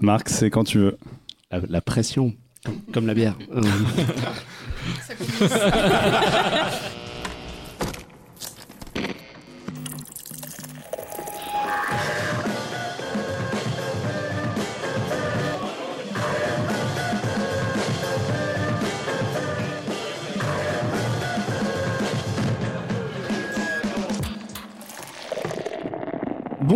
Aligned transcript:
Marc, 0.00 0.28
c'est 0.28 0.50
quand 0.50 0.64
tu 0.64 0.78
veux. 0.78 0.98
La, 1.50 1.60
la 1.68 1.80
pression, 1.80 2.34
comme 2.92 3.06
la 3.06 3.14
bière. 3.14 3.36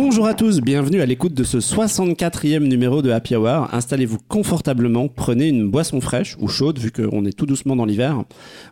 Bonjour 0.07 0.27
à 0.27 0.35
tous, 0.35 0.61
bienvenue 0.61 1.01
à 1.01 1.07
l'écoute 1.07 1.33
de 1.33 1.43
ce 1.43 1.57
64e 1.57 2.59
numéro 2.59 3.01
de 3.01 3.09
Happy 3.09 3.35
Hour. 3.35 3.73
Installez-vous 3.73 4.19
confortablement, 4.27 5.07
prenez 5.07 5.47
une 5.47 5.67
boisson 5.71 5.99
fraîche 5.99 6.37
ou 6.39 6.47
chaude 6.47 6.77
vu 6.77 6.91
qu'on 6.91 7.25
est 7.25 7.35
tout 7.35 7.47
doucement 7.47 7.75
dans 7.75 7.85
l'hiver. 7.85 8.23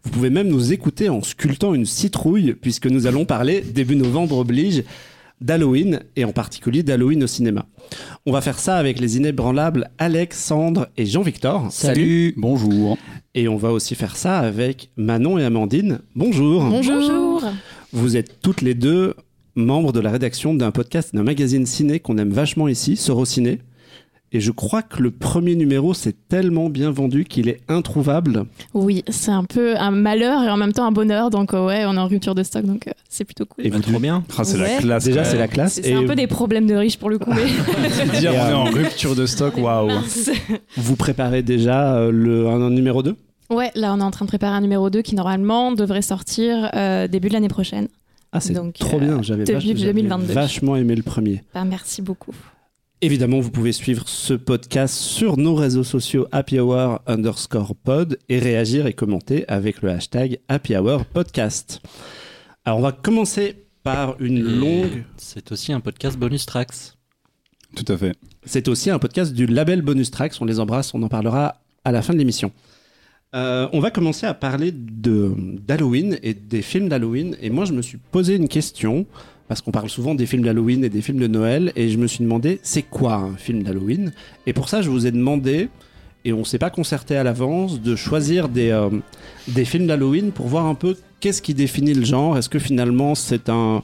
Vous 0.04 0.12
pouvez 0.12 0.30
même 0.30 0.48
nous 0.48 0.74
écouter 0.74 1.10
en 1.10 1.24
sculptant 1.24 1.74
une 1.74 1.88
citrouille 1.88 2.54
puisque 2.54 2.86
nous 2.86 3.08
allons 3.08 3.26
parler, 3.26 3.62
début 3.62 3.96
novembre 3.96 4.38
oblige, 4.38 4.84
d'Halloween 5.42 6.02
et 6.16 6.24
en 6.24 6.34
particulier 6.34 6.84
d'Halloween 6.84 7.24
au 7.24 7.28
cinéma. 7.28 7.66
On 8.28 8.32
va 8.32 8.42
faire 8.42 8.60
ça 8.60 8.78
avec 8.78 9.00
les 9.00 9.18
inébranlables 9.18 9.90
Alexandre 9.98 10.88
et 10.98 11.08
Jean-Victor. 11.08 11.72
Bonjour. 12.38 12.96
Et 13.34 13.48
on 13.48 13.58
va 13.58 13.72
aussi 13.72 13.96
faire 13.96 14.18
ça 14.18 14.38
avec 14.38 14.92
Manon 14.98 15.40
et 15.40 15.46
Amandine. 15.46 16.02
Bonjour. 16.16 16.64
Bonjour. 16.64 17.44
Vous 17.92 18.18
êtes 18.18 18.40
toutes 18.42 18.62
les 18.62 18.76
deux 18.76 19.16
membres 19.56 19.92
de 19.92 20.00
la 20.00 20.12
rédaction 20.12 20.54
d'un 20.54 20.72
podcast, 20.72 21.14
d'un 21.16 21.24
magazine 21.24 21.66
ciné 21.66 22.00
qu'on 22.00 22.18
aime 22.18 22.32
vachement 22.32 22.68
ici, 22.68 22.96
Sorociné. 22.96 23.60
Et 24.36 24.40
je 24.40 24.52
crois 24.52 24.82
que 24.82 25.02
le 25.04 25.12
premier 25.12 25.56
numéro 25.56 25.94
s'est 25.94 26.16
tellement 26.28 26.68
bien 26.68 26.90
vendu 26.90 27.24
qu'il 27.24 27.50
est 27.50 27.60
introuvable. 27.68 28.46
Oui, 28.74 29.04
c'est 29.08 29.30
un 29.30 29.44
peu 29.44 29.78
un 29.78 29.92
malheur 29.92 30.42
et 30.42 30.50
en 30.50 30.58
même 30.58 30.74
temps 30.74 30.86
un 30.88 30.92
bonheur. 30.92 31.30
Donc 31.30 31.54
euh, 31.54 31.68
ouais, 31.68 31.86
on 31.86 31.94
est 31.94 32.00
en 32.00 32.08
rupture 32.08 32.34
de 32.34 32.42
stock, 32.42 32.66
donc 32.66 32.88
euh, 32.88 32.92
c'est 33.08 33.26
plutôt 33.26 33.46
cool. 33.46 33.64
Et 33.64 33.70
vous 33.70 33.80
trop 33.80 34.00
bien. 34.00 34.24
Ah, 34.36 34.44
c'est 34.44 34.58
la 34.58 34.78
classe. 34.78 35.04
Déjà, 35.04 35.24
c'est 35.24 35.38
la 35.38 35.48
classe. 35.48 35.74
C'est 35.84 35.92
Et 35.92 35.94
un 35.94 36.08
peu 36.08 36.16
des 36.16 36.26
problèmes 36.26 36.66
de 36.66 36.74
riches 36.74 36.98
pour 36.98 37.12
le 37.12 37.20
coup. 37.20 37.32
Mais... 37.32 37.46
Dire 38.20 38.34
on 38.34 38.50
est 38.50 38.54
en 38.54 38.64
rupture 38.64 39.16
de 39.16 39.28
stock, 39.28 39.56
waouh. 39.56 39.92
Vous 40.78 40.96
préparez 40.96 41.44
déjà 41.44 41.98
euh, 41.98 42.12
le, 42.12 42.48
un, 42.48 42.60
un 42.60 42.72
numéro 42.72 43.04
2 43.04 43.16
ouais, 43.52 43.72
là 43.76 43.94
on 43.94 44.00
est 44.00 44.04
en 44.04 44.12
train 44.12 44.26
de 44.26 44.30
préparer 44.30 44.56
un 44.56 44.62
numéro 44.62 44.90
2 44.90 45.02
qui 45.02 45.16
normalement 45.16 45.72
devrait 45.72 46.02
sortir 46.02 46.72
euh, 46.74 47.08
début 47.08 47.28
de 47.30 47.34
l'année 47.34 47.50
prochaine. 47.50 47.88
Ah, 48.36 48.40
c'est 48.40 48.54
Donc, 48.54 48.74
trop 48.74 48.98
euh, 48.98 49.00
bien. 49.00 49.22
J'avais 49.22 49.44
vach- 49.46 49.62
j'avais 49.62 49.94
2022. 49.94 50.34
vachement 50.34 50.76
aimé 50.76 50.96
le 50.96 51.04
premier. 51.04 51.44
Bah, 51.54 51.64
merci 51.66 52.02
beaucoup. 52.02 52.34
Évidemment, 53.02 53.40
vous 53.40 53.52
pouvez 53.52 53.74
suivre 53.74 54.08
ce 54.10 54.34
podcast 54.34 54.96
sur 54.96 55.38
nos 55.38 55.56
réseaux 55.56 55.84
sociaux 55.84 56.26
Happy 56.32 56.60
Hour 56.60 57.02
underscore 57.06 57.76
pod 57.76 58.18
et 58.30 58.40
réagir 58.40 58.88
et 58.88 58.94
commenter 58.94 59.46
avec 59.48 59.82
le 59.82 59.90
hashtag 59.92 60.40
Happy 60.48 60.76
Hour 60.76 61.06
podcast. 61.06 61.82
Alors, 62.66 62.80
on 62.80 62.82
va 62.82 62.92
commencer 62.92 63.66
par 63.84 64.16
une 64.22 64.38
Et 64.38 64.42
longue. 64.42 65.04
C'est 65.18 65.52
aussi 65.52 65.74
un 65.74 65.82
podcast 65.82 66.18
bonus 66.18 66.46
tracks. 66.46 66.94
Tout 67.76 67.86
à 67.92 67.98
fait. 67.98 68.16
C'est 68.46 68.68
aussi 68.68 68.90
un 68.90 69.00
podcast 69.00 69.34
du 69.34 69.46
label 69.48 69.82
Bonus 69.82 70.10
Tracks. 70.12 70.36
On 70.42 70.46
les 70.46 70.60
embrasse, 70.60 70.94
on 70.94 71.02
en 71.04 71.08
parlera 71.10 71.56
à 71.84 71.92
la 71.92 72.02
fin 72.02 72.14
de 72.14 72.18
l'émission. 72.20 72.52
Euh, 73.36 73.68
on 73.74 73.80
va 73.80 73.90
commencer 73.90 74.28
à 74.28 74.34
parler 74.34 74.72
d'Halloween 74.72 76.20
et 76.22 76.34
des 76.34 76.62
films 76.62 76.88
d'Halloween. 76.88 77.36
Et 77.42 77.50
moi, 77.50 77.66
je 77.66 77.74
me 77.74 77.82
suis 77.82 77.98
posé 78.12 78.36
une 78.36 78.48
question, 78.48 79.06
parce 79.48 79.62
qu'on 79.62 79.72
parle 79.72 79.90
souvent 79.90 80.14
des 80.14 80.26
films 80.26 80.44
d'Halloween 80.44 80.84
et 80.84 80.90
des 80.90 81.02
films 81.02 81.20
de 81.20 81.28
Noël, 81.28 81.72
et 81.76 81.90
je 81.90 81.98
me 81.98 82.08
suis 82.08 82.24
demandé, 82.24 82.60
c'est 82.62 82.84
quoi 82.84 83.16
un 83.16 83.36
film 83.36 83.64
d'Halloween? 83.64 84.12
Et 84.46 84.54
pour 84.54 84.70
ça, 84.70 84.82
je 84.82 84.90
vous 84.90 85.08
ai 85.08 85.12
demandé, 85.12 85.70
et 86.26 86.32
on 86.32 86.44
s'est 86.44 86.60
pas 86.60 86.70
concerté 86.70 87.16
à 87.16 87.24
l'avance, 87.24 87.82
de 87.82 87.96
choisir 87.96 88.50
des, 88.50 88.70
euh, 88.70 88.90
des 89.48 89.66
films 89.66 89.88
d'Halloween 89.88 90.32
pour 90.32 90.48
voir 90.48 90.68
un 90.68 90.76
peu 90.76 90.96
qu'est-ce 91.20 91.42
qui 91.42 91.56
définit 91.56 91.94
le 91.94 92.06
genre. 92.06 92.38
Est-ce 92.38 92.50
que 92.50 92.60
finalement, 92.60 93.16
c'est 93.16 93.50
un... 93.50 93.82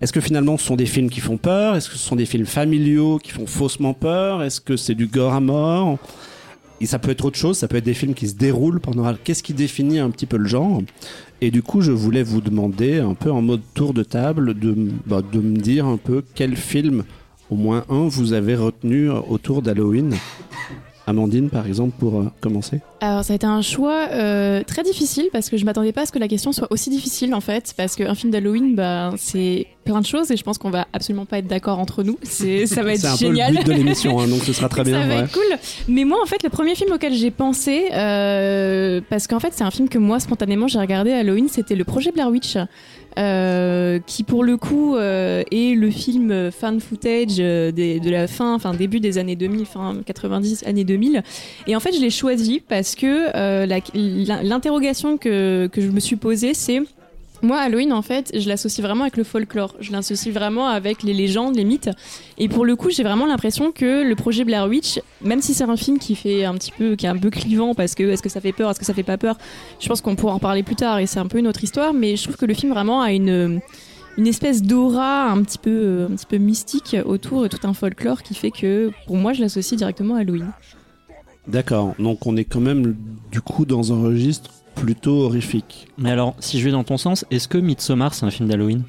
Est-ce 0.00 0.12
que 0.12 0.20
finalement 0.20 0.58
ce 0.58 0.66
sont 0.66 0.74
des 0.74 0.86
films 0.86 1.08
qui 1.08 1.20
font 1.20 1.36
peur? 1.36 1.76
Est-ce 1.76 1.88
que 1.88 1.96
ce 1.96 2.04
sont 2.04 2.16
des 2.16 2.26
films 2.26 2.44
familiaux 2.46 3.20
qui 3.22 3.30
font 3.30 3.46
faussement 3.46 3.94
peur? 3.94 4.42
Est-ce 4.42 4.60
que 4.60 4.76
c'est 4.76 4.96
du 4.96 5.06
gore 5.06 5.32
à 5.32 5.40
mort? 5.40 5.98
Ça 6.84 6.98
peut 6.98 7.10
être 7.10 7.24
autre 7.24 7.38
chose, 7.38 7.58
ça 7.58 7.68
peut 7.68 7.76
être 7.76 7.84
des 7.84 7.94
films 7.94 8.14
qui 8.14 8.28
se 8.28 8.34
déroulent 8.34 8.80
pendant... 8.80 9.12
Qu'est-ce 9.14 9.42
qui 9.42 9.54
définit 9.54 9.98
un 9.98 10.10
petit 10.10 10.26
peu 10.26 10.36
le 10.36 10.48
genre? 10.48 10.82
Et 11.40 11.50
du 11.50 11.62
coup, 11.62 11.80
je 11.80 11.92
voulais 11.92 12.22
vous 12.22 12.40
demander, 12.40 12.98
un 12.98 13.14
peu 13.14 13.30
en 13.30 13.42
mode 13.42 13.62
tour 13.74 13.94
de 13.94 14.02
table, 14.02 14.58
de, 14.58 14.74
bah, 15.06 15.22
de 15.22 15.40
me 15.40 15.56
dire 15.56 15.86
un 15.86 15.96
peu 15.96 16.22
quel 16.34 16.56
film, 16.56 17.04
au 17.50 17.56
moins 17.56 17.84
un, 17.88 18.08
vous 18.08 18.32
avez 18.32 18.56
retenu 18.56 19.10
autour 19.10 19.62
d'Halloween? 19.62 20.14
Amandine, 21.06 21.50
par 21.50 21.66
exemple, 21.66 21.94
pour 21.98 22.20
euh, 22.20 22.30
commencer 22.40 22.80
Alors 23.00 23.24
ça 23.24 23.32
a 23.32 23.36
été 23.36 23.46
un 23.46 23.62
choix 23.62 24.06
euh, 24.12 24.62
très 24.64 24.82
difficile 24.82 25.28
parce 25.32 25.50
que 25.50 25.56
je 25.56 25.64
m'attendais 25.64 25.92
pas 25.92 26.02
à 26.02 26.06
ce 26.06 26.12
que 26.12 26.18
la 26.18 26.28
question 26.28 26.52
soit 26.52 26.68
aussi 26.70 26.90
difficile 26.90 27.34
en 27.34 27.40
fait 27.40 27.74
parce 27.76 27.96
qu'un 27.96 28.14
film 28.14 28.30
d'Halloween 28.32 28.74
bah, 28.74 29.12
c'est 29.16 29.66
plein 29.84 30.00
de 30.00 30.06
choses 30.06 30.30
et 30.30 30.36
je 30.36 30.42
pense 30.44 30.58
qu'on 30.58 30.70
va 30.70 30.86
absolument 30.92 31.24
pas 31.24 31.38
être 31.38 31.48
d'accord 31.48 31.80
entre 31.80 32.02
nous. 32.04 32.16
C'est 32.22 32.66
ça 32.66 32.82
va 32.82 32.94
C'est 32.96 33.06
un 33.06 33.10
être 33.10 33.18
peu 33.18 33.26
génial. 33.26 33.52
le 33.54 33.58
but 33.58 33.66
de 33.66 33.72
l'émission, 33.72 34.20
hein, 34.20 34.28
donc 34.28 34.42
ce 34.44 34.52
sera 34.52 34.68
très 34.68 34.84
bien. 34.84 35.02
Ça 35.02 35.08
va 35.08 35.14
ouais. 35.16 35.20
être 35.22 35.32
cool. 35.32 35.58
Mais 35.88 36.04
moi, 36.04 36.18
en 36.22 36.26
fait, 36.26 36.42
le 36.44 36.50
premier 36.50 36.74
film 36.76 36.92
auquel 36.92 37.14
j'ai 37.14 37.30
pensé, 37.32 37.88
euh, 37.92 39.00
parce 39.10 39.26
qu'en 39.26 39.40
fait, 39.40 39.52
c'est 39.54 39.64
un 39.64 39.70
film 39.72 39.88
que 39.88 39.98
moi, 39.98 40.20
spontanément, 40.20 40.68
j'ai 40.68 40.78
regardé 40.78 41.10
à 41.12 41.18
Halloween, 41.18 41.48
c'était 41.48 41.74
le 41.74 41.84
projet 41.84 42.12
Blair 42.12 42.28
Witch. 42.28 42.56
Euh, 43.18 43.98
qui 44.06 44.22
pour 44.22 44.44
le 44.44 44.56
coup 44.56 44.96
euh, 44.96 45.42
est 45.50 45.74
le 45.76 45.90
film 45.90 46.50
fan 46.50 46.80
footage 46.80 47.36
euh, 47.38 47.70
de 47.72 48.10
la 48.10 48.26
fin, 48.26 48.54
enfin 48.54 48.74
début 48.74 49.00
des 49.00 49.18
années 49.18 49.36
2000, 49.36 49.66
fin 49.66 49.96
90, 50.04 50.64
années 50.66 50.84
2000. 50.84 51.22
Et 51.66 51.76
en 51.76 51.80
fait, 51.80 51.92
je 51.92 52.00
l'ai 52.00 52.10
choisi 52.10 52.60
parce 52.60 52.94
que 52.94 53.28
euh, 53.36 53.66
l'interrogation 53.94 55.18
que, 55.18 55.68
que 55.72 55.80
je 55.80 55.88
me 55.88 56.00
suis 56.00 56.16
posée, 56.16 56.54
c'est 56.54 56.80
moi, 57.42 57.58
Halloween, 57.58 57.92
en 57.92 58.02
fait, 58.02 58.30
je 58.38 58.48
l'associe 58.48 58.86
vraiment 58.86 59.02
avec 59.02 59.16
le 59.16 59.24
folklore. 59.24 59.74
Je 59.80 59.90
l'associe 59.90 60.32
vraiment 60.32 60.68
avec 60.68 61.02
les 61.02 61.12
légendes, 61.12 61.56
les 61.56 61.64
mythes. 61.64 61.90
Et 62.38 62.48
pour 62.48 62.64
le 62.64 62.76
coup, 62.76 62.90
j'ai 62.90 63.02
vraiment 63.02 63.26
l'impression 63.26 63.72
que 63.72 64.08
le 64.08 64.14
projet 64.14 64.44
Blair 64.44 64.68
Witch, 64.68 65.00
même 65.22 65.42
si 65.42 65.52
c'est 65.52 65.64
un 65.64 65.76
film 65.76 65.98
qui 65.98 66.14
fait 66.14 66.44
un 66.44 66.54
petit 66.54 66.70
peu, 66.70 66.94
qui 66.94 67.06
est 67.06 67.08
un 67.08 67.18
peu 67.18 67.30
clivant 67.30 67.74
parce 67.74 67.96
que 67.96 68.04
est-ce 68.04 68.22
que 68.22 68.28
ça 68.28 68.40
fait 68.40 68.52
peur, 68.52 68.70
est-ce 68.70 68.78
que 68.78 68.86
ça 68.86 68.94
fait 68.94 69.02
pas 69.02 69.18
peur, 69.18 69.38
je 69.80 69.88
pense 69.88 70.00
qu'on 70.00 70.14
pourra 70.14 70.34
en 70.34 70.38
parler 70.38 70.62
plus 70.62 70.76
tard 70.76 71.00
et 71.00 71.06
c'est 71.06 71.18
un 71.18 71.26
peu 71.26 71.38
une 71.38 71.48
autre 71.48 71.64
histoire. 71.64 71.92
Mais 71.92 72.16
je 72.16 72.22
trouve 72.22 72.36
que 72.36 72.46
le 72.46 72.54
film 72.54 72.72
vraiment 72.72 73.02
a 73.02 73.12
une 73.12 73.60
une 74.18 74.26
espèce 74.26 74.62
d'aura 74.62 75.30
un 75.30 75.42
petit 75.42 75.58
peu 75.58 76.06
un 76.10 76.14
petit 76.14 76.26
peu 76.26 76.36
mystique 76.36 76.96
autour 77.04 77.46
et 77.46 77.48
tout 77.48 77.66
un 77.66 77.72
folklore 77.72 78.22
qui 78.22 78.34
fait 78.34 78.50
que 78.50 78.92
pour 79.06 79.16
moi, 79.16 79.32
je 79.32 79.40
l'associe 79.40 79.76
directement 79.76 80.14
à 80.14 80.20
Halloween. 80.20 80.52
D'accord, 81.48 81.94
donc 81.98 82.24
on 82.24 82.36
est 82.36 82.44
quand 82.44 82.60
même 82.60 82.94
du 83.32 83.40
coup 83.40 83.64
dans 83.64 83.92
un 83.92 84.00
registre 84.00 84.50
plutôt 84.74 85.22
horrifique. 85.22 85.88
Mais 85.98 86.10
alors, 86.10 86.34
si 86.40 86.58
je 86.58 86.64
vais 86.64 86.70
dans 86.70 86.84
ton 86.84 86.96
sens, 86.96 87.24
est-ce 87.30 87.48
que 87.48 87.58
Midsommar 87.58 88.14
c'est 88.14 88.24
un 88.26 88.30
film 88.30 88.48
d'Halloween? 88.48 88.82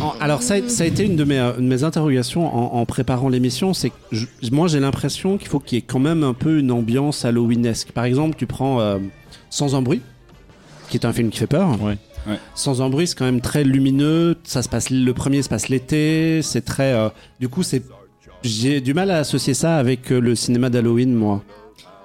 En- 0.00 0.12
Alors 0.20 0.42
ça, 0.42 0.54
a- 0.54 0.68
ça 0.68 0.84
a 0.84 0.86
été 0.86 1.04
une 1.04 1.16
de 1.16 1.24
mes, 1.24 1.38
euh, 1.38 1.52
de 1.56 1.62
mes 1.62 1.82
interrogations 1.82 2.46
en, 2.46 2.78
en 2.80 2.84
préparant 2.84 3.30
l'émission, 3.30 3.72
c'est 3.72 3.88
que 3.90 3.94
je- 4.12 4.26
moi 4.50 4.68
j'ai 4.68 4.80
l'impression 4.80 5.38
qu'il 5.38 5.48
faut 5.48 5.60
qu'il 5.60 5.76
y 5.76 5.78
ait 5.78 5.84
quand 5.84 5.98
même 5.98 6.22
un 6.24 6.34
peu 6.34 6.58
une 6.58 6.70
ambiance 6.70 7.24
halloweenesque. 7.24 7.92
Par 7.92 8.04
exemple, 8.04 8.36
tu 8.36 8.46
prends 8.46 8.80
euh, 8.80 8.98
Sans 9.48 9.74
un 9.74 9.82
bruit, 9.82 10.00
qui 10.90 10.96
est 10.98 11.04
un 11.06 11.12
film 11.12 11.30
qui 11.30 11.38
fait 11.38 11.46
peur. 11.46 11.80
Ouais. 11.82 11.96
Ouais. 12.26 12.38
Sans 12.54 12.80
un 12.82 12.88
bruit, 12.90 13.06
c'est 13.06 13.16
quand 13.18 13.24
même 13.24 13.40
très 13.40 13.64
lumineux. 13.64 14.36
Ça 14.44 14.62
se 14.62 14.68
passe, 14.68 14.88
le 14.90 15.12
premier 15.12 15.42
se 15.42 15.48
passe 15.48 15.68
l'été. 15.68 16.40
C'est 16.42 16.62
très, 16.62 16.92
euh, 16.92 17.08
du 17.40 17.48
coup, 17.48 17.62
c'est, 17.62 17.82
j'ai 18.42 18.80
du 18.80 18.94
mal 18.94 19.10
à 19.10 19.18
associer 19.18 19.52
ça 19.54 19.76
avec 19.78 20.10
euh, 20.12 20.20
le 20.20 20.34
cinéma 20.34 20.70
d'Halloween, 20.70 21.12
moi. 21.14 21.42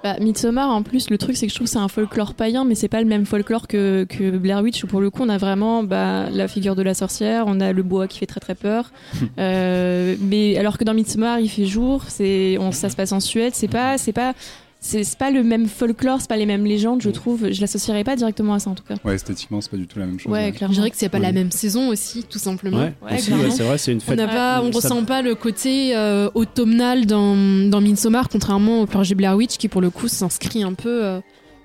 Bah, 0.04 0.16
Midsommar, 0.20 0.70
en 0.70 0.82
plus, 0.82 1.10
le 1.10 1.18
truc, 1.18 1.36
c'est 1.36 1.46
que 1.46 1.50
je 1.50 1.56
trouve 1.56 1.66
que 1.66 1.72
c'est 1.72 1.78
un 1.78 1.88
folklore 1.88 2.34
païen, 2.34 2.64
mais 2.64 2.76
c'est 2.76 2.88
pas 2.88 3.00
le 3.00 3.06
même 3.08 3.26
folklore 3.26 3.66
que, 3.66 4.06
que 4.08 4.36
Blair 4.36 4.62
Witch, 4.62 4.84
où 4.84 4.86
pour 4.86 5.00
le 5.00 5.10
coup, 5.10 5.22
on 5.24 5.28
a 5.28 5.38
vraiment 5.38 5.82
bah, 5.82 6.30
la 6.30 6.46
figure 6.46 6.76
de 6.76 6.82
la 6.82 6.94
sorcière, 6.94 7.44
on 7.48 7.60
a 7.60 7.72
le 7.72 7.82
bois 7.82 8.06
qui 8.06 8.18
fait 8.18 8.26
très 8.26 8.40
très 8.40 8.54
peur. 8.54 8.92
Euh, 9.38 10.16
mais 10.20 10.56
alors 10.56 10.78
que 10.78 10.84
dans 10.84 10.94
Midsommar, 10.94 11.38
il 11.38 11.48
fait 11.48 11.64
jour, 11.64 12.02
c'est, 12.08 12.56
on, 12.58 12.72
ça 12.72 12.88
se 12.88 12.96
passe 12.96 13.12
en 13.12 13.20
Suède, 13.20 13.52
c'est 13.54 13.68
pas, 13.68 13.96
c'est 13.98 14.12
pas, 14.12 14.34
c'est 14.80 15.18
pas 15.18 15.30
le 15.30 15.42
même 15.42 15.66
folklore, 15.66 16.20
c'est 16.20 16.28
pas 16.28 16.36
les 16.36 16.46
mêmes 16.46 16.64
légendes, 16.64 17.02
je 17.02 17.10
trouve. 17.10 17.50
Je 17.50 17.60
l'associerais 17.60 18.04
pas 18.04 18.14
directement 18.16 18.54
à 18.54 18.58
ça, 18.58 18.70
en 18.70 18.74
tout 18.74 18.84
cas. 18.84 18.94
Ouais, 19.04 19.14
esthétiquement, 19.16 19.60
c'est 19.60 19.70
pas 19.70 19.76
du 19.76 19.86
tout 19.86 19.98
la 19.98 20.06
même 20.06 20.18
chose. 20.20 20.30
Ouais, 20.32 20.44
ouais. 20.46 20.52
clairement. 20.52 20.72
Je 20.74 20.78
dirais 20.80 20.90
que 20.90 20.96
c'est 20.96 21.08
pas 21.08 21.18
la 21.18 21.32
même 21.32 21.50
saison 21.50 21.88
aussi, 21.88 22.22
tout 22.24 22.38
simplement. 22.38 22.78
Ouais, 23.02 23.18
c'est 23.18 23.32
vrai, 23.62 23.76
c'est 23.78 23.92
une 23.92 23.98
On 23.98 24.00
fête. 24.00 24.16
n'a 24.18 24.28
pas, 24.28 24.62
on 24.62 24.70
ça- 24.72 24.88
ressent 24.88 25.04
pas 25.04 25.20
le 25.22 25.34
côté 25.34 25.96
euh, 25.96 26.30
automnal 26.34 27.06
dans, 27.06 27.36
dans 27.68 27.80
Midsommar, 27.80 28.28
contrairement 28.28 28.82
au 28.82 28.86
projet 28.86 29.14
Blair 29.14 29.36
Witch, 29.36 29.56
qui 29.56 29.68
pour 29.68 29.80
le 29.80 29.90
coup 29.90 30.06
s'inscrit 30.08 30.62
un 30.62 30.74
peu 30.74 31.04
euh, 31.04 31.20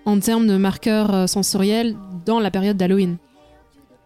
en 0.06 0.20
termes 0.20 0.48
de 0.48 0.58
marqueurs 0.58 1.14
euh, 1.14 1.28
sensoriels 1.28 1.96
dans 2.26 2.40
la 2.40 2.50
période 2.52 2.78
d'Halloween. 2.78 3.18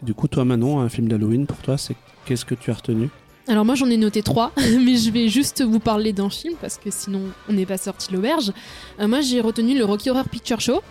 Du 0.04 0.14
coup, 0.14 0.28
toi, 0.28 0.44
Manon, 0.46 0.80
un 0.80 0.90
film 0.90 1.08
d'Halloween 1.08 1.48
pour 1.48 1.58
toi, 1.58 1.78
c'est 1.78 1.96
qu'est-ce 2.26 2.46
que 2.46 2.56
tu 2.56 2.70
as 2.72 2.76
retenu? 2.76 3.10
Alors 3.48 3.64
moi 3.64 3.76
j'en 3.76 3.90
ai 3.90 3.98
noté 3.98 4.22
trois, 4.24 4.52
mais 4.58 4.98
je 4.98 5.10
vais 5.10 5.30
juste 5.30 5.64
vous 5.64 5.80
parler 5.80 6.12
d'un 6.14 6.30
film 6.30 6.56
parce 6.60 6.78
que 6.78 6.92
sinon 6.92 7.22
on 7.50 7.54
n'est 7.54 7.66
pas 7.66 7.78
sorti 7.78 8.10
de 8.10 8.16
l'auberge. 8.16 8.52
Euh, 9.00 9.08
moi 9.08 9.22
j'ai 9.22 9.40
retenu 9.40 9.78
le 9.78 9.86
Rocky 9.86 10.10
Horror 10.10 10.28
Picture 10.28 10.60
Show. 10.60 10.82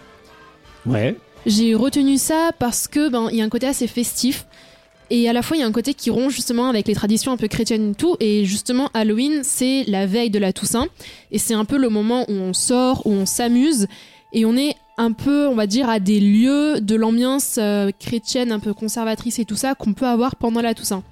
Ouais. 0.86 1.16
J'ai 1.44 1.74
retenu 1.74 2.16
ça 2.16 2.50
parce 2.58 2.88
que 2.88 3.08
ben 3.08 3.28
il 3.30 3.38
y 3.38 3.42
a 3.42 3.44
un 3.44 3.48
côté 3.48 3.66
assez 3.66 3.86
festif 3.86 4.46
Et 5.10 5.28
à 5.28 5.32
la 5.32 5.42
fois, 5.42 5.56
il 5.56 5.60
y 5.60 5.62
a 5.62 5.66
un 5.66 5.72
côté 5.72 5.94
qui 5.94 6.10
rompt 6.10 6.30
justement 6.30 6.68
avec 6.68 6.88
les 6.88 6.94
traditions 6.94 7.30
un 7.30 7.36
peu 7.36 7.46
chrétiennes 7.46 7.92
et 7.92 7.94
tout. 7.94 8.16
Et 8.18 8.44
justement, 8.44 8.90
Halloween, 8.92 9.42
c'est 9.44 9.84
la 9.86 10.06
veille 10.06 10.30
de 10.30 10.40
la 10.40 10.52
Toussaint. 10.52 10.88
Et 11.30 11.38
c'est 11.38 11.54
un 11.54 11.64
peu 11.64 11.76
le 11.78 11.88
moment 11.88 12.24
où 12.28 12.32
on 12.32 12.52
sort, 12.52 13.06
où 13.06 13.12
on 13.12 13.26
s'amuse. 13.26 13.86
Et 14.32 14.44
on 14.44 14.56
est 14.56 14.74
un 14.98 15.12
peu, 15.12 15.46
on 15.46 15.54
va 15.54 15.68
dire, 15.68 15.88
à 15.88 16.00
des 16.00 16.18
lieux 16.18 16.80
de 16.80 16.96
l'ambiance 16.96 17.56
euh, 17.58 17.92
chrétienne 18.00 18.50
un 18.50 18.58
peu 18.58 18.74
conservatrice 18.74 19.38
et 19.38 19.44
tout 19.44 19.54
ça 19.54 19.76
qu'on 19.76 19.92
peut 19.92 20.06
avoir 20.06 20.34
pendant 20.34 20.60
la 20.60 20.74
Toussaint. 20.74 21.04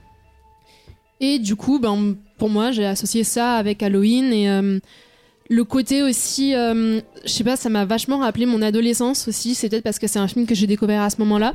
Et 1.20 1.38
du 1.38 1.56
coup, 1.56 1.78
ben, 1.78 2.16
pour 2.38 2.50
moi, 2.50 2.70
j'ai 2.72 2.84
associé 2.84 3.24
ça 3.24 3.54
avec 3.54 3.82
Halloween 3.82 4.32
et 4.32 4.50
euh, 4.50 4.78
le 5.48 5.64
côté 5.64 6.02
aussi, 6.02 6.54
euh, 6.54 7.00
je 7.24 7.28
sais 7.30 7.44
pas, 7.44 7.56
ça 7.56 7.68
m'a 7.68 7.84
vachement 7.84 8.18
rappelé 8.18 8.46
mon 8.46 8.60
adolescence 8.62 9.28
aussi. 9.28 9.54
C'est 9.54 9.68
peut-être 9.68 9.84
parce 9.84 9.98
que 9.98 10.06
c'est 10.06 10.18
un 10.18 10.28
film 10.28 10.46
que 10.46 10.54
j'ai 10.54 10.66
découvert 10.66 11.02
à 11.02 11.10
ce 11.10 11.16
moment-là. 11.20 11.54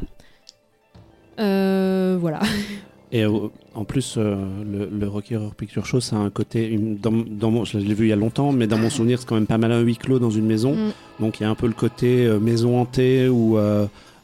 Euh, 1.40 2.18
voilà. 2.20 2.40
Et 3.12 3.24
euh, 3.24 3.48
en 3.74 3.86
plus, 3.86 4.18
le, 4.18 4.88
le 4.92 5.08
Rocky 5.08 5.36
Horror 5.36 5.56
Picture 5.56 5.84
Show, 5.86 6.00
ça 6.00 6.16
a 6.16 6.20
un 6.20 6.30
côté. 6.30 6.68
une- 6.68 6.98
Dans, 6.98 7.12
dans 7.12 7.50
mon, 7.50 7.66
je 7.66 7.80
l'ai 7.80 7.94
vu 7.96 8.06
il 8.06 8.10
y 8.10 8.14
a 8.14 8.16
longtemps, 8.16 8.52
mais 8.52 8.68
dans 8.68 8.78
mon 8.78 8.90
souvenir, 8.92 9.20
c'est 9.20 9.28
quand 9.28 9.36
même 9.36 9.48
pas 9.48 9.58
mal 9.58 9.72
un 9.72 9.80
huis 9.82 9.98
clos 9.98 10.20
dans 10.20 10.30
une 10.30 10.46
maison. 10.46 10.76
Mm. 10.76 10.92
Donc 11.22 11.40
il 11.40 11.44
y 11.44 11.46
a 11.46 11.50
un 11.50 11.56
peu 11.56 11.66
le 11.68 11.74
côté 11.74 12.28
maison 12.40 12.80
hantée 12.80 13.28
ou 13.28 13.58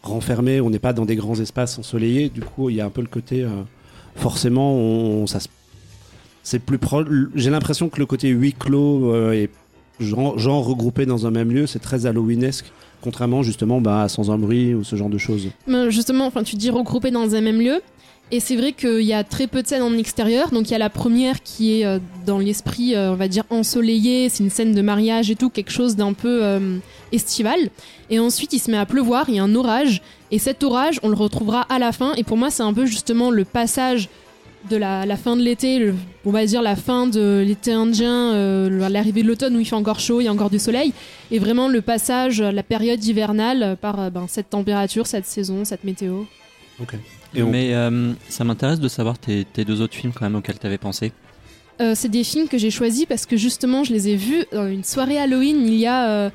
renfermée. 0.03 0.61
On 0.61 0.69
n'est 0.69 0.77
pas 0.79 0.93
dans 0.93 1.05
des 1.05 1.15
grands 1.15 1.39
espaces 1.39 1.79
ensoleillés. 1.79 2.29
Du 2.29 2.41
coup, 2.41 2.69
il 2.69 2.75
y 2.75 2.81
a 2.81 2.85
un 2.85 2.89
peu 2.91 3.01
le 3.01 3.07
côté. 3.07 3.43
Euh, 4.15 4.19
forcément, 4.21 4.73
on, 4.73 5.27
ça 5.27 5.39
c'est 6.43 6.59
plus 6.59 6.77
proche. 6.77 7.07
J'ai 7.33 7.49
l'impression 7.49 7.89
que 7.89 7.99
le 7.99 8.05
côté 8.05 8.29
huis 8.29 8.53
clos 8.53 9.13
euh, 9.13 9.33
et 9.33 9.49
genre, 9.99 10.37
genre 10.37 10.63
regroupé 10.65 11.05
dans 11.05 11.25
un 11.25 11.31
même 11.31 11.51
lieu, 11.51 11.65
c'est 11.67 11.79
très 11.79 12.05
Halloweenesque. 12.05 12.71
Contrairement 13.01 13.43
justement 13.43 13.81
bah, 13.81 14.03
à 14.03 14.09
Sans 14.09 14.31
un 14.31 14.37
bruit 14.37 14.73
ou 14.73 14.83
ce 14.83 14.95
genre 14.95 15.09
de 15.09 15.17
choses. 15.17 15.49
Justement, 15.89 16.25
enfin, 16.25 16.43
tu 16.43 16.55
dis 16.55 16.69
regroupé 16.69 17.11
dans 17.11 17.35
un 17.35 17.41
même 17.41 17.59
lieu. 17.59 17.81
Et 18.31 18.39
c'est 18.39 18.55
vrai 18.55 18.73
qu'il 18.73 19.01
y 19.01 19.13
a 19.13 19.23
très 19.23 19.45
peu 19.45 19.61
de 19.61 19.67
scènes 19.67 19.83
en 19.83 19.95
extérieur. 19.97 20.49
Donc 20.49 20.69
il 20.69 20.71
y 20.71 20.75
a 20.75 20.79
la 20.79 20.89
première 20.89 21.43
qui 21.43 21.79
est 21.79 21.85
euh, 21.85 21.99
dans 22.25 22.39
l'esprit, 22.39 22.95
euh, 22.95 23.11
on 23.11 23.15
va 23.15 23.27
dire, 23.27 23.43
ensoleillé. 23.51 24.29
C'est 24.29 24.43
une 24.43 24.49
scène 24.49 24.73
de 24.73 24.81
mariage 24.81 25.29
et 25.29 25.35
tout, 25.35 25.49
quelque 25.49 25.71
chose 25.71 25.95
d'un 25.95 26.13
peu 26.13 26.43
euh, 26.43 26.77
estival. 27.11 27.59
Et 28.09 28.19
ensuite, 28.19 28.53
il 28.53 28.59
se 28.59 28.71
met 28.71 28.77
à 28.77 28.85
pleuvoir, 28.87 29.25
il 29.29 29.35
y 29.35 29.39
a 29.39 29.43
un 29.43 29.53
orage. 29.53 30.01
Et 30.35 30.39
cet 30.39 30.63
orage, 30.63 30.99
on 31.01 31.07
le 31.07 31.15
retrouvera 31.15 31.61
à 31.69 31.79
la 31.79 31.93
fin. 31.93 32.13
Et 32.15 32.23
pour 32.25 32.35
moi, 32.35 32.49
c'est 32.49 32.61
un 32.63 32.73
peu 32.73 32.85
justement 32.85 33.31
le 33.31 33.45
passage 33.45 34.09
de 34.69 34.75
la, 34.75 35.05
la 35.05 35.15
fin 35.15 35.37
de 35.37 35.41
l'été, 35.41 35.93
on 36.25 36.31
va 36.31 36.45
dire 36.45 36.61
la 36.61 36.75
fin 36.75 37.07
de 37.07 37.41
l'été 37.47 37.71
indien, 37.71 38.33
euh, 38.33 38.89
l'arrivée 38.89 39.21
de 39.23 39.27
l'automne 39.29 39.55
où 39.55 39.59
il 39.61 39.65
fait 39.65 39.75
encore 39.75 39.99
chaud, 40.01 40.19
il 40.19 40.25
y 40.25 40.27
a 40.27 40.33
encore 40.33 40.49
du 40.49 40.59
soleil. 40.59 40.91
Et 41.31 41.39
vraiment 41.39 41.69
le 41.69 41.79
passage, 41.81 42.41
la 42.41 42.63
période 42.63 43.01
hivernale 43.01 43.77
par 43.79 43.97
euh, 43.99 44.09
ben, 44.09 44.25
cette 44.27 44.49
température, 44.49 45.07
cette 45.07 45.25
saison, 45.25 45.63
cette 45.63 45.85
météo. 45.85 46.23
Et 47.33 47.41
on- 47.43 47.49
Mais 47.49 47.73
euh, 47.73 48.11
ça 48.27 48.43
m'intéresse 48.43 48.81
de 48.81 48.87
savoir 48.89 49.17
tes, 49.17 49.45
tes 49.45 49.63
deux 49.63 49.79
autres 49.79 49.95
films 49.95 50.11
quand 50.13 50.25
même 50.25 50.35
auxquels 50.35 50.59
t'avais 50.59 50.77
pensé. 50.79 51.13
Euh, 51.79 51.93
c'est 51.95 52.09
des 52.09 52.23
films 52.25 52.47
que 52.49 52.57
j'ai 52.57 52.71
choisis 52.71 53.05
parce 53.05 53.25
que 53.25 53.37
justement 53.37 53.83
je 53.85 53.93
les 53.93 54.07
ai 54.09 54.15
vus 54.15 54.45
dans 54.51 54.67
une 54.67 54.83
soirée 54.83 55.17
Halloween 55.19 55.57
il 55.67 55.75
y 55.75 55.85
a, 55.85 56.09
euh, 56.09 56.29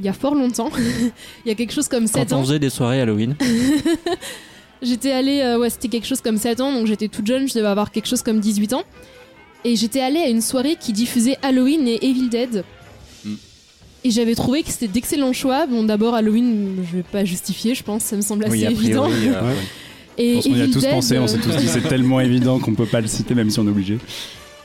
il 0.00 0.06
y 0.06 0.08
a 0.08 0.12
fort 0.12 0.34
longtemps. 0.34 0.70
il 1.44 1.48
y 1.48 1.52
a 1.52 1.54
quelque 1.54 1.72
chose 1.72 1.86
comme 1.88 2.06
7 2.06 2.28
Quand 2.28 2.36
on 2.36 2.40
ans. 2.40 2.44
faisait 2.44 2.58
des 2.58 2.70
soirées 2.70 3.00
Halloween. 3.00 3.36
J'étais 4.82 5.10
allée, 5.12 5.40
euh, 5.40 5.58
ouais, 5.58 5.68
c'était 5.68 5.88
quelque 5.88 6.06
chose 6.06 6.22
comme 6.22 6.38
7 6.38 6.60
ans, 6.62 6.72
donc 6.72 6.86
j'étais 6.86 7.08
toute 7.08 7.26
jeune, 7.26 7.46
je 7.46 7.52
devais 7.54 7.66
avoir 7.68 7.90
quelque 7.90 8.06
chose 8.08 8.22
comme 8.22 8.40
18 8.40 8.72
ans. 8.72 8.82
Et 9.62 9.76
j'étais 9.76 10.00
allée 10.00 10.20
à 10.20 10.28
une 10.28 10.40
soirée 10.40 10.76
qui 10.80 10.94
diffusait 10.94 11.36
Halloween 11.42 11.86
et 11.86 11.98
Evil 12.02 12.28
Dead. 12.30 12.64
Mm. 13.26 13.34
Et 14.04 14.10
j'avais 14.10 14.34
trouvé 14.34 14.62
que 14.62 14.70
c'était 14.70 14.88
d'excellents 14.88 15.34
choix. 15.34 15.66
Bon, 15.66 15.82
d'abord, 15.84 16.14
Halloween, 16.14 16.76
je 16.90 16.96
vais 16.96 17.02
pas 17.02 17.26
justifier, 17.26 17.74
je 17.74 17.82
pense, 17.82 18.04
ça 18.04 18.16
me 18.16 18.22
semble 18.22 18.44
assez 18.46 18.52
Oui, 18.54 18.66
a 18.66 18.70
évident. 18.70 19.10
euh, 19.10 19.42
Ouais. 19.48 19.56
Et 20.16 20.40
qu'on 20.40 20.54
y 20.54 20.62
a 20.62 20.66
tous 20.66 20.80
Dead, 20.80 20.90
pensé, 20.90 21.18
on 21.18 21.26
s'est 21.26 21.38
tous 21.38 21.56
dit 21.56 21.68
c'est 21.68 21.86
tellement 21.88 22.20
évident 22.20 22.58
qu'on 22.58 22.74
peut 22.74 22.84
pas 22.86 23.00
le 23.00 23.06
citer 23.06 23.34
même 23.34 23.48
si 23.50 23.58
on 23.58 23.66
est 23.66 23.70
obligé. 23.70 23.98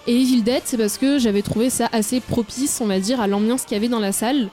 Et 0.08 0.16
Evil 0.22 0.42
Dead, 0.44 0.62
c'est 0.66 0.78
parce 0.78 0.98
que 0.98 1.18
j'avais 1.20 1.42
trouvé 1.42 1.70
ça 1.70 1.90
assez 1.92 2.20
propice, 2.22 2.80
on 2.82 2.88
va 2.88 3.00
dire, 3.00 3.20
à 3.20 3.28
l'ambiance 3.28 3.64
qu'il 3.64 3.74
y 3.74 3.78
avait 3.78 3.88
dans 3.90 4.00
la 4.00 4.12
salle, 4.14 4.50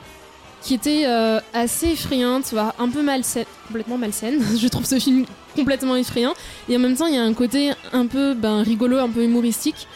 qui 0.62 0.74
était 0.74 1.04
euh, 1.06 1.40
assez 1.52 1.88
effrayante, 1.88 2.44
voire 2.52 2.74
un 2.78 2.88
peu 2.88 3.02
malsaine, 3.02 3.44
complètement 3.66 3.98
malsaine. 3.98 4.40
Je 4.58 4.68
trouve 4.68 4.84
ce 4.84 4.98
film 4.98 5.24
complètement 5.56 5.96
effrayant. 5.96 6.34
Et 6.68 6.76
en 6.76 6.78
même 6.78 6.96
temps, 6.96 7.06
il 7.06 7.14
y 7.14 7.18
a 7.18 7.22
un 7.22 7.34
côté 7.34 7.72
un 7.92 8.06
peu 8.06 8.34
ben, 8.34 8.62
rigolo, 8.62 8.98
un 8.98 9.08
peu 9.08 9.24
humoristique, 9.24 9.86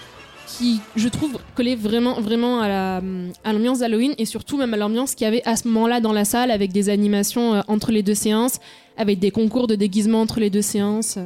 qui, 0.46 0.80
je 0.94 1.08
trouve, 1.08 1.38
collait 1.56 1.74
vraiment, 1.76 2.20
vraiment 2.20 2.60
à 2.60 2.68
la- 2.68 3.02
à 3.44 3.52
l'ambiance 3.52 3.80
d'Halloween, 3.80 4.14
et 4.18 4.24
surtout 4.24 4.56
même 4.56 4.72
à 4.74 4.76
l'ambiance 4.76 5.14
qu'il 5.14 5.24
y 5.24 5.28
avait 5.28 5.42
à 5.44 5.56
ce 5.56 5.66
moment-là 5.68 6.00
dans 6.00 6.12
la 6.12 6.24
salle, 6.24 6.50
avec 6.50 6.72
des 6.72 6.88
animations 6.88 7.54
euh, 7.54 7.60
entre 7.68 7.90
les 7.92 8.02
deux 8.02 8.14
séances, 8.14 8.58
avec 8.96 9.18
des 9.18 9.30
concours 9.30 9.66
de 9.66 9.74
déguisement 9.74 10.20
entre 10.20 10.40
les 10.40 10.50
deux 10.50 10.62
séances. 10.62 11.18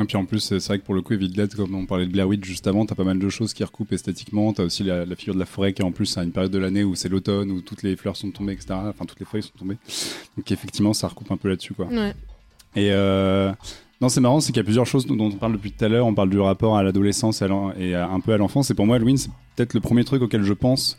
Et 0.00 0.04
puis 0.04 0.16
en 0.16 0.24
plus, 0.24 0.40
c'est 0.40 0.58
vrai 0.66 0.78
que 0.78 0.84
pour 0.84 0.94
le 0.94 1.02
coup, 1.02 1.12
Evil 1.12 1.28
Dead, 1.28 1.54
comme 1.54 1.74
on 1.74 1.84
parlait 1.84 2.06
de 2.06 2.10
Blair 2.12 2.26
Witch 2.26 2.44
juste 2.44 2.66
avant, 2.66 2.86
t'as 2.86 2.94
pas 2.94 3.04
mal 3.04 3.18
de 3.18 3.28
choses 3.28 3.52
qui 3.52 3.62
recoupent 3.64 3.92
esthétiquement. 3.92 4.52
T'as 4.52 4.64
aussi 4.64 4.82
la, 4.82 5.04
la 5.04 5.14
figure 5.16 5.34
de 5.34 5.38
la 5.40 5.46
forêt 5.46 5.72
qui, 5.74 5.82
en 5.82 5.92
plus, 5.92 6.16
à 6.16 6.24
une 6.24 6.32
période 6.32 6.50
de 6.52 6.58
l'année 6.58 6.84
où 6.84 6.94
c'est 6.94 7.08
l'automne, 7.10 7.50
où 7.50 7.60
toutes 7.60 7.82
les 7.82 7.96
fleurs 7.96 8.16
sont 8.16 8.30
tombées, 8.30 8.54
etc. 8.54 8.68
Enfin, 8.88 9.04
toutes 9.04 9.20
les 9.20 9.26
feuilles 9.26 9.42
sont 9.42 9.58
tombées. 9.58 9.76
Donc 10.36 10.50
effectivement, 10.50 10.94
ça 10.94 11.08
recoupe 11.08 11.30
un 11.32 11.36
peu 11.36 11.48
là-dessus, 11.48 11.74
quoi. 11.74 11.86
Ouais. 11.86 12.14
Et 12.76 12.90
euh, 12.92 13.52
non, 14.00 14.08
c'est 14.08 14.20
marrant, 14.20 14.40
c'est 14.40 14.52
qu'il 14.52 14.58
y 14.60 14.60
a 14.60 14.64
plusieurs 14.64 14.86
choses 14.86 15.04
dont 15.06 15.18
on 15.20 15.30
parle 15.32 15.52
depuis 15.52 15.72
tout 15.72 15.84
à 15.84 15.88
l'heure. 15.88 16.06
On 16.06 16.14
parle 16.14 16.30
du 16.30 16.38
rapport 16.40 16.76
à 16.78 16.82
l'adolescence 16.82 17.42
et, 17.42 17.44
à 17.44 17.48
l'en- 17.48 17.72
et 17.74 17.94
à- 17.94 18.08
un 18.08 18.20
peu 18.20 18.32
à 18.32 18.38
l'enfance. 18.38 18.70
Et 18.70 18.74
pour 18.74 18.86
moi, 18.86 18.96
Halloween, 18.96 19.18
c'est 19.18 19.30
peut-être 19.56 19.74
le 19.74 19.80
premier 19.80 20.04
truc 20.04 20.22
auquel 20.22 20.42
je 20.44 20.52
pense. 20.54 20.96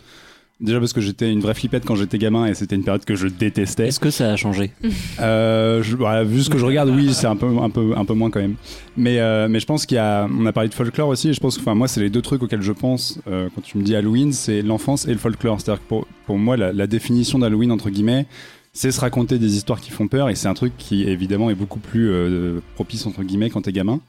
Déjà 0.62 0.80
parce 0.80 0.94
que 0.94 1.02
j'étais 1.02 1.32
une 1.32 1.40
vraie 1.40 1.56
flippette 1.56 1.86
quand 1.86 1.96
j'étais 1.96 2.20
gamin 2.20 2.46
et 2.46 2.54
c'était 2.54 2.76
une 2.76 2.84
période 2.84 3.04
que 3.04 3.16
je 3.16 3.28
détestais. 3.28 3.88
Est-ce 3.88 4.00
que 4.00 4.12
ça 4.12 4.32
a 4.32 4.36
changé? 4.36 4.72
Euh, 5.20 5.82
je, 5.82 5.96
voilà, 5.96 6.24
vu 6.24 6.44
ce 6.44 6.52
que 6.52 6.60
je 6.60 6.66
regarde, 6.66 6.90
oui, 6.90 7.14
c'est 7.14 7.26
un 7.26 7.36
peu, 7.36 7.48
un 7.48 7.70
peu, 7.72 7.94
un 7.98 8.06
peu 8.06 8.14
moins 8.14 8.30
quand 8.30 8.42
même. 8.42 8.56
Mais, 8.96 9.20
euh, 9.20 9.48
mais 9.50 9.60
je 9.60 9.66
pense 9.66 9.88
qu'il 9.88 9.96
y 9.96 10.00
a, 10.00 10.28
on 10.32 10.46
a 10.46 10.54
parlé 10.54 10.70
de 10.70 10.76
folklore 10.76 11.10
aussi. 11.10 11.30
Et 11.30 11.34
je 11.34 11.40
pense 11.40 11.56
que, 11.56 11.62
enfin, 11.62 11.74
moi, 11.74 11.88
c'est 11.88 12.00
les 12.00 12.12
deux 12.12 12.22
trucs 12.22 12.44
auxquels 12.44 12.62
je 12.62 12.74
pense 12.74 13.20
euh, 13.28 13.50
quand 13.56 13.62
tu 13.62 13.80
me 13.80 13.84
dis 13.84 13.96
Halloween, 13.96 14.34
c'est 14.34 14.62
l'enfance 14.62 15.08
et 15.08 15.12
le 15.14 15.18
folklore. 15.18 15.60
C'est-à-dire 15.60 15.82
que 15.82 15.88
pour, 15.88 16.08
pour 16.28 16.38
moi, 16.38 16.58
la, 16.58 16.72
la 16.72 16.86
définition 16.86 17.40
d'Halloween 17.40 17.72
entre 17.72 17.90
guillemets, 17.90 18.28
c'est 18.74 18.92
se 18.92 19.02
raconter 19.02 19.40
des 19.40 19.56
histoires 19.56 19.82
qui 19.82 19.90
font 19.90 20.08
peur. 20.08 20.30
Et 20.30 20.36
c'est 20.36 20.48
un 20.48 20.54
truc 20.54 20.74
qui 20.78 21.04
évidemment 21.04 21.50
est 21.50 21.56
beaucoup 21.56 21.80
plus 21.80 22.10
euh, 22.12 22.60
propice 22.76 23.06
entre 23.08 23.24
guillemets 23.24 23.50
quand 23.50 23.64
t'es 23.64 23.72
gamin. 23.72 24.00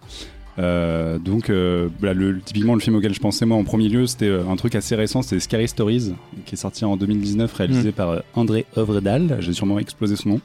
Euh, 0.59 1.19
donc, 1.19 1.51
euh, 1.51 1.89
voilà, 1.99 2.15
le, 2.15 2.41
typiquement, 2.41 2.75
le 2.75 2.81
film 2.81 2.97
auquel 2.97 3.15
je 3.15 3.21
pensais 3.21 3.47
moi 3.47 3.57
en 3.57 3.65
premier 3.65 3.89
lieu, 3.89 4.07
c'était 4.07 4.27
euh, 4.27 4.49
un 4.49 4.57
truc 4.57 4.75
assez 4.75 4.95
récent, 4.95 5.23
c'était 5.23 5.41
Scary 5.41 5.69
Stories, 5.69 6.13
qui 6.45 6.55
est 6.55 6.59
sorti 6.59 6.85
en 6.85 6.97
2019, 6.97 7.53
réalisé 7.53 7.93
par 7.93 8.11
euh, 8.11 8.21
André 8.35 8.67
Ovredal. 8.77 9.39
J'ai 9.41 9.53
sûrement 9.53 9.79
explosé 9.79 10.17
son 10.17 10.31
nom 10.31 10.41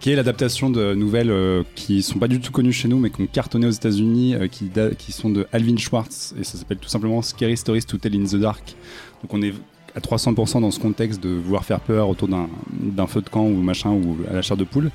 qui 0.00 0.10
est 0.10 0.16
l'adaptation 0.16 0.70
de 0.70 0.94
nouvelles 0.94 1.30
euh, 1.30 1.62
qui 1.74 2.02
sont 2.02 2.18
pas 2.18 2.28
du 2.28 2.40
tout 2.40 2.52
connues 2.52 2.72
chez 2.72 2.88
nous, 2.88 2.98
mais 2.98 3.10
qui 3.10 3.22
ont 3.22 3.26
cartonné 3.26 3.66
aux 3.66 3.70
États-Unis, 3.70 4.34
euh, 4.34 4.46
qui, 4.48 4.70
qui 4.98 5.12
sont 5.12 5.30
de 5.30 5.46
Alvin 5.52 5.76
Schwartz, 5.76 6.34
et 6.38 6.44
ça 6.44 6.58
s'appelle 6.58 6.78
tout 6.78 6.88
simplement 6.88 7.22
Scary 7.22 7.56
Stories 7.56 7.84
to 7.84 7.96
Tell 7.96 8.14
in 8.14 8.24
the 8.24 8.36
Dark. 8.36 8.76
Donc 9.22 9.32
on 9.32 9.42
est 9.42 9.54
à 9.94 10.00
300% 10.00 10.60
dans 10.60 10.70
ce 10.70 10.78
contexte 10.78 11.22
de 11.22 11.30
vouloir 11.30 11.64
faire 11.64 11.80
peur 11.80 12.08
autour 12.08 12.28
d'un 12.28 12.48
d'un 12.70 13.06
feu 13.06 13.22
de 13.22 13.28
camp 13.30 13.46
ou 13.46 13.54
machin 13.56 13.90
ou 13.90 14.18
à 14.30 14.34
la 14.34 14.42
chair 14.42 14.56
de 14.56 14.64
poule. 14.64 14.90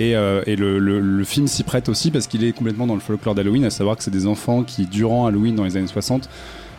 Et, 0.00 0.16
euh, 0.16 0.42
et 0.46 0.56
le, 0.56 0.78
le- 0.78 0.98
le 1.00 1.24
film 1.24 1.46
s'y 1.46 1.62
prête 1.62 1.88
aussi 1.88 2.10
parce 2.10 2.26
qu'il 2.26 2.42
est 2.44 2.52
complètement 2.52 2.86
dans 2.86 2.94
le 2.94 3.00
folklore 3.00 3.34
d'Halloween, 3.34 3.64
à 3.64 3.70
savoir 3.70 3.96
que 3.96 4.02
c'est 4.02 4.10
des 4.10 4.26
enfants 4.26 4.62
qui, 4.64 4.86
durant 4.86 5.26
Halloween 5.26 5.54
dans 5.54 5.64
les 5.64 5.76
années 5.76 5.86
60, 5.86 6.28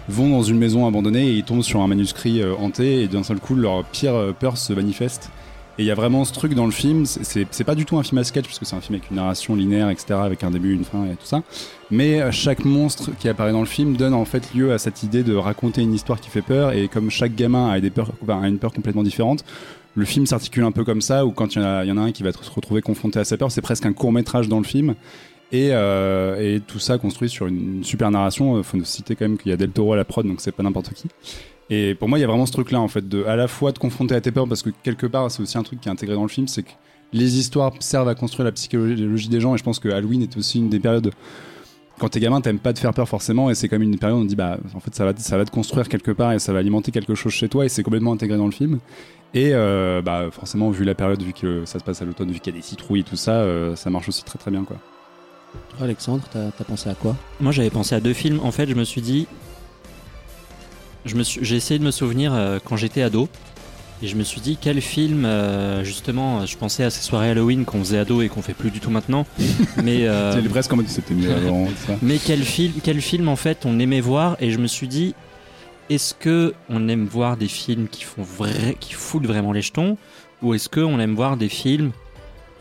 vont 0.09 0.29
dans 0.29 0.43
une 0.43 0.57
maison 0.57 0.85
abandonnée 0.85 1.27
et 1.27 1.33
ils 1.33 1.43
tombent 1.43 1.63
sur 1.63 1.81
un 1.81 1.87
manuscrit 1.87 2.41
euh, 2.41 2.53
hanté 2.59 3.03
et 3.03 3.07
d'un 3.07 3.23
seul 3.23 3.39
coup 3.39 3.55
leur 3.55 3.83
pire 3.85 4.13
euh, 4.15 4.33
peur 4.37 4.57
se 4.57 4.73
manifeste. 4.73 5.29
Et 5.77 5.83
il 5.83 5.85
y 5.87 5.91
a 5.91 5.95
vraiment 5.95 6.23
ce 6.23 6.31
truc 6.31 6.53
dans 6.53 6.65
le 6.65 6.71
film, 6.71 7.05
c'est- 7.05 7.63
pas 7.65 7.75
du 7.75 7.83
tout 7.85 7.97
un 7.97 8.03
film 8.03 8.17
à 8.19 8.23
sketch 8.23 8.45
parce 8.45 8.59
que 8.59 8.65
c'est 8.65 8.75
un 8.77 8.81
film 8.81 8.95
avec 8.97 9.09
une 9.09 9.17
narration 9.17 9.55
linéaire, 9.55 9.89
etc., 9.89 10.19
avec 10.23 10.43
un 10.43 10.51
début, 10.51 10.73
une 10.73 10.85
fin 10.85 11.03
et 11.05 11.15
tout 11.15 11.25
ça. 11.25 11.41
Mais 11.91 12.21
euh, 12.21 12.31
chaque 12.31 12.63
monstre 12.65 13.11
qui 13.19 13.27
apparaît 13.29 13.51
dans 13.51 13.59
le 13.61 13.65
film 13.65 13.95
donne 13.97 14.13
en 14.13 14.23
fait 14.25 14.53
lieu 14.53 14.71
à 14.73 14.77
cette 14.77 15.03
idée 15.03 15.23
de 15.23 15.35
raconter 15.35 15.81
une 15.81 15.93
histoire 15.93 16.19
qui 16.21 16.29
fait 16.29 16.41
peur. 16.41 16.71
Et 16.73 16.87
comme 16.87 17.09
chaque 17.09 17.35
gamin 17.35 17.69
a, 17.71 17.79
des 17.81 17.89
peurs, 17.89 18.11
enfin, 18.23 18.41
a 18.41 18.47
une 18.47 18.57
peur 18.57 18.71
complètement 18.73 19.03
différente, 19.03 19.43
le 19.95 20.05
film 20.05 20.25
s'articule 20.25 20.63
un 20.63 20.71
peu 20.71 20.83
comme 20.83 21.01
ça, 21.01 21.25
où 21.25 21.31
quand 21.31 21.55
il 21.55 21.61
y, 21.61 21.65
en 21.65 21.67
a- 21.67 21.85
il 21.85 21.97
un 21.97 22.11
qui 22.11 22.23
va 22.23 22.31
se 22.31 22.51
retrouver 22.51 22.81
confronté 22.81 23.19
à 23.19 23.23
sa 23.23 23.37
peur, 23.37 23.51
c'est 23.51 23.61
presque 23.61 23.85
un 23.85 23.93
court 23.93 24.11
métrage 24.11 24.47
dans 24.49 24.57
le 24.59 24.65
film. 24.65 24.95
Et, 25.51 25.69
euh, 25.71 26.55
et 26.55 26.59
tout 26.59 26.79
ça 26.79 26.97
construit 26.97 27.29
sur 27.29 27.47
une, 27.47 27.83
super 27.83 28.11
narration. 28.11 28.57
Euh, 28.57 28.63
Faut 28.63 28.83
citer 28.83 29.15
quand 29.15 29.25
même 29.25 29.37
qu'il 29.37 29.51
y 29.51 29.53
a 29.53 29.57
Del 29.57 29.71
Toro 29.71 29.93
à 29.93 29.95
la 29.95 30.03
prod, 30.03 30.25
donc 30.25 30.41
c'est 30.41 30.51
pas 30.51 30.63
n'importe 30.63 30.93
qui. 30.93 31.07
Et 31.69 31.95
pour 31.95 32.09
moi, 32.09 32.17
il 32.17 32.21
y 32.21 32.23
a 32.25 32.27
vraiment 32.27 32.45
ce 32.45 32.51
truc-là, 32.51 32.79
en 32.79 32.87
fait, 32.87 33.07
de 33.07 33.23
à 33.23 33.35
la 33.35 33.47
fois 33.47 33.71
de 33.71 33.79
confronter 33.79 34.15
à 34.15 34.21
tes 34.21 34.31
peurs, 34.31 34.47
parce 34.47 34.61
que 34.61 34.69
quelque 34.83 35.07
part, 35.07 35.31
c'est 35.31 35.41
aussi 35.41 35.57
un 35.57 35.63
truc 35.63 35.79
qui 35.81 35.87
est 35.87 35.91
intégré 35.91 36.15
dans 36.15 36.23
le 36.23 36.29
film, 36.29 36.47
c'est 36.47 36.63
que 36.63 36.71
les 37.13 37.37
histoires 37.39 37.71
servent 37.79 38.09
à 38.09 38.15
construire 38.15 38.45
la 38.45 38.51
psychologie 38.51 39.29
des 39.29 39.39
gens, 39.39 39.55
et 39.55 39.57
je 39.57 39.63
pense 39.63 39.79
que 39.79 39.89
Halloween 39.89 40.21
est 40.23 40.35
aussi 40.37 40.59
une 40.59 40.69
des 40.69 40.79
périodes. 40.79 41.11
Quand 41.97 42.09
t'es 42.09 42.19
gamin, 42.19 42.41
t'aimes 42.41 42.59
pas 42.59 42.73
te 42.73 42.79
faire 42.79 42.93
peur 42.93 43.07
forcément, 43.07 43.49
et 43.49 43.55
c'est 43.55 43.69
comme 43.69 43.81
une 43.81 43.97
période 43.97 44.17
où 44.19 44.21
on 44.21 44.25
dit, 44.25 44.35
bah, 44.35 44.57
en 44.73 44.79
fait, 44.81 44.93
ça 44.93 45.05
va, 45.05 45.13
ça 45.17 45.37
va 45.37 45.45
te 45.45 45.51
construire 45.51 45.87
quelque 45.87 46.11
part, 46.11 46.33
et 46.33 46.39
ça 46.39 46.51
va 46.51 46.59
alimenter 46.59 46.91
quelque 46.91 47.15
chose 47.15 47.31
chez 47.31 47.47
toi, 47.47 47.65
et 47.65 47.69
c'est 47.69 47.83
complètement 47.83 48.11
intégré 48.11 48.37
dans 48.37 48.45
le 48.45 48.51
film. 48.51 48.79
Et 49.33 49.51
euh, 49.53 50.01
bah, 50.01 50.27
forcément, 50.31 50.69
vu 50.71 50.83
la 50.83 50.95
période, 50.95 51.21
vu 51.21 51.33
que 51.33 51.65
ça 51.65 51.79
se 51.79 51.83
passe 51.83 52.01
à 52.01 52.05
l'automne, 52.05 52.31
vu 52.31 52.39
qu'il 52.39 52.53
y 52.53 52.57
a 52.57 52.59
des 52.59 52.65
citrouilles 52.65 53.01
et 53.01 53.03
tout 53.03 53.15
ça, 53.15 53.31
euh, 53.31 53.75
ça 53.75 53.89
marche 53.89 54.09
aussi 54.09 54.23
très 54.23 54.39
très 54.39 54.51
bien, 54.51 54.63
quoi. 54.63 54.77
Alexandre, 55.79 56.23
t'as 56.31 56.47
as 56.47 56.63
pensé 56.65 56.89
à 56.89 56.95
quoi? 56.95 57.15
Moi, 57.39 57.51
j'avais 57.51 57.69
pensé 57.69 57.95
à 57.95 57.99
deux 57.99 58.13
films. 58.13 58.39
En 58.43 58.51
fait, 58.51 58.67
je 58.67 58.75
me 58.75 58.83
suis 58.83 59.01
dit. 59.01 59.27
J'ai 61.05 61.55
essayé 61.55 61.79
de 61.79 61.83
me 61.83 61.91
souvenir 61.91 62.33
euh, 62.33 62.59
quand 62.63 62.77
j'étais 62.77 63.01
ado. 63.01 63.29
Et 64.01 64.07
je 64.07 64.15
me 64.15 64.23
suis 64.23 64.41
dit, 64.41 64.57
quel 64.59 64.81
film, 64.81 65.25
euh, 65.25 65.83
justement, 65.83 66.45
je 66.45 66.57
pensais 66.57 66.83
à 66.83 66.89
ces 66.89 67.01
soirées 67.01 67.29
Halloween 67.29 67.63
qu'on 67.63 67.79
faisait 67.79 67.97
ado 67.97 68.21
et 68.21 68.27
qu'on 68.27 68.41
fait 68.41 68.53
plus 68.53 68.69
du 68.69 68.79
tout 68.79 68.89
maintenant. 68.89 69.25
mais, 69.83 70.07
euh, 70.07 70.33
C'est 70.33 70.49
presque 70.49 70.73
mode 70.73 70.87
c'était 70.87 71.13
mieux 71.13 71.31
avant. 71.31 71.67
ça. 71.87 71.93
mais 72.01 72.17
quel 72.17 72.43
film, 72.43 72.73
quel 72.83 73.01
film, 73.01 73.29
en 73.29 73.37
fait, 73.37 73.65
on 73.65 73.79
aimait 73.79 74.01
voir 74.01 74.35
Et 74.41 74.51
je 74.51 74.57
me 74.57 74.67
suis 74.67 74.87
dit, 74.87 75.15
est-ce 75.89 76.13
que 76.13 76.53
on 76.69 76.87
aime 76.89 77.05
voir 77.05 77.37
des 77.37 77.47
films 77.47 77.87
qui 77.87 78.03
font 78.03 78.23
vrai, 78.23 78.75
qui 78.79 78.93
foutent 78.93 79.27
vraiment 79.27 79.53
les 79.53 79.61
jetons 79.61 79.97
Ou 80.41 80.53
est-ce 80.53 80.67
qu'on 80.67 80.99
aime 80.99 81.15
voir 81.15 81.37
des 81.37 81.49
films 81.49 81.91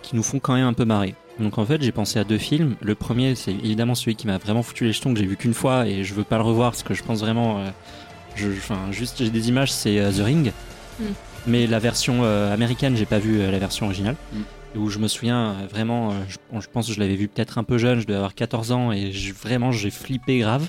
qui 0.03 0.15
nous 0.15 0.23
font 0.23 0.39
quand 0.39 0.55
même 0.55 0.67
un 0.67 0.75
peu 0.75 0.85
marrer? 0.85 1.15
Donc 1.41 1.59
en 1.59 1.65
fait 1.65 1.83
j'ai 1.83 1.91
pensé 1.91 2.19
à 2.19 2.25
deux 2.25 2.39
films. 2.39 2.77
Le 2.81 2.95
premier 2.95 3.35
c'est 3.35 3.53
évidemment 3.53 3.95
celui 3.95 4.15
qui 4.15 4.27
m'a 4.27 4.39
vraiment 4.39 4.63
foutu 4.63 4.85
les 4.85 4.93
jetons 4.93 5.13
que 5.13 5.19
j'ai 5.19 5.27
vu 5.27 5.37
qu'une 5.37 5.55
fois 5.55 5.87
et 5.87 6.05
je 6.05 6.15
veux 6.15 6.23
pas 6.23 6.37
le 6.37 6.45
revoir 6.45 6.71
parce 6.71 6.83
que 6.83 6.95
je 6.95 7.03
pense 7.03 7.21
vraiment, 7.21 7.59
euh, 7.59 7.71
je, 8.37 8.49
enfin 8.51 8.79
juste 8.93 9.19
j'ai 9.19 9.31
des 9.31 9.49
images 9.49 9.73
c'est 9.73 9.99
euh, 9.99 10.13
The 10.13 10.23
Ring, 10.25 10.53
Mm. 11.01 11.05
mais 11.47 11.67
la 11.67 11.79
version 11.79 12.21
euh, 12.25 12.53
américaine 12.53 12.97
j'ai 12.97 13.07
pas 13.07 13.19
vu 13.19 13.41
euh, 13.41 13.51
la 13.51 13.59
version 13.59 13.87
originale 13.87 14.17
Mm. 14.33 14.79
où 14.79 14.91
je 14.91 14.99
me 14.99 15.09
souviens 15.09 15.51
euh, 15.51 15.67
vraiment, 15.71 16.11
euh, 16.11 16.15
je, 16.29 16.37
je 16.61 16.67
pense 16.73 16.87
que 16.89 16.93
je 16.93 17.01
l'avais 17.01 17.17
vu 17.17 17.29
peut-être 17.29 17.59
un 17.59 17.65
peu 17.65 17.79
jeune, 17.79 18.01
je 18.01 18.07
devais 18.07 18.17
avoir 18.17 18.35
14 18.35 18.73
ans 18.73 18.93
et 18.93 19.13
je- 19.13 19.33
vraiment 19.35 19.73
j'ai 19.73 19.91
flippé 19.91 20.39
grave. 20.39 20.69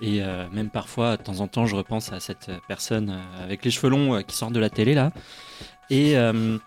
Et 0.00 0.22
euh, 0.22 0.44
même 0.52 0.68
parfois, 0.70 1.16
de 1.16 1.22
temps 1.22 1.40
en 1.40 1.48
temps, 1.48 1.66
je 1.66 1.74
repense 1.74 2.12
à 2.12 2.20
cette 2.20 2.50
personne 2.68 3.10
euh, 3.10 3.44
avec 3.44 3.64
les 3.64 3.70
cheveux 3.70 3.88
longs 3.88 4.14
euh, 4.16 4.20
qui 4.22 4.36
sort 4.36 4.50
de 4.50 4.60
la 4.60 4.70
télé 4.70 4.94
là. 4.94 5.12
Et 5.90 6.18
euh, 6.18 6.58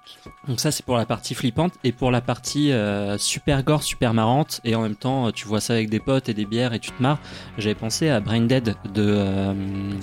donc 0.47 0.59
ça 0.59 0.71
c'est 0.71 0.83
pour 0.83 0.97
la 0.97 1.05
partie 1.05 1.35
flippante 1.35 1.73
et 1.83 1.91
pour 1.91 2.09
la 2.09 2.21
partie 2.21 2.71
euh, 2.71 3.19
super 3.19 3.61
gore, 3.63 3.83
super 3.83 4.15
marrante 4.15 4.59
et 4.63 4.73
en 4.73 4.81
même 4.81 4.95
temps 4.95 5.31
tu 5.31 5.47
vois 5.47 5.61
ça 5.61 5.73
avec 5.73 5.91
des 5.91 5.99
potes 5.99 6.27
et 6.27 6.33
des 6.33 6.45
bières 6.45 6.73
et 6.73 6.79
tu 6.79 6.89
te 6.91 7.01
marres. 7.01 7.19
J'avais 7.59 7.75
pensé 7.75 8.09
à 8.09 8.19
Brain 8.19 8.41
Dead 8.41 8.75
de, 8.91 9.05
euh, 9.05 9.53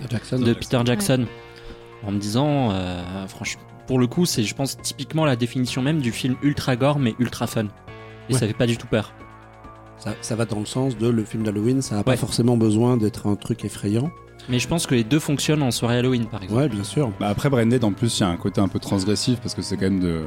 Jackson. 0.08 0.38
de 0.38 0.52
Peter 0.54 0.80
Jackson 0.85 1.26
en 2.07 2.12
me 2.12 2.19
disant 2.19 2.71
euh, 2.73 3.26
franchement 3.26 3.62
pour 3.87 3.99
le 3.99 4.07
coup 4.07 4.26
c'est 4.26 4.43
je 4.43 4.55
pense 4.55 4.76
typiquement 4.78 5.25
la 5.25 5.37
définition 5.37 5.83
même 5.83 6.00
du 6.00 6.12
film 6.12 6.37
ultra 6.43 6.76
gore 6.76 6.99
mais 6.99 7.14
ultra 7.19 7.47
fun 7.47 7.64
et 8.28 8.35
Ouais. 8.35 8.38
ça 8.38 8.47
fait 8.47 8.52
pas 8.55 8.67
du 8.67 8.76
tout 8.76 8.87
peur. 8.87 9.12
Ça, 9.97 10.14
ça 10.21 10.37
va 10.37 10.45
dans 10.45 10.61
le 10.61 10.67
sens 10.67 10.97
de 10.97 11.09
le 11.09 11.25
film 11.25 11.43
d'Halloween, 11.43 11.83
ça 11.83 11.97
n'a 11.97 12.05
pas 12.05 12.17
forcément 12.17 12.57
besoin 12.57 12.97
d'être 12.97 13.26
un 13.26 13.35
truc 13.37 13.64
effrayant. 13.64 14.11
Mais 14.49 14.59
je 14.59 14.67
pense 14.69 14.87
que 14.87 14.95
les 14.95 15.05
deux 15.05 15.19
fonctionnent 15.19 15.62
en 15.62 15.71
soirée 15.71 15.99
Halloween 15.99 16.26
par 16.26 16.43
exemple. 16.43 16.61
Ouais, 16.62 16.69
bien 16.69 16.85
sûr. 16.85 17.11
Bah 17.21 17.28
après 17.28 17.50
Branded 17.50 17.85
en 17.85 17.93
plus 17.93 18.19
il 18.19 18.21
y 18.23 18.25
a 18.25 18.28
un 18.28 18.37
côté 18.37 18.61
un 18.61 18.69
peu 18.69 18.78
transgressif 18.78 19.38
parce 19.40 19.55
que 19.55 19.62
c'est 19.62 19.76
quand 19.76 19.83
même 19.90 20.00
de 20.00 20.23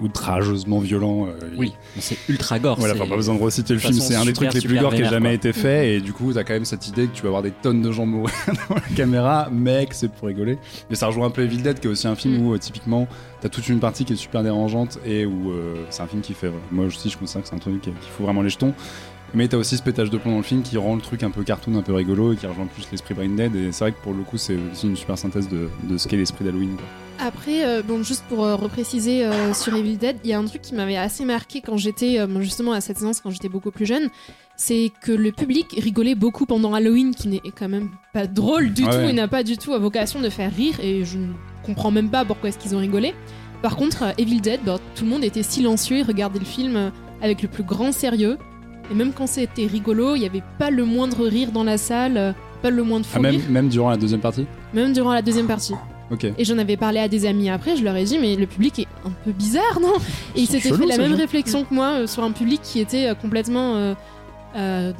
outrageusement 0.00 0.78
violent. 0.78 1.26
euh, 1.26 1.50
Oui, 1.56 1.74
c'est 1.98 2.16
ultra 2.28 2.58
gore. 2.58 2.78
Voilà, 2.78 2.94
pas 2.94 3.04
besoin 3.04 3.34
de 3.34 3.42
reciter 3.42 3.74
le 3.74 3.80
de 3.80 3.84
film, 3.84 3.98
c'est 3.98 4.14
un 4.14 4.24
des 4.24 4.32
trucs 4.32 4.52
les 4.54 4.60
plus 4.60 4.78
gore 4.78 4.94
qui 4.94 5.02
ait 5.02 5.06
jamais 5.08 5.30
quoi. 5.30 5.34
été 5.34 5.52
fait, 5.52 5.94
et 5.96 6.00
du 6.00 6.12
coup, 6.12 6.32
t'as 6.32 6.44
quand 6.44 6.54
même 6.54 6.64
cette 6.64 6.86
idée 6.88 7.06
que 7.08 7.14
tu 7.16 7.22
vas 7.22 7.28
avoir 7.28 7.42
des 7.42 7.50
tonnes 7.50 7.82
de 7.82 7.90
gens 7.90 8.06
mourir 8.06 8.32
dans 8.68 8.76
la 8.76 8.80
caméra, 8.96 9.48
mec, 9.50 9.88
c'est 9.94 10.10
pour 10.12 10.28
rigoler. 10.28 10.58
Mais 10.88 10.94
ça 10.96 11.08
rejoint 11.08 11.26
un 11.26 11.30
peu 11.30 11.42
Evil 11.42 11.58
Dead, 11.62 11.80
qui 11.80 11.88
est 11.88 11.90
aussi 11.90 12.06
un 12.06 12.14
film 12.14 12.28
Mm. 12.40 12.46
où, 12.46 12.54
euh, 12.54 12.58
typiquement, 12.58 13.08
t'as 13.40 13.48
toute 13.48 13.68
une 13.68 13.80
partie 13.80 14.04
qui 14.04 14.12
est 14.12 14.16
super 14.16 14.42
dérangeante, 14.44 14.98
et 15.04 15.26
où 15.26 15.50
euh, 15.50 15.74
c'est 15.90 16.02
un 16.02 16.06
film 16.06 16.22
qui 16.22 16.34
fait. 16.34 16.52
Moi 16.70 16.84
aussi, 16.86 17.10
je 17.10 17.18
considère 17.18 17.42
que 17.42 17.48
c'est 17.48 17.56
un 17.56 17.58
truc 17.58 17.80
qui, 17.80 17.90
qui 17.90 18.08
fout 18.16 18.24
vraiment 18.24 18.42
les 18.42 18.50
jetons. 18.50 18.74
Mais 19.34 19.46
t'as 19.46 19.58
aussi 19.58 19.76
ce 19.76 19.82
pétage 19.82 20.08
de 20.08 20.16
plomb 20.16 20.30
dans 20.32 20.38
le 20.38 20.42
film 20.42 20.62
qui 20.62 20.78
rend 20.78 20.94
le 20.94 21.02
truc 21.02 21.22
un 21.22 21.30
peu 21.30 21.42
cartoon, 21.42 21.76
un 21.76 21.82
peu 21.82 21.92
rigolo, 21.92 22.32
et 22.32 22.36
qui 22.36 22.46
rejoint 22.46 22.66
plus 22.66 22.88
l'esprit 22.90 23.14
Brain 23.14 23.28
Dead, 23.28 23.54
et 23.54 23.72
c'est 23.72 23.84
vrai 23.84 23.92
que 23.92 24.02
pour 24.02 24.14
le 24.14 24.22
coup, 24.22 24.38
c'est 24.38 24.56
aussi 24.72 24.86
une 24.86 24.96
super 24.96 25.18
synthèse 25.18 25.48
de, 25.48 25.68
de 25.84 25.98
ce 25.98 26.08
qu'est 26.08 26.16
l'esprit 26.16 26.44
d'Halloween. 26.44 26.76
Après, 27.20 27.66
euh, 27.66 27.82
bon, 27.82 28.02
juste 28.02 28.24
pour 28.28 28.44
euh, 28.44 28.54
repréciser 28.54 29.24
euh, 29.26 29.52
sur 29.52 29.74
Evil 29.74 29.96
Dead, 29.96 30.16
il 30.24 30.30
y 30.30 30.32
a 30.32 30.38
un 30.38 30.44
truc 30.44 30.62
qui 30.62 30.74
m'avait 30.74 30.96
assez 30.96 31.24
marqué 31.24 31.60
quand 31.60 31.76
j'étais 31.76 32.18
euh, 32.18 32.40
justement 32.40 32.72
à 32.72 32.80
cette 32.80 32.98
séance, 32.98 33.20
quand 33.20 33.30
j'étais 33.30 33.48
beaucoup 33.48 33.70
plus 33.70 33.86
jeune, 33.86 34.08
c'est 34.56 34.92
que 35.02 35.12
le 35.12 35.30
public 35.30 35.74
rigolait 35.76 36.14
beaucoup 36.14 36.46
pendant 36.46 36.72
Halloween, 36.74 37.14
qui 37.14 37.28
n'est 37.28 37.42
quand 37.56 37.68
même 37.68 37.90
pas 38.14 38.26
drôle 38.26 38.72
du 38.72 38.84
Ouais, 38.84 38.90
tout 38.90 39.08
et 39.08 39.12
n'a 39.12 39.28
pas 39.28 39.42
du 39.42 39.58
tout 39.58 39.74
à 39.74 39.78
vocation 39.78 40.20
de 40.20 40.30
faire 40.30 40.54
rire, 40.54 40.80
et 40.80 41.04
je 41.04 41.18
ne 41.18 41.32
comprends 41.66 41.90
même 41.90 42.08
pas 42.08 42.24
pourquoi 42.24 42.48
est-ce 42.48 42.58
qu'ils 42.58 42.74
ont 42.74 42.80
rigolé. 42.80 43.14
Par 43.62 43.76
contre, 43.76 44.04
Evil 44.16 44.40
Dead, 44.40 44.60
bah, 44.64 44.78
tout 44.94 45.04
le 45.04 45.10
monde 45.10 45.24
était 45.24 45.42
silencieux 45.42 45.98
et 45.98 46.02
regardait 46.02 46.38
le 46.38 46.44
film 46.44 46.92
avec 47.20 47.42
le 47.42 47.48
plus 47.48 47.64
grand 47.64 47.90
sérieux. 47.90 48.38
Et 48.90 48.94
même 48.94 49.12
quand 49.12 49.26
c'était 49.26 49.66
rigolo, 49.66 50.14
il 50.16 50.20
n'y 50.20 50.26
avait 50.26 50.42
pas 50.58 50.70
le 50.70 50.84
moindre 50.84 51.26
rire 51.26 51.52
dans 51.52 51.64
la 51.64 51.78
salle, 51.78 52.34
pas 52.62 52.70
le 52.70 52.82
moindre 52.82 53.06
fou 53.06 53.12
Ah, 53.16 53.20
même, 53.20 53.32
rire, 53.36 53.44
même 53.50 53.68
durant 53.68 53.90
la 53.90 53.96
deuxième 53.96 54.20
partie 54.20 54.46
même 54.74 54.92
durant 54.92 55.12
la 55.12 55.22
deuxième 55.22 55.46
partie. 55.46 55.74
Ok. 56.10 56.26
Et 56.38 56.44
j'en 56.44 56.56
avais 56.58 56.76
parlé 56.76 57.00
à 57.00 57.08
des 57.08 57.26
amis 57.26 57.50
après, 57.50 57.76
je 57.76 57.84
leur 57.84 57.94
ai 57.96 58.04
dit, 58.04 58.18
mais 58.18 58.34
le 58.34 58.46
public 58.46 58.78
est 58.78 58.86
un 59.04 59.10
peu 59.24 59.32
bizarre, 59.32 59.78
non? 59.80 59.92
Et 60.34 60.40
ils 60.40 60.46
s'étaient 60.46 60.74
fait 60.74 60.86
la 60.86 60.96
même 60.96 61.10
genre. 61.10 61.18
réflexion 61.18 61.64
que 61.64 61.74
moi 61.74 61.90
euh, 62.00 62.06
sur 62.06 62.22
un 62.24 62.32
public 62.32 62.60
qui 62.62 62.80
était 62.80 63.08
euh, 63.08 63.14
complètement 63.14 63.76
euh, 63.76 63.94
euh, 64.56 64.92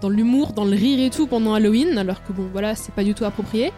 dans 0.00 0.08
l'humour, 0.08 0.52
dans 0.52 0.64
le 0.64 0.76
rire 0.76 1.00
et 1.00 1.10
tout 1.10 1.26
pendant 1.26 1.54
Halloween, 1.54 1.98
alors 1.98 2.22
que 2.22 2.32
bon, 2.32 2.46
voilà, 2.52 2.76
c'est 2.76 2.94
pas 2.94 3.02
du 3.02 3.12
tout 3.14 3.24
approprié. 3.24 3.72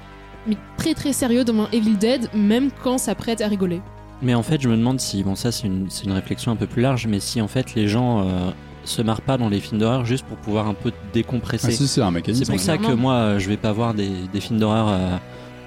Mais 0.47 0.59
très 0.77 0.93
très 0.93 1.15
sérieux 1.15 1.45
devant 1.45 1.69
Evil 1.73 1.97
Dead, 1.97 2.29
même 2.35 2.71
quand 2.83 2.99
ça 2.99 3.15
prête 3.15 3.41
à 3.41 3.49
rigoler. 3.49 3.81
Mais 4.21 4.35
en 4.35 4.43
fait, 4.43 4.61
je 4.61 4.69
me 4.69 4.77
demande 4.77 5.01
si, 5.01 5.23
bon, 5.23 5.35
ça 5.35 5.51
c'est 5.53 5.67
une, 5.67 5.87
c'est 5.89 6.05
une 6.05 6.13
réflexion 6.13 6.53
un 6.53 6.57
peu 6.57 6.67
plus 6.67 6.83
large, 6.83 7.07
mais 7.07 7.19
si 7.21 7.41
en 7.41 7.49
fait 7.49 7.75
les 7.75 7.89
gens 7.89 8.21
euh, 8.21 8.51
se 8.85 9.03
marrent 9.03 9.21
pas 9.23 9.37
dans 9.39 9.49
les 9.49 9.61
films 9.61 9.81
d'horreur 9.81 10.05
juste 10.05 10.25
pour 10.27 10.37
pouvoir 10.37 10.69
un 10.69 10.75
peu 10.75 10.93
décompresser. 11.13 11.69
Ah, 11.69 11.71
si, 11.71 11.89
c'est 11.89 12.03
un 12.03 12.11
mécanisme. 12.11 12.45
c'est 12.45 12.53
pour 12.53 12.61
ça 12.61 12.79
que 12.79 12.93
moi, 12.93 13.15
euh, 13.15 13.39
je 13.39 13.49
vais 13.49 13.57
pas 13.57 13.73
voir 13.73 13.95
des, 13.95 14.11
des 14.33 14.41
films 14.41 14.59
d'horreur 14.59 14.89
euh, 14.89 15.17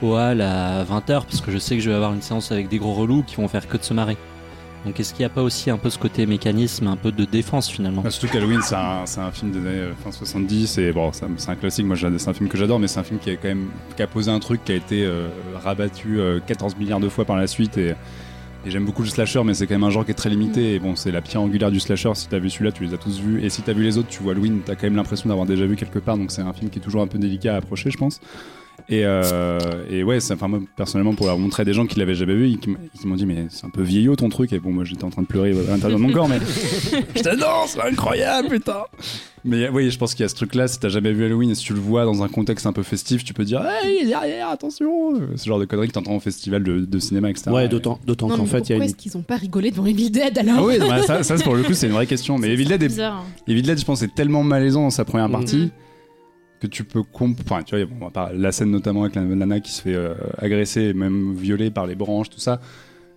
au 0.01 0.15
hall 0.15 0.41
à 0.41 0.83
20h 0.83 1.23
parce 1.23 1.41
que 1.41 1.51
je 1.51 1.57
sais 1.57 1.75
que 1.75 1.81
je 1.81 1.89
vais 1.89 1.95
avoir 1.95 2.13
une 2.13 2.21
séance 2.21 2.51
avec 2.51 2.69
des 2.69 2.77
gros 2.77 2.93
relous 2.93 3.23
qui 3.23 3.35
vont 3.37 3.47
faire 3.47 3.67
que 3.67 3.77
de 3.77 3.83
se 3.83 3.93
marrer. 3.93 4.17
Donc 4.85 4.99
est-ce 4.99 5.11
qu'il 5.13 5.19
n'y 5.19 5.25
a 5.25 5.29
pas 5.29 5.41
aussi 5.41 5.69
un 5.69 5.77
peu 5.77 5.89
ce 5.89 5.97
côté 5.97 6.25
mécanisme, 6.25 6.87
un 6.87 6.95
peu 6.95 7.11
de 7.11 7.25
défense 7.25 7.69
finalement? 7.69 8.03
Bah, 8.03 8.09
surtout 8.11 8.31
qu'Halloween, 8.31 8.61
c'est 8.61 8.75
un, 8.75 9.05
c'est 9.05 9.19
un 9.19 9.31
film 9.31 9.51
des 9.51 9.59
années 9.59 9.69
euh, 9.69 9.91
fin 10.03 10.11
70 10.11 10.77
et 10.77 10.91
bon, 10.93 11.11
c'est 11.11 11.25
un- 11.49 11.55
classique. 11.55 11.85
Moi, 11.85 11.97
c'est 12.17 12.29
un 12.29 12.33
film 12.33 12.47
que 12.47 12.57
j'adore, 12.57 12.79
mais 12.79 12.87
c'est 12.87 12.99
un 12.99 13.03
film 13.03 13.19
qui 13.19 13.31
a 13.31 13.35
quand 13.35 13.47
même 13.49 13.67
qui 13.95 14.01
a 14.03 14.07
posé 14.07 14.31
un 14.31 14.39
truc 14.39 14.63
qui 14.63 14.71
a 14.71 14.75
été 14.75 15.03
euh, 15.03 15.27
rabattu 15.61 16.19
euh, 16.19 16.39
14 16.45 16.77
milliards 16.77 16.99
de 16.99 17.09
fois 17.09 17.25
par 17.25 17.35
la 17.35 17.47
suite 17.47 17.77
et, 17.77 17.95
et 18.67 18.69
j'aime 18.69 18.83
beaucoup 18.83 19.01
le 19.01 19.07
slasher, 19.07 19.41
mais 19.45 19.53
c'est 19.53 19.65
quand 19.65 19.75
même 19.75 19.85
un 19.85 19.89
genre 19.89 20.03
qui 20.03 20.11
est 20.11 20.13
très 20.13 20.29
limité. 20.29 20.73
Et 20.73 20.79
bon, 20.79 20.97
c'est 20.97 21.09
la 21.09 21.21
pierre 21.21 21.41
angulaire 21.41 21.71
du 21.71 21.79
slasher. 21.79 22.11
Si 22.15 22.27
t'as 22.27 22.37
vu 22.37 22.49
celui-là, 22.49 22.73
tu 22.73 22.83
les 22.83 22.93
as 22.93 22.97
tous 22.97 23.21
vus. 23.21 23.41
Et 23.41 23.49
si 23.49 23.61
t'as 23.61 23.71
vu 23.71 23.81
les 23.81 23.97
autres, 23.97 24.09
tu 24.09 24.21
vois 24.21 24.33
Halloween, 24.33 24.59
t'as 24.65 24.75
quand 24.75 24.83
même 24.83 24.97
l'impression 24.97 25.29
d'avoir 25.29 25.47
déjà 25.47 25.65
vu 25.65 25.77
quelque 25.77 25.99
part. 25.99 26.17
Donc 26.17 26.31
c'est 26.31 26.41
un 26.41 26.51
film 26.51 26.69
qui 26.69 26.79
est 26.79 26.81
toujours 26.81 27.01
un 27.01 27.07
peu 27.07 27.17
délicat 27.17 27.53
à 27.53 27.57
approcher, 27.57 27.91
je 27.91 27.97
pense. 27.97 28.19
Et, 28.89 29.01
euh, 29.05 29.59
et 29.89 30.03
ouais, 30.03 30.19
enfin 30.31 30.47
moi 30.47 30.59
personnellement 30.75 31.13
pour 31.13 31.25
leur 31.25 31.37
montrer 31.37 31.61
à 31.61 31.65
des 31.65 31.73
gens 31.73 31.85
qui 31.85 31.99
l'avaient 31.99 32.15
jamais 32.15 32.35
vu, 32.35 32.47
ils, 32.47 32.57
qui 32.59 32.69
m'ont 33.05 33.15
dit 33.15 33.25
mais 33.25 33.47
c'est 33.49 33.65
un 33.65 33.69
peu 33.69 33.81
vieillot 33.81 34.15
ton 34.15 34.29
truc. 34.29 34.53
Et 34.53 34.59
bon 34.59 34.71
moi 34.71 34.83
j'étais 34.85 35.03
en 35.03 35.09
train 35.09 35.23
de 35.23 35.27
pleurer 35.27 35.51
à 35.51 35.71
l'intérieur 35.71 35.99
de 35.99 36.03
mon 36.05 36.11
corps, 36.13 36.29
mais 36.29 36.39
j'étais 37.15 37.35
non, 37.35 37.65
c'est 37.67 37.81
incroyable 37.81 38.47
putain. 38.49 38.83
Mais 39.43 39.69
oui, 39.69 39.91
je 39.91 39.97
pense 39.97 40.13
qu'il 40.13 40.23
y 40.23 40.25
a 40.25 40.29
ce 40.29 40.35
truc-là. 40.35 40.67
Si 40.67 40.79
t'as 40.79 40.89
jamais 40.89 41.13
vu 41.13 41.23
Halloween 41.25 41.49
et 41.51 41.55
si 41.55 41.63
tu 41.63 41.73
le 41.73 41.79
vois 41.79 42.05
dans 42.05 42.21
un 42.23 42.27
contexte 42.27 42.65
un 42.65 42.73
peu 42.73 42.83
festif, 42.83 43.23
tu 43.23 43.33
peux 43.33 43.45
dire 43.45 43.61
hey 43.65 43.97
il 44.01 44.05
est 44.05 44.09
derrière, 44.09 44.49
attention. 44.49 45.13
Ce 45.35 45.45
genre 45.45 45.59
de 45.59 45.65
conneries 45.65 45.87
que 45.87 45.93
t'entends 45.93 46.15
au 46.15 46.19
festival 46.19 46.63
de, 46.63 46.79
de 46.79 46.99
cinéma, 46.99 47.29
etc. 47.29 47.51
Ouais, 47.51 47.67
d'autant 47.67 47.99
qu'en 48.15 48.45
fait, 48.45 48.69
il 48.69 48.71
y 48.71 48.73
a 48.73 48.75
pourquoi 48.75 48.75
une. 48.75 48.83
est-ce 48.83 48.95
qu'ils 48.95 49.17
ont 49.17 49.21
pas 49.21 49.35
rigolé 49.37 49.71
devant 49.71 49.85
Evil 49.85 50.09
Dead 50.11 50.37
alors 50.37 50.55
Ah 50.59 50.63
oui, 50.65 50.79
non, 50.79 50.87
ça, 51.23 51.35
pour 51.43 51.55
le 51.55 51.63
coup 51.63 51.73
c'est 51.73 51.87
une 51.87 51.93
vraie 51.93 52.07
question. 52.07 52.37
Mais 52.37 52.49
Evil 52.53 52.65
Dead, 52.65 52.83
est, 52.83 52.87
bizarre. 52.87 53.25
Evil 53.47 53.61
Dead, 53.63 53.79
je 53.79 53.85
pense, 53.85 54.01
est 54.01 54.13
tellement 54.13 54.43
malaisant 54.43 54.83
dans 54.83 54.89
sa 54.89 55.03
première 55.05 55.27
Mhm. 55.27 55.31
partie 55.33 55.71
que 56.59 56.67
tu 56.67 56.83
peux 56.83 57.03
comprendre. 57.03 57.65
Tu 57.65 57.75
vois, 57.77 57.85
bon, 57.85 58.11
la 58.33 58.51
scène 58.51 58.71
notamment 58.71 59.03
avec 59.03 59.15
la 59.15 59.21
nana 59.21 59.59
qui 59.59 59.71
se 59.71 59.81
fait 59.81 59.95
euh, 59.95 60.13
agresser 60.37 60.81
et 60.83 60.93
même 60.93 61.33
violer 61.35 61.69
par 61.71 61.85
les 61.87 61.95
branches, 61.95 62.29
tout 62.29 62.39
ça, 62.39 62.59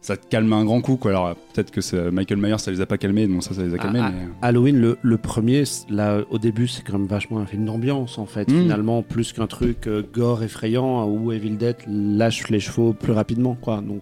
ça 0.02 0.16
te 0.16 0.26
calme 0.28 0.52
un 0.52 0.64
grand 0.64 0.80
coup. 0.80 0.96
Quoi. 0.96 1.10
Alors 1.10 1.34
peut-être 1.52 1.70
que 1.70 1.80
c'est- 1.80 2.10
Michael 2.10 2.38
Myers, 2.38 2.58
ça 2.58 2.70
les 2.70 2.80
a 2.80 2.86
pas 2.86 2.96
calmés, 2.98 3.26
donc 3.26 3.42
ça, 3.42 3.52
ça 3.54 3.62
les 3.62 3.74
a 3.74 3.78
calmés. 3.78 4.00
Ah, 4.02 4.10
mais... 4.14 4.28
Halloween, 4.42 4.80
le, 4.80 4.98
le 5.02 5.16
premier, 5.18 5.64
là, 5.90 6.20
au 6.30 6.38
début, 6.38 6.68
c'est 6.68 6.82
quand 6.82 6.94
même 6.98 7.06
vachement 7.06 7.38
un 7.38 7.46
film 7.46 7.64
d'ambiance, 7.64 8.18
en 8.18 8.26
fait, 8.26 8.48
Mm. 8.50 8.62
finalement, 8.62 9.02
plus 9.02 9.32
qu'un 9.32 9.46
truc 9.46 9.86
euh, 9.86 10.02
gore 10.12 10.42
effrayant 10.42 11.06
où 11.06 11.32
Evil 11.32 11.56
Dead 11.56 11.76
lâche 11.86 12.48
les 12.48 12.60
chevaux 12.60 12.92
plus 12.94 13.12
rapidement, 13.12 13.56
quoi. 13.60 13.80
Donc, 13.80 14.00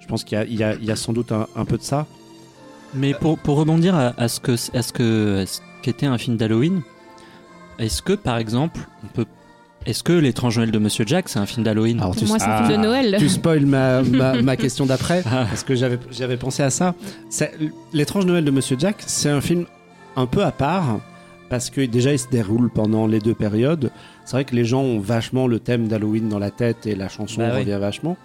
je 0.00 0.06
pense 0.06 0.24
qu'il 0.24 0.36
y 0.38 0.40
a, 0.40 0.44
il 0.44 0.54
y 0.56 0.62
a- 0.64 0.74
il 0.74 0.84
y 0.84 0.90
a 0.90 0.96
sans 0.96 1.12
doute 1.12 1.32
un, 1.32 1.46
un 1.56 1.64
peu 1.64 1.76
de 1.76 1.82
ça. 1.82 2.06
Mais 2.94 3.12
pour, 3.14 3.38
pour 3.38 3.56
rebondir 3.58 3.94
à, 3.94 4.14
à 4.18 4.28
ce 4.28 4.38
que 4.40 4.52
à 4.52 4.82
ce 4.82 4.92
que 4.92 5.42
à 5.42 5.46
ce 5.46 5.60
qu'était 5.82 6.06
un 6.06 6.16
film 6.18 6.36
d'Halloween, 6.36 6.80
est-ce 7.78 8.02
que 8.02 8.12
par 8.14 8.38
exemple, 8.38 8.80
on 9.04 9.06
peut 9.08 9.26
est-ce 9.84 10.02
que 10.02 10.12
l'étrange 10.12 10.56
Noël 10.56 10.72
de 10.72 10.78
Monsieur 10.80 11.04
Jack 11.06 11.28
c'est 11.28 11.38
un 11.38 11.46
film 11.46 11.62
d'Halloween 11.64 11.98
Pour 11.98 12.12
moi, 12.26 12.38
c'est 12.40 12.44
un 12.46 12.50
Ah. 12.50 12.64
film 12.66 12.76
de 12.80 12.82
Noël. 12.86 13.16
tu 13.20 13.28
spoil 13.28 13.64
ma, 13.66 14.02
ma, 14.02 14.42
ma 14.42 14.56
question 14.56 14.84
d'après, 14.84 15.22
Ah. 15.26 15.46
parce 15.48 15.62
que 15.62 15.76
j'avais 15.76 15.98
j'avais 16.10 16.36
pensé 16.36 16.62
à 16.64 16.70
ça. 16.70 16.94
C'est- 17.30 17.52
L'étrange 17.92 18.26
Noël 18.26 18.44
de 18.44 18.50
Monsieur 18.50 18.76
Jack, 18.78 18.96
c'est 19.06 19.30
un 19.30 19.40
film 19.40 19.64
un 20.16 20.26
peu 20.26 20.42
à 20.42 20.50
part, 20.50 20.98
parce 21.50 21.70
que 21.70 21.80
déjà, 21.82 22.10
il 22.12 22.18
se 22.18 22.28
déroule 22.28 22.68
pendant 22.70 23.06
les 23.06 23.20
deux 23.20 23.34
périodes. 23.34 23.90
C'est 24.24 24.32
vrai 24.32 24.44
que 24.44 24.56
les 24.56 24.64
gens 24.64 24.80
ont 24.82 24.98
vachement 24.98 25.46
le 25.46 25.60
thème 25.60 25.86
d'Halloween 25.86 26.28
dans 26.28 26.40
la 26.40 26.50
tête 26.50 26.86
et 26.86 26.96
la 26.96 27.08
chanson 27.08 27.42
Bah 27.42 27.50
oui. 27.54 27.60
revient 27.60 27.78
vachement. 27.80 28.16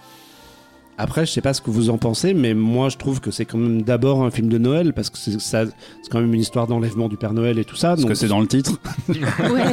Après, 0.98 1.26
je 1.26 1.32
sais 1.32 1.42
pas 1.42 1.54
ce 1.54 1.62
que 1.62 1.72
vous 1.72 1.90
en 1.90 1.98
pensez, 1.98 2.34
mais 2.36 2.54
moi 2.54 2.90
je 2.90 2.98
trouve 2.98 3.22
que 3.22 3.32
c'est 3.32 3.46
quand 3.46 3.58
même 3.58 3.82
d'abord 3.82 4.24
un 4.24 4.30
film 4.30 4.50
de 4.50 4.58
Noël 4.60 4.94
parce 4.94 5.10
que 5.10 5.18
c'est 5.18 5.40
ça- 5.42 5.66
c'est 5.66 6.10
quand 6.12 6.20
même 6.22 6.34
une 6.34 6.42
histoire 6.42 6.68
d'enlèvement 6.68 7.10
du 7.10 7.18
Père 7.18 7.34
Noël 7.34 7.58
et 7.58 7.66
tout 7.66 7.76
ça. 7.76 7.90
Parce 7.90 8.02
donc- 8.02 8.10
que 8.10 8.16
c'est 8.16 8.28
dans 8.28 8.40
le 8.42 8.48
titre. 8.48 8.78
Ouais. 9.10 9.64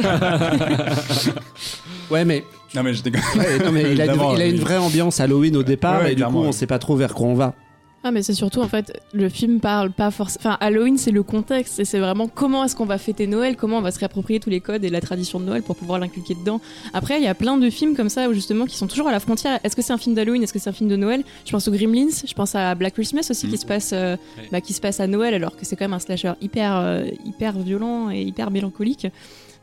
Ouais, 2.09 2.25
mais, 2.25 2.43
Non, 2.75 2.81
mais 2.83 2.93
j'étais 2.93 3.11
ouais, 3.11 3.59
non, 3.63 3.71
mais 3.71 3.81
il, 3.81 3.85
a 4.01 4.05
une, 4.05 4.09
Évidemment, 4.11 4.33
il 4.35 4.41
a 4.41 4.45
une 4.47 4.53
oui. 4.55 4.59
vraie 4.59 4.77
ambiance 4.77 5.19
Halloween 5.19 5.55
au 5.57 5.63
départ 5.63 6.01
Ouais, 6.01 6.13
et 6.13 6.15
du 6.15 6.23
coup 6.23 6.37
on 6.37 6.51
sait 6.51 6.65
pas 6.67 6.79
trop 6.79 6.95
vers 6.95 7.13
quoi 7.13 7.27
on 7.27 7.35
va. 7.35 7.53
Ah 8.01 8.11
mais 8.11 8.23
c'est 8.23 8.33
surtout 8.33 8.61
en 8.61 8.67
fait 8.69 8.97
le 9.11 9.27
film 9.27 9.59
parle 9.59 9.91
pas 9.91 10.09
forcément. 10.09 10.39
Enfin 10.45 10.57
Halloween 10.61 10.97
c'est 10.97 11.11
le 11.11 11.21
contexte 11.21 11.79
et 11.81 11.85
c'est 11.85 11.99
vraiment 11.99 12.29
comment 12.29 12.63
est-ce 12.63 12.73
qu'on 12.73 12.85
va 12.85 12.97
fêter 12.97 13.27
Noël, 13.27 13.57
comment 13.57 13.77
on 13.77 13.81
va 13.81 13.91
se 13.91 13.99
réapproprier 13.99 14.39
tous 14.39 14.49
les 14.49 14.61
codes 14.61 14.85
et 14.85 14.89
la 14.89 15.01
tradition 15.01 15.37
de 15.39 15.43
Noël 15.45 15.63
pour 15.63 15.75
pouvoir 15.75 15.99
l'inculquer 15.99 16.33
dedans. 16.35 16.61
Après 16.93 17.17
il 17.17 17.23
y 17.23 17.27
a 17.27 17.35
plein 17.35 17.57
de 17.57 17.69
films 17.69 17.97
comme 17.97 18.07
ça 18.07 18.29
où 18.29 18.33
justement 18.33 18.65
qui 18.65 18.77
sont 18.77 18.87
toujours 18.87 19.09
à 19.09 19.11
la 19.11 19.19
frontière. 19.19 19.59
Est-ce 19.65 19.75
que 19.75 19.81
c'est 19.81 19.91
un 19.91 19.97
film 19.97 20.15
d'Halloween, 20.15 20.41
est-ce 20.43 20.53
que 20.53 20.59
c'est 20.59 20.69
un 20.69 20.73
film 20.73 20.89
de 20.89 20.95
Noël? 20.95 21.23
Je 21.45 21.51
pense 21.51 21.67
aux 21.67 21.71
Gremlins, 21.71 22.07
je 22.25 22.33
pense 22.33 22.55
à 22.55 22.73
Black 22.75 22.93
Christmas 22.93 23.27
aussi 23.29 23.47
Mm. 23.47 23.49
qui 23.49 23.57
se 23.57 23.65
passe 23.65 23.91
euh, 23.93 24.15
Ouais. 24.37 24.47
bah, 24.51 24.61
qui 24.61 24.71
se 24.73 24.79
passe 24.79 25.01
à 25.01 25.07
Noël 25.07 25.33
alors 25.33 25.57
que 25.57 25.65
c'est 25.65 25.75
quand 25.75 25.83
même 25.85 25.93
un 25.93 25.99
slasher 25.99 26.31
hyper 26.39 26.77
euh, 26.77 27.03
hyper 27.25 27.59
violent 27.59 28.09
et 28.11 28.21
hyper 28.21 28.49
mélancolique. 28.49 29.07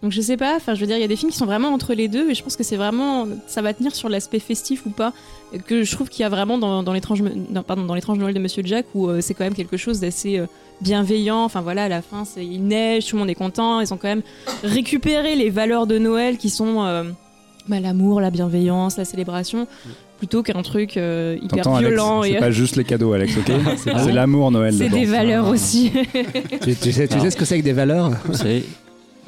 Donc 0.02 0.12
je 0.12 0.20
sais 0.20 0.36
pas, 0.36 0.56
enfin 0.56 0.74
je 0.74 0.80
veux 0.80 0.86
dire 0.86 0.96
il 0.96 1.00
y 1.00 1.04
a 1.04 1.08
des 1.08 1.16
films 1.16 1.30
qui 1.32 1.38
sont 1.38 1.46
vraiment 1.46 1.68
entre 1.68 1.94
les 1.94 2.06
deux 2.06 2.30
et 2.30 2.34
je 2.34 2.42
pense 2.42 2.54
que 2.54 2.62
c'est 2.62 2.76
vraiment 2.76 3.26
ça 3.46 3.62
va 3.62 3.72
tenir 3.72 3.94
sur 3.94 4.08
l'aspect 4.10 4.38
festif 4.40 4.84
ou 4.84 4.90
pas 4.90 5.12
que 5.66 5.84
je 5.84 5.90
trouve 5.92 6.10
qu'il 6.10 6.20
y 6.20 6.24
a 6.24 6.28
vraiment 6.28 6.58
dans, 6.58 6.82
dans 6.82 6.92
l'étrange 6.92 7.22
dans- 7.50 7.62
pardon 7.62 7.84
dans 7.84 7.94
l'étrange 7.94 8.18
Noël 8.18 8.34
de 8.34 8.38
Monsieur 8.38 8.62
Jack 8.64 8.84
où 8.94 9.08
euh, 9.08 9.20
c'est 9.22 9.32
quand 9.32 9.44
même 9.44 9.54
quelque 9.54 9.78
chose 9.78 9.98
d'assez 10.00 10.38
euh, 10.38 10.46
bienveillant. 10.82 11.42
Enfin 11.44 11.62
voilà 11.62 11.84
à 11.84 11.88
la 11.88 12.02
fin 12.02 12.24
il 12.36 12.66
neige 12.66 13.06
tout 13.06 13.16
le 13.16 13.20
monde 13.20 13.30
est 13.30 13.34
content 13.34 13.80
ils 13.80 13.92
ont 13.94 13.96
quand 13.96 14.08
même 14.08 14.22
récupéré 14.62 15.34
les 15.34 15.48
valeurs 15.48 15.86
de 15.86 15.96
Noël 15.98 16.36
qui 16.36 16.50
sont 16.50 16.84
euh, 16.84 17.04
bah, 17.66 17.80
l'amour 17.80 18.20
la 18.20 18.30
bienveillance 18.30 18.98
la 18.98 19.06
célébration 19.06 19.66
plutôt 20.18 20.42
qu'un 20.42 20.62
truc 20.62 20.98
euh, 20.98 21.38
hyper 21.42 21.78
violent 21.78 22.22
C'est 22.22 22.32
et 22.32 22.38
pas 22.38 22.50
juste 22.50 22.76
les 22.76 22.84
cadeaux, 22.84 23.12
Alex, 23.14 23.36
ok 23.38 23.52
C'est 23.78 23.90
Ah 23.94 24.02
c'est 24.04 24.12
l'amour, 24.12 24.50
Noël. 24.50 24.74
c'est 24.74 24.88
des 24.88 25.04
valeurs 25.04 25.48
aussi. 25.48 25.90
Tu, 26.62 26.74
tu 26.74 26.92
sais, 26.92 27.06
tu 27.08 27.20
sais 27.20 27.30
ce 27.30 27.36
que 27.36 27.44
c'est 27.44 27.58
que 27.58 27.64
des 27.64 27.74
valeurs 27.74 28.12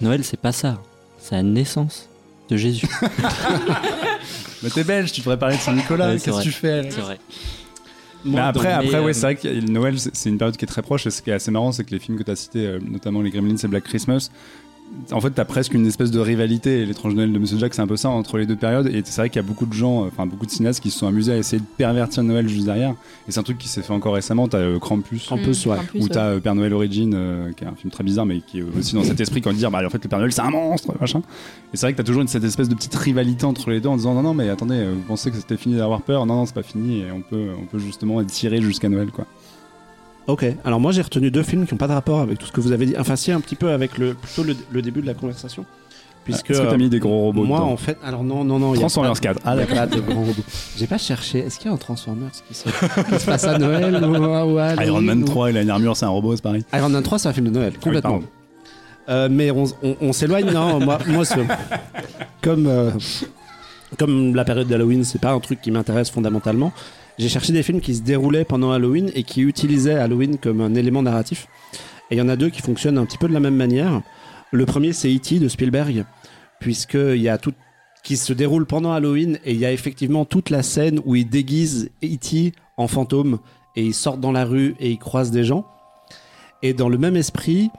Noël, 0.00 0.24
c'est 0.24 0.40
pas 0.40 0.52
ça. 0.52 0.80
C'est 1.20 1.34
la 1.34 1.42
naissance 1.42 2.08
de 2.48 2.56
Jésus. 2.56 2.86
Mais 4.62 4.70
t'es 4.70 4.84
belge, 4.84 5.12
tu 5.12 5.20
devrais 5.20 5.38
parler 5.38 5.56
de 5.56 5.60
Saint-Nicolas. 5.60 6.08
Ouais, 6.08 6.18
c'est 6.18 6.30
Qu'est-ce 6.30 6.36
que 6.36 6.42
vrai. 6.42 6.44
tu 6.44 6.52
fais 6.52 6.90
C'est 6.90 7.00
vrai. 7.00 7.18
Mais 8.24 8.40
après, 8.40 8.64
donc, 8.64 8.72
après 8.72 8.86
mais, 8.86 8.98
ouais, 8.98 9.10
euh, 9.10 9.12
c'est 9.12 9.20
vrai 9.20 9.36
que 9.36 9.70
Noël, 9.70 9.98
c'est 9.98 10.14
c'est 10.14 10.28
une 10.28 10.38
période 10.38 10.56
qui 10.56 10.64
est 10.64 10.68
très 10.68 10.82
proche. 10.82 11.06
Et 11.06 11.10
ce 11.10 11.22
qui 11.22 11.30
est 11.30 11.34
assez 11.34 11.50
marrant, 11.52 11.70
c'est 11.70 11.84
que 11.84 11.90
les 11.92 12.00
films 12.00 12.18
que 12.18 12.24
tu 12.24 12.30
as 12.30 12.36
cités, 12.36 12.66
euh, 12.66 12.80
notamment 12.84 13.22
les 13.22 13.30
Gremlins 13.30 13.56
et 13.56 13.68
Black 13.68 13.84
Christmas, 13.84 14.30
en 15.12 15.20
fait, 15.20 15.32
tu 15.34 15.40
as 15.40 15.44
presque 15.44 15.74
une 15.74 15.86
espèce 15.86 16.10
de 16.10 16.18
rivalité. 16.20 16.84
L'étrange 16.84 17.14
Noël 17.14 17.32
de 17.32 17.38
Monsieur 17.38 17.58
Jack, 17.58 17.72
c'est 17.74 17.80
un 17.82 17.86
peu 17.86 17.96
ça 17.96 18.10
entre 18.10 18.36
les 18.38 18.46
deux 18.46 18.56
périodes. 18.56 18.86
Et 18.88 19.02
c'est 19.04 19.20
vrai 19.20 19.30
qu'il 19.30 19.40
y 19.40 19.44
a 19.44 19.46
beaucoup 19.46 19.64
de 19.66 19.72
gens, 19.72 20.04
euh, 20.04 20.08
enfin 20.08 20.26
beaucoup 20.26 20.44
de 20.46 20.50
cinéastes 20.50 20.80
qui 20.82 20.90
se 20.90 20.98
sont 20.98 21.06
amusés 21.06 21.32
à 21.32 21.36
essayer 21.38 21.60
de 21.60 21.66
pervertir 21.76 22.22
Noël 22.22 22.48
juste 22.48 22.66
derrière. 22.66 22.90
Et 23.26 23.32
c'est 23.32 23.40
un 23.40 23.42
truc 23.42 23.58
qui 23.58 23.68
s'est 23.68 23.82
fait 23.82 23.92
encore 23.92 24.14
récemment. 24.14 24.48
Tu 24.48 24.56
as 24.56 24.78
Krampus. 24.80 25.24
Krampus, 25.26 25.66
ouais. 25.66 25.76
Krampus, 25.76 26.04
Ou 26.04 26.08
t'as 26.08 26.24
euh, 26.26 26.40
Père 26.40 26.54
Noël 26.54 26.72
Origin, 26.74 27.12
euh, 27.14 27.52
qui 27.52 27.64
est 27.64 27.66
un 27.66 27.74
film 27.74 27.90
très 27.90 28.04
bizarre, 28.04 28.26
mais 28.26 28.40
qui 28.40 28.58
est 28.58 28.64
aussi 28.78 28.94
dans 28.94 29.02
cet 29.04 29.20
esprit 29.20 29.40
quand 29.40 29.52
dire, 29.52 29.70
bah 29.70 29.80
en 29.84 29.90
fait 29.90 30.02
le 30.02 30.08
Père 30.08 30.18
Noël 30.18 30.32
c'est 30.32 30.42
un 30.42 30.50
monstre, 30.50 30.92
machin. 31.00 31.20
Et 31.72 31.76
c'est 31.76 31.86
vrai 31.86 31.92
que 31.92 31.98
t'as 31.98 32.04
toujours 32.04 32.22
une- 32.22 32.28
cette 32.28 32.44
espèce 32.44 32.68
de 32.68 32.74
petite 32.74 32.94
rivalité 32.94 33.44
entre 33.46 33.70
les 33.70 33.80
deux 33.80 33.88
en 33.88 33.96
disant 33.96 34.14
non 34.14 34.22
non 34.22 34.34
mais 34.34 34.48
attendez, 34.50 34.76
euh, 34.76 34.92
vous 34.94 35.02
pensez 35.06 35.30
que 35.30 35.36
c'était 35.36 35.56
fini 35.56 35.76
d'avoir 35.76 36.02
peur? 36.02 36.26
Non 36.26 36.34
non 36.36 36.46
c'est 36.46 36.54
pas 36.54 36.62
fini 36.62 37.00
et 37.00 37.12
on 37.12 37.20
peut 37.22 37.48
on 37.60 37.64
peut 37.66 37.78
justement 37.78 38.20
être 38.20 38.28
tiré 38.30 38.60
jusqu'à 38.60 38.88
Noël 38.88 39.10
quoi. 39.10 39.26
Ok, 40.28 40.44
alors 40.64 40.78
moi 40.78 40.92
j'ai 40.92 41.02
retenu 41.02 41.30
deux 41.30 41.42
films 41.42 41.66
qui 41.66 41.74
n'ont 41.74 41.78
pas 41.78 41.88
de 41.88 41.92
rapport 41.94 42.20
avec 42.20 42.38
tout 42.38 42.46
ce 42.46 42.52
que 42.52 42.60
vous 42.60 42.70
avez 42.72 42.84
dit. 42.86 42.94
Enfin, 42.98 43.16
si, 43.16 43.32
un 43.32 43.40
petit 43.40 43.56
peu 43.56 43.70
avec 43.70 43.96
le, 43.98 44.14
plutôt 44.14 44.44
le, 44.44 44.54
le 44.70 44.82
début 44.82 45.00
de 45.00 45.06
la 45.06 45.14
conversation. 45.14 45.64
Puisque. 46.24 46.50
Est-ce 46.50 46.60
que 46.60 46.66
t'as 46.66 46.76
mis 46.76 46.90
des 46.90 46.98
gros 46.98 47.18
robots 47.18 47.44
Moi, 47.44 47.58
dedans 47.58 47.70
en 47.70 47.76
fait. 47.78 47.96
Alors, 48.04 48.22
non, 48.22 48.44
non, 48.44 48.58
non. 48.58 48.74
il 48.74 48.76
y 48.76 48.78
a 48.78 48.80
Transformers 48.80 49.14
pas- 49.14 49.20
4. 49.20 49.40
Ah 49.46 49.54
il 49.54 49.58
y 49.60 49.62
a 49.62 49.64
d'accord. 49.66 49.76
pas 49.76 49.86
de 49.86 50.00
grands 50.02 50.20
robots. 50.24 50.42
J'ai 50.76 50.86
pas 50.86 50.98
cherché. 50.98 51.38
Est-ce 51.38 51.58
qu'il 51.58 51.68
y 51.68 51.70
a 51.70 51.74
un 51.74 51.78
Transformers 51.78 52.28
qui 52.46 52.52
se, 52.54 52.64
qui 52.68 53.18
se 53.20 53.24
passe 53.24 53.44
à 53.44 53.56
Noël 53.56 53.94
ou, 54.04 54.16
ou 54.16 54.58
à 54.58 54.64
Halloween, 54.66 54.86
Iron 54.86 55.00
Man 55.00 55.22
ou- 55.22 55.26
3 55.26 55.50
il 55.50 55.56
a 55.56 55.62
une 55.62 55.70
armure, 55.70 55.96
c'est 55.96 56.04
un 56.04 56.10
robot, 56.10 56.36
c'est 56.36 56.42
pareil. 56.42 56.62
Iron 56.74 56.90
Man 56.90 57.02
3, 57.02 57.18
c'est 57.18 57.28
un 57.28 57.32
film 57.32 57.46
de 57.46 57.50
Noël, 57.52 57.72
complètement. 57.78 58.10
pardon. 58.10 58.26
Euh, 59.08 59.28
mais 59.30 59.50
on, 59.50 59.64
on- 59.82 59.96
on 60.02 60.12
s'éloigne, 60.12 60.50
non 60.52 60.80
Moi, 60.80 60.98
moi 61.06 61.24
comme, 62.42 62.66
euh, 62.66 62.90
comme 63.98 64.34
la 64.34 64.44
période 64.44 64.68
d'Halloween, 64.68 65.04
c'est 65.04 65.20
pas 65.20 65.30
un 65.32 65.40
truc 65.40 65.62
qui 65.62 65.70
m'intéresse 65.70 66.10
fondamentalement. 66.10 66.74
J'ai 67.18 67.28
cherché 67.28 67.52
des 67.52 67.64
films 67.64 67.80
qui 67.80 67.96
se 67.96 68.02
déroulaient 68.02 68.44
pendant 68.44 68.70
Halloween 68.70 69.10
et 69.14 69.24
qui 69.24 69.42
utilisaient 69.42 69.94
Halloween 69.94 70.38
comme 70.38 70.60
un 70.60 70.74
élément 70.74 71.02
narratif. 71.02 71.48
Et 72.10 72.14
il 72.14 72.18
y 72.18 72.22
en 72.22 72.28
a 72.28 72.36
deux 72.36 72.48
qui 72.48 72.62
fonctionnent 72.62 72.96
un 72.96 73.04
petit 73.04 73.18
peu 73.18 73.28
de 73.28 73.32
la 73.32 73.40
même 73.40 73.56
manière. 73.56 74.02
Le 74.52 74.64
premier, 74.66 74.92
c'est 74.92 75.12
E.T. 75.12 75.40
de 75.40 75.48
Spielberg, 75.48 76.04
puisqu'il 76.60 77.20
y 77.20 77.28
a 77.28 77.36
tout 77.36 77.52
qui 78.04 78.16
se 78.16 78.32
déroule 78.32 78.66
pendant 78.66 78.92
Halloween 78.92 79.38
et 79.44 79.52
il 79.52 79.58
y 79.58 79.66
a 79.66 79.72
effectivement 79.72 80.24
toute 80.24 80.50
la 80.50 80.62
scène 80.62 81.00
où 81.04 81.16
il 81.16 81.28
déguise 81.28 81.90
E.T. 82.02 82.52
en 82.76 82.86
fantôme 82.86 83.40
et 83.74 83.84
il 83.84 83.94
sort 83.94 84.16
dans 84.16 84.32
la 84.32 84.44
rue 84.44 84.76
et 84.78 84.90
il 84.90 84.98
croise 84.98 85.30
des 85.30 85.44
gens. 85.44 85.66
Et 86.62 86.72
dans 86.72 86.88
le 86.88 86.98
même 86.98 87.16
esprit, 87.16 87.70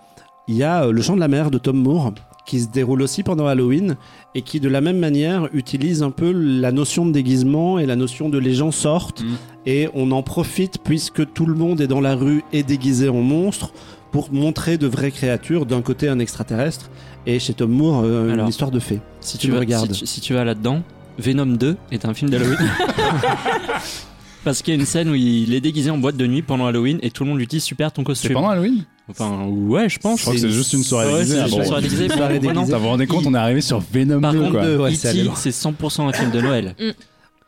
il 0.48 0.56
y 0.56 0.64
a 0.64 0.84
euh, 0.84 0.92
Le 0.92 1.02
Chant 1.02 1.16
de 1.16 1.20
la 1.20 1.28
Mer 1.28 1.50
de 1.50 1.58
Tom 1.58 1.78
Moore 1.78 2.14
qui 2.50 2.60
se 2.62 2.68
déroule 2.68 3.02
aussi 3.02 3.22
pendant 3.24 3.46
Halloween 3.48 3.96
et 4.36 4.42
qui 4.42 4.60
de 4.60 4.68
la 4.68 4.82
même 4.82 4.98
manière 4.98 5.48
utilise 5.54 6.02
un 6.04 6.12
peu 6.12 6.32
la 6.32 6.72
notion 6.72 7.06
de 7.06 7.12
déguisement 7.12 7.78
et 7.80 7.86
la 7.86 7.96
notion 7.96 8.28
de 8.30 8.38
les 8.40 8.54
gens 8.56 8.72
sortent 8.72 9.22
Mm. 9.22 9.36
et 9.68 9.88
on 9.94 10.12
en 10.12 10.24
profite 10.24 10.80
puisque 10.84 11.32
tout 11.34 11.46
le 11.46 11.54
monde 11.54 11.80
est 11.82 11.88
dans 11.88 12.02
la 12.02 12.16
rue 12.16 12.44
et 12.52 12.64
déguisé 12.64 13.08
en 13.10 13.22
monstre 13.22 13.72
pour 14.12 14.34
montrer 14.34 14.78
de 14.80 14.88
vraies 14.88 15.12
créatures, 15.12 15.66
d'un 15.68 15.82
côté 15.84 16.10
un 16.10 16.18
extraterrestre 16.20 16.90
et 17.28 17.38
chez 17.40 17.54
Tom 17.54 17.72
Moore 17.72 18.02
euh, 18.04 18.32
Alors, 18.34 18.46
une 18.46 18.50
histoire 18.50 18.72
de 18.72 18.80
fée. 18.80 19.00
Si 19.22 19.38
tu 19.38 19.52
vas, 19.52 19.60
regardes. 19.60 19.94
Si, 19.94 20.00
tu- 20.00 20.06
si 20.08 20.22
tu 20.22 20.34
vas 20.34 20.44
là-dedans, 20.44 20.82
Venom 21.20 21.46
2 21.46 21.78
est 21.92 22.06
un 22.06 22.14
film 22.14 22.32
d'Halloween. 22.32 22.58
Parce 24.44 24.62
qu'il 24.62 24.74
y 24.74 24.78
a 24.78 24.80
une 24.80 24.86
scène 24.86 25.10
où 25.10 25.16
il 25.16 25.54
est 25.54 25.62
déguisé 25.62 25.90
en 25.92 25.98
boîte 25.98 26.16
de 26.18 26.26
nuit 26.26 26.42
pendant 26.42 26.66
Halloween 26.66 26.98
et 27.02 27.12
tout 27.12 27.24
le 27.24 27.30
monde 27.30 27.40
lui 27.40 27.48
dit 27.48 27.60
super 27.60 27.92
ton 27.92 28.02
C'est 28.02 28.06
costume. 28.06 28.34
pendant 28.34 28.50
Halloween? 28.50 28.84
Enfin, 29.10 29.46
ouais, 29.48 29.90
je 29.90 29.98
pense. 30.00 30.20
Je 30.20 30.24
crois 30.24 30.34
que 30.36 30.40
c'est 30.40 30.50
juste 30.52 30.74
une 30.74 30.84
soirée 30.84 31.08
Ouais, 31.14 31.20
déguisée. 31.20 31.36
c'est 31.36 31.42
ah 31.42 31.46
juste 31.46 31.56
bon. 31.58 31.62
une 31.62 31.68
soirée 31.68 31.82
déguisée. 31.84 32.10
Soirée 32.10 32.40
Bon, 32.40 32.46
non. 32.48 32.54
déguisée. 32.54 32.72
Ça 32.72 32.78
vous 32.78 32.88
rendez 32.88 33.08
compte, 33.08 33.26
on 33.26 33.34
est 33.34 33.38
arrivé 33.38 33.62
sur 33.62 33.80
Venom 33.92 34.22
Par 34.22 34.34
2 34.34 34.40
contre, 34.40 34.52
quoi. 34.52 34.76
ouais, 34.78 34.94
c'est 34.96 35.08
allé 35.10 35.20
E.T., 35.22 35.26
loin. 35.28 35.36
c'est 35.36 35.50
100% 35.50 36.08
un 36.10 36.14
film 36.14 36.32
de 36.32 36.42
Noël. 36.42 36.76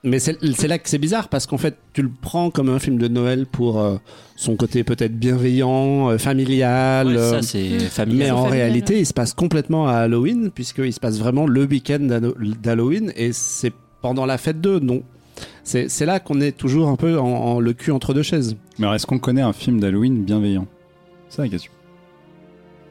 Mais 0.04 0.18
c'est 0.18 0.68
là 0.68 0.80
que 0.80 0.90
c'est 0.90 0.98
bizarre 0.98 1.28
parce 1.30 1.46
qu'en 1.46 1.60
fait, 1.60 1.78
tu 1.94 2.02
le 2.02 2.10
prends 2.22 2.50
comme 2.50 2.70
un 2.70 2.80
film 2.80 2.98
de 2.98 3.08
Noël 3.08 3.46
pour 3.46 3.80
euh, 3.80 3.98
son 4.36 4.56
côté 4.56 4.84
peut-être 4.84 5.16
bienveillant, 5.16 6.10
euh, 6.10 6.18
familial. 6.18 7.06
Ouais, 7.08 7.18
euh, 7.18 7.30
ça, 7.34 7.42
c'est 7.44 7.68
mais 7.70 7.80
familial. 7.82 8.32
en 8.32 8.44
familial, 8.46 8.66
réalité, 8.68 8.98
il 9.00 9.06
se 9.06 9.14
passe 9.14 9.36
complètement 9.36 9.88
à 9.88 9.94
Halloween 9.98 10.50
puisqu'il 10.50 10.92
se 10.92 11.00
passe 11.00 11.20
vraiment 11.20 11.46
le 11.46 11.66
week-end 11.66 12.00
d'Halloween 12.64 13.14
et 13.16 13.32
c'est 13.32 13.74
pendant 14.02 14.26
la 14.26 14.40
fête 14.40 14.60
2. 14.60 14.80
Donc, 14.80 15.04
c'est 15.64 15.88
là 16.06 16.20
qu'on 16.20 16.42
est 16.42 16.54
toujours 16.58 16.88
un 16.88 16.96
peu 16.96 17.20
en, 17.20 17.28
en 17.28 17.60
le 17.60 17.74
cul 17.74 17.92
entre 17.92 18.16
deux 18.16 18.24
chaises. 18.24 18.56
Mais 18.80 18.86
alors, 18.86 18.96
est-ce 18.96 19.06
qu'on 19.06 19.20
connaît 19.20 19.42
un 19.42 19.54
film 19.54 19.80
d'Halloween 19.80 20.24
bienveillant? 20.24 20.66
C'est 21.32 21.42
la 21.44 21.48
question. 21.50 21.72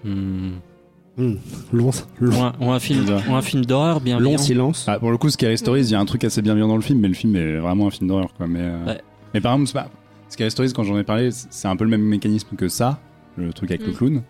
Hmm. 0.05 0.53
Long, 1.73 1.91
Ou, 1.91 2.25
long, 2.25 2.45
un, 2.45 2.53
ou 2.61 2.71
un 2.71 2.81
film, 2.81 3.05
ou 3.29 3.35
un 3.35 3.43
film 3.43 3.65
d'horreur 3.67 4.01
bien 4.01 4.19
long 4.19 4.39
silence. 4.39 4.87
Ah, 4.89 4.99
pour 4.99 5.11
le 5.11 5.19
coup, 5.19 5.29
Scary 5.29 5.59
Stories, 5.59 5.83
il 5.83 5.91
y 5.91 5.95
a 5.95 6.01
un 6.01 6.07
truc 6.07 6.25
assez 6.25 6.41
bienveillant 6.41 6.69
dans 6.69 6.77
le 6.77 6.83
film, 6.83 7.01
mais 7.01 7.09
le 7.09 7.15
film 7.15 7.37
est 7.37 7.59
vraiment 7.59 7.89
un 7.89 7.91
film 7.91 8.09
d'horreur, 8.09 8.33
quoi. 8.33 8.47
Mais, 8.47 8.61
euh, 8.63 8.85
Ouais. 8.87 9.01
mais 9.35 9.41
par 9.43 9.53
exemple, 9.53 9.73
pas- 9.73 9.91
Scary 10.31 10.51
Stories, 10.51 10.73
quand 10.73 10.85
j'en 10.85 10.97
ai 10.99 11.05
parlé, 11.05 11.29
c'est 11.33 11.69
un 11.69 11.77
peu 11.77 11.85
le 11.85 11.91
même 11.91 12.03
mécanisme 12.03 12.57
que 12.57 12.69
ça, 12.69 13.01
le 13.37 13.53
truc 13.53 13.71
avec 13.71 13.85
le 13.87 13.93
Mm. 13.93 13.97
clown. 13.97 14.23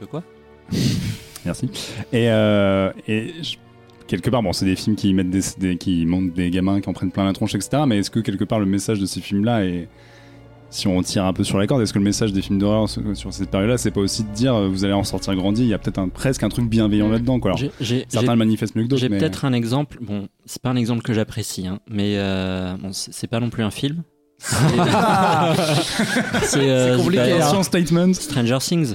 Que 0.00 0.04
quoi? 0.04 0.22
Merci. 1.46 1.70
Et, 2.12 2.28
euh, 2.28 2.92
et 3.08 3.32
je- 3.42 3.56
quelque 4.06 4.28
part, 4.28 4.42
bon, 4.42 4.52
c'est 4.52 4.66
des 4.66 4.76
films 4.76 4.96
qui 4.96 5.14
mettent 5.14 5.30
des, 5.30 5.40
des- 5.58 5.76
qui 5.78 6.04
montrent 6.04 6.34
des 6.34 6.50
gamins 6.50 6.80
qui 6.82 6.88
en 6.90 6.92
prennent 6.92 7.12
plein 7.12 7.24
la 7.24 7.32
tronche, 7.32 7.54
etc. 7.54 7.84
Mais 7.86 7.98
est-ce 8.00 8.10
que 8.10 8.20
quelque 8.20 8.44
part 8.44 8.60
le 8.60 8.66
message 8.66 8.98
de 9.00 9.06
ces 9.06 9.20
films-là 9.22 9.64
est 9.64 9.88
si 10.70 10.88
on 10.88 11.00
tire 11.02 11.24
un 11.24 11.32
peu 11.32 11.44
sur 11.44 11.56
la 11.58 11.66
corde, 11.66 11.82
est-ce 11.82 11.92
que 11.92 11.98
le 11.98 12.04
message 12.04 12.32
des 12.32 12.42
films 12.42 12.58
d'horreur 12.58 12.88
sur, 12.88 13.02
cette 13.32 13.50
période-là, 13.50 13.78
c'est 13.78 13.90
pas 13.92 14.00
aussi 14.00 14.24
de 14.24 14.28
dire 14.34 14.54
euh, 14.54 14.68
vous 14.68 14.84
allez 14.84 14.92
en 14.94 15.04
sortir 15.04 15.34
grandi 15.36 15.62
Il 15.62 15.68
y 15.68 15.74
a 15.74 15.78
peut-être 15.78 15.98
un, 15.98 16.08
presque 16.08 16.42
un 16.42 16.48
truc 16.48 16.68
bienveillant 16.68 17.08
Mm. 17.08 17.12
là-dedans, 17.12 17.40
quoi. 17.40 17.50
Alors, 17.52 17.58
J'ai- 17.58 17.70
J'ai 17.80 18.06
certains 18.08 18.32
le 18.32 18.38
manifestent 18.38 18.74
mieux 18.74 18.82
que 18.84 18.88
d'autres. 18.88 19.00
j'ai 19.00 19.08
mais- 19.08 19.18
peut-être 19.18 19.44
un 19.44 19.52
exemple. 19.52 19.98
Bon, 20.00 20.28
c'est 20.46 20.60
pas 20.60 20.70
un 20.70 20.76
exemple 20.76 21.02
que 21.02 21.12
j'apprécie, 21.12 21.66
hein, 21.66 21.78
mais 21.88 22.14
euh, 22.16 22.74
bon, 22.80 22.92
c'est 22.92 23.12
c'est 23.14 23.26
pas 23.28 23.40
non 23.40 23.50
plus 23.50 23.62
un 23.62 23.70
film. 23.70 24.02
C'est 24.40 24.56
c'est, 26.42 26.70
euh, 26.70 26.98
bah, 26.98 27.22
Attention, 27.22 27.62
statement. 27.62 28.12
Stranger 28.14 28.58
Things. 28.60 28.94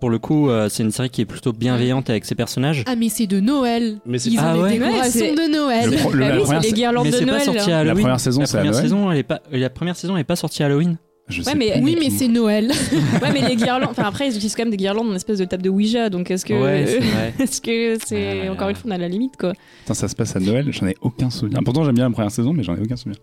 Pour 0.00 0.10
le 0.10 0.18
coup, 0.20 0.48
euh, 0.48 0.68
c'est 0.68 0.84
une 0.84 0.92
série 0.92 1.10
qui 1.10 1.22
est 1.22 1.24
plutôt 1.24 1.52
bienveillante 1.52 2.08
avec 2.08 2.24
ses 2.24 2.34
personnages. 2.36 2.84
Ah, 2.86 2.94
mais 2.94 3.08
c'est 3.08 3.26
de 3.26 3.40
Noël. 3.40 3.98
Mais 4.06 4.18
c'est 4.18 4.30
Ils 4.30 4.38
Ah 4.40 4.56
ont 4.56 4.62
ouais. 4.62 4.72
des 4.74 4.78
décorations 4.78 5.20
Ouais, 5.26 5.34
de 5.34 5.52
Noël. 5.52 5.90
Le 5.90 5.96
pro- 5.96 6.10
le- 6.12 6.18
la 6.20 6.36
oui, 6.36 6.42
première 6.44 6.62
c'est 6.62 6.68
les 6.68 6.72
guirlandes 6.74 7.04
mais 7.04 7.10
de 7.10 7.16
c'est 7.16 7.26
pas 7.26 7.32
Noël. 7.32 7.44
sorti 7.44 7.58
là. 7.58 7.64
à 7.64 7.68
La 7.68 7.78
Halloween. 7.80 8.02
première 8.02 8.20
saison, 8.20 8.40
la 8.40 8.46
c'est 8.46 8.56
à 8.56 8.58
première 8.60 8.72
Noël. 8.72 8.84
saison, 8.84 9.10
elle 9.10 9.18
est 9.18 9.22
pas. 9.24 9.40
La 9.50 9.70
première 9.70 9.96
saison, 9.96 10.14
elle 10.14 10.20
est 10.20 10.24
pas 10.24 10.36
sortie 10.36 10.62
à 10.62 10.66
Halloween. 10.66 10.98
Je 11.28 11.42
Ouais, 11.42 11.54
mais- 11.56 11.72
pas 11.72 11.78
Oui, 11.80 11.96
mais 12.00 12.08
c'est 12.10 12.28
Noël. 12.28 12.70
Ouais, 13.22 13.30
mais 13.34 13.46
les 13.48 13.56
guirlandes. 13.56 13.88
Enfin, 13.90 14.04
après, 14.04 14.28
ils 14.28 14.34
utilisent 14.36 14.54
quand 14.54 14.62
même 14.62 14.70
des 14.70 14.76
guirlandes 14.78 15.10
en 15.10 15.14
espèce 15.14 15.38
de 15.38 15.44
table 15.44 15.62
de 15.62 15.68
Ouija. 15.68 16.08
Donc, 16.10 16.30
est-ce 16.30 16.44
que. 16.46 16.54
Ouais, 16.54 16.84
c'est 16.86 16.98
vrai. 17.00 17.34
Est-ce 17.40 17.60
que 17.60 17.98
c'est. 18.06 18.42
Ouais, 18.42 18.48
Encore 18.48 18.68
une 18.70 18.76
fois, 18.76 18.90
on 18.90 18.94
a 18.94 18.98
la 18.98 19.08
limite, 19.08 19.36
quoi. 19.36 19.52
Putain, 19.80 19.94
ça 19.94 20.08
se 20.08 20.14
passe 20.14 20.34
à 20.36 20.40
Noël, 20.40 20.66
j'en 20.70 20.86
ai 20.86 20.94
aucun 21.02 21.28
souvenir. 21.28 21.58
Pourtant, 21.64 21.84
j'aime 21.84 21.96
bien 21.96 22.04
la 22.04 22.10
première 22.14 22.30
saison, 22.30 22.52
mais 22.54 22.62
j'en 22.62 22.76
ai 22.76 22.80
aucun 22.80 22.96
souvenir. 22.96 23.18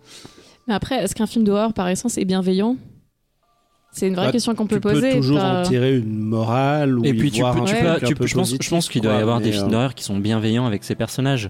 Mais 0.68 0.74
après, 0.74 1.04
est-ce 1.04 1.16
qu'un 1.16 1.26
film 1.26 1.46
d'horreur, 1.46 1.74
par 1.74 1.88
essence, 1.90 2.18
est 2.18 2.26
bienveillant? 2.26 2.76
C'est 3.98 4.10
une 4.10 4.16
vraie 4.16 4.26
Bah, 4.26 4.32
question 4.34 4.54
qu'on 4.56 4.68
peut 4.68 4.76
tu 4.76 4.82
peux 4.82 4.92
poser. 4.92 5.14
toujours 5.14 5.42
en 5.42 5.62
tirer 5.64 5.96
une 5.96 6.20
morale 6.20 7.00
ou 7.00 7.06
Et 7.06 7.12
y 7.12 7.14
puis 7.14 7.32
tu 7.32 7.40
voir 7.40 7.54
peux, 7.56 7.62
un 7.62 7.64
tu 7.64 7.76
Ouais. 7.76 7.82
peux- 7.82 8.06
tu 8.06 8.08
je 8.08 8.14
pense, 8.16 8.28
je 8.28 8.36
positif, 8.36 8.70
pense 8.70 8.90
qu'il 8.90 9.02
doit 9.02 9.14
y 9.14 9.22
avoir 9.22 9.40
des 9.40 9.54
films 9.54 9.68
euh, 9.68 9.70
d'horreur 9.70 9.96
qui 9.96 10.04
sont 10.04 10.18
bienveillants 10.18 10.66
avec 10.66 10.84
ses 10.84 10.96
personnages. 10.96 11.50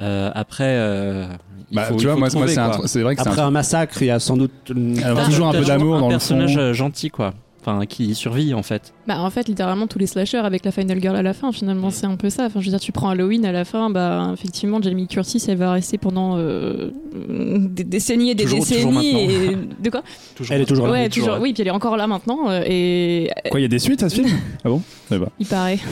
Euh, 0.00 0.30
après, 0.36 0.64
euh, 0.68 1.26
il 1.72 1.74
Bah, 1.76 1.82
faut, 1.86 1.96
tu 1.96 2.06
vois, 2.06 2.14
moi, 2.14 2.30
c'est 2.30 3.02
vrai 3.02 3.16
que 3.16 3.20
Après 3.22 3.40
un 3.40 3.50
massacre, 3.50 4.00
il 4.02 4.06
y 4.06 4.10
a 4.10 4.20
sans 4.20 4.36
doute 4.36 4.52
une- 4.70 5.02
Alors, 5.02 5.18
T'as- 5.18 5.24
toujours 5.24 5.48
un 5.48 5.52
peu 5.52 5.64
d'amour 5.64 5.98
dans 5.98 6.06
le 6.06 6.10
personnage 6.10 6.54
fond. 6.54 6.60
euh, 6.60 6.72
gentil, 6.74 7.10
quoi. 7.10 7.34
Enfin 7.66 7.86
qui 7.86 8.14
survit 8.14 8.52
en 8.52 8.62
fait. 8.62 8.92
Bah 9.06 9.20
en 9.20 9.30
fait 9.30 9.48
littéralement 9.48 9.86
tous 9.86 9.98
les 9.98 10.06
slashers 10.06 10.36
avec 10.38 10.64
la 10.64 10.70
final 10.72 11.00
girl 11.00 11.16
à 11.16 11.22
la 11.22 11.32
fin 11.32 11.50
finalement 11.52 11.90
c'est 11.90 12.06
un 12.06 12.16
peu 12.16 12.28
ça. 12.30 12.44
Enfin 12.46 12.60
je 12.60 12.66
veux 12.66 12.70
dire 12.70 12.80
tu 12.80 12.92
prends 12.92 13.08
Halloween 13.08 13.46
à 13.46 13.52
la 13.52 13.64
fin 13.64 13.88
bah 13.90 14.30
effectivement 14.34 14.80
Jamie 14.82 15.08
Curtis 15.08 15.42
elle 15.48 15.56
va 15.56 15.72
rester 15.72 15.96
pendant 15.98 16.36
euh, 16.38 16.90
des 17.14 17.84
décennies 17.84 18.30
et 18.30 18.34
des 18.34 18.44
Toujours- 18.44 18.66
toujours 18.66 18.92
décennies 18.92 19.32
et 19.32 19.56
de 19.82 19.90
quoi 19.90 20.02
Elle 20.50 20.60
est 20.60 20.64
toujours 20.66 20.86
là. 20.86 20.92
Ouais 20.92 21.04
est 21.06 21.08
toujours 21.08 21.24
toujours 21.28 21.36
là. 21.38 21.42
oui 21.42 21.52
puis 21.54 21.62
elle 21.62 21.68
est 21.68 21.70
encore 21.72 21.96
là 21.96 22.06
maintenant 22.06 22.50
euh, 22.50 22.62
et 22.66 23.30
Quoi, 23.50 23.60
il 23.60 23.62
y 23.62 23.66
a 23.66 23.68
des 23.68 23.78
suites 23.78 24.02
à 24.02 24.08
ce 24.10 24.16
film? 24.22 24.28
Ah 24.64 24.68
bon? 24.68 24.82
Savais 25.08 25.24
pas. 25.24 25.32
il 25.38 25.46
paraît. 25.46 25.78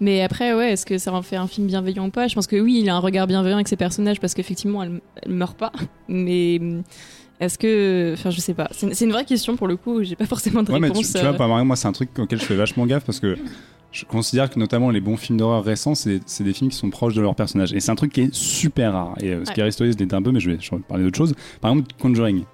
Mais 0.00 0.22
après, 0.22 0.54
ouais, 0.54 0.74
est-ce 0.74 0.86
que 0.86 0.96
ça 0.96 1.12
en 1.12 1.22
fait 1.22 1.34
un 1.34 1.48
film 1.48 1.66
bienveillant 1.66 2.06
ou 2.06 2.10
pas? 2.10 2.28
Je 2.28 2.34
pense 2.36 2.46
que 2.46 2.54
oui, 2.54 2.78
il 2.84 2.88
a 2.88 2.94
un 2.94 3.00
regard 3.00 3.26
bienveillant 3.26 3.56
avec 3.56 3.66
ses 3.66 3.74
personnages 3.74 4.20
parce 4.20 4.32
qu'effectivement, 4.32 4.80
elle, 4.84 5.00
elle 5.24 5.32
meurt 5.32 5.58
pas. 5.58 5.72
Mais 6.06 6.60
est-ce 7.40 7.58
que. 7.58 8.12
Enfin, 8.14 8.30
je 8.30 8.40
sais 8.40 8.54
pas. 8.54 8.68
C'est 8.72 9.04
une 9.04 9.12
vraie 9.12 9.24
question 9.24 9.56
pour 9.56 9.68
le 9.68 9.76
coup. 9.76 10.02
J'ai 10.02 10.16
pas 10.16 10.26
forcément 10.26 10.62
de 10.62 10.70
Ouais, 10.72 10.80
mais 10.80 10.88
tu, 10.88 10.94
réponse. 10.98 11.12
tu 11.12 11.18
vois, 11.20 11.28
euh. 11.30 11.32
par 11.34 11.46
exemple, 11.48 11.64
moi, 11.66 11.76
c'est 11.76 11.88
un 11.88 11.92
truc 11.92 12.10
auquel 12.18 12.40
je 12.40 12.44
fais 12.44 12.56
vachement 12.56 12.86
gaffe 12.86 13.04
parce 13.04 13.20
que 13.20 13.36
je 13.92 14.04
considère 14.04 14.50
que 14.50 14.58
notamment 14.58 14.90
les 14.90 15.00
bons 15.00 15.16
films 15.16 15.38
d'horreur 15.38 15.64
récents, 15.64 15.94
c'est 15.94 16.20
des 16.40 16.52
films 16.52 16.70
qui 16.70 16.76
sont 16.76 16.90
proches 16.90 17.14
de 17.14 17.20
leurs 17.22 17.34
personnages. 17.34 17.72
Et 17.72 17.80
c'est 17.80 17.90
un 17.90 17.94
truc 17.96 18.12
qui 18.12 18.22
est 18.22 18.34
super 18.34 18.92
rare. 18.92 19.14
Et 19.20 19.32
euh, 19.32 19.44
Scary 19.44 19.72
Stories 19.72 19.92
l'était 19.98 20.14
un 20.14 20.22
peu, 20.22 20.30
mais 20.32 20.40
je 20.40 20.50
vais, 20.50 20.58
je 20.60 20.70
vais 20.70 20.78
parler 20.86 21.04
d'autre 21.04 21.16
chose. 21.18 21.34
Par 21.60 21.70
exemple, 21.70 21.88
Conjuring. 21.98 22.44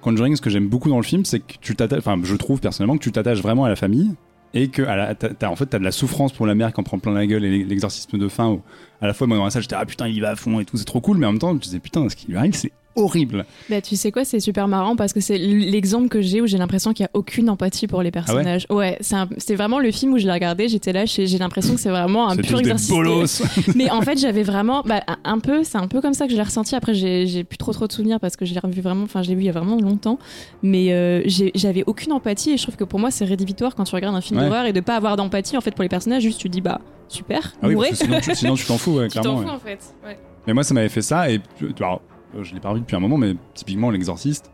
Conjuring, 0.00 0.36
ce 0.36 0.40
que 0.40 0.50
j'aime 0.50 0.68
beaucoup 0.68 0.88
dans 0.88 0.98
le 0.98 1.02
film, 1.02 1.24
c'est 1.24 1.40
que 1.40 1.54
tu 1.60 1.74
t'attaches, 1.74 1.98
enfin, 1.98 2.16
je 2.22 2.34
trouve 2.36 2.60
personnellement 2.60 2.96
que 2.96 3.02
tu 3.02 3.10
t'attaches 3.10 3.40
vraiment 3.42 3.64
à 3.64 3.68
la 3.68 3.74
famille 3.76 4.12
et 4.54 4.68
que 4.68 4.82
à 4.82 4.94
la, 4.96 5.14
t'as- 5.16 5.30
t'as- 5.30 5.50
en 5.50 5.56
fait, 5.56 5.66
t'as 5.66 5.78
de 5.80 5.84
la 5.84 5.90
souffrance 5.90 6.32
pour 6.32 6.46
la 6.46 6.54
mère 6.54 6.72
qui 6.72 6.80
en 6.80 6.84
prend 6.84 6.98
plein 7.00 7.12
la 7.12 7.26
gueule 7.26 7.44
et 7.44 7.64
l'exorcisme 7.64 8.16
de 8.16 8.28
fin. 8.28 8.48
Où, 8.48 8.62
à 9.00 9.06
la 9.08 9.14
fois, 9.14 9.26
moi, 9.26 9.36
dans 9.36 9.44
la 9.44 9.50
salle, 9.50 9.62
j'étais 9.62 9.74
ah 9.76 9.84
putain, 9.84 10.06
il 10.06 10.20
va 10.20 10.30
à 10.30 10.36
fond 10.36 10.60
et 10.60 10.64
tout, 10.64 10.76
c'est 10.76 10.84
trop 10.84 11.00
cool, 11.00 11.18
mais 11.18 11.26
en 11.26 11.32
même 11.32 11.40
temps, 11.40 11.52
je 11.54 11.58
disais 11.58 11.80
putain, 11.80 12.08
ce 12.08 12.14
qui 12.14 12.28
lui 12.28 12.36
arrive, 12.36 12.54
c'est 12.54 12.70
horrible. 12.98 13.46
Bah, 13.70 13.80
tu 13.80 13.96
sais 13.96 14.12
quoi, 14.12 14.24
c'est 14.24 14.40
super 14.40 14.68
marrant 14.68 14.96
parce 14.96 15.12
que 15.12 15.20
c'est 15.20 15.38
l'exemple 15.38 16.08
que 16.08 16.20
j'ai 16.20 16.40
où 16.40 16.46
j'ai 16.46 16.58
l'impression 16.58 16.92
qu'il 16.92 17.04
y 17.04 17.06
a 17.06 17.10
aucune 17.14 17.48
empathie 17.50 17.86
pour 17.86 18.02
les 18.02 18.10
personnages. 18.10 18.66
ouais, 18.70 18.96
c'est 19.00 19.14
un- 19.16 19.28
c'est 19.38 19.54
vraiment 19.54 19.78
le 19.78 19.90
film 19.90 20.12
où 20.14 20.18
je 20.18 20.26
l'ai 20.26 20.32
regardé, 20.32 20.68
j'étais 20.68 20.92
là, 20.92 21.04
j'ai 21.06 21.26
j'ai 21.26 21.38
l'impression 21.38 21.74
que 21.74 21.80
c'est 21.80 21.90
vraiment 21.90 22.28
un 22.28 22.36
pur 22.36 22.60
des 22.60 22.70
exercice. 22.70 23.42
Mais 23.76 23.90
en 23.90 24.02
fait, 24.02 24.18
j'avais 24.18 24.42
vraiment, 24.42 24.82
bah, 24.84 25.02
un- 25.24 25.38
peu, 25.38 25.62
c'est 25.64 25.78
un 25.78 25.86
peu 25.86 26.00
comme 26.00 26.14
ça 26.14 26.26
que 26.26 26.32
je 26.32 26.36
l'ai 26.36 26.42
ressenti. 26.42 26.74
Après, 26.74 26.94
j'ai 26.94 27.44
plus 27.44 27.58
trop 27.58 27.72
trop 27.72 27.86
de 27.86 27.92
souvenirs 27.92 28.18
parce 28.20 28.36
que 28.36 28.44
je 28.44 28.52
l'ai 28.54 28.60
revu 28.60 28.80
vraiment, 28.80 29.04
enfin, 29.04 29.22
je 29.22 29.28
l'ai 29.28 29.34
vu 29.34 29.42
il 29.42 29.46
y 29.46 29.50
a 29.50 29.52
vraiment 29.52 29.76
longtemps. 29.80 30.18
Mais 30.62 30.92
euh, 30.92 31.22
j'avais 31.54 31.84
aucune 31.86 32.12
empathie 32.12 32.50
et 32.50 32.56
je 32.56 32.62
trouve 32.62 32.76
que 32.76 32.84
pour 32.84 32.98
moi, 32.98 33.10
c'est 33.10 33.24
rédhibitoire 33.24 33.74
quand 33.74 33.84
tu 33.84 33.94
regardes 33.94 34.16
un 34.16 34.20
film 34.20 34.38
Ouais. 34.40 34.44
d'horreur 34.46 34.66
et 34.66 34.72
de 34.72 34.80
pas 34.80 34.96
avoir 34.96 35.16
d'empathie 35.16 35.56
en 35.56 35.60
fait 35.60 35.70
pour 35.72 35.82
les 35.82 35.88
personnages. 35.88 36.22
Juste, 36.22 36.40
tu 36.40 36.48
dis 36.48 36.60
bah 36.60 36.80
super, 37.08 37.54
Ah 37.62 37.68
oui, 37.68 37.76
sinon, 37.94 38.54
tu, 38.54 38.64
t'en 38.66 38.76
fous, 38.78 38.96
ouais, 38.96 39.08
Tu 39.08 39.14
t'en 39.16 39.22
clairement. 39.22 39.40
fous 39.42 39.46
ouais. 39.48 39.54
en 39.54 39.58
fait. 39.58 39.78
Ouais. 40.06 40.18
Mais 40.46 40.52
moi, 40.54 40.62
ça 40.64 40.74
m'avait 40.74 40.88
fait 40.88 41.02
ça, 41.02 41.30
et 41.30 41.40
alors, 41.78 42.00
je 42.42 42.54
l'ai 42.54 42.60
pas 42.60 42.70
revu 42.70 42.80
depuis 42.80 42.96
un 42.96 43.00
moment, 43.00 43.16
mais 43.16 43.34
typiquement, 43.54 43.90
l'exorciste, 43.90 44.50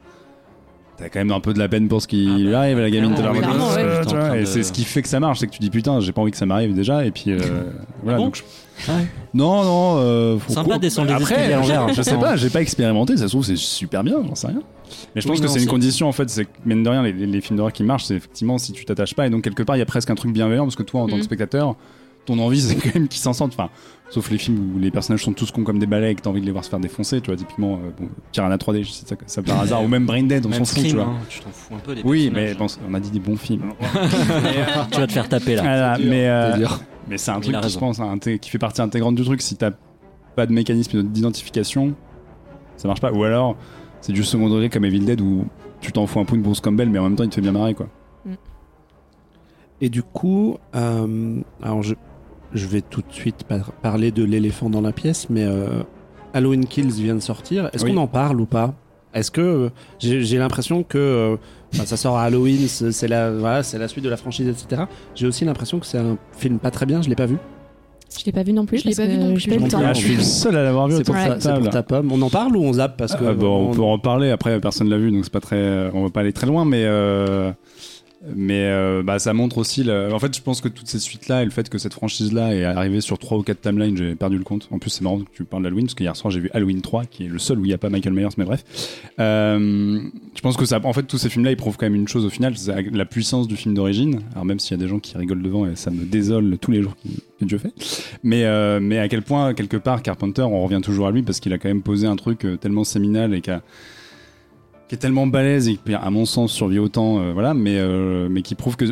t'as 0.97 1.09
quand 1.09 1.19
même 1.19 1.33
un 1.33 1.41
peu 1.41 1.53
de 1.53 1.59
la 1.59 1.69
peine 1.69 1.89
pour 1.89 2.01
ce 2.01 2.07
qui 2.09 2.27
Ah 2.29 2.33
bah, 2.33 2.39
lui 2.39 2.55
arrive, 2.55 2.79
la 2.79 2.91
gamine, 2.91 3.15
clairement, 3.15 3.41
ouais. 3.41 3.83
euh, 3.83 3.97
J'étais 3.97 4.03
tu 4.11 4.15
en 4.15 4.19
vois, 4.19 4.29
train 4.29 4.37
et 4.37 4.41
de- 4.41 4.45
c'est 4.47 4.63
ce 4.63 4.73
qui 4.73 4.85
fait 4.85 5.03
que 5.03 5.09
ça 5.09 5.19
marche, 5.21 5.41
c'est 5.41 5.47
que 5.47 5.53
tu 5.53 5.59
dis 5.61 5.71
putain, 5.71 5.99
j'ai 6.01 6.13
pas 6.13 6.21
envie 6.23 6.31
que 6.31 6.37
ça 6.37 6.47
m'arrive 6.47 6.75
déjà, 6.75 7.05
et 7.05 7.11
puis 7.11 7.25
euh, 7.33 7.39
voilà. 8.03 8.19
bon 8.19 8.25
donc 8.27 8.37
je- 8.37 8.43
Ah 8.89 8.97
ouais. 8.97 9.07
Non, 9.35 9.65
non, 9.65 9.95
euh, 9.99 10.39
faut 10.39 10.53
Sympa 10.53 10.79
descendre 10.79 11.09
les 11.09 11.15
Après, 11.15 11.35
escaliers 11.35 11.53
à 11.55 11.57
l'envers, 11.59 11.89
je 11.93 12.03
sais 12.03 12.17
pas, 12.19 12.37
j'ai 12.37 12.51
pas 12.51 12.63
expérimenté, 12.63 13.17
ça 13.17 13.25
se 13.25 13.29
trouve, 13.31 13.45
c'est 13.45 13.57
super 13.57 14.05
bien, 14.05 14.23
j'en 14.27 14.35
sais 14.37 14.47
rien. 14.49 14.63
Mais 15.17 15.21
je 15.21 15.27
pense 15.27 15.37
Oui, 15.39 15.43
que 15.43 15.47
non, 15.49 15.53
c'est 15.53 15.63
une 15.63 15.69
condition 15.69 16.09
en 16.09 16.13
fait, 16.13 16.31
c'est 16.31 16.45
que 16.45 16.51
mine 16.65 16.83
de 16.85 16.89
rien, 16.89 17.03
les, 17.03 17.13
les- 17.13 17.27
les 17.27 17.41
films 17.41 17.57
d'horreur 17.57 17.73
qui 17.73 17.83
marchent, 17.83 18.05
c'est 18.05 18.15
effectivement 18.17 18.59
si 18.59 18.73
tu 18.73 18.85
t'attaches 18.85 19.15
pas, 19.15 19.27
et 19.27 19.31
donc 19.31 19.43
quelque 19.43 19.65
part, 19.65 19.75
il 19.75 19.81
y 19.81 19.83
a 19.83 19.87
presque 19.87 20.11
un 20.11 20.15
truc 20.15 20.33
bienveillant, 20.33 20.65
parce 20.65 20.77
que 20.77 20.83
toi, 20.85 21.01
en 21.01 21.07
tant 21.07 21.13
que 21.15 21.19
Mhm. 21.19 21.23
spectateur, 21.25 21.75
ton 22.25 22.39
envie, 22.39 22.61
c'est 22.61 22.75
quand 22.77 22.95
même 22.95 23.09
qu'ils 23.09 23.21
s'en 23.21 23.33
sortent. 23.33 23.53
Enfin, 23.53 23.71
sauf 24.11 24.31
les 24.31 24.39
films 24.39 24.75
où 24.75 24.79
les 24.79 24.91
personnages 24.91 25.25
sont 25.25 25.33
tous 25.33 25.51
cons 25.51 25.65
comme 25.65 25.79
des 25.79 25.87
balais 25.87 26.13
et 26.13 26.15
que 26.15 26.23
t'as 26.23 26.31
envie 26.31 26.41
de 26.41 26.47
les 26.47 26.53
voir 26.53 26.65
se 26.65 26.71
faire 26.71 26.81
défoncer, 26.81 27.21
tu 27.21 27.27
vois, 27.27 27.37
typiquement, 27.37 27.75
euh, 27.75 27.91
bon, 27.99 28.09
Piranha 28.33 28.57
3D, 28.57 28.85
je 28.85 28.91
sais 28.91 29.07
ça, 29.07 29.17
ça 29.27 29.43
par 29.43 29.61
hasard, 29.61 29.83
ou 29.83 29.89
même 29.89 30.07
Brain 30.07 30.23
Dead, 30.25 30.45
on 30.47 30.53
s'en 30.53 30.65
fout, 30.65 30.85
tu 30.85 30.95
vois. 30.95 31.05
hein, 31.05 31.17
tu 31.29 31.41
t'en 31.41 31.51
fous 31.51 31.75
un 31.75 31.79
peu 31.79 31.95
des 31.95 32.03
Oui, 32.05 32.31
mais 32.33 32.55
bon, 32.55 32.67
on 32.89 32.95
a 32.95 33.01
dit 33.01 33.11
des 33.11 33.21
bons 33.21 33.37
films. 33.37 33.73
tu 34.91 35.01
vas 35.01 35.07
te 35.07 35.13
faire 35.13 35.29
taper 35.29 35.57
là. 35.57 35.63
Voilà, 35.63 35.99
mais, 35.99 36.29
euh, 36.29 36.67
mais 37.09 37.19
c'est 37.19 37.31
un 37.31 37.41
truc 37.41 37.57
qui, 37.61 37.71
je 37.71 37.79
pense, 37.79 38.01
qui 38.41 38.51
fait 38.51 38.59
partie 38.59 38.83
intégrante 38.83 39.15
du 39.15 39.25
truc. 39.25 39.43
Si 39.43 39.57
t'as 39.57 39.73
pas 40.37 40.47
de 40.47 40.53
mécanisme 40.53 41.03
d'identification, 41.03 41.95
ça 42.77 42.89
marche 42.89 43.01
pas. 43.01 43.13
Ou 43.13 43.25
alors, 43.25 43.57
c'est 44.01 44.13
du 44.13 44.25
second 44.25 44.49
degré 44.49 44.69
comme 44.69 44.85
Evil 44.85 45.01
Dead 45.01 45.21
où 45.21 45.47
tu 45.81 45.93
t'en 45.93 46.07
fous 46.07 46.21
un 46.21 46.25
peu 46.25 46.37
de 46.37 46.43
Bruce 46.43 46.61
Campbell, 46.61 46.89
mais 46.89 46.99
en 46.99 47.05
même 47.05 47.17
temps, 47.17 47.25
il 47.25 47.31
te 47.31 47.35
fait 47.35 47.41
bien 47.41 47.53
marrer, 47.53 47.75
quoi. 47.75 47.89
Et 49.81 49.89
du 49.91 50.03
coup, 50.03 50.57
euh, 50.75 51.41
alors 51.63 51.83
je, 51.83 51.95
je 52.55 52.67
vais 52.67 52.81
tout 52.81 53.01
de 53.03 53.13
suite 53.13 53.45
par- 53.45 53.73
parler 53.83 54.11
de 54.11 54.25
l'éléphant 54.25 54.71
dans 54.71 54.81
la 54.81 54.93
pièce, 54.93 55.29
mais 55.31 55.45
euh, 55.45 55.83
Halloween 56.33 56.67
Kills 56.67 56.91
vient 57.03 57.15
de 57.15 57.21
sortir. 57.21 57.69
Est-ce 57.73 57.85
Oui. 57.85 57.93
qu'on 57.93 57.99
en 58.01 58.07
parle 58.07 58.41
ou 58.41 58.47
pas? 58.47 58.75
Est-ce 59.13 59.31
que 59.31 59.41
euh, 59.41 59.69
j'ai 60.01 60.39
l'impression 60.39 60.83
que 60.83 60.99
euh, 60.99 61.37
bah, 61.77 61.87
ça 61.87 61.97
sort 61.97 62.17
à 62.19 62.25
Halloween, 62.25 62.67
c'est 62.69 63.07
la 63.09 63.31
voilà, 63.31 63.63
c'est 63.63 63.79
la 63.79 63.87
suite 63.89 64.05
de 64.05 64.11
la 64.11 64.17
franchise, 64.17 64.49
etc. 64.49 64.83
J'ai 65.15 65.27
aussi 65.27 65.45
l'impression 65.45 65.79
que 65.79 65.87
c'est 65.87 65.99
un 65.99 66.17
film 66.37 66.59
pas 66.59 66.71
très 66.73 66.87
bien. 66.87 67.01
Je 67.03 67.09
l'ai 67.09 67.15
pas 67.15 67.27
vu. 67.27 67.37
Je 68.19 68.25
l'ai 68.27 68.33
pas 68.33 68.43
vu 68.45 68.53
non 68.53 68.65
plus. 68.67 68.79
Je 68.79 68.87
l'ai 68.89 68.95
pas 68.95 69.07
vu 69.07 69.17
non 69.17 69.35
plus. 69.35 69.51
le 69.51 69.69
temps. 69.69 69.81
Je 69.93 69.99
suis 69.99 70.17
le 70.17 70.23
seul 70.23 70.57
à 70.57 70.63
l'avoir 70.63 70.87
vu 70.89 70.97
C'est 70.97 71.05
pour, 71.05 71.17
c'est 71.41 71.55
pour 71.55 71.69
ta 71.71 71.83
pomme. 71.83 72.13
On 72.13 72.23
en 72.23 72.31
parle 72.31 72.57
ou 72.57 72.63
on 72.65 72.73
zappe 72.75 72.97
parce 72.97 73.15
que 73.17 73.25
Ah, 73.25 73.35
bon, 73.35 73.47
on 73.47 73.71
on- 73.71 73.75
peut 73.75 73.83
en 73.83 73.99
parler. 73.99 74.31
Après, 74.31 74.61
personne 74.61 74.89
l'a 74.89 74.99
vu, 74.99 75.11
donc 75.11 75.25
c'est 75.25 75.33
pas 75.33 75.41
très. 75.41 75.91
On 75.95 76.03
va 76.05 76.11
pas 76.11 76.21
aller 76.21 76.33
très 76.33 76.47
loin, 76.47 76.65
mais 76.65 76.83
euh, 76.85 77.51
mais 78.35 78.63
euh, 78.71 79.03
bah, 79.03 79.19
ça 79.19 79.33
montre 79.35 79.59
aussi. 79.59 79.83
En 79.91 80.19
fait, 80.19 80.35
je 80.37 80.41
pense 80.43 80.61
que 80.61 80.69
toutes 80.69 80.87
ces 80.89 80.99
suites-là 80.99 81.43
et 81.43 81.45
le 81.45 81.51
fait 81.51 81.69
que 81.69 81.79
cette 81.79 81.93
franchise-là 81.95 82.55
est 82.55 82.65
arrivée 82.65 83.01
sur 83.01 83.19
trois 83.19 83.37
ou 83.39 83.43
quatre 83.43 83.61
timelines, 83.61 83.97
j'ai 83.97 84.15
perdu 84.15 84.39
le 84.39 84.45
compte. 84.45 84.69
En 84.71 84.79
plus, 84.79 84.91
c'est 84.91 85.03
marrant 85.03 85.19
que 85.21 85.25
tu 85.33 85.45
parles 85.45 85.63
d'Halloween 85.63 85.87
parce 85.87 85.95
qu'hier 85.95 86.17
soir 86.17 86.31
j'ai 86.31 86.41
vu 86.41 86.51
Halloween 86.55 86.81
3, 86.81 87.05
qui 87.07 87.25
est 87.27 87.29
le 87.29 87.39
seul 87.39 87.59
où 87.59 87.65
il 87.65 87.69
n'y 87.69 87.75
a 87.75 87.79
pas 87.79 87.91
Michael 87.91 88.13
Myers, 88.15 88.29
mais 88.39 88.45
bref. 88.45 88.65
Euh, 89.21 90.01
je 90.35 90.41
pense 90.41 90.57
que 90.57 90.65
ça, 90.65 90.81
en 90.83 90.93
fait, 90.93 91.03
tous 91.05 91.19
ces 91.19 91.29
films-là, 91.29 91.51
ils 91.51 91.57
prouvent 91.57 91.77
quand 91.77 91.87
même 91.87 91.95
une 91.95 92.09
chose 92.09 92.25
au 92.25 92.31
final, 92.31 92.57
c'est 92.57 92.91
la 92.93 93.05
puissance 93.05 93.49
du 93.49 93.57
film 93.57 93.75
d'origine. 93.75 94.21
Alors 94.33 94.45
même 94.45 94.59
s'il 94.59 94.77
y 94.77 94.81
a 94.81 94.83
des 94.83 94.89
gens 94.89 94.99
qui 94.99 95.17
rigolent 95.17 95.43
devant 95.43 95.67
et 95.67 95.77
ça 95.77 95.91
me 95.91 96.05
désole 96.05 96.59
tous 96.61 96.71
les 96.71 96.83
jours 96.83 96.95
que 97.41 97.45
Dieu 97.45 97.59
fait. 97.59 97.73
Mais, 98.23 98.45
euh, 98.45 98.81
mais 98.81 98.99
à 98.99 99.09
quel 99.09 99.23
point, 99.23 99.55
quelque 99.55 99.77
part, 99.77 100.03
Carpenter, 100.03 100.43
on 100.43 100.63
revient 100.65 100.81
toujours 100.83 101.07
à 101.07 101.11
lui 101.11 101.23
parce 101.23 101.41
qu'il 101.41 101.53
a 101.53 101.59
quand 101.59 101.69
même 101.69 101.83
posé 101.83 102.07
un 102.07 102.17
truc 102.17 102.47
tellement 102.61 102.85
séminal 102.85 103.35
et 103.35 103.41
qui, 103.41 103.51
a- 103.51 103.63
qui 104.89 104.95
est 104.95 104.99
tellement 104.99 105.27
balèze 105.27 105.69
et 105.69 105.77
qui, 105.77 105.95
à 105.95 106.11
mon 106.11 106.27
sens, 106.27 106.53
survit 106.53 106.79
autant, 106.79 107.21
euh, 107.21 107.33
voilà, 107.33 107.55
mais, 107.55 107.79
euh, 107.79 108.29
mais 108.31 108.43
qui 108.43 108.55
prouve 108.55 108.77
que 108.77 108.85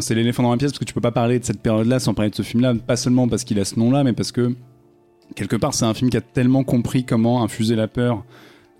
c'est 0.00 0.14
l'éléphant 0.14 0.42
dans 0.42 0.52
la 0.52 0.56
pièce 0.56 0.72
parce 0.72 0.78
que 0.78 0.84
tu 0.84 0.94
peux 0.94 1.00
pas 1.00 1.10
parler 1.10 1.38
de 1.38 1.44
cette 1.44 1.60
période-là 1.60 1.98
sans 1.98 2.14
parler 2.14 2.30
de 2.30 2.36
ce 2.36 2.42
film-là, 2.42 2.74
pas 2.74 2.96
seulement 2.96 3.28
parce 3.28 3.44
qu'il 3.44 3.58
a 3.58 3.64
ce 3.64 3.78
nom-là, 3.78 4.04
mais 4.04 4.12
parce 4.12 4.32
que 4.32 4.54
quelque 5.34 5.56
part, 5.56 5.74
c'est 5.74 5.84
un 5.84 5.94
film 5.94 6.10
qui 6.10 6.16
a 6.16 6.20
tellement 6.20 6.64
compris 6.64 7.04
comment 7.04 7.42
infuser 7.42 7.76
la 7.76 7.88
peur 7.88 8.24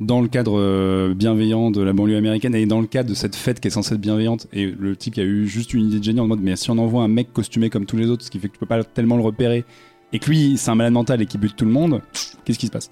dans 0.01 0.21
le 0.21 0.29
cadre 0.29 0.59
euh, 0.59 1.15
bienveillant 1.15 1.71
de 1.71 1.83
la 1.83 1.93
banlieue 1.93 2.17
américaine 2.17 2.55
et 2.55 2.67
dans 2.67 2.81
le 2.81 2.87
cadre 2.87 3.09
de 3.09 3.15
cette 3.15 3.35
fête 3.35 3.59
qui 3.59 3.69
est 3.69 3.73
censée 3.73 3.95
être 3.95 4.01
bienveillante. 4.01 4.47
Et 4.53 4.67
le 4.67 4.97
type 4.97 5.19
a 5.19 5.23
eu 5.23 5.49
juste 5.49 5.75
une 5.75 5.89
idée 5.89 5.99
de 5.99 6.05
génie 6.05 6.21
en 6.21 6.29
mode 6.29 6.41
mais 6.41 6.55
si 6.57 6.71
on 6.71 6.79
envoie 6.79 7.03
un 7.03 7.09
mec 7.09 7.33
costumé 7.33 7.71
comme 7.71 7.85
tous 7.85 7.97
les 7.97 8.07
autres 8.07 8.25
ce 8.25 8.31
qui 8.31 8.39
fait 8.39 8.49
que 8.49 8.53
tu 8.53 8.61
peux 8.61 8.67
pas 8.67 8.85
tellement 8.85 9.17
le 9.17 9.23
repérer 9.23 9.65
et 10.13 10.19
que 10.21 10.31
lui 10.31 10.57
c'est 10.57 10.71
un 10.71 10.77
malade 10.77 10.93
mental 10.93 11.21
et 11.21 11.27
qui 11.27 11.37
bute 11.37 11.57
tout 11.57 11.65
le 11.65 11.73
monde 11.73 12.01
qu'est-ce 12.45 12.59
qui 12.59 12.67
se 12.67 12.71
passe? 12.71 12.91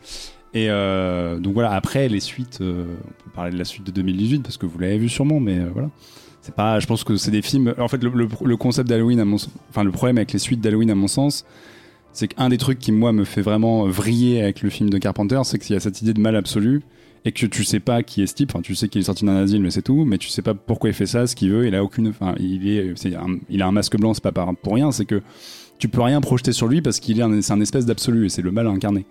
Et 0.56 0.70
euh, 0.70 1.38
donc 1.38 1.52
voilà 1.52 1.72
après 1.72 2.08
les 2.08 2.20
suites 2.20 2.60
euh, 2.62 2.86
on 2.88 3.24
peut 3.24 3.30
parler 3.34 3.50
de 3.52 3.58
la 3.58 3.66
suite 3.66 3.84
de 3.84 3.90
2018 3.90 4.42
parce 4.42 4.56
que 4.56 4.64
vous 4.64 4.78
l'avez 4.78 4.96
vu 4.96 5.10
sûrement 5.10 5.38
mais 5.38 5.58
euh, 5.58 5.68
voilà 5.70 5.90
c'est 6.40 6.54
pas 6.54 6.80
je 6.80 6.86
pense 6.86 7.04
que 7.04 7.16
c'est 7.16 7.30
des 7.30 7.42
films 7.42 7.74
en 7.78 7.88
fait 7.88 8.02
le, 8.02 8.56
concept 8.56 8.88
d'Halloween 8.88 9.22
enfin 9.68 9.84
le 9.84 9.90
problème 9.90 10.16
avec 10.16 10.32
les 10.32 10.38
suites 10.38 10.62
d'Halloween 10.62 10.90
à 10.90 10.94
mon 10.94 11.08
sens 11.08 11.44
c'est 12.14 12.28
qu'un 12.28 12.48
des 12.48 12.56
trucs 12.56 12.78
qui 12.78 12.90
moi 12.90 13.12
me 13.12 13.24
fait 13.24 13.42
vraiment 13.42 13.86
vriller 13.86 14.40
avec 14.42 14.62
le 14.62 14.70
film 14.70 14.88
de 14.88 14.96
Carpenter 14.96 15.38
c'est 15.44 15.58
qu'il 15.58 15.74
y 15.74 15.76
a 15.76 15.80
cette 15.80 16.00
idée 16.00 16.14
de 16.14 16.20
mal 16.20 16.34
absolu 16.34 16.80
et 17.26 17.32
que 17.32 17.44
tu 17.44 17.62
sais 17.62 17.80
pas 17.80 18.02
qui 18.02 18.22
est 18.22 18.26
ce 18.26 18.34
type, 18.34 18.52
enfin 18.54 18.62
tu 18.62 18.74
sais 18.74 18.88
qu'il 18.88 19.02
est 19.02 19.04
sorti 19.04 19.26
d'un 19.26 19.36
asile 19.36 19.60
mais 19.60 19.70
c'est 19.70 19.82
tout, 19.82 20.04
mais 20.06 20.16
tu 20.16 20.28
sais 20.28 20.42
pas 20.42 20.54
pourquoi 20.54 20.88
il 20.90 20.94
fait 20.94 21.06
ça, 21.06 21.26
ce 21.26 21.34
qu'il 21.34 21.50
veut, 21.50 21.66
il 21.66 21.74
a 21.74 21.82
aucune, 21.82 22.08
enfin 22.08 22.36
il 22.38 22.68
est, 22.68 22.94
un- 23.16 23.38
il 23.50 23.62
a 23.62 23.66
un 23.66 23.72
masque 23.72 23.96
blanc, 23.98 24.14
c'est 24.14 24.22
pas 24.22 24.30
pour 24.30 24.74
rien, 24.74 24.92
c'est 24.92 25.06
que 25.06 25.20
tu 25.78 25.88
peux 25.88 26.02
rien 26.02 26.20
projeter 26.20 26.52
sur 26.52 26.68
lui 26.68 26.80
parce 26.82 27.00
qu'il 27.00 27.20
est 27.20 27.42
c'est 27.42 27.52
un 27.52 27.60
espèce 27.60 27.84
d'absolu 27.84 28.26
et 28.26 28.28
c'est 28.28 28.42
le 28.42 28.52
mal 28.52 28.68
incarné. 28.68 29.06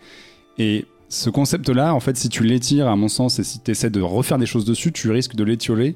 Et 0.57 0.85
ce 1.15 1.29
concept-là, 1.29 1.93
en 1.93 1.99
fait, 1.99 2.17
si 2.17 2.29
tu 2.29 2.43
l'étires, 2.43 2.87
à 2.87 2.95
mon 2.95 3.07
sens, 3.07 3.39
et 3.39 3.43
si 3.43 3.59
tu 3.59 3.71
essaies 3.71 3.89
de 3.89 4.01
refaire 4.01 4.37
des 4.37 4.45
choses 4.45 4.65
dessus, 4.65 4.91
tu 4.91 5.09
risques 5.11 5.35
de 5.35 5.43
l'étioler 5.43 5.95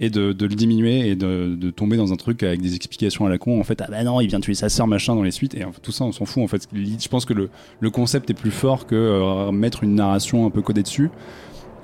et 0.00 0.10
de, 0.10 0.34
le 0.38 0.48
diminuer 0.48 1.08
et 1.08 1.16
de, 1.16 1.70
tomber 1.70 1.96
dans 1.96 2.12
un 2.12 2.16
truc 2.16 2.42
avec 2.42 2.62
des 2.62 2.74
explications 2.74 3.26
à 3.26 3.28
la 3.28 3.36
con. 3.36 3.60
En 3.60 3.64
fait, 3.64 3.80
ah 3.82 3.86
bah 3.90 4.02
non, 4.02 4.20
il 4.20 4.28
vient 4.28 4.40
tuer 4.40 4.54
sa 4.54 4.70
sœur, 4.70 4.86
machin, 4.86 5.14
dans 5.14 5.22
les 5.22 5.30
suites. 5.30 5.54
Et 5.54 5.64
tout 5.82 5.92
ça, 5.92 6.04
on 6.04 6.12
s'en 6.12 6.24
fout. 6.24 6.42
En 6.42 6.48
fait, 6.48 6.66
je 6.72 7.08
pense 7.08 7.26
que 7.26 7.34
le, 7.34 7.50
le 7.80 7.90
concept 7.90 8.30
est 8.30 8.34
plus 8.34 8.50
fort 8.50 8.86
que 8.86 8.94
euh, 8.94 9.52
mettre 9.52 9.84
une 9.84 9.94
narration 9.94 10.46
un 10.46 10.50
peu 10.50 10.62
codée 10.62 10.82
dessus. 10.82 11.10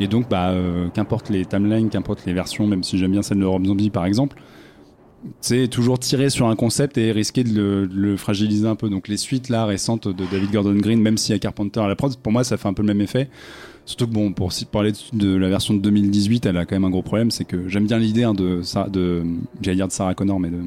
Et 0.01 0.09
donc, 0.09 0.31
bah, 0.31 0.49
euh, 0.51 0.89
qu'importe 0.89 1.29
les 1.29 1.45
timelines, 1.45 1.91
qu'importe 1.91 2.25
les 2.25 2.33
versions, 2.33 2.67
même 2.67 2.83
si 2.83 2.97
j'aime 2.97 3.13
bien 3.13 3.23
celle 3.23 3.41
de 3.41 3.45
Rob 3.45 3.67
Zombie 3.67 3.91
par 3.91 4.07
exemple, 4.07 4.43
c'est 5.41 5.69
toujours 5.69 5.99
tirer 5.99 6.31
sur 6.31 6.49
un 6.49 6.57
concept 6.57 6.97
et 6.99 7.13
risquer 7.13 7.45
de 7.45 7.89
le, 7.93 8.17
fragiliser 8.17 8.67
un 8.67 8.77
peu. 8.77 8.89
Donc 8.89 9.09
les 9.09 9.17
suites 9.17 9.49
là 9.49 9.67
récentes 9.67 10.09
de 10.09 10.25
David 10.31 10.51
Gordon 10.51 10.75
Green, 10.77 11.01
même 11.01 11.19
s'il 11.19 11.35
y 11.35 11.37
a 11.37 11.39
Carpenter 11.39 11.81
à 11.81 11.89
la 11.89 11.97
prod, 11.97 12.17
pour 12.17 12.33
moi 12.33 12.45
ça 12.45 12.57
fait 12.57 12.69
un 12.69 12.73
peu 12.73 12.83
le 12.83 12.89
même 12.89 13.01
effet. 13.01 13.29
Surtout 13.85 14.07
que 14.07 14.13
bon, 14.13 14.33
pour 14.33 14.53
parler 14.71 14.93
de, 15.13 15.35
la 15.37 15.49
version 15.49 15.75
de 15.75 15.81
2018, 15.81 16.47
elle 16.47 16.57
a 16.57 16.65
quand 16.65 16.77
même 16.77 16.85
un 16.85 16.91
gros 16.91 17.03
problème, 17.03 17.31
c'est 17.31 17.45
que 17.45 17.69
j'aime 17.69 17.87
bien 17.87 17.99
l'idée 17.99 18.23
hein, 18.23 18.35
de, 18.35 18.63
j'allais 19.61 19.77
dire 19.77 19.89
de 19.89 19.93
Sarah 19.93 20.15
Connor, 20.15 20.39
mais 20.39 20.51
de 20.51 20.59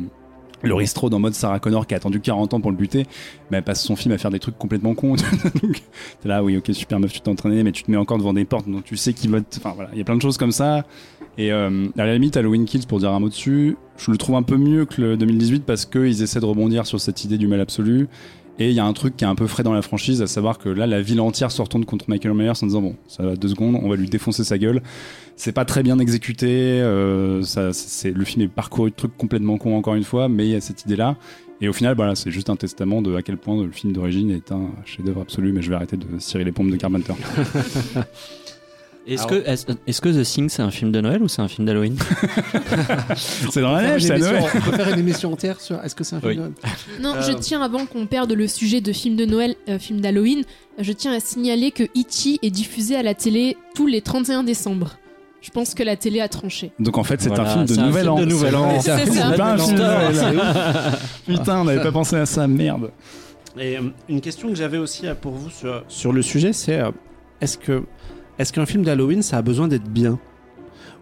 Laurie 0.63 0.87
Strode 0.87 1.13
en 1.13 1.19
mode 1.19 1.33
Sarah 1.33 1.59
Connor 1.59 1.87
qui 1.87 1.93
a 1.93 1.97
attendu 1.97 2.19
40 2.19 2.53
ans 2.53 2.61
pour 2.61 2.71
le 2.71 2.77
buter, 2.77 3.05
mais 3.51 3.57
elle 3.57 3.63
passe 3.63 3.83
son 3.83 3.95
film 3.95 4.13
à 4.13 4.17
faire 4.17 4.31
des 4.31 4.39
trucs 4.39 4.57
complètement 4.57 4.93
cons. 4.95 5.15
Donc 5.61 5.83
t'es 6.21 6.29
là, 6.29 6.43
oui, 6.43 6.57
ok, 6.57 6.69
super 6.73 6.99
meuf, 6.99 7.13
tu 7.13 7.21
t'es 7.21 7.29
entraîné, 7.29 7.63
mais 7.63 7.71
tu 7.71 7.83
te 7.83 7.91
mets 7.91 7.97
encore 7.97 8.17
devant 8.17 8.33
des 8.33 8.45
portes 8.45 8.67
dont 8.67 8.81
tu 8.81 8.97
sais 8.97 9.13
qu'il 9.13 9.29
va. 9.29 9.39
Enfin 9.57 9.73
voilà, 9.75 9.89
il 9.93 9.99
y 9.99 10.01
a 10.01 10.05
plein 10.05 10.15
de 10.15 10.21
choses 10.21 10.37
comme 10.37 10.51
ça. 10.51 10.85
Et 11.37 11.51
euh, 11.51 11.87
à 11.97 12.05
la 12.05 12.13
limite, 12.13 12.37
Halloween 12.37 12.65
Kills, 12.65 12.85
pour 12.87 12.99
dire 12.99 13.11
un 13.11 13.19
mot 13.19 13.29
dessus, 13.29 13.77
je 13.97 14.11
le 14.11 14.17
trouve 14.17 14.35
un 14.35 14.43
peu 14.43 14.57
mieux 14.57 14.85
que 14.85 15.01
le 15.01 15.17
2018 15.17 15.63
parce 15.65 15.85
qu'ils 15.85 16.21
essaient 16.21 16.39
de 16.39 16.45
rebondir 16.45 16.85
sur 16.85 16.99
cette 16.99 17.23
idée 17.23 17.37
du 17.37 17.47
mal 17.47 17.59
absolu. 17.59 18.07
Et 18.59 18.69
il 18.69 18.75
y 18.75 18.79
a 18.79 18.85
un 18.85 18.93
truc 18.93 19.17
qui 19.17 19.23
est 19.23 19.27
un 19.27 19.33
peu 19.33 19.47
frais 19.47 19.63
dans 19.63 19.73
la 19.73 19.81
franchise, 19.81 20.21
à 20.21 20.27
savoir 20.27 20.59
que 20.59 20.69
là, 20.69 20.85
la 20.85 21.01
ville 21.01 21.19
entière 21.21 21.49
se 21.49 21.59
retourne 21.59 21.85
contre 21.85 22.05
Michael 22.07 22.35
Myers 22.35 22.51
en 22.61 22.67
disant 22.67 22.81
bon, 22.83 22.95
ça 23.07 23.23
va 23.23 23.35
deux 23.35 23.47
secondes, 23.47 23.79
on 23.81 23.89
va 23.89 23.95
lui 23.95 24.07
défoncer 24.07 24.43
sa 24.43 24.59
gueule. 24.59 24.83
C'est 25.35 25.53
pas 25.53 25.65
très 25.65 25.81
bien 25.81 25.97
exécuté, 25.97 26.45
euh, 26.47 27.41
ça, 27.41 27.71
le 28.05 28.25
film 28.25 28.43
est 28.43 28.47
parcouru 28.47 28.91
de 28.91 28.95
trucs 28.95 29.17
complètement 29.17 29.57
cons 29.57 29.75
encore 29.75 29.95
une 29.95 30.03
fois, 30.03 30.29
mais 30.29 30.45
il 30.45 30.51
y 30.51 30.55
a 30.55 30.61
cette 30.61 30.85
idée-là. 30.85 31.15
Et 31.61 31.67
au 31.67 31.73
final, 31.73 31.95
voilà, 31.95 32.13
c'est 32.13 32.29
juste 32.29 32.51
un 32.51 32.55
testament 32.55 33.01
de 33.01 33.15
à 33.15 33.23
quel 33.23 33.37
point 33.37 33.59
le 33.63 33.71
film 33.71 33.93
d'origine 33.93 34.29
est 34.29 34.51
un 34.51 34.69
chef-d'œuvre 34.85 35.21
absolu. 35.21 35.53
Mais 35.53 35.61
je 35.61 35.69
vais 35.69 35.75
arrêter 35.75 35.97
de 35.97 36.05
cirer 36.19 36.43
les 36.43 36.51
pompes 36.51 36.69
de 36.69 36.75
Carpenter. 36.75 37.13
Est-ce 39.05 39.27
que, 39.27 39.35
est-ce, 39.45 39.65
est-ce 39.85 39.99
que 40.01 40.09
The 40.09 40.23
Thing 40.23 40.47
c'est 40.49 40.61
un 40.61 40.71
film 40.71 40.91
de 40.93 41.01
Noël 41.01 41.21
ou 41.21 41.27
c'est 41.27 41.41
un 41.41 41.47
film 41.49 41.67
d'Halloween? 41.67 41.97
C'est 43.17 43.61
dans 43.61 43.73
la 43.73 43.81
neige, 43.81 44.03
c'est 44.03 44.17
Noël. 44.17 44.43
on 44.55 44.61
peut 44.61 44.77
faire 44.77 44.89
une 44.93 44.99
émission 44.99 45.31
entière 45.33 45.59
sur 45.59 45.83
est-ce 45.83 45.93
que 45.95 46.03
c'est 46.03 46.15
un 46.15 46.21
film 46.21 46.31
Oui. 46.31 46.35
de 46.37 46.41
Noël? 46.41 46.53
Non, 47.01 47.15
Euh, 47.15 47.21
je 47.21 47.33
tiens 47.33 47.61
avant 47.61 47.85
qu'on 47.85 48.05
perde 48.05 48.31
le 48.31 48.47
sujet 48.47 48.81
de 48.81 48.93
film 48.93 49.15
de 49.15 49.25
Noël, 49.25 49.55
euh, 49.69 49.77
film 49.77 49.99
d'Halloween, 50.01 50.43
je 50.79 50.91
tiens 50.93 51.13
à 51.13 51.19
signaler 51.19 51.71
que 51.71 51.83
E.T. 51.83 52.39
est 52.41 52.49
diffusé 52.49 52.95
à 52.95 53.03
la 53.03 53.13
télé 53.13 53.57
tous 53.75 53.87
les 53.87 54.01
31 54.01 54.43
décembre. 54.43 54.91
Je 55.41 55.49
pense 55.49 55.73
que 55.73 55.83
la 55.83 55.97
télé 55.97 56.21
a 56.21 56.29
tranché. 56.29 56.71
Donc 56.79 56.97
en 56.97 57.03
fait, 57.03 57.21
c'est 57.21 57.27
Voilà, 57.27 57.43
un 57.43 57.53
film 57.53 57.65
de 57.65 57.73
c'est 57.73 57.79
un 57.81 57.85
Nouvel 57.87 58.03
film 58.03 58.13
An. 58.13 58.19
de 58.21 58.25
Nouvel 58.25 58.55
An. 58.55 58.79
C'est 58.79 58.91
un 58.91 58.97
film 58.99 59.15
de 59.15 59.77
Noël. 59.77 60.15
C'est 60.15 60.35
ouf. 60.35 61.15
Putain, 61.39 61.59
on 61.59 61.63
n'avait 61.65 61.83
pas 61.83 61.91
pensé 61.91 62.15
à 62.15 62.25
ça, 62.25 62.47
merde. 62.47 62.91
Et 63.59 63.77
euh, 63.77 63.81
une 64.07 64.21
question 64.21 64.47
que 64.47 64.55
j'avais 64.55 64.77
aussi 64.77 65.05
euh, 65.07 65.13
pour 65.13 65.33
vous 65.33 65.49
sur, 65.49 65.83
sur 65.89 66.13
le 66.13 66.21
sujet, 66.21 66.53
c'est 66.53 66.79
euh, 66.79 66.91
est-ce 67.41 67.57
que 67.57 67.83
est-ce 68.39 68.51
qu'un 68.53 68.65
film 68.65 68.83
d'Halloween 68.83 69.21
ça 69.21 69.37
a 69.37 69.41
besoin 69.41 69.67
d'être 69.67 69.89
bien? 69.89 70.19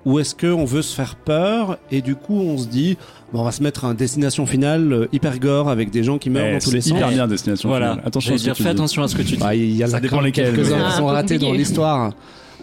Ou 0.04 0.18
est-ce 0.18 0.34
qu'on 0.34 0.66
veut 0.66 0.82
se 0.82 0.96
faire 0.96 1.16
peur 1.16 1.78
et 1.92 2.02
du 2.02 2.16
coup 2.16 2.34
on 2.40 2.58
se 2.58 2.68
dit 2.68 2.98
bon, 3.32 3.42
on 3.42 3.44
va 3.44 3.52
se 3.52 3.62
mettre 3.62 3.86
un 3.86 3.94
destination 3.94 4.48
finale 4.48 4.92
euh, 4.94 5.08
hyper 5.12 5.38
gore 5.38 5.70
avec 5.70 5.92
des 5.92 6.04
gens 6.04 6.18
qui 6.18 6.32
meurent 6.32 6.48
Eh, 6.48 6.54
dans 6.54 6.60
tous 6.60 6.72
les 6.72 6.82
c'est 6.82 6.90
sens. 6.90 6.98
hyper 6.98 7.10
bien 7.10 7.28
Destination 7.28 7.70
Voilà. 7.70 7.92
Finale. 7.92 8.08
Attention 8.08 8.34
à 8.34 8.38
J'allais 8.38 8.40
ce 8.40 8.44
que 8.44 8.48
dire, 8.48 8.56
tu 8.56 8.64
fais 8.64 8.70
dis. 8.70 8.76
attention 8.76 9.04
à 9.04 9.08
ce 9.08 9.16
que 9.16 9.22
tu 9.22 9.34
dis. 9.36 9.38
Bah, 9.38 9.54
il 9.56 9.76
y 9.76 9.86
en 9.86 9.88
Ça 9.88 9.98
a 9.98 10.00
dépend 10.00 10.20
lesquels. 10.22 10.56
quelques-uns 10.56 10.84
un 10.86 10.92
sont 10.92 11.06
ratés 11.06 11.38
dans 11.38 11.54
l'histoire. 11.54 12.14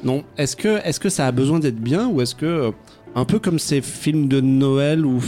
Non, 0.02 0.24
est-ce 0.36 0.56
que 0.56 0.78
est-ce 0.84 0.98
que 1.00 1.08
ça 1.08 1.26
a 1.28 1.32
besoin 1.32 1.60
d'être 1.60 1.78
bien 1.80 2.08
ou 2.08 2.20
est-ce 2.22 2.34
que 2.34 2.46
euh, 2.46 2.70
un 3.18 3.24
peu 3.24 3.38
comme 3.38 3.58
ces 3.58 3.80
films 3.82 4.28
de 4.28 4.40
Noël 4.40 5.04
où 5.04 5.20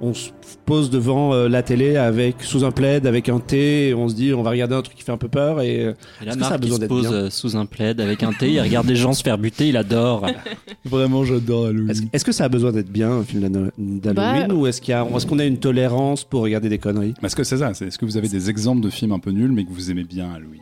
on 0.00 0.14
se 0.14 0.30
pose 0.64 0.90
devant 0.90 1.32
euh, 1.32 1.48
la 1.48 1.62
télé 1.62 1.96
avec 1.96 2.42
sous 2.42 2.64
un 2.64 2.70
plaid 2.72 3.06
avec 3.06 3.28
un 3.28 3.38
thé 3.38 3.88
et 3.88 3.94
on 3.94 4.08
se 4.08 4.14
dit 4.14 4.32
on 4.34 4.42
va 4.42 4.50
regarder 4.50 4.74
un 4.74 4.82
truc 4.82 4.96
qui 4.96 5.04
fait 5.04 5.12
un 5.12 5.16
peu 5.16 5.28
peur 5.28 5.60
et 5.60 5.84
euh, 5.84 5.92
Et 6.22 6.24
la 6.26 6.32
marque 6.36 6.60
qui 6.60 6.68
se 6.72 6.80
pose 6.88 7.06
euh, 7.12 7.30
sous 7.30 7.56
un 7.56 7.66
plaid 7.66 8.00
avec 8.00 8.22
un 8.22 8.32
thé, 8.32 8.50
il 8.52 8.60
regarde 8.60 8.86
des 8.86 8.96
gens 8.96 9.12
se 9.12 9.22
faire 9.22 9.38
buter, 9.38 9.68
il 9.68 9.76
adore. 9.76 10.26
Vraiment, 10.84 11.24
j'adore 11.24 11.66
Halloween. 11.66 12.08
Est-ce 12.12 12.24
que 12.24 12.32
ça 12.32 12.44
a 12.44 12.48
besoin 12.48 12.72
d'être 12.72 12.90
bien 12.90 13.10
un 13.10 13.22
film 13.24 13.70
d'Halloween 13.78 14.48
Bah, 14.48 14.54
ou 14.54 14.66
est-ce 14.66 14.80
qu'il 14.80 14.92
y 14.92 14.94
a 14.94 15.06
est-ce 15.14 15.26
qu'on 15.26 15.38
a 15.38 15.44
une 15.44 15.58
tolérance 15.58 16.24
pour 16.24 16.42
regarder 16.42 16.68
des 16.68 16.78
conneries? 16.78 17.14
Est-ce 17.22 17.36
que 17.36 17.44
c'est 17.44 17.58
ça 17.58 17.72
c'est- 17.74 17.86
Est-ce 17.86 17.98
que 17.98 18.04
vous 18.04 18.16
avez 18.16 18.28
des 18.28 18.50
exemples 18.50 18.82
de 18.82 18.90
films 18.90 19.12
un 19.12 19.18
peu 19.18 19.30
nuls 19.30 19.52
mais 19.52 19.64
que 19.64 19.70
vous 19.70 19.90
aimez 19.90 20.04
bien 20.04 20.30
Halloween? 20.34 20.60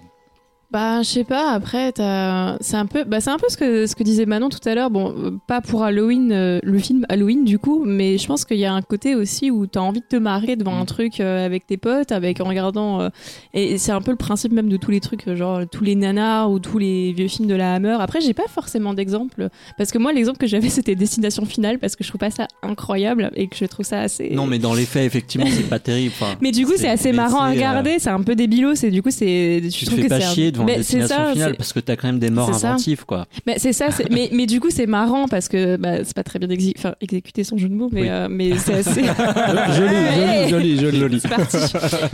Bah, 0.71 1.03
je 1.03 1.09
sais 1.09 1.25
pas. 1.25 1.51
Après, 1.53 1.93
t'as- 1.93 2.57
c'est 2.61 2.77
un 2.77 2.87
peu, 2.87 3.05
bah, 3.05 3.21
c'est 3.21 3.31
un 3.31 3.37
peu 3.39 3.47
ce 3.49 3.57
que 3.57 3.87
ce 3.87 3.95
que 3.95 4.03
disait 4.03 4.27
Manon 4.27 4.49
tout 4.49 4.67
à 4.69 4.75
l'heure. 4.75 4.91
Bon, 4.91 5.39
pas 5.47 5.61
pour 5.61 5.85
Halloween, 5.85 6.33
euh, 6.33 6.59
le 6.63 6.79
film 6.79 7.07
Halloween 7.09 7.45
du 7.45 7.59
coup, 7.59 7.85
mais 7.87 8.19
je 8.19 8.27
pense 8.27 8.45
qu'il 8.45 8.57
y 8.59 8.65
a 8.65 8.73
un 8.73 8.83
côté 8.83 9.15
aussi 9.15 9.51
où 9.51 9.67
t'as 9.67 9.81
envie 9.81 10.01
de 10.01 10.07
te 10.07 10.17
marrer 10.17 10.57
devant 10.57 10.75
Mm. 10.75 10.81
un 10.81 10.85
truc 10.85 11.21
euh, 11.21 11.47
avec 11.47 11.67
tes 11.67 11.77
potes, 11.77 12.11
avec 12.13 12.41
en 12.41 12.45
regardant. 12.45 13.01
euh, 13.03 13.09
et 13.53 13.79
c'est 13.79 13.93
un 13.93 14.01
peu 14.01 14.11
le 14.11 14.17
principe 14.17 14.53
même 14.53 14.69
de 14.69 14.77
tous 14.77 14.91
les 14.91 15.01
trucs, 15.01 15.33
genre 15.35 15.61
tous 15.71 15.85
les 15.85 15.95
nanars 15.95 16.51
ou 16.51 16.59
tous 16.59 16.79
les 16.79 17.13
vieux 17.13 17.29
films 17.29 17.49
de 17.49 17.55
la 17.55 17.75
Hammer. 17.75 17.97
Après, 18.01 18.21
j'ai 18.21 18.35
pas 18.35 18.49
forcément 18.49 18.95
d'exemple 18.95 19.49
parce 19.79 19.93
que 19.93 19.99
moi, 19.99 20.13
l'exemple 20.13 20.39
que 20.39 20.47
j'avais, 20.49 20.69
c'était 20.71 20.97
Destination 20.97 21.45
Finale 21.45 21.79
parce 21.79 21.95
que 21.95 22.03
je 22.03 22.09
trouve 22.09 22.19
pas 22.21 22.31
ça 22.31 22.49
incroyable 22.63 23.31
et 23.37 23.47
que 23.47 23.57
je 23.57 23.65
trouve 23.67 23.87
ça 23.87 24.01
assez. 24.01 24.31
Non, 24.31 24.47
mais 24.47 24.59
dans 24.59 24.75
les 24.75 24.87
faits, 24.87 25.05
effectivement, 25.05 25.47
c'est 25.49 25.69
pas 25.69 25.79
terrible. 25.79 26.13
Mais 26.41 26.51
du 26.51 26.67
coup, 26.67 26.73
c'est 26.77 26.89
assez 26.89 27.13
marrant 27.13 27.43
à 27.43 27.51
c'est, 27.51 27.55
regarder, 27.57 27.97
c'est 27.99 28.11
un 28.11 28.23
peu 28.23 28.35
débilos 28.35 28.83
et 28.83 28.91
du 28.91 29.03
coup, 29.03 29.11
c'est. 29.11 29.63
je 29.63 29.69
Tu 29.69 29.85
te 29.85 29.91
trouve 29.91 29.99
fais 30.01 30.05
que 30.05 30.09
pas 30.09 30.21
c'est 30.21 30.27
Mais 30.65 30.77
destination 30.77 31.17
ça, 31.17 31.33
finale 31.33 31.55
parce 31.57 31.73
que 31.73 31.81
t'as 31.81 31.97
quand 31.97 32.09
même 32.09 32.19
des 32.19 32.31
morts 32.31 32.53
C'est 32.55 32.61
ça. 32.61 32.77
quoi. 33.07 33.27
Mais 33.47 33.59
c'est 33.59 33.73
ça, 33.73 33.87
mais, 34.11 34.29
mais 34.33 34.47
du 34.47 34.61
coup 34.61 34.71
c'est 34.71 34.87
marrant 34.87 35.29
parce 35.29 35.49
que 35.49 35.77
bah, 35.77 36.05
c'est 36.05 36.15
pas 36.15 36.23
très 36.25 36.39
bien 36.39 36.49
exé- 36.49 36.75
enfin, 36.77 36.95
exécuté 37.01 37.45
son 37.45 37.57
jeu 37.59 37.69
de 37.69 37.75
mots, 37.75 37.89
mais, 37.93 38.03
Oui. 38.03 38.09
euh, 38.11 38.29
mais 38.31 38.57
c'est 38.59 38.75
assez. 38.75 39.03
Joli, 39.77 40.49
joli, 40.49 40.79
joli, 40.79 40.99
joli. 40.99 41.21
C'est 41.21 41.29
parti. 41.29 41.57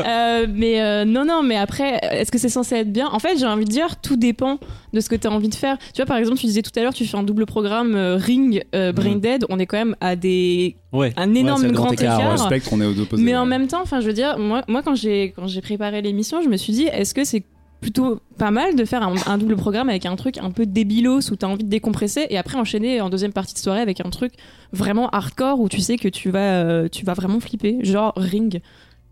Euh, 0.01 0.47
mais 0.53 0.81
euh, 0.81 1.05
non, 1.05 1.25
non, 1.25 1.43
mais 1.43 1.57
après, 1.57 1.99
est-ce 2.13 2.31
que 2.31 2.39
c'est 2.39 2.49
censé 2.49 2.77
être 2.77 2.93
bien? 2.93 3.09
En 3.13 3.19
fait, 3.19 3.39
j'ai 3.39 3.47
envie 3.47 3.65
de 3.65 3.71
dire, 3.71 3.97
tout 4.01 4.17
dépend 4.17 4.59
de 4.93 5.01
ce 5.01 5.09
que 5.09 5.17
tu 5.17 5.27
as 5.27 5.31
envie 5.31 5.49
de 5.49 5.55
faire. 5.55 5.77
Tu 5.79 5.97
vois, 5.97 6.07
par 6.07 6.17
exemple, 6.17 6.39
tu 6.39 6.47
disais 6.47 6.63
tout 6.63 6.71
à 6.77 6.83
l'heure, 6.83 6.95
tu 6.95 7.05
fais 7.05 7.17
un 7.17 7.23
double 7.23 7.47
programme 7.47 7.95
euh, 7.95 8.17
Ring, 8.17 8.63
euh, 8.75 8.93
Brain 8.93 9.15
Mhm. 9.15 9.21
Dead, 9.21 9.45
on 9.49 9.59
est 9.59 9.67
quand 9.67 9.79
même 9.79 9.97
à 10.01 10.17
des 10.17 10.77
Ouais. 10.93 11.13
un 11.17 11.35
énorme 11.35 11.63
le 11.63 11.71
grand 11.71 11.85
grand 11.85 11.93
écart, 11.93 12.39
spectre, 12.39 12.71
on 12.73 12.81
est 12.81 12.85
aux 12.87 12.93
deux 12.93 13.03
opposés. 13.03 13.23
Mais 13.23 13.37
en 13.37 13.43
ouais. 13.43 13.49
même 13.49 13.67
temps, 13.67 13.81
enfin, 13.83 14.01
je 14.01 14.07
veux 14.07 14.13
dire, 14.13 14.39
moi, 14.39 14.63
moi 14.69 14.83
quand 14.83 14.95
j'ai 14.95 15.33
quand 15.37 15.47
j'ai 15.47 15.61
préparé 15.61 16.03
l'émission, 16.03 16.43
je 16.43 16.49
me 16.49 16.57
suis 16.57 16.73
dit, 16.73 16.85
est-ce 16.85 17.15
que 17.15 17.25
c'est 17.25 17.43
plutôt 17.81 18.21
pas 18.37 18.51
mal 18.51 18.77
de 18.77 18.85
faire 18.85 19.03
un, 19.03 19.15
un 19.27 19.39
double 19.39 19.57
programme 19.57 19.89
avec 19.89 20.07
un 20.07 20.17
truc 20.17 20.39
un 20.39 20.51
peu 20.51 20.67
débilos 20.67 21.31
où 21.31 21.37
t'as 21.37 21.47
envie 21.47 21.65
de 21.65 21.69
décompresser 21.69 22.27
et 22.31 22.39
après 22.39 22.59
enchaîner 22.59 23.01
en 23.01 23.09
deuxième 23.11 23.33
partie 23.33 23.55
de 23.55 23.59
soirée 23.59 23.81
avec 23.81 24.01
un 24.01 24.11
truc 24.11 24.35
vraiment 24.73 25.09
hardcore 25.11 25.61
où 25.61 25.69
tu 25.69 25.81
sais 25.81 25.97
que 25.97 26.09
tu 26.09 26.31
vas 26.31 26.65
euh, 26.65 26.89
tu 26.89 27.05
vas 27.05 27.15
vraiment 27.15 27.41
flipper, 27.41 27.79
genre 27.83 28.13
Ring, 28.17 28.61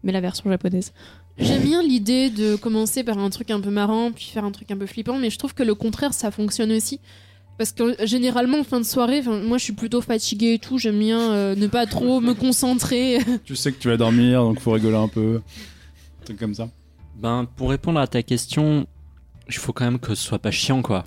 mais 0.03 0.13
la 0.13 0.21
version 0.21 0.51
japonaise. 0.51 0.93
J'aime 1.39 1.63
bien 1.63 1.83
l'idée 1.83 2.31
de 2.31 2.57
commencer 2.57 3.05
par 3.05 3.19
un 3.19 3.31
truc 3.31 3.51
un 3.51 3.61
peu 3.61 3.71
marrant, 3.71 4.11
puis 4.11 4.25
faire 4.25 4.45
un 4.45 4.51
truc 4.51 4.71
un 4.73 4.77
peu 4.77 4.87
flippant, 4.87 5.19
mais 5.19 5.31
je 5.31 5.39
trouve 5.39 5.55
que 5.55 5.63
le 5.63 5.75
contraire, 5.75 6.13
ça 6.13 6.33
fonctionne 6.33 6.73
aussi. 6.73 7.01
Parce 7.59 7.73
que 7.73 7.83
euh, 7.83 8.07
généralement, 8.07 8.59
en 8.59 8.65
fin 8.65 8.81
de 8.81 8.85
soirée, 8.85 9.23
'fin, 9.23 9.41
moi 9.41 9.57
je 9.59 9.65
suis 9.65 9.73
plutôt 9.73 10.01
fatiguée 10.01 10.55
et 10.55 10.59
tout, 10.59 10.79
j'aime 10.79 10.99
bien 10.99 11.21
euh, 11.33 11.55
ne 11.55 11.67
pas 11.69 11.87
trop 11.87 12.21
me 12.21 12.35
concentrer. 12.35 13.19
Tu 13.45 13.57
sais 13.57 13.73
que 13.73 13.79
tu 13.79 13.89
vas 13.89 13.97
dormir, 13.97 14.43
donc 14.43 14.61
faut 14.61 14.73
rigoler 14.73 14.97
un 14.97 15.09
peu. 15.09 15.41
Un 16.23 16.25
truc 16.25 16.39
comme 16.39 16.55
ça. 16.55 16.69
Ben, 17.19 17.47
pour 17.57 17.71
répondre 17.71 17.99
à 18.01 18.07
ta 18.07 18.23
question, 18.23 18.87
il 19.49 19.55
faut 19.55 19.73
quand 19.73 19.85
même 19.85 19.99
que 19.99 20.15
ce 20.15 20.23
soit 20.23 20.39
pas 20.39 20.51
chiant, 20.51 20.83
quoi. 20.83 21.05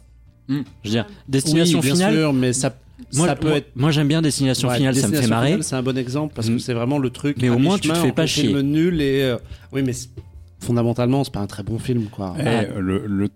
Mm. 0.47 0.59
Je 0.83 0.89
veux 0.89 0.91
dire, 0.93 1.05
destination 1.27 1.79
Oui, 1.79 1.85
bien 1.85 1.95
finale. 1.95 2.13
sûr, 2.13 2.33
mais 2.33 2.53
ça, 2.53 2.75
Moi, 3.13 3.27
ça 3.27 3.35
peut 3.35 3.47
moi, 3.49 3.57
être. 3.57 3.71
moi, 3.75 3.91
j'aime 3.91 4.07
bien 4.07 4.21
destination 4.21 4.67
Ouais, 4.69 4.77
finale, 4.77 4.95
ça 4.95 5.01
me 5.07 5.13
fait 5.13 5.19
Destination 5.19 5.35
marrer. 5.35 5.47
Finale, 5.49 5.63
C'est 5.63 5.75
un 5.75 5.83
bon 5.83 5.97
exemple 5.97 6.33
parce 6.35 6.47
que 6.47 6.53
Mm. 6.53 6.59
c'est 6.59 6.73
vraiment 6.73 6.97
le 6.99 7.09
truc. 7.09 7.37
Mais 7.41 7.49
au 7.49 7.57
moins, 7.59 7.77
tu 7.79 7.87
te 7.89 7.93
fais 7.95 8.11
pas 8.11 8.23
le 8.23 8.27
chier. 8.27 8.47
film 8.49 8.59
nul 8.61 9.01
et. 9.01 9.21
euh, 9.23 9.37
Oui, 9.71 9.83
mais 9.83 9.93
fondamentalement, 10.59 11.23
c'est 11.23 11.33
pas 11.33 11.39
un 11.39 11.47
très 11.47 11.63
bon 11.63 11.79
film, 11.79 12.05
quoi. 12.05 12.35
Et 12.39 12.43
Ah. 12.45 12.63
le, 12.77 13.05
le, 13.07 13.29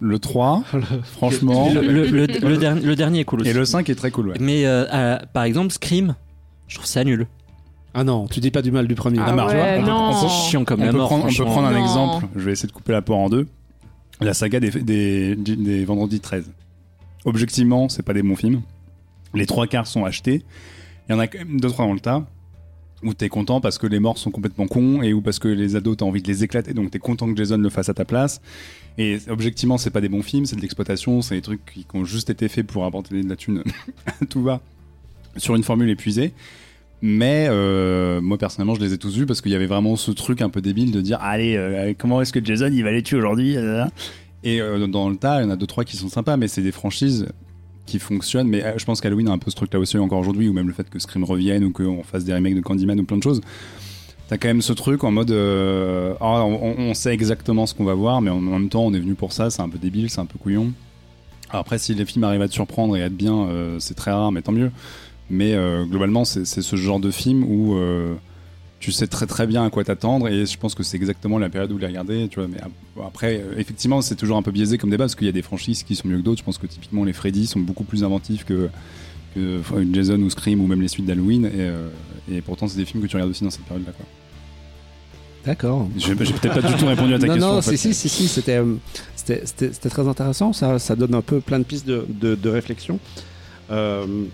le 0.00 0.18
3, 0.18 0.62
franchement. 1.04 1.72
Le, 1.72 1.80
le- 1.80 2.06
le- 2.06 2.26
le 2.26 2.94
dernier 2.96 3.20
est 3.20 3.24
cool 3.24 3.40
aussi. 3.40 3.50
Et 3.50 3.54
le 3.54 3.64
5 3.64 3.88
est 3.88 3.94
très 3.94 4.10
cool, 4.10 4.28
ouais. 4.28 4.36
Mais 4.38 4.66
euh, 4.66 4.84
euh, 4.92 5.18
par 5.32 5.44
exemple, 5.44 5.72
Scream, 5.72 6.14
je 6.68 6.74
trouve 6.76 6.86
ça 6.86 7.02
nul. 7.04 7.26
Ah 8.00 8.04
non, 8.04 8.26
tu 8.28 8.38
dis 8.40 8.50
pas 8.52 8.62
du 8.62 8.70
mal 8.70 8.86
du 8.86 8.94
premier. 8.94 9.18
Ah 9.20 9.34
ouais, 9.34 9.42
on 9.80 9.80
peut- 9.82 9.90
non. 9.90 10.10
on 10.10 10.12
peut- 10.12 10.28
C'est 10.28 10.50
chiant 10.50 10.64
comme 10.64 10.80
On 10.80 10.84
la 10.84 10.92
peut, 10.92 10.98
mort. 10.98 11.08
prendre, 11.08 11.24
on 11.24 11.26
peut 11.28 11.34
franchement. 11.34 11.52
prendre 11.52 11.66
un 11.68 11.72
Non. 11.72 11.82
exemple. 11.82 12.26
Je 12.36 12.40
vais 12.40 12.52
essayer 12.52 12.68
de 12.68 12.72
couper 12.72 12.92
la 12.92 13.02
poire 13.02 13.18
en 13.18 13.28
deux. 13.28 13.46
La 14.20 14.34
saga 14.34 14.60
des, 14.60 14.70
des, 14.70 15.34
des, 15.36 15.56
des 15.56 15.84
Vendredi 15.84 16.20
13. 16.20 16.50
Objectivement, 17.24 17.88
c'est 17.88 18.02
pas 18.04 18.14
des 18.14 18.22
bons 18.22 18.36
films. 18.36 18.62
Les 19.34 19.46
trois 19.46 19.66
quarts 19.66 19.86
sont 19.86 20.04
achetés. 20.04 20.42
Il 21.08 21.12
y 21.12 21.14
en 21.14 21.18
a 21.18 21.26
quand 21.26 21.38
même 21.38 21.60
deux, 21.60 21.68
trois 21.70 21.86
dans 21.86 21.92
le 21.92 22.00
tas 22.00 22.24
où 23.04 23.14
t'es 23.14 23.28
content 23.28 23.60
parce 23.60 23.78
que 23.78 23.86
les 23.86 24.00
morts 24.00 24.18
sont 24.18 24.30
complètement 24.32 24.66
cons 24.66 25.02
et 25.02 25.12
ou 25.12 25.20
parce 25.20 25.38
que 25.38 25.46
les 25.46 25.76
ados 25.76 25.96
t'as 25.98 26.04
envie 26.04 26.20
de 26.20 26.26
les 26.26 26.42
éclater 26.42 26.74
donc 26.74 26.90
t'es 26.90 26.98
content 26.98 27.30
que 27.32 27.36
Jason 27.36 27.56
le 27.58 27.70
fasse 27.70 27.88
à 27.88 27.94
ta 27.94 28.04
place. 28.04 28.40
Et 28.98 29.18
objectivement, 29.28 29.78
c'est 29.78 29.90
pas 29.90 30.00
des 30.00 30.08
bons 30.08 30.22
films, 30.22 30.46
c'est 30.46 30.56
de 30.56 30.60
l'exploitation, 30.60 31.22
c'est 31.22 31.36
des 31.36 31.42
trucs 31.42 31.64
qui, 31.64 31.84
qui 31.84 31.96
ont 31.96 32.04
juste 32.04 32.28
été 32.30 32.48
faits 32.48 32.66
pour 32.66 32.84
apporter 32.84 33.22
de 33.22 33.28
la 33.28 33.36
thune 33.36 33.62
à 34.06 34.24
tout 34.28 34.42
va 34.42 34.60
sur 35.36 35.54
une 35.54 35.62
formule 35.62 35.88
épuisée. 35.90 36.32
Mais 37.00 37.46
euh, 37.48 38.20
moi 38.20 38.38
personnellement, 38.38 38.74
je 38.74 38.80
les 38.80 38.92
ai 38.92 38.98
tous 38.98 39.16
vus 39.16 39.26
parce 39.26 39.40
qu'il 39.40 39.52
y 39.52 39.54
avait 39.54 39.66
vraiment 39.66 39.96
ce 39.96 40.10
truc 40.10 40.42
un 40.42 40.50
peu 40.50 40.60
débile 40.60 40.90
de 40.90 41.00
dire 41.00 41.18
allez, 41.20 41.56
euh, 41.56 41.94
comment 41.96 42.20
est-ce 42.20 42.32
que 42.32 42.44
Jason 42.44 42.70
il 42.72 42.82
va 42.82 42.90
les 42.90 43.02
tuer 43.02 43.16
aujourd'hui 43.16 43.56
euh, 43.56 43.84
Et 44.42 44.60
dans 44.88 45.08
le 45.08 45.16
tas, 45.16 45.40
il 45.40 45.44
y 45.44 45.46
en 45.46 45.50
a 45.50 45.56
deux 45.56 45.66
trois 45.66 45.84
qui 45.84 45.96
sont 45.96 46.08
sympas, 46.08 46.36
mais 46.36 46.48
c'est 46.48 46.62
des 46.62 46.72
franchises 46.72 47.28
qui 47.86 47.98
fonctionnent. 47.98 48.48
Mais 48.48 48.74
je 48.76 48.84
pense 48.84 49.00
qu'Halloween 49.00 49.28
a 49.28 49.32
un 49.32 49.38
peu 49.38 49.50
ce 49.50 49.56
truc-là 49.56 49.78
aussi 49.78 49.96
encore 49.96 50.18
aujourd'hui, 50.18 50.48
ou 50.48 50.52
même 50.52 50.66
le 50.66 50.72
fait 50.72 50.90
que 50.90 50.98
Scream 50.98 51.24
revienne 51.24 51.64
ou 51.64 51.70
qu'on 51.70 52.02
fasse 52.02 52.24
des 52.24 52.34
remakes 52.34 52.56
de 52.56 52.60
Candyman 52.60 52.98
ou 52.98 53.04
plein 53.04 53.16
de 53.16 53.22
choses. 53.22 53.40
T'as 54.28 54.36
quand 54.36 54.48
même 54.48 54.60
ce 54.60 54.74
truc 54.74 55.04
en 55.04 55.10
mode 55.10 55.30
ah, 56.20 56.44
on, 56.44 56.94
sait 56.94 57.14
exactement 57.14 57.66
ce 57.66 57.74
qu'on 57.74 57.84
va 57.84 57.94
voir, 57.94 58.20
mais 58.20 58.30
en 58.30 58.40
même 58.40 58.68
temps 58.68 58.84
on 58.84 58.92
est 58.92 59.00
venu 59.00 59.14
pour 59.14 59.32
ça, 59.32 59.50
c'est 59.50 59.62
un 59.62 59.68
peu 59.68 59.78
débile, 59.78 60.10
c'est 60.10 60.20
un 60.20 60.26
peu 60.26 60.38
couillon. 60.38 60.72
Après, 61.50 61.78
si 61.78 61.94
les 61.94 62.04
films 62.04 62.24
arrivent 62.24 62.42
à 62.42 62.48
te 62.48 62.52
surprendre 62.52 62.94
et 62.96 63.02
à 63.02 63.06
être 63.06 63.16
bien, 63.16 63.48
c'est 63.78 63.94
très 63.94 64.10
rare, 64.10 64.32
mais 64.32 64.42
tant 64.42 64.52
mieux. 64.52 64.70
Mais 65.30 65.54
euh, 65.54 65.84
globalement, 65.84 66.24
c'est 66.24 66.44
ce 66.46 66.76
genre 66.76 67.00
de 67.00 67.10
film 67.10 67.44
où 67.44 67.76
euh, 67.76 68.14
tu 68.80 68.92
sais 68.92 69.06
très 69.06 69.26
très 69.26 69.46
bien 69.46 69.64
à 69.64 69.70
quoi 69.70 69.84
t'attendre 69.84 70.28
et 70.28 70.46
je 70.46 70.56
pense 70.58 70.74
que 70.74 70.82
c'est 70.82 70.96
exactement 70.96 71.38
la 71.38 71.50
période 71.50 71.70
où 71.72 71.78
les 71.78 71.86
regarder. 71.86 72.28
Tu 72.28 72.38
vois, 72.40 72.48
mais 72.48 72.60
ap- 72.60 73.06
après, 73.06 73.36
euh, 73.42 73.58
effectivement, 73.58 74.00
c'est 74.00 74.14
toujours 74.16 74.36
un 74.38 74.42
peu 74.42 74.50
biaisé 74.52 74.78
comme 74.78 74.88
débat 74.90 75.04
parce 75.04 75.14
qu'il 75.14 75.26
y 75.26 75.30
a 75.30 75.32
des 75.32 75.42
franchises 75.42 75.82
qui 75.82 75.96
sont 75.96 76.08
mieux 76.08 76.16
que 76.18 76.22
d'autres. 76.22 76.38
Je 76.38 76.44
pense 76.44 76.58
que 76.58 76.66
typiquement 76.66 77.04
les 77.04 77.12
Freddy 77.12 77.46
sont 77.46 77.60
beaucoup 77.60 77.84
plus 77.84 78.04
inventifs 78.04 78.44
que, 78.44 78.70
Jason 79.92 80.18
ou 80.22 80.30
Scream 80.30 80.60
ou 80.60 80.66
même 80.66 80.80
les 80.80 80.88
suites 80.88 81.06
d'Halloween 81.06 81.44
et, 81.46 82.34
et 82.36 82.40
pourtant 82.40 82.66
c'est 82.66 82.76
des 82.78 82.84
films 82.84 83.02
que 83.02 83.08
tu 83.08 83.14
regardes 83.14 83.30
aussi 83.30 83.44
dans 83.44 83.50
cette 83.50 83.64
période-là. 83.66 83.92
quoi. 83.92 84.04
D'accord. 85.44 85.88
J'ai 85.96 86.14
peut-être 86.16 86.60
pas 86.60 86.68
du 86.68 86.74
tout 86.74 86.86
répondu 86.86 87.14
à 87.14 87.18
ta 87.18 87.26
non, 87.26 87.32
question. 87.34 87.52
non, 87.52 87.58
en 87.58 87.62
fait. 87.62 87.76
si, 87.76 87.94
si, 87.94 88.08
si, 88.08 88.28
si, 88.28 88.28
c'était, 88.28 88.60
très 89.88 90.08
intéressant. 90.08 90.52
Ça, 90.52 90.78
ça 90.78 90.96
donne 90.96 91.14
un 91.14 91.22
peu 91.22 91.40
plein 91.40 91.58
de 91.60 91.64
pistes 91.64 91.86
de, 91.86 92.04
de, 92.08 92.34
de 92.34 92.48
réflexion. 92.50 92.98
Euh, 93.70 94.24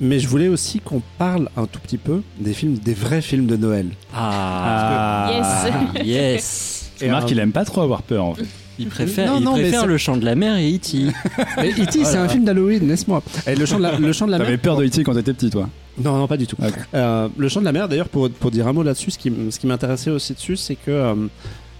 Mais 0.00 0.18
je 0.18 0.28
voulais 0.28 0.48
aussi 0.48 0.80
qu'on 0.80 1.00
parle 1.18 1.48
un 1.56 1.64
tout 1.66 1.80
petit 1.80 1.96
peu 1.98 2.20
des 2.38 2.52
films, 2.52 2.74
des 2.74 2.92
vrais 2.94 3.22
films 3.22 3.46
de 3.46 3.56
Noël. 3.56 3.88
Ah, 4.14 5.30
Yes. 5.32 6.06
yes. 6.06 6.90
Et 7.00 7.08
Marc, 7.08 7.30
il 7.30 7.38
aime 7.38 7.52
pas 7.52 7.64
trop 7.64 7.80
avoir 7.82 8.02
peur 8.02 8.24
en 8.24 8.34
fait. 8.34 8.44
Il 8.78 8.88
préfère, 8.88 9.32
Non, 9.32 9.38
il 9.38 9.44
non, 9.44 9.54
mais 9.56 9.62
préfère 9.62 9.86
le 9.86 9.96
chant 9.96 10.18
de 10.18 10.24
la 10.26 10.34
mer 10.34 10.58
et 10.58 10.74
E.T. 10.74 11.06
Mais 11.56 11.70
E.T. 11.70 12.04
c'est 12.04 12.18
un 12.18 12.28
film 12.28 12.44
d'Halloween, 12.44 12.86
laisse-moi. 12.86 13.22
Et 13.46 13.54
le 13.54 13.64
chant 13.64 13.78
de 13.78 13.82
la, 13.84 13.98
le 13.98 14.12
chant 14.12 14.26
de 14.26 14.32
la 14.32 14.36
mer. 14.38 14.46
T'avais 14.46 14.58
peur 14.58 14.76
de 14.76 14.84
E.T. 14.84 15.02
quand 15.02 15.14
t'étais 15.14 15.32
petit, 15.32 15.48
toi 15.48 15.66
Non, 16.02 16.14
non, 16.18 16.26
pas 16.26 16.36
du 16.36 16.46
tout. 16.46 16.56
Euh, 16.92 17.28
le 17.34 17.48
chant 17.48 17.60
de 17.60 17.64
la 17.64 17.72
mer, 17.72 17.88
d'ailleurs, 17.88 18.10
pour, 18.10 18.28
pour 18.28 18.50
dire 18.50 18.66
un 18.68 18.74
mot 18.74 18.82
là-dessus, 18.82 19.10
ce 19.12 19.18
qui, 19.18 19.32
ce 19.50 19.58
qui 19.58 19.66
m'intéressait 19.66 20.10
aussi 20.10 20.34
dessus, 20.34 20.56
c'est 20.56 20.74
que 20.74 20.90
euh, 20.90 21.14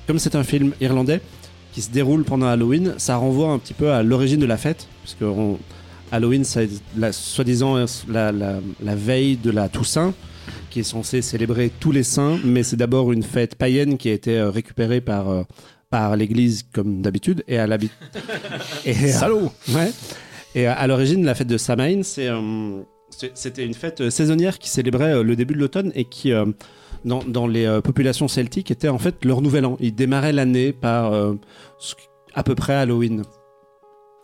comme 0.06 0.18
c'est 0.18 0.34
un 0.36 0.42
film 0.42 0.72
irlandais 0.80 1.20
qui 1.74 1.82
se 1.82 1.90
déroule 1.90 2.24
pendant 2.24 2.46
Halloween, 2.46 2.94
ça 2.96 3.16
renvoie 3.16 3.50
un 3.50 3.58
petit 3.58 3.74
peu 3.74 3.92
à 3.92 4.02
l'origine 4.02 4.40
de 4.40 4.46
la 4.46 4.56
fête, 4.56 4.88
puisque 5.02 5.20
on- 5.20 5.58
Halloween, 6.16 6.44
c'est 6.44 6.68
la- 6.96 7.12
soi-disant 7.12 7.76
la, 8.08 8.32
la, 8.32 8.60
la 8.82 8.94
veille 8.94 9.36
de 9.36 9.50
la 9.50 9.68
Toussaint, 9.68 10.14
qui 10.70 10.80
est 10.80 10.84
censée 10.84 11.22
célébrer 11.22 11.70
tous 11.80 11.92
les 11.92 12.02
saints, 12.02 12.38
mais 12.44 12.62
c'est 12.62 12.76
d'abord 12.76 13.12
une 13.12 13.22
fête 13.22 13.54
païenne 13.54 13.96
qui 13.98 14.08
a 14.08 14.12
été 14.12 14.38
euh, 14.38 14.50
récupérée 14.50 15.00
par, 15.00 15.28
euh, 15.30 15.42
par 15.90 16.16
l'Église 16.16 16.64
comme 16.72 17.02
d'habitude, 17.02 17.44
et 17.48 17.58
à 17.58 17.66
l'habit. 17.66 17.90
et, 18.84 18.90
euh, 18.92 19.08
Salaud 19.12 19.50
Ouais. 19.74 19.90
Et 20.54 20.66
à, 20.66 20.86
l'origine, 20.86 21.24
la 21.24 21.34
fête 21.34 21.48
de 21.48 21.58
Samhain, 21.58 22.02
c'est, 22.02 22.28
euh, 22.28 22.80
c'était 23.34 23.64
une 23.64 23.74
fête 23.74 24.00
euh, 24.00 24.10
saisonnière 24.10 24.58
qui 24.58 24.70
célébrait 24.70 25.12
euh, 25.12 25.22
le 25.22 25.36
début 25.36 25.54
de 25.54 25.60
l'automne 25.60 25.92
et 25.94 26.04
qui, 26.04 26.32
euh, 26.32 26.46
dans, 27.04 27.22
dans 27.24 27.46
les 27.46 27.66
euh, 27.66 27.82
populations 27.82 28.26
celtiques, 28.28 28.70
était 28.70 28.88
en 28.88 28.98
fait 28.98 29.22
leur 29.24 29.42
nouvel 29.42 29.66
an. 29.66 29.76
Ils 29.80 29.94
démarraient 29.94 30.32
l'année 30.32 30.72
par 30.72 31.12
euh, 31.12 31.34
à 32.34 32.42
peu 32.42 32.54
près 32.54 32.72
Halloween. 32.74 33.22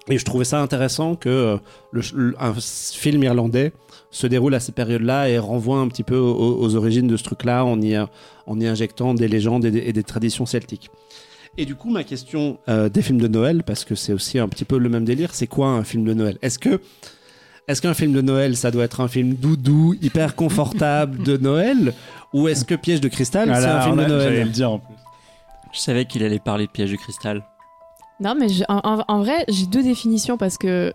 Et 0.09 0.19
je 0.19 0.25
trouvais 0.25 0.45
ça 0.45 0.61
intéressant 0.61 1.15
que 1.15 1.29
euh, 1.29 1.57
le, 1.93 2.03
ch- 2.03 2.15
le- 2.17 2.35
un 2.41 2.53
film 2.55 3.23
irlandais 3.23 3.73
se 4.11 4.27
déroule 4.27 4.55
à 4.55 4.61
cette 4.61 4.75
période-là 4.75 5.29
et 5.29 5.38
renvoie 5.38 5.79
un 5.79 5.88
petit 5.88 6.03
peu 6.03 6.17
aux, 6.17 6.61
aux 6.61 6.75
origines 6.75 7.07
de 7.07 7.17
ce 7.17 7.23
truc-là 7.23 7.65
en 7.65 7.81
y, 7.81 7.97
en 7.99 8.61
y 8.61 8.67
injectant 8.67 9.15
des 9.15 9.29
légendes 9.29 9.65
et 9.65 9.71
des, 9.71 9.79
et 9.79 9.93
des 9.93 10.03
traditions 10.03 10.45
celtiques. 10.45 10.91
Et 11.57 11.67
du 11.67 11.75
coup, 11.77 11.91
ma 11.91 12.03
question 12.03 12.59
euh, 12.69 12.88
des 12.88 13.01
films 13.03 13.21
de 13.21 13.29
Noël, 13.29 13.62
parce 13.62 13.85
que 13.85 13.95
c'est 13.95 14.12
aussi 14.12 14.38
un 14.38 14.49
petit 14.49 14.65
peu 14.65 14.79
le 14.79 14.88
même 14.88 15.05
délire, 15.05 15.35
c'est 15.35 15.47
quoi 15.47 15.69
un 15.69 15.85
film 15.85 16.05
de 16.05 16.15
Noël? 16.15 16.38
Est-ce 16.43 16.59
que 16.59 16.81
est-ce 17.69 17.81
qu'un 17.81 17.95
film 17.95 18.12
de 18.12 18.21
Noël, 18.23 18.57
ça 18.57 18.73
doit 18.73 18.83
être 18.85 19.01
un 19.01 19.07
film 19.09 19.35
doudou, 19.35 19.95
hyper 20.03 20.35
confortable 20.35 21.23
de 21.23 21.37
Noël, 21.37 21.95
ou 22.33 22.49
est-ce 22.49 22.65
que 22.65 22.75
Piège 22.75 23.01
de 23.01 23.07
cristal, 23.09 23.49
c'est 23.55 23.61
Voilà, 23.61 23.79
un 23.79 23.83
film 23.83 23.95
on 23.95 23.97
de 23.99 24.03
a- 24.03 24.09
J'allais 24.09 24.31
Noël 24.31 24.45
le 24.47 24.51
dire 24.53 24.73
en 24.73 24.79
plus. 24.81 24.95
Je 25.73 25.79
savais 25.79 26.05
qu'il 26.07 26.25
allait 26.25 26.41
parler 26.41 26.67
de 26.67 26.71
piège 26.73 26.91
de 26.91 26.97
cristal. 26.97 27.45
Non, 28.22 28.35
mais 28.38 28.48
je- 28.48 28.64
en, 28.68 29.18
vrai, 29.22 29.44
j'ai 29.48 29.66
deux 29.66 29.82
définitions 29.82 30.37
parce 30.37 30.56
que 30.58 30.92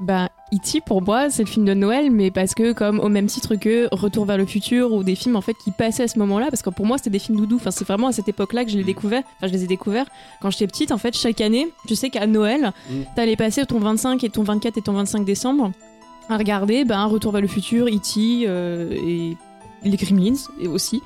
ben, 0.00 0.28
E.T. 0.54 0.80
pour 0.80 1.02
moi, 1.02 1.28
c'est 1.28 1.42
le 1.42 1.48
film 1.48 1.64
de 1.66 1.74
Noël, 1.74 2.10
mais 2.12 2.30
parce 2.30 2.54
que, 2.54 2.72
comme 2.72 3.00
au 3.00 3.08
même 3.08 3.26
titre 3.26 3.56
que 3.56 3.88
Retour 3.92 4.24
vers 4.26 4.38
le 4.38 4.46
futur 4.46 4.92
ou 4.92 5.02
des 5.02 5.16
films 5.16 5.34
en 5.34 5.40
fait 5.40 5.54
qui 5.54 5.72
passaient 5.72 6.04
à 6.04 6.08
ce 6.08 6.18
moment-là, 6.20 6.46
parce 6.50 6.62
que 6.62 6.70
pour 6.70 6.86
moi, 6.86 6.98
c'était 6.98 7.10
des 7.10 7.18
films 7.18 7.36
doudou. 7.38 7.56
Enfin, 7.56 7.72
c'est 7.72 7.84
vraiment 7.86 8.06
à 8.06 8.12
cette 8.12 8.28
époque-là 8.28 8.64
que 8.64 8.70
je 8.70 8.76
les 8.78 8.84
découvert. 8.84 9.24
Enfin, 9.38 9.48
je 9.48 9.52
les 9.52 9.64
ai 9.64 9.66
découverts 9.66 10.06
quand 10.40 10.50
j'étais 10.50 10.68
petite. 10.68 10.92
En 10.92 10.98
fait, 10.98 11.16
chaque 11.16 11.40
année, 11.40 11.66
tu 11.88 11.96
sais 11.96 12.10
qu'à 12.10 12.26
Noël, 12.28 12.72
Mm. 12.88 12.94
t'allais 13.16 13.34
passer 13.36 13.66
ton 13.66 13.80
25 13.80 14.22
et 14.22 14.30
ton 14.30 14.44
24 14.44 14.78
et 14.78 14.82
ton 14.82 14.92
25 14.92 15.24
décembre 15.24 15.72
à 16.28 16.36
regarder 16.36 16.84
ben, 16.84 17.04
Retour 17.06 17.32
vers 17.32 17.40
le 17.42 17.48
futur, 17.48 17.86
E.T. 17.88 18.44
euh, 18.46 18.92
et 18.92 19.36
les 19.84 19.96
Gremlins 19.96 20.34
et 20.60 20.66
aussi, 20.68 21.02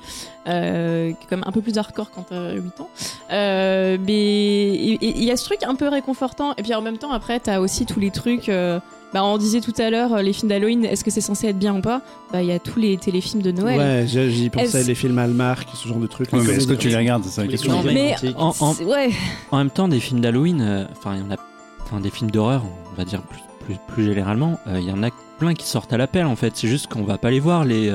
euh, 0.47 1.07
qui 1.11 1.11
est 1.13 1.27
quand 1.29 1.37
même 1.37 1.45
un 1.47 1.51
peu 1.51 1.61
plus 1.61 1.77
hardcore 1.77 2.11
quand 2.11 2.23
t'as 2.29 2.53
8 2.53 2.81
ans. 2.81 2.89
Euh, 3.31 3.97
mais 4.05 4.73
il 5.01 5.23
y 5.23 5.31
a 5.31 5.37
ce 5.37 5.45
truc 5.45 5.59
un 5.63 5.75
peu 5.75 5.87
réconfortant. 5.87 6.53
Et 6.57 6.63
puis 6.63 6.73
en 6.73 6.81
même 6.81 6.97
temps, 6.97 7.11
après, 7.11 7.39
t'as 7.39 7.59
aussi 7.59 7.85
tous 7.85 7.99
les 7.99 8.11
trucs. 8.11 8.49
euh, 8.49 8.79
bah, 9.13 9.23
on 9.23 9.37
disait 9.37 9.61
tout 9.61 9.73
à 9.77 9.91
l'heure, 9.91 10.23
les 10.23 10.33
films 10.33 10.49
d'Halloween, 10.49 10.85
est-ce 10.85 11.03
que 11.03 11.11
c'est 11.11 11.21
censé 11.21 11.45
être 11.47 11.59
bien 11.59 11.75
ou 11.75 11.81
pas? 11.81 12.01
Bah, 12.31 12.41
il 12.41 12.47
y 12.47 12.51
a 12.51 12.57
tous 12.57 12.79
les 12.79 12.97
téléfilms 12.97 13.43
de 13.43 13.51
Noël. 13.51 13.77
Ouais, 13.77 14.05
j'y 14.07 14.49
pensais, 14.49 14.83
les 14.83 14.95
films 14.95 15.19
Hallmark, 15.19 15.69
ce 15.75 15.87
genre 15.87 15.99
de 15.99 16.07
trucs. 16.07 16.33
Ouais, 16.33 16.39
mais 16.43 16.53
est-ce 16.55 16.65
que 16.67 16.73
tu 16.73 16.89
les 16.89 16.95
regardes? 16.97 17.23
C'est 17.25 17.41
la 17.41 17.47
question. 17.47 17.77
comédies 17.79 17.99
Mais-. 18.23 18.33
En, 18.35 18.53
en- 18.59 18.73
Ouais. 18.83 19.11
en 19.51 19.57
même 19.59 19.69
temps, 19.69 19.87
des 19.87 19.99
films 19.99 20.19
d'Halloween, 20.19 20.61
euh, 20.61 20.85
enfin, 20.97 21.13
il 21.15 21.19
y 21.21 21.23
en 21.23 21.29
a, 21.29 21.35
enfin, 21.83 21.99
des 21.99 22.09
films 22.09 22.31
d'horreur, 22.31 22.63
on 22.91 22.95
va 22.97 23.05
dire 23.05 23.21
plus, 23.21 23.39
plus, 23.63 23.75
plus 23.87 24.03
généralement, 24.05 24.59
euh, 24.65 24.79
il 24.79 24.89
y 24.89 24.91
en 24.91 25.03
a 25.03 25.09
plein 25.37 25.53
qui 25.53 25.67
sortent 25.67 25.93
à 25.93 25.97
l'appel 25.97 26.25
en 26.25 26.35
fait. 26.35 26.53
C'est 26.55 26.67
juste 26.67 26.87
qu'on 26.87 27.03
va 27.03 27.19
pas 27.19 27.29
les 27.29 27.39
voir, 27.39 27.65
les 27.65 27.89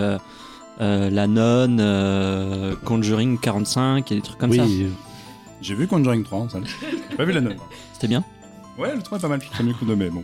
La 0.78 1.26
Nonne, 1.26 1.78
euh, 1.80 2.74
Conjuring 2.84 3.38
45 3.38 4.10
et 4.12 4.14
des 4.16 4.20
trucs 4.20 4.38
comme 4.38 4.52
ça. 4.52 4.62
oui, 4.64 4.86
J'ai 5.60 5.74
vu 5.74 5.86
Conjuring 5.86 6.22
3 6.24 6.38
en 6.38 6.48
salle. 6.48 6.64
J'ai 7.10 7.16
pas 7.16 7.24
vu 7.24 7.32
la 7.32 7.40
note. 7.40 7.56
C'était 7.92 8.08
bien. 8.08 8.24
Ouais, 8.78 8.94
le 8.94 9.02
3 9.02 9.18
est 9.18 9.20
pas 9.20 9.28
mal. 9.28 9.40
J'ai 9.56 9.62
mis 9.64 9.70
le 9.70 9.74
coup 9.74 9.84
de 9.84 9.94
mais 9.94 10.08
bon. 10.10 10.22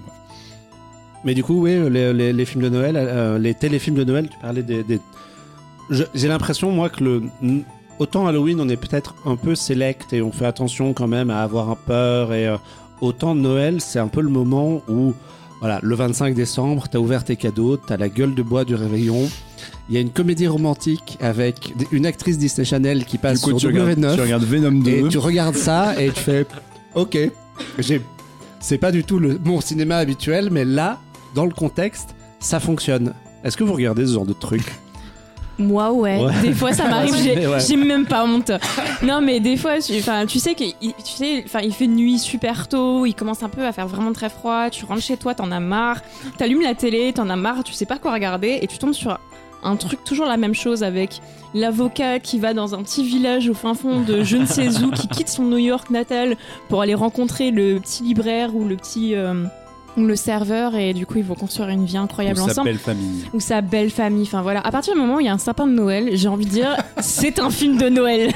Mais 1.24 1.34
du 1.34 1.42
coup, 1.42 1.60
oui, 1.62 1.76
les, 1.90 2.12
les- 2.12 2.32
les 2.32 2.44
films 2.44 2.62
de 2.64 2.68
Noël, 2.68 2.94
euh, 2.96 3.38
les 3.38 3.54
téléfilms 3.54 3.96
de 3.96 4.04
Noël, 4.04 4.28
tu 4.28 4.38
parlais 4.38 4.62
des. 4.62 4.84
J'ai 5.90 6.28
l'impression, 6.28 6.70
moi, 6.70 6.88
que 6.88 7.02
le. 7.04 7.22
Autant 7.98 8.26
Halloween, 8.26 8.60
on 8.60 8.68
est 8.68 8.76
peut-être 8.76 9.14
un 9.24 9.36
peu 9.36 9.54
select 9.54 10.12
et 10.12 10.20
on 10.20 10.32
fait 10.32 10.46
attention 10.46 10.92
quand 10.94 11.06
même 11.06 11.30
à 11.30 11.42
avoir 11.42 11.70
un 11.70 11.76
peur. 11.76 12.32
Et 12.34 12.46
euh, 12.48 12.56
autant 13.00 13.34
Noël, 13.34 13.80
c'est 13.80 13.98
un 14.00 14.08
peu 14.08 14.20
le 14.20 14.28
moment 14.30 14.82
où, 14.88 15.14
voilà, 15.60 15.78
le 15.82 15.94
25 15.94 16.34
décembre, 16.34 16.88
t'as 16.90 16.98
ouvert 16.98 17.22
tes 17.24 17.36
cadeaux, 17.36 17.76
t'as 17.76 17.96
la 17.96 18.08
gueule 18.08 18.34
de 18.34 18.42
bois 18.42 18.64
du 18.64 18.74
réveillon. 18.74 19.28
Il 19.88 19.94
y 19.94 19.98
a 19.98 20.00
une 20.00 20.10
comédie 20.10 20.46
romantique 20.46 21.18
avec 21.20 21.72
une 21.92 22.06
actrice 22.06 22.38
Disney 22.38 22.64
Channel 22.64 23.04
qui 23.04 23.18
passe 23.18 23.40
Du 23.40 23.44
coup, 23.44 23.52
tu 23.54 23.60
sur 23.60 23.68
regardes, 23.70 23.98
W9. 23.98 24.14
tu 24.14 24.20
regardes 24.20 24.44
Venom 24.44 24.72
2. 24.82 24.90
Et 24.90 25.08
tu 25.08 25.18
regardes 25.18 25.56
ça 25.56 26.00
et 26.00 26.10
tu 26.10 26.20
fais 26.20 26.46
Ok, 26.94 27.18
j'ai- 27.78 28.00
c'est 28.60 28.78
pas 28.78 28.92
du 28.92 29.04
tout 29.04 29.18
le, 29.18 29.38
mon 29.44 29.60
cinéma 29.60 29.96
habituel, 29.98 30.48
mais 30.50 30.64
là, 30.64 30.98
dans 31.34 31.44
le 31.44 31.52
contexte, 31.52 32.14
ça 32.40 32.60
fonctionne. 32.60 33.12
Est-ce 33.44 33.56
que 33.56 33.64
vous 33.64 33.74
regardez 33.74 34.06
ce 34.06 34.12
genre 34.14 34.24
de 34.26 34.32
truc? 34.32 34.62
Moi, 35.58 35.92
ouais. 35.92 36.18
Ouais. 36.20 36.32
Des 36.42 36.52
fois, 36.52 36.72
ça 36.72 36.88
m'arrive. 36.88 37.14
J'ai 37.22 37.46
Ouais. 37.76 37.84
même 37.84 38.06
pas 38.06 38.24
honte. 38.24 38.50
Non, 39.04 39.20
mais 39.20 39.38
des 39.38 39.56
fois, 39.56 39.78
tu, 39.80 39.92
enfin, 39.98 40.26
tu 40.26 40.40
sais 40.40 40.54
qu'il 40.56 40.72
tu 40.72 40.92
sais, 41.16 41.42
enfin, 41.46 41.60
il 41.62 41.72
fait 41.72 41.86
nuit 41.86 42.18
super 42.18 42.66
tôt. 42.66 43.06
Il 43.06 43.14
commence 43.14 43.42
un 43.44 43.48
peu 43.48 43.64
à 43.64 43.70
faire 43.70 43.86
vraiment 43.86 44.12
très 44.12 44.30
froid. 44.30 44.68
Tu 44.70 44.84
rentres 44.84 45.02
chez 45.02 45.16
toi, 45.16 45.32
t'en 45.34 45.52
as 45.52 45.60
marre. 45.60 46.00
T'allumes 46.38 46.62
la 46.62 46.74
télé, 46.74 47.12
t'en 47.12 47.28
as 47.28 47.36
marre. 47.36 47.62
Tu 47.62 47.72
sais 47.72 47.86
pas 47.86 47.98
quoi 47.98 48.12
regarder 48.12 48.58
et 48.62 48.66
tu 48.66 48.78
tombes 48.78 48.94
sur 48.94 49.16
un 49.64 49.76
truc 49.76 50.04
toujours 50.04 50.26
la 50.26 50.36
même 50.36 50.54
chose 50.54 50.82
avec 50.82 51.20
l'avocat 51.54 52.20
qui 52.20 52.38
va 52.38 52.52
dans 52.54 52.74
un 52.74 52.82
petit 52.82 53.04
village 53.04 53.48
au 53.48 53.54
fin 53.54 53.74
fond 53.74 54.00
de 54.00 54.22
je 54.22 54.36
ne 54.36 54.46
sais 54.46 54.68
où, 54.82 54.90
qui 54.90 55.08
quitte 55.08 55.28
son 55.28 55.44
New 55.44 55.58
York 55.58 55.90
natal 55.90 56.36
pour 56.68 56.80
aller 56.82 56.94
rencontrer 56.94 57.50
le 57.50 57.78
petit 57.80 58.02
libraire 58.02 58.54
ou 58.54 58.64
le 58.64 58.76
petit 58.76 59.14
euh, 59.14 59.44
ou 59.96 60.02
le 60.02 60.16
serveur 60.16 60.74
et 60.74 60.92
du 60.92 61.06
coup 61.06 61.18
ils 61.18 61.24
vont 61.24 61.36
construire 61.36 61.68
une 61.68 61.84
vie 61.84 61.96
incroyable 61.96 62.38
Ou 62.40 62.44
sa 62.44 62.50
ensemble 62.50 62.68
belle 62.70 62.78
famille. 62.78 63.24
ou 63.32 63.40
sa 63.40 63.60
belle 63.60 63.90
famille. 63.90 64.24
Enfin 64.24 64.42
voilà, 64.42 64.60
à 64.60 64.70
partir 64.72 64.94
du 64.94 65.00
moment 65.00 65.16
où 65.16 65.20
il 65.20 65.26
y 65.26 65.28
a 65.28 65.32
un 65.32 65.38
sapin 65.38 65.66
de 65.68 65.72
Noël, 65.72 66.10
j'ai 66.14 66.28
envie 66.28 66.46
de 66.46 66.50
dire, 66.50 66.76
c'est 67.00 67.38
un 67.38 67.50
film 67.50 67.78
de 67.78 67.88
Noël. 67.88 68.32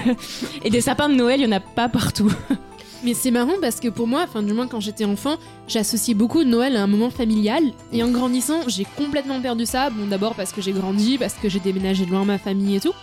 Et 0.64 0.70
des 0.70 0.80
sapins 0.80 1.08
de 1.08 1.14
Noël, 1.14 1.40
il 1.40 1.44
y 1.44 1.48
en 1.48 1.56
a 1.56 1.60
pas 1.60 1.88
partout. 1.88 2.32
Mais 3.04 3.14
c'est 3.14 3.30
marrant 3.30 3.54
parce 3.60 3.78
que 3.78 3.88
pour 3.88 4.08
moi, 4.08 4.24
enfin 4.24 4.42
du 4.42 4.52
moins 4.52 4.66
quand 4.66 4.80
j'étais 4.80 5.04
enfant, 5.04 5.36
j'associais 5.68 6.14
beaucoup 6.14 6.42
Noël 6.42 6.76
à 6.76 6.82
un 6.82 6.86
moment 6.88 7.10
familial. 7.10 7.62
Et 7.92 8.02
en 8.02 8.10
grandissant, 8.10 8.62
j'ai 8.66 8.86
complètement 8.96 9.40
perdu 9.40 9.66
ça. 9.66 9.90
Bon, 9.90 10.06
d'abord 10.06 10.34
parce 10.34 10.52
que 10.52 10.60
j'ai 10.60 10.72
grandi, 10.72 11.16
parce 11.16 11.34
que 11.34 11.48
j'ai 11.48 11.60
déménagé 11.60 12.06
loin 12.06 12.24
ma 12.24 12.38
famille 12.38 12.76
et 12.76 12.80
tout. 12.80 12.94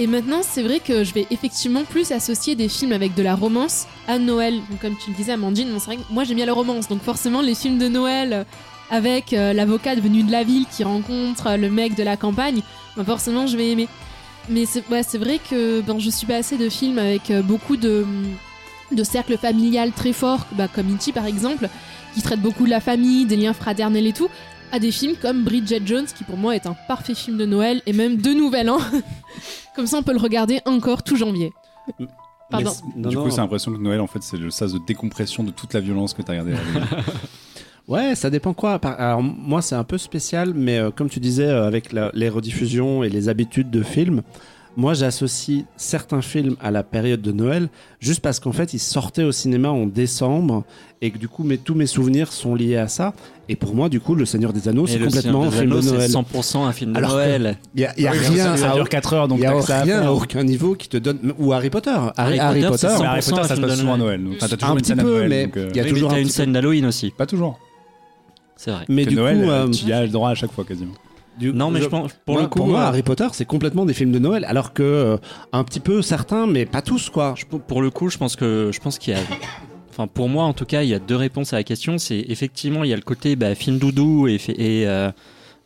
Et 0.00 0.08
maintenant, 0.08 0.40
c'est 0.42 0.62
vrai 0.62 0.80
que 0.80 1.04
je 1.04 1.14
vais 1.14 1.26
effectivement 1.30 1.84
plus 1.84 2.10
associer 2.10 2.56
des 2.56 2.68
films 2.68 2.92
avec 2.92 3.14
de 3.14 3.22
la 3.22 3.36
romance 3.36 3.86
à 4.08 4.18
Noël. 4.18 4.60
Comme 4.82 4.96
tu 4.96 5.10
le 5.10 5.16
disais, 5.16 5.32
Amandine, 5.32 5.70
bon, 5.70 5.78
vrai 5.78 5.96
que 5.96 6.02
moi 6.10 6.24
j'aime 6.24 6.36
bien 6.36 6.46
la 6.46 6.52
romance. 6.52 6.88
Donc 6.88 7.00
forcément, 7.02 7.40
les 7.40 7.54
films 7.54 7.78
de 7.78 7.86
Noël 7.86 8.32
euh, 8.32 8.44
avec 8.90 9.32
euh, 9.32 9.52
l'avocat 9.52 9.94
venu 9.94 10.24
de 10.24 10.32
la 10.32 10.42
ville 10.42 10.66
qui 10.66 10.82
rencontre 10.82 11.46
euh, 11.46 11.56
le 11.56 11.70
mec 11.70 11.94
de 11.94 12.02
la 12.02 12.16
campagne, 12.16 12.62
bah, 12.96 13.04
forcément 13.04 13.46
je 13.46 13.56
vais 13.56 13.70
aimer. 13.70 13.88
Mais 14.48 14.66
c'est 14.66 14.82
vrai 15.16 15.38
que 15.48 15.80
ben, 15.80 16.00
je 16.00 16.10
suis 16.10 16.26
pas 16.26 16.36
assez 16.36 16.58
de 16.58 16.68
films 16.68 16.98
avec 16.98 17.32
beaucoup 17.44 17.78
de, 17.78 18.04
de 18.94 19.04
cercles 19.04 19.36
familial 19.38 19.92
très 19.92 20.12
forts, 20.12 20.46
bah, 20.52 20.68
comme 20.68 20.94
E.T. 20.94 21.12
par 21.12 21.26
exemple, 21.26 21.68
qui 22.14 22.22
traite 22.22 22.40
beaucoup 22.40 22.64
de 22.64 22.70
la 22.70 22.80
famille, 22.80 23.24
des 23.26 23.36
liens 23.36 23.52
fraternels 23.52 24.06
et 24.06 24.12
tout, 24.12 24.28
à 24.72 24.78
des 24.78 24.90
films 24.90 25.14
comme 25.20 25.44
Bridget 25.44 25.82
Jones, 25.84 26.06
qui 26.06 26.24
pour 26.24 26.36
moi 26.36 26.54
est 26.56 26.66
un 26.66 26.76
parfait 26.88 27.14
film 27.14 27.36
de 27.36 27.46
Noël 27.46 27.82
et 27.86 27.92
même 27.92 28.16
de 28.16 28.30
Nouvel 28.32 28.70
An. 28.70 28.78
comme 29.76 29.86
ça, 29.86 29.98
on 29.98 30.02
peut 30.02 30.12
le 30.12 30.18
regarder 30.20 30.60
encore 30.64 31.02
tout 31.02 31.16
janvier. 31.16 31.52
Pardon. 32.50 32.70
Mais- 32.96 33.02
non, 33.02 33.08
du 33.08 33.16
coup, 33.16 33.30
c'est 33.30 33.40
l'impression 33.40 33.72
que 33.72 33.78
Noël, 33.78 34.00
en 34.00 34.06
fait, 34.06 34.22
c'est 34.22 34.36
le 34.36 34.50
sas 34.50 34.72
de 34.72 34.78
décompression 34.86 35.42
de 35.44 35.50
toute 35.50 35.74
la 35.74 35.80
violence 35.80 36.14
que 36.14 36.22
t'as 36.22 36.32
regardé. 36.32 36.52
à 36.52 36.56
la 36.56 36.86
télé. 36.86 37.02
Ouais, 37.86 38.14
ça 38.14 38.30
dépend 38.30 38.54
quoi. 38.54 38.74
Alors, 38.82 39.22
moi, 39.22 39.60
c'est 39.60 39.74
un 39.74 39.84
peu 39.84 39.98
spécial, 39.98 40.54
mais 40.54 40.78
euh, 40.78 40.90
comme 40.90 41.10
tu 41.10 41.20
disais, 41.20 41.44
euh, 41.46 41.66
avec 41.66 41.92
la- 41.92 42.10
les 42.14 42.28
rediffusions 42.30 43.04
et 43.04 43.10
les 43.10 43.28
habitudes 43.28 43.70
de 43.70 43.82
films, 43.82 44.22
moi, 44.76 44.94
j'associe 44.94 45.64
certains 45.76 46.20
films 46.22 46.56
à 46.60 46.70
la 46.70 46.82
période 46.82 47.22
de 47.22 47.32
Noël, 47.32 47.68
juste 48.00 48.20
parce 48.20 48.40
qu'en 48.40 48.52
fait, 48.52 48.74
ils 48.74 48.78
sortaient 48.80 49.22
au 49.22 49.32
cinéma 49.32 49.70
en 49.70 49.86
décembre, 49.86 50.64
et 51.00 51.10
que 51.10 51.18
du 51.18 51.28
coup, 51.28 51.44
mes, 51.44 51.58
tous 51.58 51.74
mes 51.74 51.86
souvenirs 51.86 52.32
sont 52.32 52.54
liés 52.54 52.76
à 52.76 52.88
ça. 52.88 53.12
Et 53.48 53.56
pour 53.56 53.74
moi, 53.74 53.88
du 53.88 54.00
coup, 54.00 54.14
Le 54.14 54.24
Seigneur 54.24 54.52
des 54.52 54.68
Anneaux, 54.68 54.86
c'est 54.86 54.98
complètement 54.98 55.44
un 55.44 55.50
film 55.50 55.70
de 55.70 55.80
Noël. 55.80 56.10
C'est 56.10 56.16
100% 56.16 56.64
un 56.66 56.72
film 56.72 56.92
de 56.92 56.96
Alors 56.98 57.12
Noël. 57.12 57.58
Il 57.74 57.82
y 57.82 57.84
a, 57.84 58.00
y 58.00 58.06
a 58.06 58.12
Oui, 58.12 58.18
rien, 58.18 58.56
ça 58.56 58.72
à, 58.72 58.74
dure 58.74 58.88
4 58.88 59.12
heures, 59.12 59.28
donc 59.28 59.38
il 59.38 59.42
y 59.42 59.46
a 59.46 59.52
rien 59.82 60.02
à 60.02 60.10
aucun 60.12 60.42
niveau 60.44 60.74
qui 60.74 60.88
te 60.88 60.96
donne. 60.96 61.34
Ou 61.38 61.52
Harry 61.52 61.68
Potter. 61.70 61.90
Harry, 62.16 62.38
Harry 62.38 62.40
Harry 62.40 62.62
Potter, 62.62 62.88
Potter. 62.88 63.04
Harry 63.04 63.20
100% 63.20 63.30
Potter, 63.30 63.48
ça 63.48 63.56
se 63.56 63.60
passe 63.60 63.78
souvent 63.78 63.94
à 63.94 63.98
Noël. 63.98 64.24
Donc 64.24 64.34
Enfin, 64.40 64.46
Un 64.46 64.56
toujours 64.56 64.70
une 64.74 64.80
petit 64.80 64.88
scène 64.88 65.00
à 65.00 65.02
peu, 65.02 65.10
Noël. 65.10 65.28
mais 65.28 65.50
euh, 65.60 65.68
il 65.70 65.76
y 65.76 65.80
a 65.80 65.84
toujours 65.84 66.14
une 66.14 66.28
scène 66.28 66.52
d'Halloween 66.52 66.86
aussi. 66.86 67.10
Pas 67.16 67.26
toujours. 67.26 67.58
C'est 68.56 68.70
vrai. 68.70 68.84
Mais 68.88 69.04
Que 69.04 69.10
du 69.10 69.16
Noël, 69.16 69.42
coup, 69.42 69.50
euh, 69.50 69.68
tu 69.68 69.84
y 69.86 69.92
as 69.92 70.02
le 70.02 70.08
droit 70.08 70.30
à 70.30 70.34
chaque 70.34 70.52
fois 70.52 70.64
quasiment. 70.64 70.94
Du- 71.38 71.52
Non, 71.52 71.70
mais 71.70 71.78
je, 71.80 71.84
je- 71.84 71.88
pense 71.90 72.12
pour 72.24 72.34
moi, 72.34 72.42
le 72.42 72.48
coup, 72.48 72.58
pour 72.58 72.66
moi, 72.68 72.80
euh, 72.80 72.86
Harry 72.86 73.02
Potter, 73.02 73.26
c'est 73.32 73.44
complètement 73.44 73.84
des 73.86 73.94
films 73.94 74.12
de 74.12 74.18
Noël, 74.18 74.44
alors 74.46 74.72
que 74.72 74.82
euh, 74.82 75.16
un 75.52 75.64
petit 75.64 75.80
peu 75.80 76.02
certains, 76.02 76.46
mais 76.46 76.66
pas 76.66 76.82
tous, 76.82 77.10
quoi. 77.10 77.34
je- 77.36 77.44
pour 77.44 77.82
le 77.82 77.90
coup, 77.90 78.08
je 78.10 78.18
pense 78.18 78.36
que 78.36 78.70
je 78.72 78.80
pense 78.80 78.98
qu'il 78.98 79.14
y 79.14 79.16
a. 79.16 79.20
Enfin, 79.90 80.06
pour 80.08 80.28
moi, 80.28 80.44
en 80.44 80.52
tout 80.54 80.64
cas, 80.64 80.82
il 80.82 80.88
y 80.88 80.94
a 80.94 80.98
deux 80.98 81.14
réponses 81.16 81.52
à 81.52 81.56
la 81.56 81.62
question. 81.64 81.98
C'est 81.98 82.24
effectivement, 82.28 82.82
il 82.84 82.90
y 82.90 82.92
a 82.92 82.96
le 82.96 83.02
côté 83.02 83.36
bah, 83.36 83.54
film 83.54 83.78
doudou 83.78 84.26
et, 84.26 84.40
et 84.48 84.88
euh, 84.88 85.12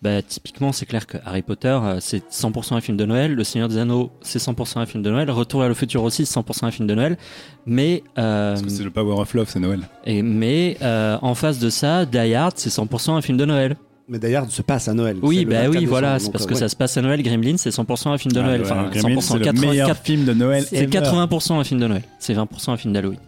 bah, 0.02 0.20
typiquement, 0.20 0.70
c'est 0.70 0.84
clair 0.84 1.06
que 1.06 1.16
Harry 1.24 1.40
Potter, 1.40 1.68
euh, 1.82 1.96
c'est 2.00 2.22
100% 2.30 2.74
un 2.76 2.80
film 2.82 2.98
de 2.98 3.06
Noël. 3.06 3.34
Le 3.34 3.42
Seigneur 3.42 3.68
des 3.70 3.78
Anneaux, 3.78 4.10
c'est 4.20 4.38
100% 4.38 4.80
un 4.80 4.86
film 4.86 5.02
de 5.02 5.10
Noël. 5.10 5.30
Retour 5.30 5.60
vers 5.60 5.68
le 5.70 5.74
futur 5.74 6.02
aussi, 6.02 6.26
c'est 6.26 6.38
100% 6.38 6.66
un 6.66 6.70
film 6.70 6.86
de 6.86 6.94
Noël. 6.94 7.16
Mais 7.64 8.02
euh, 8.18 8.50
Parce 8.52 8.62
que 8.62 8.68
c'est 8.70 8.82
le 8.84 8.90
power 8.90 9.18
of 9.18 9.32
love, 9.32 9.48
c'est 9.48 9.60
Noël. 9.60 9.88
et 10.04 10.20
mais 10.22 10.76
euh, 10.82 11.16
en 11.22 11.34
face 11.34 11.58
de 11.58 11.70
ça, 11.70 12.04
Die 12.04 12.34
Hard, 12.34 12.52
c'est 12.56 12.68
100% 12.70 13.12
un 13.16 13.22
film 13.22 13.38
de 13.38 13.46
Noël. 13.46 13.76
Mais 14.08 14.18
d'ailleurs, 14.18 14.50
se 14.50 14.62
passe 14.62 14.88
à 14.88 14.94
Noël. 14.94 15.18
Oui, 15.22 15.44
bah 15.44 15.64
24 15.64 15.76
oui, 15.78 15.84
voilà, 15.84 16.18
c'est 16.18 16.24
donc, 16.26 16.32
parce 16.32 16.44
euh, 16.44 16.48
que 16.48 16.54
ouais. 16.54 16.60
ça 16.60 16.68
se 16.70 16.76
passe 16.76 16.96
à 16.96 17.02
Noël. 17.02 17.22
Gremlins, 17.22 17.56
c'est 17.58 17.68
100% 17.70 18.08
un 18.08 18.16
film 18.18 18.32
de 18.32 18.40
Noël. 18.40 18.62
Ah, 18.64 18.66
Enfin, 18.72 18.84
ouais, 18.88 18.98
Gremlins, 18.98 19.18
100%, 19.18 19.20
c'est 19.20 19.38
le 19.38 19.44
80, 19.44 19.66
meilleur 19.68 19.96
film 19.96 20.24
de 20.24 20.32
Noël. 20.32 20.64
c'est 20.66 20.76
ever. 20.76 20.86
80% 20.98 21.60
un 21.60 21.64
film 21.64 21.80
de 21.80 21.86
Noël. 21.88 22.02
C'est 22.18 22.32
20% 22.34 22.70
un 22.70 22.76
film 22.78 22.94
d'Halloween. 22.94 23.18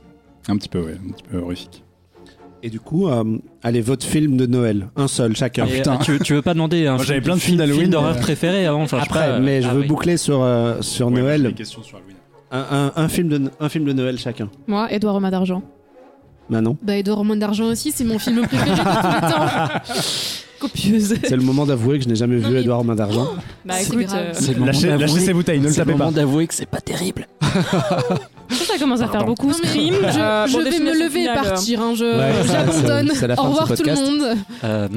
Un 0.49 0.57
petit 0.57 0.69
peu, 0.71 0.81
ouais, 0.81 0.95
un 1.07 1.13
petit 1.13 1.23
peu 1.31 1.37
horrifique. 1.39 1.85
Et 2.63 2.71
du 2.71 2.81
coup, 2.81 3.09
euh, 3.09 3.25
allez, 3.63 3.81
votre 3.83 4.05
film 4.07 4.37
de 4.39 4.47
Noël, 4.47 4.89
un 4.97 5.07
seul 5.09 5.35
chacun. 5.37 5.67
Et, 5.67 5.77
putain. 5.77 5.95
euh, 5.95 5.99
tu, 6.03 6.19
tu 6.21 6.35
veux 6.35 6.43
pas 6.43 6.55
demander 6.55 6.87
un 6.87 6.97
Moi, 6.97 7.05
j'avais 7.05 7.21
film- 7.21 7.25
plein 7.25 7.35
de 7.37 7.41
films 7.41 7.47
film- 7.49 7.59
d'Halloween, 7.59 7.81
film 7.81 7.91
d'horreur 7.93 8.15
mais- 8.15 8.21
préféré 8.21 8.67
avant 8.67 8.83
enfin, 8.83 8.99
je 8.99 9.03
Après, 9.05 9.19
pas, 9.19 9.27
euh, 9.29 9.41
mais 9.41 9.63
je 9.63 9.69
ah 9.69 9.75
veux 9.75 9.81
oui. 9.83 9.87
boucler 9.87 10.17
sur, 10.17 10.43
euh, 10.43 10.81
sur 10.83 11.09
Ouais, 11.09 11.21
Noël, 11.21 11.43
des 11.43 11.53
questions 11.55 11.83
sur 11.83 11.97
Halloween. 11.99 12.17
un, 12.53 12.93
un- 12.97 13.03
un 13.03 13.09
film 13.09 13.29
de, 13.29 13.51
un 13.61 13.69
film 13.71 13.85
de 13.85 13.93
Noël 13.95 14.19
chacun. 14.19 14.49
Moi, 14.67 14.91
Edouard 14.93 15.15
Romain 15.15 15.31
d'Argent. 15.31 15.63
Manon 16.51 16.77
Bah, 16.83 16.97
Edouard 16.97 17.19
Romain 17.19 17.37
d'Argent 17.37 17.67
aussi, 17.67 17.93
c'est 17.93 18.05
mon 18.05 18.19
film 18.19 18.43
préféré 18.47 18.71
de 18.71 18.77
tous 18.77 18.83
les 18.83 19.31
temps. 19.31 19.47
Copieuse. 20.61 21.15
C'est 21.25 21.37
le 21.37 21.43
moment 21.43 21.67
d'avouer 21.67 21.99
que 21.99 22.05
je 22.05 22.09
n'ai 22.09 22.15
jamais 22.17 22.37
vu 22.37 22.53
mais- 22.53 22.61
Edouard 22.61 22.79
Romain 22.79 22.95
d'Argent. 22.95 23.27
Bah 23.65 23.75
C'est 23.79 23.93
écoute, 23.95 24.07
euh, 24.15 24.31
C'est 24.35 24.57
le 24.57 24.65
Lâchez, 24.65 24.89
lâchez 24.97 25.21
ces 25.21 25.33
bouteilles, 25.33 25.59
ne 25.59 25.65
le 25.65 25.71
c'est 25.71 25.81
le 25.81 25.85
tapez 25.87 25.93
pas. 25.99 26.05
moment 26.05 26.13
d'avouer 26.13 26.47
que 26.47 26.55
c'est 26.55 26.67
pas 26.67 26.81
terrible. 26.81 27.27
ça, 28.51 28.79
commence 28.79 29.01
à 29.01 29.09
faire 29.09 29.25
beaucoup 29.25 29.49
Non, 29.49 29.53
Scream. 29.55 29.95
je, 29.95 30.19
euh, 30.19 30.47
je 30.47 30.59
vais 30.59 30.79
me 30.81 30.93
lever 30.93 31.21
et 31.25 31.29
finale. 31.29 31.43
partir, 31.45 31.81
hein, 31.81 31.91
Ouais, 31.99 32.33
j'abandonne. 32.47 33.09
c'est- 33.09 33.15
c'est 33.17 33.27
la 33.27 33.37
fin 33.37 33.43
Au 33.43 33.47
revoir 33.51 33.69
tout 33.69 33.83
le 33.85 33.95
monde. 33.95 34.37
Euh, 34.65 34.89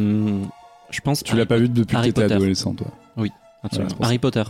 je 0.91 1.01
pense 1.01 1.23
Tu 1.23 1.35
l'as 1.35 1.45
pas 1.45 1.57
vu 1.57 1.69
depuis 1.69 1.93
que 1.93 1.97
Harry 1.97 2.07
t'étais 2.09 2.21
Potter. 2.23 2.35
adolescent, 2.35 2.73
toi. 2.73 2.87
Absolument. 3.17 3.29
Voilà, 3.63 3.89
c'est 3.89 3.95
pour 3.95 4.05
Harry 4.05 4.19
Potter, 4.19 4.43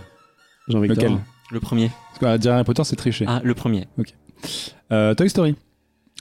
Jean-Victor. 0.67 1.03
Lequel 1.03 1.17
le 1.51 1.59
premier. 1.59 1.91
Parce 2.19 2.39
dire 2.39 2.53
Harry 2.53 2.63
Potter, 2.63 2.83
c'est 2.83 2.95
triché. 2.95 3.25
Ah, 3.27 3.41
le 3.43 3.53
premier. 3.53 3.87
Euh, 4.91 5.13
Toy 5.13 5.29
Story. 5.29 5.55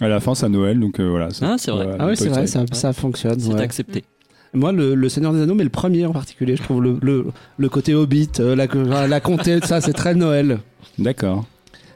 À 0.01 0.09
la 0.09 0.20
fin, 0.20 0.34
c'est 0.34 0.47
à 0.47 0.49
Noël, 0.49 0.78
donc 0.80 1.01
euh, 1.01 1.09
voilà. 1.09 1.28
Ah, 1.43 1.55
c'est 1.59 1.70
vrai. 1.70 1.88
Ah 1.99 2.07
oui, 2.07 2.16
c'est 2.16 2.28
vrai, 2.28 2.47
ça 2.47 2.93
fonctionne. 2.93 3.38
C'est 3.40 3.53
ouais. 3.55 3.61
accepté. 3.62 4.05
Moi, 4.55 4.72
le, 4.72 4.94
le 4.94 5.09
Seigneur 5.09 5.32
des 5.32 5.40
Anneaux, 5.42 5.55
mais 5.55 5.64
le 5.64 5.70
premier 5.70 6.05
en 6.05 6.12
particulier, 6.12 6.57
je 6.57 6.62
trouve 6.62 6.82
le, 6.82 6.98
le, 7.00 7.26
le 7.57 7.68
côté 7.68 7.94
Hobbit, 7.94 8.28
euh, 8.40 8.55
la, 8.55 9.07
la 9.09 9.20
comté, 9.20 9.61
ça, 9.62 9.80
c'est 9.80 9.94
très 9.94 10.14
Noël. 10.14 10.59
D'accord. 10.98 11.46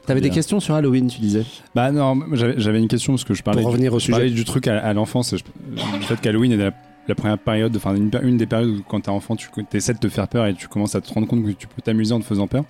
T'avais 0.07 0.21
des 0.21 0.29
questions 0.29 0.59
sur 0.59 0.73
Halloween, 0.73 1.07
tu 1.07 1.19
disais? 1.19 1.43
Bah 1.75 1.91
non, 1.91 2.17
j'avais 2.33 2.79
une 2.79 2.87
question 2.87 3.13
parce 3.13 3.25
que 3.25 3.33
je 3.33 3.43
parlais, 3.43 3.61
Pour 3.61 3.71
revenir 3.71 3.93
au 3.93 3.99
je 3.99 4.05
sujet. 4.05 4.17
parlais 4.17 4.29
du 4.31 4.45
truc 4.45 4.67
à, 4.67 4.79
à 4.79 4.93
l'enfance, 4.93 5.33
le 5.33 6.01
fait 6.01 6.19
qu'Halloween 6.21 6.53
est 6.53 6.57
la, 6.57 6.71
la 7.09 7.13
première 7.15 7.37
période, 7.37 7.75
enfin 7.75 7.93
une, 7.93 8.09
une 8.23 8.37
des 8.37 8.45
périodes 8.45 8.69
où 8.69 8.81
quand 8.87 9.01
t'es 9.01 9.09
enfant, 9.09 9.35
tu 9.35 9.49
essaies 9.73 9.93
de 9.93 9.99
te 9.99 10.07
faire 10.07 10.29
peur 10.29 10.45
et 10.47 10.53
tu 10.53 10.69
commences 10.69 10.95
à 10.95 11.01
te 11.01 11.13
rendre 11.13 11.27
compte 11.27 11.43
que 11.45 11.51
tu 11.51 11.67
peux 11.67 11.81
t'amuser 11.81 12.13
en 12.13 12.21
te 12.21 12.25
faisant 12.25 12.47
peur. 12.47 12.63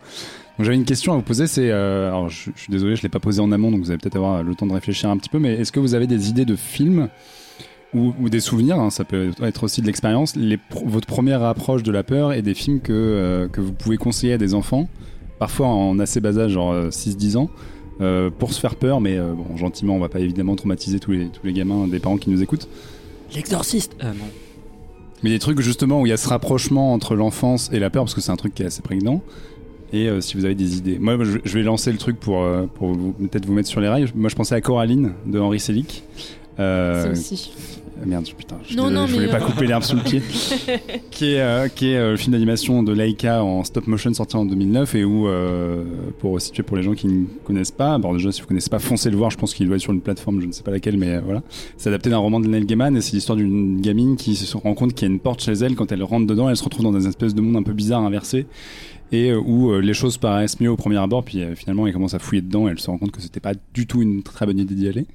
Donc 0.58 0.66
j'avais 0.66 0.76
une 0.78 0.84
question 0.86 1.14
à 1.14 1.16
vous 1.16 1.22
poser, 1.22 1.46
c'est, 1.46 1.70
euh, 1.70 2.08
alors 2.08 2.28
je, 2.28 2.50
je 2.56 2.60
suis 2.60 2.72
désolé, 2.72 2.96
je 2.96 3.04
l'ai 3.04 3.10
pas 3.10 3.20
posée 3.20 3.40
en 3.40 3.52
amont, 3.52 3.70
donc 3.70 3.82
vous 3.82 3.92
allez 3.92 4.00
peut-être 4.00 4.16
avoir 4.16 4.42
le 4.42 4.56
temps 4.56 4.66
de 4.66 4.74
réfléchir 4.74 5.12
un 5.12 5.18
petit 5.18 5.30
peu, 5.30 5.38
mais 5.38 5.54
est-ce 5.54 5.72
que 5.72 5.80
vous 5.80 5.94
avez 5.94 6.08
des 6.08 6.30
idées 6.30 6.46
de 6.46 6.56
films 6.56 7.08
ou, 7.94 8.14
ou 8.20 8.30
des 8.30 8.40
souvenirs, 8.40 8.80
hein, 8.80 8.90
ça 8.90 9.04
peut 9.06 9.32
être 9.42 9.64
aussi 9.64 9.82
de 9.82 9.86
l'expérience, 9.88 10.36
votre 10.86 11.08
première 11.08 11.44
approche 11.44 11.84
de 11.84 11.92
la 11.92 12.04
peur 12.04 12.34
et 12.34 12.42
des 12.42 12.54
films 12.54 12.80
que, 12.82 12.92
euh, 12.94 13.48
que 13.48 13.62
vous 13.62 13.72
pouvez 13.74 13.98
conseiller 13.98 14.34
à 14.34 14.38
des 14.38 14.54
enfants, 14.54 14.90
parfois 15.40 15.68
en 15.68 15.98
assez 16.00 16.20
bas 16.20 16.38
âge, 16.38 16.52
genre 16.52 16.72
euh, 16.74 16.90
6-10 16.90 17.38
ans, 17.38 17.50
euh, 18.02 18.30
pour 18.30 18.54
se 18.54 18.60
faire 18.60 18.76
peur, 18.76 19.02
mais 19.02 19.18
euh, 19.18 19.34
bon, 19.34 19.56
gentiment, 19.58 19.96
on 19.96 20.00
va 20.00 20.10
pas 20.10 20.20
évidemment 20.20 20.56
traumatiser 20.56 21.00
tous 21.00 21.12
les, 21.12 21.28
tous 21.30 21.46
les 21.46 21.54
gamins 21.54 21.88
des 21.88 22.00
parents 22.00 22.18
qui 22.18 22.30
nous 22.30 22.44
écoutent. 22.44 22.68
L'exorciste. 23.36 23.96
Euh, 24.04 24.10
non. 24.12 24.26
Mais 25.24 25.30
des 25.32 25.40
trucs 25.40 25.60
justement 25.62 26.02
où 26.02 26.06
il 26.06 26.10
y 26.10 26.14
a 26.14 26.18
ce 26.18 26.30
rapprochement 26.30 26.94
entre 26.94 27.16
l'enfance 27.16 27.70
et 27.74 27.80
la 27.80 27.90
peur, 27.90 28.04
parce 28.04 28.14
que 28.14 28.22
c'est 28.22 28.32
un 28.32 28.36
truc 28.36 28.54
qui 28.54 28.62
est 28.64 28.68
assez 28.68 28.82
prégnant. 28.84 29.22
Et 29.94 30.10
euh, 30.10 30.20
si 30.22 30.36
vous 30.38 30.44
avez 30.46 30.54
des 30.54 30.78
idées. 30.78 31.00
Moi, 31.00 31.18
je, 31.24 31.38
je 31.44 31.54
vais 31.58 31.64
lancer 31.64 31.92
le 31.92 31.98
truc 31.98 32.20
pour, 32.20 32.44
euh, 32.44 32.66
pour 32.68 32.90
vous- 32.94 33.14
peut-être 33.14 33.46
vous 33.46 33.54
mettre 33.54 33.70
sur 33.70 33.80
les 33.82 33.88
rails. 33.88 34.06
Moi, 34.16 34.30
je 34.30 34.36
pensais 34.36 34.54
à 34.54 34.62
Coraline 34.62 35.14
de 35.26 35.40
Henri 35.40 35.60
Selick. 35.62 36.04
Euh, 36.60 37.12
aussi. 37.12 37.52
Merde, 38.06 38.28
putain, 38.38 38.58
je, 38.68 38.76
Non, 38.76 38.92
non, 38.92 39.08
je 39.08 39.16
voulais 39.16 39.28
pas 39.28 39.38
euh, 39.38 39.46
couper 39.46 39.66
l'herbe 39.66 39.84
sous 39.84 39.96
le 39.96 40.04
pied. 40.04 40.22
qui 41.12 41.34
est, 41.34 41.42
euh, 41.42 41.68
qui 41.68 41.90
est 41.90 41.98
euh, 41.98 42.12
le 42.12 42.18
film 42.18 42.34
d'animation 42.34 42.84
de 42.84 42.94
Laika 42.94 43.44
en 43.44 43.64
stop 43.64 43.88
motion 43.88 44.14
sorti 44.14 44.36
en 44.36 44.46
2009 44.46 44.96
et 44.96 45.04
où, 45.04 45.28
euh, 45.28 45.84
pour 46.20 46.40
situer 46.40 46.64
pour 46.64 46.78
les 46.78 46.84
gens 46.84 46.94
qui 46.94 47.08
ne 47.08 47.26
connaissent 47.44 47.72
pas, 47.72 47.98
bon 47.98 48.14
déjà 48.14 48.32
si 48.32 48.42
vous 48.42 48.48
connaissez 48.48 48.70
pas, 48.70 48.80
foncez 48.80 49.10
le 49.10 49.18
voir, 49.18 49.32
je 49.32 49.38
pense 49.38 49.54
qu'il 49.54 49.68
doit 49.68 49.78
être 49.78 49.82
sur 49.82 49.94
une 49.94 50.02
plateforme, 50.02 50.42
je 50.42 50.48
ne 50.48 50.52
sais 50.52 50.64
pas 50.64 50.72
laquelle, 50.72 50.98
mais 50.98 51.20
voilà. 51.20 51.42
C'est 51.78 51.90
adapté 51.90 52.10
d'un 52.10 52.18
roman 52.18 52.40
de 52.40 52.48
Neil 52.48 52.66
Gaiman 52.66 52.96
et 52.96 53.02
c'est 53.02 53.14
l'histoire 53.14 53.36
d'une 53.36 53.82
gamine 53.82 54.16
qui 54.16 54.36
se 54.36 54.58
rend 54.58 54.74
compte 54.74 54.94
qu'il 54.94 55.08
y 55.08 55.12
a 55.12 55.14
une 55.14 55.20
porte 55.20 55.42
chez 55.42 55.54
elle, 55.54 55.76
quand 55.76 55.92
elle 55.92 56.04
rentre 56.04 56.28
dedans, 56.28 56.50
elle 56.50 56.58
se 56.58 56.64
retrouve 56.64 56.84
dans 56.84 56.94
des 56.94 57.08
espèces 57.08 57.34
de 57.34 57.42
monde 57.42 57.56
un 57.56 57.64
peu 57.64 57.74
bizarre 57.74 58.02
inversé 58.02 58.46
et 59.12 59.34
où 59.34 59.80
les 59.80 59.94
choses 59.94 60.18
paraissent 60.18 60.60
mieux 60.60 60.70
au 60.70 60.76
premier 60.76 60.98
abord, 60.98 61.24
puis 61.24 61.42
finalement 61.56 61.88
elle 61.88 61.94
commence 61.94 62.14
à 62.14 62.20
fouiller 62.20 62.42
dedans 62.42 62.68
et 62.68 62.72
elle 62.72 62.80
se 62.80 62.90
rend 62.90 62.98
compte 62.98 63.12
que 63.12 63.22
c'était 63.22 63.40
pas 63.40 63.54
du 63.74 63.88
tout 63.88 64.02
une 64.02 64.22
très 64.22 64.46
bonne 64.46 64.60
idée 64.60 64.76
d'y 64.76 64.90
aller. 64.90 65.06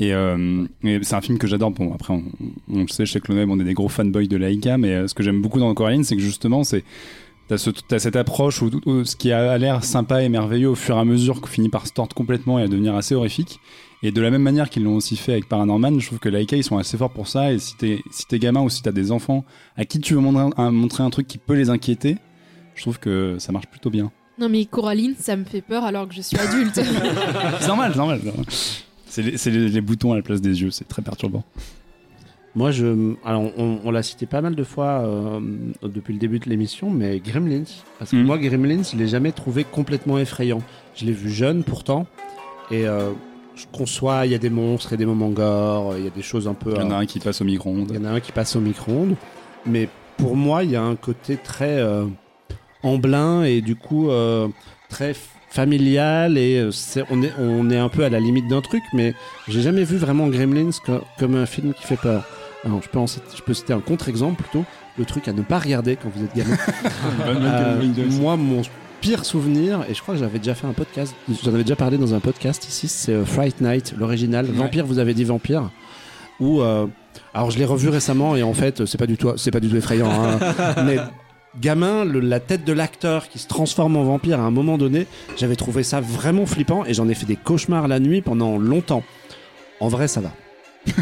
Et, 0.00 0.12
euh, 0.12 0.66
et 0.82 0.98
c'est 1.02 1.14
un 1.14 1.20
film 1.20 1.38
que 1.38 1.46
j'adore. 1.46 1.70
Bon, 1.70 1.92
après, 1.94 2.12
on, 2.14 2.24
on 2.68 2.80
le 2.82 2.88
sait, 2.88 3.06
chez 3.06 3.20
Clonweb, 3.20 3.48
on 3.50 3.60
est 3.60 3.64
des 3.64 3.74
gros 3.74 3.88
fanboys 3.88 4.26
de 4.26 4.36
Laika, 4.36 4.76
mais 4.76 4.90
euh, 4.94 5.08
ce 5.08 5.14
que 5.14 5.22
j'aime 5.22 5.40
beaucoup 5.40 5.60
dans 5.60 5.72
Coraline, 5.74 6.04
c'est 6.04 6.16
que 6.16 6.22
justement, 6.22 6.64
c'est 6.64 6.84
t'as 7.48 7.58
ce, 7.58 7.70
t'as 7.70 7.98
cette 7.98 8.16
approche 8.16 8.62
où, 8.62 8.70
où 8.86 9.04
ce 9.04 9.16
qui 9.16 9.30
a 9.30 9.56
l'air 9.58 9.84
sympa 9.84 10.22
et 10.22 10.28
merveilleux 10.28 10.70
au 10.70 10.74
fur 10.74 10.96
et 10.96 11.00
à 11.00 11.04
mesure 11.04 11.40
que 11.40 11.48
finit 11.48 11.68
par 11.68 11.86
se 11.86 11.92
tordre 11.92 12.14
complètement 12.14 12.58
et 12.58 12.62
à 12.62 12.68
devenir 12.68 12.94
assez 12.96 13.14
horrifique. 13.14 13.60
Et 14.02 14.12
de 14.12 14.20
la 14.20 14.30
même 14.30 14.42
manière 14.42 14.68
qu'ils 14.68 14.84
l'ont 14.84 14.96
aussi 14.96 15.16
fait 15.16 15.32
avec 15.32 15.48
Paranorman, 15.48 15.98
je 15.98 16.06
trouve 16.08 16.18
que 16.18 16.28
Laika, 16.28 16.56
ils 16.56 16.64
sont 16.64 16.76
assez 16.76 16.98
forts 16.98 17.12
pour 17.12 17.26
ça. 17.26 17.52
Et 17.52 17.58
si 17.58 17.76
t'es 17.76 18.02
si 18.10 18.26
t'es 18.26 18.38
gamin 18.38 18.60
ou 18.60 18.68
si 18.68 18.82
t'as 18.82 18.92
des 18.92 19.12
enfants 19.12 19.44
à 19.76 19.84
qui 19.84 19.98
tu 20.00 20.14
veux 20.14 20.20
montrer 20.20 20.50
un, 20.56 20.70
montrer 20.70 21.02
un 21.02 21.10
truc 21.10 21.26
qui 21.26 21.38
peut 21.38 21.54
les 21.54 21.70
inquiéter, 21.70 22.18
je 22.74 22.82
trouve 22.82 22.98
que 22.98 23.36
ça 23.38 23.52
marche 23.52 23.66
plutôt 23.66 23.90
bien. 23.90 24.10
Non, 24.38 24.48
mais 24.48 24.64
Coraline, 24.64 25.14
ça 25.18 25.36
me 25.36 25.44
fait 25.44 25.62
peur 25.62 25.84
alors 25.84 26.08
que 26.08 26.14
je 26.14 26.20
suis 26.20 26.36
adulte. 26.36 26.74
c'est 27.60 27.66
normal, 27.68 27.92
c'est 27.92 27.98
normal. 27.98 28.20
c'est 28.20 28.26
normal. 28.26 28.46
C'est 29.14 29.22
les, 29.22 29.36
c'est 29.38 29.50
les- 29.52 29.68
les 29.68 29.80
boutons 29.80 30.12
à 30.12 30.16
la 30.16 30.22
place 30.22 30.40
des 30.40 30.60
yeux, 30.62 30.72
c'est 30.72 30.88
très 30.88 31.00
perturbant. 31.00 31.44
Moi, 32.56 32.72
je, 32.72 33.14
alors, 33.24 33.44
on, 33.56 33.78
on 33.84 33.90
l'a 33.92 34.02
cité 34.02 34.26
pas 34.26 34.40
mal 34.40 34.56
de 34.56 34.64
fois 34.64 35.02
euh, 35.04 35.38
depuis 35.84 36.12
le 36.14 36.18
début 36.18 36.40
de 36.40 36.48
l'émission, 36.48 36.90
mais 36.90 37.20
Gremlins. 37.20 37.62
Parce 38.00 38.10
que 38.10 38.16
Mhm. 38.16 38.24
moi, 38.26 38.38
Gremlins, 38.38 38.82
je 38.82 38.96
l'ai 38.96 39.06
jamais 39.06 39.30
trouvé 39.30 39.62
complètement 39.62 40.18
effrayant. 40.18 40.62
Je 40.96 41.04
l'ai 41.04 41.12
vu 41.12 41.30
jeune 41.30 41.62
pourtant, 41.62 42.06
et 42.72 42.88
euh, 42.88 43.10
je 43.54 43.66
conçois, 43.70 44.26
il 44.26 44.32
y 44.32 44.34
a 44.34 44.38
des 44.38 44.50
monstres 44.50 44.92
et 44.94 44.96
des 44.96 45.06
moments 45.06 45.30
gore, 45.30 45.94
il 45.96 46.02
y 46.04 46.08
a 46.08 46.10
des 46.10 46.22
choses 46.22 46.48
un 46.48 46.54
peu. 46.54 46.70
Il 46.74 46.80
y 46.80 46.84
en 46.84 46.90
a 46.90 46.94
euh, 46.94 46.98
un 46.98 47.06
qui 47.06 47.20
passe 47.20 47.40
au 47.40 47.44
micro-ondes. 47.44 47.90
il 47.90 47.96
y 47.96 47.98
en 47.98 48.04
a 48.04 48.10
un 48.10 48.20
qui 48.20 48.32
passe 48.32 48.56
au 48.56 48.60
micro-ondes, 48.60 49.14
mais 49.64 49.88
pour 50.16 50.34
moi, 50.34 50.64
il 50.64 50.70
y 50.72 50.76
a 50.76 50.82
un 50.82 50.96
côté 50.96 51.36
très 51.36 51.78
euh, 51.78 52.04
amblin 52.82 53.44
et 53.44 53.60
du 53.60 53.76
coup 53.76 54.10
euh, 54.10 54.48
très 54.88 55.14
familial 55.54 56.36
et 56.36 56.56
euh, 56.58 56.70
c'est- 56.72 57.04
on 57.10 57.22
est 57.22 57.32
on 57.38 57.70
est 57.70 57.78
un 57.78 57.88
peu 57.88 58.04
à 58.04 58.08
la 58.08 58.20
limite 58.20 58.48
d'un 58.48 58.60
truc, 58.60 58.82
mais 58.92 59.14
j'ai 59.48 59.62
jamais 59.62 59.84
vu 59.84 59.96
vraiment 59.96 60.26
Gremlins 60.28 60.70
co- 60.84 61.00
comme 61.18 61.36
un 61.36 61.46
film 61.46 61.72
qui 61.74 61.84
fait 61.84 61.96
peur. 61.96 62.24
Alors, 62.66 62.80
je 62.82 62.88
peux, 62.88 62.98
en 62.98 63.06
citer- 63.06 63.36
je 63.36 63.42
peux 63.42 63.52
citer 63.54 63.72
un 63.74 63.80
contre-exemple 63.80 64.42
plutôt, 64.42 64.64
le 64.98 65.04
truc 65.04 65.28
à 65.28 65.32
ne 65.34 65.42
pas 65.42 65.58
regarder 65.58 65.96
quand 65.96 66.08
vous 66.14 66.24
êtes 66.24 66.34
gamin. 66.34 66.56
Euh, 67.26 67.80
moi, 68.20 68.36
mon 68.36 68.62
pire 69.00 69.24
souvenir, 69.24 69.84
et 69.88 69.94
je 69.94 70.00
crois 70.00 70.14
que 70.14 70.20
j'avais 70.20 70.38
déjà 70.38 70.54
fait 70.54 70.66
un 70.66 70.72
podcast, 70.72 71.14
j'en 71.42 71.52
avais 71.52 71.62
déjà 71.62 71.76
parlé 71.76 71.98
dans 71.98 72.14
un 72.14 72.20
podcast 72.20 72.66
ici, 72.66 72.88
c'est 72.88 73.12
euh, 73.12 73.24
Fright 73.24 73.60
Night, 73.60 73.94
l'original. 73.98 74.46
Vampire, 74.46 74.86
vous 74.86 74.98
avez 74.98 75.12
dit 75.14 75.24
Vampire. 75.24 75.70
Où, 76.40 76.62
euh, 76.62 76.86
alors 77.34 77.50
je 77.50 77.58
l'ai 77.58 77.64
revu 77.64 77.90
récemment 77.90 78.34
et 78.34 78.42
en 78.42 78.54
fait, 78.54 78.86
c'est 78.86 78.98
pas 78.98 79.06
du 79.06 79.16
tout, 79.16 79.30
c'est 79.36 79.50
pas 79.50 79.60
du 79.60 79.68
tout 79.68 79.76
effrayant. 79.76 80.10
hein. 80.10 80.38
mais 80.86 80.96
gamin, 81.60 82.04
le- 82.04 82.20
la 82.20 82.40
tête 82.40 82.64
de 82.64 82.72
l'acteur 82.72 83.28
qui 83.28 83.38
se 83.38 83.46
transforme 83.48 83.96
en 83.96 84.04
vampire 84.04 84.40
à 84.40 84.42
un 84.44 84.50
moment 84.50 84.78
donné, 84.78 85.06
j'avais 85.36 85.56
trouvé 85.56 85.82
ça 85.82 86.00
vraiment 86.00 86.46
flippant 86.46 86.84
et 86.84 86.94
j'en 86.94 87.08
ai 87.08 87.14
fait 87.14 87.26
des 87.26 87.36
cauchemars 87.36 87.88
la 87.88 88.00
nuit 88.00 88.20
pendant 88.22 88.58
longtemps. 88.58 89.02
En 89.80 89.88
vrai, 89.88 90.08
ça 90.08 90.20
va. 90.20 90.32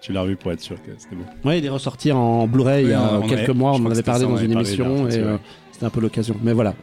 Tu 0.00 0.12
l'as 0.12 0.22
revu 0.22 0.36
pour 0.36 0.50
être 0.52 0.60
sûr 0.60 0.76
que 0.82 0.90
c'était 0.98 1.14
beau. 1.16 1.24
Ouais, 1.44 1.58
il 1.58 1.64
est 1.64 1.68
ressorti 1.70 2.10
en 2.12 2.46
Blu-ray 2.46 2.84
il 2.84 2.90
y 2.90 2.94
a 2.94 3.20
quelques 3.28 3.50
avait- 3.50 3.54
mois, 3.54 3.74
je 3.76 3.82
on 3.82 3.86
en 3.86 3.90
avait 3.90 4.02
parlé 4.02 4.22
ça, 4.24 4.26
dans 4.30 4.36
avait 4.36 4.46
une 4.46 4.52
parlé 4.54 4.68
émission 4.68 5.08
et 5.08 5.16
euh, 5.18 5.36
c'était 5.72 5.86
un 5.86 5.90
peu 5.90 6.00
l'occasion. 6.00 6.36
Mais 6.42 6.52
voilà. 6.52 6.74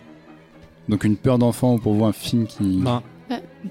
Donc 0.87 1.03
une 1.03 1.17
peur 1.17 1.37
d'enfant 1.37 1.77
pour 1.79 1.93
vous, 1.95 2.05
un 2.05 2.13
film 2.13 2.45
qui... 2.47 2.77
Ben, 2.83 3.01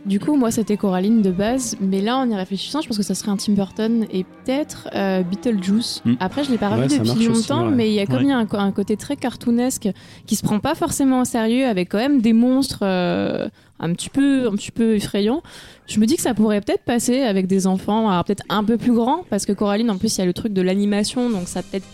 Du 0.05 0.21
coup, 0.21 0.37
moi, 0.37 0.51
c'était 0.51 0.77
Coraline 0.77 1.23
de 1.23 1.31
base, 1.31 1.77
mais 1.81 2.03
là, 2.03 2.19
en 2.19 2.29
y 2.29 2.35
réfléchissant, 2.35 2.83
je 2.83 2.89
pense 2.89 2.99
que 2.99 3.03
ça 3.03 3.15
serait 3.15 3.31
un 3.31 3.37
Tim 3.39 3.55
Burton 3.55 4.07
et 4.13 4.25
peut-être 4.25 4.89
euh, 4.95 5.23
Beetlejuice. 5.23 6.03
Mm. 6.05 6.15
Après, 6.21 6.45
je 6.45 6.51
l'ai 6.51 6.59
pas 6.59 6.69
Ouais, 6.71 6.83
revu 6.85 6.99
depuis 6.99 7.29
aussi, 7.29 7.49
longtemps, 7.51 7.67
ouais. 7.69 7.75
mais 7.75 7.89
il 7.89 7.95
y 7.95 8.01
a 8.01 8.07
comme 8.07 8.19
Ouais. 8.19 8.27
y 8.27 8.33
a 8.33 8.37
un, 8.39 8.47
un 8.53 8.73
côté 8.73 8.97
très 8.99 9.17
cartoonesque 9.17 9.89
qui 10.27 10.37
se 10.37 10.43
prend 10.43 10.59
pas 10.61 10.75
forcément 10.75 11.21
au 11.23 11.25
sérieux, 11.25 11.67
avec 11.67 11.91
quand 11.91 11.99
même 11.99 12.21
des 12.21 12.35
monstres 12.35 12.81
euh, 12.83 13.49
un 13.81 13.93
petit 13.95 14.11
peu, 14.11 14.49
un 14.49 14.53
petit 14.57 14.71
peu 14.73 14.95
effrayants. 14.97 15.43
Je 15.87 15.99
me 16.01 16.07
dis 16.07 16.17
que 16.17 16.23
ça 16.23 16.35
pourrait 16.35 16.61
peut-être 16.61 16.85
passer 16.85 17.23
avec 17.23 17.47
des 17.47 17.67
enfants, 17.67 18.11
alors 18.11 18.25
peut-être 18.25 18.45
un 18.51 18.63
peu 18.65 18.77
plus 18.77 18.93
grands, 18.93 19.25
parce 19.31 19.47
que 19.47 19.53
Coraline, 19.53 19.91
en 19.91 19.97
plus, 19.97 20.15
il 20.17 20.19
y 20.19 20.23
a 20.23 20.27
le 20.27 20.35
truc 20.35 20.53
de 20.53 20.61
l'animation, 20.63 21.31
donc 21.31 21.49
ça 21.49 21.63
peut-être, 21.63 21.87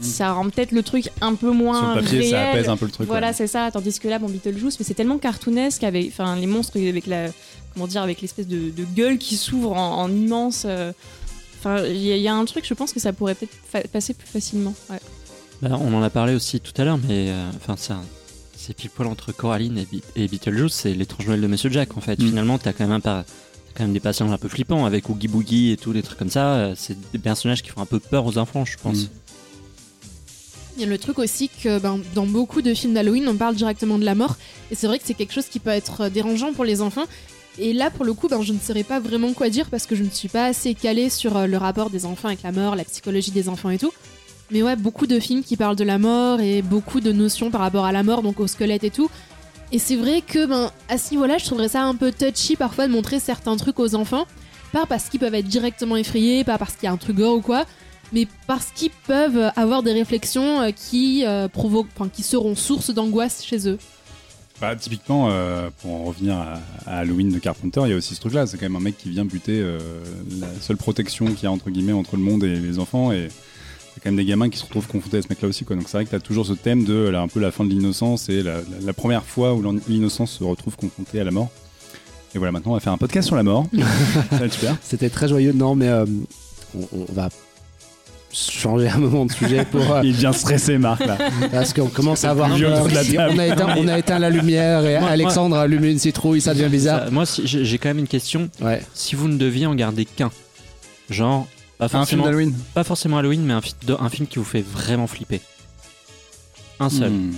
ça 0.00 0.32
rend 0.32 0.48
peut-être 0.50 0.72
le 0.72 0.82
truc 0.82 1.10
un 1.20 1.34
peu 1.34 1.50
moins 1.50 1.80
Sur 1.80 1.94
le 1.96 2.02
papier, 2.02 2.30
ça 2.30 2.36
réel. 2.40 2.50
apaise 2.58 2.68
un 2.68 2.76
peu 2.76 2.86
le 2.86 2.90
truc. 2.92 3.06
Voilà, 3.08 3.28
ouais. 3.28 3.32
c'est 3.32 3.46
ça. 3.46 3.70
Tandis 3.72 3.98
que 3.98 4.08
là, 4.08 4.18
bon, 4.18 4.28
Beetlejuice, 4.28 4.78
mais 4.78 4.84
c'est 4.84 4.94
tellement 4.94 5.18
cartoonesque 5.18 5.84
avec, 5.84 6.08
enfin, 6.08 6.36
les 6.36 6.46
monstres 6.46 6.76
avec 6.78 7.06
la, 7.06 7.26
comment 7.74 7.86
dire, 7.86 8.02
avec 8.02 8.20
l'espèce 8.20 8.46
de, 8.46 8.70
de 8.70 8.84
gueule 8.94 9.18
qui 9.18 9.36
s'ouvre 9.36 9.72
en, 9.72 10.02
en 10.02 10.10
immense. 10.10 10.62
euh, 10.66 10.92
Enfin, 11.60 11.82
il 11.84 11.96
y, 11.96 12.12
a- 12.12 12.16
il 12.16 12.22
y 12.22 12.28
a 12.28 12.34
un 12.34 12.44
truc, 12.44 12.64
je 12.64 12.74
pense 12.74 12.92
que 12.92 13.00
ça 13.00 13.12
pourrait 13.12 13.34
peut-être 13.34 13.54
fa- 13.68 13.80
passer 13.88 14.14
plus 14.14 14.28
facilement. 14.28 14.74
Ouais. 14.90 15.00
Bah, 15.60 15.76
on 15.80 15.92
en 15.92 16.02
a 16.04 16.08
parlé 16.10 16.34
aussi 16.36 16.60
tout 16.60 16.70
à 16.80 16.84
l'heure, 16.84 16.98
mais 17.08 17.30
euh, 17.30 17.50
enfin 17.56 17.74
c'est 17.76 17.92
un- 17.92 18.04
c'est 18.56 18.74
pile 18.76 18.90
poil 18.90 19.08
entre 19.08 19.32
Coraline 19.32 19.76
et, 19.78 19.82
Be- 19.84 20.02
et 20.14 20.28
Beetlejuice, 20.28 20.72
c'est 20.72 20.94
l'étrange 20.94 21.26
Noël 21.26 21.40
de 21.40 21.46
Monsieur 21.48 21.68
Jack 21.68 21.96
en 21.96 22.00
fait. 22.00 22.16
Mm. 22.20 22.26
Finalement, 22.28 22.58
t'as 22.58 22.72
quand 22.72 22.84
même 22.84 22.92
un 22.92 23.00
par- 23.00 23.24
t'as 23.24 23.72
quand 23.76 23.82
même 23.82 23.92
des 23.92 23.98
passages 23.98 24.30
un 24.30 24.38
peu 24.38 24.46
flippants 24.48 24.86
avec 24.86 25.08
Oogie 25.10 25.26
Boogie 25.26 25.72
et 25.72 25.76
tous 25.76 25.90
les 25.92 26.02
trucs 26.04 26.16
comme 26.18 26.30
ça. 26.30 26.54
euh, 26.54 26.74
C'est 26.76 26.96
des 27.10 27.18
personnages 27.18 27.62
qui 27.64 27.70
font 27.70 27.80
un 27.80 27.86
peu 27.86 27.98
peur 27.98 28.24
aux 28.24 28.38
enfants, 28.38 28.64
je 28.64 28.76
pense. 28.80 28.98
Mm. 28.98 29.08
Il 30.78 30.82
y 30.82 30.84
a 30.84 30.86
le 30.88 30.98
truc 30.98 31.18
aussi 31.18 31.48
que 31.48 31.80
ben, 31.80 31.98
dans 32.14 32.24
beaucoup 32.24 32.62
de 32.62 32.72
films 32.72 32.94
d'Halloween, 32.94 33.26
on 33.26 33.34
parle 33.34 33.56
directement 33.56 33.98
de 33.98 34.04
la 34.04 34.14
mort. 34.14 34.36
Et 34.70 34.76
c'est 34.76 34.86
vrai 34.86 35.00
que 35.00 35.04
c'est 35.04 35.14
quelque 35.14 35.32
chose 35.32 35.46
qui 35.46 35.58
peut 35.58 35.70
être 35.70 36.02
euh, 36.02 36.08
dérangeant 36.08 36.52
pour 36.52 36.64
les 36.64 36.82
enfants. 36.82 37.06
Et 37.58 37.72
là, 37.72 37.90
pour 37.90 38.04
le 38.04 38.12
coup, 38.12 38.28
ben, 38.28 38.42
je 38.42 38.52
ne 38.52 38.60
saurais 38.60 38.84
pas 38.84 39.00
vraiment 39.00 39.32
quoi 39.32 39.48
dire 39.48 39.66
parce 39.70 39.86
que 39.86 39.96
je 39.96 40.04
ne 40.04 40.10
suis 40.10 40.28
pas 40.28 40.44
assez 40.44 40.74
calée 40.74 41.10
sur 41.10 41.36
euh, 41.36 41.46
le 41.48 41.56
rapport 41.56 41.90
des 41.90 42.06
enfants 42.06 42.28
avec 42.28 42.44
la 42.44 42.52
mort, 42.52 42.76
la 42.76 42.84
psychologie 42.84 43.32
des 43.32 43.48
enfants 43.48 43.70
et 43.70 43.78
tout. 43.78 43.92
Mais 44.52 44.62
ouais, 44.62 44.76
beaucoup 44.76 45.08
de 45.08 45.18
films 45.18 45.42
qui 45.42 45.56
parlent 45.56 45.74
de 45.74 45.82
la 45.82 45.98
mort 45.98 46.40
et 46.40 46.62
beaucoup 46.62 47.00
de 47.00 47.10
notions 47.10 47.50
par 47.50 47.60
rapport 47.60 47.84
à 47.84 47.90
la 47.90 48.04
mort, 48.04 48.22
donc 48.22 48.38
au 48.38 48.46
squelette 48.46 48.84
et 48.84 48.90
tout. 48.90 49.10
Et 49.72 49.80
c'est 49.80 49.96
vrai 49.96 50.22
que 50.22 50.46
ben, 50.46 50.70
à 50.88 50.96
ce 50.96 51.10
niveau-là, 51.10 51.38
je 51.38 51.44
trouverais 51.44 51.70
ça 51.70 51.82
un 51.82 51.96
peu 51.96 52.12
touchy 52.12 52.54
parfois 52.54 52.86
de 52.86 52.92
montrer 52.92 53.18
certains 53.18 53.56
trucs 53.56 53.80
aux 53.80 53.96
enfants. 53.96 54.28
Pas 54.72 54.86
parce 54.86 55.08
qu'ils 55.08 55.18
peuvent 55.18 55.34
être 55.34 55.48
directement 55.48 55.96
effrayés, 55.96 56.44
pas 56.44 56.56
parce 56.56 56.74
qu'il 56.74 56.84
y 56.84 56.86
a 56.86 56.92
un 56.92 56.98
truc 56.98 57.16
gore 57.16 57.34
ou 57.34 57.40
quoi, 57.40 57.64
mais 58.12 58.26
parce 58.46 58.66
qu'ils 58.74 58.90
peuvent 59.06 59.50
avoir 59.56 59.82
des 59.82 59.92
réflexions 59.92 60.62
euh, 60.62 60.70
qui, 60.70 61.24
euh, 61.26 61.48
provoquent, 61.48 61.88
enfin, 61.98 62.08
qui 62.08 62.22
seront 62.22 62.54
source 62.54 62.90
d'angoisse 62.90 63.44
chez 63.44 63.68
eux. 63.68 63.78
Bah, 64.60 64.74
typiquement, 64.74 65.28
euh, 65.30 65.70
pour 65.82 65.94
en 65.94 66.04
revenir 66.04 66.34
à, 66.36 66.54
à 66.86 66.98
Halloween 66.98 67.30
de 67.30 67.38
Carpenter, 67.38 67.80
il 67.84 67.90
y 67.90 67.92
a 67.92 67.96
aussi 67.96 68.14
ce 68.16 68.20
truc-là. 68.20 68.46
C'est 68.46 68.56
quand 68.58 68.64
même 68.66 68.74
un 68.76 68.80
mec 68.80 68.98
qui 68.98 69.08
vient 69.08 69.24
buter 69.24 69.60
euh, 69.60 69.78
la 70.40 70.48
seule 70.60 70.76
protection 70.76 71.26
qu'il 71.26 71.44
y 71.44 71.46
a 71.46 71.52
entre 71.52 71.70
guillemets 71.70 71.92
entre 71.92 72.16
le 72.16 72.22
monde 72.22 72.42
et 72.42 72.56
les 72.56 72.78
enfants. 72.80 73.12
Et 73.12 73.28
c'est 73.94 74.00
quand 74.02 74.10
même 74.10 74.16
des 74.16 74.24
gamins 74.24 74.48
qui 74.48 74.58
se 74.58 74.64
retrouvent 74.64 74.88
confrontés 74.88 75.18
à 75.18 75.22
ce 75.22 75.28
mec-là 75.28 75.46
aussi. 75.48 75.64
Quoi. 75.64 75.76
Donc 75.76 75.84
c'est 75.88 75.96
vrai 75.98 76.04
que 76.06 76.10
tu 76.10 76.16
as 76.16 76.20
toujours 76.20 76.44
ce 76.44 76.54
thème 76.54 76.84
de 76.84 76.94
là, 77.08 77.20
un 77.20 77.28
peu 77.28 77.38
la 77.38 77.52
fin 77.52 77.64
de 77.64 77.70
l'innocence 77.70 78.28
et 78.30 78.42
la, 78.42 78.54
la- 78.56 78.62
la 78.84 78.92
première 78.92 79.22
fois 79.24 79.54
où 79.54 79.62
l'in- 79.62 79.78
l'innocence 79.88 80.32
se 80.32 80.42
retrouve 80.42 80.74
confrontée 80.74 81.20
à 81.20 81.24
la 81.24 81.30
mort. 81.30 81.50
Et 82.34 82.38
voilà, 82.38 82.50
maintenant 82.50 82.72
on 82.72 82.74
va 82.74 82.80
faire 82.80 82.92
un 82.92 82.98
podcast 82.98 83.28
sur 83.28 83.36
la 83.36 83.44
mort. 83.44 83.66
C'était 84.82 85.08
très 85.10 85.28
joyeux, 85.28 85.52
non, 85.52 85.76
mais 85.76 85.86
euh, 85.88 86.04
on, 86.76 86.86
on 87.08 87.12
va 87.12 87.28
changer 88.50 88.88
un 88.88 88.98
moment 88.98 89.24
de 89.26 89.32
sujet 89.32 89.64
pour 89.64 89.92
euh, 89.92 90.00
Il 90.04 90.12
devient 90.14 90.32
stressé, 90.34 90.78
Marc, 90.78 91.04
là. 91.04 91.18
parce 91.50 91.72
qu'on 91.72 91.88
commence 91.88 92.24
à 92.24 92.30
avoir 92.30 92.48
peur. 92.56 92.84
on, 92.84 93.38
a 93.38 93.46
éteint, 93.46 93.74
on 93.76 93.88
a 93.88 93.98
éteint 93.98 94.18
la 94.18 94.30
lumière 94.30 94.84
et 94.86 94.98
Moi- 95.00 95.08
Alexandre 95.08 95.56
a 95.56 95.62
allumé 95.62 95.90
une 95.90 95.98
citrouille, 95.98 96.40
ça 96.40 96.54
devient 96.54 96.68
bizarre. 96.70 97.04
Ça, 97.04 97.10
moi, 97.10 97.26
si- 97.26 97.42
j'ai 97.46 97.78
quand 97.78 97.88
même 97.90 97.98
une 97.98 98.08
question. 98.08 98.48
Ouais. 98.60 98.82
Si 98.94 99.14
vous 99.14 99.28
ne 99.28 99.36
deviez 99.36 99.66
en 99.66 99.74
garder 99.74 100.04
qu'un, 100.04 100.30
genre 101.10 101.46
pas 101.78 101.84
Un 101.86 101.88
film 101.88 102.00
forcément, 102.00 102.24
d'Halloween 102.24 102.54
pas 102.74 102.84
forcément 102.84 103.18
Halloween, 103.18 103.42
mais 103.44 103.54
un, 103.54 103.60
fi- 103.60 103.74
de- 103.86 103.96
un 103.98 104.08
film 104.08 104.26
qui 104.26 104.38
vous 104.38 104.44
fait 104.44 104.62
vraiment 104.62 105.06
flipper. 105.06 105.40
Un 106.80 106.90
seul. 106.90 107.10
Hmm. 107.10 107.32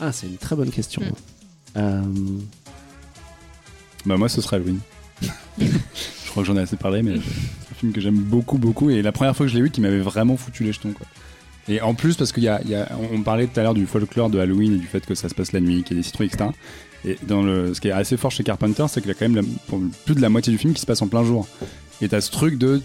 Ah, 0.00 0.12
c'est 0.12 0.26
une 0.26 0.36
très 0.38 0.54
bonne 0.56 0.70
question. 0.70 1.02
Mm. 1.02 1.78
Euh, 1.78 2.02
Bah 4.04 4.16
moi 4.16 4.28
ce 4.28 4.40
serait 4.40 4.56
Halloween. 4.56 4.78
je 5.58 6.30
crois 6.30 6.42
que 6.42 6.46
j'en 6.46 6.56
ai 6.56 6.60
assez 6.60 6.76
parlé, 6.76 7.02
mais 7.02 7.14
film 7.76 7.92
que 7.92 8.00
j'aime 8.00 8.18
beaucoup, 8.18 8.58
beaucoup. 8.58 8.90
Et 8.90 9.02
la 9.02 9.12
première 9.12 9.36
fois 9.36 9.46
que 9.46 9.52
je 9.52 9.56
l'ai 9.56 9.62
vu, 9.62 9.70
qui 9.70 9.80
m'avait 9.80 10.00
vraiment 10.00 10.36
foutu 10.36 10.64
les 10.64 10.72
jetons. 10.72 10.92
Quoi. 10.92 11.06
Et 11.68 11.80
en 11.80 11.94
plus, 11.94 12.16
parce 12.16 12.32
qu'il 12.32 12.44
y 12.44 12.48
a, 12.48 12.60
on 13.12 13.22
parlait 13.22 13.46
tout 13.46 13.58
à 13.58 13.62
l'heure 13.62 13.74
du 13.74 13.86
folklore 13.86 14.30
de 14.30 14.38
Halloween 14.38 14.74
et 14.74 14.78
du 14.78 14.86
fait 14.86 15.04
que 15.04 15.14
ça 15.14 15.28
se 15.28 15.34
passe 15.34 15.52
la 15.52 15.60
nuit, 15.60 15.82
qu'il 15.82 15.96
y 15.96 16.00
a 16.00 16.02
des 16.02 16.06
citrouilles, 16.06 16.28
etc. 16.28 16.50
Et 17.04 17.16
dans 17.22 17.42
le, 17.42 17.74
ce 17.74 17.80
qui 17.80 17.88
est 17.88 17.92
assez 17.92 18.16
fort 18.16 18.30
chez 18.30 18.44
Carpenter, 18.44 18.84
c'est 18.88 19.00
qu'il 19.00 19.08
y 19.08 19.12
a 19.12 19.14
quand 19.14 19.28
même 19.28 19.44
plus 20.04 20.14
de 20.14 20.20
la 20.20 20.28
moitié 20.28 20.52
du 20.52 20.58
film 20.58 20.74
qui 20.74 20.80
se 20.80 20.86
passe 20.86 21.02
en 21.02 21.08
plein 21.08 21.24
jour. 21.24 21.48
Et 22.00 22.08
t'as 22.08 22.20
ce 22.20 22.30
truc 22.30 22.58
de 22.58 22.82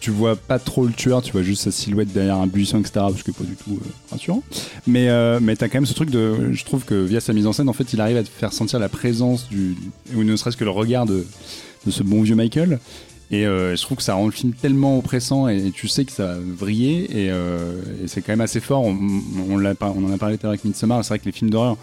tu 0.00 0.10
vois 0.10 0.34
pas 0.34 0.58
trop 0.58 0.84
le 0.84 0.92
tueur, 0.92 1.22
tu 1.22 1.30
vois 1.30 1.42
juste 1.42 1.62
sa 1.62 1.70
silhouette 1.70 2.12
derrière 2.12 2.36
un 2.36 2.48
buisson, 2.48 2.80
etc. 2.80 2.92
Parce 2.94 3.22
que 3.22 3.30
pas 3.30 3.44
du 3.44 3.54
tout 3.54 3.78
euh, 3.80 3.88
rassurant. 4.10 4.42
Mais, 4.86 5.08
euh, 5.08 5.38
mais 5.40 5.54
t'as 5.54 5.68
quand 5.68 5.76
même 5.76 5.86
ce 5.86 5.94
truc 5.94 6.10
de. 6.10 6.52
Je 6.52 6.64
trouve 6.64 6.84
que 6.84 6.94
via 7.04 7.20
sa 7.20 7.32
mise 7.32 7.46
en 7.46 7.52
scène, 7.52 7.68
en 7.68 7.72
fait, 7.72 7.92
il 7.92 8.00
arrive 8.00 8.16
à 8.16 8.24
te 8.24 8.28
faire 8.28 8.52
sentir 8.52 8.80
la 8.80 8.88
présence 8.88 9.48
du. 9.48 9.76
ou 10.16 10.24
ne 10.24 10.34
serait-ce 10.34 10.56
que 10.56 10.64
le 10.64 10.70
regard 10.70 11.06
de, 11.06 11.24
de 11.86 11.90
ce 11.92 12.02
bon 12.02 12.22
vieux 12.22 12.34
Michael. 12.34 12.80
Et 13.32 13.46
euh, 13.46 13.74
je 13.74 13.82
trouve 13.82 13.96
que 13.96 14.02
ça 14.02 14.12
rend 14.14 14.26
le 14.26 14.30
film 14.30 14.52
tellement 14.52 14.98
oppressant 14.98 15.48
et, 15.48 15.70
tu 15.70 15.88
sais 15.88 16.04
que 16.04 16.12
ça 16.12 16.26
va 16.26 16.36
vriller. 16.38 17.04
Et, 17.10 17.30
euh, 17.30 17.80
et 18.04 18.06
c'est 18.06 18.20
quand 18.20 18.32
même 18.32 18.42
assez 18.42 18.60
fort. 18.60 18.84
On, 18.84 18.94
on, 18.94 19.54
on 19.54 20.04
en 20.04 20.12
a 20.12 20.18
parlé 20.18 20.38
avec 20.42 20.64
Midsommar. 20.64 21.02
C'est 21.02 21.08
vrai 21.08 21.18
que 21.18 21.24
les 21.24 21.32
films 21.32 21.50
d'horreur. 21.50 21.76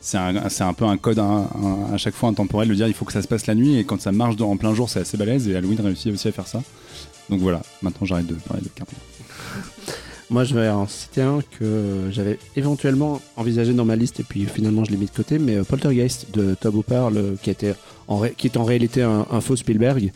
C'est 0.00 0.18
un, 0.18 0.72
peu 0.72 0.84
un 0.84 0.96
code 0.96 1.18
à 1.18 1.96
chaque 1.96 2.14
fois 2.14 2.28
intemporel 2.28 2.68
de 2.68 2.74
dire 2.74 2.86
il 2.86 2.94
faut 2.94 3.04
que 3.04 3.12
ça 3.12 3.22
se 3.22 3.26
passe 3.26 3.48
la 3.48 3.56
nuit 3.56 3.76
et 3.76 3.82
quand 3.82 4.00
ça 4.00 4.12
marche 4.12 4.36
dans- 4.36 4.48
en 4.52 4.56
plein 4.56 4.72
jour 4.72 4.88
c'est 4.88 5.00
assez 5.00 5.16
balèze 5.16 5.48
et 5.48 5.56
Halloween 5.56 5.80
réussit 5.80 6.12
aussi 6.12 6.28
à 6.28 6.32
faire 6.32 6.46
ça. 6.46 6.62
Donc 7.28 7.40
voilà, 7.40 7.60
maintenant 7.82 8.06
j'arrête 8.06 8.28
de 8.28 8.34
parler 8.34 8.62
de 8.62 8.68
Carpenter. 8.68 9.00
Moi, 10.30 10.44
je 10.44 10.54
vais 10.54 10.68
en 10.68 10.86
citer 10.86 11.22
un 11.22 11.40
que 11.58 12.08
j'avais 12.12 12.38
éventuellement 12.54 13.20
envisagé 13.36 13.72
dans 13.72 13.84
ma 13.84 13.96
liste 13.96 14.20
et 14.20 14.22
puis 14.22 14.44
finalement 14.46 14.84
je 14.84 14.92
l'ai 14.92 14.96
mis 14.96 15.06
de 15.06 15.10
côté, 15.10 15.40
mais 15.40 15.56
euh, 15.56 15.64
Poltergeist 15.64 16.28
de 16.32 16.54
Tob 16.54 16.76
Hooper, 16.76 17.08
qui, 17.42 17.52
qui 18.36 18.46
est 18.46 18.56
en 18.56 18.64
réalité 18.64 19.02
un 19.02 19.40
faux 19.40 19.56
Spielberg. 19.56 20.12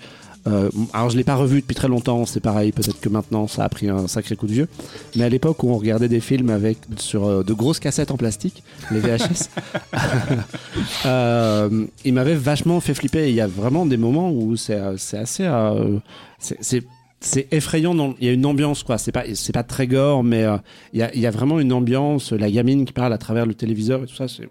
Euh, 0.46 0.70
alors 0.94 1.10
je 1.10 1.16
l'ai 1.18 1.24
pas 1.24 1.34
revu 1.34 1.60
depuis 1.60 1.74
très 1.74 1.88
longtemps, 1.88 2.24
c'est 2.24 2.40
pareil, 2.40 2.72
peut-être 2.72 2.98
que 3.00 3.08
maintenant 3.10 3.46
ça 3.46 3.64
a 3.64 3.68
pris 3.68 3.88
un 3.90 4.06
sacré 4.08 4.36
coup 4.36 4.46
de 4.46 4.52
vieux. 4.52 4.68
Mais 5.16 5.24
à 5.24 5.28
l'époque 5.28 5.62
où 5.62 5.70
on 5.70 5.76
regardait 5.76 6.08
des 6.08 6.20
films 6.20 6.48
avec 6.50 6.78
sur 6.96 7.26
euh, 7.26 7.42
de 7.42 7.52
grosses 7.52 7.78
cassettes 7.78 8.10
en 8.10 8.16
plastique, 8.16 8.62
les 8.90 9.00
VHS, 9.00 9.50
euh, 11.06 11.86
il 12.04 12.14
m'avait 12.14 12.34
vachement 12.34 12.80
fait 12.80 12.94
flipper. 12.94 13.28
Il 13.28 13.34
y 13.34 13.40
a 13.40 13.46
vraiment 13.46 13.86
des 13.86 13.96
moments 13.96 14.30
où 14.30 14.56
c'est 14.56 14.74
euh, 14.80 14.94
assez, 15.12 15.44
euh, 15.44 15.98
c'est- 16.38 16.84
c'est 17.20 17.52
effrayant. 17.52 17.94
dans- 17.94 18.14
Il 18.20 18.26
y 18.26 18.28
a 18.30 18.32
une 18.32 18.46
ambiance 18.46 18.82
quoi. 18.82 18.96
C'est 18.98 19.12
pas 19.12 19.24
c'est 19.34 19.52
pas 19.52 19.62
très 19.62 19.86
gore, 19.86 20.24
mais 20.24 20.44
euh, 20.44 20.56
il 20.92 21.00
y, 21.00 21.02
a, 21.02 21.14
il 21.14 21.20
y 21.20 21.26
a 21.26 21.30
vraiment 21.30 21.60
une 21.60 21.72
ambiance. 21.72 22.32
La 22.32 22.50
gamine 22.50 22.84
qui 22.84 22.92
parle 22.92 23.12
à 23.12 23.18
travers 23.18 23.46
le 23.46 23.54
téléviseur 23.54 24.02
et 24.02 24.06
tout 24.06 24.14
ça. 24.14 24.26
C'est 24.28 24.48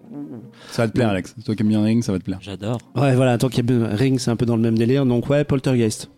Ça 0.72 0.84
va 0.84 0.88
te 0.88 0.94
plaire 0.94 1.10
Alex, 1.10 1.36
toi 1.44 1.56
qui 1.56 1.64
aimes 1.64 1.70
bien 1.70 1.84
Ring, 1.84 2.04
ça 2.04 2.12
va 2.12 2.20
te 2.20 2.24
plaire. 2.24 2.40
J'adore. 2.42 2.78
ouais 2.96 3.16
voilà. 3.16 3.38
Tant 3.38 3.50
qu'il 3.50 3.70
y 3.70 3.74
a 3.84 3.88
Ring, 3.96 4.20
c'est 4.20 4.32
un 4.32 4.36
peu 4.36 4.46
dans 4.46 4.56
le 4.56 4.62
même 4.62 4.78
délire. 4.78 5.06
Donc 5.06 5.30
ouais, 5.30 5.44
Poltergeist. 5.44 6.10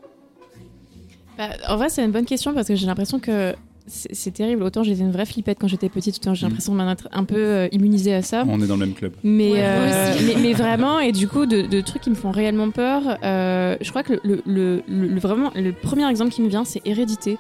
Bah, 1.38 1.50
en 1.70 1.78
vrai, 1.78 1.90
c'est 1.90 2.04
une 2.04 2.12
bonne 2.12 2.26
question 2.26 2.54
parce 2.54 2.68
que 2.68 2.76
j'ai 2.76 2.86
l'impression 2.86 3.20
que 3.20 3.54
c'est 3.88 4.32
terrible. 4.34 4.64
Autant 4.64 4.84
j'étais 4.84 5.02
une 5.02 5.12
vraie 5.12 5.26
flippette 5.26 5.58
quand 5.60 5.68
j'étais 5.68 5.90
petite, 5.90 6.16
autant 6.18 6.34
j'ai 6.34 6.46
Mm. 6.46 6.50
l'impression 6.50 6.74
de 6.74 6.78
m'en 6.78 6.92
être 6.92 7.08
un 7.12 7.24
peu 7.24 7.36
euh, 7.38 7.68
immunisée 7.72 8.14
à 8.14 8.22
ça. 8.22 8.44
On 8.48 8.62
est 8.62 8.68
dans 8.68 8.76
le 8.76 8.86
même 8.86 8.94
club. 8.96 9.14
Mais, 9.24 9.52
Ouais, 9.52 9.60
euh, 9.64 10.14
mais, 10.26 10.36
mais 10.42 10.54
vraiment, 10.54 11.00
et 11.00 11.12
du 11.12 11.28
coup, 11.28 11.46
de, 11.46 11.62
de 11.64 11.82
trucs 11.82 12.02
qui 12.02 12.10
me 12.10 12.16
font 12.16 12.32
réellement 12.32 12.70
peur, 12.72 13.02
euh, 13.24 13.76
je 13.82 13.90
crois 13.90 14.04
que 14.04 14.14
le, 14.24 14.42
le, 14.46 14.82
le- 14.88 15.08
le- 15.08 15.20
vraiment, 15.20 15.52
le 15.56 15.72
premier 15.74 16.10
exemple 16.10 16.32
qui 16.32 16.42
me 16.42 16.50
vient, 16.50 16.64
c'est 16.66 16.82
Hérédité. 16.86 17.38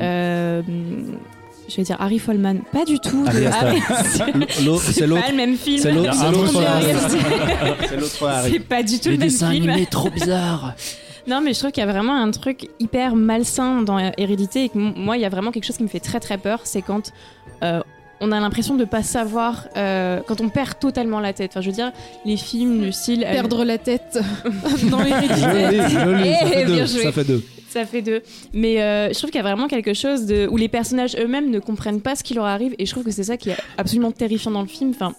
Euh, 0.00 0.62
je 1.68 1.76
vais 1.76 1.82
dire 1.84 1.96
Harry 2.00 2.18
Folman. 2.18 2.60
Pas 2.72 2.84
du 2.84 2.98
tout. 2.98 3.24
Ah, 3.26 3.30
c'est- 4.04 4.64
L'autre- 4.64 4.82
c'est 4.82 4.92
c'est 4.92 5.06
l'autre. 5.06 5.22
pas 5.22 5.30
le 5.30 5.36
même 5.36 5.56
film. 5.56 5.78
C'est 5.78 5.92
l'autre. 5.92 6.12
C'est 6.52 6.64
Harry. 8.26 8.50
C'est 8.50 8.58
pas 8.60 8.82
du 8.82 8.98
tout 8.98 9.08
Les 9.08 9.14
le 9.14 9.18
même 9.20 9.28
dessins 9.28 9.50
film. 9.50 9.68
animés 9.70 9.86
trop 9.86 10.10
bizarres. 10.10 10.74
Non, 11.26 11.40
mais 11.40 11.52
je 11.54 11.58
trouve 11.58 11.70
qu'il 11.72 11.84
y 11.84 11.86
a 11.88 11.90
vraiment 11.92 12.14
un 12.20 12.30
truc 12.30 12.68
hyper 12.80 13.14
malsain 13.14 13.82
dans 13.82 13.98
Hérédité 14.16 14.64
et 14.64 14.68
que 14.68 14.78
moi, 14.78 15.16
il 15.16 15.20
y 15.20 15.24
a 15.24 15.28
vraiment 15.28 15.50
quelque 15.52 15.64
chose 15.64 15.76
qui 15.76 15.82
me 15.84 15.88
fait 15.88 16.00
très 16.00 16.20
très 16.20 16.38
peur, 16.38 16.60
c'est 16.64 16.82
quand 16.82 17.12
euh, 17.62 17.80
on 18.20 18.32
a 18.32 18.40
l'impression 18.40 18.74
de 18.76 18.84
pas 18.84 19.02
savoir, 19.02 19.66
euh, 19.76 20.20
quand 20.26 20.40
on 20.40 20.48
perd 20.48 20.78
totalement 20.78 21.20
la 21.20 21.32
tête. 21.32 21.50
Enfin, 21.52 21.60
je 21.60 21.68
veux 21.70 21.74
dire, 21.74 21.92
les 22.24 22.36
films 22.36 22.80
du 22.80 22.92
style. 22.92 23.24
euh, 23.24 23.32
Perdre 23.32 23.64
la 23.64 23.78
tête 23.78 24.18
dans 24.90 25.04
Hérédité. 25.04 25.88
joli, 25.88 26.32
ça 26.32 26.46
Eh. 26.46 26.86
Ça 26.86 27.12
fait 27.12 27.24
deux. 27.24 27.42
Ça 27.68 27.86
fait 27.86 28.02
deux. 28.02 28.22
Mais 28.52 28.82
euh, 28.82 29.08
je 29.12 29.14
trouve 29.18 29.30
qu'il 29.30 29.38
y 29.40 29.44
a 29.44 29.48
vraiment 29.48 29.66
quelque 29.66 29.94
chose 29.94 30.26
de 30.26 30.46
où 30.46 30.56
les 30.56 30.68
personnages 30.68 31.16
eux-mêmes 31.16 31.50
ne 31.50 31.58
comprennent 31.58 32.00
pas 32.02 32.14
ce 32.16 32.22
qui 32.22 32.34
leur 32.34 32.44
arrive 32.44 32.74
et 32.78 32.84
je 32.86 32.90
trouve 32.90 33.02
que 33.04 33.10
c'est 33.10 33.24
ça 33.24 33.36
qui 33.38 33.48
est 33.50 33.56
absolument 33.78 34.12
terrifiant 34.12 34.50
dans 34.50 34.60
le 34.60 34.68
film. 34.68 34.90
Enfin, 34.90 35.14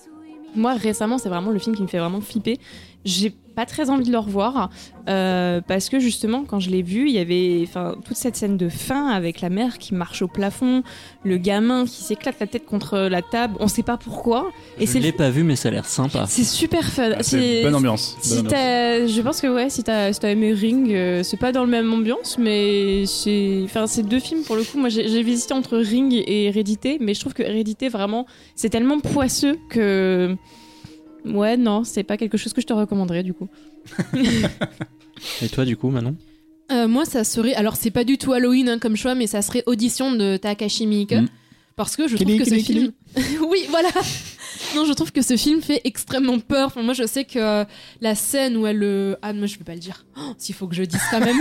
moi 0.56 0.74
récemment, 0.76 1.18
c'est 1.18 1.30
vraiment 1.30 1.49
le 1.51 1.60
film 1.60 1.76
qui 1.76 1.82
me 1.82 1.88
fait 1.88 1.97
vraiment 1.97 2.22
flipper. 2.22 2.60
J'ai 3.06 3.34
pas 3.56 3.66
très 3.66 3.89
envie 3.89 4.06
de 4.06 4.12
le 4.12 4.18
revoir 4.18 4.70
euh, 5.10 5.62
parce 5.68 5.89
que 5.89 5.99
justement, 5.99 6.45
quand 6.45 6.60
je 6.60 6.70
l'ai 6.70 6.82
vu, 6.82 7.08
il 7.08 7.14
y 7.14 7.20
avait 7.20 7.62
enfin 7.68 7.95
toute 8.06 8.16
cette 8.16 8.36
scène 8.36 8.58
de 8.58 8.70
fin 8.70 9.08
avec 9.10 9.41
la 9.41 9.49
mère 9.49 9.78
qui 9.78 9.93
marche 9.93 10.22
au 10.22 10.28
plafond, 10.28 10.84
le 11.24 11.38
gamin 11.38 11.86
qui 11.86 12.04
s'éclate 12.04 12.39
la 12.39 12.47
tête 12.47 12.66
contre 12.66 12.97
la 12.97 13.22
table, 13.22 13.56
on 13.60 13.68
sait 13.68 13.84
pas 13.84 13.97
pourquoi. 13.97 14.51
Et 14.80 14.86
je 14.86 14.97
l'ai 14.99 15.12
pas 15.12 15.30
vu, 15.30 15.43
mais 15.43 15.56
ça 15.56 15.70
a 15.70 15.72
l'air 15.72 15.86
sympa. 15.86 16.26
C'est 16.28 16.43
super 16.43 16.86
fun. 16.86 17.12
Ah, 17.18 17.24
c'est 17.24 17.64
bonne 17.64 17.76
ambiance. 17.76 18.18
Si 18.22 18.36
bonne 18.36 18.47
ambiance. 18.47 19.12
je 19.12 19.22
pense 19.22 19.41
que 19.41 19.47
ouais, 19.47 19.70
si 19.70 19.84
t'as 19.84 20.14
si 20.14 20.26
aimé 20.26 20.54
Ring, 20.54 20.91
euh, 20.91 21.24
c'est 21.24 21.38
pas 21.38 21.51
dans 21.51 21.66
le 21.66 21.70
même 21.70 21.91
ambiance, 21.93 22.38
mais 22.38 23.06
c'est 23.06 23.62
enfin 23.66 23.88
c'est 23.88 24.04
deux 24.04 24.20
films 24.20 24.43
pour 24.43 24.56
le 24.56 24.64
coup. 24.64 24.78
Moi, 24.78 24.89
j'ai 24.89 25.24
visité 25.24 25.54
entre 25.54 25.78
Ring 25.78 26.14
et 26.14 26.45
Hérédité, 26.45 26.97
mais 27.01 27.14
je 27.14 27.20
trouve 27.20 27.34
que 27.34 27.43
Hérédité 27.43 27.89
vraiment, 27.89 28.26
c'est 28.56 28.70
tellement 28.70 28.99
poisseux 28.99 29.58
que 29.70 30.36
Ouais, 31.26 31.57
non, 31.57 31.84
c'est 31.84 32.03
pas 32.03 32.17
quelque 32.17 32.38
chose 32.38 32.53
que 32.53 32.61
je 32.61 32.67
te 32.67 32.74
recommanderais 32.74 33.24
du 33.24 33.34
coup. 33.34 33.47
Et 35.41 35.49
toi, 35.49 35.65
du 35.65 35.78
coup, 35.78 35.89
Manon 35.89 36.15
euh, 36.71 36.88
Moi, 36.88 37.05
ça 37.05 37.24
serait. 37.24 37.53
Alors, 37.53 37.76
c'est 37.76 37.91
pas 37.91 38.03
du 38.03 38.17
tout 38.17 38.34
Halloween 38.34 38.69
hein, 38.69 38.80
comme 38.80 38.95
choix, 38.95 39.15
mais 39.15 39.28
ça 39.28 39.41
serait 39.41 39.63
Audition 39.65 40.13
de 40.13 40.38
Takashi 40.38 40.88
Miike. 40.88 41.13
Mm. 41.13 41.28
Parce 41.76 41.95
que 41.95 42.07
je 42.07 42.17
trouve 42.17 42.38
que 42.38 42.45
ce 42.45 42.55
film. 42.55 42.91
oui, 43.49 43.65
voilà 43.69 43.89
non, 44.76 44.86
je 44.86 44.93
trouve 44.93 45.12
que 45.12 45.22
ce 45.22 45.38
film 45.38 45.62
fait 45.62 45.82
extrêmement 45.84 46.39
peur. 46.39 46.68
Enfin, 46.68 46.82
moi, 46.82 46.93
je 46.93 47.06
sais 47.06 47.26
que 47.26 47.39
euh, 47.39 47.66
la 48.01 48.16
scène 48.16 48.58
où 48.58 48.68
elle. 48.68 48.84
Euh, 48.84 49.16
ah, 49.22 49.34
moi, 49.34 49.47
je 49.47 49.58
peux 49.58 49.64
pas 49.64 49.74
le 49.74 49.80
dire. 49.80 50.06
Oh, 50.18 50.34
s'il 50.38 50.56
faut 50.56 50.68
que 50.68 50.76
je 50.76 50.84
dise 50.84 51.01
quand 51.12 51.20
même. 51.20 51.39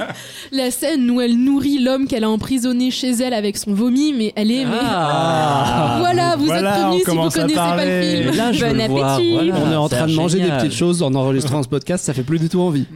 la 0.52 0.70
scène 0.70 1.10
où 1.10 1.20
elle 1.20 1.36
nourrit 1.36 1.78
l'homme 1.78 2.06
qu'elle 2.06 2.24
a 2.24 2.30
emprisonné 2.30 2.90
chez 2.90 3.10
elle 3.10 3.34
avec 3.34 3.56
son 3.56 3.74
vomi, 3.74 4.12
mais 4.12 4.32
elle 4.36 4.50
est. 4.50 4.64
Ah. 4.66 5.96
voilà, 6.00 6.36
vous 6.36 6.50
êtes 6.50 6.64
prévenus 6.64 7.04
si 7.04 7.10
vous 7.10 7.30
connaissez 7.30 7.54
pas 7.54 7.84
le 7.84 8.02
film. 8.02 8.36
Là, 8.36 8.88
bon 8.88 9.02
appétit. 9.02 9.50
on 9.52 9.72
est 9.72 9.76
en 9.76 9.88
train 9.88 10.06
de 10.06 10.14
manger 10.14 10.40
des 10.40 10.50
petites 10.50 10.74
choses 10.74 11.02
en 11.02 11.14
enregistrant 11.14 11.62
ce 11.62 11.68
podcast, 11.68 12.04
ça 12.04 12.14
fait 12.14 12.22
plus 12.22 12.38
du 12.38 12.48
tout 12.48 12.60
envie. 12.60 12.86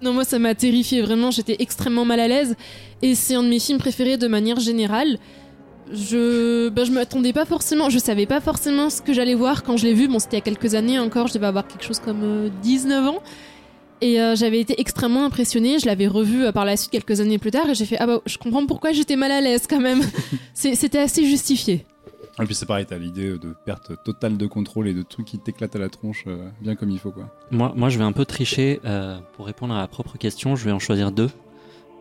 Non, 0.00 0.12
moi, 0.12 0.24
ça 0.24 0.38
m'a 0.38 0.54
terrifié. 0.54 1.02
Vraiment, 1.02 1.30
j'étais 1.30 1.56
extrêmement 1.58 2.04
mal 2.04 2.20
à 2.20 2.28
l'aise. 2.28 2.54
Et 3.02 3.14
c'est 3.14 3.34
un 3.34 3.42
de 3.42 3.48
mes 3.48 3.58
films 3.58 3.78
préférés 3.78 4.16
de 4.16 4.28
manière 4.28 4.60
générale 4.60 5.18
je 5.92 6.68
ben, 6.68 6.84
je 6.84 6.92
m'attendais 6.92 7.32
pas 7.32 7.44
forcément, 7.44 7.90
je 7.90 7.98
savais 7.98 8.26
pas 8.26 8.40
forcément 8.40 8.90
ce 8.90 9.02
que 9.02 9.12
j'allais 9.12 9.34
voir 9.34 9.62
quand 9.62 9.76
je 9.76 9.86
l'ai 9.86 9.94
vu. 9.94 10.08
Bon, 10.08 10.18
c'était 10.18 10.36
il 10.36 10.40
y 10.40 10.42
a 10.42 10.44
quelques 10.44 10.74
années 10.74 10.98
encore, 10.98 11.28
je 11.28 11.34
devais 11.34 11.46
avoir 11.46 11.66
quelque 11.66 11.84
chose 11.84 12.00
comme 12.00 12.50
19 12.62 13.04
euh, 13.04 13.08
ans. 13.08 13.22
Et 14.00 14.20
euh, 14.20 14.36
j'avais 14.36 14.60
été 14.60 14.80
extrêmement 14.80 15.24
impressionnée. 15.24 15.78
Je 15.80 15.86
l'avais 15.86 16.06
revu 16.06 16.44
euh, 16.44 16.52
par 16.52 16.64
la 16.64 16.76
suite 16.76 16.92
quelques 16.92 17.20
années 17.20 17.38
plus 17.38 17.50
tard 17.50 17.68
et 17.68 17.74
j'ai 17.74 17.84
fait 17.84 17.96
Ah 17.98 18.06
bah, 18.06 18.20
je 18.26 18.38
comprends 18.38 18.64
pourquoi 18.64 18.92
j'étais 18.92 19.16
mal 19.16 19.32
à 19.32 19.40
l'aise 19.40 19.66
quand 19.68 19.80
même. 19.80 20.02
C'était 20.54 20.98
assez 20.98 21.24
justifié. 21.24 21.84
Et 22.40 22.44
puis 22.44 22.54
c'est 22.54 22.66
pareil, 22.66 22.86
t'as 22.86 22.98
l'idée 22.98 23.30
de 23.30 23.52
perte 23.64 23.92
totale 24.04 24.36
de 24.36 24.46
contrôle 24.46 24.86
et 24.86 24.94
de 24.94 25.02
trucs 25.02 25.26
qui 25.26 25.38
t'éclatent 25.40 25.74
à 25.74 25.80
la 25.80 25.88
tronche 25.88 26.24
bien 26.60 26.76
comme 26.76 26.90
il 26.90 27.00
faut 27.00 27.10
quoi. 27.10 27.34
Moi, 27.50 27.72
moi 27.74 27.88
je 27.88 27.98
vais 27.98 28.04
un 28.04 28.12
peu 28.12 28.24
tricher 28.24 28.80
pour 29.32 29.46
répondre 29.46 29.74
à 29.74 29.78
la 29.78 29.88
propre 29.88 30.18
question, 30.18 30.54
je 30.54 30.64
vais 30.64 30.70
en 30.70 30.78
choisir 30.78 31.10
deux. 31.10 31.30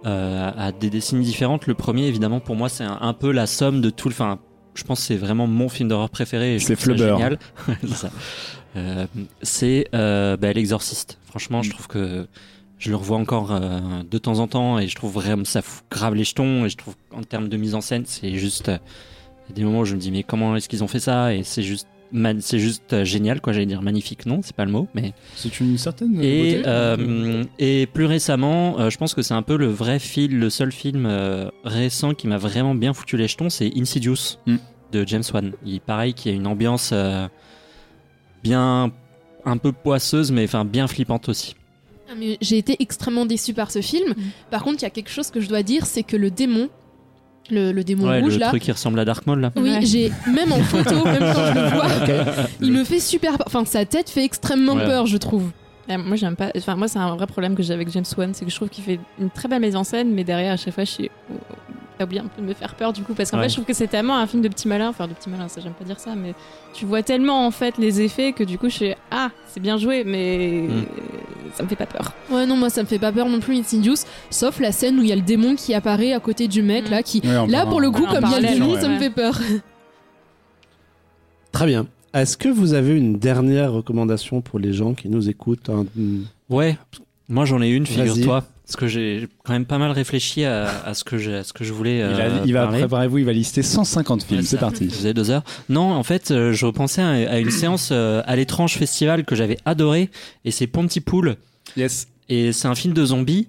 Euh, 0.06 0.52
à 0.56 0.72
des 0.72 0.90
décennies 0.90 1.26
différentes. 1.26 1.66
Le 1.66 1.74
premier, 1.74 2.06
évidemment, 2.06 2.40
pour 2.40 2.56
moi, 2.56 2.70
c'est 2.70 2.84
un, 2.84 3.14
peu 3.14 3.32
la 3.32 3.48
somme 3.48 3.82
de 3.82 3.90
tout 3.90 4.10
le. 4.10 4.14
Enfin, 4.14 4.40
je 4.76 4.84
pense 4.84 5.00
que 5.00 5.06
c'est 5.08 5.18
vraiment 5.18 5.48
mon 5.48 5.70
film 5.70 5.90
d'horreur 5.90 6.10
préféré. 6.10 6.60
C'est 6.60 6.76
Flubber. 6.76 7.10
génial. 7.10 7.40
c'est 9.42 9.88
euh, 9.94 9.96
euh, 9.96 10.38
bah, 10.38 10.54
L'Exorciste. 10.54 11.18
Franchement, 11.26 11.64
je 11.64 11.70
mm. 11.70 11.74
trouve 11.74 11.88
que 11.88 12.28
je 12.78 12.90
le 12.92 12.96
revois 12.96 13.18
encore 13.18 13.52
euh, 13.52 13.80
de 14.10 14.18
temps 14.20 14.38
en 14.40 14.48
temps 14.48 14.78
et 14.78 14.88
je 14.88 14.96
trouve 14.96 15.14
vraiment 15.14 15.46
ça 15.46 15.64
fout 15.64 15.84
grave 15.90 16.14
les 16.14 16.24
jetons. 16.24 16.66
Et 16.66 16.70
je 16.70 16.78
trouve 16.78 16.96
qu'en 17.10 17.24
termes 17.24 17.50
de 17.50 17.58
mise 17.58 17.76
en 17.76 17.82
scène, 17.82 18.04
c'est 18.06 18.36
juste. 18.36 18.68
Il 18.68 19.52
y 19.52 19.54
a 19.54 19.56
des 19.56 19.64
moments 19.64 19.80
où 19.80 19.86
je 19.86 19.96
me 19.96 20.00
dis, 20.00 20.12
mais 20.12 20.24
comment 20.24 20.56
est-ce 20.56 20.70
qu'ils 20.70 20.84
ont 20.84 20.88
fait 20.88 21.00
ça? 21.00 21.34
Et 21.34 21.44
c'est 21.44 21.64
juste 21.64 21.88
c'est 22.40 22.60
juste 22.60 22.94
euh, 22.94 23.06
génial, 23.06 23.42
quoi. 23.42 23.54
J'allais 23.54 23.66
dire 23.66 23.82
magnifique, 23.82 24.26
non, 24.26 24.42
c'est 24.44 24.56
pas 24.56 24.66
le 24.66 24.72
mot, 24.72 24.88
mais 24.94 25.14
c'est 25.36 25.60
une 25.60 25.78
certaine. 25.78 26.22
Et, 26.22 26.62
euh, 26.66 27.44
et 27.60 27.88
plus 27.88 28.06
récemment, 28.06 28.80
euh, 28.80 28.90
je 28.90 28.98
pense 28.98 29.14
que 29.14 29.22
c'est 29.22 29.34
un 29.34 29.42
peu 29.42 29.58
le 29.58 29.68
vrai 29.68 30.00
film, 30.00 30.40
le 30.40 30.50
seul 30.50 30.72
film 30.72 31.08
récent 31.64 32.14
qui 32.14 32.28
m'a 32.28 32.38
vraiment 32.38 32.76
bien 32.76 32.94
foutu 32.94 33.18
les 33.18 33.28
jetons, 33.28 33.50
c'est 33.50 33.72
Insidious 33.76 34.38
mm. 34.46 34.56
de 34.92 35.08
James 35.08 35.24
Wan. 35.34 35.54
Il 35.66 35.82
pareil, 35.82 36.14
qui 36.14 36.30
a 36.30 36.32
une 36.32 36.48
ambiance 36.48 36.94
bien 38.44 38.92
un 39.46 39.58
peu 39.58 39.72
poisseuse, 39.72 40.32
mais 40.32 40.44
enfin 40.44 40.66
bien 40.66 40.88
flippante 40.88 41.30
aussi. 41.30 41.56
Ah, 42.10 42.14
j'ai 42.40 42.58
été 42.58 42.78
extrêmement 42.80 43.26
déçu 43.26 43.54
par 43.54 43.72
ce 43.72 43.82
film. 43.82 44.12
Mm. 44.12 44.22
Par 44.50 44.64
contre, 44.64 44.82
il 44.82 44.84
y 44.84 44.86
a 44.86 44.92
quelque 44.92 45.10
chose 45.10 45.30
que 45.30 45.42
je 45.42 45.50
dois 45.50 45.64
dire, 45.64 45.86
c'est 45.86 46.04
que 46.04 46.16
le 46.16 46.32
démon 46.32 46.70
le, 47.52 47.84
démon 47.84 48.20
rouge 48.22 48.34
le 48.34 48.40
là. 48.40 48.48
truc 48.50 48.64
qui 48.64 48.72
ressemble 48.72 49.00
à 49.00 49.06
Dark 49.06 49.26
Maul 49.28 49.40
là. 49.40 49.52
Oui, 49.56 49.86
j'ai 49.86 50.12
même 50.28 50.52
en 50.52 50.60
photo, 50.60 51.04
même 51.06 51.34
quand 51.34 51.46
je 51.46 51.54
le 51.54 51.70
vois, 51.70 52.46
il 52.62 52.72
me 52.72 52.84
fait 52.84 53.00
super 53.00 53.38
Enfin, 53.46 53.66
sa 53.66 53.86
tête 53.86 54.10
fait 54.10 54.24
extrêmement 54.24 54.76
peur, 54.76 55.06
je 55.06 55.18
trouve. 55.18 55.52
moi, 55.90 56.16
j'aime 56.16 56.36
pas. 56.36 56.52
Enfin, 56.56 56.76
moi, 56.76 56.88
c'est 56.88 57.00
un 57.00 57.16
vrai 57.16 57.28
problème 57.28 57.56
que 57.56 57.64
j'ai 57.64 57.74
avec 57.74 57.90
James 57.92 58.06
Wan, 58.18 58.34
c'est 58.34 58.46
que 58.46 58.52
je 58.52 58.56
trouve 58.56 58.70
qu'il 58.70 58.84
fait 58.84 59.00
une 59.20 59.30
très 59.30 59.48
belle 59.48 59.62
mise 59.62 59.76
en 59.76 59.84
scène, 59.84 60.14
mais 60.14 60.24
derrière, 60.24 60.54
à 60.54 60.58
chaque 60.58 60.74
fois, 60.74 60.84
je 60.84 60.92
suis 60.92 61.12
t'as 61.98 62.06
oublié 62.06 62.22
un 62.22 62.28
peu 62.28 62.42
de 62.42 62.48
me 62.48 62.54
faire 62.54 62.76
peur 62.76 62.94
du 62.94 63.04
coup 63.04 63.14
parce 63.14 63.32
qu'en 63.32 63.42
fait 63.42 63.50
je 63.50 63.56
trouve 63.56 63.66
que 63.66 63.74
c'est 63.74 63.88
tellement 63.88 64.18
un 64.18 64.28
film 64.28 64.42
de 64.42 64.48
petit 64.48 64.68
malin 64.68 64.90
enfin 64.90 65.08
de 65.08 65.14
petit 65.14 65.30
malin 65.30 65.48
ça 65.48 65.62
j'aime 65.62 65.74
pas 65.74 65.86
dire 65.86 66.00
ça 66.00 66.16
mais 66.16 66.34
tu 66.74 66.86
vois 66.86 67.04
tellement 67.04 67.46
en 67.46 67.52
fait 67.52 67.78
les 67.78 68.02
effets 68.02 68.34
que 68.34 68.44
du 68.44 68.58
coup 68.58 68.70
je 68.70 68.76
suis 68.76 68.94
ah 69.12 69.30
c'est 69.48 69.60
bien 69.60 69.78
joué 69.78 70.04
mais 70.04 70.68
mm. 70.68 70.86
ça 71.56 71.64
me 71.64 71.68
fait 71.68 71.76
pas 71.76 71.86
peur 71.86 72.14
ouais 72.32 72.46
non 72.46 72.56
moi 72.56 72.70
ça 72.70 72.82
me 72.82 72.88
fait 72.88 73.00
pas 73.00 73.12
peur 73.12 73.28
non 73.28 73.40
plus 73.40 73.58
Insidious 73.58 74.06
sauf 74.30 74.60
la 74.60 74.72
scène 74.72 75.00
où 75.00 75.02
il 75.02 75.10
y 75.10 75.12
a 75.12 75.16
le 75.16 75.22
démon 75.22 75.56
qui 75.56 75.74
apparaît 75.74 76.14
à 76.14 76.20
côté 76.20 76.48
du 76.48 76.62
mec 76.62 76.88
mm. 76.88 76.92
là 76.92 77.04
qui 77.04 77.22
là 77.22 77.66
pour 77.66 77.82
le 77.82 77.92
coup 77.92 78.06
comme 78.06 78.26
il 78.26 78.32
y 78.32 78.36
a 78.36 78.40
le 78.40 78.60
démon 78.60 78.80
ça 78.80 78.88
me 78.88 79.00
fait 79.00 79.10
peur 79.10 79.40
très 81.52 81.66
bien 81.66 81.88
est-ce 82.14 82.38
que 82.38 82.50
vous 82.50 82.74
avez 82.74 82.98
une 82.98 83.20
dernière 83.20 83.74
recommandation 83.74 84.42
pour 84.42 84.60
les 84.60 84.74
gens 84.74 84.94
qui 84.94 85.10
nous 85.10 85.30
écoutent 85.30 85.70
Ouais, 86.50 86.78
moi 87.28 87.46
j'en 87.46 87.62
ai 87.62 87.70
une, 87.70 87.86
figure-toi. 87.86 88.46
Parce 88.68 88.76
que 88.76 88.88
j'ai 88.88 89.30
quand 89.46 89.54
même 89.54 89.66
pas 89.66 89.78
mal 89.78 89.92
réfléchi 89.92 90.44
à, 90.44 90.94
ce, 90.94 91.06
que 91.06 91.18
je, 91.18 91.42
ce 91.42 91.54
que 91.54 91.64
je 91.64 91.72
voulais. 91.72 92.02
Euh, 92.02 92.42
il, 92.46 92.52
va, 92.52 92.68
préparez-vous, 92.68 93.20
il 93.20 93.24
va 93.24 93.32
lister 93.32 93.64
150 93.64 94.24
films. 94.24 94.42
C'est 94.42 94.58
parti. 94.58 94.88
Vous 94.88 95.06
avez 95.06 95.14
deux 95.14 95.32
heures. 95.32 95.46
Non, 95.70 95.94
en 95.94 96.04
fait, 96.04 96.32
euh, 96.32 96.52
je 96.52 96.66
repensais 96.66 97.02
à, 97.02 97.40
une 97.40 97.50
séance 97.50 97.90
euh, 97.94 98.22
à 98.26 98.36
l'étrange 98.36 98.74
festival 98.74 99.24
que 99.24 99.36
j'avais 99.36 99.58
adoré, 99.64 100.10
et 100.44 100.52
c'est 100.52 100.68
Pontypool. 100.68 101.38
Yes. 101.78 102.10
Et 102.28 102.52
c'est 102.52 102.68
un 102.68 102.76
film 102.76 102.94
de 102.94 103.06
zombies. 103.06 103.48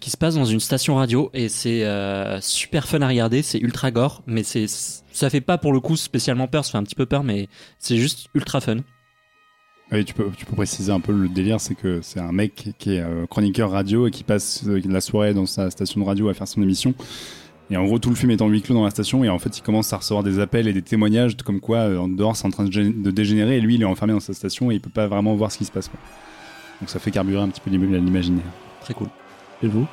qui 0.00 0.10
se 0.10 0.16
passe 0.16 0.36
dans 0.36 0.44
une 0.44 0.60
station 0.60 0.96
radio 0.96 1.30
et 1.34 1.48
c'est 1.48 1.84
super 2.40 2.86
fun 2.86 3.00
à 3.00 3.08
regarder, 3.08 3.42
c'est 3.42 3.58
ultra 3.58 3.90
gore, 3.90 4.22
mais 4.26 4.44
c'est 4.44 4.66
ça 4.68 5.30
fait 5.30 5.40
pas 5.40 5.58
pour 5.58 5.72
le 5.72 5.80
coup 5.80 5.96
spécialement 5.96 6.46
peur, 6.46 6.64
ça 6.64 6.72
fait 6.72 6.78
un 6.78 6.84
petit 6.84 6.94
peu 6.94 7.06
peur, 7.06 7.24
mais 7.24 7.48
c'est 7.80 7.96
juste 7.96 8.28
ultra 8.34 8.60
fun. 8.60 8.78
Oui, 9.90 10.04
tu 10.04 10.12
peux, 10.12 10.30
tu 10.36 10.44
peux 10.44 10.54
préciser 10.54 10.92
un 10.92 11.00
peu 11.00 11.12
le 11.12 11.28
délire, 11.28 11.60
c'est 11.60 11.74
que 11.74 12.00
c'est 12.02 12.20
un 12.20 12.32
mec 12.32 12.74
qui 12.78 12.96
est 12.96 13.00
euh, 13.00 13.26
chroniqueur 13.26 13.70
radio 13.70 14.06
et 14.06 14.10
qui 14.10 14.22
passe 14.22 14.64
euh, 14.66 14.82
la 14.86 15.00
soirée 15.00 15.32
dans 15.32 15.46
sa 15.46 15.70
station 15.70 16.00
de 16.02 16.06
radio 16.06 16.28
à 16.28 16.34
faire 16.34 16.46
son 16.46 16.60
émission. 16.62 16.94
Et 17.70 17.76
en 17.76 17.84
gros, 17.84 17.98
tout 17.98 18.10
le 18.10 18.14
film 18.14 18.30
est 18.30 18.42
en 18.42 18.48
huis 18.48 18.60
clos 18.60 18.74
dans 18.74 18.84
la 18.84 18.90
station 18.90 19.24
et 19.24 19.30
en 19.30 19.38
fait, 19.38 19.56
il 19.56 19.62
commence 19.62 19.92
à 19.94 19.96
recevoir 19.96 20.22
des 20.22 20.40
appels 20.40 20.68
et 20.68 20.74
des 20.74 20.82
témoignages 20.82 21.36
comme 21.36 21.60
quoi 21.60 21.78
euh, 21.78 21.98
en 21.98 22.08
dehors 22.08 22.36
c'est 22.36 22.46
en 22.46 22.50
train 22.50 22.64
de, 22.64 23.10
dégénérer 23.10 23.56
et 23.56 23.60
lui, 23.62 23.76
il 23.76 23.82
est 23.82 23.86
enfermé 23.86 24.12
dans 24.12 24.20
sa 24.20 24.34
station 24.34 24.70
et 24.70 24.74
il 24.74 24.80
peut 24.80 24.90
pas 24.90 25.06
vraiment 25.06 25.34
voir 25.34 25.50
ce 25.50 25.56
qui 25.56 25.64
se 25.64 25.72
passe. 25.72 25.90
Donc 26.80 26.90
ça 26.90 26.98
fait 26.98 27.10
carburer 27.10 27.42
un 27.42 27.48
petit 27.48 27.60
peu 27.62 27.70
l'imaginaire. 27.70 28.44
Très 28.82 28.92
cool. 28.92 29.08
Et 29.62 29.68
vous? 29.68 29.86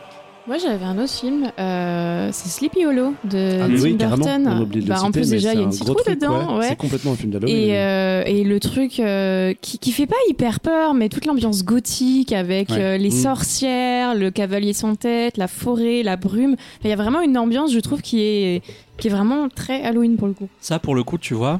Moi, 0.47 0.57
j'avais 0.59 0.85
un 0.85 0.99
autre 0.99 1.11
film, 1.11 1.51
euh, 1.57 2.29
c'est 2.31 2.49
Sleepy 2.49 2.85
Hollow 2.85 3.15
de 3.23 3.61
ah, 3.61 3.67
Tim 3.67 3.81
oui, 3.81 3.93
Burton. 3.93 4.47
On 4.47 4.61
oublie 4.61 4.83
de 4.83 4.87
bah, 4.87 5.01
en 5.01 5.11
plus, 5.11 5.29
déjà, 5.29 5.53
il 5.53 5.59
y 5.59 5.61
a 5.61 5.65
une 5.65 5.71
citrouille 5.71 5.95
dedans. 6.07 6.59
Ouais. 6.59 6.69
C'est 6.69 6.75
complètement 6.75 7.13
un 7.13 7.15
film 7.15 7.31
d'Halloween. 7.31 7.55
Et, 7.55 7.77
euh, 7.77 8.23
et, 8.27 8.43
le 8.43 8.59
truc 8.59 8.99
euh, 8.99 9.53
qui, 9.59 9.79
qui 9.79 9.91
fait 9.91 10.05
pas 10.05 10.15
hyper 10.29 10.59
peur, 10.59 10.93
mais 10.93 11.09
toute 11.09 11.25
l'ambiance 11.25 11.65
gothique 11.65 12.31
avec 12.31 12.69
euh, 12.69 12.97
les 12.97 13.09
mm. 13.09 13.23
sorcières, 13.23 14.15
le 14.15 14.29
cavalier 14.29 14.73
sans 14.73 14.95
tête, 14.95 15.37
la 15.37 15.47
forêt, 15.47 16.03
la 16.03 16.15
brume. 16.15 16.55
Il 16.83 16.91
y 16.91 16.93
a 16.93 16.95
vraiment 16.95 17.21
une 17.21 17.39
ambiance, 17.39 17.73
je 17.73 17.79
trouve, 17.79 18.01
qui 18.01 18.21
est, 18.21 18.61
qui 18.97 19.07
est 19.07 19.11
vraiment 19.11 19.49
très 19.49 19.83
Halloween 19.83 20.15
pour 20.15 20.27
le 20.27 20.33
coup. 20.33 20.47
Ça, 20.61 20.77
pour 20.77 20.93
le 20.93 21.03
coup, 21.03 21.17
tu 21.17 21.33
vois, 21.33 21.59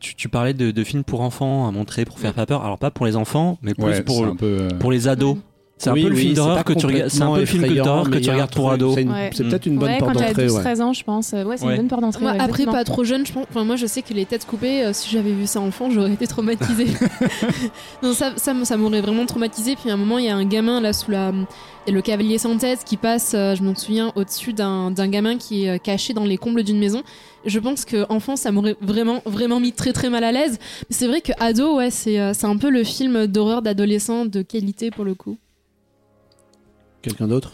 tu, 0.00 0.14
tu, 0.14 0.30
parlais 0.30 0.54
de, 0.54 0.70
de, 0.70 0.84
films 0.84 1.04
pour 1.04 1.20
enfants 1.20 1.68
à 1.68 1.70
montrer 1.70 2.06
pour 2.06 2.18
faire 2.18 2.32
pas 2.32 2.46
peur. 2.46 2.64
Alors 2.64 2.78
pas 2.78 2.90
pour 2.90 3.04
les 3.04 3.14
enfants, 3.14 3.58
mais 3.60 3.74
plus 3.74 4.02
pour, 4.04 4.36
pour 4.80 4.90
les 4.90 5.06
ados. 5.06 5.36
C'est 5.78 5.90
un 5.90 5.94
peu 5.94 6.08
le 6.08 6.16
film 6.16 6.34
d'horreur 6.34 6.64
que 6.64 6.72
tu 6.72 6.86
regardes. 6.86 7.10
C'est 7.10 7.22
un 7.22 7.32
peu 7.32 7.40
le 7.40 7.46
film 7.46 7.74
d'horreur 7.74 8.10
que 8.10 8.18
tu 8.18 8.30
regardes 8.30 8.52
pour 8.52 8.70
ado. 8.70 8.94
C'est 8.94 9.44
peut-être 9.44 9.66
une 9.66 9.78
bonne 9.78 9.98
porte 9.98 10.14
d'entrée. 10.14 10.46
Quand 10.48 10.60
13 10.60 10.80
ans, 10.80 10.92
je 10.92 11.04
pense. 11.04 11.32
Ouais, 11.32 11.56
c'est 11.56 11.66
une 11.66 11.76
bonne 11.76 11.88
porte 11.88 12.02
d'entrée. 12.02 12.26
après, 12.38 12.64
pas 12.64 12.84
trop 12.84 13.04
jeune, 13.04 13.26
je 13.26 13.32
pense. 13.32 13.46
Enfin, 13.50 13.64
moi, 13.64 13.76
je 13.76 13.86
sais 13.86 14.02
que 14.02 14.14
les 14.14 14.24
têtes 14.26 14.46
coupées, 14.46 14.84
euh, 14.84 14.92
si 14.92 15.10
j'avais 15.10 15.32
vu 15.32 15.46
ça 15.46 15.60
enfant, 15.60 15.90
j'aurais 15.90 16.12
été 16.12 16.26
traumatisée. 16.26 16.86
non, 18.02 18.12
ça, 18.12 18.32
ça, 18.36 18.54
ça 18.64 18.76
m'aurait 18.76 19.00
vraiment 19.00 19.26
traumatisée. 19.26 19.76
Puis 19.76 19.90
à 19.90 19.94
un 19.94 19.96
moment, 19.96 20.18
il 20.18 20.26
y 20.26 20.28
a 20.28 20.36
un 20.36 20.44
gamin 20.44 20.80
là 20.80 20.92
sous 20.92 21.10
la. 21.10 21.32
Et 21.88 21.92
le 21.92 22.02
cavalier 22.02 22.38
sans 22.38 22.56
tête 22.56 22.82
qui 22.84 22.96
passe, 22.96 23.32
euh, 23.34 23.54
je 23.54 23.62
m'en 23.62 23.74
souviens, 23.76 24.12
au-dessus 24.16 24.52
d'un 24.52 24.90
gamin 24.90 25.36
qui 25.36 25.66
est 25.66 25.70
euh, 25.70 25.78
caché 25.78 26.14
dans 26.14 26.24
les 26.24 26.36
combles 26.36 26.64
d'une 26.64 26.78
maison. 26.78 27.02
Je 27.44 27.60
pense 27.60 27.84
que 27.84 28.04
enfant, 28.08 28.34
ça 28.34 28.50
m'aurait 28.50 28.76
vraiment, 28.80 29.22
vraiment 29.24 29.60
mis 29.60 29.72
très 29.72 29.92
très 29.92 30.10
mal 30.10 30.24
à 30.24 30.32
l'aise. 30.32 30.58
C'est 30.90 31.06
vrai 31.06 31.20
que 31.20 31.30
ado, 31.38 31.76
ouais, 31.76 31.90
c'est 31.90 32.18
un 32.18 32.56
peu 32.56 32.70
le 32.70 32.82
film 32.82 33.28
d'horreur 33.28 33.62
d'adolescent 33.62 34.24
de 34.24 34.42
qualité 34.42 34.90
pour 34.90 35.04
le 35.04 35.14
coup. 35.14 35.36
Quelqu'un 37.06 37.28
d'autre? 37.28 37.52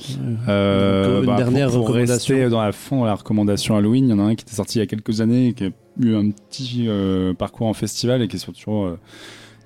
Euh, 0.49 1.21
Une 1.21 1.27
bah, 1.27 1.37
dernière 1.37 1.69
pour, 1.71 1.87
recommandation. 1.87 2.35
Rester 2.35 2.49
dans 2.49 2.63
la 2.63 2.73
fond 2.73 3.05
la 3.05 3.15
recommandation 3.15 3.77
Halloween, 3.77 4.07
il 4.07 4.11
y 4.11 4.13
en 4.15 4.19
a 4.19 4.23
un 4.23 4.35
qui 4.35 4.45
était 4.45 4.55
sorti 4.55 4.79
il 4.79 4.81
y 4.81 4.83
a 4.83 4.87
quelques 4.87 5.21
années, 5.21 5.53
qui 5.53 5.65
a 5.67 5.71
eu 6.01 6.15
un 6.15 6.31
petit 6.31 6.87
euh, 6.89 7.35
parcours 7.35 7.67
en 7.67 7.75
festival 7.75 8.23
et 8.23 8.29
qui 8.29 8.37
est 8.37 8.39
surtout 8.39 8.71
euh, 8.73 8.99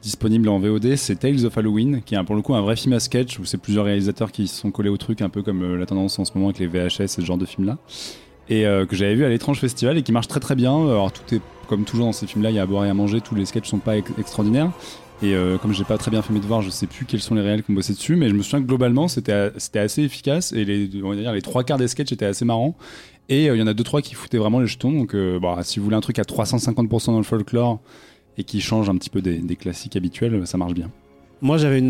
disponible 0.03 0.49
en 0.49 0.59
VOD, 0.59 0.97
c'est 0.97 1.21
Tales 1.21 1.47
of 1.47 1.57
Halloween, 1.57 2.03
qui 2.05 2.17
est 2.17 2.25
pour 2.25 2.35
le 2.35 2.43
coup 2.43 2.57
un 2.57 2.63
vrai 2.63 2.75
film 2.75 2.95
à 2.95 2.99
sketch 2.99 3.39
où 3.39 3.45
c'est 3.45 3.59
plusieurs 3.59 3.85
réalisateurs 3.85 4.33
qui 4.33 4.49
se 4.49 4.61
sont 4.61 4.73
collés 4.73 4.91
au 4.91 4.97
truc, 4.97 5.23
un 5.23 5.29
peu 5.29 5.45
comme 5.45 5.77
la 5.77 5.87
tendance 5.87 6.19
en 6.19 6.25
ce 6.25 6.33
moment 6.35 6.49
avec 6.49 6.59
les 6.59 6.67
VHS 6.67 7.03
et 7.03 7.07
ce 7.07 7.21
genre 7.21 7.39
de 7.39 7.47
films-là. 7.47 7.79
Et 8.49 8.63
que 8.63 8.95
j'avais 8.97 9.15
vu 9.15 9.25
à 9.25 9.29
l'étrange 9.29 9.61
festival 9.61 9.99
et 9.99 10.03
qui 10.03 10.13
marche 10.13 10.29
très 10.29 10.39
très 10.41 10.55
bien. 10.55 10.73
Alors 10.75 11.13
tout 11.13 11.35
est 11.35 11.41
comme 11.69 11.85
toujours 11.85 12.07
dans 12.07 12.13
ces 12.13 12.27
films-là, 12.27 12.51
il 12.51 12.57
y 12.57 12.59
a 12.59 12.63
à 12.63 12.67
boire 12.67 12.85
et 12.85 12.89
à 12.89 12.95
manger, 12.95 13.21
tous 13.21 13.35
les 13.35 13.45
sketchs 13.45 13.69
sont 13.69 13.79
pas 13.79 13.97
ex- 13.99 14.11
extraordinaires. 14.19 14.71
Et 15.23 15.35
euh, 15.35 15.57
comme 15.57 15.73
j'ai 15.73 15.85
pas 15.85 15.97
très 15.97 16.11
bien 16.11 16.21
fait 16.21 16.33
mes 16.33 16.41
devoirs, 16.41 16.61
je 16.61 16.69
sais 16.69 16.87
plus 16.87 17.07
quels 17.07 17.21
sont 17.21 17.35
les 17.35 17.41
réels 17.41 17.63
qui 17.63 17.71
ont 17.71 17.75
bossé 17.75 17.95
dessus, 17.95 18.17
mais 18.17 18.29
je 18.29 18.35
me 18.35 18.43
souviens 18.43 18.61
que 18.61 18.67
globalement 18.67 19.09
c'était 19.09 19.51
c'était 19.57 19.79
assez 19.79 20.03
efficace 20.03 20.53
et 20.53 20.65
les, 20.65 20.91
on 21.03 21.09
va 21.09 21.17
dire, 21.17 21.33
les 21.33 21.43
trois 21.43 21.65
quarts 21.65 21.79
des 21.79 21.89
sketchs 21.89 22.13
étaient 22.13 22.27
assez 22.27 22.45
marrants. 22.45 22.77
Et 23.29 23.49
euh, 23.49 23.57
il 23.57 23.59
y 23.59 23.63
en 23.63 23.67
a 23.67 23.75
deux 23.75 23.85
trois 23.85 24.03
qui 24.03 24.15
foutaient 24.15 24.39
vraiment 24.39 24.61
les 24.61 24.67
jetons. 24.67 24.93
Donc 24.93 25.15
euh, 25.15 25.41
bah, 25.41 25.59
si 25.63 25.79
vous 25.79 25.85
voulez 25.85 25.97
un 25.97 26.03
truc 26.03 26.19
à 26.19 26.23
350% 26.23 27.07
dans 27.07 27.17
le 27.17 27.25
folklore 27.25 27.81
et 28.37 28.45
qui 28.45 28.61
change 28.61 28.91
un 28.91 28.97
petit 28.97 29.11
peu 29.11 29.23
des, 29.23 29.39
des 29.39 29.57
classiques 29.57 29.97
habituels, 29.97 30.47
ça 30.47 30.59
marche 30.59 30.75
bien. 30.75 30.91
Moi, 31.43 31.59
j'avais 31.59 31.83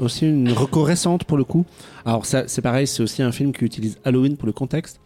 aussi 0.00 0.28
une 0.28 0.50
reco 0.50 0.82
récente 0.82 1.22
pour 1.24 1.38
le 1.38 1.44
coup. 1.44 1.64
Alors, 2.04 2.26
c'est 2.26 2.62
pareil, 2.62 2.86
c'est 2.88 3.02
aussi 3.02 3.22
un 3.22 3.30
film 3.30 3.52
qui 3.52 3.64
utilise 3.64 3.96
Halloween 4.04 4.36
pour 4.36 4.46
le 4.46 4.52
contexte. 4.52 5.00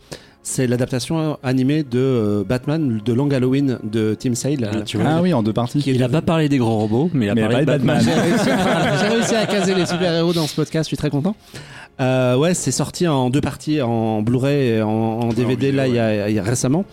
C'est 0.45 0.66
l'adaptation 0.66 1.38
animée 1.45 1.84
de 1.84 1.99
euh, 2.01 2.45
Batman, 2.45 3.01
de 3.05 3.12
Long 3.12 3.30
Halloween 3.30 3.78
de 3.84 4.16
Tim 4.18 4.34
Sale. 4.34 4.68
Ah, 4.72 4.80
tu 4.82 4.97
vois. 4.97 5.07
Ah 5.09 5.22
oui, 5.22 5.32
en 5.32 5.43
deux 5.45 5.53
parties. 5.53 5.78
Il 5.86 6.03
a 6.03 6.09
pas 6.09 6.20
parlé 6.20 6.49
des 6.49 6.59
gros 6.59 6.78
robots, 6.78 7.11
mais 7.14 7.26
il 7.26 7.30
a 7.30 7.34
Mais 7.36 7.43
parlé 7.43 7.61
de 7.61 7.64
Batman. 7.64 7.99
Batman. 8.05 8.14
J'ai 8.16 8.20
réussi, 8.32 8.51
à- 8.51 8.97
j'ai 8.99 9.07
réussi 9.14 9.34
à 9.36 9.47
caser 9.47 9.74
les 9.76 9.86
super-héros 9.86 10.32
dans 10.32 10.47
ce 10.49 10.57
podcast, 10.57 10.86
je 10.86 10.88
suis 10.88 10.97
très 10.97 11.11
content. 11.11 11.36
Euh, 12.01 12.36
ouais, 12.36 12.55
c'est 12.55 12.72
sorti 12.72 13.07
en 13.07 13.30
deux 13.30 13.40
parties, 13.40 13.80
en 13.82 14.22
Blu-ray 14.22 14.68
et 14.78 14.82
en, 14.82 14.88
en 14.88 15.28
DVD, 15.28 15.70
là, 15.70 15.86
il 15.86 15.95
y, 15.95 15.99
a, 16.01 16.28
il 16.28 16.34
y 16.34 16.38
a 16.40 16.43
récemment. 16.43 16.84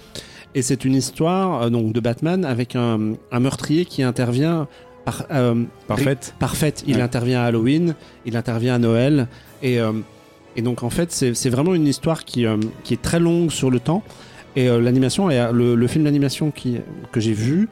Et 0.53 0.61
c'est 0.61 0.85
une 0.85 0.93
histoire 0.95 1.63
euh, 1.63 1.69
donc 1.71 1.91
de 1.91 1.99
Batman 1.99 2.45
avec 2.45 2.75
un, 2.75 3.13
un 3.31 3.39
meurtrier 3.39 3.85
qui 3.85 4.03
intervient 4.03 4.67
par, 5.05 5.23
euh, 5.31 5.63
Parfaite. 5.87 6.35
parfaite. 6.37 6.83
Il 6.87 6.97
Ouais. 6.97 7.01
intervient 7.01 7.41
à 7.41 7.45
Halloween, 7.45 7.95
il 8.27 8.37
intervient 8.37 8.75
à 8.75 8.79
Noël. 8.79 9.27
Et, 9.63 9.79
euh, 9.79 9.91
et 10.55 10.61
donc, 10.61 10.83
en 10.83 10.89
fait, 10.89 11.11
c'est 11.11 11.49
vraiment 11.49 11.73
une 11.73 11.87
histoire 11.87 12.25
qui, 12.25 12.45
euh, 12.45 12.57
qui 12.83 12.93
est 12.93 13.01
très 13.01 13.19
longue 13.19 13.51
sur 13.51 13.69
le 13.69 13.79
temps. 13.79 14.03
Et 14.55 14.67
euh, 14.67 14.81
l'animation, 14.81 15.29
et, 15.29 15.49
le, 15.53 15.75
le 15.75 15.87
film 15.87 16.03
d'animation 16.05 16.51
que 16.51 17.19
j'ai 17.19 17.33
vu 17.33 17.69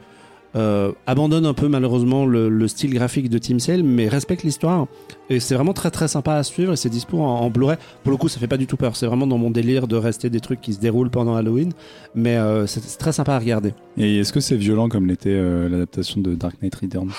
euh, 0.56 0.92
abandonne 1.06 1.44
un 1.44 1.52
peu 1.52 1.68
malheureusement 1.68 2.24
le, 2.24 2.48
le 2.48 2.68
style 2.68 2.94
graphique 2.94 3.28
de 3.28 3.36
Team 3.36 3.60
Sale, 3.60 3.82
mais 3.82 4.08
respecte 4.08 4.42
l'histoire. 4.42 4.86
Et 5.28 5.40
c'est 5.40 5.54
vraiment 5.54 5.74
très 5.74 5.90
très 5.90 6.08
sympa 6.08 6.34
à 6.34 6.42
suivre. 6.42 6.72
Et 6.72 6.76
c'est 6.76 6.88
dispo 6.88 7.20
en, 7.20 7.40
en 7.40 7.50
Blu-ray. 7.50 7.76
Pour 8.04 8.12
le 8.12 8.16
coup, 8.16 8.28
ça 8.28 8.38
fait 8.38 8.46
pas 8.46 8.56
du 8.56 8.66
tout 8.66 8.76
peur. 8.76 8.96
C'est 8.96 9.06
vraiment 9.06 9.26
dans 9.26 9.38
mon 9.38 9.50
délire 9.50 9.88
de 9.88 9.96
rester 9.96 10.30
des 10.30 10.40
trucs 10.40 10.60
qui 10.60 10.72
se 10.72 10.80
déroulent 10.80 11.10
pendant 11.10 11.34
Halloween. 11.34 11.72
Mais 12.14 12.38
c'est 12.66 12.80
très 12.96 13.12
sympa 13.12 13.34
à 13.34 13.38
regarder. 13.38 13.74
Et 13.98 14.18
est-ce 14.18 14.32
que 14.32 14.40
c'est 14.40 14.56
violent 14.56 14.88
comme 14.88 15.06
l'était 15.06 15.38
l'adaptation 15.68 16.20
de 16.20 16.34
Dark 16.34 16.62
Knight 16.62 16.74
Returns? 16.76 17.10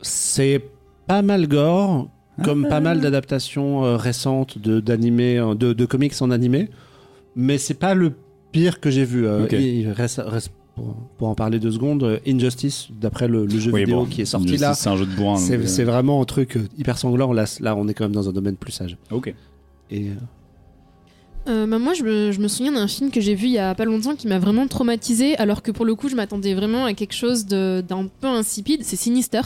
C'est 0.00 0.64
pas 1.06 1.22
mal 1.22 1.46
gore, 1.46 2.08
comme 2.42 2.66
pas 2.68 2.80
mal 2.80 3.00
d'adaptations 3.00 3.84
euh, 3.84 3.96
récentes 3.96 4.58
de, 4.58 4.80
d'animés, 4.80 5.38
euh, 5.38 5.54
de, 5.54 5.72
de 5.72 5.84
comics 5.86 6.14
en 6.20 6.30
animé. 6.30 6.68
Mais 7.36 7.58
c'est 7.58 7.74
pas 7.74 7.94
le 7.94 8.12
pire 8.52 8.80
que 8.80 8.90
j'ai 8.90 9.04
vu. 9.04 9.26
Euh, 9.26 9.44
Ok. 9.44 9.52
il- 9.52 9.60
il 9.80 9.88
reste, 9.90 10.20
reste- 10.24 10.52
pour, 10.74 10.94
pour 11.18 11.28
en 11.28 11.34
parler 11.34 11.58
deux 11.58 11.70
secondes, 11.70 12.20
Injustice, 12.26 12.88
d'après 12.98 13.28
le, 13.28 13.44
le 13.44 13.58
jeu 13.58 13.70
Oui, 13.72 13.80
vidéo 13.80 14.00
bon, 14.00 14.06
qui 14.06 14.22
est 14.22 14.26
sorti 14.26 14.46
Injustice, 14.48 14.60
là. 14.62 14.74
C'est 14.74 14.88
un 14.88 14.96
jeu 14.96 15.04
de 15.06 15.14
bourrin. 15.14 15.36
C'est 15.36 15.80
euh, 15.82 15.84
vraiment 15.84 16.20
un 16.20 16.24
truc 16.24 16.58
hyper 16.78 16.96
sanglant. 16.98 17.32
Là, 17.32 17.44
là, 17.60 17.76
on 17.76 17.88
est 17.88 17.94
quand 17.94 18.04
même 18.04 18.12
dans 18.14 18.28
un 18.28 18.32
domaine 18.32 18.56
plus 18.56 18.72
sage. 18.72 18.96
Ok. 19.10 19.34
Et 19.90 20.08
euh, 20.08 20.12
Euh, 21.48 21.66
bah, 21.66 21.78
moi, 21.78 21.92
je 21.92 22.04
me, 22.04 22.30
je 22.32 22.40
me 22.40 22.46
souviens 22.48 22.72
d'un 22.72 22.86
film 22.86 23.10
que 23.10 23.20
j'ai 23.20 23.34
vu 23.34 23.46
il 23.46 23.52
y 23.52 23.58
a 23.58 23.74
pas 23.74 23.84
longtemps 23.84 24.14
qui 24.14 24.28
m'a 24.28 24.38
vraiment 24.38 24.66
traumatisé, 24.68 25.36
alors 25.38 25.62
que 25.62 25.72
pour 25.72 25.84
le 25.84 25.94
coup, 25.96 26.08
je 26.08 26.14
m'attendais 26.14 26.54
vraiment 26.54 26.84
à 26.84 26.94
quelque 26.94 27.14
chose 27.14 27.46
de- 27.46 27.82
d'un 27.86 28.06
peu 28.06 28.28
insipide. 28.28 28.80
C'est 28.84 28.96
Sinister. 28.96 29.40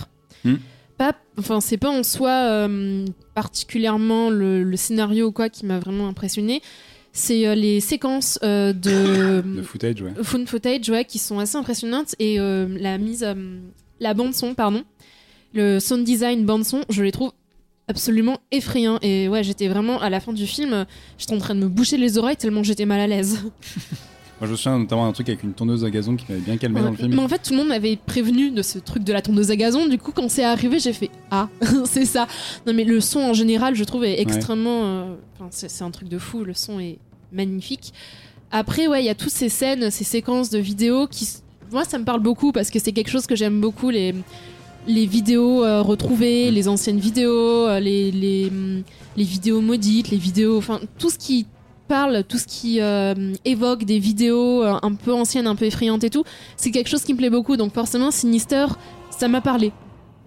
Hmm. 0.45 0.57
Pas, 0.99 1.15
enfin, 1.39 1.61
c'est 1.61 1.77
pas 1.77 1.91
en 1.91 2.03
soi 2.03 2.31
euh, 2.31 3.05
particulièrement 3.35 4.31
le, 4.31 4.63
le 4.63 4.77
scénario 4.77 5.27
ou 5.27 5.33
quoi 5.33 5.49
qui 5.49 5.67
m'a 5.67 5.79
vraiment 5.79 6.09
impressionné. 6.09 6.63
C'est 7.13 7.47
euh, 7.47 7.55
les 7.55 7.81
séquences 7.81 8.39
euh, 8.43 8.73
de 8.73 9.43
Le 9.57 9.63
footage, 9.63 10.03
ouais. 10.03 10.13
phone 10.23 10.47
footage 10.47 10.89
ouais, 10.89 11.05
qui 11.05 11.19
sont 11.19 11.39
assez 11.39 11.57
impressionnantes 11.57 12.15
et 12.19 12.39
la 12.39 12.99
mise, 12.99 13.27
la 14.01 14.15
bande 14.15 14.35
son, 14.35 14.55
pardon, 14.55 14.85
le 15.55 15.81
sound 15.81 16.05
design 16.05 16.45
bande 16.45 16.65
son, 16.65 16.83
je 16.89 17.03
les 17.03 17.13
trouve 17.13 17.33
absolument 17.89 18.39
effrayants 18.51 18.99
et 19.03 19.29
ouais, 19.29 19.45
j'étais 19.45 19.69
vraiment 19.69 20.01
à 20.01 20.11
la 20.11 20.21
fin 20.21 20.33
du 20.33 20.47
film, 20.47 20.87
j'étais 21.19 21.35
en 21.35 21.39
train 21.39 21.55
de 21.55 21.61
me 21.61 21.69
boucher 21.69 21.97
les 21.99 22.19
oreilles 22.19 22.37
tellement 22.37 22.63
j'étais 22.63 22.87
mal 22.87 23.01
à 23.01 23.07
l'aise. 23.07 23.45
Moi, 24.41 24.47
je 24.47 24.51
me 24.53 24.57
souviens 24.57 24.79
notamment 24.79 25.07
d'un 25.07 25.13
truc 25.13 25.29
avec 25.31 25.43
une 25.45 25.55
tourneuse 25.55 25.83
à 25.85 25.91
gazon 25.91 26.15
qui 26.17 26.27
m'avait 26.29 26.43
bien 26.43 26.59
calmé 26.59 26.81
dans 26.83 26.91
le 26.91 26.97
film. 26.97 27.15
Mais 27.15 27.23
en 27.23 27.29
fait, 27.29 27.39
tout 27.43 27.53
le 27.53 27.57
monde 27.57 27.69
m'avait 27.69 27.97
prévenu 27.97 28.51
de 28.51 28.61
ce 28.61 28.79
truc 28.79 29.03
de 29.03 29.13
la 29.13 29.23
tondeuse 29.23 29.51
à 29.51 29.57
gazon. 29.57 29.87
Du 29.89 29.97
coup, 29.99 30.13
quand 30.13 30.29
c'est 30.29 30.45
arrivé, 30.45 30.79
j'ai 30.79 30.93
fait 30.93 31.11
Ah, 31.31 31.49
c'est 31.85 32.05
ça. 32.05 32.27
Non, 32.67 32.75
mais 32.75 32.85
le 32.85 33.01
son 33.01 33.21
en 33.21 33.33
général, 33.33 33.75
je 33.75 33.85
trouve, 33.85 34.05
est 34.05 34.21
extrêmement. 34.21 34.81
euh, 34.85 35.15
c'est 35.51 35.83
un 35.83 35.91
truc 35.91 36.09
de 36.09 36.19
fou. 36.19 36.45
Le 36.45 36.53
son 36.53 36.79
est 36.81 36.99
magnifique. 37.33 37.95
Après, 38.51 38.87
ouais, 38.89 39.03
il 39.03 39.07
y 39.07 39.11
a 39.11 39.15
toutes 39.15 39.31
ces 39.31 39.49
scènes, 39.49 39.91
ces 39.91 40.05
séquences 40.05 40.51
de 40.51 40.59
vidéos 40.59 41.07
qui. 41.07 41.27
Moi, 41.73 41.85
ça 41.85 41.99
me 41.99 42.05
parle 42.05 42.21
beaucoup 42.21 42.53
parce 42.53 42.71
que 42.71 42.79
c'est 42.79 42.93
quelque 42.93 43.11
chose 43.11 43.27
que 43.27 43.35
j'aime 43.37 43.61
beaucoup. 43.61 43.89
Les, 43.91 44.15
les 44.87 45.07
vidéos 45.07 45.65
euh, 45.65 45.81
retrouvées, 45.83 46.51
les 46.51 46.69
anciennes 46.69 47.01
vidéos, 47.01 47.67
euh, 47.67 47.81
les, 47.81 48.13
les, 48.13 48.49
hum, 48.49 48.83
les 49.17 49.25
vidéos 49.25 49.61
maudites, 49.63 50.11
les 50.11 50.19
vidéos. 50.19 50.59
Enfin, 50.59 50.79
tout 50.99 51.09
ce 51.11 51.17
qui 51.19 51.47
parle, 51.87 52.25
tout 52.25 52.39
ce 52.39 52.47
qui 52.47 52.81
euh, 52.81 53.35
évoque 53.45 53.85
des 53.85 53.99
vidéos 53.99 54.63
euh, 54.63 54.79
un 54.83 54.95
peu 54.95 55.13
anciennes, 55.13 55.47
un 55.47 55.57
peu 55.57 55.65
effrayantes 55.65 56.05
et 56.05 56.11
tout, 56.11 56.25
c'est 56.57 56.71
quelque 56.71 56.89
chose 56.89 57.03
qui 57.03 57.13
me 57.13 57.19
plaît 57.19 57.31
beaucoup. 57.31 57.57
Donc 57.57 57.73
forcément, 57.73 58.11
Sinister, 58.11 58.67
ça 59.11 59.29
m'a 59.29 59.41
parlé. 59.41 59.73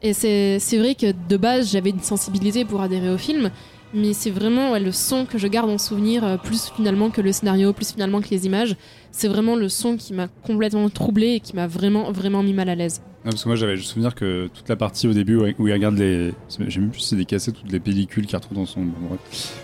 Et 0.02 0.14
c'est 0.14 0.60
c'est 0.60 0.78
vrai 0.78 0.96
que 0.96 1.14
de 1.28 1.38
base, 1.38 1.72
j'avais 1.72 1.90
une 1.90 2.02
sensibilité 2.02 2.66
pour 2.66 2.82
adhérer 2.82 3.10
au 3.10 3.18
film, 3.18 3.52
mais 3.94 4.14
c'est 4.14 4.30
vraiment 4.30 4.72
ouais, 4.72 4.80
le 4.80 4.92
son 4.92 5.26
que 5.26 5.38
je 5.38 5.48
garde 5.48 5.70
en 5.70 5.78
souvenir, 5.78 6.24
euh, 6.24 6.38
plus 6.38 6.72
finalement 6.76 7.10
que 7.10 7.22
le 7.22 7.32
scénario, 7.32 7.74
plus 7.74 7.92
finalement 7.92 8.22
que 8.22 8.30
les 8.30 8.46
images. 8.46 8.76
C'est 9.12 9.28
vraiment 9.28 9.56
le 9.56 9.70
son 9.70 9.98
qui 9.98 10.14
m'a 10.14 10.28
complètement 10.28 10.90
troublé 10.90 11.34
et 11.34 11.40
qui 11.40 11.56
m'a 11.56 11.68
vraiment, 11.68 12.12
vraiment 12.12 12.44
mis 12.44 12.54
mal 12.54 12.70
à 12.70 12.76
l'aise. 12.76 13.02
Parce 13.24 13.44
que 13.44 13.50
moi 13.50 13.56
j'avais 13.58 13.76
le 13.76 13.82
souvenir 13.82 14.16
que 14.16 14.50
toute 14.54 14.70
la 14.70 14.78
partie 14.78 15.08
au 15.08 15.14
début 15.14 15.36
où 15.36 15.46
où 15.60 15.68
il 15.68 15.74
regarde 15.74 15.98
les. 15.98 16.34
J'ai 16.68 16.80
même 16.80 16.90
plus 16.90 17.02
si 17.02 17.10
c'est 17.10 17.16
des 17.18 17.26
cassettes 17.26 17.56
ou 17.64 17.68
des 17.68 17.80
pellicules 17.80 18.26
qu'il 18.26 18.38
retrouve 18.38 18.58
dans 18.58 18.66
son. 18.66 18.82
bon. 18.82 19.18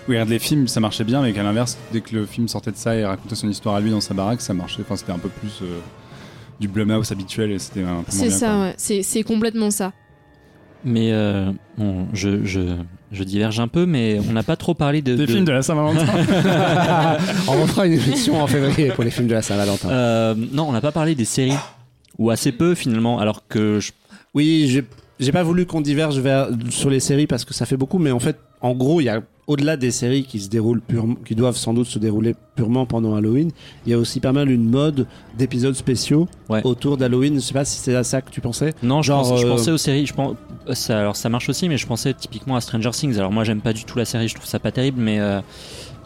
Où 0.08 0.12
il 0.12 0.16
regarde 0.16 0.30
les 0.30 0.40
films, 0.40 0.68
ça 0.68 0.80
marchait 0.82 1.06
bien, 1.06 1.22
mais 1.22 1.32
qu'à 1.32 1.44
l'inverse, 1.44 1.78
dès 1.94 2.02
que 2.02 2.16
le 2.16 2.26
film 2.26 2.48
sortait 2.48 2.72
de 2.72 2.78
ça 2.78 2.96
et 2.96 3.06
racontait 3.06 3.36
son 3.36 3.50
histoire 3.50 3.76
à 3.76 3.80
lui 3.80 3.92
dans 3.92 4.02
sa 4.02 4.14
baraque, 4.14 4.42
ça 4.42 4.54
marchait. 4.54 4.82
Enfin, 4.82 4.98
c'était 4.98 5.14
un 5.14 5.20
peu 5.20 5.30
plus 5.30 5.60
euh, 5.62 5.80
du 6.60 6.68
Blumhouse 6.68 7.12
habituel 7.14 7.52
et 7.52 7.60
c'était 7.60 7.84
un 7.84 8.04
peu 8.04 8.16
moins 8.16 8.26
C'est 8.26 8.30
ça, 8.30 8.60
ouais. 8.60 8.74
C'est 8.78 9.04
c'est 9.04 9.24
complètement 9.24 9.72
ça. 9.72 9.94
Mais 10.84 11.14
euh, 11.14 11.52
bon, 11.78 12.08
je, 12.14 12.44
je, 12.44 12.60
je 13.16 13.24
diverge 13.24 13.60
un 13.60 13.68
peu, 13.68 13.86
mais 13.86 14.20
on 14.30 14.34
n'a 14.34 14.44
pas 14.44 14.56
trop 14.56 14.74
parlé 14.74 15.02
de. 15.02 15.16
Des 15.16 15.26
de- 15.26 15.32
films 15.32 15.46
de 15.46 15.52
la 15.52 15.62
Saint-Valentin. 15.64 16.06
on 17.48 17.62
refera 17.62 17.88
une 17.88 17.94
émission 17.94 18.42
en 18.42 18.48
février 18.48 18.90
pour 18.92 19.04
les 19.04 19.10
films 19.12 19.28
de 19.28 19.34
la 19.34 19.42
Saint-Valentin. 19.42 19.90
Euh, 19.90 20.36
non, 20.52 20.68
on 20.68 20.72
n'a 20.72 20.82
pas 20.82 20.92
parlé 20.92 21.16
des 21.16 21.26
séries. 21.26 21.58
Ou 22.18 22.30
assez 22.30 22.52
peu 22.54 22.76
finalement, 22.76 23.20
alors 23.20 23.48
que 23.48 23.80
je 23.80 23.92
Oui, 24.34 24.68
j'ai 24.70 24.86
j'ai 25.20 25.32
pas 25.32 25.44
voulu 25.44 25.66
qu'on 25.66 25.82
diverge 25.82 26.20
vers, 26.20 26.50
sur 26.70 26.90
les 26.90 27.00
séries 27.00 27.28
parce 27.28 27.46
que 27.46 27.54
ça 27.54 27.66
fait 27.66 27.78
beaucoup, 27.78 28.00
mais 28.00 28.12
en 28.12 28.20
fait, 28.20 28.38
en 28.62 28.74
gros, 28.74 29.00
il 29.02 29.06
y 29.06 29.10
a 29.10 29.22
au-delà 29.48 29.78
des 29.78 29.92
séries 29.92 30.24
qui 30.24 30.40
se 30.40 30.50
déroulent 30.50 30.82
purement, 30.82 31.16
qui 31.26 31.36
doivent 31.36 31.56
sans 31.58 31.74
doute 31.74 31.86
se 31.88 32.00
dérouler 32.00 32.34
purement 32.56 32.86
pendant 32.86 33.16
Halloween, 33.16 33.52
il 33.86 33.92
y 33.92 33.94
a 33.94 33.98
aussi 34.00 34.20
pas 34.20 34.32
mal 34.32 34.50
une 34.50 34.68
mode 34.70 35.06
d'épisodes 35.38 35.76
spéciaux 35.76 36.28
Ouais. 36.50 36.62
autour 36.64 36.98
d'Halloween. 36.98 37.36
Je 37.36 37.40
sais 37.42 37.54
pas 37.54 37.66
si 37.66 37.78
c'est 37.80 37.96
à 37.96 38.04
ça 38.04 38.22
que 38.22 38.32
tu 38.32 38.42
pensais. 38.42 38.74
Non, 38.82 39.02
je, 39.02 39.08
Genre, 39.08 39.28
pense- 39.30 39.42
je 39.42 39.46
euh, 39.46 39.50
pensais 39.52 39.72
aux 39.72 39.78
séries. 39.78 40.06
Je 40.08 40.14
pense, 40.14 40.36
ça, 40.74 41.00
alors 41.00 41.16
ça 41.16 41.30
marche 41.30 41.48
aussi, 41.50 41.70
mais 41.70 41.78
je 41.78 41.86
pensais 41.86 42.14
typiquement 42.14 42.56
à 42.56 42.62
Stranger 42.62 42.92
Things. 42.92 43.18
Alors 43.18 43.32
moi, 43.32 43.44
j'aime 43.44 43.62
pas 43.62 43.74
du 43.74 43.84
tout 43.86 43.98
la 43.98 44.06
série, 44.06 44.28
je 44.28 44.34
trouve 44.36 44.48
ça 44.48 44.60
pas 44.60 44.72
terrible, 44.72 45.00
mais 45.00 45.20
euh, 45.20 45.42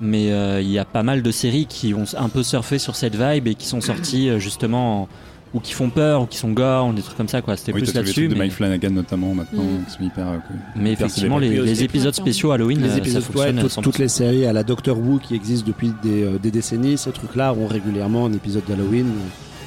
mais 0.02 0.32
euh, 0.32 0.62
il 0.62 0.70
y 0.70 0.80
a 0.80 0.86
pas 0.86 1.04
mal 1.04 1.22
de 1.22 1.32
séries 1.32 1.66
qui 1.66 1.94
ont 1.94 2.06
un 2.18 2.30
peu 2.30 2.44
surfé 2.44 2.78
sur 2.80 2.96
cette 2.96 3.16
vibe 3.16 3.48
et 3.48 3.56
qui 3.56 3.68
sont 3.68 3.82
sorties 3.82 4.30
euh, 4.30 4.40
justement 4.40 5.04
en- 5.04 5.08
ou 5.54 5.60
qui 5.60 5.74
font 5.74 5.90
peur 5.90 6.22
ou 6.22 6.26
qui 6.28 6.38
sont 6.38 6.50
gore 6.52 6.88
ou 6.88 6.94
des 6.94 7.02
trucs 7.02 7.18
comme 7.18 7.28
ça 7.28 7.42
quoi. 7.42 7.58
C'était 7.58 7.74
Oui, 7.74 7.82
plus 7.82 7.94
là-dessus. 7.94 8.14
trucs 8.14 8.30
de 8.30 8.34
Mais, 8.34 8.40
Mike 8.42 8.52
Flanagan 8.54 8.92
notamment 8.92 9.34
maintenant 9.34 9.64
Mm. 9.64 9.86
qui 9.86 9.92
sont 9.92 10.04
hyper. 10.04 10.28
euh, 10.28 10.38
mais 10.76 10.92
hyper 10.94 11.06
effectivement, 11.08 11.38
les, 11.40 11.84
épisodes 11.84 12.14
spéciaux 12.14 12.52
Halloween, 12.52 12.82
Les 12.82 12.90
euh, 12.92 12.98
épisodes, 12.98 13.24
ça 13.24 13.40
ouais, 13.40 13.54
toutes, 13.54 13.72
100%. 13.72 13.82
toutes 13.82 13.98
les 14.00 14.08
séries 14.10 14.46
à 14.46 14.54
la 14.54 14.64
Doctor 14.64 14.98
Who 15.00 15.20
qui 15.20 15.34
existent 15.36 15.66
depuis 15.68 15.92
des, 16.04 16.24
euh, 16.24 16.38
des 16.38 16.52
décennies, 16.52 16.98
ces 16.98 17.12
trucs-là 17.12 17.54
ont 17.54 17.68
régulièrement 17.68 18.26
un 18.28 18.34
épisode 18.34 18.64
d'Halloween. 18.68 19.08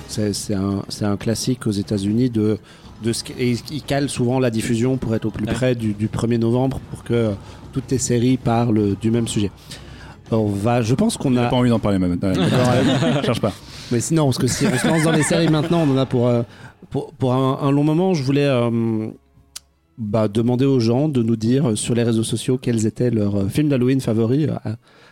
C'est 0.09 0.55
un, 0.55 0.83
c'est 0.91 1.07
un 1.07 1.17
classique 1.17 1.67
aux 1.67 1.71
États-Unis 1.71 2.29
de, 2.29 2.59
de 3.03 3.13
ce 3.15 3.25
qui- 3.25 3.33
et 3.39 3.57
ils 3.71 3.83
calent 3.83 4.11
souvent 4.11 4.39
la 4.41 4.51
diffusion 4.51 4.99
pour 4.99 5.15
être 5.15 5.25
au 5.25 5.31
plus 5.31 5.47
Ouais. 5.47 5.53
près 5.55 5.75
du, 5.75 5.95
du 5.95 6.07
1er 6.09 6.37
novembre 6.39 6.81
pour 6.91 7.03
que 7.03 7.31
toutes 7.73 7.91
les 7.91 7.97
séries 7.99 8.37
parlent 8.37 8.95
du 9.01 9.11
même 9.11 9.27
sujet. 9.27 9.51
On 10.31 10.47
va, 10.47 10.81
je 10.83 10.95
pense 10.95 11.17
qu'on 11.17 11.33
J'ai 11.33 11.39
a. 11.41 11.49
pas 11.49 11.57
envie 11.57 11.71
d'en 11.71 11.79
parler 11.79 11.99
même. 11.99 12.19
Ouais, 12.23 12.33
Cherche 13.25 13.41
pas. 13.41 13.53
Mais 13.93 14.01
sinon, 14.01 14.25
parce 14.25 14.39
que 14.39 14.47
si 14.47 14.67
on 14.67 14.79
se 14.79 14.87
lance 14.87 15.03
dans 15.03 15.13
les 15.13 15.23
séries 15.23 15.49
maintenant, 15.49 15.83
on 15.87 15.93
en 15.93 15.99
a 15.99 16.07
pour, 16.07 16.27
euh, 16.27 16.43
pour, 16.91 17.35
un, 17.35 17.71
long 17.71 17.85
moment. 17.85 18.15
Je 18.15 18.23
voulais 18.23 18.47
euh, 18.47 19.09
bah, 19.99 20.29
demander 20.29 20.65
aux 20.65 20.81
gens 20.81 21.11
de 21.11 21.23
nous 21.23 21.37
dire 21.37 21.77
sur 21.77 21.95
les 21.95 22.03
réseaux 22.03 22.23
sociaux 22.23 22.57
quels 22.57 22.87
étaient 22.87 23.11
leurs 23.11 23.37
euh, 23.37 23.49
films 23.49 23.69
d'Halloween 23.69 24.01
favoris 24.01 24.49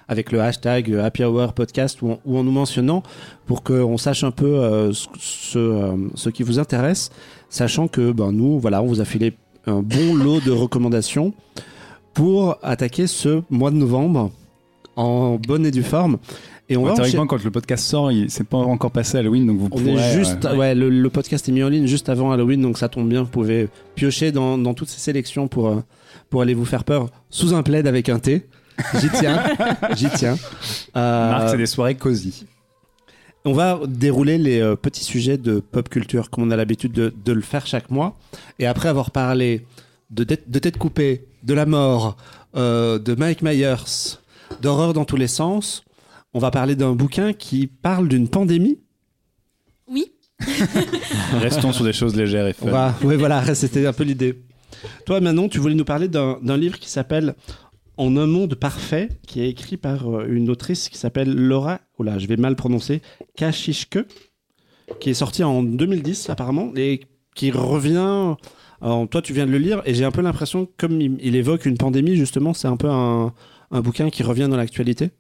avec 0.09 0.33
le 0.33 0.41
hashtag 0.41 0.95
Happy 0.95 1.25
Hour 1.25 1.53
Podcast 1.53 2.01
ou 2.01 2.13
en, 2.13 2.21
ou 2.25 2.39
en 2.39 2.43
nous 2.43 2.51
mentionnant 2.51 3.03
pour 3.45 3.63
qu'on 3.63 3.99
sache 3.99 4.25
un 4.25 4.31
peu 4.31 4.91
ce, 4.93 5.95
ce, 6.15 6.31
qui 6.31 6.43
vous 6.43 6.59
intéresse, 6.59 7.11
sachant 7.51 7.87
que 7.87 8.13
ben, 8.13 8.33
nous, 8.33 8.59
voilà, 8.59 8.83
on 8.83 8.87
vous 8.87 9.03
a 9.03 9.05
filé 9.05 9.35
un 9.67 9.83
bon 9.83 10.15
lot 10.25 10.41
de 10.41 10.51
recommandations 10.51 11.35
pour 12.15 12.57
attaquer 12.63 13.07
ce 13.07 13.43
mois 13.51 13.71
de 13.71 13.77
novembre 13.77 14.31
en 14.97 15.37
bonne 15.37 15.67
et 15.67 15.71
due 15.71 15.83
forme. 15.83 16.19
Et 16.71 16.77
on 16.77 16.85
va 16.85 16.95
théoriquement, 16.95 17.27
quand 17.27 17.43
le 17.45 17.51
podcast 17.51 17.85
sort, 17.85 18.13
il 18.13 18.31
c'est 18.31 18.45
pas 18.47 18.57
encore 18.57 18.93
passé 18.93 19.19
Halloween, 19.19 19.47
donc 19.47 19.59
vous 19.59 19.67
on 19.67 19.71
pourrez. 19.71 19.93
est 19.93 20.15
juste, 20.15 20.45
euh, 20.45 20.55
ouais, 20.57 20.75
le, 20.75 20.89
le 20.89 21.11
podcast 21.11 21.49
est 21.49 21.53
mis 21.53 21.63
en 21.65 21.69
ligne 21.69 21.87
juste 21.87 22.09
avant 22.09 22.31
Halloween, 22.33 22.63
donc 22.63 22.79
ça 22.79 22.89
tombe 22.89 23.09
bien. 23.09 23.23
Vous 23.23 23.29
pouvez 23.29 23.69
piocher 23.97 24.31
dans, 24.33 24.57
dans 24.57 24.73
toutes 24.73 24.89
ces 24.89 25.01
sélections 25.01 25.49
pour, 25.49 25.69
euh, 25.69 25.83
pour 26.31 26.43
aller 26.43 26.55
vous 26.55 26.65
faire 26.65 26.85
peur 26.85 27.09
sous 27.29 27.55
un 27.55 27.63
plaid 27.65 27.87
avec 27.89 28.09
un 28.09 28.19
thé. 28.21 28.47
J'y 29.01 29.11
tiens, 29.11 29.43
j'y 29.97 30.09
tiens. 30.11 30.37
Euh, 30.97 31.31
Marc, 31.31 31.51
c'est 31.51 31.57
des 31.59 31.67
soirées 31.67 31.97
cosy. 31.97 32.47
On 33.45 33.53
va 33.53 33.81
dérouler 33.87 34.39
les 34.39 34.61
euh, 34.61 34.77
petits 34.77 35.05
sujets 35.05 35.39
de 35.39 35.61
pop 35.61 35.89
culture 35.89 36.31
comme 36.31 36.45
on 36.45 36.51
a 36.51 36.57
l'habitude 36.57 36.93
de, 36.93 37.13
de 37.25 37.33
le 37.33 37.41
faire 37.41 37.67
chaque 37.67 37.91
mois. 37.91 38.17
Et 38.59 38.67
après 38.67 38.89
avoir 38.89 39.11
parlé 39.11 39.67
de, 40.11 40.25
tête- 40.25 40.49
de 40.51 40.59
tête 40.59 40.77
coupée, 40.79 41.25
de 41.43 41.55
la 41.55 41.67
mort, 41.67 42.17
euh, 42.57 42.99
de 42.99 43.15
Mike 43.15 43.43
Myers, 43.43 44.19
d'horreur 44.63 44.93
dans 44.93 45.05
tous 45.05 45.17
les 45.17 45.27
sens, 45.29 45.85
on 46.35 46.39
va 46.39 46.51
parler 46.51 46.77
d'un 46.77 46.95
bouquin 46.95 47.33
qui 47.33 47.67
parle 47.67 48.09
d'une 48.09 48.29
pandémie. 48.29 48.79
Oui. 49.89 50.13
Restons 51.33 51.73
sur 51.73 51.85
des 51.85 51.93
choses 51.93 52.17
légères 52.17 52.47
et 52.47 52.53
fun. 52.53 52.71
va, 52.71 52.95
ouais, 53.03 53.17
voilà, 53.17 53.55
c'était 53.55 53.87
un 53.87 53.93
peu 53.93 54.05
l'idée. 54.05 54.43
Toi, 55.05 55.21
Manon, 55.21 55.49
tu 55.49 55.59
voulais 55.59 55.75
nous 55.75 55.85
parler 55.85 56.09
d'un 56.09 56.57
livre 56.57 56.79
qui 56.79 56.89
s'appelle 56.89 57.35
En 57.97 58.17
un 58.17 58.27
monde 58.27 58.55
parfait, 58.55 59.09
qui 59.27 59.41
est 59.43 59.49
écrit 59.49 59.77
par 59.77 60.09
euh, 60.09 60.27
une 60.29 60.49
autrice 60.49 60.89
qui 60.89 60.99
s'appelle 60.99 61.35
Laura, 61.35 61.81
oh 61.99 62.03
là, 62.03 62.19
je 62.19 62.27
vais 62.27 62.37
mal 62.37 62.57
prononcer, 62.57 63.03
Kashishke, 63.37 63.99
qui 65.01 65.11
est 65.11 65.15
sorti 65.15 65.43
en 65.43 65.63
2010 65.63 66.31
apparemment, 66.31 66.73
et 66.77 67.01
qui 67.35 67.51
revient. 67.51 68.37
Alors, 68.81 69.09
toi, 69.09 69.21
tu 69.21 69.33
viens 69.33 69.47
de 69.47 69.51
le 69.51 69.59
lire, 69.59 69.83
et 69.85 69.95
j'ai 69.95 70.05
un 70.05 70.11
peu 70.13 70.23
l'impression, 70.23 70.69
comme 70.79 71.01
il, 71.01 71.19
il 71.21 71.37
évoque 71.37 71.67
une 71.67 71.77
pandémie, 71.77 72.17
justement, 72.17 72.55
c'est 72.55 72.69
un 72.69 72.77
peu 72.77 72.89
un, 72.89 73.35
un 73.71 73.81
bouquin 73.81 74.09
qui 74.11 74.23
revient 74.23 74.49
dans 74.49 74.57
l'actualité. 74.57 75.11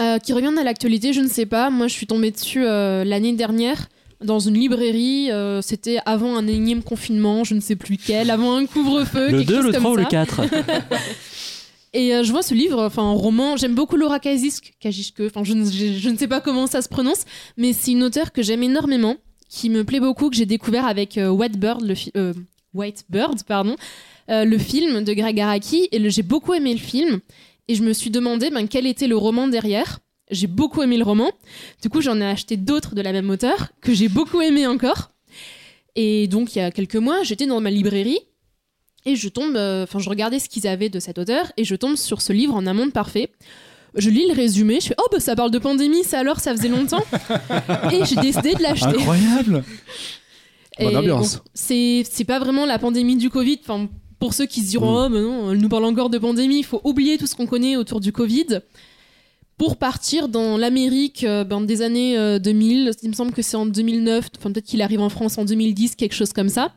Euh, 0.00 0.18
qui 0.18 0.32
revient 0.32 0.52
à 0.58 0.62
l'actualité, 0.62 1.12
je 1.12 1.20
ne 1.20 1.28
sais 1.28 1.46
pas. 1.46 1.70
Moi, 1.70 1.88
je 1.88 1.92
suis 1.94 2.06
tombée 2.06 2.30
dessus 2.30 2.64
euh, 2.64 3.02
l'année 3.04 3.32
dernière 3.32 3.88
dans 4.24 4.38
une 4.38 4.54
librairie. 4.54 5.30
euh, 5.32 5.60
C'était 5.60 5.98
avant 6.06 6.36
un 6.36 6.46
énième 6.46 6.82
confinement, 6.84 7.42
je 7.42 7.54
ne 7.54 7.60
sais 7.60 7.74
plus 7.76 7.96
quel, 7.96 8.30
avant 8.30 8.54
un 8.56 8.66
couvre-feu. 8.66 9.30
Le 9.30 9.38
quelque 9.38 9.48
2, 9.48 9.54
chose 9.56 9.64
le 9.66 9.72
comme 9.72 9.82
3 9.82 9.92
ou 9.92 9.96
le 9.96 10.02
ça. 10.04 10.08
4 10.08 10.40
Et 11.94 12.14
euh, 12.14 12.22
je 12.22 12.30
vois 12.30 12.42
ce 12.42 12.54
livre, 12.54 12.84
enfin 12.84 13.02
un 13.02 13.12
roman, 13.12 13.56
j'aime 13.56 13.74
beaucoup 13.74 13.96
Laura 13.96 14.20
Kajisk, 14.20 14.74
Kajishke, 14.78 15.22
enfin 15.26 15.42
je, 15.42 15.54
ne- 15.54 15.64
je, 15.64 15.98
je 15.98 16.10
ne 16.10 16.16
sais 16.18 16.28
pas 16.28 16.40
comment 16.42 16.66
ça 16.66 16.82
se 16.82 16.88
prononce, 16.88 17.24
mais 17.56 17.72
c'est 17.72 17.92
une 17.92 18.02
auteure 18.02 18.30
que 18.32 18.42
j'aime 18.42 18.62
énormément, 18.62 19.16
qui 19.48 19.70
me 19.70 19.84
plaît 19.84 19.98
beaucoup, 19.98 20.28
que 20.28 20.36
j'ai 20.36 20.44
découvert 20.46 20.86
avec 20.86 21.16
euh, 21.16 21.30
White 21.30 21.58
Bird, 21.58 21.80
le 21.80 21.94
fi- 21.94 22.12
euh, 22.14 22.34
White 22.74 23.04
Bird, 23.08 23.42
pardon, 23.44 23.74
euh, 24.30 24.44
le 24.44 24.58
film 24.58 25.02
de 25.02 25.12
Greg 25.14 25.40
Araki, 25.40 25.88
et 25.90 25.98
le- 25.98 26.10
j'ai 26.10 26.22
beaucoup 26.22 26.52
aimé 26.52 26.74
le 26.74 26.78
film, 26.78 27.20
et 27.68 27.74
je 27.74 27.82
me 27.82 27.92
suis 27.92 28.10
demandé 28.10 28.50
ben, 28.50 28.66
quel 28.66 28.86
était 28.86 29.06
le 29.06 29.16
roman 29.16 29.46
derrière. 29.46 30.00
J'ai 30.30 30.46
beaucoup 30.46 30.82
aimé 30.82 30.98
le 30.98 31.04
roman, 31.04 31.30
du 31.80 31.88
coup 31.88 32.02
j'en 32.02 32.20
ai 32.20 32.26
acheté 32.26 32.58
d'autres 32.58 32.94
de 32.94 33.00
la 33.00 33.12
même 33.12 33.30
auteur, 33.30 33.68
que 33.80 33.94
j'ai 33.94 34.08
beaucoup 34.08 34.42
aimé 34.42 34.66
encore. 34.66 35.10
Et 35.96 36.28
donc 36.28 36.54
il 36.54 36.58
y 36.58 36.62
a 36.62 36.70
quelques 36.70 36.96
mois, 36.96 37.22
j'étais 37.22 37.46
dans 37.46 37.60
ma 37.60 37.70
librairie 37.70 38.20
et 39.06 39.16
je 39.16 39.28
tombe, 39.28 39.56
euh, 39.56 39.86
je 39.96 40.08
regardais 40.08 40.38
ce 40.38 40.50
qu'ils 40.50 40.66
avaient 40.66 40.90
de 40.90 41.00
cet 41.00 41.16
auteur 41.16 41.50
et 41.56 41.64
je 41.64 41.74
tombe 41.76 41.96
sur 41.96 42.20
ce 42.20 42.32
livre 42.32 42.54
en 42.54 42.66
un 42.66 42.74
monde 42.74 42.92
parfait. 42.92 43.30
Je 43.94 44.10
lis 44.10 44.26
le 44.28 44.34
résumé, 44.34 44.80
je 44.80 44.88
fais 44.88 44.94
oh 44.98 45.06
bah 45.10 45.18
ça 45.18 45.34
parle 45.34 45.50
de 45.50 45.58
pandémie, 45.58 46.04
ça 46.04 46.18
alors 46.18 46.40
ça 46.40 46.54
faisait 46.54 46.68
longtemps 46.68 47.04
et 47.90 48.04
j'ai 48.04 48.16
décidé 48.16 48.52
de 48.52 48.62
l'acheter. 48.62 48.98
Incroyable 48.98 49.64
Bonne 50.78 50.96
ambiance. 50.96 51.36
bon, 51.36 51.42
c'est 51.54 52.02
c'est 52.08 52.24
pas 52.24 52.38
vraiment 52.38 52.66
la 52.66 52.78
pandémie 52.78 53.16
du 53.16 53.30
Covid. 53.30 53.58
Enfin, 53.62 53.88
pour 54.18 54.34
ceux 54.34 54.46
qui 54.46 54.62
se 54.62 54.70
diront 54.70 55.04
oh 55.04 55.08
mais 55.08 55.20
non, 55.20 55.52
elle 55.52 55.58
nous 55.58 55.68
parle 55.68 55.84
encore 55.84 56.10
de 56.10 56.18
pandémie, 56.18 56.58
il 56.58 56.64
faut 56.64 56.80
oublier 56.84 57.18
tout 57.18 57.26
ce 57.26 57.34
qu'on 57.34 57.46
connaît 57.46 57.76
autour 57.76 58.00
du 58.00 58.12
Covid 58.12 58.60
pour 59.56 59.76
partir 59.76 60.28
dans 60.28 60.56
l'Amérique 60.56 61.24
euh, 61.24 61.44
ben, 61.44 61.60
des 61.60 61.82
années 61.82 62.16
euh, 62.16 62.38
2000. 62.38 62.92
Il 63.02 63.08
me 63.10 63.14
semble 63.14 63.32
que 63.32 63.42
c'est 63.42 63.56
en 63.56 63.66
2009. 63.66 64.28
Enfin 64.38 64.52
peut-être 64.52 64.66
qu'il 64.66 64.82
arrive 64.82 65.00
en 65.00 65.08
France 65.08 65.36
en 65.36 65.44
2010, 65.44 65.96
quelque 65.96 66.14
chose 66.14 66.32
comme 66.32 66.48
ça. 66.48 66.72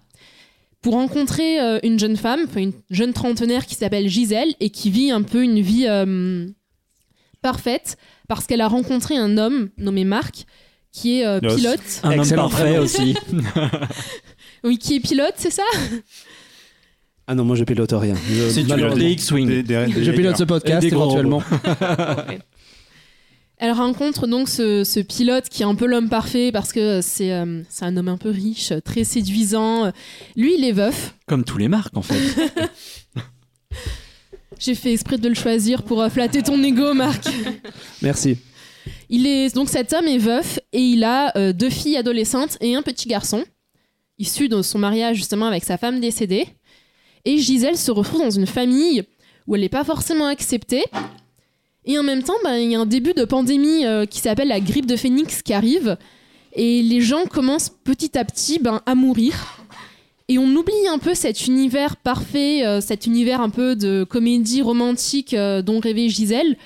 Pour 0.81 0.95
rencontrer 0.95 1.61
euh, 1.61 1.79
une 1.83 1.99
jeune 1.99 2.17
femme, 2.17 2.47
une 2.55 2.73
jeune 2.89 3.13
trentenaire 3.13 3.67
qui 3.67 3.75
s'appelle 3.75 4.07
Gisèle 4.07 4.55
et 4.59 4.71
qui 4.71 4.89
vit 4.89 5.11
un 5.11 5.21
peu 5.21 5.43
une 5.43 5.61
vie 5.61 5.85
euh, 5.87 6.47
parfaite 7.43 7.97
parce 8.27 8.47
qu'elle 8.47 8.61
a 8.61 8.67
rencontré 8.67 9.15
un 9.15 9.37
homme 9.37 9.69
nommé 9.77 10.05
Marc 10.05 10.45
qui 10.91 11.19
est 11.19 11.25
euh, 11.25 11.39
pilote. 11.39 11.79
Un 12.03 12.17
homme 12.17 12.29
parfait 12.31 12.77
aussi. 12.79 13.15
Oui, 14.63 14.77
qui 14.77 14.97
est 14.97 14.99
pilote, 14.99 15.33
c'est 15.37 15.49
ça? 15.49 15.63
Ah 17.27 17.35
non, 17.35 17.45
moi 17.45 17.55
je 17.55 17.63
pilote 17.63 17.91
rien. 17.93 18.15
Je- 18.29 18.49
Si 18.49 18.65
tu 18.65 18.99
des 18.99 19.11
X-Wing. 19.11 19.47
Des- 19.47 19.63
des- 19.63 19.85
des- 19.87 20.03
Je 20.03 20.11
pilote 20.11 20.37
ce 20.37 20.43
podcast 20.43 20.83
éventuellement. 20.85 21.41
Elle 23.63 23.73
rencontre 23.73 24.25
donc 24.25 24.49
ce, 24.49 24.83
ce 24.83 24.99
pilote 24.99 25.47
qui 25.47 25.61
est 25.61 25.65
un 25.65 25.75
peu 25.75 25.85
l'homme 25.85 26.09
parfait 26.09 26.51
parce 26.51 26.73
que 26.73 26.99
c'est 27.01 27.31
euh, 27.31 27.61
c'est 27.69 27.85
un 27.85 27.95
homme 27.95 28.07
un 28.07 28.17
peu 28.17 28.31
riche, 28.31 28.73
très 28.83 29.03
séduisant. 29.03 29.91
Lui, 30.35 30.55
il 30.57 30.65
est 30.65 30.71
veuf. 30.71 31.15
Comme 31.27 31.43
tous 31.43 31.59
les 31.59 31.67
marques 31.67 31.95
en 31.95 32.01
fait. 32.01 32.15
J'ai 34.59 34.75
fait 34.75 34.91
exprès 34.93 35.17
de 35.17 35.27
le 35.29 35.35
choisir 35.35 35.83
pour 35.83 36.01
euh, 36.01 36.09
flatter 36.09 36.41
ton 36.43 36.61
ego, 36.63 36.93
Marc. 36.93 37.25
Merci. 38.01 38.37
Il 39.09 39.27
est 39.27 39.53
donc 39.53 39.69
cet 39.69 39.93
homme 39.93 40.07
est 40.07 40.17
veuf 40.17 40.59
et 40.73 40.79
il 40.81 41.03
a 41.03 41.35
euh, 41.37 41.53
deux 41.53 41.69
filles 41.69 41.97
adolescentes 41.97 42.57
et 42.61 42.75
un 42.75 42.81
petit 42.81 43.07
garçon 43.07 43.43
issu 44.17 44.49
de 44.49 44.61
son 44.61 44.79
mariage 44.79 45.17
justement 45.17 45.45
avec 45.47 45.63
sa 45.63 45.77
femme 45.77 45.99
décédée. 45.99 46.47
Et 47.25 47.37
Gisèle 47.37 47.77
se 47.77 47.91
retrouve 47.91 48.21
dans 48.21 48.31
une 48.31 48.47
famille 48.47 49.03
où 49.47 49.55
elle 49.55 49.61
n'est 49.61 49.69
pas 49.69 49.83
forcément 49.83 50.27
acceptée. 50.27 50.83
Et 51.85 51.97
en 51.97 52.03
même 52.03 52.23
temps, 52.23 52.35
ben, 52.43 52.57
il 52.57 52.71
y 52.71 52.75
a 52.75 52.79
un 52.79 52.85
début 52.85 53.13
de 53.13 53.25
pandémie 53.25 53.85
euh, 53.85 54.05
qui 54.05 54.19
s'appelle 54.19 54.49
la 54.49 54.59
grippe 54.59 54.85
de 54.85 54.95
phénix 54.95 55.41
qui 55.41 55.53
arrive. 55.53 55.97
Et 56.53 56.81
les 56.81 57.01
gens 57.01 57.25
commencent 57.25 57.71
petit 57.83 58.17
à 58.17 58.25
petit 58.25 58.59
ben, 58.59 58.81
à 58.85 58.95
mourir. 58.95 59.33
Et 60.27 60.37
on 60.37 60.47
oublie 60.55 60.87
un 60.89 60.99
peu 60.99 61.13
cet 61.13 61.47
univers 61.47 61.97
parfait, 61.97 62.65
euh, 62.65 62.79
cet 62.81 63.05
univers 63.05 63.41
un 63.41 63.49
peu 63.49 63.75
de 63.75 64.03
comédie 64.03 64.61
romantique 64.61 65.33
euh, 65.33 65.61
dont 65.61 65.79
rêvait 65.79 66.07
Gisèle, 66.07 66.57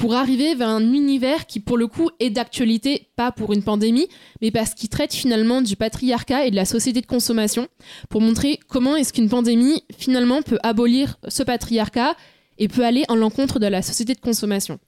pour 0.00 0.14
arriver 0.14 0.54
vers 0.54 0.70
un 0.70 0.94
univers 0.94 1.44
qui, 1.46 1.60
pour 1.60 1.76
le 1.76 1.86
coup, 1.86 2.08
est 2.20 2.30
d'actualité, 2.30 3.08
pas 3.16 3.32
pour 3.32 3.52
une 3.52 3.62
pandémie, 3.62 4.08
mais 4.40 4.50
parce 4.50 4.72
qu'il 4.72 4.88
traite 4.88 5.12
finalement 5.12 5.60
du 5.60 5.76
patriarcat 5.76 6.46
et 6.46 6.50
de 6.50 6.56
la 6.56 6.64
société 6.64 7.02
de 7.02 7.06
consommation, 7.06 7.68
pour 8.08 8.22
montrer 8.22 8.58
comment 8.66 8.96
est-ce 8.96 9.12
qu'une 9.12 9.28
pandémie, 9.28 9.84
finalement, 9.98 10.40
peut 10.40 10.58
abolir 10.62 11.18
ce 11.28 11.42
patriarcat 11.42 12.16
et 12.56 12.66
peut 12.66 12.82
aller 12.82 13.04
en 13.08 13.14
l'encontre 13.14 13.58
de 13.58 13.66
la 13.66 13.82
société 13.82 14.14
de 14.14 14.20
consommation. 14.20 14.78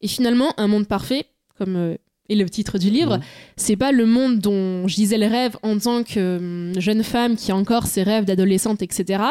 Et 0.00 0.08
finalement, 0.08 0.54
un 0.56 0.68
monde 0.68 0.88
parfait, 0.88 1.26
comme 1.58 1.76
euh, 1.76 1.96
est 2.30 2.34
le 2.34 2.48
titre 2.48 2.78
du 2.78 2.88
livre, 2.88 3.18
Mhm. 3.18 3.22
c'est 3.58 3.76
pas 3.76 3.92
le 3.92 4.06
monde 4.06 4.38
dont 4.38 4.88
Gisèle 4.88 5.24
rêve 5.24 5.54
en 5.62 5.76
tant 5.78 6.02
que 6.02 6.38
hum, 6.38 6.80
jeune 6.80 7.02
femme 7.04 7.36
qui 7.36 7.52
a 7.52 7.56
encore 7.56 7.86
ses 7.86 8.04
rêves 8.04 8.24
d'adolescente, 8.24 8.80
etc. 8.80 9.22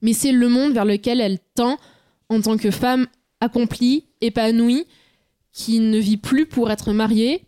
Mais 0.00 0.12
c'est 0.12 0.30
le 0.30 0.48
monde 0.48 0.74
vers 0.74 0.84
lequel 0.84 1.20
elle 1.20 1.40
tend 1.56 1.76
en 2.28 2.40
tant 2.40 2.56
que 2.56 2.70
femme 2.70 3.08
accomplie, 3.40 4.04
épanouie, 4.22 4.86
qui 5.52 5.80
ne 5.80 5.98
vit 5.98 6.16
plus 6.16 6.46
pour 6.46 6.70
être 6.70 6.92
mariée, 6.92 7.42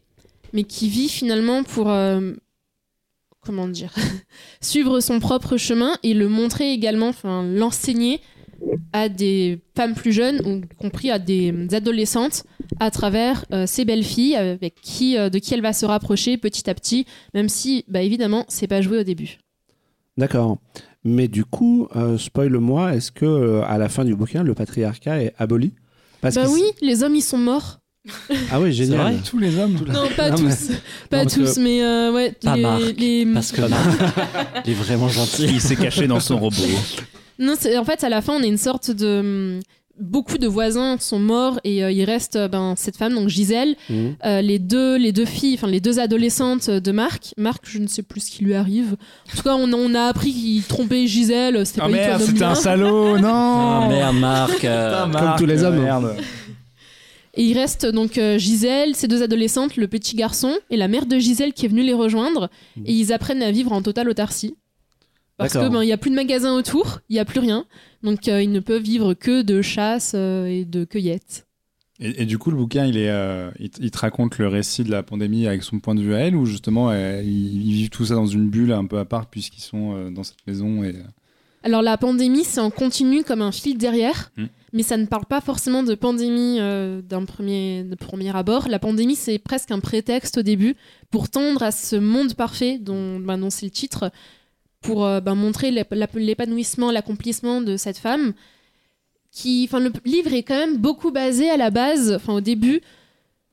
mais 0.53 0.64
qui 0.64 0.89
vit 0.89 1.09
finalement 1.09 1.64
pour 1.64 1.91
euh, 1.91 2.33
comment 3.41 3.68
dire 3.68 3.95
suivre 4.61 5.01
son 5.01 5.20
propre 5.20 5.57
chemin 5.57 5.97
et 6.03 6.14
le 6.14 6.29
montrer 6.29 6.72
également, 6.72 7.09
enfin 7.09 7.43
l'enseigner 7.43 8.20
à 8.93 9.09
des 9.09 9.61
femmes 9.77 9.95
plus 9.95 10.12
jeunes, 10.12 10.41
ou 10.47 10.59
y 10.59 10.77
compris 10.77 11.11
à 11.11 11.18
des 11.18 11.53
adolescentes, 11.72 12.45
à 12.81 12.91
travers 12.91 13.45
euh, 13.53 13.66
ces 13.66 13.85
belles 13.85 14.05
filles 14.05 14.37
avec 14.37 14.77
qui, 14.81 15.18
euh, 15.18 15.29
de 15.29 15.39
qui 15.39 15.55
elle 15.55 15.62
va 15.62 15.72
se 15.72 15.85
rapprocher 15.87 16.37
petit 16.39 16.68
à 16.70 16.75
petit, 16.75 17.07
même 17.35 17.49
si, 17.49 17.85
bah, 17.89 18.03
évidemment, 18.03 18.45
c'est 18.49 18.66
pas 18.66 18.81
joué 18.81 18.99
au 18.99 19.03
début. 19.03 19.39
D'accord. 20.16 20.59
Mais 21.03 21.29
du 21.29 21.45
coup, 21.45 21.89
euh, 21.97 22.16
spoil-moi, 22.16 22.95
est-ce 22.95 23.12
que 23.12 23.61
à 23.62 23.79
la 23.79 23.89
fin 23.89 24.05
du 24.05 24.14
bouquin, 24.14 24.43
le 24.43 24.55
patriarcat 24.55 25.22
est 25.22 25.35
aboli? 25.39 25.72
Parce 26.25 26.35
bah 26.37 26.45
que 26.45 26.49
oui, 26.51 26.64
les 26.83 27.03
hommes 27.03 27.14
ils 27.14 27.22
sont 27.22 27.39
morts. 27.39 27.79
Ah 28.51 28.61
oui, 28.61 28.72
génial. 28.72 28.99
vrai 29.01 29.16
Tous 29.29 29.39
les 29.39 29.59
hommes. 29.59 29.79
Non, 29.89 30.09
pas 30.16 30.31
Non, 30.31 30.37
mais- 30.43 30.51
tous, 30.55 30.72
pas 31.09 31.25
tous, 31.25 31.55
que- 31.55 31.61
mais 31.61 31.83
euh, 31.83 32.12
ouais, 32.12 32.33
Pas 32.43 32.57
les, 32.57 32.62
Marc, 32.62 32.83
les- 32.99 33.27
Parce 33.33 33.53
que 33.53 33.61
Marc, 33.62 33.89
il 34.66 34.70
est 34.72 34.75
vraiment 34.75 35.09
gentil. 35.09 35.45
Il 35.45 35.61
s'est 35.61 35.77
caché 35.77 36.07
dans 36.07 36.20
son 36.20 36.39
robot. 36.39 36.57
Non, 37.39 37.55
c'est- 37.59 37.77
en 37.79 37.85
fait, 37.85 38.03
à 38.05 38.09
la 38.09 38.20
fin, 38.20 38.35
on 38.35 38.43
a 38.43 38.47
une 38.47 38.59
sorte 38.59 38.91
de. 38.91 39.61
Beaucoup 40.01 40.38
de 40.38 40.49
voisins 40.49 40.97
sont 40.99 41.20
morts 41.20 41.61
et 41.62 41.84
euh, 41.84 41.92
il 41.92 42.03
reste 42.05 42.34
euh, 42.34 42.49
ben, 42.49 42.74
cette 42.76 42.97
femme, 42.97 43.14
donc 43.14 43.28
Gisèle, 43.28 43.76
Mhm. 43.88 44.16
euh, 44.24 44.40
les, 44.40 44.59
deux, 44.59 44.97
les 44.97 45.12
deux 45.12 45.24
filles, 45.24 45.55
enfin 45.55 45.68
les 45.68 45.80
deux 45.80 46.01
adolescentes 46.01 46.68
de 46.68 46.90
Marc. 46.92 47.32
Marc, 47.36 47.62
je 47.68 47.78
ne 47.78 47.86
sais 47.86 48.03
plus 48.03 48.20
ce 48.22 48.30
qui 48.32 48.42
lui 48.45 48.55
arrive. 48.55 48.97
En 49.32 49.36
tout 49.36 49.42
cas, 49.45 49.55
on, 49.55 49.72
a- 49.72 49.76
on 49.76 49.95
a 49.95 50.03
appris 50.07 50.32
qu'il 50.32 50.62
trompait 50.64 51.07
Gisèle. 51.07 51.64
C'était 51.64 51.80
Ah 51.80 51.84
pas 51.84 51.90
merde, 51.92 52.20
c'était 52.22 52.42
un 52.42 52.57
salaud, 52.57 53.18
non 53.20 53.28
Ah 53.28 53.86
merde, 53.88 54.16
Marc. 54.16 54.64
euh, 54.64 55.07
Putain, 55.07 55.18
Comme 55.20 55.36
tous 55.38 55.47
les 55.47 55.62
hommes. 55.62 55.78
Merde. 55.80 56.16
Et 57.36 57.45
il 57.45 57.57
reste 57.59 57.86
donc 57.86 58.18
euh, 58.18 58.36
Gisèle, 58.38 58.95
ces 58.97 59.07
deux 59.09 59.22
adolescentes, 59.22 59.76
le 59.76 59.86
petit 59.88 60.16
garçon 60.16 60.55
et 60.70 60.76
la 60.76 60.88
mère 60.88 61.07
de 61.07 61.18
Gisèle 61.18 61.53
qui 61.53 61.66
est 61.66 61.68
venue 61.68 61.82
les 61.82 61.92
rejoindre. 61.95 62.49
Et 62.84 62.92
ils 62.92 63.12
apprennent 63.12 63.42
à 63.42 63.51
vivre 63.53 63.72
en 63.72 63.80
totale 63.82 64.09
autarcie. 64.09 64.57
Parce 65.36 65.53
que 65.53 65.59
D'accord. 65.59 65.72
ben 65.72 65.82
il 65.82 65.88
y 65.88 65.92
a 65.92 65.97
plus 65.97 66.11
de 66.11 66.14
magasins 66.14 66.53
autour, 66.55 67.01
il 67.09 67.16
y 67.16 67.18
a 67.18 67.24
plus 67.24 67.40
rien, 67.40 67.64
donc 68.05 68.28
euh, 68.28 68.40
ils 68.42 68.52
ne 68.52 68.61
peuvent 68.61 68.82
vivre 68.82 69.14
que 69.14 69.42
de 69.42 69.61
chasse 69.62 70.12
euh, 70.14 70.46
et 70.46 70.64
de 70.64 70.84
cueillette. 70.84 71.46
Et, 72.00 72.22
et 72.22 72.26
du 72.26 72.38
coup, 72.38 72.50
le 72.50 72.57
bouquin, 72.57 72.84
il, 72.86 72.96
est, 72.96 73.09
euh, 73.11 73.50
il, 73.59 73.70
te- 73.70 73.80
il 73.82 73.90
te 73.90 73.98
raconte 73.98 74.38
le 74.38 74.48
récit 74.48 74.82
de 74.84 74.90
la 74.90 75.02
pandémie 75.02 75.46
avec 75.46 75.62
son 75.62 75.78
point 75.80 75.94
de 75.94 76.00
vue 76.02 76.14
à 76.14 76.18
elle, 76.18 76.34
ou 76.36 76.44
justement, 76.44 76.90
euh, 76.90 77.22
ils, 77.24 77.66
ils 77.66 77.72
vivent 77.72 77.90
tout 77.90 78.05
ça 78.07 78.14
dans 78.14 78.26
une 78.26 78.48
bulle 78.50 78.72
un 78.72 78.84
peu 78.84 78.98
à 78.98 79.05
part 79.05 79.26
puisqu'ils 79.26 79.61
sont 79.62 79.94
euh, 79.96 80.11
dans 80.11 80.22
cette 80.22 80.44
maison 80.46 80.84
et... 80.84 80.94
Alors 81.62 81.80
la 81.80 81.96
pandémie, 81.96 82.44
c'est 82.44 82.61
en 82.61 82.70
continu 82.70 83.22
comme 83.24 83.40
un 83.40 83.50
fil 83.52 83.78
derrière, 83.78 84.32
Hmm. 84.36 84.48
mais 84.74 84.82
ça 84.82 84.98
ne 84.98 85.07
parle 85.07 85.24
pas 85.24 85.40
forcément 85.40 85.82
de 85.82 85.94
pandémie 85.94 86.59
d'un 86.59 87.24
premier, 87.24 87.84
de 87.84 87.94
premier 87.94 88.36
abord. 88.36 88.68
La 88.68 88.78
pandémie, 88.78 89.16
c'est 89.16 89.38
presque 89.38 89.70
un 89.70 89.80
prétexte 89.80 90.36
au 90.36 90.42
début 90.42 90.74
pour 91.11 91.30
tendre 91.30 91.62
à 91.62 91.70
ce 91.70 91.96
monde 91.96 92.34
parfait 92.34 92.76
dont, 92.78 93.18
ben, 93.18 93.38
dont 93.38 93.48
c'est 93.48 93.64
le 93.64 93.70
titre, 93.70 94.11
pour 94.85 95.05
euh, 95.05 95.20
ben, 95.20 95.35
montrer 95.35 95.70
l'épanouissement, 95.70 96.91
l'accomplissement 96.93 97.61
de 97.61 97.76
cette 97.76 97.99
femme. 97.99 98.35
Qui, 99.32 99.64
enfin, 99.68 99.80
le 99.80 99.91
livre 100.05 100.32
est 100.32 100.45
quand 100.45 100.57
même 100.57 100.76
beaucoup 100.76 101.11
basé 101.11 101.51
à 101.51 101.57
la 101.57 101.70
base, 101.70 102.12
enfin 102.12 102.35
au 102.35 102.41
début, 102.41 102.80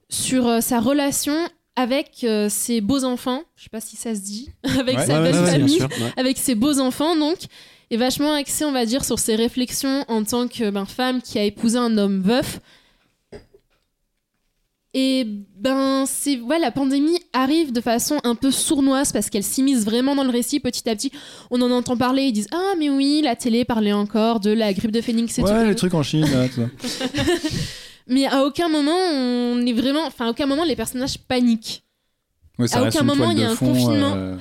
sur 0.10 0.48
euh, 0.48 0.62
sa 0.62 0.80
relation 0.80 1.36
avec 1.76 2.24
euh, 2.24 2.50
ses 2.50 2.82
beaux 2.82 3.04
enfants. 3.04 3.42
Je 3.56 3.64
sais 3.64 3.70
pas 3.70 3.82
si 3.82 3.96
ça 3.96 4.14
se 4.14 4.20
dit, 4.22 4.50
avec 4.64 4.98
Ouais, 4.98 5.06
sa 5.08 5.22
ouais, 5.22 5.32
belle 5.32 5.42
ouais, 5.42 5.52
famille 5.52 5.78
sûr. 5.78 5.90
avec 6.18 6.38
ses 6.38 6.54
beaux 6.54 6.80
enfants 6.80 7.16
donc 7.16 7.38
est 7.90 7.98
vachement 7.98 8.34
axé 8.34 8.64
on 8.64 8.72
va 8.72 8.86
dire 8.86 9.04
sur 9.04 9.18
ses 9.20 9.36
réflexions 9.36 10.06
en 10.08 10.24
tant 10.24 10.48
que 10.48 10.70
ben, 10.70 10.86
femme 10.86 11.22
qui 11.22 11.40
a 11.40 11.44
épousé 11.44 11.78
un 11.78 11.98
homme 11.98 12.22
veuf 12.22 12.60
et 14.94 15.26
ben 15.58 16.06
c'est 16.06 16.40
ouais 16.42 16.60
la 16.60 16.72
pandémie 16.72 17.18
arrive 17.34 17.72
de 17.72 17.80
façon 17.82 18.20
un 18.24 18.36
peu 18.36 18.52
sournoise 18.52 19.12
parce 19.14 19.30
qu'elle 19.30 19.44
s'immisce 19.44 19.86
vraiment 19.86 20.16
dans 20.16 20.24
le 20.24 20.30
récit 20.30 20.60
petit 20.60 20.90
à 20.90 20.96
petit. 20.96 21.12
On 21.50 21.62
en 21.62 21.72
entend 21.72 21.96
parler 21.96 22.24
ils 22.24 22.34
disent 22.34 22.50
ah 22.52 22.74
mais 22.78 22.90
oui 22.90 23.22
la 23.24 23.36
télé 23.36 23.64
parlait 23.64 23.94
encore 23.94 24.40
de 24.42 24.52
la 24.52 24.74
grippe 24.74 24.92
de 24.92 25.02
phénix 25.02 25.38
et 25.40 25.44
tout. 25.44 25.48
Ouais, 25.48 25.66
les 25.66 25.76
trucs 25.76 25.94
en 25.94 26.04
Chine, 26.04 26.26
là, 26.30 26.48
mais 28.08 28.26
à 28.26 28.44
aucun 28.44 28.68
moment 28.70 28.96
on 28.96 29.66
est 29.66 29.74
vraiment 29.74 30.06
enfin 30.06 30.28
à 30.28 30.30
aucun 30.32 30.46
moment 30.46 30.64
les 30.64 30.76
personnages 30.76 31.18
paniquent. 31.18 31.84
Ouais, 32.60 32.68
ça 32.68 32.80
À 32.80 32.88
aucun 32.88 33.04
moment, 33.04 33.32
il 33.32 33.40
y 33.40 33.44
a 33.44 33.50
un 33.50 33.56
fond, 33.56 33.68
confinement. 33.74 34.14
euh, 34.16 34.36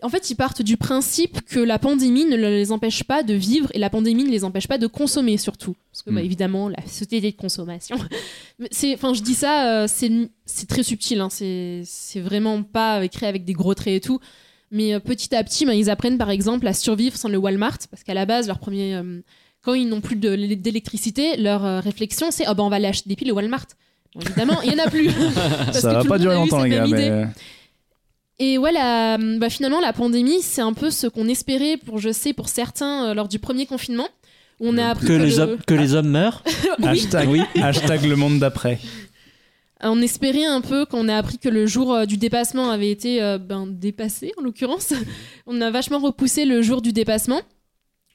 En 0.00 0.08
fait, 0.08 0.30
ils 0.30 0.36
partent 0.36 0.62
du 0.62 0.76
principe 0.76 1.42
que 1.42 1.58
la 1.58 1.78
pandémie 1.78 2.24
ne 2.24 2.36
les 2.36 2.70
empêche 2.72 3.02
pas 3.04 3.22
de 3.22 3.34
vivre 3.34 3.68
et 3.74 3.78
la 3.78 3.90
pandémie 3.90 4.24
ne 4.24 4.30
les 4.30 4.44
empêche 4.44 4.68
pas 4.68 4.78
de 4.78 4.86
consommer 4.86 5.36
surtout. 5.36 5.74
Parce 5.96 6.02
que, 6.02 6.10
bah, 6.10 6.20
Mm. 6.20 6.24
évidemment, 6.26 6.68
la 6.68 6.82
société 6.86 7.32
de 7.32 7.36
consommation. 7.36 7.96
Enfin, 8.94 9.14
je 9.14 9.22
dis 9.22 9.32
ça, 9.34 9.82
euh, 9.84 9.86
c'est, 9.88 10.66
très 10.68 10.82
subtil. 10.82 11.22
Hein, 11.22 11.28
c'est, 11.30 12.20
vraiment 12.20 12.62
pas 12.62 13.02
écrit 13.02 13.24
avec 13.24 13.46
des 13.46 13.54
gros 13.54 13.74
traits 13.74 13.94
et 13.94 14.00
tout. 14.06 14.20
Mais 14.70 14.92
euh, 14.92 15.00
petit 15.00 15.34
à 15.34 15.42
petit, 15.42 15.64
bah, 15.64 15.74
ils 15.74 15.88
apprennent 15.88 16.18
par 16.18 16.28
exemple 16.28 16.66
à 16.66 16.74
survivre 16.74 17.16
sans 17.16 17.30
le 17.30 17.38
Walmart. 17.38 17.78
Parce 17.90 18.02
qu'à 18.02 18.12
la 18.12 18.26
base, 18.26 18.46
leur 18.46 18.58
premier. 18.58 18.94
euh, 18.94 19.20
quand 19.62 19.72
ils 19.72 19.88
n'ont 19.88 20.02
plus 20.02 20.16
d'électricité, 20.16 21.38
leur 21.38 21.82
réflexion, 21.82 22.30
c'est 22.30 22.44
oh, 22.46 22.52
bah, 22.54 22.62
on 22.62 22.68
va 22.68 22.76
aller 22.76 22.88
acheter 22.88 23.08
des 23.08 23.16
piles 23.16 23.32
au 23.32 23.36
Walmart. 23.36 23.64
Bon, 24.14 24.20
évidemment, 24.20 24.60
il 24.62 24.72
y 24.72 24.74
en 24.78 24.84
a 24.84 24.90
plus. 24.90 25.10
Parce 25.34 25.80
Ça 25.80 25.88
que 25.88 25.94
va 25.94 26.02
tout 26.02 26.08
pas 26.08 26.18
durer 26.18 26.34
longtemps, 26.34 26.62
les 26.62 26.70
gars, 26.70 26.86
mais... 26.86 27.24
Et 28.38 28.58
ouais, 28.58 28.70
la- 28.70 29.16
bah, 29.38 29.48
finalement, 29.48 29.80
la 29.80 29.94
pandémie, 29.94 30.42
c'est 30.42 30.60
un 30.60 30.74
peu 30.74 30.90
ce 30.90 31.06
qu'on 31.06 31.26
espérait 31.26 31.78
pour, 31.78 31.98
je 31.98 32.12
sais, 32.12 32.34
pour 32.34 32.50
certains 32.50 33.14
lors 33.14 33.28
du 33.28 33.38
premier 33.38 33.64
confinement. 33.64 34.08
On 34.60 34.78
a 34.78 34.86
appris 34.88 35.06
Que, 35.06 35.12
que, 35.18 35.22
les 35.22 35.30
le- 35.36 35.38
hommes, 35.40 35.58
que 35.66 35.74
les 35.74 35.94
hommes 35.94 36.08
meurent. 36.08 36.42
Oui. 36.78 36.86
Hashtag, 36.88 37.28
Oui. 37.28 37.40
hashtag 37.62 38.04
le 38.04 38.16
monde 38.16 38.38
d'après. 38.38 38.78
On 39.82 40.00
espérait 40.00 40.46
un 40.46 40.62
peu 40.62 40.86
qu'on 40.86 41.08
a 41.08 41.16
appris 41.16 41.38
que 41.38 41.48
le 41.50 41.66
jour 41.66 41.92
euh, 41.94 42.06
du 42.06 42.16
dépassement 42.16 42.70
avait 42.70 42.90
été 42.90 43.22
euh, 43.22 43.36
ben, 43.38 43.66
dépassé, 43.66 44.32
en 44.38 44.42
l'occurrence. 44.42 44.94
on 45.46 45.60
a 45.60 45.70
vachement 45.70 45.98
repoussé 45.98 46.44
le 46.46 46.62
jour 46.62 46.80
du 46.80 46.92
dépassement. 46.92 47.40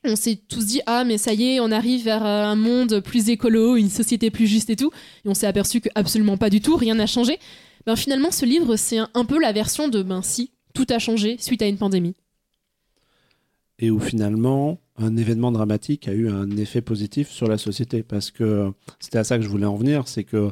On 0.03 0.15
s'est 0.15 0.39
tous 0.49 0.65
dit, 0.65 0.81
ah, 0.87 1.03
mais 1.03 1.19
ça 1.19 1.33
y 1.33 1.43
est, 1.55 1.59
on 1.59 1.71
arrive 1.71 2.03
vers 2.03 2.25
euh, 2.25 2.45
un 2.45 2.55
monde 2.55 3.01
plus 3.01 3.29
écolo, 3.29 3.75
une 3.75 3.89
société 3.91 4.31
plus 4.31 4.47
juste 4.47 4.71
et 4.71 4.75
tout. 4.75 4.89
Et 5.23 5.29
on 5.29 5.35
s'est 5.35 5.45
aperçu 5.45 5.79
que 5.79 5.89
absolument 5.93 6.37
pas 6.37 6.49
du 6.49 6.59
tout, 6.61 6.75
rien 6.75 6.95
n'a 6.95 7.05
changé. 7.05 7.37
Ben, 7.85 7.95
finalement, 7.95 8.31
ce 8.31 8.45
livre, 8.45 8.75
c'est 8.75 8.97
un, 8.97 9.09
un 9.13 9.25
peu 9.25 9.39
la 9.39 9.51
version 9.51 9.87
de, 9.87 10.01
ben 10.01 10.23
si, 10.23 10.49
tout 10.73 10.87
a 10.89 10.97
changé 10.97 11.35
suite 11.39 11.61
à 11.61 11.67
une 11.67 11.77
pandémie. 11.77 12.15
et 13.77 13.91
où 13.91 13.99
finalement 13.99 14.79
un 15.01 15.17
événement 15.17 15.51
dramatique 15.51 16.07
a 16.07 16.13
eu 16.13 16.29
un 16.29 16.49
effet 16.57 16.81
positif 16.81 17.29
sur 17.29 17.47
la 17.47 17.57
société. 17.57 18.03
Parce 18.03 18.31
que 18.31 18.71
c'était 18.99 19.17
à 19.17 19.23
ça 19.23 19.37
que 19.37 19.43
je 19.43 19.49
voulais 19.49 19.65
en 19.65 19.75
venir 19.75 20.07
c'est 20.07 20.23
que 20.23 20.51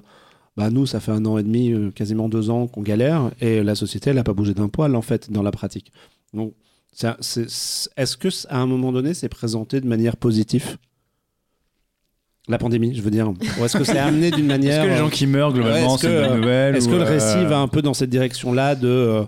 bah 0.57 0.69
nous 0.69 0.85
ça 0.85 0.99
fait 0.99 1.11
un 1.11 1.25
an 1.25 1.37
et 1.37 1.43
demi 1.43 1.71
euh, 1.71 1.91
quasiment 1.91 2.27
deux 2.27 2.49
ans 2.49 2.67
qu'on 2.67 2.81
galère 2.81 3.31
et 3.39 3.63
la 3.63 3.75
société 3.75 4.09
elle 4.09 4.17
n'a 4.17 4.23
pas 4.23 4.33
bougé 4.33 4.53
d'un 4.53 4.67
poil 4.67 4.95
en 4.95 5.01
fait 5.01 5.31
dans 5.31 5.43
la 5.43 5.51
pratique. 5.51 5.91
Donc 6.33 6.53
est-ce 7.01 8.17
que 8.17 8.29
c- 8.29 8.47
à 8.49 8.59
un 8.59 8.65
moment 8.65 8.91
donné 8.91 9.13
c'est 9.13 9.29
présenté 9.29 9.79
de 9.79 9.87
manière 9.87 10.17
positive? 10.17 10.77
La 12.47 12.57
pandémie 12.57 12.95
je 12.95 13.01
veux 13.01 13.11
dire. 13.11 13.29
Ou 13.29 13.63
est-ce 13.65 13.77
que 13.77 13.83
c'est 13.83 13.99
amené 13.99 14.31
d'une 14.31 14.47
manière 14.47 14.83
Est-ce 14.83 14.87
que 14.87 14.91
les 14.93 14.97
gens 14.97 15.07
euh, 15.07 15.09
qui 15.11 15.27
meurent, 15.27 15.53
globalement, 15.53 15.95
est-ce 15.95 16.01
c'est 16.01 16.07
que, 16.07 16.13
une 16.13 16.21
bonne 16.27 16.31
euh, 16.31 16.41
nouvelle 16.41 16.75
est-ce 16.75 16.87
ou, 16.87 16.91
que 16.91 16.95
le 16.95 17.01
euh, 17.03 17.05
récit 17.05 17.45
va 17.45 17.59
un 17.59 17.67
peu 17.67 17.81
dans 17.81 17.93
cette 17.93 18.09
direction-là 18.09 18.75
de 18.75 18.87
euh, 18.87 19.23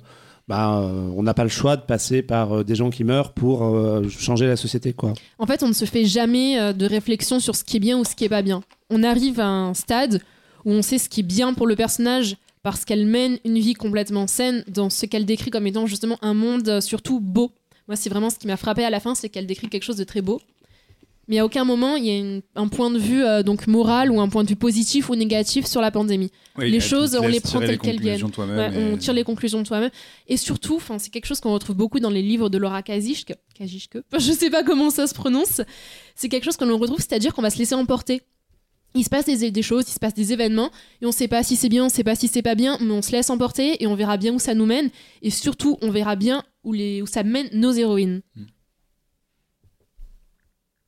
bah, 0.52 0.82
euh, 0.82 1.10
on 1.16 1.24
n'a 1.24 1.34
pas 1.34 1.43
le 1.43 1.49
choix 1.49 1.78
de 1.78 1.82
passer 1.84 2.22
par 2.22 2.52
euh, 2.52 2.64
des 2.66 2.76
gens 2.76 2.89
qui 2.89 3.06
meurent 3.06 3.32
pour 3.32 3.64
euh, 3.64 4.10
changer 4.10 4.47
la 4.47 4.58
société 4.58 4.91
quoi 4.91 5.14
En 5.39 5.45
fait, 5.45 5.64
on 5.64 5.70
ne 5.70 5.74
se 5.74 5.86
fait 5.86 6.04
jamais 6.04 6.74
de 6.74 6.86
réflexion 6.86 7.39
sur 7.39 7.56
ce 7.56 7.64
qui 7.64 7.78
est 7.78 7.80
bien 7.80 7.97
ou 7.97 8.04
ce 8.04 8.18
qui 8.18 8.26
est 8.26 8.30
pas 8.30 8.41
bien. 8.41 8.62
On 8.89 9.02
arrive 9.02 9.39
à 9.39 9.47
un 9.47 9.74
stade 9.74 10.22
où 10.66 10.72
on 10.72 10.82
sait 10.82 10.97
ce 10.97 11.08
qui 11.08 11.22
est 11.22 11.24
bien 11.24 11.54
pour 11.54 11.68
le 11.68 11.78
personnage 11.78 12.36
parce 12.64 12.84
qu'elle 12.84 13.06
mène 13.06 13.39
une 13.45 13.60
vie 13.60 13.76
complètement 13.76 14.28
saine 14.28 14.66
dans 14.68 14.89
ce 14.89 15.06
qu'elle 15.06 15.26
décrit 15.26 15.52
comme 15.52 15.68
étant 15.68 15.86
justement 15.86 16.18
un 16.22 16.34
monde 16.34 16.82
surtout 16.82 17.22
beau. 17.22 17.52
Moi, 17.88 17.95
c'est 17.95 18.10
vraiment 18.10 18.30
ce 18.30 18.38
qui 18.38 18.47
m'a 18.47 18.58
frappé 18.58 18.84
à 18.84 18.89
la 18.89 18.99
fin, 18.99 19.16
c'est 19.16 19.30
qu'elle 19.30 19.47
décrit 19.47 19.70
quelque 19.70 19.84
chose 19.84 19.95
de 19.95 20.04
très 20.04 20.22
beau. 20.22 20.41
Mais 21.32 21.40
à 21.40 21.46
aucun 21.46 21.64
moment, 21.64 21.96
il 21.96 22.06
y 22.06 22.10
a 22.12 22.18
une- 22.18 22.42
un 22.56 22.68
point 22.68 22.92
de 22.92 23.00
vue 23.00 23.24
euh, 23.24 23.42
donc 23.42 23.66
moral 23.66 24.12
ou 24.12 24.20
un 24.22 24.30
point 24.30 24.44
de 24.44 24.50
vue 24.50 24.56
positif 24.58 25.10
ou 25.10 25.16
négatif 25.16 25.66
sur 25.66 25.82
la 25.82 25.90
pandémie. 25.90 26.30
oui, 26.58 26.70
les 26.70 26.80
choses, 26.82 27.16
on 27.16 27.28
les 27.28 27.40
prend 27.40 27.60
telles 27.68 27.80
qu'elles 27.80 27.96
viennent. 28.02 28.20
toi-même 28.32 28.58
Ouais, 28.58 28.80
et- 28.80 28.94
On 28.94 28.98
tire 28.98 29.14
les 29.14 29.24
conclusions 29.24 29.62
de 29.62 29.66
toi-même. 29.66 29.90
Et 30.28 30.38
surtout, 30.38 30.80
c'est 31.00 31.10
quelque 31.10 31.26
chose 31.26 31.40
qu'on 31.40 31.54
retrouve 31.54 31.76
beaucoup 31.78 32.00
dans 32.00 32.10
les 32.12 32.22
livres 32.22 32.50
de 32.50 32.58
Laura 32.60 32.84
Kazishke. 32.84 33.34
Kazishke 33.58 33.98
Je 34.20 34.32
sais 34.32 34.50
pas 34.52 34.64
comment 34.64 34.90
ça 34.92 35.08
se 35.08 35.14
prononce. 35.16 35.62
C'est 36.16 36.30
quelque 36.30 36.44
chose 36.44 36.58
qu'on 36.58 36.78
retrouve, 36.78 37.00
c'est-à-dire 37.00 37.34
qu'on 37.34 37.42
va 37.42 37.50
se 37.50 37.58
laisser 37.58 37.74
emporter. 37.76 38.22
Il 38.94 39.06
se 39.06 39.10
passe 39.10 39.24
des, 39.24 39.52
des 39.52 39.62
choses, 39.62 39.86
il 39.88 39.94
se 39.94 40.00
passe 40.00 40.14
des 40.14 40.34
événements, 40.34 40.70
et 41.02 41.06
on 41.06 41.14
sait 41.14 41.30
pas 41.30 41.44
si 41.44 41.56
c'est 41.56 41.70
bien, 41.70 41.86
on 41.86 41.90
sait 41.90 42.04
pas 42.04 42.16
si 42.16 42.28
c'est 42.28 42.42
pas 42.42 42.56
bien, 42.56 42.78
mais 42.82 42.92
on 42.92 43.02
se 43.02 43.14
laisse 43.14 43.30
emporter 43.30 43.82
et 43.82 43.88
on 43.88 43.96
verra 43.96 44.18
bien 44.18 44.34
où 44.34 44.40
ça 44.40 44.54
nous 44.54 44.66
mène. 44.66 44.90
Et 45.22 45.30
surtout, 45.30 45.78
on 45.82 45.92
verra 45.92 46.18
bien 46.18 46.44
où, 46.66 46.74
les, 46.74 47.02
où 47.02 47.06
ça 47.08 47.24
mène 47.24 47.48
nos 47.54 47.72
héroïnes. 47.72 48.22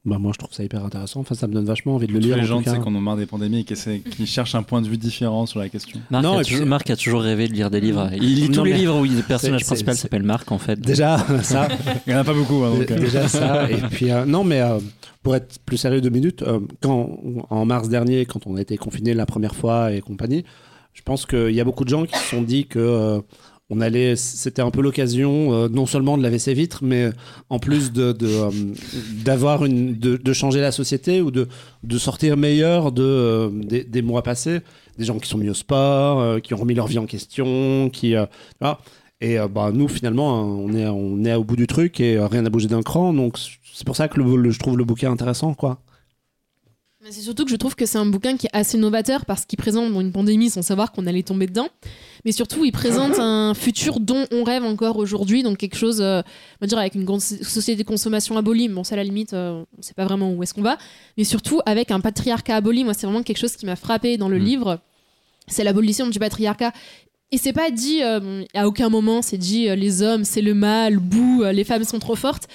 Bah 0.05 0.17
moi 0.19 0.31
je 0.33 0.37
trouve 0.37 0.53
ça 0.53 0.63
hyper 0.65 0.83
intéressant. 0.83 1.21
Enfin 1.21 1.33
ça 1.33 1.47
me 1.47 1.53
donne 1.53 1.63
vachement 1.65 1.95
envie 1.95 2.07
de 2.07 2.11
le 2.11 2.19
lire. 2.19 2.35
les 2.35 2.41
en 2.43 2.45
gens 2.45 2.61
cas. 2.61 2.73
qui 2.73 2.77
en 2.89 2.93
ont 2.93 2.99
marre 2.99 3.15
des 3.15 3.25
pandémies 3.25 3.61
et 3.61 3.63
qui, 3.63 4.25
cherchent 4.27 4.53
un 4.55 4.61
point 4.63 4.81
de 4.81 4.87
vue 4.89 4.97
différent 4.97 5.45
sur 5.45 5.59
la 5.59 5.69
question. 5.69 6.01
Marc, 6.09 6.23
Non, 6.25 6.37
a 6.37 6.41
et 6.41 6.43
puis- 6.43 6.51
toujours, 6.51 6.67
Marc 6.67 6.89
a 6.89 6.95
toujours 6.97 7.21
rêvé 7.21 7.47
de 7.47 7.53
lire 7.53 7.69
des 7.71 7.79
livres. 7.79 8.09
Il 8.13 8.35
lit 8.35 8.49
Non, 8.49 8.55
tous 8.55 8.63
les 8.65 8.73
livres 8.73 8.99
où 8.99 9.05
le 9.05 9.21
personnage 9.21 9.61
c'est- 9.61 9.65
principal 9.67 9.95
c'est- 9.95 10.01
s'appelle 10.01 10.23
Marc, 10.23 10.51
en 10.51 10.57
fait. 10.57 10.77
Déjà 10.77 11.17
ça. 11.43 11.69
Il 12.05 12.09
n'y 12.11 12.15
en 12.15 12.19
a 12.19 12.23
pas 12.25 12.33
beaucoup. 12.33 12.63
hein, 12.65 12.71
donc, 12.77 12.91
euh. 12.91 12.99
Déjà 12.99 13.29
ça. 13.29 13.71
Et 13.71 13.77
puis 13.77 14.11
euh, 14.11 14.25
non 14.25 14.43
mais 14.43 14.59
euh, 14.59 14.77
pour 15.21 15.37
être 15.37 15.59
plus 15.65 15.77
sérieux 15.77 16.01
deux 16.01 16.09
minutes, 16.09 16.41
euh, 16.41 16.59
quand 16.81 17.17
en 17.49 17.65
mars 17.65 17.87
dernier, 17.87 18.25
quand 18.25 18.45
on 18.45 18.57
a 18.57 18.61
été 18.61 18.75
confiné 18.75 19.13
la 19.13 19.25
première 19.25 19.55
fois 19.55 19.93
et 19.93 20.01
compagnie, 20.01 20.43
je 20.93 21.01
pense 21.01 21.25
qu'il 21.25 21.51
y 21.51 21.61
a 21.61 21.63
beaucoup 21.63 21.85
de 21.85 21.89
gens 21.89 22.05
qui 22.05 22.17
se 22.19 22.25
sont 22.35 22.41
dit 22.41 22.65
que 22.67 22.77
euh, 22.77 23.21
on 23.69 23.81
allait, 23.81 24.15
c'était 24.15 24.61
un 24.61 24.71
peu 24.71 24.81
l'occasion 24.81 25.53
euh, 25.53 25.67
non 25.69 25.85
seulement 25.85 26.17
de 26.17 26.23
laver 26.23 26.39
ses 26.39 26.53
vitres, 26.53 26.79
mais 26.83 27.09
en 27.49 27.59
plus 27.59 27.91
de 27.91 28.11
de, 28.11 28.27
euh, 28.27 28.49
d'avoir 29.23 29.65
une, 29.65 29.97
de, 29.97 30.17
de 30.17 30.33
changer 30.33 30.61
la 30.61 30.71
société 30.71 31.21
ou 31.21 31.31
de 31.31 31.47
de 31.83 31.97
sortir 31.97 32.37
meilleur 32.37 32.91
de 32.91 33.03
euh, 33.03 33.49
des, 33.49 34.01
mois 34.01 34.23
passés. 34.23 34.59
Des 34.97 35.05
gens 35.05 35.17
qui 35.17 35.27
sont 35.27 35.39
mis 35.39 35.49
au 35.49 35.55
sport, 35.55 36.19
euh, 36.19 36.39
qui 36.39 36.53
ont 36.53 36.57
remis 36.57 36.75
leur 36.75 36.87
vie 36.87 36.99
en 36.99 37.05
question, 37.07 37.89
qui 37.91 38.15
euh, 38.15 38.25
voilà. 38.59 38.79
Et 39.21 39.39
euh, 39.39 39.47
bah, 39.47 39.71
nous, 39.73 39.87
finalement, 39.87 40.37
hein, 40.37 40.43
on 40.45 40.73
est, 40.75 40.85
on 40.85 41.23
est 41.23 41.33
au 41.33 41.45
bout 41.45 41.55
du 41.55 41.65
truc 41.65 41.99
et 42.01 42.17
euh, 42.17 42.27
rien 42.27 42.41
n'a 42.41 42.49
bougé 42.49 42.67
d'un 42.67 42.81
cran. 42.83 43.13
Donc, 43.13 43.37
c'est 43.73 43.85
pour 43.85 43.95
ça 43.95 44.07
que 44.09 44.21
je 44.51 44.59
trouve 44.59 44.77
le 44.77 44.83
bouquin 44.83 45.11
intéressant. 45.11 45.53
quoi. 45.53 45.79
Mais 47.03 47.11
c'est 47.11 47.21
surtout 47.21 47.43
que 47.43 47.51
je 47.51 47.57
trouve 47.57 47.75
que 47.75 47.85
c'est 47.85 47.97
un 47.97 48.05
bouquin 48.05 48.37
qui 48.37 48.45
est 48.47 48.49
assez 48.53 48.77
novateur 48.77 49.25
parce 49.25 49.43
qu'il 49.45 49.57
présente 49.57 49.91
bon, 49.91 49.99
une 49.99 50.13
pandémie 50.13 50.49
sans 50.49 50.61
savoir 50.61 50.93
qu'on 50.93 51.05
allait 51.05 51.23
tomber 51.23 51.47
dedans. 51.47 51.67
Mais 52.23 52.31
surtout, 52.31 52.63
il 52.63 52.71
présente 52.71 53.15
un 53.19 53.53
futur 53.53 53.99
dont 53.99 54.25
on 54.31 54.45
rêve 54.45 54.63
encore 54.63 54.95
aujourd'hui. 54.97 55.43
Donc 55.43 55.57
quelque 55.57 55.75
chose, 55.75 55.99
euh, 55.99 56.21
on 56.21 56.57
va 56.61 56.67
dire, 56.67 56.77
avec 56.77 56.95
une 56.95 57.03
grande 57.03 57.19
so- 57.19 57.43
société 57.43 57.83
de 57.83 57.87
consommation 57.87 58.37
abolie. 58.37 58.69
Bon, 58.69 58.85
ça, 58.85 58.95
à 58.95 58.97
la 58.97 59.03
limite, 59.03 59.33
euh, 59.33 59.65
on 59.77 59.81
sait 59.81 59.93
pas 59.93 60.05
vraiment 60.05 60.31
où 60.31 60.41
est-ce 60.43 60.53
qu'on 60.53 60.61
va. 60.61 60.77
Mais 61.17 61.25
surtout, 61.25 61.59
avec 61.65 61.91
un 61.91 61.99
patriarcat 61.99 62.55
aboli. 62.55 62.85
Moi, 62.85 62.93
c'est 62.93 63.05
vraiment 63.05 63.23
quelque 63.23 63.39
chose 63.39 63.57
qui 63.57 63.65
m'a 63.65 63.75
frappé 63.75 64.15
dans 64.15 64.29
le 64.29 64.39
Mm. 64.39 64.43
livre. 64.45 64.79
C'est 65.47 65.65
l'abolition 65.65 66.07
du 66.07 66.19
patriarcat. 66.19 66.71
Et 67.33 67.37
c'est 67.37 67.51
pas 67.51 67.71
dit, 67.71 68.03
euh, 68.03 68.43
à 68.53 68.67
aucun 68.67 68.89
moment, 68.89 69.23
c'est 69.23 69.39
dit 69.39 69.67
euh, 69.67 69.73
les 69.73 70.03
hommes, 70.03 70.23
c'est 70.23 70.43
le 70.43 70.53
mal, 70.53 70.99
bouh, 70.99 71.41
euh, 71.41 71.51
les 71.51 71.63
femmes 71.63 71.83
sont 71.83 71.97
trop 71.97 72.15
fortes. 72.15 72.47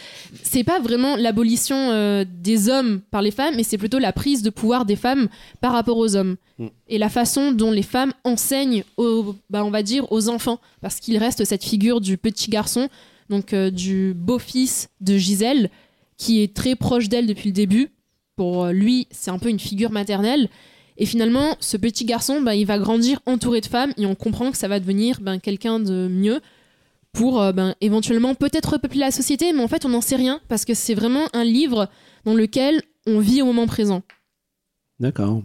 C'est 0.44 0.62
pas 0.62 0.78
vraiment 0.78 1.16
l'abolition 1.16 2.24
des 2.24 2.68
hommes 2.68 3.00
par 3.10 3.20
les 3.20 3.32
femmes, 3.32 3.56
mais 3.56 3.64
c'est 3.64 3.76
plutôt 3.76 3.98
la 3.98 4.12
prise 4.12 4.42
de 4.42 4.50
pouvoir 4.50 4.84
des 4.84 4.94
femmes 4.94 5.26
par 5.60 5.72
rapport 5.72 5.98
aux 5.98 6.14
hommes. 6.14 6.36
Mm. 6.60 6.66
Et 6.86 6.98
la 6.98 7.08
façon 7.08 7.50
dont 7.50 7.72
les 7.72 7.82
femmes 7.82 8.12
enseignent, 8.22 8.84
aux, 8.96 9.34
bah, 9.50 9.64
on 9.64 9.70
va 9.70 9.82
dire, 9.82 10.06
aux 10.12 10.28
enfants. 10.28 10.60
Parce 10.80 11.00
qu'il 11.00 11.18
reste 11.18 11.44
cette 11.44 11.64
figure 11.64 12.00
du 12.00 12.16
petit 12.16 12.48
garçon 12.48 12.88
donc 13.30 13.52
du 13.54 14.14
beau-fils 14.14 14.90
de 15.00 15.16
Gisèle, 15.16 15.70
qui 16.16 16.40
est 16.40 16.54
très 16.54 16.76
proche 16.76 17.08
d'elle 17.08 17.26
depuis 17.26 17.48
le 17.48 17.54
début. 17.54 17.90
Pour 18.36 18.66
lui, 18.68 19.08
c'est 19.10 19.32
un 19.32 19.40
peu 19.40 19.48
une 19.48 19.58
figure 19.58 19.90
maternelle. 19.90 20.48
Et 20.99 21.07
finalement, 21.07 21.57
ce 21.61 21.76
petit 21.76 22.05
garçon, 22.05 22.42
bah, 22.42 22.55
il 22.57 22.66
va 22.66 22.78
grandir 22.78 23.20
entouré 23.24 23.61
de 23.61 23.66
femmes 23.66 23.92
et 23.96 24.05
on 24.05 24.14
comprend 24.14 24.51
que 24.51 24.57
ça 24.59 24.68
va 24.68 24.80
devenir 24.80 25.20
ben, 25.20 25.38
quelqu'un 25.38 25.78
de 25.78 26.09
mieux 26.09 26.40
pour 27.12 27.40
euh, 27.40 27.53
ben, 27.53 27.74
éventuellement 27.80 28.34
peut-être 28.34 28.72
repeupler 28.72 28.99
la 28.99 29.11
société, 29.11 29.53
mais 29.53 29.62
en 29.62 29.68
fait, 29.68 29.84
on 29.84 29.90
n'en 29.90 30.01
sait 30.01 30.16
rien 30.16 30.40
parce 30.49 30.64
que 30.64 30.74
c'est 30.74 30.94
vraiment 30.94 31.28
un 31.32 31.44
livre 31.44 31.88
dans 32.24 32.34
lequel 32.34 32.82
on 33.07 33.20
vit 33.20 33.40
au 33.40 33.46
moment 33.46 33.66
présent. 33.66 34.03
D'accord. 35.01 35.42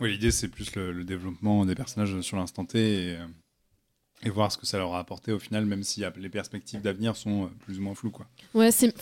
Oui, 0.00 0.12
l'idée 0.12 0.30
c'est 0.30 0.48
plus 0.48 0.74
le, 0.74 0.92
le 0.92 1.04
développement 1.04 1.64
des 1.64 1.74
personnages 1.74 2.20
sur 2.20 2.36
l'instant 2.36 2.64
T 2.64 2.78
et, 2.78 3.16
euh, 3.16 3.26
et 4.22 4.30
voir 4.30 4.50
ce 4.50 4.58
que 4.58 4.66
ça 4.66 4.78
leur 4.78 4.94
a 4.94 4.98
apporté 4.98 5.32
au 5.32 5.38
final, 5.38 5.64
même 5.64 5.82
si 5.82 6.04
euh, 6.04 6.10
les 6.16 6.28
perspectives 6.28 6.80
d'avenir 6.80 7.16
sont 7.16 7.44
euh, 7.44 7.48
plus 7.60 7.78
ou 7.78 7.82
moins 7.82 7.94
floues. 7.94 8.10
Quoi. 8.10 8.26
Ouais, 8.54 8.70
c'est 8.70 8.92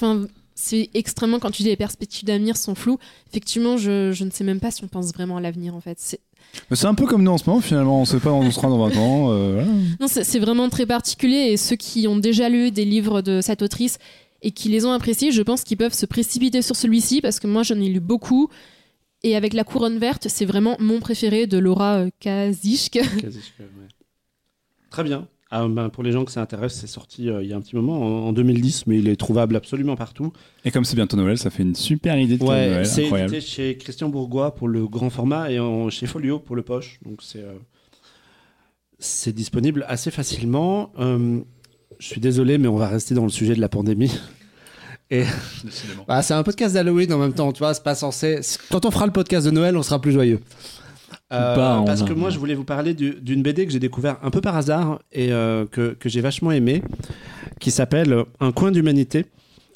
c'est 0.60 0.90
extrêmement 0.94 1.38
quand 1.38 1.52
tu 1.52 1.62
dis 1.62 1.68
les 1.68 1.76
perspectives 1.76 2.24
d'avenir 2.24 2.56
sont 2.56 2.74
floues. 2.74 2.98
Effectivement, 3.30 3.76
je, 3.76 4.10
je 4.10 4.24
ne 4.24 4.30
sais 4.30 4.42
même 4.42 4.58
pas 4.58 4.72
si 4.72 4.82
on 4.82 4.88
pense 4.88 5.12
vraiment 5.14 5.36
à 5.36 5.40
l'avenir 5.40 5.76
en 5.76 5.80
fait. 5.80 5.98
C'est 6.00 6.18
Mais 6.68 6.76
C'est 6.76 6.88
un 6.88 6.96
peu 6.96 7.06
comme 7.06 7.22
nous 7.22 7.30
en 7.30 7.38
ce 7.38 7.48
moment 7.48 7.60
finalement, 7.60 8.00
on 8.00 8.04
sait 8.04 8.18
pas 8.18 8.32
où 8.32 8.38
on 8.42 8.50
sera 8.50 8.68
dans 8.68 8.88
20 8.88 8.96
ans. 8.96 9.32
euh, 9.32 9.52
voilà. 9.52 9.68
non, 10.00 10.08
c'est 10.08 10.24
c'est 10.24 10.40
vraiment 10.40 10.68
très 10.68 10.84
particulier 10.84 11.52
et 11.52 11.56
ceux 11.56 11.76
qui 11.76 12.08
ont 12.08 12.16
déjà 12.16 12.48
lu 12.48 12.72
des 12.72 12.84
livres 12.84 13.22
de 13.22 13.40
cette 13.40 13.62
autrice 13.62 13.98
et 14.42 14.50
qui 14.50 14.68
les 14.68 14.84
ont 14.84 14.90
appréciés, 14.90 15.30
je 15.30 15.42
pense 15.42 15.62
qu'ils 15.62 15.76
peuvent 15.76 15.94
se 15.94 16.06
précipiter 16.06 16.60
sur 16.60 16.74
celui-ci 16.74 17.20
parce 17.20 17.38
que 17.38 17.46
moi 17.46 17.62
j'en 17.62 17.76
ai 17.80 17.88
lu 17.88 18.00
beaucoup. 18.00 18.48
Et 19.22 19.36
avec 19.36 19.52
La 19.52 19.62
Couronne 19.62 19.98
Verte, 19.98 20.26
c'est 20.28 20.44
vraiment 20.44 20.76
mon 20.80 20.98
préféré 20.98 21.46
de 21.46 21.58
Laura 21.58 21.98
euh, 21.98 22.10
Kazishk. 22.18 22.98
Très 24.90 25.04
bien. 25.04 25.28
Ah, 25.50 25.66
ben, 25.66 25.88
pour 25.88 26.02
les 26.02 26.12
gens 26.12 26.26
que 26.26 26.30
ça 26.30 26.42
intéresse, 26.42 26.74
c'est 26.74 26.86
sorti 26.86 27.30
euh, 27.30 27.42
il 27.42 27.48
y 27.48 27.54
a 27.54 27.56
un 27.56 27.60
petit 27.62 27.74
moment, 27.74 28.02
en, 28.02 28.28
en 28.28 28.32
2010, 28.34 28.86
mais 28.86 28.98
il 28.98 29.08
est 29.08 29.16
trouvable 29.16 29.56
absolument 29.56 29.96
partout. 29.96 30.30
Et 30.66 30.70
comme 30.70 30.84
c'est 30.84 30.94
bientôt 30.96 31.16
Noël, 31.16 31.38
ça 31.38 31.48
fait 31.48 31.62
une 31.62 31.74
super 31.74 32.18
idée 32.18 32.36
de 32.36 32.44
Ouais, 32.44 32.68
Noël, 32.68 32.86
c'est 32.86 33.04
incroyable. 33.04 33.34
édité 33.34 33.50
chez 33.50 33.76
Christian 33.78 34.10
Bourgois 34.10 34.54
pour 34.54 34.68
le 34.68 34.86
grand 34.86 35.08
format 35.08 35.50
et 35.50 35.58
en- 35.58 35.88
chez 35.88 36.06
Folio 36.06 36.38
pour 36.38 36.54
le 36.54 36.62
poche. 36.62 36.98
Donc 37.02 37.20
c'est 37.22 37.40
euh, 37.42 37.54
c'est 38.98 39.32
disponible 39.34 39.86
assez 39.88 40.10
facilement. 40.10 40.92
Euh, 40.98 41.40
je 41.98 42.06
suis 42.06 42.20
désolé, 42.20 42.58
mais 42.58 42.68
on 42.68 42.76
va 42.76 42.88
rester 42.88 43.14
dans 43.14 43.22
le 43.24 43.30
sujet 43.30 43.54
de 43.54 43.60
la 43.60 43.68
pandémie. 43.70 44.12
Décidément. 45.10 46.04
Bah, 46.06 46.20
c'est 46.20 46.34
un 46.34 46.42
podcast 46.42 46.74
d'Halloween 46.74 47.10
en 47.14 47.18
même 47.18 47.32
temps, 47.32 47.50
tu 47.52 47.60
vois, 47.60 47.72
c'est 47.72 47.82
pas 47.82 47.94
censé. 47.94 48.40
Quand 48.70 48.84
on 48.84 48.90
fera 48.90 49.06
le 49.06 49.12
podcast 49.12 49.46
de 49.46 49.50
Noël, 49.50 49.76
on 49.76 49.82
sera 49.82 49.98
plus 50.00 50.12
joyeux. 50.12 50.40
Euh, 51.32 51.54
pas, 51.54 51.82
parce 51.84 52.02
que 52.02 52.12
moi, 52.14 52.30
je 52.30 52.38
voulais 52.38 52.54
vous 52.54 52.64
parler 52.64 52.94
du- 52.94 53.16
d'une 53.20 53.42
BD 53.42 53.66
que 53.66 53.72
j'ai 53.72 53.78
découvert 53.80 54.16
un 54.22 54.30
peu 54.30 54.40
par 54.40 54.56
hasard 54.56 55.00
et 55.12 55.30
euh, 55.32 55.66
que, 55.66 55.90
que 55.94 56.08
j'ai 56.08 56.20
vachement 56.22 56.52
aimé, 56.52 56.82
qui 57.60 57.70
s'appelle 57.70 58.24
Un 58.40 58.50
coin 58.52 58.70
d'humanité. 58.70 59.26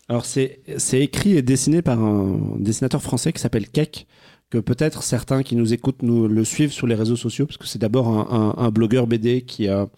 Alors, 0.08 0.24
c'est 0.24 0.60
écrit 0.94 1.36
et 1.36 1.42
dessiné 1.42 1.82
par 1.82 2.00
un 2.02 2.38
dessinateur 2.58 3.02
français 3.02 3.32
qui 3.32 3.40
s'appelle 3.40 3.68
Keck, 3.68 4.06
que 4.50 4.58
peut-être 4.58 5.02
certains 5.02 5.42
qui 5.42 5.56
nous 5.56 5.72
écoutent 5.72 6.02
nous 6.02 6.26
le 6.28 6.44
suivent 6.44 6.72
sur 6.72 6.86
les 6.86 6.94
réseaux 6.94 7.16
sociaux, 7.16 7.46
parce 7.46 7.56
que 7.58 7.66
c'est 7.66 7.78
d'abord 7.78 8.08
un, 8.08 8.54
un- 8.58 8.64
un 8.66 8.70
blogueur 8.70 9.06
BD 9.06 9.42
qui 9.42 9.68
a, 9.68 9.88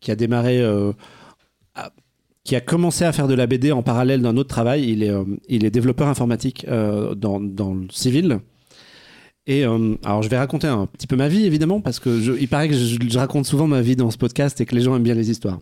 qui 0.00 0.10
a 0.10 0.16
démarré. 0.16 0.60
euh, 0.60 0.92
à- 1.74 1.90
qui 2.44 2.56
a 2.56 2.60
commencé 2.60 3.04
à 3.04 3.12
faire 3.12 3.28
de 3.28 3.34
la 3.34 3.46
BD 3.46 3.70
en 3.70 3.82
parallèle 3.84 4.20
d'un 4.20 4.36
autre 4.36 4.48
travail. 4.48 4.90
Il 4.90 5.02
est, 5.04 5.10
euh, 5.10 5.22
il 5.48 5.64
est 5.64 5.70
développeur 5.70 6.08
informatique 6.08 6.66
dans, 6.68 7.38
dans 7.38 7.72
le 7.74 7.86
civil. 7.90 8.40
Et 9.48 9.64
euh, 9.66 9.96
alors, 10.04 10.22
je 10.22 10.28
vais 10.28 10.38
raconter 10.38 10.68
un 10.68 10.86
petit 10.86 11.08
peu 11.08 11.16
ma 11.16 11.26
vie, 11.28 11.44
évidemment, 11.46 11.80
parce 11.80 11.98
que 11.98 12.20
je- 12.20 12.32
il 12.40 12.46
paraît 12.46 12.68
que 12.68 12.74
je, 12.74 12.96
je 13.08 13.18
raconte 13.18 13.44
souvent 13.44 13.66
ma 13.66 13.80
vie 13.80 13.96
dans 13.96 14.10
ce 14.12 14.16
podcast 14.16 14.60
et 14.60 14.66
que 14.66 14.74
les 14.76 14.82
gens 14.82 14.94
aiment 14.94 15.02
bien 15.02 15.14
les 15.14 15.30
histoires. 15.32 15.58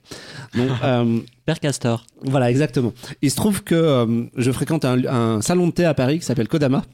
Donc, 0.54 0.68
euh, 0.84 1.18
Père 1.46 1.60
Castor. 1.60 2.04
voilà, 2.22 2.50
exactement. 2.50 2.92
Il 3.22 3.30
se 3.30 3.36
trouve 3.36 3.62
que 3.64 3.74
euh, 3.74 4.24
je 4.36 4.52
fréquente 4.52 4.84
un, 4.84 5.02
un 5.06 5.40
salon 5.40 5.66
de 5.68 5.72
thé 5.72 5.86
à 5.86 5.94
Paris 5.94 6.18
qui 6.18 6.26
s'appelle 6.26 6.48
Kodama. 6.48 6.84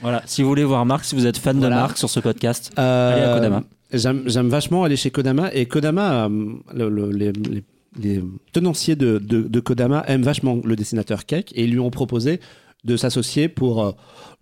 Voilà. 0.00 0.22
Si 0.24 0.42
vous 0.42 0.48
voulez 0.48 0.64
voir 0.64 0.86
Marc, 0.86 1.04
si 1.04 1.14
vous 1.14 1.26
êtes 1.26 1.36
fan 1.36 1.58
Voilà. 1.58 1.76
de 1.76 1.80
Marc 1.82 1.98
sur 1.98 2.08
ce 2.08 2.20
podcast, 2.20 2.72
Allez 2.76 3.20
à 3.22 3.34
Kodama. 3.34 3.62
J'aime 3.92 4.48
vachement 4.48 4.82
aller 4.84 4.96
chez 4.96 5.10
Kodama 5.10 5.50
et 5.52 5.66
Kodama, 5.66 6.28
le- 6.74 6.88
le- 6.88 7.10
les, 7.10 7.32
les- 7.32 7.64
les 8.02 8.24
tenanciers 8.52 8.96
de, 8.96 9.18
de- 9.18 9.42
de 9.42 9.60
Kodama 9.60 10.02
aiment 10.08 10.22
vachement 10.24 10.58
le 10.64 10.74
dessinateur 10.74 11.26
Keck 11.26 11.52
et 11.54 11.62
ils 11.64 11.70
lui 11.70 11.78
ont 11.78 11.90
proposé 11.90 12.40
de 12.84 12.96
s'associer 12.96 13.48
pour, 13.48 13.82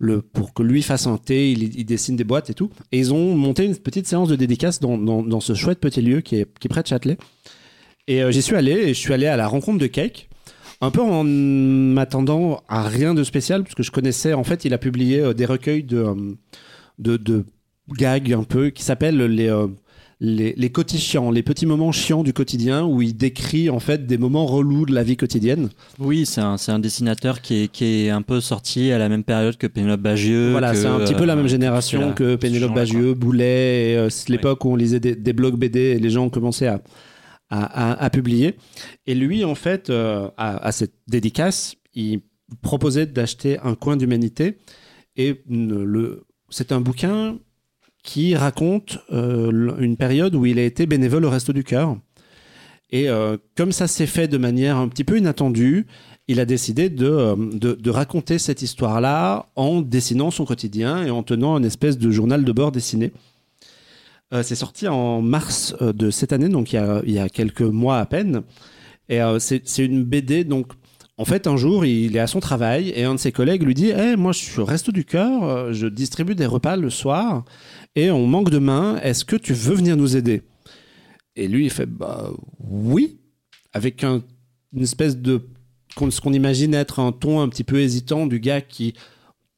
euh, 0.01 0.21
pour 0.33 0.53
que 0.53 0.63
lui 0.63 0.81
fasse 0.81 1.07
un 1.07 1.17
thé, 1.17 1.51
il, 1.51 1.85
dessine 1.85 2.15
des 2.15 2.23
boîtes 2.23 2.49
et 2.49 2.53
tout. 2.53 2.69
Et 2.91 2.99
ils 2.99 3.13
ont 3.13 3.35
monté 3.35 3.65
une 3.65 3.75
petite 3.75 4.07
séance 4.07 4.29
de 4.29 4.35
dédicace 4.35 4.79
dans, 4.79 4.97
dans- 4.97 5.39
ce 5.39 5.53
chouette 5.53 5.79
petit 5.79 6.01
lieu 6.01 6.21
qui 6.21 6.37
est, 6.37 6.59
qui 6.59 6.67
près 6.67 6.81
de 6.81 6.87
Châtelet. 6.87 7.17
Et 8.07 8.21
euh, 8.21 8.31
j'y 8.31 8.41
suis 8.41 8.55
allé 8.55 8.71
et 8.71 8.87
je 8.89 8.99
suis 8.99 9.13
allé 9.13 9.27
à 9.27 9.37
la 9.37 9.47
rencontre 9.47 9.79
de 9.79 9.87
Keck. 9.87 10.29
Un 10.81 10.91
peu 10.91 11.01
en 11.01 11.23
m'attendant 11.23 12.61
à 12.67 12.83
rien 12.87 13.13
de 13.13 13.23
spécial, 13.23 13.63
parce 13.63 13.75
que 13.75 13.83
je 13.83 13.91
connaissais, 13.91 14.33
en 14.33 14.43
fait, 14.43 14.65
il 14.65 14.73
a 14.73 14.77
publié 14.77 15.19
euh, 15.19 15.33
des 15.33 15.45
recueils 15.45 15.83
de, 15.83 16.35
de, 16.99 17.15
de 17.15 17.45
gags 17.89 18.33
un 18.33 18.43
peu 18.43 18.69
qui 18.69 18.83
s'appellent 18.83 19.17
les, 19.17 19.49
les, 20.19 20.53
les 20.57 20.71
chiants, 20.97 21.31
les 21.31 21.43
petits 21.43 21.65
moments 21.65 21.91
chiants 21.91 22.23
du 22.23 22.33
quotidien 22.33 22.85
où 22.85 23.01
il 23.01 23.15
décrit 23.15 23.69
en 23.69 23.79
fait 23.79 24.05
des 24.05 24.17
moments 24.17 24.45
relous 24.45 24.85
de 24.85 24.93
la 24.93 25.03
vie 25.03 25.17
quotidienne. 25.17 25.69
oui, 25.99 26.25
c'est 26.25 26.41
un, 26.41 26.57
c'est 26.57 26.71
un 26.71 26.79
dessinateur 26.79 27.41
qui 27.41 27.63
est, 27.63 27.67
qui 27.67 28.05
est 28.05 28.09
un 28.09 28.21
peu 28.21 28.39
sorti 28.41 28.91
à 28.91 28.97
la 28.97 29.09
même 29.09 29.23
période 29.23 29.57
que 29.57 29.67
Pénélope 29.67 30.01
Bagieux. 30.01 30.51
voilà, 30.51 30.73
c'est 30.75 30.85
un 30.87 30.99
petit 30.99 31.15
peu 31.15 31.25
la 31.25 31.33
euh, 31.33 31.37
même 31.37 31.47
génération 31.47 31.99
là, 32.07 32.11
que 32.13 32.35
Pénélope 32.35 32.73
Bagieux, 32.73 33.13
Boulet, 33.13 33.91
et, 33.91 33.97
euh, 33.97 34.09
c'est 34.09 34.29
l'époque 34.29 34.63
où 34.65 34.69
on 34.69 34.75
lisait 34.75 34.99
des, 34.99 35.15
des 35.15 35.33
blogs 35.33 35.57
BD 35.57 35.79
et 35.79 35.99
les 35.99 36.09
gens 36.09 36.25
ont 36.25 36.29
commencé 36.29 36.67
à, 36.67 36.81
à, 37.49 37.91
à- 37.91 38.03
à 38.03 38.09
publier. 38.09 38.55
Et 39.05 39.15
lui, 39.15 39.43
en 39.43 39.55
fait, 39.55 39.89
euh, 39.89 40.29
à, 40.37 40.57
à 40.65 40.71
cette 40.71 40.93
dédicace, 41.07 41.75
il 41.93 42.21
proposait 42.61 43.05
d'acheter 43.07 43.57
un 43.63 43.75
coin 43.75 43.97
d'humanité 43.97 44.57
et 45.15 45.41
le, 45.49 46.23
c'est 46.49 46.71
un 46.71 46.81
bouquin 46.81 47.37
qui 48.03 48.35
raconte 48.35 48.99
euh, 49.11 49.75
une 49.79 49.95
période 49.95 50.35
où 50.35 50.45
il 50.45 50.59
a 50.59 50.63
été 50.63 50.85
bénévole 50.85 51.25
au 51.25 51.29
Resto 51.29 51.53
du 51.53 51.63
Cœur. 51.63 51.97
Et 52.91 53.09
euh, 53.09 53.37
comme 53.55 53.71
ça 53.71 53.87
s'est 53.87 54.05
fait 54.05 54.27
de 54.27 54.37
manière 54.37 54.77
un 54.77 54.89
petit 54.89 55.05
peu 55.05 55.17
inattendue, 55.17 55.87
il 56.27 56.39
a 56.39 56.45
décidé 56.45 56.89
de, 56.89 57.07
euh, 57.07 57.35
de, 57.37 57.73
de 57.73 57.89
raconter 57.89 58.37
cette 58.37 58.61
histoire-là 58.61 59.47
en 59.55 59.81
dessinant 59.81 60.31
son 60.31 60.45
quotidien 60.45 61.03
et 61.03 61.09
en 61.09 61.23
tenant 61.23 61.57
une 61.57 61.65
espèce 61.65 61.97
de 61.97 62.11
journal 62.11 62.43
de 62.43 62.51
bord 62.51 62.71
dessiné. 62.71 63.11
C'est 64.41 64.55
sorti 64.55 64.87
en 64.87 65.21
mars 65.21 65.75
de 65.79 66.09
cette 66.09 66.33
année, 66.33 66.49
donc 66.49 66.73
il 66.73 66.77
y 66.77 66.79
a, 66.79 67.03
il 67.05 67.11
y 67.11 67.19
a 67.19 67.29
quelques 67.29 67.61
mois 67.61 67.99
à 67.99 68.05
peine. 68.07 68.41
Et 69.07 69.19
c'est 69.37 69.77
une 69.77 70.03
BD, 70.03 70.43
donc 70.43 70.71
en 71.19 71.25
fait, 71.25 71.45
un 71.45 71.55
jour, 71.55 71.85
il 71.85 72.17
est 72.17 72.19
à 72.19 72.25
son 72.25 72.39
travail 72.39 72.91
et 72.95 73.03
un 73.03 73.13
de 73.13 73.19
ses 73.19 73.31
collègues 73.31 73.61
lui 73.61 73.75
dit 73.75 73.91
Eh, 73.95 74.15
Moi, 74.15 74.31
je 74.31 74.39
suis 74.39 74.59
au 74.59 74.65
Resto 74.65 74.91
du 74.91 75.05
Cœur, 75.05 75.71
je 75.71 75.85
distribue 75.85 76.33
des 76.33 76.47
repas 76.47 76.77
le 76.77 76.89
soir 76.89 77.45
et 77.95 78.11
on 78.11 78.25
manque 78.27 78.49
de 78.49 78.59
main. 78.59 78.99
Est-ce 79.03 79.25
que 79.25 79.35
tu 79.35 79.53
veux 79.53 79.75
venir 79.75 79.95
nous 79.97 80.15
aider? 80.15 80.41
Et 81.35 81.47
lui, 81.47 81.65
il 81.65 81.69
fait 81.71 81.85
Bah 81.85 82.29
oui, 82.59 83.17
avec 83.73 84.03
un- 84.03 84.21
une 84.75 84.83
espèce 84.83 85.17
de. 85.17 85.41
ce 86.09 86.21
qu'on 86.21 86.33
imagine 86.33 86.73
être 86.73 86.99
un 86.99 87.11
ton 87.11 87.41
un 87.41 87.49
petit 87.49 87.63
peu 87.63 87.79
hésitant 87.79 88.25
du 88.27 88.39
gars 88.39 88.61
qui 88.61 88.93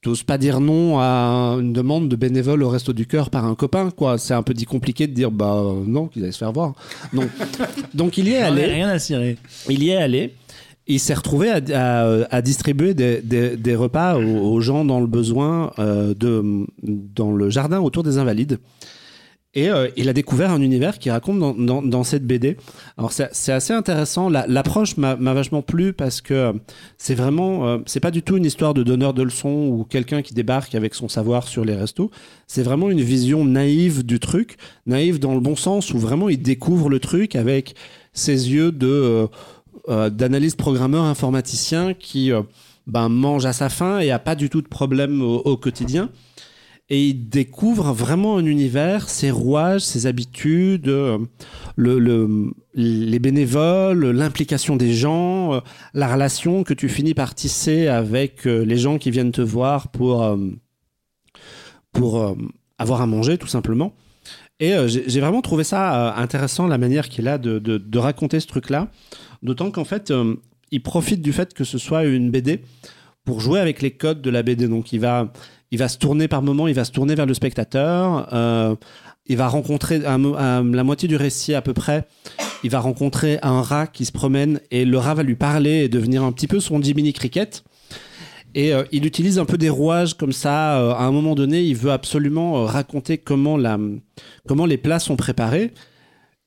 n'ose 0.05 0.21
pas 0.23 0.37
dire 0.37 0.59
non 0.59 0.99
à 0.99 1.57
une 1.59 1.73
demande 1.73 2.09
de 2.09 2.15
bénévole 2.15 2.61
au 2.61 2.69
Resto 2.69 2.93
du 2.93 3.07
Cœur 3.07 3.29
par 3.31 3.43
un 3.45 3.55
copain, 3.55 3.89
quoi. 3.89 4.17
C'est 4.19 4.35
un 4.35 4.43
peu 4.43 4.53
dit 4.53 4.65
compliqué 4.65 5.07
de 5.07 5.13
dire 5.13 5.31
Bah 5.31 5.63
non, 5.85 6.07
qu'ils 6.07 6.21
allaient 6.23 6.31
se 6.31 6.37
faire 6.37 6.51
voir. 6.53 6.75
Donc, 7.13 7.29
donc 7.93 8.17
il 8.17 8.27
y 8.27 8.31
est 8.33 8.37
allé. 8.37 8.65
rien 8.65 8.89
à 8.89 8.99
cirer. 8.99 9.37
Il 9.69 9.83
y 9.83 9.89
est 9.89 9.95
allé. 9.97 10.33
Il 10.87 10.99
s'est 10.99 11.15
retrouvé 11.15 11.49
à, 11.49 12.41
distribuer 12.41 12.93
des, 12.93 13.75
repas 13.75 14.17
aux, 14.17 14.61
gens 14.61 14.85
dans 14.85 14.99
le 14.99 15.07
besoin 15.07 15.71
euh, 15.79 16.13
dans 16.83 17.31
le 17.31 17.49
jardin 17.49 17.79
autour 17.79 18.03
des 18.03 18.17
Invalides. 18.17 18.59
Et 19.55 19.69
euh, 19.69 19.87
il 19.95 20.09
a 20.09 20.13
découvert 20.13 20.51
un 20.51 20.61
univers 20.61 20.99
qui 20.99 21.09
raconte 21.09 21.39
dans, 21.39 22.03
cette 22.03 22.27
BD. 22.27 22.57
Alors 22.97 23.13
c'est 23.13 23.51
assez 23.51 23.73
intéressant. 23.73 24.27
La- 24.29 24.45
L'approche 24.47 24.97
m'a 24.97 25.15
vachement 25.15 25.61
plu 25.61 25.93
parce 25.93 26.19
que 26.19 26.53
c'est 26.97 27.15
vraiment, 27.15 27.65
euh, 27.65 27.77
c'est 27.85 28.01
pas 28.01 28.11
du 28.11 28.21
tout 28.21 28.35
une 28.35 28.43
histoire 28.45 28.73
de 28.73 28.83
donneur 28.83 29.13
de 29.13 29.23
leçons 29.23 29.69
ou 29.71 29.85
quelqu'un 29.85 30.21
qui 30.21 30.33
débarque 30.33 30.75
avec 30.75 30.93
son 30.93 31.07
savoir 31.07 31.47
sur 31.47 31.63
les 31.63 31.73
restos. 31.73 32.11
C'est 32.47 32.63
vraiment 32.63 32.89
une 32.91 33.01
vision 33.01 33.45
naïve 33.45 34.05
du 34.05 34.19
truc, 34.19 34.57
naïve 34.85 35.19
dans 35.19 35.33
le 35.33 35.39
bon 35.39 35.55
sens 35.55 35.93
où 35.93 35.97
vraiment 35.99 36.27
il 36.27 36.41
découvre 36.41 36.89
le 36.89 36.99
truc 36.99 37.37
avec 37.37 37.75
ses 38.11 38.51
yeux 38.51 38.71
de 38.73 38.87
euh, 38.87 39.27
euh, 39.89 40.09
d'analyste 40.09 40.57
programmeur 40.57 41.03
informaticien 41.03 41.93
qui 41.93 42.31
euh, 42.31 42.41
ben, 42.87 43.09
mange 43.09 43.45
à 43.45 43.53
sa 43.53 43.69
faim 43.69 43.99
et 43.99 44.11
a 44.11 44.19
pas 44.19 44.35
du 44.35 44.49
tout 44.49 44.61
de 44.61 44.67
problème 44.67 45.21
au, 45.21 45.57
quotidien. 45.57 46.09
Et 46.89 47.07
il 47.07 47.29
découvre 47.29 47.93
vraiment 47.93 48.37
un 48.37 48.45
univers, 48.45 49.09
ses 49.09 49.31
rouages, 49.31 49.81
ses 49.81 50.05
habitudes, 50.05 50.87
euh, 50.87 51.17
le, 51.75 51.97
le- 51.97 52.51
les 52.75 53.17
bénévoles, 53.19 54.05
l'implication 54.11 54.75
des 54.75 54.93
gens, 54.93 55.53
euh, 55.55 55.59
la 55.95 56.11
relation 56.13 56.63
que 56.63 56.75
tu 56.75 56.87
finis 56.89 57.15
par 57.15 57.33
tisser 57.33 57.87
avec 57.87 58.45
les 58.45 58.77
gens 58.77 58.97
qui 58.99 59.09
viennent 59.09 59.31
te 59.31 59.41
voir 59.41 59.87
pour, 59.87 60.37
pour 61.91 62.35
avoir 62.77 63.01
à 63.01 63.07
manger, 63.07 63.37
tout 63.37 63.47
simplement. 63.47 63.93
Et 64.59 64.73
j'ai 64.87 65.19
vraiment 65.19 65.41
trouvé 65.41 65.63
ça 65.63 66.15
intéressant, 66.15 66.67
la 66.67 66.77
manière 66.77 67.09
qu'il 67.09 67.27
a 67.27 67.37
de- 67.37 67.59
de 67.59 67.97
raconter 67.97 68.39
ce 68.39 68.47
truc-là. 68.47 68.89
D'autant 69.45 69.69
qu'en 69.69 69.85
fait, 69.85 70.09
euh, 70.09 70.35
il 70.71 70.81
profite 70.81 71.21
du 71.21 71.31
fait 71.31 71.53
que 71.53 71.63
ce 71.63 71.77
soit 71.77 72.03
une 72.05 72.31
BD 72.31 72.61
pour 73.25 73.39
jouer 73.39 73.59
avec 73.59 73.81
les 73.83 73.91
codes 73.91 74.21
de 74.21 74.29
la 74.31 74.41
BD. 74.41 74.67
Donc 74.67 74.91
il 74.91 74.99
va, 74.99 75.31
il 75.69 75.77
va 75.77 75.87
se 75.87 75.99
tourner 75.99 76.27
par 76.27 76.41
moment, 76.41 76.67
il 76.67 76.73
va 76.73 76.83
se 76.83 76.91
tourner 76.91 77.13
vers 77.13 77.27
le 77.27 77.33
spectateur. 77.35 78.27
euh, 78.33 78.75
il 79.27 79.37
va 79.37 79.47
rencontrer 79.47 79.97
la 79.99 80.83
moitié 80.83 81.07
du 81.07 81.15
récit 81.15 81.55
à 81.55 81.61
peu 81.61 81.73
près. 81.73 82.07
Il 82.63 82.69
va 82.69 82.79
rencontrer 82.79 83.39
un 83.41 83.61
rat 83.61 83.87
qui 83.87 84.05
se 84.05 84.11
promène 84.11 84.59
et 84.69 84.85
le 84.85 84.99
rat 84.99 85.15
va 85.15 85.23
lui 85.23 85.35
parler 85.35 85.83
et 85.83 85.89
devenir 85.89 86.23
un 86.23 86.31
petit 86.31 86.45
peu 86.45 86.59
son 86.59 86.79
Jiminy 86.79 87.11
Cricket. 87.11 87.63
Et 88.53 88.71
euh, 88.71 88.83
il 88.91 89.05
utilise 89.05 89.39
un 89.39 89.45
peu 89.45 89.57
des 89.57 89.69
rouages 89.69 90.15
comme 90.15 90.31
ça. 90.31 90.93
à 90.95 91.03
un 91.03 91.11
moment 91.11 91.33
donné, 91.33 91.63
il 91.63 91.75
veut 91.75 91.91
absolument 91.91 92.65
raconter 92.65 93.17
comment, 93.17 93.57
la, 93.57 93.79
comment 94.47 94.67
les 94.67 94.77
plats 94.77 94.99
sont 94.99 95.15
préparés. 95.15 95.71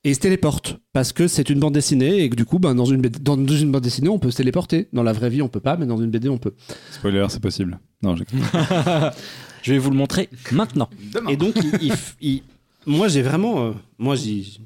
Et 0.04 0.10
il 0.10 0.14
se 0.14 0.20
téléporte 0.20 0.78
parce 0.92 1.12
que 1.12 1.26
c'est 1.26 1.50
une 1.50 1.58
bande 1.58 1.74
dessinée 1.74 2.22
et 2.22 2.30
que 2.30 2.36
du 2.36 2.44
coup, 2.44 2.58
ben, 2.60 2.74
dans, 2.74 2.84
une 2.84 3.00
BD 3.00 3.18
dans 3.18 3.36
une 3.36 3.72
bande 3.72 3.82
dessinée, 3.82 4.08
on 4.08 4.18
peut 4.20 4.30
se 4.30 4.36
téléporter. 4.36 4.88
Dans 4.92 5.02
la 5.02 5.12
vraie 5.12 5.28
vie, 5.28 5.42
on 5.42 5.48
peut 5.48 5.60
pas, 5.60 5.76
mais 5.76 5.86
dans 5.86 5.96
une 5.98 6.10
BD, 6.10 6.28
on 6.28 6.38
peut. 6.38 6.54
Spoiler, 6.92 7.26
c'est 7.28 7.40
possible. 7.42 7.78
Non, 8.02 8.14
Je 8.16 8.22
vais 9.72 9.78
vous 9.78 9.90
le 9.90 9.96
montrer 9.96 10.28
maintenant. 10.52 10.88
Et 11.28 11.36
donc, 11.36 11.54
il- 11.56 11.72
il 11.82 11.92
f- 11.92 12.14
il- 12.20 12.42
moi, 12.86 13.08
j'ai 13.08 13.22
vraiment. 13.22 13.66
euh, 13.66 13.70
moi, 13.98 14.14
j'y. 14.14 14.60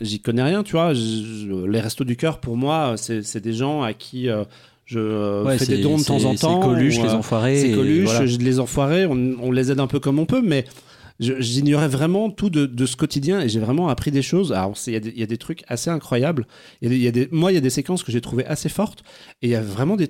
J'y 0.00 0.20
connais 0.20 0.42
rien, 0.44 0.62
tu 0.62 0.72
vois. 0.72 0.94
Je- 0.94 1.66
les 1.66 1.80
restos 1.80 2.04
du 2.04 2.16
cœur, 2.16 2.38
pour 2.40 2.56
moi, 2.56 2.94
c'est 2.96 3.22
c'est 3.22 3.40
des 3.40 3.52
gens 3.52 3.82
à 3.82 3.92
qui 3.92 4.28
euh, 4.30 4.44
je 4.86 4.98
euh, 5.00 5.44
Ouais, 5.44 5.58
fais 5.58 5.66
des 5.66 5.82
dons 5.82 5.98
de 5.98 6.04
temps 6.04 6.24
en 6.24 6.34
temps. 6.36 6.60
C'est 6.62 6.66
Coluche, 6.68 6.98
ou, 6.98 7.02
les 7.02 7.10
enfoirés. 7.10 7.60
C'est 7.60 7.72
Coluche, 7.72 8.04
voilà. 8.04 8.24
les 8.24 8.60
enfoirés, 8.60 9.04
on, 9.06 9.34
on 9.42 9.50
les 9.52 9.70
aide 9.72 9.80
un 9.80 9.88
peu 9.88 9.98
comme 10.00 10.18
on 10.20 10.26
peut, 10.26 10.40
mais 10.42 10.64
j'ignorais 11.20 11.88
vraiment 11.88 12.30
tout 12.30 12.48
de, 12.50 12.86
ce 12.86 12.96
quotidien 12.96 13.40
et 13.40 13.48
j'ai 13.48 13.60
vraiment 13.60 13.88
appris 13.88 14.10
des 14.10 14.22
choses. 14.22 14.52
Alors, 14.52 14.74
il 14.86 14.92
y, 14.92 15.22
a 15.22 15.26
des- 15.26 15.38
trucs 15.38 15.62
assez 15.68 15.90
incroyables. 15.90 16.46
Y 16.80 17.06
a 17.06 17.10
des- 17.10 17.28
moi, 17.30 17.52
il 17.52 17.54
y 17.54 17.58
a 17.58 17.60
des 17.60 17.70
séquences 17.70 18.02
que 18.02 18.10
j'ai 18.10 18.22
trouvées 18.22 18.46
assez 18.46 18.68
fortes 18.70 19.04
et 19.42 19.48
il 19.48 19.50
y 19.50 19.54
a 19.54 19.60
vraiment 19.60 19.96
des, 19.96 20.08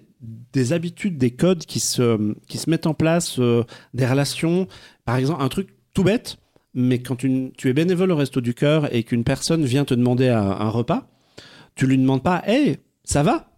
des 0.53 0.73
habitudes, 0.73 1.19
des 1.19 1.33
codes 1.33 1.67
qui 1.67 1.81
se, 1.81 2.35
qui 2.47 2.59
se 2.59 2.71
mettent 2.71 2.87
en 2.87 2.95
place, 2.95 3.39
euh, 3.41 3.65
des 3.93 4.07
relations. 4.07 4.69
Par 5.05 5.17
exemple, 5.17 5.43
un 5.43 5.49
truc 5.49 5.75
tout 5.95 6.05
bête, 6.05 6.39
mais 6.75 7.01
quand 7.01 7.17
tu 7.17 7.53
es 7.65 7.73
bénévole 7.73 8.13
au 8.13 8.17
Resto 8.17 8.41
du 8.41 8.55
Cœur 8.55 8.95
et 8.95 9.03
qu'une 9.03 9.25
personne 9.25 9.65
vient 9.65 9.85
te 9.85 9.95
demander 9.95 10.29
un, 10.29 10.43
un 10.43 10.69
repas, 10.69 11.09
tu 11.75 11.87
lui 11.87 11.99
demandes 11.99 12.23
pas 12.23 12.43
Hey, 12.47 12.79
ça 13.03 13.23
va? 13.25 13.51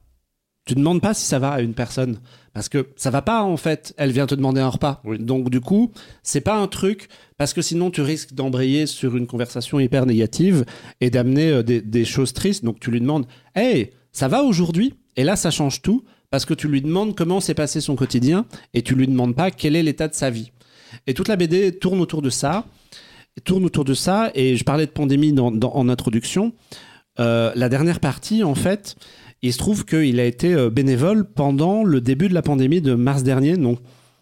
Tu 0.65 0.75
demandes 0.75 1.03
pas 1.03 1.13
si 1.13 1.27
ça 1.27 1.39
va 1.39 1.51
à 1.51 1.61
une 1.61 1.75
personne. 1.75 2.21
Parce 2.55 2.69
que 2.69 2.89
ça 2.97 3.11
va 3.11 3.23
pas, 3.23 3.43
en 3.45 3.57
fait. 3.57 3.95
Elle 3.97 4.13
vient 4.13 4.27
te 4.27 4.35
demander 4.35 4.61
un 4.61 4.69
repas. 4.69 5.03
Donc, 5.19 5.49
du 5.49 5.61
coup, 5.61 5.91
c'est 6.23 6.43
pas 6.43 6.57
un 6.57 6.67
truc. 6.69 7.09
Parce 7.39 7.55
que 7.55 7.63
sinon, 7.63 7.91
tu 7.91 8.03
risques 8.03 8.35
d'embrayer 8.35 8.87
sur 8.87 9.17
une 9.17 9.27
conversation 9.27 9.81
hyper 9.81 10.05
négative 10.07 10.65
et 11.01 11.09
d'amener 11.11 11.51
euh, 11.51 11.63
des, 11.63 11.81
des 11.81 12.05
choses 12.05 12.33
tristes. 12.35 12.65
Donc, 12.65 12.79
tu 12.79 12.91
lui 12.91 13.01
demandes 13.01 13.27
Hey, 13.55 13.91
ça 14.13 14.29
va 14.29 14.43
aujourd'hui? 14.43 14.95
Et 15.17 15.25
là, 15.25 15.37
ça 15.37 15.51
change 15.51 15.81
tout. 15.83 16.05
Parce 16.31 16.45
que 16.47 16.55
tu 16.55 16.67
lui 16.69 16.81
demandes 16.83 17.15
comment 17.15 17.41
s'est 17.41 17.53
passé 17.55 17.81
son 17.83 17.95
quotidien 17.97 18.47
et 18.75 18.81
tu 18.83 18.95
lui 18.95 19.07
demandes 19.07 19.35
pas 19.35 19.51
quel 19.51 19.77
est 19.77 19.83
l'état 19.83 20.09
de 20.09 20.15
sa 20.15 20.31
vie. 20.31 20.51
Et 21.07 21.13
toute 21.15 21.29
la 21.29 21.37
BD 21.37 21.79
tourne 21.79 22.01
autour 22.01 22.23
de 22.23 22.31
ça. 22.31 22.65
Tourne 23.45 23.65
autour 23.65 23.85
de 23.85 23.95
ça. 23.95 24.31
Et 24.35 24.57
je 24.57 24.65
parlais 24.65 24.87
de 24.87 24.91
pandémie 24.91 25.33
dans- 25.33 25.51
dans- 25.51 25.73
en 25.75 25.89
introduction. 25.89 26.53
Euh, 27.21 27.53
la 27.55 27.69
dernière 27.69 28.01
partie, 28.01 28.43
en 28.45 28.55
fait, 28.55 28.97
il 29.43 29.53
se 29.53 29.59
trouve 29.59 29.85
qu'il 29.85 30.21
a 30.21 30.25
été 30.25 30.55
euh, 30.55 30.71
bénévole 30.71 31.25
pendant 31.25 31.83
le 31.83 32.01
début 32.01 32.29
de 32.29 32.35
la 32.35 32.43
pandémie 32.43 32.81
de 32.81 32.95
mars 32.95 33.25
dernier. 33.25 33.57
Donc, 33.57 33.79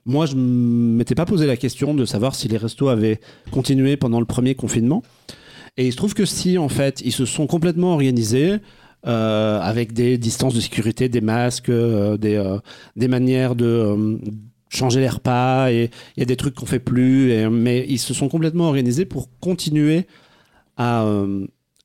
moi, 0.06 0.24
je 0.24 0.34
m'étais 0.34 1.14
pas 1.14 1.26
posé 1.26 1.46
la 1.46 1.58
question 1.58 1.92
de 1.94 2.06
savoir 2.06 2.34
si 2.34 2.48
les 2.48 2.56
restos 2.56 2.88
avaient 2.88 3.20
continué 3.50 3.98
pendant 3.98 4.18
le 4.18 4.26
premier 4.26 4.54
confinement. 4.54 5.02
Et 5.76 5.86
il 5.86 5.92
se 5.92 5.96
trouve 5.96 6.14
que 6.14 6.24
si, 6.24 6.56
en 6.56 6.70
fait, 6.70 7.02
ils 7.04 7.12
se 7.12 7.26
sont 7.26 7.46
complètement 7.46 7.92
organisés 7.92 8.56
euh, 9.06 9.60
avec 9.60 9.92
des 9.92 10.16
distances 10.16 10.54
de 10.54 10.60
sécurité, 10.60 11.08
des 11.08 11.20
masques, 11.20 11.68
euh, 11.68 12.16
des, 12.16 12.42
des 12.96 13.08
manières 13.08 13.54
de 13.54 14.18
changer 14.70 15.00
les 15.00 15.08
repas. 15.08 15.70
Et 15.70 15.90
il 16.16 16.20
y 16.20 16.22
a 16.22 16.26
des 16.26 16.36
trucs 16.36 16.54
qu'on 16.54 16.66
fait 16.66 16.80
plus. 16.80 17.48
mais 17.50 17.84
ils 17.88 17.98
se 17.98 18.14
sont 18.14 18.28
complètement 18.28 18.68
organisés 18.68 19.04
pour 19.04 19.28
continuer 19.38 20.06
à, 20.78 21.04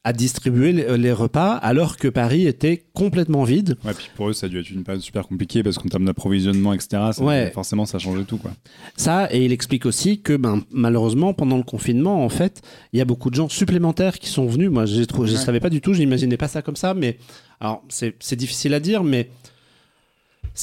à 0.05 0.13
distribuer 0.13 0.71
les, 0.71 0.97
les 0.99 1.11
repas 1.11 1.53
alors 1.55 1.97
que 1.97 2.07
Paris 2.07 2.45
était 2.47 2.85
complètement 2.93 3.43
vide. 3.43 3.75
Ouais, 3.83 3.93
puis 3.93 4.07
pour 4.15 4.29
eux, 4.29 4.33
ça 4.33 4.45
a 4.45 4.49
dû 4.49 4.59
être 4.59 4.69
une 4.69 4.83
période 4.83 5.01
super 5.01 5.27
compliquée 5.27 5.63
parce 5.63 5.77
qu'en 5.79 5.89
termes 5.89 6.05
d'approvisionnement, 6.05 6.73
etc., 6.73 6.87
ça- 7.11 7.23
Ouais. 7.23 7.49
forcément, 7.53 7.85
ça 7.87 7.97
changeait 7.99 8.23
tout. 8.23 8.37
Quoi. 8.37 8.51
Ça, 8.95 9.27
et 9.33 9.43
il 9.43 9.51
explique 9.51 9.85
aussi 9.87 10.21
que 10.21 10.37
ben, 10.37 10.61
malheureusement, 10.71 11.33
pendant 11.33 11.57
le 11.57 11.63
confinement, 11.63 12.23
en 12.23 12.29
fait, 12.29 12.61
il 12.93 12.99
y 12.99 13.01
a 13.01 13.05
beaucoup 13.05 13.31
de 13.31 13.35
gens 13.35 13.49
supplémentaires 13.49 14.19
qui 14.19 14.29
sont 14.29 14.45
venus. 14.45 14.69
Moi, 14.69 14.85
je 14.85 15.01
ne 15.01 15.17
Ouais. 15.19 15.27
savais 15.35 15.59
pas 15.59 15.71
du 15.71 15.81
tout, 15.81 15.93
je 15.93 15.99
n'imaginais 15.99 16.37
pas 16.37 16.47
ça 16.47 16.61
comme 16.61 16.75
ça, 16.75 16.93
mais 16.93 17.17
alors 17.59 17.83
c'est 17.89 18.35
difficile 18.35 18.73
à 18.75 18.79
dire, 18.79 19.03
mais 19.03 19.29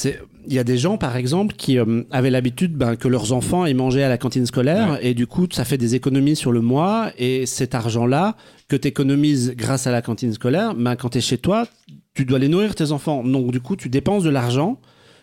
il 0.05 0.53
y 0.53 0.59
a 0.59 0.65
des 0.65 0.79
gens, 0.79 0.97
par 0.97 1.17
exemple, 1.17 1.55
qui 1.55 1.79
euh, 1.79 2.03
avaient 2.11 2.31
l'habitude 2.31 2.75
ben, 2.75 2.97
que 2.97 3.09
leurs 3.09 3.33
enfants 3.33 3.67
aient 3.67 3.75
mangé 3.75 4.03
à 4.03 4.09
la 4.09 4.19
cantine 4.19 4.47
scolaire, 4.47 4.99
et 5.03 5.15
du 5.15 5.27
coup, 5.27 5.47
ça 5.53 5.65
fait 5.65 5.79
des 5.79 5.95
économies 5.95 6.37
sur 6.37 6.53
le 6.53 6.61
mois, 6.61 7.13
et 7.19 7.47
cet 7.47 7.75
argent-là 7.75 8.37
que 8.69 8.77
tu 8.77 8.89
économises 8.89 9.55
grâce 9.57 9.87
à 9.87 9.93
la 9.93 10.03
cantine 10.03 10.33
scolaire, 10.33 10.75
ben, 10.75 10.97
quand 10.97 11.11
tu 11.11 11.19
es 11.19 11.21
chez 11.21 11.39
toi, 11.39 11.67
tu 12.15 12.25
dois 12.25 12.39
les 12.39 12.49
nourrir 12.49 12.75
tes 12.75 12.91
enfants. 12.93 13.23
Donc, 13.23 13.53
du 13.53 13.61
coup, 13.61 13.77
tu 13.77 13.89
dépenses 13.89 14.23
de 14.23 14.31
l'argent 14.31 14.81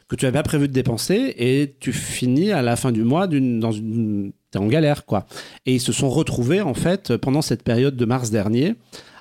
que 0.08 0.16
tu 0.16 0.26
n'avais 0.26 0.38
pas 0.40 0.44
prévu 0.44 0.68
de 0.68 0.74
dépenser 0.74 1.36
et 1.38 1.76
tu 1.80 1.94
finis 1.94 2.52
à 2.52 2.62
la 2.62 2.76
fin 2.76 2.92
du 2.92 3.04
mois 3.04 3.28
d'une, 3.28 3.60
dans 3.60 3.72
une, 3.72 4.32
t'es 4.52 4.58
en 4.58 4.68
galère, 4.68 5.06
quoi. 5.06 5.26
Et 5.66 5.76
ils 5.76 5.82
se 5.82 5.92
sont 5.92 6.10
retrouvés, 6.10 6.62
en 6.62 6.74
fait, 6.74 7.18
pendant 7.18 7.42
cette 7.42 7.64
période 7.64 7.96
de 7.96 8.06
mars 8.06 8.32
dernier, 8.32 8.76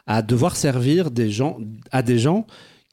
à 0.07 0.23
devoir 0.23 0.57
servir 0.57 1.11
des 1.11 1.31
gens, 1.31 1.59
à 1.91 2.03
des 2.03 2.19
gens 2.19 2.47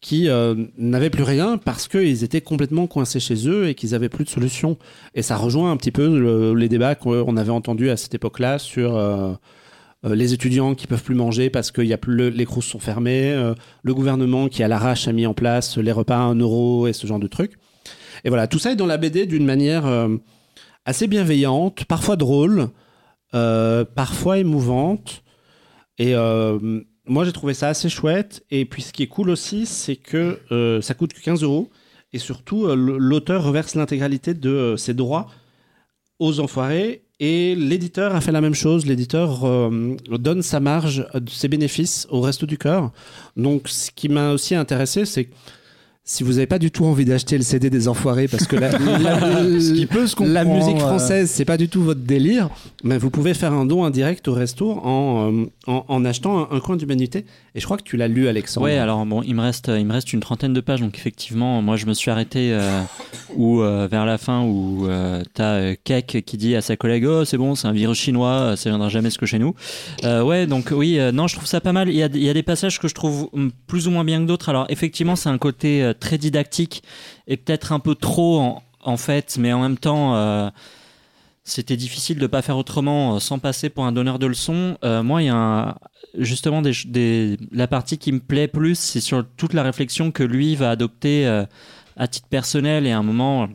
qui 0.05 0.29
euh, 0.29 0.53
n'avaient 0.77 1.09
plus 1.09 1.23
rien 1.23 1.57
parce 1.57 1.87
qu'ils 1.87 2.23
étaient 2.23 2.39
complètement 2.39 2.85
coincés 2.85 3.19
chez 3.19 3.47
eux 3.49 3.67
et 3.69 3.73
qu'ils 3.73 3.89
n'avaient 3.93 4.07
plus 4.07 4.23
de 4.23 4.29
solution. 4.29 4.77
Et 5.15 5.23
ça 5.23 5.35
rejoint 5.35 5.71
un 5.71 5.77
petit 5.77 5.89
peu 5.89 6.19
le- 6.19 6.53
les 6.53 6.69
débats 6.69 6.93
qu'on 6.93 7.35
avait 7.37 7.49
entendus 7.49 7.89
à 7.89 7.97
cette 7.97 8.13
époque-là 8.13 8.59
sur 8.59 8.95
euh, 8.97 9.33
euh, 10.05 10.13
les 10.13 10.31
étudiants 10.35 10.75
qui 10.75 10.85
peuvent 10.85 11.01
plus 11.01 11.15
manger 11.15 11.49
parce 11.49 11.71
que 11.71 11.81
y 11.81 11.91
a 11.91 11.97
plus 11.97 12.13
le- 12.13 12.29
les 12.29 12.45
crousses 12.45 12.67
sont 12.67 12.77
fermées, 12.77 13.33
le 13.81 13.93
gouvernement 13.95 14.47
qui 14.47 14.61
à 14.61 14.67
l'arrache 14.67 15.07
a 15.07 15.11
mis 15.11 15.25
en 15.25 15.33
place 15.33 15.79
les 15.79 15.91
repas 15.91 16.17
à 16.17 16.21
1 16.21 16.35
euro 16.35 16.85
et 16.85 16.93
ce 16.93 17.07
genre 17.07 17.17
de 17.19 17.25
trucs. 17.27 17.53
Et 18.25 18.29
voilà, 18.29 18.45
tout 18.45 18.59
ça 18.59 18.73
est 18.73 18.75
dans 18.75 18.85
la 18.85 18.97
BD 18.97 19.25
d'une 19.25 19.43
manière 19.45 19.85
assez 20.85 21.07
bienveillante, 21.07 21.85
parfois 21.85 22.15
drôle, 22.15 22.67
parfois 23.31 24.37
émouvante. 24.37 25.23
Et 25.97 26.13
moi, 27.07 27.23
j'ai 27.23 27.31
trouvé 27.31 27.53
ça 27.53 27.69
assez 27.69 27.89
chouette. 27.89 28.43
Et 28.51 28.65
puis, 28.65 28.81
ce 28.81 28.91
qui 28.91 29.03
est 29.03 29.07
cool 29.07 29.29
aussi, 29.29 29.65
c'est 29.65 29.95
que 29.95 30.39
euh, 30.51 30.81
ça 30.81 30.93
coûte 30.93 31.13
que 31.13 31.21
15 31.21 31.43
euros. 31.43 31.69
Et 32.13 32.19
surtout, 32.19 32.65
euh, 32.65 32.75
l'auteur 32.75 33.43
reverse 33.43 33.75
l'intégralité 33.75 34.33
de 34.33 34.49
euh, 34.49 34.77
ses 34.77 34.93
droits 34.93 35.27
aux 36.19 36.39
enfoirés. 36.39 37.03
Et 37.19 37.55
l'éditeur 37.55 38.15
a 38.15 38.21
fait 38.21 38.31
la 38.31 38.41
même 38.41 38.55
chose. 38.55 38.85
L'éditeur 38.85 39.47
donne 40.09 40.41
sa 40.41 40.59
marge, 40.59 41.07
ses 41.29 41.47
bénéfices 41.47 42.07
au 42.09 42.19
reste 42.19 42.43
du 42.43 42.57
cœur. 42.57 42.91
Donc, 43.37 43.69
ce 43.69 43.89
qui 43.89 44.09
m'a 44.09 44.31
aussi 44.31 44.53
intéressé, 44.53 45.05
c'est 45.05 45.29
si 46.07 46.23
vous 46.23 46.33
n'avez 46.33 46.45
pas 46.45 46.59
du 46.59 46.69
tout 46.69 46.85
envie 46.85 47.03
d'acheter 47.03 47.35
le 47.35 47.43
CD 47.43 47.71
des 47.71 47.87
enfoirés, 47.87 48.27
parce 48.27 48.45
que 48.45 48.55
la, 48.55 48.71
la- 48.77 49.59
Ce 49.59 49.73
qui 49.73 49.87
peut 49.87 50.05
se 50.05 50.15
la 50.23 50.43
comprendre, 50.43 50.63
musique 50.65 50.77
euh, 50.81 50.87
française, 50.87 51.31
c'est 51.33 51.45
pas 51.45 51.57
du 51.57 51.67
tout 51.67 51.81
votre 51.81 52.01
délire, 52.01 52.49
mais 52.83 52.97
vous 52.99 53.09
pouvez 53.09 53.33
faire 53.33 53.53
un 53.53 53.65
don 53.65 53.83
indirect 53.83 54.27
au 54.27 54.33
resto 54.33 54.71
en, 54.71 55.31
euh, 55.33 55.45
en, 55.65 55.83
en 55.87 56.05
achetant 56.05 56.39
un, 56.51 56.55
un 56.55 56.59
coin 56.59 56.75
d'humanité. 56.77 57.25
Et 57.57 57.61
je 57.61 57.65
crois 57.65 57.77
que 57.77 57.83
tu 57.83 57.95
l'as 57.95 58.09
lu, 58.09 58.27
Alexandre. 58.27 58.65
Ouais, 58.65 58.77
alors 58.77 59.05
bon, 59.05 59.23
il 59.23 59.33
me 59.33 59.41
reste, 59.41 59.71
il 59.73 59.85
me 59.85 59.93
reste 59.93 60.11
une 60.11 60.19
trentaine 60.19 60.51
de 60.51 60.59
pages, 60.59 60.81
donc 60.81 60.97
effectivement, 60.97 61.61
moi 61.61 61.77
je 61.77 61.85
me 61.85 61.93
suis 61.93 62.11
arrêté 62.11 62.51
euh, 62.51 62.81
où 63.37 63.61
euh, 63.61 63.87
vers 63.89 64.05
la 64.05 64.17
fin 64.17 64.41
où 64.41 64.85
euh, 64.89 65.23
t'as 65.33 65.53
euh, 65.53 65.75
Keck 65.81 66.23
qui 66.25 66.35
dit 66.35 66.53
à 66.57 66.61
sa 66.61 66.75
collègue, 66.75 67.05
oh 67.05 67.23
c'est 67.23 67.37
bon, 67.37 67.55
c'est 67.55 67.69
un 67.69 67.71
virus 67.71 67.97
chinois, 67.97 68.31
euh, 68.31 68.55
ça 68.57 68.69
viendra 68.69 68.89
jamais 68.89 69.09
ce 69.09 69.17
que 69.17 69.25
chez 69.25 69.39
nous. 69.39 69.55
Euh, 70.03 70.21
ouais, 70.21 70.47
donc 70.47 70.73
oui, 70.75 70.99
euh, 70.99 71.13
non, 71.13 71.27
je 71.27 71.35
trouve 71.35 71.47
ça 71.47 71.61
pas 71.61 71.71
mal. 71.71 71.87
Il 71.87 71.95
y 71.95 72.03
a, 72.03 72.09
des 72.33 72.43
passages 72.43 72.77
que 72.77 72.89
je 72.89 72.93
trouve 72.93 73.29
hum, 73.31 73.53
plus 73.67 73.87
ou 73.87 73.91
moins 73.91 74.03
bien 74.03 74.19
que 74.19 74.25
d'autres. 74.27 74.49
Alors 74.49 74.65
effectivement, 74.67 75.15
c'est 75.15 75.29
un 75.29 75.37
côté 75.37 75.81
euh, 75.81 75.93
très 75.97 76.17
didactique 76.17 76.83
et 77.27 77.37
peut-être 77.37 77.71
un 77.71 77.79
peu 77.79 77.95
trop 77.95 78.59
en, 78.83 78.97
fait, 78.97 79.37
mais 79.39 79.53
en 79.53 79.61
même 79.61 79.77
temps. 79.77 80.13
euh, 80.15 80.49
c'était 81.47 81.77
difficile 81.77 82.17
de 82.17 82.25
pas 82.25 82.41
faire 82.41 82.57
autrement 82.57 83.15
euh, 83.15 83.19
sans 83.19 83.37
passer 83.37 83.69
pour 83.69 83.85
un 83.85 83.91
donneur 83.91 84.17
de 84.17 84.25
leçons. 84.25 84.79
Euh, 84.83 85.03
moi, 85.03 85.21
il 85.21 85.27
y 85.27 85.29
a 85.29 85.35
un- 85.35 85.75
justement 86.17 86.61
la 87.51 87.67
partie 87.67 87.97
qui 87.97 88.11
me 88.11 88.19
plaît 88.19 88.47
plus, 88.47 88.75
c'est 88.77 89.01
sur 89.01 89.25
toute 89.37 89.53
la 89.53 89.63
réflexion 89.63 90.11
que 90.11 90.23
lui 90.23 90.55
va 90.55 90.71
adopter 90.71 91.27
euh, 91.27 91.45
à 91.95 92.07
titre 92.07 92.27
personnel 92.27 92.85
et 92.87 92.91
à 92.91 92.97
un 92.97 93.03
moment, 93.03 93.47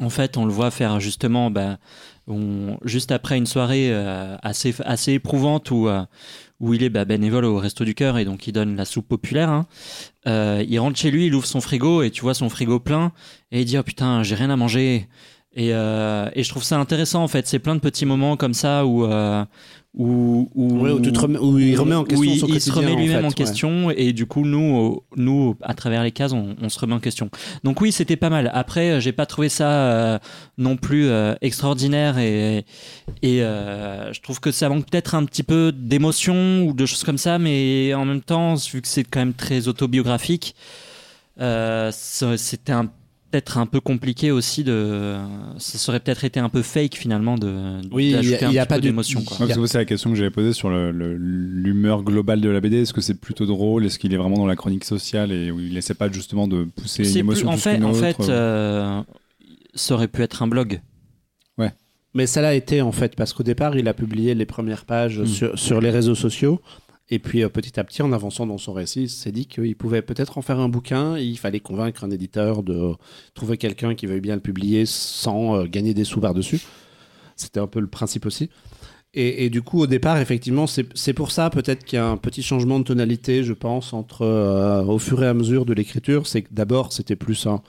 en 0.00 0.10
fait, 0.10 0.36
on 0.36 0.44
le 0.44 0.52
voit 0.52 0.70
faire 0.70 1.00
justement, 1.00 1.50
bah, 1.50 1.78
juste 2.84 3.10
après 3.10 3.38
une 3.38 3.46
soirée 3.46 3.88
euh, 3.90 4.36
assez 4.42 4.74
assez 4.84 5.12
éprouvante 5.12 5.70
où 5.70 5.88
euh, 5.88 6.04
où 6.60 6.74
il 6.74 6.82
est 6.82 6.90
bah, 6.90 7.04
bénévole 7.04 7.44
au 7.44 7.56
Resto 7.56 7.84
du 7.84 7.94
Cœur 7.94 8.18
et 8.18 8.24
donc 8.24 8.46
il 8.46 8.52
donne 8.52 8.76
la 8.76 8.84
soupe 8.84 9.08
populaire. 9.08 9.48
hein. 9.48 9.66
Il 10.26 10.78
rentre 10.78 10.98
chez 10.98 11.10
lui, 11.10 11.26
il 11.26 11.34
ouvre 11.34 11.46
son 11.46 11.60
frigo 11.60 12.02
et 12.02 12.10
tu 12.10 12.20
vois 12.20 12.34
son 12.34 12.48
frigo 12.50 12.80
plein 12.80 13.12
et 13.50 13.62
il 13.62 13.64
dit 13.64 13.78
oh 13.78 13.82
putain 13.82 14.22
j'ai 14.22 14.34
rien 14.34 14.50
à 14.50 14.56
manger. 14.56 15.08
Et, 15.60 15.74
euh, 15.74 16.30
et 16.34 16.44
je 16.44 16.48
trouve 16.50 16.62
ça 16.62 16.78
intéressant 16.78 17.20
en 17.24 17.26
fait. 17.28 17.48
C'est 17.48 17.58
plein 17.58 17.74
de 17.74 17.80
petits 17.80 18.06
moments 18.06 18.36
comme 18.36 18.54
ça 18.54 18.86
où 18.86 19.04
euh, 19.04 19.44
où, 19.92 20.48
où, 20.54 20.78
Ouais, 20.78 20.92
où 20.92 21.00
tu 21.00 21.10
te 21.12 21.18
remets- 21.18 21.40
où 21.40 21.58
il 21.58 21.74
remet 21.76 21.96
en 21.96 22.04
question 22.04 22.30
il, 22.32 22.38
son 22.38 22.46
il 22.46 22.60
se 22.60 22.70
remet 22.70 22.92
en 22.92 22.96
lui-même 22.96 23.18
fait, 23.20 23.24
en 23.24 23.28
ouais. 23.28 23.34
question. 23.34 23.90
Et 23.90 24.12
du 24.12 24.26
coup 24.26 24.44
nous 24.44 25.02
nous 25.16 25.56
à 25.60 25.74
travers 25.74 26.04
les 26.04 26.12
cases 26.12 26.32
on, 26.32 26.54
on 26.62 26.68
se 26.68 26.78
remet 26.78 26.94
en 26.94 27.00
question. 27.00 27.28
Donc 27.64 27.80
oui 27.80 27.90
c'était 27.90 28.14
pas 28.14 28.30
mal. 28.30 28.52
Après 28.54 28.90
euh, 28.92 29.00
j'ai 29.00 29.10
pas 29.10 29.26
trouvé 29.26 29.48
ça 29.48 29.68
euh, 29.68 30.18
non 30.58 30.76
plus 30.76 31.10
extraordinaire. 31.40 32.18
Et 32.18 32.64
et 33.22 33.38
je 33.40 34.20
trouve 34.20 34.38
que 34.38 34.52
ça 34.52 34.68
manque 34.68 34.88
peut-être 34.88 35.16
un 35.16 35.24
petit 35.24 35.42
peu 35.42 35.72
d'émotion 35.76 36.66
ou 36.68 36.72
de 36.72 36.86
choses 36.86 37.02
comme 37.02 37.18
ça. 37.18 37.40
Mais 37.40 37.94
en 37.94 38.04
même 38.04 38.22
temps 38.22 38.54
vu 38.54 38.80
que 38.80 38.86
c'est 38.86 39.02
quand 39.02 39.18
même 39.18 39.34
très 39.34 39.66
autobiographique 39.66 40.54
euh, 41.40 41.90
c'était 41.92 42.72
un 42.72 42.90
peut-être 43.30 43.58
un 43.58 43.66
peu 43.66 43.80
compliqué 43.80 44.30
aussi 44.30 44.64
de 44.64 45.16
ça 45.58 45.76
serait 45.78 46.00
peut-être 46.00 46.24
été 46.24 46.40
un 46.40 46.48
peu 46.48 46.62
fake 46.62 46.94
finalement 46.96 47.36
de 47.36 47.80
Oui, 47.92 48.14
il 48.18 48.28
y 48.52 48.58
a- 48.58 48.66
pas 48.66 48.76
du- 48.78 48.88
d'émotion 48.88 49.22
quoi 49.22 49.36
Ouais, 49.40 49.46
parce 49.46 49.58
que 49.58 49.66
c'est 49.66 49.78
la 49.78 49.84
question 49.84 50.10
que 50.10 50.16
j'avais 50.16 50.30
posée 50.30 50.52
sur 50.52 50.70
l'humeur 50.70 52.02
globale 52.02 52.40
de 52.40 52.48
la 52.48 52.60
BD. 52.60 52.82
Est-ce 52.82 52.92
que 52.92 53.00
c'est 53.00 53.20
plutôt 53.20 53.46
drôle? 53.46 53.84
Est-ce 53.86 53.98
qu'il 53.98 54.12
est 54.14 54.16
vraiment 54.16 54.36
dans 54.36 54.46
la 54.46 54.56
chronique 54.56 54.84
sociale 54.84 55.32
et 55.32 55.50
où 55.50 55.60
il 55.60 55.76
essaie 55.76 55.94
pas 55.94 56.10
justement 56.10 56.48
de 56.48 56.64
pousser 56.64 57.02
une 57.04 57.08
C'est 57.10 57.18
émotion 57.20 57.48
plus- 57.48 57.48
en 57.48 57.52
plus 57.54 57.60
fait, 57.62 57.82
en 57.84 57.90
autre 57.90 58.00
fait, 58.00 58.28
euh, 58.30 59.02
ça 59.74 59.94
aurait 59.94 60.08
pu 60.08 60.22
être 60.22 60.42
un 60.42 60.48
blog. 60.48 60.80
Mais 62.14 62.26
ça 62.26 62.40
l'a 62.40 62.54
été 62.54 62.80
en 62.80 62.90
fait, 62.90 63.14
parce 63.14 63.34
qu'au 63.34 63.42
départ, 63.42 63.76
il 63.76 63.86
a 63.86 63.92
publié 63.92 64.34
les 64.34 64.46
premières 64.46 64.86
pages 64.86 65.20
Mm. 65.20 65.26
sur, 65.26 65.58
sur 65.58 65.80
les 65.82 65.90
réseaux 65.90 66.14
sociaux. 66.14 66.58
Et 67.10 67.18
puis 67.18 67.42
euh, 67.42 67.48
petit 67.48 67.78
à 67.80 67.84
petit, 67.84 68.02
en 68.02 68.12
avançant 68.12 68.46
dans 68.46 68.58
son 68.58 68.72
récit, 68.72 69.04
il 69.04 69.08
s'est 69.08 69.32
dit 69.32 69.46
qu'il 69.46 69.76
pouvait 69.76 70.02
peut-être 70.02 70.38
en 70.38 70.42
faire 70.42 70.58
un 70.58 70.68
bouquin. 70.68 71.16
Il 71.18 71.38
fallait 71.38 71.60
convaincre 71.60 72.04
un 72.04 72.10
éditeur 72.10 72.62
de 72.62 72.94
trouver 73.34 73.56
quelqu'un 73.56 73.94
qui 73.94 74.06
veuille 74.06 74.20
bien 74.20 74.34
le 74.34 74.42
publier 74.42 74.84
sans 74.86 75.56
euh, 75.56 75.64
gagner 75.64 75.94
des 75.94 76.04
sous 76.04 76.20
par-dessus. 76.20 76.60
C'était 77.36 77.60
un 77.60 77.66
peu 77.66 77.80
le 77.80 77.86
principe 77.86 78.26
aussi. 78.26 78.50
Et, 79.14 79.48
du 79.48 79.62
coup, 79.62 79.80
au 79.80 79.86
départ, 79.86 80.18
effectivement, 80.18 80.66
c'est 80.66 81.12
pour 81.14 81.32
ça 81.32 81.50
peut-être 81.50 81.84
qu'il 81.84 81.96
y 81.96 82.00
a 82.00 82.06
un 82.06 82.18
petit 82.18 82.42
changement 82.42 82.78
de 82.78 82.84
tonalité, 82.84 83.42
je 83.42 83.54
pense, 83.54 83.92
entre 83.92 84.22
euh, 84.22 84.84
au 84.84 84.98
fur 84.98 85.24
et 85.24 85.26
à 85.26 85.34
mesure 85.34 85.64
de 85.64 85.72
l'écriture. 85.72 86.26
C'est 86.26 86.42
que 86.42 86.52
d'abord, 86.52 86.92
c'était 86.92 87.16
plus 87.16 87.46
un 87.46 87.62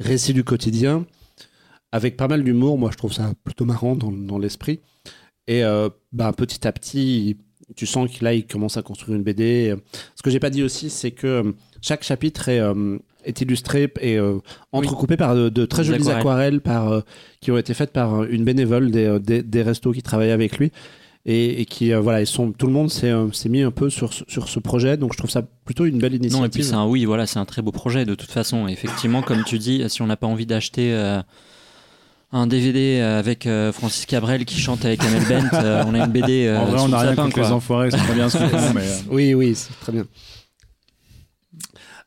récit 0.00 0.32
du 0.32 0.42
quotidien 0.42 1.04
avec 1.92 2.16
pas 2.16 2.28
mal 2.28 2.42
d'humour. 2.42 2.78
Moi, 2.78 2.90
je 2.90 2.96
trouve 2.96 3.12
ça 3.12 3.30
plutôt 3.44 3.66
marrant 3.66 3.94
dans, 3.94 4.38
l'esprit. 4.38 4.80
Et 5.46 5.62
bah, 6.12 6.32
petit 6.32 6.66
à 6.66 6.72
petit, 6.72 7.36
tu 7.74 7.86
sens 7.86 8.10
que 8.10 8.24
là, 8.24 8.32
il 8.34 8.46
commence 8.46 8.76
à 8.76 8.82
construire 8.82 9.16
une 9.16 9.22
BD. 9.24 9.74
Ce 10.14 10.22
que 10.22 10.30
j'ai 10.30 10.40
pas 10.40 10.50
dit 10.50 10.62
aussi, 10.62 10.88
c'est 10.90 11.10
que 11.10 11.26
euh, 11.26 11.52
chaque 11.82 12.04
chapitre 12.04 12.48
est, 12.48 12.60
euh, 12.60 12.98
est 13.24 13.40
illustré 13.40 13.92
et 14.00 14.16
euh, 14.18 14.38
entrecoupé 14.72 15.16
par 15.16 15.34
de, 15.34 15.48
de 15.48 15.64
très 15.66 15.82
Des 15.82 15.88
jolies 15.88 16.02
aquarelles. 16.02 16.20
aquarelles, 16.20 16.60
par, 16.60 16.92
euh, 16.92 17.00
qui 17.40 17.50
ont 17.50 17.58
été 17.58 17.74
faites 17.74 17.92
par 17.92 18.24
une 18.24 18.44
bénévole 18.44 18.90
des, 18.90 19.18
des, 19.20 19.42
des 19.42 19.62
restos 19.62 19.92
qui 19.92 20.02
travaillaient 20.02 20.32
avec 20.32 20.58
lui. 20.58 20.70
Et, 21.28 21.60
et 21.60 21.64
qui, 21.64 21.92
voilà, 21.92 22.20
ils 22.20 22.26
sont, 22.28 22.52
tout 22.52 22.68
le 22.68 22.72
monde 22.72 22.88
s'est 22.88 23.12
mis 23.48 23.62
un 23.62 23.72
peu 23.72 23.90
sur, 23.90 24.12
ce- 24.12 24.22
sur 24.28 24.48
ce 24.48 24.60
projet. 24.60 24.96
Donc, 24.96 25.12
je 25.12 25.18
trouve 25.18 25.30
ça 25.30 25.42
plutôt 25.64 25.84
une 25.84 25.98
belle 25.98 26.14
initiative. 26.14 26.38
Non, 26.40 26.46
et 26.46 26.48
puis 26.48 26.62
c'est 26.62 26.74
un 26.74 26.86
oui, 26.86 27.04
voilà, 27.04 27.26
c'est 27.26 27.40
un 27.40 27.44
très 27.44 27.62
beau 27.62 27.72
projet 27.72 28.04
de 28.04 28.14
toute 28.14 28.30
façon. 28.30 28.68
Effectivement, 28.68 29.22
comme 29.22 29.42
tu 29.42 29.58
dis, 29.58 29.82
si 29.88 30.02
on 30.02 30.06
n'a 30.06 30.16
pas 30.16 30.28
envie 30.28 30.46
d'acheter 30.46 30.92
un 32.36 32.46
DVD 32.46 33.00
avec 33.00 33.46
euh, 33.46 33.72
Francis 33.72 34.06
Cabrel 34.06 34.44
qui 34.44 34.58
chante 34.60 34.84
avec 34.84 35.02
Amel 35.02 35.22
Bent, 35.28 35.48
euh, 35.54 35.84
on 35.86 35.94
a 35.94 36.04
une 36.04 36.12
BD. 36.12 36.46
euh, 36.46 36.58
en 36.58 36.64
vrai, 36.66 36.80
on 36.80 36.88
n'a 36.88 36.98
rien 36.98 37.10
sapin, 37.10 37.24
contre 37.24 37.40
les 37.40 37.46
enfoirés, 37.52 37.90
c'est 37.90 37.96
très 37.96 38.14
bien 38.14 38.28
ce 38.28 38.38
mais. 38.74 38.80
euh, 38.82 38.96
Oui, 39.10 39.34
oui, 39.34 39.54
c'est 39.54 39.72
très 39.80 39.92
bien. 39.92 40.06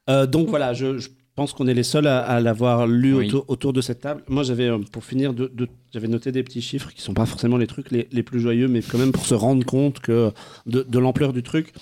Euh, 0.09 0.25
donc 0.25 0.47
voilà, 0.49 0.73
je, 0.73 0.97
je 0.97 1.09
pense 1.35 1.53
qu'on 1.53 1.67
est 1.67 1.73
les 1.73 1.83
seuls 1.83 2.07
à, 2.07 2.19
à 2.19 2.39
l'avoir 2.39 2.87
lu 2.87 3.13
Oui. 3.15 3.27
autour, 3.27 3.45
autour 3.47 3.73
de 3.73 3.81
cette 3.81 4.01
table. 4.01 4.23
Moi, 4.27 4.43
j'avais, 4.43 4.69
euh, 4.69 4.79
pour 4.91 5.03
finir, 5.03 5.33
de, 5.33 5.51
de- 5.53 5.67
j'avais 5.93 6.07
noté 6.07 6.31
des 6.31 6.43
petits 6.43 6.61
chiffres 6.61 6.91
qui 6.93 7.01
sont 7.01 7.13
pas 7.13 7.25
forcément 7.25 7.57
les 7.57 7.67
trucs 7.67 7.91
les, 7.91 8.07
les 8.11 8.23
plus 8.23 8.39
joyeux, 8.39 8.67
mais 8.67 8.81
quand 8.81 8.97
même 8.97 9.11
pour 9.11 9.25
se 9.25 9.35
rendre 9.35 9.65
compte 9.65 9.99
que 9.99 10.31
de, 10.65 10.85
de 10.87 10.99
l'ampleur 10.99 11.33
du 11.33 11.43
truc. 11.43 11.73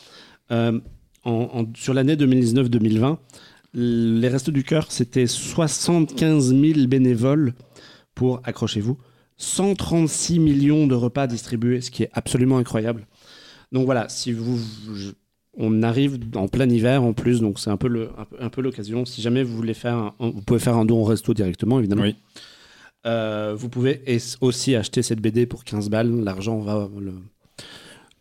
Euh, 0.52 0.80
en- 1.24 1.49
en- 1.53 1.65
sur 1.76 1.94
l'année 1.94 2.15
2019-2020, 2.15 3.18
les 3.74 4.28
Restos 4.30 4.52
du 4.52 4.64
Cœur, 4.64 4.88
c'était 4.91 5.28
75 5.28 6.49
000 6.56 6.88
bénévoles 6.88 7.53
pour, 8.18 8.41
accrochez-vous, 8.44 8.98
136 9.38 10.39
millions 10.39 10.88
de 10.88 10.95
repas 10.95 11.27
distribués, 11.27 11.81
ce 11.81 11.91
qui 11.91 12.03
est 12.03 12.10
absolument 12.14 12.57
incroyable. 12.57 13.06
Donc 13.72 13.85
voilà, 13.85 14.10
si 14.10 14.31
vous, 14.34 14.57
je- 14.95 15.11
on 15.60 15.84
arrive 15.84 16.19
en 16.35 16.48
plein 16.48 16.68
hiver 16.69 17.03
en 17.03 17.14
plus, 17.14 17.41
donc 17.41 17.60
c'est 17.60 17.69
un 17.69 17.77
peu 17.77 17.88
le, 17.88 18.10
un 18.18 18.26
peu, 18.26 18.35
un 18.39 18.49
peu 18.49 18.61
l'occasion. 18.61 19.06
Si 19.06 19.22
jamais 19.22 19.44
vous 19.44 19.56
voulez 19.56 19.73
faire, 19.73 19.95
un- 19.95 20.14
vous 20.19 20.41
pouvez 20.41 20.60
faire 20.60 20.76
un 20.77 20.85
don 20.85 20.99
au 21.02 21.03
resto 21.03 21.34
directement, 21.34 21.80
évidemment. 21.80 22.03
Oui. 22.03 22.15
Euh, 23.06 23.56
vous 23.57 23.69
pouvez 23.69 24.02
aussi 24.41 24.76
acheter 24.76 25.02
cette 25.03 25.22
BD 25.22 25.45
pour 25.45 25.64
15 25.64 25.89
balles. 25.89 26.11
L'argent 26.23 26.60
va. 26.60 26.89
le- 26.99 27.14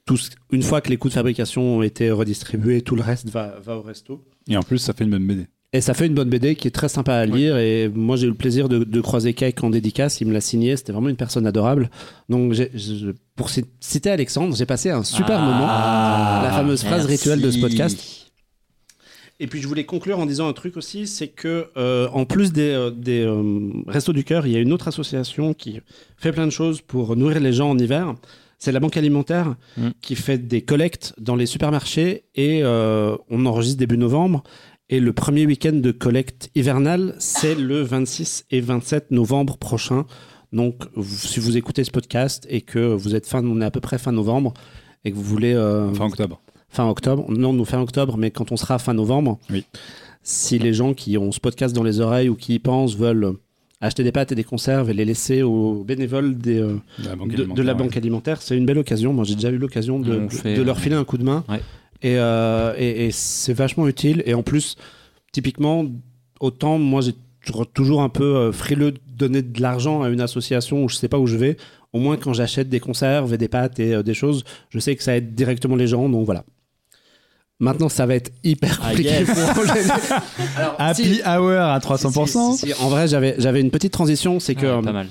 tout 0.04 0.16
ce- 0.16 0.30
une 0.52 0.62
fois 0.62 0.80
que 0.80 0.88
les 0.90 0.98
coûts 0.98 1.08
de 1.08 1.14
fabrication 1.14 1.78
ont 1.78 1.82
été 1.82 2.10
redistribués, 2.12 2.80
tout 2.82 2.94
le 2.94 3.02
reste 3.02 3.28
va, 3.28 3.58
va 3.60 3.76
au 3.76 3.82
resto. 3.82 4.24
Et 4.48 4.56
en 4.56 4.62
plus, 4.62 4.78
ça 4.78 4.92
fait 4.92 5.02
une 5.04 5.10
bonne 5.10 5.26
BD. 5.26 5.46
Et 5.72 5.80
ça 5.80 5.92
fait 5.94 6.06
une 6.06 6.14
bonne 6.14 6.30
BD 6.30 6.54
qui 6.54 6.68
est 6.68 6.70
très 6.70 6.88
sympa 6.88 7.14
à 7.14 7.26
lire. 7.26 7.56
Et 7.58 7.88
moi, 7.92 8.16
j'ai 8.16 8.26
eu 8.26 8.30
le 8.30 8.34
plaisir 8.36 8.68
de, 8.68 8.84
de 8.84 9.00
croiser 9.00 9.34
Cake 9.34 9.62
en 9.62 9.68
dédicace. 9.70 10.20
Il 10.20 10.28
me 10.28 10.32
l'a 10.32 10.40
signé. 10.40 10.76
C'était 10.76 10.92
vraiment 10.92 11.08
une 11.10 11.16
personne 11.16 11.46
adorable. 11.46 11.90
Donc, 12.28 12.54
pour 13.34 13.50
ci- 13.50 13.64
citer 13.80 14.10
Alexandre, 14.10 14.56
j'ai 14.56 14.64
passé 14.64 14.90
un 14.90 15.02
super 15.02 15.40
moment. 15.40 15.66
La 15.66 16.50
fameuse 16.54 16.82
phrase 16.82 17.02
Ah, 17.04 17.08
rituelle 17.08 17.40
de 17.42 17.50
ce 17.50 17.58
podcast. 17.60 18.22
Et 19.38 19.48
puis 19.48 19.60
je 19.60 19.68
voulais 19.68 19.84
conclure 19.84 20.18
en 20.18 20.24
disant 20.24 20.48
un 20.48 20.54
truc 20.54 20.78
aussi, 20.78 21.06
c'est 21.06 21.28
que 21.28 21.66
euh, 21.76 22.08
en 22.14 22.24
plus 22.24 22.52
des, 22.54 22.70
euh, 22.70 22.90
des 22.90 23.20
euh, 23.20 23.70
Restos 23.86 24.14
du 24.14 24.24
Cœur, 24.24 24.46
il 24.46 24.52
y 24.54 24.56
a 24.56 24.60
une 24.60 24.72
autre 24.72 24.88
association 24.88 25.52
qui 25.52 25.80
fait 26.16 26.32
plein 26.32 26.46
de 26.46 26.50
choses 26.52 26.80
pour 26.80 27.16
nourrir 27.16 27.40
les 27.40 27.52
gens 27.52 27.68
en 27.68 27.76
hiver. 27.78 28.14
C'est 28.58 28.72
la 28.72 28.80
Banque 28.80 28.96
Alimentaire 28.96 29.56
Mm. 29.76 29.88
qui 30.00 30.14
fait 30.14 30.38
des 30.38 30.62
collectes 30.62 31.12
dans 31.18 31.36
les 31.36 31.44
supermarchés 31.44 32.24
et 32.34 32.62
on 32.64 33.44
enregistre 33.44 33.78
début 33.78 33.98
novembre. 33.98 34.42
Et 34.88 35.00
le 35.00 35.12
premier 35.12 35.46
week-end 35.46 35.72
de 35.72 35.90
collecte 35.90 36.50
hivernale, 36.54 37.14
c'est 37.18 37.56
le 37.56 37.82
26 37.82 38.44
et 38.52 38.60
27 38.60 39.10
novembre 39.10 39.56
prochain. 39.56 40.04
Donc, 40.52 40.84
vous- 40.94 41.16
si 41.26 41.40
vous 41.40 41.56
écoutez 41.56 41.82
ce 41.82 41.90
podcast 41.90 42.46
et 42.48 42.60
que 42.60 42.78
vous 42.94 43.16
êtes 43.16 43.26
fin, 43.26 43.44
on 43.44 43.60
est 43.60 43.64
à 43.64 43.70
peu 43.72 43.80
près 43.80 43.98
fin 43.98 44.12
novembre, 44.12 44.54
et 45.04 45.10
que 45.10 45.16
vous 45.16 45.24
voulez 45.24 45.54
euh, 45.54 45.92
Fin 45.92 46.06
octobre. 46.06 46.40
fin 46.68 46.88
octobre. 46.88 47.26
Non, 47.28 47.52
nous 47.52 47.64
fin 47.64 47.80
octobre, 47.80 48.16
mais 48.16 48.30
quand 48.30 48.52
on 48.52 48.56
sera 48.56 48.78
fin 48.78 48.94
novembre, 48.94 49.40
Oui. 49.50 49.64
si 50.22 50.58
les 50.60 50.72
gens 50.72 50.94
qui 50.94 51.18
ont 51.18 51.32
ce 51.32 51.40
podcast 51.40 51.74
dans 51.74 51.82
les 51.82 51.98
oreilles 52.00 52.28
ou 52.28 52.36
qui 52.36 52.54
y 52.54 52.58
pensent 52.60 52.96
veulent 52.96 53.32
acheter 53.80 54.04
des 54.04 54.12
pâtes 54.12 54.30
et 54.32 54.34
des 54.36 54.44
conserves 54.44 54.88
et 54.88 54.94
les 54.94 55.04
laisser 55.04 55.42
aux 55.42 55.82
bénévoles 55.84 56.38
des, 56.38 56.58
euh, 56.60 56.76
De 57.00 57.08
la 57.08 57.16
banque 57.16 57.30
de, 57.32 57.36
de 57.44 57.98
alimentaire, 57.98 58.36
ouais. 58.38 58.42
c'est 58.44 58.56
une 58.56 58.66
belle 58.66 58.78
occasion. 58.78 59.12
Moi, 59.12 59.24
j'ai 59.24 59.34
déjà 59.34 59.50
eu 59.50 59.58
l'occasion 59.58 59.98
de, 59.98 60.28
leur 60.62 60.78
filer 60.78 60.94
un 60.94 61.04
coup 61.04 61.18
de 61.18 61.24
main. 61.24 61.44
ouais. 61.48 61.60
Et, 62.02 62.16
euh, 62.18 62.74
et, 62.76 63.06
et 63.06 63.10
c'est 63.10 63.52
vachement 63.54 63.86
utile. 63.88 64.22
Et 64.26 64.34
en 64.34 64.42
plus, 64.42 64.76
typiquement, 65.32 65.84
autant 66.40 66.78
moi, 66.78 67.00
j'ai 67.00 67.14
toujours- 67.74 68.02
un 68.02 68.08
peu 68.08 68.36
euh, 68.36 68.52
frileux 68.52 68.92
de 68.92 68.98
donner 69.16 69.42
de 69.42 69.62
l'argent 69.62 70.02
à 70.02 70.08
une 70.08 70.20
association 70.20 70.84
où 70.84 70.88
je 70.88 70.96
sais 70.96 71.08
pas 71.08 71.18
où 71.18 71.26
je 71.26 71.36
vais. 71.36 71.56
Au 71.92 71.98
moins, 71.98 72.16
quand 72.16 72.32
j'achète 72.34 72.68
des 72.68 72.80
conserves 72.80 73.32
et 73.32 73.38
des 73.38 73.48
pâtes 73.48 73.78
et 73.80 73.94
euh, 73.94 74.02
des 74.02 74.14
choses, 74.14 74.44
je 74.70 74.78
sais 74.78 74.94
que 74.96 75.02
ça 75.02 75.16
aide 75.16 75.34
directement 75.34 75.76
les 75.76 75.86
gens. 75.86 76.08
Donc 76.08 76.26
voilà. 76.26 76.44
Maintenant, 77.58 77.88
ça 77.88 78.04
va 78.04 78.14
être 78.16 78.32
hyper 78.44 78.78
Ah, 78.82 78.88
compliqué 78.90 79.08
yes. 79.10 79.26
pour. 79.30 79.38
Alors, 80.58 80.74
Happy 80.78 81.04
si- 81.14 81.22
Hour 81.26 81.52
à 81.52 81.78
300%. 81.78 82.52
si- 82.52 82.58
si- 82.66 82.66
si, 82.74 82.82
en 82.82 82.88
vrai, 82.90 83.08
j'avais 83.08 83.34
j'avais 83.38 83.62
une 83.62 83.70
petite 83.70 83.92
transition. 83.94 84.40
C'est 84.40 84.54
que 84.54 84.66
Ouais, 84.76 84.82
pas 84.82 84.92
mal. 84.92 85.06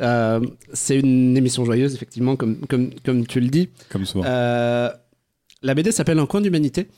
euh, 0.00 0.40
c'est 0.72 1.00
une 1.00 1.36
émission 1.36 1.64
joyeuse, 1.64 1.94
effectivement, 1.96 2.36
comme, 2.36 2.58
comme, 2.68 2.90
comme 3.04 3.26
tu 3.26 3.40
le 3.40 3.48
dis. 3.48 3.70
Comme 3.88 4.04
souvent. 4.06 4.24
Euh, 4.24 4.90
la 5.62 5.74
BD 5.74 5.92
s'appelle 5.92 6.18
Un 6.18 6.26
coin 6.26 6.40
d'humanité. 6.40 6.88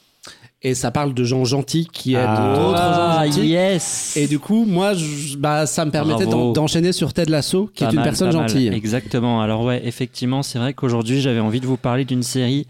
Et 0.64 0.74
ça 0.76 0.92
parle 0.92 1.12
de 1.14 1.24
gens 1.24 1.44
gentils 1.44 1.88
qui 1.92 2.14
aident 2.14 2.24
Ah. 2.28 2.54
d'autres 2.56 2.78
Ah, 2.80 3.24
gens 3.26 3.32
gentils. 3.32 3.48
yes 3.48 4.16
Et 4.16 4.28
du 4.28 4.38
coup, 4.38 4.64
moi, 4.64 4.94
je- 4.94 5.36
bah, 5.36 5.66
ça 5.66 5.84
me 5.84 5.90
permettait 5.90 6.26
d'enchaîner 6.26 6.92
sur 6.92 7.12
Ted 7.12 7.28
Lasso, 7.32 7.68
qui 7.74 7.82
Pas 7.82 7.88
est 7.88 7.92
une 7.92 7.96
mal, 7.96 8.04
personne 8.04 8.32
mal. 8.32 8.48
gentille. 8.48 8.68
Exactement. 8.68 9.42
Alors 9.42 9.64
ouais, 9.64 9.82
effectivement, 9.84 10.44
c'est 10.44 10.60
vrai 10.60 10.72
qu'aujourd'hui, 10.74 11.20
j'avais 11.20 11.40
envie 11.40 11.58
de 11.58 11.66
vous 11.66 11.76
parler 11.76 12.04
d'une 12.04 12.22
série 12.22 12.68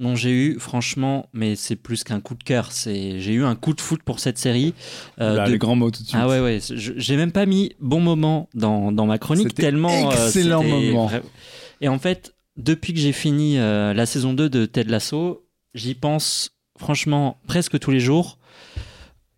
dont 0.00 0.16
j'ai 0.16 0.30
eu, 0.32 0.58
franchement, 0.58 1.26
mais 1.32 1.54
c'est 1.54 1.76
plus 1.76 2.02
qu'un 2.02 2.18
coup 2.20 2.34
de 2.34 2.42
cœur. 2.42 2.72
C'est, 2.72 3.20
j'ai 3.20 3.32
eu 3.32 3.44
un 3.44 3.54
coup 3.54 3.72
de 3.74 3.80
foot 3.80 4.00
pour 4.04 4.18
cette 4.18 4.38
série. 4.38 4.74
euh, 5.20 5.36
Là, 5.36 5.46
de- 5.46 5.52
Les 5.52 5.58
grands 5.58 5.76
mots 5.76 5.92
tout 5.92 6.02
de 6.02 6.08
suite. 6.08 6.18
Ah 6.20 6.26
ouais, 6.26 6.40
ouais. 6.40 6.58
je- 6.68 6.92
J'ai 6.96 7.16
même 7.16 7.30
pas 7.32 7.46
mis 7.46 7.72
bon 7.80 8.00
moment 8.00 8.48
dans, 8.54 8.90
dans 8.90 9.06
ma 9.06 9.18
chronique 9.18 9.48
C'était 9.50 9.62
tellement. 9.62 9.90
euh, 10.10 10.10
excellent 10.26 10.62
c'était 10.62 10.90
moment. 10.92 11.10
Et 11.80 11.86
en 11.88 11.98
fait, 12.00 12.34
depuis 12.58 12.92
que 12.92 12.98
j'ai 12.98 13.12
fini 13.12 13.58
euh, 13.58 13.94
la 13.94 14.04
saison 14.04 14.34
2 14.34 14.50
de 14.50 14.66
Ted 14.66 14.90
Lasso, 14.90 15.46
j'y 15.74 15.94
pense 15.94 16.50
franchement 16.76 17.38
presque 17.46 17.78
tous 17.78 17.90
les 17.90 18.00
jours. 18.00 18.38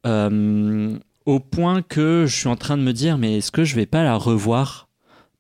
euh, 0.07 0.99
au 1.27 1.39
point 1.39 1.83
que 1.83 2.25
je 2.27 2.35
suis 2.35 2.49
en 2.49 2.57
train 2.57 2.79
de 2.79 2.83
me 2.83 2.93
dire, 2.93 3.19
mais 3.19 3.37
est-ce 3.37 3.53
que 3.53 3.63
je 3.63 3.77
vais 3.77 3.85
pas 3.87 4.03
la 4.03 4.17
revoir? 4.17 4.89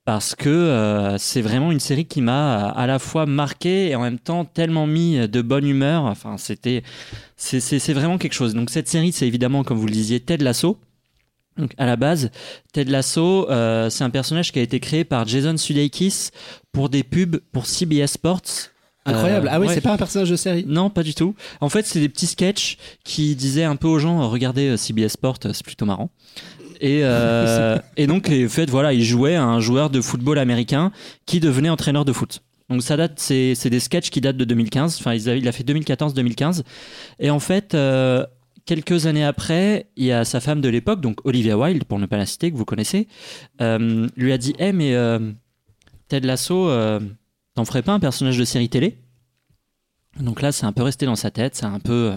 Parce 0.05 0.35
que 0.35 0.51
euh, 0.51 1.16
c'est 1.19 1.40
vraiment 1.40 1.73
une 1.73 1.81
série 1.81 2.05
qui 2.05 2.20
m'a 2.20 2.69
à 2.69 2.86
la 2.86 2.98
fois 2.98 3.24
marqué 3.24 3.89
et 3.89 3.94
en 3.94 4.02
même 4.02 4.19
temps 4.19 4.44
tellement 4.44 4.86
mis 4.86 5.27
de 5.28 5.43
bonne 5.43 5.66
humeur. 5.66 6.05
Enfin, 6.05 6.36
c'était, 6.36 6.82
c'est, 7.36 7.93
vraiment 7.94 8.19
quelque 8.19 8.35
chose. 8.35 8.55
Donc 8.55 8.69
cette 8.69 8.89
série, 8.89 9.12
c'est 9.12 9.27
évidemment, 9.27 9.65
comme 9.65 9.78
vous 9.78 9.86
le 9.86 9.93
disiez, 9.93 10.20
Ted 10.20 10.44
Lasso. 10.44 10.78
Donc 11.61 11.73
à 11.78 11.87
la 11.87 11.97
base, 11.97 12.31
Ted 12.73 12.91
Lasso, 12.91 13.49
euh, 13.51 13.91
c'est 13.91 14.05
un 14.05 14.11
personnage 14.11 14.53
qui 14.53 14.59
a 14.59 14.62
été 14.62 14.81
créé 14.81 15.05
par 15.05 15.27
Jason 15.27 15.57
Sudeikis 15.57 16.31
pour 16.73 16.89
des 16.89 17.03
pubs 17.03 17.39
pour 17.53 17.66
CBS 17.66 18.12
Sports. 18.12 18.70
Incroyable. 19.07 19.47
Euh, 19.47 19.51
ah 19.53 19.61
oui, 19.61 19.66
ouais. 19.66 19.74
c'est 19.74 19.81
pas 19.81 19.93
un 19.93 19.97
personnage 19.97 20.31
de 20.31 20.37
série. 20.37 20.65
Non, 20.66 20.91
pas 20.91 21.03
du 21.03 21.15
tout. 21.15 21.35
En 21.61 21.69
fait, 21.69 21.87
c'est 21.87 22.01
des 22.01 22.09
petits 22.09 22.27
sketchs 22.27 22.77
qui 23.05 23.35
disaient 23.35 23.65
un 23.65 23.77
peu 23.77 23.89
aux 23.89 23.99
gens, 23.99 24.23
euh, 24.23 24.27
regardez 24.27 24.77
CBS 24.77 25.12
Sport, 25.12 25.39
euh, 25.47 25.53
c'est 25.53 25.65
plutôt 25.65 25.87
marrant. 25.87 26.11
Et, 26.81 27.01
euh, 27.03 27.78
et 27.97 28.07
donc, 28.07 28.31
en 28.31 28.49
fait, 28.49 28.69
voilà, 28.69 28.93
il 28.93 29.05
jouait 29.05 29.37
à 29.37 29.45
un 29.45 29.61
joueur 29.61 29.91
de 29.91 30.01
football 30.01 30.39
américain 30.39 30.93
qui 31.27 31.41
devenait 31.41 31.70
entraîneur 31.70 32.05
de 32.05 32.12
foot. 32.12 32.43
Donc 32.69 32.85
ça 32.85 32.97
date, 32.97 33.19
c'est 33.19 33.69
des 33.69 33.81
sketchs 33.81 34.11
qui 34.11 34.20
datent 34.20 34.37
de 34.37 34.45
2015. 34.45 34.99
Enfin, 35.01 35.15
il 35.15 35.49
a 35.49 35.53
fait 35.53 35.65
2014-2015. 35.65 36.62
Et 37.19 37.31
en 37.31 37.41
fait, 37.41 37.74
euh, 37.74 38.24
quelques 38.71 39.07
années 39.07 39.25
après, 39.25 39.89
il 39.97 40.05
y 40.05 40.13
a 40.13 40.25
sa 40.25 40.39
femme 40.39 40.61
de 40.61 40.69
l'époque, 40.69 41.01
donc 41.01 41.27
Olivia 41.27 41.59
Wilde, 41.59 41.83
pour 41.83 41.99
ne 41.99 42.07
pas 42.07 42.17
la 42.17 42.25
citer, 42.25 42.53
que 42.53 42.57
vous 42.57 42.65
connaissez, 42.65 43.09
euh, 43.61 44.07
lui 44.17 44.33
a 44.33 44.39
dit, 44.39 44.55
Eh, 44.61 44.71
mais 44.71 44.95
euh, 44.95 45.33
Ted 46.07 46.25
Lasso, 46.25 46.69
euh, 46.69 47.01
t'en 47.57 47.65
ferais 47.65 47.83
pas 47.83 47.91
un 47.91 47.99
personnage 47.99 48.39
de 48.39 48.45
série 48.45 48.69
télé? 48.69 48.99
Donc 50.21 50.41
là, 50.41 50.53
c'est 50.53 50.67
un 50.67 50.73
peu 50.73 50.85
resté 50.85 51.05
dans 51.05 51.17
sa 51.17 51.33
tête, 51.33 51.57
c'est 51.57 51.67
un 51.67 51.81
peu, 51.81 52.13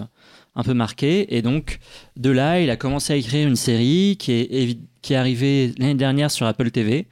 un 0.54 0.62
peu 0.62 0.74
marqué. 0.74 1.36
Et 1.36 1.42
donc, 1.42 1.80
de 2.16 2.30
là, 2.30 2.60
il 2.60 2.70
a 2.70 2.76
commencé 2.76 3.12
à 3.12 3.16
écrire 3.16 3.48
une 3.48 3.56
série 3.56 4.16
qui 4.16 4.30
est, 4.30 4.78
qui 5.02 5.14
est 5.14 5.16
arrivée 5.16 5.72
l'année 5.78 5.94
dernière 5.94 6.30
sur 6.30 6.46
Apple 6.46 6.70
TV. 6.70 7.08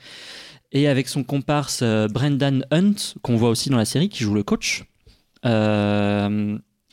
Et 0.71 0.87
avec 0.87 1.09
son 1.09 1.25
comparse 1.25 1.83
Brendan 1.83 2.65
Hunt, 2.71 2.95
qu'on 3.23 3.35
voit 3.35 3.51
aussi 3.51 3.71
dans 3.71 3.77
la 3.77 3.87
série, 3.87 4.09
qui 4.09 4.23
joue 4.23 4.35
le 4.35 4.45
coach, 4.45 4.85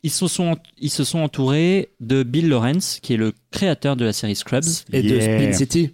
ils, 0.04 0.12
se 0.12 0.28
sont, 0.28 0.58
ils 0.80 0.90
se 0.90 1.04
sont 1.04 1.20
entourés 1.20 1.90
de 2.00 2.24
Bill 2.24 2.50
Lawrence, 2.50 3.00
qui 3.02 3.14
est 3.14 3.18
le 3.18 3.34
créateur 3.52 3.96
de 3.96 4.06
la 4.06 4.14
série 4.14 4.36
Scrubs. 4.36 4.64
Et 4.94 5.02
de. 5.04 5.20
Spin 5.20 5.54
City. 5.54 5.92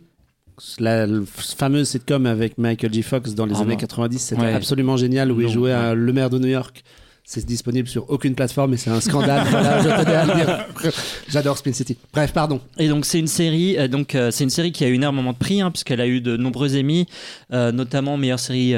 La 0.79 1.05
fameuse 1.25 1.89
sitcom 1.89 2.25
avec 2.25 2.57
Michael 2.57 2.93
J. 2.93 3.01
Fox 3.01 3.33
dans 3.35 3.45
les 3.45 3.55
années 3.57 3.73
non. 3.73 3.77
90, 3.77 4.19
c'était 4.19 4.41
Ouais. 4.41 4.53
absolument 4.53 4.95
génial 4.95 5.31
où 5.31 5.41
il 5.41 5.49
jouait 5.49 5.73
à 5.73 5.93
le 5.93 6.13
maire 6.13 6.29
de 6.29 6.39
New 6.39 6.47
York. 6.47 6.83
C'est 7.27 7.43
disponible 7.43 7.87
sur 7.87 8.07
aucune 8.11 8.35
plateforme 8.35 8.75
et 8.75 8.77
c'est 8.77 8.91
un 8.91 9.01
scandale. 9.01 9.47
J'adore 11.27 11.57
Spin 11.57 11.73
City. 11.73 11.97
Bref, 12.13 12.31
pardon. 12.31 12.61
Et 12.77 12.87
donc 12.87 13.03
c'est 13.03 13.17
une 13.17 13.25
série, 13.25 13.79
euh, 13.79 13.87
donc 13.87 14.13
euh, 14.13 14.29
c'est 14.29 14.43
une 14.43 14.51
série 14.51 14.71
qui 14.71 14.83
a 14.83 14.87
eu 14.89 14.93
énormément 14.93 15.33
de 15.33 15.37
prix, 15.37 15.59
hein, 15.59 15.71
puisqu'elle 15.71 16.01
a 16.01 16.05
eu 16.05 16.21
de 16.21 16.37
nombreux 16.37 16.77
Emmy, 16.77 17.07
euh, 17.51 17.71
notamment 17.71 18.17
meilleure 18.17 18.39
série 18.39 18.75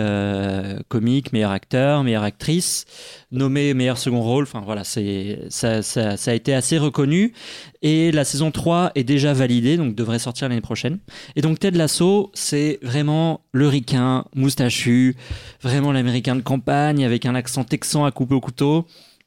comique, 0.88 1.34
meilleur 1.34 1.52
acteur, 1.52 2.06
meilleure 2.06 2.24
actrice, 2.24 2.86
nommé 3.34 3.74
meilleur 3.74 3.98
second 3.98 4.22
rôle. 4.22 4.44
Enfin 4.44 4.62
voilà, 4.64 4.86
c'est 4.86 5.40
ça 5.50 5.82
a 6.26 6.34
été 6.34 6.54
assez 6.54 6.78
reconnu. 6.78 7.34
Et 7.82 8.12
la 8.12 8.24
saison 8.24 8.50
3 8.50 8.94
est 8.96 9.04
déjà 9.04 9.34
validée, 9.34 9.78
donc 9.78 9.94
devrait 9.94 10.20
sortir 10.20 10.48
l'année 10.48 10.62
prochaine. 10.62 11.00
Et 11.36 11.42
donc 11.42 11.60
Ted 11.60 11.78
Lasso, 11.78 12.32
c'est 12.34 12.80
vraiment 12.82 13.42
le 13.52 13.68
ricain 13.68 14.26
moustachu, 14.36 15.16
vraiment 15.62 15.92
l'américain 15.92 16.36
de 16.36 16.42
campagne 16.42 17.06
avec 17.06 17.26
un 17.26 17.36
accent 17.36 17.64
texan 17.64 18.06
à 18.06 18.12
couper 18.12 18.37
au 18.38 18.42
couteau. 18.42 18.86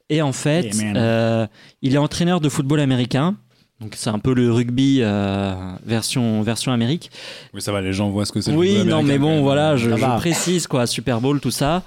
Et 0.09 0.21
en 0.21 0.33
fait, 0.33 0.73
Yeah, 0.73 0.95
euh, 0.95 1.47
il 1.81 1.95
est 1.95 1.97
entraîneur 1.97 2.41
de 2.41 2.49
football 2.49 2.79
américain. 2.81 3.37
Donc 3.79 3.93
c'est 3.95 4.09
un 4.09 4.19
peu 4.19 4.33
le 4.33 4.51
rugby 4.51 4.99
euh, 5.01 5.53
version 5.85 6.43
version 6.43 6.71
Amérique. 6.71 7.09
Oui, 7.53 7.61
ça 7.61 7.71
va, 7.71 7.81
les 7.81 7.93
gens 7.93 8.09
voient 8.09 8.25
ce 8.25 8.31
que 8.31 8.41
c'est. 8.41 8.51
Oui, 8.51 8.83
non, 8.85 9.01
mais 9.01 9.17
bon, 9.17 9.41
voilà, 9.41 9.75
je, 9.75 9.89
précise 10.17 10.67
quoi, 10.67 10.85
Super 10.85 11.19
Bowl, 11.19 11.39
tout 11.39 11.51
ça. 11.51 11.81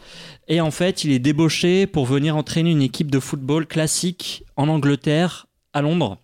Et 0.48 0.60
en 0.60 0.70
fait, 0.70 1.04
il 1.04 1.12
est 1.12 1.20
débauché 1.20 1.86
pour 1.86 2.06
venir 2.06 2.36
entraîner 2.36 2.72
une 2.72 2.82
équipe 2.82 3.10
de 3.10 3.20
football 3.20 3.66
classique 3.66 4.44
en 4.56 4.68
Angleterre, 4.68 5.46
à 5.72 5.82
Londres. 5.82 6.18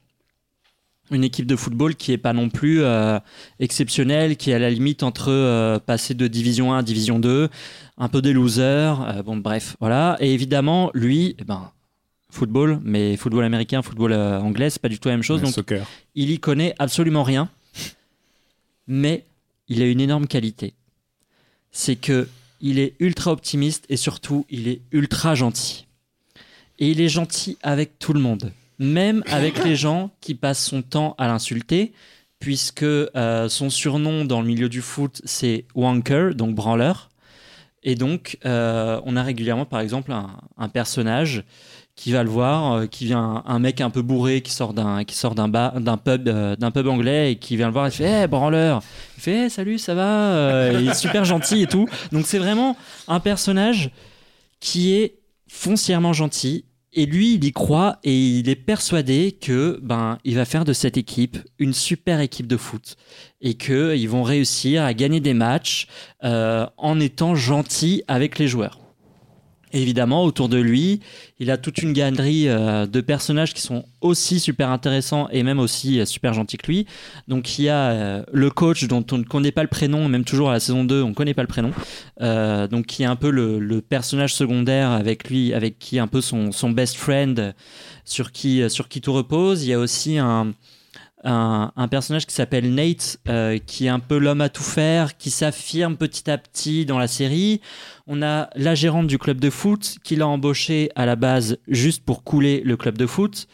Une 1.11 1.25
équipe 1.25 1.47
de 1.47 1.57
football 1.57 1.97
qui 1.97 2.13
est 2.13 2.19
pas 2.19 2.33
non 2.33 2.49
plus 2.49 2.83
euh, 2.83 3.19
exceptionnelle, 3.59 4.37
qui 4.37 4.51
est 4.51 4.55
à 4.55 4.59
la 4.59 4.71
limite 4.71 5.03
entre 5.03 5.31
euh, 5.31 5.79
passer 5.79 6.15
de 6.15 6.27
Division 6.29 6.73
1 6.73 6.79
à 6.79 6.83
Division 6.83 7.19
2, 7.19 7.49
un 7.99 8.09
peu 8.09 8.23
des 8.23 8.33
losers. 8.33 9.01
euh, 9.03 9.23
bon, 9.23 9.37
bref, 9.37 9.77
voilà. 9.81 10.17
Et 10.21 10.33
évidemment, 10.33 10.91
lui, 10.95 11.35
eh 11.39 11.45
ben, 11.45 11.73
football, 12.31 12.81
mais 12.85 13.17
football 13.17 13.45
américain, 13.45 13.83
football 13.83 14.13
anglais, 14.13 14.71
c'est 14.71 14.81
pas 14.81 14.89
du 14.89 15.01
tout 15.01 15.09
la 15.09 15.15
même 15.15 15.23
chose. 15.23 15.43
Donc 15.43 15.53
soccer. 15.53 15.85
il 16.15 16.31
y 16.31 16.39
connaît 16.39 16.75
absolument 16.79 17.25
rien, 17.25 17.51
mais 18.87 19.25
il 19.69 19.83
a 19.83 19.87
une 19.87 20.01
énorme 20.01 20.27
qualité. 20.27 20.75
C'est 21.73 21.97
que 21.97 22.29
il 22.61 22.79
est 22.79 22.95
ultra 23.01 23.33
optimiste 23.33 23.85
et 23.89 23.97
surtout 23.97 24.47
il 24.51 24.69
est 24.69 24.83
ultra 24.93 25.35
gentil. 25.35 25.87
Et 26.79 26.91
il 26.91 27.01
est 27.01 27.09
gentil 27.09 27.59
avec 27.63 27.99
tout 27.99 28.13
le 28.13 28.21
monde, 28.21 28.53
même 28.81 29.23
avec 29.31 29.63
les 29.63 29.77
gens 29.77 30.11
qui 30.23 30.35
passent 30.35 30.65
son 30.65 30.81
temps 30.81 31.15
à 31.19 31.29
l'insulter, 31.29 31.93
puisque 32.41 32.83
euh, 32.83 33.49
son 33.49 33.69
surnom 33.69 34.25
dans 34.25 34.41
le 34.41 34.47
milieu 34.47 34.71
du 34.71 34.81
foot 34.81 35.21
c'est 35.25 35.67
Wanker, 35.75 36.35
donc 36.35 36.55
branleur. 36.55 37.11
Et 37.83 37.95
donc 37.95 38.39
euh, 38.47 38.99
on 39.05 39.17
a 39.17 39.23
régulièrement 39.23 39.67
par 39.67 39.81
exemple 39.81 40.13
un, 40.13 40.69
personnage 40.69 41.45
qui 41.95 42.13
va 42.13 42.23
le 42.23 42.31
voir, 42.31 42.73
euh, 42.73 42.87
qui 42.87 43.05
vient 43.05 43.43
un 43.47 43.59
mec 43.59 43.83
un 43.83 43.91
peu 43.91 44.01
bourré 44.01 44.41
qui 44.41 44.53
sort 44.53 44.73
d'un 44.73 45.05
qui 45.05 45.15
sort 45.15 45.35
d'un 45.35 45.51
pub 45.99 46.23
d'un 46.25 46.71
pub 46.71 46.87
anglais 46.89 47.33
et 47.33 47.37
qui 47.37 47.57
vient 47.57 47.67
le 47.67 47.73
voir 47.75 47.87
et 47.87 47.91
fait 47.91 48.23
"Eh 48.25 48.27
branleur." 48.27 48.83
Il 49.19 49.23
fait 49.23 49.47
"Eh, 49.47 49.49
salut, 49.51 49.79
ça 49.79 49.95
va 49.95 50.73
Il 50.73 50.89
est 50.89 50.95
super 50.95 51.27
gentil 51.27 51.63
et 51.63 51.67
tout. 51.67 51.87
Donc 52.13 52.27
c'est 52.27 52.39
vraiment 52.39 52.77
un 53.09 53.21
personnage 53.21 53.91
qui 54.59 54.95
est 54.95 55.19
foncièrement 55.49 56.15
gentil 56.15 56.65
et 56.93 57.07
lui, 57.07 57.35
il 57.35 57.45
y 57.45 57.53
croit 57.53 57.99
et 58.03 58.15
il 58.15 58.49
est 58.49 58.57
persuadé 58.57 59.33
que 59.41 59.79
ben 59.83 60.19
il 60.25 60.35
va 60.35 60.45
faire 60.45 60.65
de 60.65 60.73
cette 60.73 60.97
équipe 60.97 61.39
une 61.59 61.73
super 61.73 62.21
équipe 62.21 62.49
de 62.49 62.57
foot 62.57 62.97
et 63.41 63.55
que 63.55 63.97
ils 63.97 64.09
vont 64.09 64.25
réussir 64.25 64.83
à 64.83 64.93
gagner 64.93 65.21
des 65.21 65.35
matchs 65.35 65.87
euh, 66.25 66.67
en 66.77 66.99
étant 66.99 67.37
gentils 67.37 68.03
avec 68.09 68.39
les 68.39 68.49
joueurs. 68.49 68.90
Évidemment, 69.73 70.25
autour 70.25 70.49
de 70.49 70.59
lui, 70.59 71.01
il 71.39 71.51
a 71.51 71.57
toute 71.57 71.79
une 71.79 71.93
galerie 71.93 72.49
euh, 72.49 72.87
de 72.87 73.01
personnages 73.01 73.55
qui 73.55 73.61
sont 73.61 73.85
aussi 74.01 74.41
super 74.41 74.71
intéressants 74.71 75.29
et 75.31 75.45
même 75.45 75.61
aussi 75.61 76.01
euh, 76.01 76.05
super 76.05 76.35
gentils 76.35 76.57
que 76.57 76.67
lui. 76.67 76.87
Donc 77.29 77.59
il 77.59 77.67
y 77.67 77.69
a 77.69 77.91
euh, 77.91 78.23
le 78.33 78.51
coach 78.51 78.85
dont 78.89 79.05
on 79.13 79.19
ne 79.19 79.23
connaît 79.23 79.53
pas 79.53 79.63
le 79.63 79.69
prénom, 79.69 80.09
même 80.09 80.25
toujours 80.25 80.51
à 80.51 80.55
la 80.55 80.61
saison 80.61 80.83
2, 80.83 81.03
on 81.03 81.11
ne 81.11 81.15
connaît 81.15 81.35
pas 81.35 81.43
le 81.43 81.49
prénom. 81.49 81.71
Donc 82.21 82.87
qui 82.87 83.03
est 83.03 83.07
un 83.07 83.17
peu 83.17 83.31
le, 83.31 83.59
le 83.59 83.81
personnage 83.81 84.35
secondaire 84.35 84.91
avec 84.91 85.31
lui, 85.31 85.55
avec 85.55 85.79
qui 85.79 85.99
un 85.99 86.09
peu 86.09 86.21
son, 86.21 86.53
son 86.53 86.71
best 86.71 86.97
friend 86.97 87.55
sur 88.05 88.33
qui, 88.33 88.69
sur 88.69 88.89
qui 88.89 89.01
tout 89.01 89.13
repose. 89.13 89.65
Il 89.65 89.71
y 89.71 89.73
a 89.73 89.79
aussi 89.79 90.19
un, 90.19 90.53
un, 91.25 91.89
personnage 91.89 92.27
qui 92.27 92.35
s'appelle 92.35 92.75
Nate, 92.75 93.19
euh, 93.29 93.59
qui 93.59 93.87
est 93.87 93.91
un 93.91 94.01
peu 94.01 94.19
l'homme 94.19 94.41
à 94.41 94.49
tout 94.49 94.63
faire, 94.63 95.17
qui 95.17 95.31
s'affirme 95.31 95.97
petit 95.97 96.31
à 96.31 96.39
petit 96.39 96.87
dans 96.87 96.99
la 96.99 97.09
série. 97.09 97.61
On 98.07 98.23
a 98.23 98.49
la 98.55 98.75
gérante 98.75 99.07
du 99.07 99.19
club 99.19 99.39
de 99.39 99.51
foot 99.51 99.99
qui 100.03 100.17
l'a 100.17 100.27
embauché 100.27 100.91
à 100.95 101.07
la 101.07 101.17
base 101.17 101.59
juste 101.69 102.05
pour 102.05 102.25
couler 102.25 102.63
le 102.65 102.77
club 102.77 102.97
de 102.97 103.07
foot. 103.07 103.47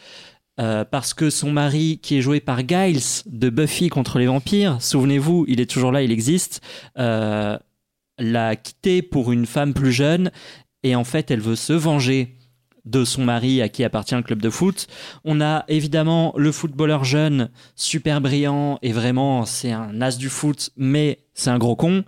euh, 0.59 0.83
parce 0.83 1.13
que 1.13 1.29
son 1.29 1.51
mari, 1.51 1.99
qui 2.01 2.17
est 2.17 2.21
joué 2.21 2.39
par 2.39 2.67
Giles 2.67 3.23
de 3.27 3.49
Buffy 3.49 3.89
contre 3.89 4.17
les 4.17 4.25
vampires, 4.25 4.81
souvenez-vous, 4.81 5.45
il 5.47 5.59
est 5.59 5.69
toujours 5.69 5.91
là, 5.91 6.01
il 6.01 6.11
existe, 6.11 6.61
euh, 6.97 7.59
l'a 8.17 8.55
quitté 8.55 9.03
pour 9.03 9.31
une 9.31 9.45
femme 9.45 9.75
plus 9.75 9.91
jeune 9.91 10.31
et 10.81 10.95
en 10.95 11.03
fait 11.03 11.29
elle 11.29 11.41
veut 11.41 11.55
se 11.55 11.73
venger 11.73 12.36
de 12.89 13.03
son 13.05 13.23
mari 13.23 13.61
à 13.61 13.69
qui 13.69 13.83
appartient 13.83 14.15
le 14.15 14.23
club 14.23 14.41
de 14.41 14.49
foot. 14.49 14.87
On 15.25 15.41
a 15.41 15.65
évidemment 15.67 16.33
le 16.37 16.51
footballeur 16.51 17.03
jeune, 17.03 17.49
super 17.75 18.21
brillant 18.21 18.79
et 18.81 18.91
vraiment 18.91 19.45
c'est 19.45 19.71
un 19.71 20.01
as 20.01 20.17
du 20.17 20.29
foot, 20.29 20.71
mais 20.77 21.19
c'est 21.33 21.49
un 21.49 21.57
gros 21.57 21.75
con. 21.75 22.03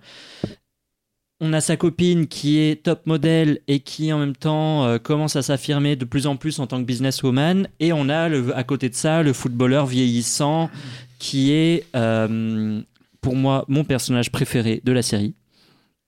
On 1.41 1.53
a 1.53 1.61
sa 1.61 1.77
copine 1.77 2.27
qui 2.27 2.57
est 2.59 2.83
top 2.83 3.05
modèle 3.05 3.59
et 3.69 3.79
qui 3.79 4.11
en 4.11 4.19
même 4.19 4.35
temps 4.35 4.83
euh, 4.83 4.97
commence 4.97 5.37
à 5.37 5.41
s'affirmer 5.41 5.95
de 5.95 6.03
plus 6.03 6.27
en 6.27 6.35
plus 6.35 6.59
en 6.59 6.67
tant 6.67 6.79
que 6.79 6.83
businesswoman. 6.83 7.69
Et 7.79 7.93
on 7.93 8.09
a 8.09 8.27
le, 8.27 8.55
à 8.57 8.63
côté 8.65 8.89
de 8.89 8.95
ça 8.95 9.23
le 9.23 9.31
footballeur 9.31 9.85
vieillissant 9.85 10.69
qui 11.17 11.51
est 11.53 11.85
euh, 11.95 12.81
pour 13.21 13.35
moi 13.35 13.65
mon 13.67 13.83
personnage 13.83 14.31
préféré 14.31 14.81
de 14.83 14.91
la 14.91 15.01
série, 15.01 15.35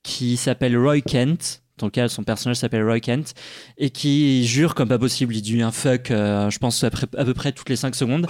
qui 0.03 0.37
s'appelle 0.37 0.77
Roy 0.77 1.01
Kent. 1.01 1.61
Dans 1.77 1.87
le 1.87 1.91
cas, 1.91 2.07
son 2.09 2.23
personnage 2.23 2.57
s'appelle 2.57 2.83
Roy 2.83 2.99
Kent 2.99 3.33
et 3.77 3.89
qui 3.89 4.45
jure 4.45 4.75
comme 4.75 4.89
pas 4.89 4.99
possible. 4.99 5.35
Il 5.35 5.41
dit 5.41 5.61
un 5.61 5.71
fuck, 5.71 6.11
euh, 6.11 6.49
je 6.49 6.59
pense 6.59 6.83
à, 6.83 6.91
peu- 6.91 7.33
près 7.33 7.51
toutes 7.53 7.69
les 7.69 7.75
5 7.75 7.95
secondes. 7.95 8.27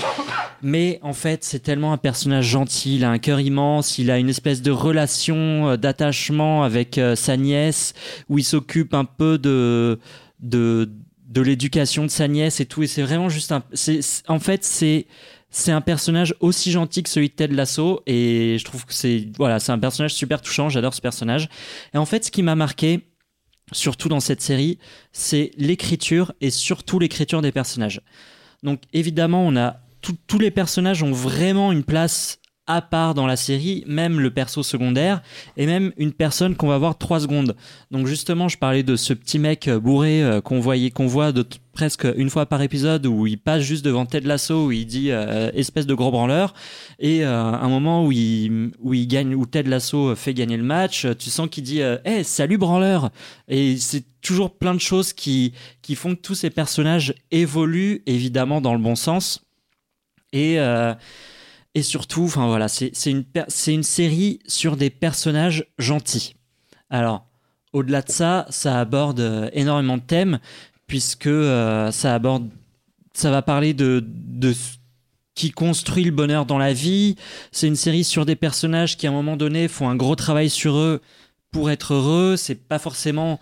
Mais 0.61 0.99
en 1.01 1.13
fait, 1.13 1.43
c'est 1.43 1.59
tellement 1.59 1.91
un 1.91 1.97
personnage 1.97 2.45
gentil. 2.45 2.95
Il 2.95 3.03
a 3.03 3.09
un 3.09 3.17
cœur 3.19 3.39
immense. 3.41 3.97
Il 3.97 4.09
a 4.11 4.19
une 4.19 4.29
espèce 4.29 4.61
de 4.61 4.71
relation 4.71 5.69
euh, 5.69 5.75
d'attachement 5.77 6.63
avec 6.63 6.97
euh, 6.97 7.15
sa 7.15 7.35
nièce 7.35 7.93
où 8.29 8.37
il 8.37 8.43
s'occupe 8.43 8.93
un 8.93 9.05
peu 9.05 9.37
de 9.37 9.99
de 10.39 11.41
l'éducation 11.41 12.03
de 12.03 12.09
sa 12.09 12.27
nièce 12.27 12.59
et 12.59 12.65
tout. 12.65 12.83
Et 12.83 12.87
c'est 12.87 13.01
vraiment 13.03 13.29
juste 13.29 13.51
un. 13.51 13.63
en 14.27 14.39
fait, 14.39 14.63
c'est 14.63 15.07
c'est 15.49 15.71
un 15.71 15.81
personnage 15.81 16.33
aussi 16.39 16.71
gentil 16.71 17.03
que 17.03 17.09
celui 17.09 17.27
de 17.27 17.33
Ted 17.33 17.53
Lasso 17.53 18.01
et 18.07 18.55
je 18.57 18.63
trouve 18.63 18.85
que 18.85 18.93
c'est 18.93 19.27
voilà, 19.37 19.59
c'est 19.59 19.71
un 19.73 19.79
personnage 19.79 20.13
super 20.13 20.41
touchant. 20.41 20.69
J'adore 20.69 20.93
ce 20.93 21.01
personnage. 21.01 21.49
Et 21.93 21.97
en 21.97 22.05
fait, 22.05 22.23
ce 22.25 22.31
qui 22.31 22.41
m'a 22.43 22.55
marqué 22.55 23.01
surtout 23.71 24.09
dans 24.09 24.19
cette 24.19 24.41
série, 24.41 24.77
c'est 25.11 25.51
l'écriture 25.57 26.33
et 26.41 26.49
surtout 26.49 26.99
l'écriture 26.99 27.41
des 27.41 27.51
personnages. 27.51 28.01
Donc 28.63 28.81
évidemment, 28.93 29.45
on 29.45 29.55
a 29.55 29.77
tous 30.27 30.39
les 30.39 30.51
personnages 30.51 31.03
ont 31.03 31.11
vraiment 31.11 31.71
une 31.71 31.83
place 31.83 32.40
à 32.75 32.81
part 32.81 33.13
dans 33.13 33.27
la 33.27 33.35
série, 33.35 33.83
même 33.85 34.19
le 34.19 34.31
perso 34.31 34.63
secondaire 34.63 35.21
et 35.57 35.65
même 35.65 35.91
une 35.97 36.13
personne 36.13 36.55
qu'on 36.55 36.67
va 36.67 36.77
voir 36.77 36.97
trois 36.97 37.19
secondes. 37.19 37.55
Donc 37.91 38.07
justement, 38.07 38.47
je 38.47 38.57
parlais 38.57 38.83
de 38.83 38.95
ce 38.95 39.13
petit 39.13 39.39
mec 39.39 39.67
euh, 39.67 39.79
bourré 39.79 40.23
euh, 40.23 40.39
qu'on 40.41 40.59
voyait, 40.59 40.89
qu'on 40.89 41.07
voit 41.07 41.31
de 41.31 41.45
presque 41.73 42.07
une 42.15 42.29
fois 42.29 42.45
par 42.45 42.61
épisode 42.61 43.05
où 43.05 43.27
il 43.27 43.37
passe 43.37 43.63
juste 43.63 43.83
devant 43.83 44.05
Ted 44.05 44.27
Lasso 44.27 44.67
où 44.67 44.71
il 44.71 44.85
dit 44.85 45.11
euh, 45.11 45.51
espèce 45.53 45.85
de 45.85 45.93
gros 45.93 46.11
branleur 46.11 46.53
et 46.99 47.23
un 47.23 47.67
moment 47.69 48.05
où 48.05 48.11
il 48.11 48.71
où 48.79 48.93
il 48.93 49.07
gagne 49.07 49.35
où 49.35 49.45
Ted 49.45 49.69
Lasso 49.69 50.15
fait 50.15 50.33
gagner 50.33 50.57
le 50.57 50.63
match, 50.63 51.07
tu 51.17 51.29
sens 51.29 51.47
qu'il 51.49 51.63
dit 51.63 51.81
euh, 51.81 51.97
hey, 52.03 52.23
salut 52.23 52.57
branleur 52.57 53.09
et 53.47 53.77
c'est 53.77 54.03
toujours 54.21 54.51
plein 54.51 54.73
de 54.73 54.79
choses 54.79 55.13
qui 55.13 55.53
qui 55.81 55.95
font 55.95 56.15
que 56.15 56.21
tous 56.21 56.35
ces 56.35 56.49
personnages 56.49 57.13
évoluent 57.31 58.01
évidemment 58.05 58.59
dans 58.59 58.73
le 58.73 58.79
bon 58.79 58.95
sens 58.95 59.45
et 60.33 60.57
et 61.75 61.83
surtout 61.83 62.23
enfin 62.23 62.47
voilà 62.47 62.67
c'est 62.67 62.93
une 63.67 63.83
série 63.83 64.39
sur 64.47 64.77
des 64.77 64.89
personnages 64.89 65.65
gentils. 65.77 66.35
Alors 66.89 67.25
au-delà 67.73 68.01
de 68.01 68.11
ça 68.11 68.45
ça 68.49 68.79
aborde 68.79 69.19
euh, 69.19 69.49
énormément 69.53 69.97
de 69.97 70.03
thèmes 70.03 70.39
puisque 70.87 71.27
euh, 71.27 71.91
ça 71.91 72.15
aborde 72.15 72.49
ça 73.13 73.31
va 73.31 73.41
parler 73.41 73.73
de 73.73 74.03
ce 74.53 74.77
qui 75.35 75.51
construit 75.51 76.03
le 76.03 76.11
bonheur 76.11 76.45
dans 76.45 76.57
la 76.57 76.73
vie. 76.73 77.15
C'est 77.51 77.67
une 77.67 77.75
série 77.75 78.03
sur 78.03 78.25
des 78.25 78.35
personnages 78.35 78.97
qui 78.97 79.07
à 79.07 79.09
un 79.09 79.13
moment 79.13 79.37
donné 79.37 79.67
font 79.67 79.89
un 79.89 79.95
gros 79.95 80.15
travail 80.15 80.49
sur 80.49 80.77
eux 80.77 81.01
pour 81.51 81.71
être 81.71 81.93
heureux. 81.93 82.35
C'est 82.37 82.55
pas 82.55 82.79
forcément 82.79 83.39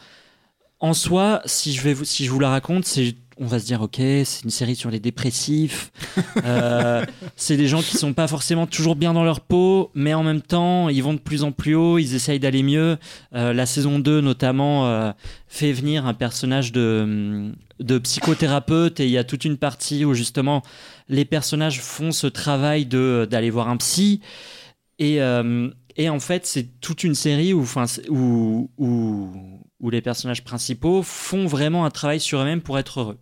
en 0.80 0.94
soi, 0.94 1.42
si 1.46 1.74
je 1.74 2.30
vous 2.32 2.40
la 2.40 2.50
raconte, 2.50 2.86
c'est 2.86 3.16
on 3.40 3.46
va 3.46 3.60
se 3.60 3.66
dire 3.66 3.82
ok, 3.82 3.96
c'est 3.98 4.44
une 4.44 4.50
série 4.50 4.76
sur 4.76 4.90
les 4.92 5.00
dépressifs. 5.00 5.92
Euh, 6.46 7.06
c'est 7.36 7.58
des 7.58 7.68
gens 7.68 7.82
qui 7.82 7.98
sont 7.98 8.14
pas 8.14 8.28
forcément 8.28 8.66
toujours 8.66 8.96
bien 8.96 9.14
dans 9.14 9.24
leur 9.24 9.42
peau, 9.42 9.92
mais 9.94 10.14
en 10.14 10.24
même 10.24 10.42
temps, 10.42 10.88
ils 10.90 11.04
vont 11.04 11.14
de 11.14 11.20
plus 11.20 11.44
en 11.44 11.52
plus 11.52 11.76
haut, 11.76 11.98
ils 11.98 12.16
essayent 12.16 12.40
d'aller 12.40 12.64
mieux. 12.64 12.98
Euh, 13.36 13.52
la 13.54 13.66
saison 13.66 14.00
2 14.00 14.22
notamment 14.22 14.88
euh, 14.88 15.12
fait 15.48 15.72
venir 15.74 16.06
un 16.06 16.14
personnage 16.14 16.72
de 16.72 17.52
de 17.80 17.98
psychothérapeute 17.98 19.00
et 19.00 19.06
il 19.06 19.12
y 19.12 19.18
a 19.18 19.24
toute 19.24 19.46
une 19.46 19.58
partie 19.58 20.06
où 20.06 20.14
justement 20.14 20.62
les 21.08 21.26
personnages 21.26 21.82
font 21.82 22.12
ce 22.12 22.28
travail 22.28 22.86
de 22.86 23.28
d'aller 23.30 23.50
voir 23.50 23.70
un 23.70 23.78
psy 23.78 24.22
et 25.00 25.20
et 25.96 26.08
en 26.08 26.20
fait, 26.22 26.46
c'est 26.46 26.80
toute 26.80 27.04
une 27.04 27.14
série 27.14 27.52
où, 27.52 27.62
enfin, 27.62 27.86
c'est- 27.86 28.08
où, 28.10 28.72
où, 28.78 29.28
où 29.82 29.90
les 29.90 30.02
personnages 30.02 30.46
principaux 30.46 31.04
font 31.04 31.46
vraiment 31.46 31.84
un 31.84 31.90
travail 31.90 32.22
sur 32.22 32.40
eux-mêmes 32.40 32.62
pour 32.62 32.80
être 32.80 33.02
heureux. 33.02 33.18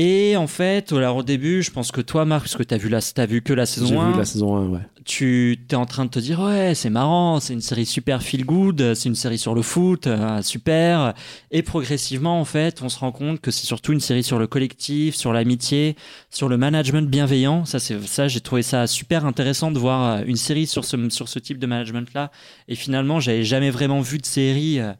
Et 0.00 0.36
en 0.36 0.46
fait, 0.46 0.92
alors 0.92 1.16
au 1.16 1.22
début, 1.24 1.60
je 1.60 1.72
pense 1.72 1.90
que 1.90 2.00
toi, 2.00 2.24
Marc, 2.24 2.44
parce 2.44 2.56
que 2.56 2.62
tu 2.62 2.76
vu, 2.76 2.88
la, 2.88 3.00
vu 3.26 3.42
que 3.42 3.52
la 3.52 3.66
saison 3.66 4.00
1, 4.00 4.12
vu 4.12 4.18
la 4.18 4.24
saison 4.24 4.54
1, 4.54 4.68
ouais. 4.68 4.78
tu 5.04 5.58
es 5.68 5.74
en 5.74 5.86
train 5.86 6.04
de 6.04 6.10
te 6.10 6.20
dire 6.20 6.38
ouais 6.38 6.76
c'est 6.76 6.88
marrant 6.88 7.40
c'est 7.40 7.52
une 7.52 7.60
série 7.60 7.84
super 7.84 8.22
feel 8.22 8.44
good 8.44 8.94
c'est 8.94 9.08
une 9.08 9.16
série 9.16 9.38
sur 9.38 9.56
le 9.56 9.62
foot 9.62 10.06
euh, 10.06 10.40
super. 10.42 11.14
Et 11.50 11.64
progressivement 11.64 12.40
en 12.40 12.44
fait 12.44 12.80
on 12.80 12.88
se 12.88 13.00
rend 13.00 13.10
compte 13.10 13.40
que 13.40 13.50
c'est 13.50 13.66
surtout 13.66 13.92
une 13.92 13.98
série 13.98 14.22
sur 14.22 14.38
le 14.38 14.46
collectif 14.46 15.16
sur 15.16 15.32
l'amitié 15.32 15.96
sur 16.30 16.48
le 16.48 16.56
management 16.56 17.10
bienveillant. 17.10 17.64
Ça 17.64 17.80
c'est 17.80 18.00
ça 18.06 18.28
j'ai 18.28 18.40
trouvé 18.40 18.62
ça 18.62 18.86
super 18.86 19.26
intéressant 19.26 19.72
de 19.72 19.80
voir 19.80 20.20
euh, 20.20 20.22
une 20.24 20.36
série 20.36 20.68
sur 20.68 20.84
ce 20.84 21.08
sur 21.08 21.28
ce 21.28 21.40
type 21.40 21.58
de 21.58 21.66
management 21.66 22.14
là 22.14 22.30
et 22.68 22.76
finalement 22.76 23.18
j'avais 23.18 23.42
jamais 23.42 23.70
vraiment 23.70 24.00
vu 24.00 24.18
de 24.18 24.26
série 24.26 24.78
euh, 24.78 24.92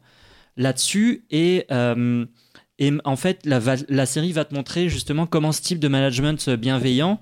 là-dessus. 0.59 1.23
Et 1.31 1.65
euh, 1.71 2.25
et 2.79 2.93
en 3.03 3.15
fait 3.15 3.45
la, 3.45 4.05
série 4.05 4.31
va 4.31 4.45
te 4.45 4.55
montrer 4.55 4.89
justement 4.89 5.27
comment 5.27 5.51
ce 5.51 5.61
type 5.61 5.79
de 5.79 5.87
management 5.87 6.49
bienveillant 6.49 7.21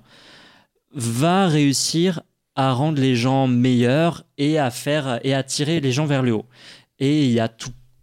va 0.94 1.48
réussir 1.48 2.22
à 2.54 2.72
rendre 2.72 3.00
les 3.00 3.14
gens 3.14 3.46
meilleurs 3.46 4.24
et 4.38 4.58
à 4.58 4.70
faire 4.70 5.20
et 5.22 5.34
à 5.34 5.42
tirer 5.42 5.80
les 5.80 5.92
gens 5.92 6.06
vers 6.06 6.22
le 6.22 6.32
haut. 6.32 6.46
Et 6.98 7.24
il 7.24 7.30
y 7.30 7.40
a 7.40 7.48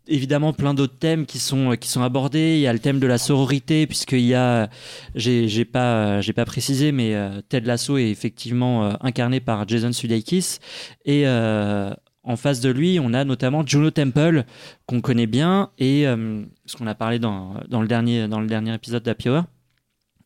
évidemment 0.07 0.53
plein 0.53 0.73
d'autres 0.73 0.97
thèmes 0.97 1.25
qui 1.25 1.39
sont 1.39 1.75
qui 1.75 1.89
sont 1.89 2.03
abordés. 2.03 2.55
Il 2.55 2.61
y 2.61 2.67
a 2.67 2.73
le 2.73 2.79
thème 2.79 2.99
de 2.99 3.07
la 3.07 3.17
sororité 3.17 3.87
puisqu'il 3.87 4.21
y 4.21 4.33
a 4.33 4.69
j'ai 5.15 5.65
pas 5.65 6.21
pas 6.35 6.45
précisé 6.45 6.91
mais 6.91 7.15
euh, 7.15 7.41
Ted 7.49 7.65
Lasso 7.65 7.97
est 7.97 8.09
effectivement 8.09 8.85
euh, 8.85 8.93
incarné 9.01 9.39
par 9.39 9.67
Jason 9.67 9.91
Sudeikis 9.91 10.59
et 11.05 11.23
euh, 11.25 11.91
en 12.25 12.35
face 12.35 12.59
de 12.59 12.69
lui, 12.69 12.99
on 12.99 13.13
a 13.13 13.23
notamment 13.23 13.65
Juno 13.65 13.91
Temple 13.91 14.43
qu'on 14.87 14.99
connaît 14.99 15.27
bien 15.27 15.69
et 15.77 16.05
euh, 16.07 16.43
ce 16.65 16.75
qu'on 16.75 16.87
a 16.87 16.95
parlé 16.95 17.19
dans, 17.19 17.53
dans 17.69 17.81
le 17.81 17.87
dernier 17.87 18.27
dans 18.27 18.41
le 18.41 18.47
dernier 18.47 18.73
épisode 18.73 19.03
d'Happy 19.03 19.29
Hour. 19.29 19.43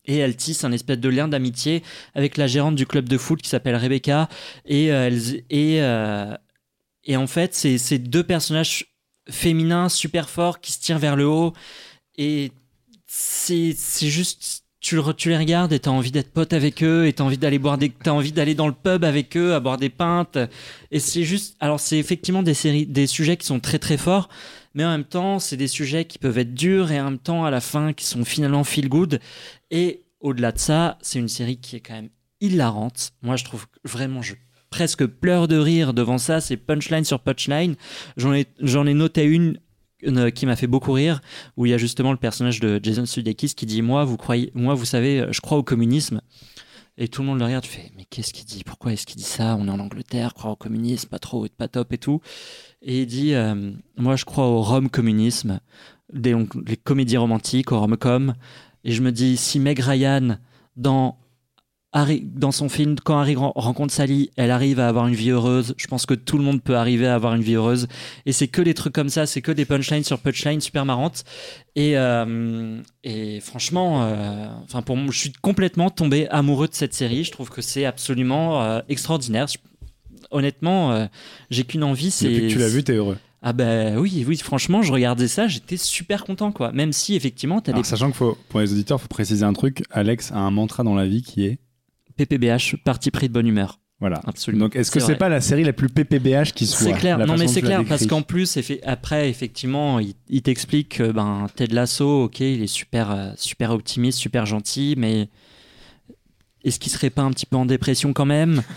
Et 0.06 0.16
elle 0.16 0.34
tisse 0.34 0.64
un 0.64 0.72
espèce 0.72 0.98
de 0.98 1.08
lien 1.10 1.28
d'amitié 1.28 1.82
avec 2.14 2.36
la 2.38 2.46
gérante 2.46 2.74
du 2.74 2.86
club 2.86 3.08
de 3.08 3.18
foot 3.18 3.40
qui 3.42 3.50
s'appelle 3.50 3.76
Rebecca. 3.76 4.28
Et, 4.64 4.90
euh, 4.90 5.06
elles- 5.08 5.44
et, 5.50 5.82
euh, 5.82 6.34
et 7.04 7.16
en 7.16 7.26
fait, 7.26 7.54
c'est 7.54 7.76
c'est 7.78 7.98
deux 7.98 8.24
personnages 8.24 8.86
féminins 9.28 9.88
super 9.90 10.30
forts 10.30 10.60
qui 10.60 10.72
se 10.72 10.80
tirent 10.80 10.98
vers 10.98 11.16
le 11.16 11.26
haut. 11.26 11.52
Et 12.16 12.50
c'est 13.06 13.74
juste. 14.00 14.64
Tu, 14.80 14.96
le- 14.96 15.12
tu 15.14 15.28
les 15.28 15.36
regardes 15.36 15.72
et 15.74 15.78
t'as 15.78 15.90
envie 15.90 16.10
d'être 16.10 16.32
pote 16.32 16.52
avec 16.54 16.82
eux 16.82 17.06
et 17.06 17.12
t'as 17.12 17.24
envie 17.24 17.36
d'aller 17.36 17.58
boire 17.58 17.78
t'as 18.02 18.12
envie 18.12 18.32
d'aller 18.32 18.54
dans 18.54 18.66
le 18.66 18.72
pub 18.72 19.04
avec 19.04 19.36
eux 19.36 19.54
à 19.54 19.60
boire 19.60 19.76
des 19.76 19.90
pintes 19.90 20.38
et 20.90 20.98
c'est 20.98 21.22
juste 21.24 21.54
alors 21.60 21.78
c'est 21.80 21.98
effectivement 21.98 22.42
des 22.42 22.54
séries 22.54 22.86
des 22.86 23.06
sujets 23.06 23.36
qui 23.36 23.46
sont 23.46 23.60
très 23.60 23.78
très 23.78 23.98
forts 23.98 24.30
mais 24.72 24.84
en 24.86 24.90
même 24.90 25.04
temps 25.04 25.38
c'est 25.38 25.58
des 25.58 25.68
sujets 25.68 26.06
qui 26.06 26.16
peuvent 26.18 26.38
être 26.38 26.54
durs 26.54 26.92
et 26.92 27.00
en 27.00 27.04
même 27.04 27.18
temps 27.18 27.44
à 27.44 27.50
la 27.50 27.60
fin 27.60 27.92
qui 27.92 28.06
sont 28.06 28.24
finalement 28.24 28.64
feel 28.64 28.88
good 28.88 29.20
et 29.70 30.02
au-delà 30.20 30.52
de 30.52 30.58
ça, 30.58 30.98
c'est 31.00 31.18
une 31.18 31.28
série 31.28 31.56
qui 31.56 31.76
est 31.76 31.80
quand 31.80 31.94
même 31.94 32.10
hilarante. 32.42 33.12
Moi, 33.22 33.36
je 33.36 33.44
trouve 33.44 33.64
vraiment, 33.84 34.20
je 34.20 34.34
presque 34.68 35.06
pleure 35.06 35.48
de 35.48 35.56
rire 35.56 35.94
devant 35.94 36.18
ça. 36.18 36.42
C'est 36.42 36.58
punchline 36.58 37.04
sur 37.04 37.20
punchline. 37.20 37.74
J'en 38.18 38.34
ai, 38.34 38.46
j'en 38.60 38.86
ai 38.86 38.92
noté 38.92 39.24
une 39.24 39.58
euh, 40.06 40.30
qui 40.30 40.46
m'a 40.46 40.56
fait 40.56 40.66
beaucoup 40.66 40.92
rire, 40.92 41.20
où 41.56 41.66
il 41.66 41.70
y 41.70 41.74
a 41.74 41.78
justement 41.78 42.12
le 42.12 42.18
personnage 42.18 42.60
de 42.60 42.80
Jason 42.82 43.06
Sudeikis 43.06 43.54
qui 43.54 43.66
dit 43.66 43.82
moi, 43.82 44.04
vous 44.04 44.16
croyez, 44.16 44.50
moi, 44.54 44.74
vous 44.74 44.84
savez, 44.84 45.26
je 45.30 45.40
crois 45.40 45.58
au 45.58 45.62
communisme. 45.62 46.20
Et 46.98 47.08
tout 47.08 47.22
le 47.22 47.28
monde 47.28 47.38
le 47.38 47.46
regarde, 47.46 47.64
tu 47.64 47.70
fais 47.70 47.90
mais 47.96 48.04
qu'est-ce 48.04 48.32
qu'il 48.32 48.44
dit? 48.44 48.62
Pourquoi 48.62 48.92
est-ce 48.92 49.06
qu'il 49.06 49.16
dit 49.16 49.22
ça? 49.22 49.56
On 49.58 49.68
est 49.68 49.70
en 49.70 49.80
Angleterre, 49.80 50.34
croire 50.34 50.52
au 50.52 50.56
communisme, 50.56 51.08
pas 51.08 51.18
trop, 51.18 51.46
pas 51.56 51.68
top 51.68 51.92
et 51.92 51.98
tout. 51.98 52.20
Et 52.82 53.02
il 53.02 53.06
dit 53.06 53.34
euh, 53.34 53.72
moi, 53.96 54.16
je 54.16 54.24
crois 54.24 54.46
au 54.46 54.60
rom 54.60 54.90
communisme, 54.90 55.60
les 56.12 56.36
comédies 56.84 57.16
romantiques, 57.16 57.72
au 57.72 57.80
rom-com. 57.80 58.34
Et 58.84 58.92
je 58.92 59.02
me 59.02 59.12
dis, 59.12 59.36
si 59.36 59.60
Meg 59.60 59.78
Ryan, 59.78 60.38
dans, 60.76 61.18
Harry, 61.92 62.22
dans 62.24 62.52
son 62.52 62.68
film, 62.68 62.94
quand 63.02 63.18
Harry 63.18 63.34
ren- 63.34 63.52
rencontre 63.56 63.92
Sally, 63.92 64.30
elle 64.36 64.52
arrive 64.52 64.78
à 64.78 64.86
avoir 64.86 65.08
une 65.08 65.14
vie 65.14 65.30
heureuse, 65.30 65.74
je 65.76 65.88
pense 65.88 66.06
que 66.06 66.14
tout 66.14 66.38
le 66.38 66.44
monde 66.44 66.62
peut 66.62 66.76
arriver 66.76 67.08
à 67.08 67.16
avoir 67.16 67.34
une 67.34 67.42
vie 67.42 67.54
heureuse. 67.54 67.88
Et 68.26 68.32
c'est 68.32 68.46
que 68.46 68.62
des 68.62 68.74
trucs 68.74 68.92
comme 68.92 69.08
ça, 69.08 69.26
c'est 69.26 69.42
que 69.42 69.50
des 69.50 69.64
punchlines 69.64 70.04
sur 70.04 70.20
punchlines 70.20 70.60
super 70.60 70.84
marrantes. 70.84 71.24
Et, 71.74 71.96
euh, 71.98 72.80
et 73.02 73.40
franchement, 73.40 74.04
euh, 74.04 74.46
enfin 74.62 74.82
pour 74.82 74.96
moi, 74.96 75.10
je 75.12 75.18
suis 75.18 75.32
complètement 75.32 75.90
tombé 75.90 76.28
amoureux 76.28 76.68
de 76.68 76.74
cette 76.74 76.94
série. 76.94 77.24
Je 77.24 77.32
trouve 77.32 77.50
que 77.50 77.60
c'est 77.60 77.84
absolument 77.84 78.62
euh, 78.62 78.80
extraordinaire. 78.88 79.48
Je- 79.48 79.58
honnêtement, 80.30 81.08
j'ai 81.50 81.64
qu'une 81.64 81.82
envie, 81.82 82.10
c'est. 82.12 82.28
Depuis 82.28 82.48
que 82.48 82.52
tu 82.52 82.58
l'as 82.58 82.68
vu, 82.68 82.84
t'es 82.84 82.92
heureux. 82.94 83.18
Ah 83.42 83.52
ben 83.52 83.96
oui, 83.96 84.24
oui, 84.28 84.36
franchement, 84.36 84.82
je 84.82 84.92
regardais 84.92 85.26
ça, 85.26 85.48
j'étais 85.48 85.78
super 85.78 86.24
content, 86.24 86.52
quoi. 86.52 86.72
Même 86.72 86.92
si, 86.92 87.16
effectivement, 87.16 87.60
t'as 87.60 87.72
des 87.72 87.82
sachant 87.84 88.06
qu'il 88.06 88.14
faut, 88.14 88.36
pour 88.50 88.60
les 88.60 88.70
auditeurs, 88.72 89.00
faut 89.00 89.08
préciser 89.08 89.44
un 89.44 89.54
truc. 89.54 89.82
Alex 89.90 90.30
a 90.30 90.36
un 90.38 90.50
mantra 90.50 90.84
dans 90.84 90.94
la 90.94 91.06
vie 91.06 91.22
qui 91.22 91.46
est 91.46 91.58
PPBH, 92.26 92.76
parti 92.84 93.10
pris 93.10 93.28
de 93.28 93.32
bonne 93.32 93.46
humeur. 93.46 93.80
voilà. 93.98 94.20
Absolument. 94.26 94.64
Donc, 94.64 94.76
est-ce 94.76 94.90
que 94.90 95.00
C'est 95.00 95.16
pas 95.16 95.28
la 95.28 95.40
série 95.40 95.64
la 95.64 95.72
plus 95.72 95.88
PPBH 95.88 96.52
qui 96.54 96.66
soit 96.66 96.86
C'est 96.86 96.92
clair, 96.98 97.18
la 97.18 97.26
non 97.26 97.36
mais 97.36 97.48
c'est 97.48 97.62
clair, 97.62 97.84
parce 97.88 98.06
qu'en 98.06 98.22
plus, 98.22 98.58
après, 98.84 99.28
effectivement, 99.28 99.98
il, 99.98 100.14
il 100.28 100.42
t'explique 100.42 100.96
que 100.96 101.12
ben, 101.12 101.46
Ted 101.54 101.74
Lasso, 101.74 102.24
ok, 102.24 102.40
il 102.40 102.62
est 102.62 102.66
super, 102.66 103.10
euh, 103.10 103.30
super 103.36 103.70
optimiste, 103.70 104.18
super 104.18 104.46
gentil, 104.46 104.94
mais 104.96 105.28
est-ce 106.64 106.78
qu'il 106.78 106.90
serait 106.92 107.10
pas 107.10 107.22
un 107.22 107.30
petit 107.30 107.46
peu 107.46 107.56
en 107.56 107.66
dépression 107.66 108.12
quand 108.12 108.26
même 108.26 108.62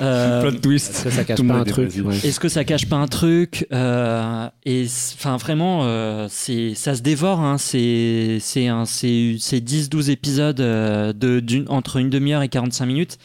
Euh, 0.00 0.40
Plot 0.42 0.58
twist. 0.60 0.90
Est-ce 0.90 1.04
que 1.04 1.10
ça 1.10 1.24
cache 1.24 1.36
Tout 1.38 1.46
pas 1.46 1.54
un 1.54 1.64
truc 1.64 1.92
ouais. 2.04 2.16
Est-ce 2.16 2.40
que 2.40 2.48
ça 2.48 2.64
cache 2.64 2.86
pas 2.88 2.96
un 2.96 3.06
truc 3.08 3.66
Euh, 3.72 4.48
Et 4.64 4.86
enfin 5.14 5.36
vraiment, 5.36 5.84
euh, 5.84 6.26
c'est 6.30 6.74
ça 6.74 6.94
se 6.94 7.02
dévore. 7.02 7.40
Hein, 7.40 7.58
c'est 7.58 8.38
c'est 8.40 8.68
un 8.68 8.84
c'est 8.84 9.36
c'est 9.38 9.60
10-12 9.60 10.10
épisodes 10.10 10.60
euh, 10.60 11.12
de 11.12 11.40
d'une 11.40 11.66
entre 11.68 11.96
une 11.98 12.10
demi-heure 12.10 12.42
et 12.42 12.48
45 12.48 12.86
minutes. 12.86 13.18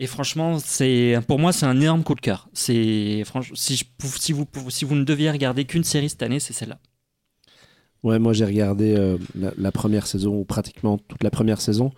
Et 0.00 0.06
franchement, 0.06 0.58
c'est 0.64 1.18
pour 1.26 1.38
moi 1.38 1.52
c'est 1.52 1.66
un 1.66 1.80
énorme 1.80 2.02
coup 2.04 2.14
de 2.14 2.20
cœur. 2.20 2.48
C'est 2.52 3.22
franchement 3.24 3.56
si 3.56 3.76
je 3.76 3.84
pou- 3.84 4.06
si 4.18 4.32
vous 4.32 4.44
pou- 4.44 4.70
si 4.70 4.84
vous 4.84 4.94
ne 4.94 5.04
deviez 5.04 5.30
regarder 5.30 5.64
qu'une 5.64 5.84
série 5.84 6.08
cette 6.08 6.22
année, 6.22 6.40
c'est 6.40 6.52
celle-là. 6.52 6.78
Ouais, 8.04 8.18
moi 8.20 8.32
j'ai 8.32 8.44
regardé 8.44 8.94
euh, 8.96 9.16
la, 9.34 9.52
la 9.58 9.72
première 9.72 10.06
saison, 10.06 10.36
ou 10.36 10.44
pratiquement 10.44 10.98
toute 10.98 11.22
la 11.24 11.30
première 11.30 11.60
saison. 11.60 11.92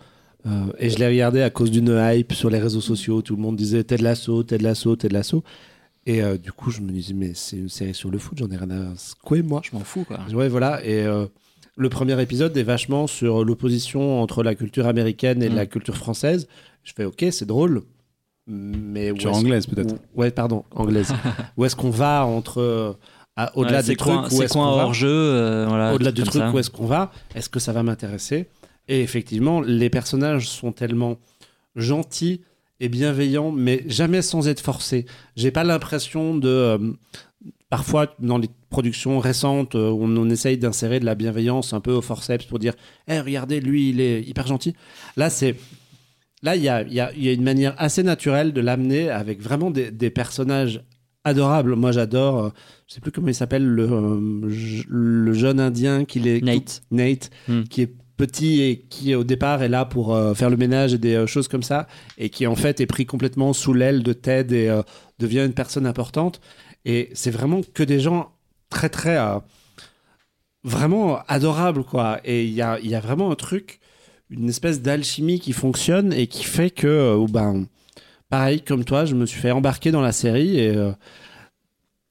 Euh, 0.47 0.73
et 0.79 0.89
je 0.91 0.99
l'ai 0.99 1.07
regardé 1.07 1.43
à 1.43 1.51
cause 1.51 1.71
d'une 1.71 1.95
hype 2.15 2.33
sur 2.33 2.49
les 2.51 2.59
réseaux 2.59 2.81
sociaux. 2.81 3.21
Tout 3.23 3.37
le 3.37 3.43
monde 3.43 3.57
disait 3.57 3.85
Ted 3.85 4.03
Lasso, 4.03 4.43
Ted 4.43 4.63
Lasso, 4.65 4.97
Ted 4.97 5.13
Lasso. 5.13 5.43
Et 6.07 6.23
euh, 6.23 6.39
du 6.39 6.51
coup, 6.53 6.71
je 6.71 6.81
me 6.81 6.91
disais, 6.91 7.13
mais 7.15 7.33
c'est 7.35 7.57
une 7.59 7.69
série 7.69 7.95
sur 7.95 8.11
le 8.11 8.19
foot, 8.19 8.39
j'en 8.39 8.49
ai 8.51 8.57
rien 8.57 8.71
à 8.71 8.97
secouer, 8.97 9.43
moi. 9.43 9.61
Je 9.65 9.77
m'en 9.77 9.85
fous 9.85 10.05
quoi. 10.05 10.19
Ouais, 10.33 10.49
voilà. 10.49 10.83
Et 10.85 11.05
euh, 11.05 11.27
le 11.77 11.89
premier 11.91 12.21
épisode 12.23 12.57
est 12.57 12.63
vachement 12.63 13.07
sur 13.07 13.45
l'opposition 13.45 14.21
entre 14.23 14.43
la 14.43 14.55
culture 14.55 14.87
américaine 14.87 15.43
et 15.43 15.51
Mm. 15.51 15.55
la 15.57 15.67
culture 15.67 15.97
française. 15.97 16.49
Je 16.85 16.93
fais, 16.97 17.05
ok, 17.05 17.27
c'est 17.31 17.47
drôle. 17.47 17.83
mais 18.47 19.07
est-ce- 19.09 19.29
anglaise, 19.29 19.67
peut-être. 19.67 19.93
où- 19.95 20.21
Ouais, 20.21 20.31
pardon, 20.31 20.65
anglaise. 20.75 21.13
où 21.57 21.65
est-ce 21.65 21.77
qu'on 21.77 21.91
va 21.91 22.25
entre 22.25 22.97
au-delà 23.55 23.77
Ouais, 23.77 23.83
du 23.83 23.89
c'est 23.91 23.97
truc 23.97 24.13
quoi, 24.13 24.29
où 24.33 24.43
est-ce 24.43 24.53
qu'on 24.55 24.77
va 24.77 24.91
euh, 25.05 25.67
voilà, 25.69 25.95
au-delà 25.95 26.11
du 26.13 26.23
truc 26.25 26.43
ça. 26.43 26.51
où 26.51 26.59
est-ce 26.59 26.71
qu'on 26.71 26.87
va? 26.87 27.13
Est-ce 27.35 27.49
que 27.49 27.61
ça 27.61 27.73
va 27.73 27.83
m'intéresser? 27.83 28.49
Et 28.91 29.01
effectivement, 29.03 29.61
les 29.61 29.89
personnages 29.89 30.49
sont 30.49 30.73
tellement 30.73 31.19
gentils 31.77 32.41
et 32.81 32.89
bienveillants, 32.89 33.53
mais 33.53 33.85
jamais 33.87 34.21
sans 34.23 34.49
être 34.49 34.61
forcés. 34.61 35.07
J'ai 35.37 35.51
pas 35.51 35.65
l'impression 35.65 36.37
de 36.37 36.49
euh, 36.49 36.79
parfois 37.69 38.15
dans 38.19 38.39
les 38.39 38.49
productions 38.69 39.19
récentes 39.21 39.75
euh, 39.77 39.91
on, 39.91 40.17
on 40.17 40.29
essaye 40.31 40.59
d'insérer 40.59 40.99
de 41.01 41.05
la 41.05 41.15
bienveillance 41.15 41.73
un 41.73 41.81
peu 41.81 41.93
au 41.93 42.01
forceps 42.03 42.45
pour 42.47 42.59
dire 42.59 42.75
Eh, 43.09 43.21
regardez 43.21 43.61
lui 43.61 43.91
il 43.91 44.01
est 44.01 44.23
hyper 44.23 44.47
gentil 44.47 44.75
là 45.17 45.29
c'est 45.31 45.55
là 46.43 46.57
il 46.57 46.63
y 46.63 46.69
a, 46.69 46.83
il 46.83 46.93
y 46.93 47.01
a- 47.01 47.13
y 47.17 47.29
a 47.29 47.33
une 47.33 47.43
manière 47.43 47.75
assez 47.79 48.03
naturelle 48.03 48.53
de 48.53 48.61
l'amener 48.61 49.09
avec 49.11 49.41
vraiment 49.43 49.71
des, 49.71 49.91
des 49.91 50.11
personnages 50.11 50.83
adorables 51.25 51.75
moi 51.77 51.93
j'adore 51.93 52.45
euh, 52.45 52.49
je 52.89 52.95
sais 52.95 53.01
plus 53.01 53.13
comment 53.13 53.29
il 53.29 53.35
s'appelle 53.35 53.67
le, 53.67 53.89
euh, 53.91 54.51
le 54.89 55.33
jeune 55.33 55.61
indien 55.61 56.05
qui 56.05 56.27
est 56.29 56.43
Nate. 56.43 56.83
Nate 56.91 57.31
Hmm. 57.49 57.63
qui 57.65 57.83
est 57.83 57.93
petit 58.21 58.61
et 58.63 58.81
qui 58.91 59.15
au 59.15 59.25
départ 59.25 59.63
est 59.63 59.69
là 59.69 59.87
pour 59.87 60.15
euh, 60.15 60.35
faire 60.35 60.51
le 60.51 60.59
ménage 60.59 60.93
et 60.93 60.99
des 60.99 61.15
euh, 61.15 61.27
choses 61.27 61.49
comme 61.49 61.63
ça 61.63 61.87
et 62.19 62.29
qui 62.29 62.47
en 62.47 62.55
fait 62.55 62.79
est 62.81 62.87
pris 62.87 63.07
complètement 63.07 63.55
sous 63.55 63.73
l'aile 63.73 64.03
de 64.03 64.13
Ted 64.13 64.55
et 64.55 64.69
euh, 64.69 64.83
devient 65.19 65.45
une 65.47 65.55
personne 65.55 65.87
importante. 65.87 66.43
Et 66.85 67.09
c'est 67.15 67.31
vraiment 67.31 67.63
que 67.73 67.83
des 67.83 67.99
gens 67.99 68.33
très 68.69 68.91
très 68.91 69.19
vraiment 70.65 71.21
adorables 71.29 71.83
quoi. 71.83 72.21
Et 72.25 72.45
il 72.45 72.53
y 72.53 72.63
a, 72.63 72.79
y 72.81 72.95
a 72.95 73.01
vraiment 73.01 73.31
un 73.31 73.37
truc 73.37 73.81
une 74.29 74.49
espèce 74.49 74.83
d'alchimie 74.83 75.41
qui 75.41 75.53
fonctionne 75.53 76.13
et 76.13 76.27
qui 76.27 76.45
fait 76.45 76.71
que 76.71 77.17
ben 77.31 77.67
pareil 78.29 78.61
comme 78.61 78.85
toi 78.85 79.07
je 79.07 79.15
me 79.15 79.27
suis 79.27 79.41
fait 79.41 79.51
embarquer 79.51 79.91
dans 79.91 80.03
la 80.03 80.13
série 80.13 80.59
et 80.61 80.75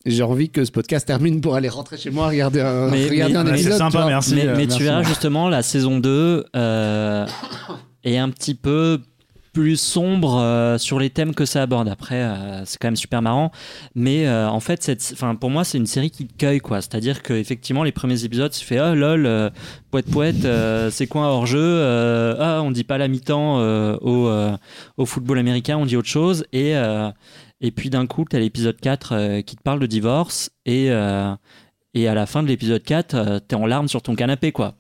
j'ai 0.10 0.24
envie 0.24 0.50
que 0.50 0.64
ce 0.66 0.72
podcast 0.72 1.08
termine 1.08 1.42
pour 1.42 1.56
aller 1.56 1.70
rentrer 1.70 1.98
chez 1.98 2.10
moi 2.12 2.28
regarder 2.28 2.62
un, 2.62 2.90
Mais- 2.90 3.08
regarder 3.10 3.34
mais- 3.34 3.40
un 3.40 3.46
épisode. 3.54 3.72
c'est 3.74 3.78
sympa, 3.78 4.06
merci. 4.08 4.36
mais 4.36 4.48
euh, 4.48 4.52
mais 4.56 4.64
merci. 4.66 4.78
tu 4.78 4.84
verras 4.84 5.04
justement, 5.04 5.50
la 5.50 5.62
saison 5.62 6.00
2 6.00 6.46
euh, 6.56 7.26
est 8.04 8.18
un 8.18 8.30
petit 8.30 8.56
peu 8.56 9.00
plus 9.52 9.78
sombre 9.82 10.38
euh, 10.40 10.78
sur 10.78 11.00
les 11.00 11.10
thèmes 11.10 11.34
que 11.34 11.44
ça 11.44 11.64
aborde. 11.64 11.90
Après, 11.90 12.16
euh, 12.22 12.64
c'est 12.66 12.78
quand 12.78 12.88
même 12.88 12.96
super 12.96 13.24
marrant. 13.24 13.52
Mais 13.96 14.28
euh, 14.28 14.48
en 14.48 14.60
fait, 14.60 14.84
cette, 14.84 15.10
enfin, 15.14 15.34
pour 15.34 15.50
moi, 15.50 15.64
c'est 15.64 15.80
une 15.80 15.88
série 15.88 16.12
qui 16.12 16.28
te 16.28 16.38
cueille. 16.38 16.60
quoi. 16.60 16.82
C'est-à-dire 16.82 17.24
qu'effectivement, 17.24 17.84
les 17.84 17.92
premiers 17.92 18.24
épisodes, 18.24 18.52
tu 18.52 18.64
fais 18.64 18.80
Oh 18.80 18.94
lol, 18.94 19.26
euh, 19.26 19.50
poète 19.90 20.06
poète, 20.06 20.46
euh, 20.46 20.92
c'est 20.92 21.08
quoi 21.08 21.24
un 21.24 21.30
hors-jeu 21.30 21.60
euh, 21.60 22.36
Ah, 22.40 22.62
on 22.62 22.70
dit 22.70 22.84
pas 22.84 23.00
la 23.00 23.08
mi-temps 23.08 23.60
euh, 23.60 23.98
au, 24.02 24.28
euh, 24.28 24.52
au 24.98 25.06
football 25.08 25.40
américain, 25.40 25.78
on 25.78 25.86
dit 25.88 25.98
autre 25.98 26.08
chose. 26.08 26.46
Et, 26.54 26.76
euh, 26.78 27.10
et 27.62 27.72
puis 27.72 27.90
d'un 27.90 28.06
coup, 28.08 28.26
tu 28.30 28.36
as 28.36 28.40
l'épisode 28.40 28.80
4 28.80 29.12
euh, 29.14 29.42
qui 29.42 29.56
te 29.56 29.62
parle 29.62 29.80
de 29.80 29.86
divorce. 29.86 30.50
Et, 30.66 30.92
euh, 30.92 31.34
et 31.94 32.08
à 32.08 32.14
la 32.14 32.26
fin 32.26 32.44
de 32.44 32.48
l'épisode 32.48 32.84
4, 32.84 33.14
euh, 33.16 33.40
t'es 33.40 33.56
en 33.56 33.66
larmes 33.66 33.88
sur 33.88 34.02
ton 34.02 34.16
canapé, 34.16 34.52
quoi. 34.52 34.76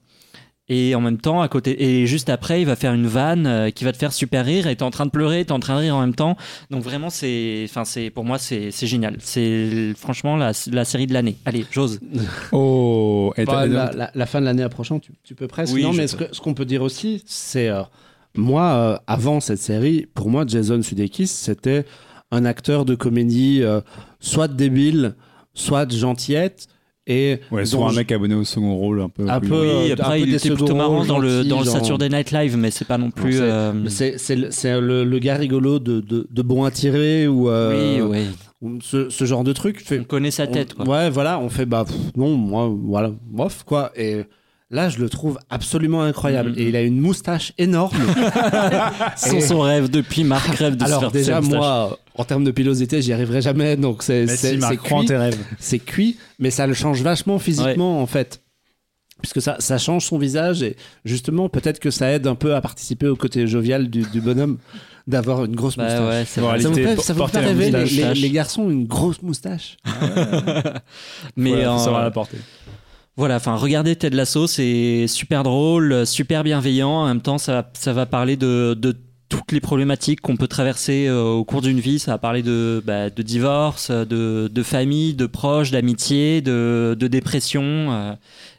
Et 0.72 0.93
en 0.93 1.01
même 1.01 1.18
temps, 1.18 1.41
à 1.41 1.47
côté, 1.47 1.84
et 1.84 2.06
juste 2.06 2.30
après, 2.30 2.61
il 2.61 2.65
va 2.65 2.76
faire 2.76 2.93
une 2.93 3.07
vanne 3.07 3.47
euh, 3.47 3.72
qui 3.72 3.84
va 3.85 3.91
te 3.91 3.97
faire 3.97 4.14
super 4.14 4.45
rire, 4.45 4.68
et 4.68 4.76
t'es 4.76 4.84
en 4.84 4.91
train 4.91 5.07
de 5.07 5.10
pleurer, 5.11 5.43
t'es 5.43 5.51
en 5.51 5.60
train 5.60 5.73
de 5.73 5.80
rire 5.80 5.95
en 5.95 6.01
même 6.01 6.14
temps. 6.14 6.38
Donc 6.69 6.84
vraiment, 6.84 7.10
c'est, 7.10 7.64
enfin, 7.68 7.85
c'est, 7.85 8.11
pour 8.11 8.23
moi, 8.23 8.38
c'est, 8.38 8.69
c'est 8.69 8.85
génial. 8.85 9.15
C'est 9.19 9.93
franchement 9.97 10.38
la, 10.38 10.51
la 10.72 10.85
série 10.85 11.07
de 11.07 11.14
l'année. 11.14 11.38
Allez, 11.45 11.65
j'ose. 11.72 11.99
Oh, 12.51 13.34
et 13.35 13.45
Bah, 13.45 13.65
la, 13.65 13.91
la- 13.93 14.11
la 14.14 14.26
fin 14.27 14.39
de 14.41 14.45
l'année 14.45 14.61
approchant, 14.61 14.99
tu, 14.99 15.11
tu 15.23 15.34
peux 15.34 15.47
presque. 15.47 15.73
Oui, 15.73 15.81
non, 15.81 15.91
mais 15.93 16.06
ce 16.06 16.15
que- 16.15 16.31
ce 16.31 16.39
qu'on 16.39 16.53
peut 16.53 16.65
dire 16.65 16.84
aussi, 16.84 17.23
c'est 17.26 17.69
euh, 17.69 17.81
moi, 18.35 18.64
euh, 18.73 18.97
avant 19.07 19.39
cette 19.39 19.57
série, 19.60 20.07
pour 20.14 20.30
moi, 20.30 20.43
Jason 20.47 20.84
Sudeikis, 20.84 21.26
c'était 21.27 21.84
un 22.31 22.45
acteur 22.45 22.85
de 22.85 22.95
comédie 22.95 23.60
euh, 23.64 23.81
soit 24.19 24.47
débile, 24.47 25.15
soit 25.53 25.91
gentillette. 25.91 26.68
Et 27.11 27.39
Ouais, 27.49 27.65
soit 27.65 27.89
un 27.89 27.93
mec 27.93 28.11
abonné 28.11 28.35
au 28.35 28.43
second 28.43 28.76
rôle 28.76 29.01
un 29.01 29.10
peu. 29.10 29.27
Un 29.27 29.39
plus- 29.39 29.49
peu, 29.49 29.61
Oui, 29.61 29.68
euh, 29.68 29.89
un 29.89 29.99
après, 29.99 30.18
peu 30.19 30.26
il 30.26 30.30
des 30.30 30.35
était 30.35 30.49
plutôt 30.53 30.76
marrant 30.76 31.03
dans 31.06 31.18
le, 31.18 31.43
dans 31.43 31.60
le 31.61 31.65
Saturday 31.65 32.07
Night 32.07 32.30
Live, 32.31 32.56
mais 32.56 32.69
c'est 32.69 32.85
pas 32.85 32.99
non 32.99 33.10
plus. 33.10 33.34
c'est- 33.34 33.41
euh, 33.41 33.89
C'est 33.89 34.51
c'est 34.51 34.80
le, 34.80 35.03
le- 35.03 35.18
gars 35.19 35.35
rigolo 35.38 35.80
de, 35.80 36.01
de, 36.01 36.27
de 36.30 36.41
bon 36.43 36.65
à 36.65 36.69
tirer 36.72 37.27
ou, 37.27 37.49
euh, 37.49 37.99
oui, 38.03 38.19
oui. 38.19 38.27
ou 38.61 38.80
ce, 38.81 39.10
ce 39.10 39.26
genre 39.26 39.43
de 39.43 39.53
truc. 39.53 39.81
Fait- 39.84 39.99
On 40.01 40.03
connaît 40.03 40.30
sa 40.30 40.45
tête, 40.45 40.76
on- 40.77 40.84
quoi. 40.84 40.97
Ouais, 40.97 41.10
voilà, 41.10 41.39
on 41.39 41.49
fait 41.49 41.65
bah 41.65 41.84
pff, 41.88 41.95
non, 42.15 42.35
moi 42.35 42.69
voilà, 42.85 43.10
bof 43.26 43.64
quoi. 43.64 43.91
Et 43.95 44.26
là, 44.69 44.89
je 44.89 44.99
le 44.99 45.10
trouve 45.10 45.39
absolument 45.49 46.03
incroyable. 46.03 46.51
Mhm. 46.51 46.60
Et 46.60 46.68
il 46.69 46.76
a 46.76 46.84
une 46.84 46.99
moustache 46.99 47.53
énorme. 47.57 47.97
Sans 49.15 49.38
Et- 49.38 49.41
son 49.41 49.61
rêve 49.61 49.89
depuis 49.89 50.23
Marc 50.23 50.47
rêve 50.56 50.76
de 50.76 50.81
se 50.84 50.89
Alors 50.89 50.99
faire 51.01 51.11
déjà 51.11 51.41
moi, 51.41 51.97
en 52.19 52.25
termes 52.25 52.43
de 52.43 52.51
pilosité, 52.51 53.01
j'y 53.01 53.13
arriverai 53.13 53.41
jamais. 53.41 53.77
Donc 53.77 54.03
c'est 54.03 54.27
si, 54.27 54.59
cuit, 54.77 55.05
tes 55.05 55.17
rêves. 55.17 55.37
c'est 55.59 55.79
cuit, 55.79 56.17
mais 56.37 56.51
ça 56.51 56.67
le 56.67 56.73
change 56.73 57.01
vachement 57.01 57.39
physiquement 57.39 58.01
en 58.01 58.05
fait. 58.05 58.41
Puisque 59.21 59.41
ça, 59.41 59.57
ça 59.59 59.77
change 59.77 60.05
son 60.05 60.17
visage 60.17 60.63
et 60.63 60.77
justement 61.03 61.49
peut-être 61.49 61.79
que 61.79 61.91
ça 61.91 62.09
aide 62.11 62.25
un 62.27 62.35
peu 62.35 62.55
à 62.55 62.61
participer 62.61 63.07
au 63.07 63.15
côté 63.17 63.47
jovial 63.47 63.89
du, 63.89 64.03
du 64.03 64.21
bonhomme 64.21 64.57
d'avoir 65.07 65.43
une 65.43 65.55
grosse 65.55 65.75
Bah 65.75 65.83
moustache. 65.83 66.01
ouais, 66.09 66.25
vrai. 66.41 66.59
Ça 66.61 66.69
vous 66.69 66.75
fait, 66.75 67.01
ça 67.01 67.13
vous 67.13 67.23
rêver 67.23 67.69
les, 67.71 67.83
les- 67.85 68.13
les 68.13 68.29
garçons 68.29 68.69
une 68.69 68.85
grosse 68.85 69.21
moustache 69.21 69.75
Mais 71.35 71.51
Mais 71.51 71.63
faut 71.65 71.79
savoir 71.79 72.03
la 72.03 72.11
porter. 72.11 72.37
Voilà, 73.17 73.35
enfin, 73.35 73.55
regardez 73.55 73.95
Ted 73.97 74.15
Lasso, 74.15 74.47
c'est 74.47 75.05
super 75.07 75.43
drôle, 75.43 76.05
super 76.07 76.43
bienveillant. 76.45 76.89
En 76.91 77.07
même 77.07 77.21
temps, 77.21 77.37
ça, 77.37 77.51
va- 77.53 77.69
ça 77.73 77.91
va 77.91 78.05
parler 78.05 78.37
de, 78.37 78.73
de 78.79 78.95
toutes 79.30 79.51
les 79.51 79.61
problématiques 79.61 80.22
qu'on 80.22 80.35
peut 80.35 80.47
traverser 80.47 81.07
euh, 81.07 81.23
au 81.23 81.45
cours 81.45 81.61
d'une 81.61 81.80
vie. 81.80 81.99
Ça 81.99 82.11
va 82.11 82.18
parler 82.18 82.43
de, 82.43 82.84
bah, 82.85 83.10
de 83.10 83.22
divorce, 83.22 83.91
de, 83.91 84.49
de 84.51 84.64
famille, 84.64 85.14
de 85.14 85.27
proches, 85.27 85.72
d'amitié, 85.72 86.41
de, 86.41 86.97
de 86.99 87.07
dépression. 87.07 87.61
euh, 87.64 88.14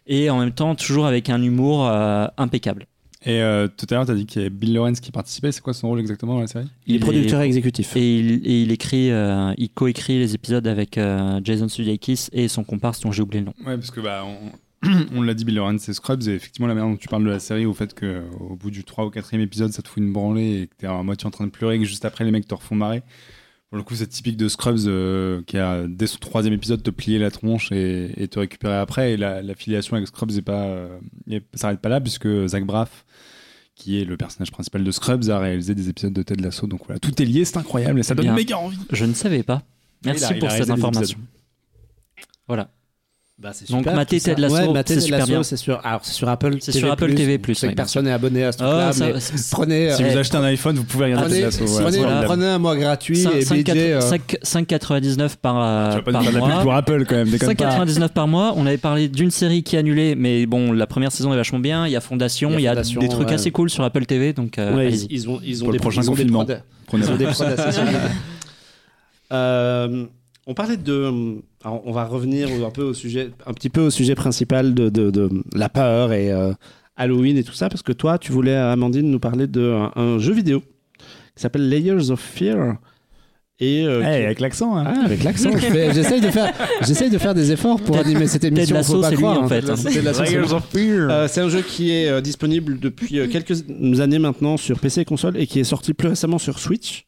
et 0.06 0.30
en 0.30 0.38
même 0.38 0.52
temps, 0.52 0.74
toujours 0.74 1.06
avec 1.06 1.28
un 1.28 1.42
humour 1.42 1.86
euh, 1.86 2.26
impeccable. 2.38 2.86
Et 3.26 3.42
euh, 3.42 3.68
tout 3.68 3.86
à 3.90 3.94
l'heure, 3.96 4.06
t'as 4.06 4.14
dit 4.14 4.24
qu'il 4.24 4.40
y 4.40 4.44
avait 4.46 4.50
Bill 4.54 4.72
Lawrence 4.72 5.00
qui 5.00 5.12
participait. 5.12 5.52
C'est 5.52 5.60
quoi 5.60 5.74
son 5.74 5.88
rôle 5.88 6.00
exactement 6.00 6.34
dans 6.34 6.40
la 6.40 6.46
série? 6.46 6.66
Il 6.86 6.96
est 6.96 6.98
producteur 7.00 7.42
exécutif. 7.42 7.94
Et 7.96 8.18
il, 8.18 8.46
et 8.46 8.62
il 8.62 8.72
écrit, 8.72 9.10
euh, 9.10 9.52
il 9.58 9.68
coécrit 9.68 10.18
les 10.18 10.34
épisodes 10.34 10.66
avec 10.66 10.96
euh, 10.96 11.38
Jason 11.44 11.68
Sudeikis 11.68 12.28
et 12.32 12.48
son 12.48 12.64
comparse 12.64 13.00
dont 13.00 13.12
j'ai 13.12 13.20
oublié 13.22 13.40
le 13.40 13.46
nom. 13.46 13.54
Ouais, 13.66 13.76
parce 13.76 13.90
que 13.90 14.00
bah, 14.00 14.24
on, 14.24 14.52
on 15.14 15.22
l'a 15.22 15.34
dit, 15.34 15.44
Bill 15.44 15.56
Lawrence, 15.56 15.82
c'est 15.82 15.92
Scrubs. 15.92 16.26
Et 16.28 16.32
effectivement, 16.34 16.66
la 16.66 16.74
manière 16.74 16.90
dont 16.90 16.96
tu 16.96 17.08
parles 17.08 17.24
de 17.24 17.30
la 17.30 17.40
série, 17.40 17.66
au 17.66 17.74
fait 17.74 17.98
qu'au 17.98 18.56
bout 18.56 18.70
du 18.70 18.84
3 18.84 19.06
ou 19.06 19.10
4 19.10 19.34
épisode, 19.34 19.72
ça 19.72 19.82
te 19.82 19.88
fout 19.88 20.02
une 20.02 20.12
branlée 20.12 20.62
et 20.62 20.66
que 20.68 20.74
t'es 20.78 20.86
à 20.86 21.02
moitié 21.02 21.26
en 21.26 21.30
train 21.30 21.44
de 21.46 21.50
pleurer 21.50 21.76
et 21.76 21.78
que 21.78 21.84
juste 21.84 22.04
après, 22.04 22.24
les 22.24 22.30
mecs 22.30 22.48
te 22.48 22.54
refont 22.54 22.74
marrer. 22.74 23.02
Pour 23.68 23.76
le 23.76 23.84
coup, 23.84 23.94
c'est 23.94 24.08
typique 24.08 24.36
de 24.36 24.48
Scrubs 24.48 24.80
euh, 24.86 25.42
qui 25.46 25.56
a, 25.56 25.86
dès 25.86 26.08
son 26.08 26.18
troisième 26.18 26.54
épisode, 26.54 26.82
te 26.82 26.90
plier 26.90 27.18
la 27.18 27.30
tronche 27.30 27.70
et, 27.70 28.10
et 28.20 28.26
te 28.26 28.40
récupérer 28.40 28.74
après. 28.74 29.12
Et 29.12 29.16
la, 29.16 29.42
la 29.42 29.54
filiation 29.54 29.96
avec 29.96 30.08
Scrubs 30.08 30.32
est 30.32 30.42
pas, 30.42 30.64
euh, 30.64 30.98
s'arrête 31.54 31.80
pas 31.80 31.88
là, 31.88 32.00
puisque 32.00 32.28
Zach 32.48 32.64
Braff, 32.64 33.04
qui 33.76 34.00
est 34.00 34.04
le 34.04 34.16
personnage 34.16 34.50
principal 34.50 34.82
de 34.82 34.90
Scrubs, 34.90 35.28
a 35.30 35.38
réalisé 35.38 35.76
des 35.76 35.88
épisodes 35.88 36.12
de 36.12 36.22
Ted 36.22 36.42
Lasso. 36.42 36.66
Donc 36.66 36.80
voilà, 36.86 36.98
tout 36.98 37.22
est 37.22 37.24
lié, 37.24 37.44
c'est 37.44 37.58
incroyable 37.58 38.00
et 38.00 38.02
ça 38.02 38.14
donne 38.14 38.24
Bien. 38.26 38.34
méga 38.34 38.58
envie. 38.58 38.78
Je 38.90 39.04
ne 39.04 39.14
savais 39.14 39.42
pas. 39.44 39.62
Merci 40.04 40.34
pour 40.34 40.50
cette 40.50 40.70
information. 40.70 41.18
Voilà. 42.48 42.70
Bah, 43.42 43.52
Donc, 43.70 43.86
ça. 43.86 44.04
Ted 44.04 44.38
Lasso, 44.38 44.54
Ouais, 44.54 44.82
c'est 44.84 45.00
super 45.00 45.18
Lasso, 45.20 45.30
bien. 45.32 45.42
C'est 45.42 45.56
sur, 45.56 45.80
alors 45.82 46.00
c'est 46.02 46.12
sur 46.12 46.28
Apple. 46.28 46.56
C'est 46.60 46.72
sur 46.72 46.92
Apple 46.92 47.14
TV+, 47.14 47.32
ouais, 47.32 47.38
que 47.38 47.74
personne 47.74 48.04
n'est 48.04 48.12
abonné 48.12 48.44
à 48.44 48.52
ce 48.52 48.58
Oh, 48.62 48.66
truc-là, 48.66 48.90
prenez, 49.52 49.90
Si 49.94 50.02
euh, 50.04 50.08
vous 50.10 50.18
achetez 50.18 50.36
un 50.36 50.42
iPhone, 50.44 50.76
vous 50.76 50.84
pouvez 50.84 51.06
regarder 51.06 51.40
Ted 51.40 51.48
prenez, 51.48 51.60
Lasso. 51.60 51.64
voilà, 51.64 51.84
prenez, 51.86 51.98
formidable. 52.02 52.26
prenez 52.26 52.46
un 52.46 52.58
mois 52.58 52.76
gratuit 52.76 53.16
Cinq- 53.16 53.34
et 53.36 53.40
cinq 53.46 53.54
bidez, 53.54 53.64
quatre- 53.64 53.78
euh, 53.78 54.00
cinq- 54.02 54.38
5,99 54.42 55.36
par, 55.36 55.56
euh, 55.58 55.88
Tu 55.90 55.96
vas 55.96 56.02
pas 56.02 56.12
par 56.12 56.22
nous 56.22 56.28
de 56.28 56.34
la 56.34 56.40
pub 56.42 56.50
mois. 56.52 56.62
pour 56.62 56.74
Apple 56.74 57.04
quand 57.08 57.14
même, 57.14 57.30
déconne 57.30 57.48
pas. 57.56 57.70
5,99 57.70 58.08
par 58.12 58.28
mois. 58.28 58.52
On 58.58 58.66
avait 58.66 58.76
parlé 58.76 59.08
d'une 59.08 59.30
série 59.30 59.62
qui 59.62 59.76
est 59.76 59.78
annulée, 59.78 60.16
mais 60.16 60.44
bon, 60.44 60.72
la 60.72 60.86
première 60.86 61.10
saison 61.10 61.32
est 61.32 61.36
vachement 61.36 61.60
bien. 61.60 61.86
Il 61.86 61.92
y 61.92 61.96
a 61.96 62.02
Fondation, 62.02 62.50
il 62.58 62.60
y 62.60 62.68
a, 62.68 62.72
Fondation, 62.72 63.00
des 63.00 63.08
trucs 63.08 63.28
ouais. 63.28 63.34
assez 63.34 63.50
cool 63.50 63.70
sur 63.70 63.84
Apple 63.84 64.04
TV, 64.04 64.34
donc 64.34 64.58
euh, 64.58 64.90
ils, 65.08 65.30
ont, 65.30 65.40
ils 65.42 65.60
des 65.70 65.78
prochain 65.78 66.02
ils 66.02 66.10
ont 66.10 66.14
des 66.14 66.24
confinement. 66.24 66.44
prods- 66.44 66.60
Prenez 66.88 67.06
Ils 67.06 67.10
ont 67.10 67.16
des 67.16 67.24
prods 67.24 67.44
assez 67.44 67.72
solides. 69.30 70.08
On 70.46 70.54
parlait 70.54 70.76
de. 70.76 71.36
alors, 71.64 71.82
on 71.86 71.92
va 71.92 72.04
revenir 72.04 72.48
un 72.66 72.70
peu 72.70 72.82
au 72.82 72.94
sujet, 72.94 73.30
un 73.46 73.52
petit 73.52 73.68
peu 73.68 73.82
au 73.82 73.90
sujet 73.90 74.14
principal 74.14 74.74
de, 74.74 74.88
de, 74.88 75.10
de 75.10 75.28
la 75.54 75.68
peur 75.68 76.12
et 76.12 76.32
euh, 76.32 76.52
Halloween 76.96 77.36
et 77.36 77.44
tout 77.44 77.52
ça, 77.52 77.68
parce 77.68 77.82
que 77.82 77.92
toi, 77.92 78.18
tu 78.18 78.32
voulais, 78.32 78.54
Amandine, 78.56 79.10
nous 79.10 79.20
parler 79.20 79.46
d'un 79.46 79.92
un 79.96 80.18
jeu 80.18 80.32
vidéo 80.32 80.60
qui 81.34 81.42
s'appelle 81.42 81.68
Layers 81.68 82.10
of 82.10 82.20
Fear. 82.20 82.76
Et 83.62 83.84
euh, 83.84 84.00
Eh, 84.00 84.04
qui- 84.04 84.24
avec 84.24 84.40
l'accent, 84.40 84.74
hein. 84.74 84.84
Ah, 84.86 85.04
avec 85.04 85.22
l'accent. 85.22 85.50
J'essaye 85.92 86.22
de 86.22 86.30
faire, 86.30 86.50
j'essaye 86.80 87.10
de 87.10 87.18
faire 87.18 87.34
des 87.34 87.52
efforts 87.52 87.78
pour 87.78 87.98
animer 87.98 88.26
cette 88.26 88.42
émission. 88.44 88.74
Lasso, 88.74 88.94
faut 88.94 89.00
pas 89.02 89.10
c'est 89.10 89.16
lui, 89.16 89.22
croire, 89.22 89.40
en 89.40 89.44
hein. 89.44 89.48
fait. 89.48 89.68
Of 89.68 90.64
Fear. 90.70 91.10
Euh, 91.10 91.28
c'est 91.28 91.42
un 91.42 91.50
jeu 91.50 91.60
qui 91.60 91.90
est 91.90 92.08
euh, 92.08 92.22
disponible 92.22 92.78
depuis 92.80 93.18
euh, 93.18 93.28
quelques 93.28 93.62
années 94.00 94.18
maintenant 94.18 94.56
sur 94.56 94.80
PC 94.80 95.02
et 95.02 95.04
console 95.04 95.36
et 95.36 95.46
qui 95.46 95.60
est 95.60 95.64
sorti 95.64 95.92
plus 95.92 96.08
récemment 96.08 96.38
sur 96.38 96.58
Switch. 96.58 97.04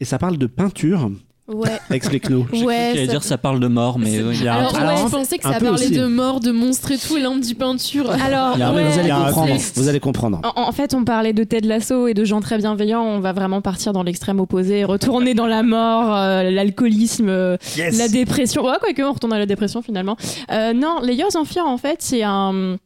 Et 0.00 0.04
ça 0.04 0.18
parle 0.18 0.38
de 0.38 0.46
peinture. 0.46 1.08
Ouais. 1.52 1.78
Explique-nous. 1.90 2.46
Ouais. 2.64 2.92
J'allais 2.94 3.06
ça- 3.06 3.12
dire 3.12 3.22
ça 3.22 3.38
parle 3.38 3.60
de 3.60 3.68
mort, 3.68 3.98
mais 3.98 4.20
oui. 4.22 4.36
il 4.38 4.44
y 4.44 4.48
a 4.48 4.54
un 4.54 4.58
Alors, 4.58 4.72
ouais, 4.74 4.80
alors, 4.80 4.96
je 5.08 5.10
pensais 5.10 5.36
que 5.38 5.44
ça 5.44 5.50
parlait 5.52 5.68
aussi. 5.70 5.90
de 5.90 6.06
mort, 6.06 6.40
de 6.40 6.50
monstres 6.50 6.92
et 6.92 6.98
tout, 6.98 7.16
et 7.16 7.20
là 7.20 7.30
on 7.30 7.36
dit 7.38 7.54
peinture. 7.54 8.10
Alors, 8.10 8.56
ouais, 8.56 8.84
vous 8.90 8.98
allez 8.98 9.10
comprendre. 9.10 9.52
Vous 9.74 9.88
allez 9.88 10.00
comprendre. 10.00 10.40
En, 10.56 10.62
en 10.68 10.72
fait, 10.72 10.94
on 10.94 11.04
parlait 11.04 11.32
de 11.32 11.44
Ted 11.44 11.66
Lasso 11.66 12.06
et 12.08 12.14
de 12.14 12.24
gens 12.24 12.40
très 12.40 12.58
bienveillants. 12.58 13.02
On 13.02 13.20
va 13.20 13.32
vraiment 13.32 13.60
partir 13.60 13.92
dans 13.92 14.02
l'extrême 14.02 14.40
opposé, 14.40 14.84
retourner 14.84 15.34
dans 15.34 15.46
la 15.46 15.62
mort, 15.62 16.14
euh, 16.14 16.50
l'alcoolisme, 16.50 17.28
euh, 17.28 17.56
la 17.76 18.08
dépression. 18.08 18.64
Ouais, 18.64 18.76
quoique, 18.80 19.02
on 19.02 19.12
retourne 19.12 19.32
à 19.32 19.38
la 19.38 19.46
dépression 19.46 19.82
finalement. 19.82 20.16
Euh, 20.50 20.72
non, 20.72 21.00
Layers 21.02 21.36
of 21.36 21.48
Fear, 21.48 21.66
en 21.66 21.78
fait, 21.78 21.96
c'est 22.00 22.22
un. 22.22 22.76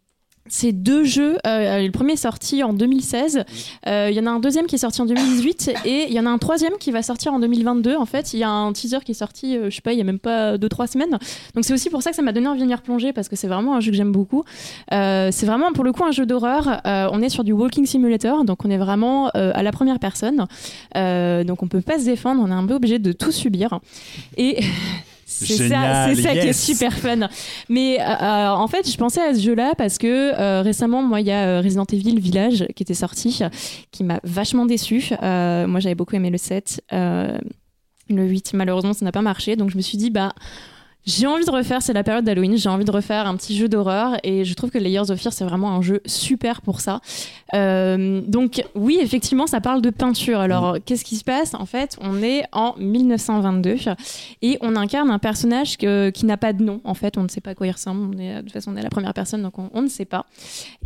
C'est 0.49 0.73
deux 0.73 1.05
jeux. 1.05 1.37
euh, 1.47 1.83
le 1.83 1.91
premier 1.91 2.15
est 2.15 2.17
sorti 2.17 2.63
en 2.63 2.73
2016. 2.73 3.45
Euh, 3.87 4.09
Il 4.11 4.17
y 4.17 4.21
en 4.21 4.27
a 4.27 4.31
un 4.31 4.41
deuxième 4.41 4.67
qui 4.67 4.77
est 4.77 4.79
sorti 4.79 5.01
en 5.03 5.07
2018 5.07 5.73
et 5.85 6.07
il 6.09 6.13
y 6.13 6.21
en 6.21 6.27
a 6.27 6.31
un 6.31 6.39
troisième 6.39 6.75
qui 6.79 6.91
va 6.91 7.03
sortir 7.03 7.33
en 7.35 7.39
2022. 7.41 7.97
En 7.97 8.07
fait, 8.07 8.33
il 8.33 8.39
y 8.39 8.45
a 8.45 8.51
un 8.51 8.73
teaser 8.73 8.99
qui 9.05 9.13
est 9.13 9.15
sorti, 9.15 9.57
euh, 9.57 9.71
je 9.71 9.77
sais 9.77 9.83
pas, 9.83 9.93
il 9.93 9.99
y 9.99 10.01
a 10.01 10.05
même 10.05 10.19
pas 10.19 10.59
deux 10.59 10.69
trois 10.69 10.87
semaines. 10.87 11.19
Donc 11.55 11.65
c'est 11.65 11.73
aussi 11.73 11.91
pour 11.91 12.03
ça 12.03 12.11
que 12.11 12.17
ça 12.17 12.23
m'a 12.23 12.33
donné 12.33 12.47
envie 12.49 12.59
de 12.59 12.65
venir 12.65 12.83
plonger 12.83 13.13
parce 13.13 13.29
que 13.29 13.37
c'est 13.37 13.49
vraiment 13.49 13.77
un 13.77 13.81
jeu 13.81 13.91
que 13.91 13.97
j'aime 13.97 14.13
beaucoup. 14.13 14.45
Euh, 14.93 15.31
c'est 15.33 15.47
vraiment 15.47 15.73
pour 15.73 15.85
le 15.85 15.93
coup 15.93 16.05
un 16.05 16.13
jeu 16.13 16.27
d'horreur. 16.27 16.81
Euh, 16.87 17.09
on 17.13 17.23
est 17.23 17.29
sur 17.29 17.45
du 17.45 17.53
walking 17.53 17.87
simulator, 17.87 18.45
donc 18.45 18.65
on 18.65 18.71
est 18.71 18.79
vraiment 18.79 19.31
euh, 19.37 19.53
à 19.55 19.63
la 19.63 19.73
première 19.73 19.99
personne. 19.99 20.47
Euh, 20.97 21.45
donc 21.45 21.63
on 21.63 21.69
peut 21.69 21.81
pas 21.81 21.99
se 21.99 22.05
défendre, 22.05 22.43
on 22.45 22.51
est 22.51 22.55
un 22.55 22.67
peu 22.67 22.75
obligé 22.75 22.99
de 22.99 23.13
tout 23.13 23.33
subir. 23.33 23.81
Et 24.37 24.61
c'est 25.29 25.69
ça, 25.69 26.07
c'est 26.15 26.23
ça 26.23 26.33
qui 26.33 26.39
est 26.39 26.53
super 26.53 26.93
fun. 26.93 27.29
Mais 27.69 28.01
euh, 28.01 28.05
euh, 28.05 28.49
en 28.51 28.69
fait, 28.69 28.89
je 28.89 28.97
pensais 28.97 29.21
à 29.21 29.35
ce 29.35 29.41
jeu-là 29.41 29.75
parce 29.77 29.99
que 29.99 30.07
euh, 30.07 30.63
récemment, 30.63 31.03
moi, 31.03 31.21
il 31.21 31.27
y 31.27 31.33
a 31.33 31.61
Resident 31.61 31.85
Evil 31.93 32.21
Village 32.21 32.65
qui 32.77 32.85
était 32.85 32.95
sorti, 32.95 33.41
qui 33.91 34.05
m'a 34.05 34.21
vachement 34.23 34.67
déçu. 34.67 35.11
Euh, 35.23 35.67
moi, 35.67 35.81
j'avais 35.81 35.97
beaucoup 35.97 36.15
aimé 36.15 36.31
le 36.31 36.39
7. 36.39 36.81
Euh, 36.93 37.39
le 38.09 38.25
8, 38.25 38.53
malheureusement, 38.55 38.93
ça 38.93 39.05
n'a 39.05 39.11
pas 39.11 39.23
marché. 39.23 39.57
Donc, 39.57 39.71
je 39.71 39.77
me 39.77 39.83
suis 39.83 39.99
dit, 39.99 40.11
bah. 40.11 40.33
J'ai 41.07 41.29
envie 41.29 41.45
de 41.45 41.51
refaire, 41.53 41.83
c'est 41.83 41.93
la 41.93 42.03
période 42.03 42.25
d'Halloween, 42.25 42.57
j'ai 42.57 42.69
envie 42.69 42.85
de 42.85 42.91
refaire 42.91 43.29
un 43.29 43.37
petit 43.37 43.57
jeu 43.57 43.69
d'horreur 43.69 44.17
et 44.25 44.45
je 44.45 44.55
trouve 44.55 44.71
que 44.71 44.79
Layers 44.79 45.09
of 45.11 45.21
Fear 45.21 45.33
c'est 45.33 45.45
vraiment 45.45 45.71
un 45.71 45.81
jeu 45.81 46.01
super 46.05 46.63
pour 46.63 46.81
ça. 46.81 47.01
Euh, 47.55 48.21
donc 48.27 48.65
oui, 48.75 48.99
effectivement, 49.01 49.47
ça 49.47 49.61
parle 49.61 49.83
de 49.83 49.91
peinture. 49.91 50.41
Alors 50.41 50.79
qu'est-ce 50.85 51.05
qui 51.05 51.15
se 51.15 51.23
passe? 51.23 51.55
En 51.55 51.65
fait, 51.65 51.97
on 52.01 52.23
est 52.25 52.43
en 52.51 52.75
1922 52.79 53.77
et 54.43 54.59
on 54.63 54.75
incarne 54.75 55.13
un 55.13 55.21
personnage 55.21 55.77
que- 55.79 56.11
qui 56.11 56.27
n'a 56.27 56.37
pas 56.37 56.53
de 56.53 56.65
nom. 56.65 56.81
En 56.83 56.95
fait, 56.95 57.17
on 57.19 57.23
ne 57.23 57.29
sait 57.29 57.41
pas 57.41 57.51
à 57.51 57.55
quoi 57.55 57.69
il 57.69 57.73
ressemble. 57.73 58.13
On 58.13 58.19
est, 58.19 58.35
de 58.39 58.41
toute 58.41 58.53
façon, 58.53 58.73
on 58.73 58.77
est 58.77 58.83
la 58.83 58.91
première 58.91 59.15
personne, 59.15 59.43
donc 59.43 59.61
on, 59.61 59.71
on 59.75 59.83
ne 59.83 59.89
sait 59.89 60.07
pas. 60.07 60.27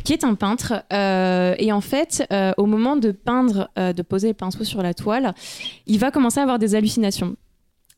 Qui 0.05 0.13
est 0.13 0.23
un 0.25 0.35
peintre. 0.35 0.85
Euh, 0.93 1.55
et 1.59 1.73
en 1.73 1.81
fait, 1.81 2.27
euh, 2.31 2.53
au 2.59 2.67
moment 2.67 2.97
de 2.97 3.11
peindre, 3.13 3.71
euh, 3.79 3.95
de 3.95 4.03
poser 4.03 4.29
le 4.29 4.35
pinceau 4.35 4.65
sur 4.65 4.83
la 4.83 4.93
toile, 4.93 5.35
il 5.87 5.99
va 5.99 6.11
commencer 6.11 6.41
à 6.41 6.43
avoir 6.43 6.59
des 6.59 6.75
hallucinations. 6.75 7.37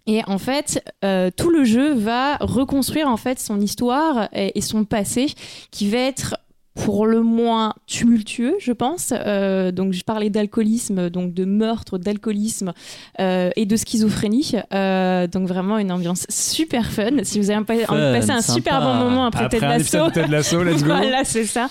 Et 0.07 0.23
en 0.27 0.39
fait, 0.39 0.83
euh, 1.05 1.31
tout 1.37 1.51
le 1.51 1.65
jeu 1.65 1.95
va 1.95 2.37
reconstruire 2.39 3.09
en 3.09 3.17
fait 3.17 3.39
son 3.39 3.61
histoire 3.61 4.29
et, 4.33 4.59
et 4.59 4.61
son 4.61 4.85
passé, 4.85 5.27
qui 5.71 5.89
va 5.89 5.99
être 5.99 6.37
pour 6.75 7.07
le 7.07 7.21
moins 7.21 7.75
tumultueux, 7.87 8.57
je 8.59 8.73
pense. 8.73 9.13
Euh, 9.13 9.73
donc, 9.73 9.93
je 9.93 10.03
parlais 10.05 10.31
d'alcoolisme, 10.31 11.11
donc 11.11 11.35
de 11.35 11.45
meurtre, 11.45 11.99
d'alcoolisme 11.99 12.73
euh, 13.21 13.51
et 13.57 13.67
de 13.67 13.77
schizophrénie. 13.77 14.55
Euh, 14.73 15.27
donc, 15.27 15.49
vraiment 15.49 15.79
une 15.79 15.93
ambiance 15.93 16.27
super 16.31 16.91
fun. 16.91 17.25
Si 17.25 17.39
vous 17.39 17.51
avez 17.51 17.63
passer 17.65 18.31
un 18.31 18.41
super 18.41 18.81
bon 18.81 18.95
moment 18.95 19.27
après, 19.27 19.45
Après 19.45 19.59
Ted 19.59 20.29
Lasso, 20.29 20.63
let's 20.65 20.83
go. 20.83 20.87
voilà, 20.87 21.25
c'est 21.25 21.45
ça. 21.45 21.69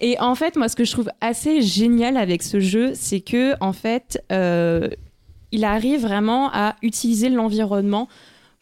Et 0.00 0.18
en 0.18 0.34
fait, 0.34 0.56
moi, 0.56 0.68
ce 0.68 0.76
que 0.76 0.84
je 0.84 0.92
trouve 0.92 1.10
assez 1.20 1.60
génial 1.60 2.16
avec 2.16 2.42
ce 2.42 2.58
jeu, 2.58 2.92
c'est 2.94 3.20
que 3.20 3.54
en 3.60 3.72
fait, 3.72 4.22
il 5.52 5.64
arrive 5.64 6.02
vraiment 6.02 6.50
à 6.52 6.76
utiliser 6.82 7.28
l'environnement 7.28 8.08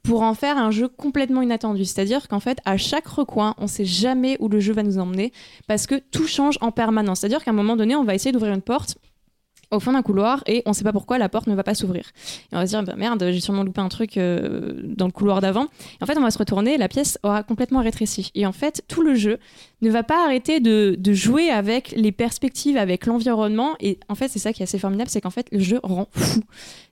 pour 0.02 0.22
en 0.22 0.34
faire 0.34 0.56
un 0.56 0.70
jeu 0.70 0.88
complètement 0.88 1.42
inattendu. 1.42 1.84
C'est-à-dire 1.84 2.28
qu'en 2.28 2.38
fait, 2.38 2.58
à 2.64 2.76
chaque 2.76 3.08
recoin, 3.08 3.54
on 3.58 3.62
ne 3.62 3.68
sait 3.68 3.84
jamais 3.84 4.36
où 4.38 4.48
le 4.48 4.60
jeu 4.60 4.72
va 4.72 4.84
nous 4.84 4.98
emmener 4.98 5.32
parce 5.66 5.86
que 5.86 5.96
tout 5.96 6.26
change 6.26 6.58
en 6.60 6.70
permanence. 6.70 7.20
C'est-à-dire 7.20 7.42
qu'à 7.42 7.50
un 7.50 7.54
moment 7.54 7.76
donné, 7.76 7.96
on 7.96 8.04
va 8.04 8.14
essayer 8.14 8.32
d'ouvrir 8.32 8.54
une 8.54 8.62
porte 8.62 8.98
au 9.70 9.80
fond 9.80 9.92
d'un 9.92 10.02
couloir 10.02 10.42
et 10.46 10.62
on 10.66 10.70
ne 10.70 10.74
sait 10.74 10.84
pas 10.84 10.92
pourquoi 10.92 11.18
la 11.18 11.28
porte 11.28 11.46
ne 11.46 11.54
va 11.54 11.64
pas 11.64 11.74
s'ouvrir. 11.74 12.04
Et 12.52 12.56
on 12.56 12.58
va 12.58 12.66
se 12.66 12.70
dire, 12.70 12.82
bah, 12.84 12.94
merde, 12.96 13.24
j'ai 13.30 13.40
sûrement 13.40 13.64
loupé 13.64 13.80
un 13.80 13.88
truc 13.88 14.16
euh, 14.16 14.80
dans 14.84 15.06
le 15.06 15.12
couloir 15.12 15.40
d'avant. 15.40 15.66
Et 16.00 16.04
en 16.04 16.06
fait, 16.06 16.16
on 16.16 16.22
va 16.22 16.30
se 16.30 16.38
retourner 16.38 16.74
et 16.74 16.78
la 16.78 16.88
pièce 16.88 17.18
aura 17.22 17.42
complètement 17.42 17.82
rétréci. 17.82 18.30
Et 18.34 18.46
en 18.46 18.52
fait, 18.52 18.84
tout 18.88 19.02
le 19.02 19.14
jeu 19.14 19.38
ne 19.82 19.90
va 19.90 20.02
pas 20.02 20.24
arrêter 20.24 20.60
de, 20.60 20.96
de 20.98 21.12
jouer 21.12 21.50
avec 21.50 21.92
les 21.96 22.12
perspectives, 22.12 22.76
avec 22.76 23.06
l'environnement. 23.06 23.74
Et 23.80 23.98
en 24.08 24.14
fait, 24.14 24.28
c'est 24.28 24.38
ça 24.38 24.52
qui 24.52 24.62
est 24.62 24.64
assez 24.64 24.78
formidable, 24.78 25.10
c'est 25.10 25.20
qu'en 25.20 25.30
fait, 25.30 25.48
le 25.50 25.60
jeu 25.60 25.80
rend 25.82 26.08
fou. 26.12 26.40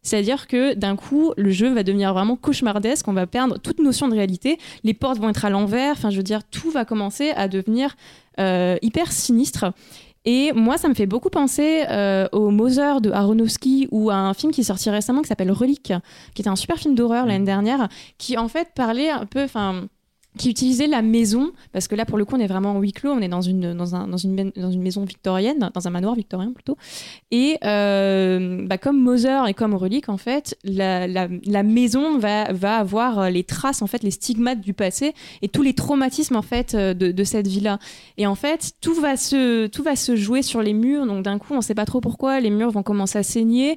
C'est-à-dire 0.03 0.47
que 0.49 0.75
d'un 0.75 0.97
coup, 0.97 1.33
le 1.37 1.51
jeu 1.51 1.73
va 1.73 1.83
devenir 1.83 2.13
vraiment 2.13 2.37
cauchemardesque, 2.37 3.09
on 3.09 3.15
va 3.15 3.27
perdre 3.27 3.59
toute 3.59 3.79
notion 3.79 4.09
de 4.09 4.15
réalité, 4.15 4.59
les 4.83 4.95
portes 4.95 5.19
vont 5.19 5.31
être 5.31 5.45
à 5.45 5.51
l'envers, 5.51 5.93
enfin, 5.93 6.11
je 6.11 6.19
veux 6.19 6.23
dire, 6.23 6.45
tout 6.45 6.71
va 6.71 6.85
commencer 6.85 7.31
à 7.31 7.49
devenir 7.49 7.97
euh, 8.39 8.77
hyper 8.83 9.13
sinistre. 9.13 9.73
Et 10.25 10.53
moi, 10.55 10.79
ça 10.79 10.89
me 10.89 10.95
fait 10.95 11.07
beaucoup 11.07 11.29
penser 11.29 11.85
euh, 11.91 12.27
au 12.33 12.51
Mother 12.51 13.01
de 13.01 13.11
Aronofsky 13.11 13.89
ou 13.91 14.11
à 14.11 14.15
un 14.15 14.33
film 14.33 14.53
qui 14.53 14.63
est 14.63 14.65
sorti 14.65 14.89
récemment 14.89 15.21
qui 15.21 15.29
s'appelle 15.29 15.53
Relique, 15.53 15.93
qui 16.35 16.43
était 16.43 16.49
un 16.49 16.57
super 16.57 16.79
film 16.79 16.95
d'horreur 16.95 17.27
l'année 17.27 17.45
dernière, 17.45 17.89
qui 18.17 18.39
en 18.39 18.49
fait 18.49 18.69
parlait 18.75 19.11
un 19.11 19.27
peu, 19.27 19.43
enfin, 19.43 19.87
qui 20.36 20.51
utilisait 20.51 20.89
la 20.89 21.02
maison, 21.02 21.52
parce 21.73 21.86
que 21.86 21.94
là, 21.94 22.05
pour 22.05 22.19
le 22.19 22.24
coup, 22.24 22.35
on 22.35 22.40
est 22.40 22.48
vraiment 22.48 22.73
en 22.73 22.81
huis 22.81 22.93
clos, 22.93 23.12
on 23.12 23.20
est 23.20 23.28
dans 23.28 23.40
une, 23.40 23.73
dans 23.74 23.94
un, 23.94 24.09
dans 24.09 24.16
une, 24.16 24.52
maison- 24.55 25.05
victorienne, 25.05 25.70
dans 25.73 25.86
un 25.86 25.90
manoir 25.90 26.15
victorien 26.15 26.52
plutôt. 26.52 26.77
Et 27.31 27.56
euh, 27.65 28.66
bah, 28.66 28.77
comme 28.77 29.01
Mother 29.01 29.47
et 29.47 29.55
comme 29.55 29.74
Relique, 29.74 30.09
en 30.09 30.16
fait, 30.16 30.59
la, 30.65 31.28
maison 31.62 32.19
va, 32.19 32.52
va 32.52 32.78
avoir 32.78 33.19
euh, 33.20 33.31
les 33.31 33.44
traces, 33.44 33.81
en 33.81 33.86
fait, 33.86 34.02
les 34.02 34.11
stigmates 34.11 34.61
du 34.61 34.74
passé 34.74 35.15
et 35.40 35.48
tous 35.48 35.62
les 35.62 35.74
traumatismes, 35.74 36.36
en 36.36 36.43
fait, 36.43 36.74
euh, 36.74 36.94
de, 36.94 37.24
cette 37.24 37.47
vie-là. 37.47 37.78
Et 38.19 38.27
en 38.27 38.35
fait, 38.35 38.73
tout 38.81 38.94
va 38.94 39.16
se, 39.16 39.66
tout 39.69 39.82
va 39.82 39.94
se 39.94 40.16
jouer 40.16 40.43
sur 40.43 40.62
les 40.62 40.74
murs. 40.74 41.06
Donc 41.06 41.24
d'un 41.24 41.39
coup, 41.39 41.55
on 41.55 41.61
sait 41.61 41.74
pas 41.74 41.86
trop 41.86 42.01
pourquoi. 42.01 42.40
Les 42.40 42.51
murs 42.51 42.70
vont 42.70 42.82
commencer 42.82 43.19
à 43.19 43.23
saigner. 43.23 43.77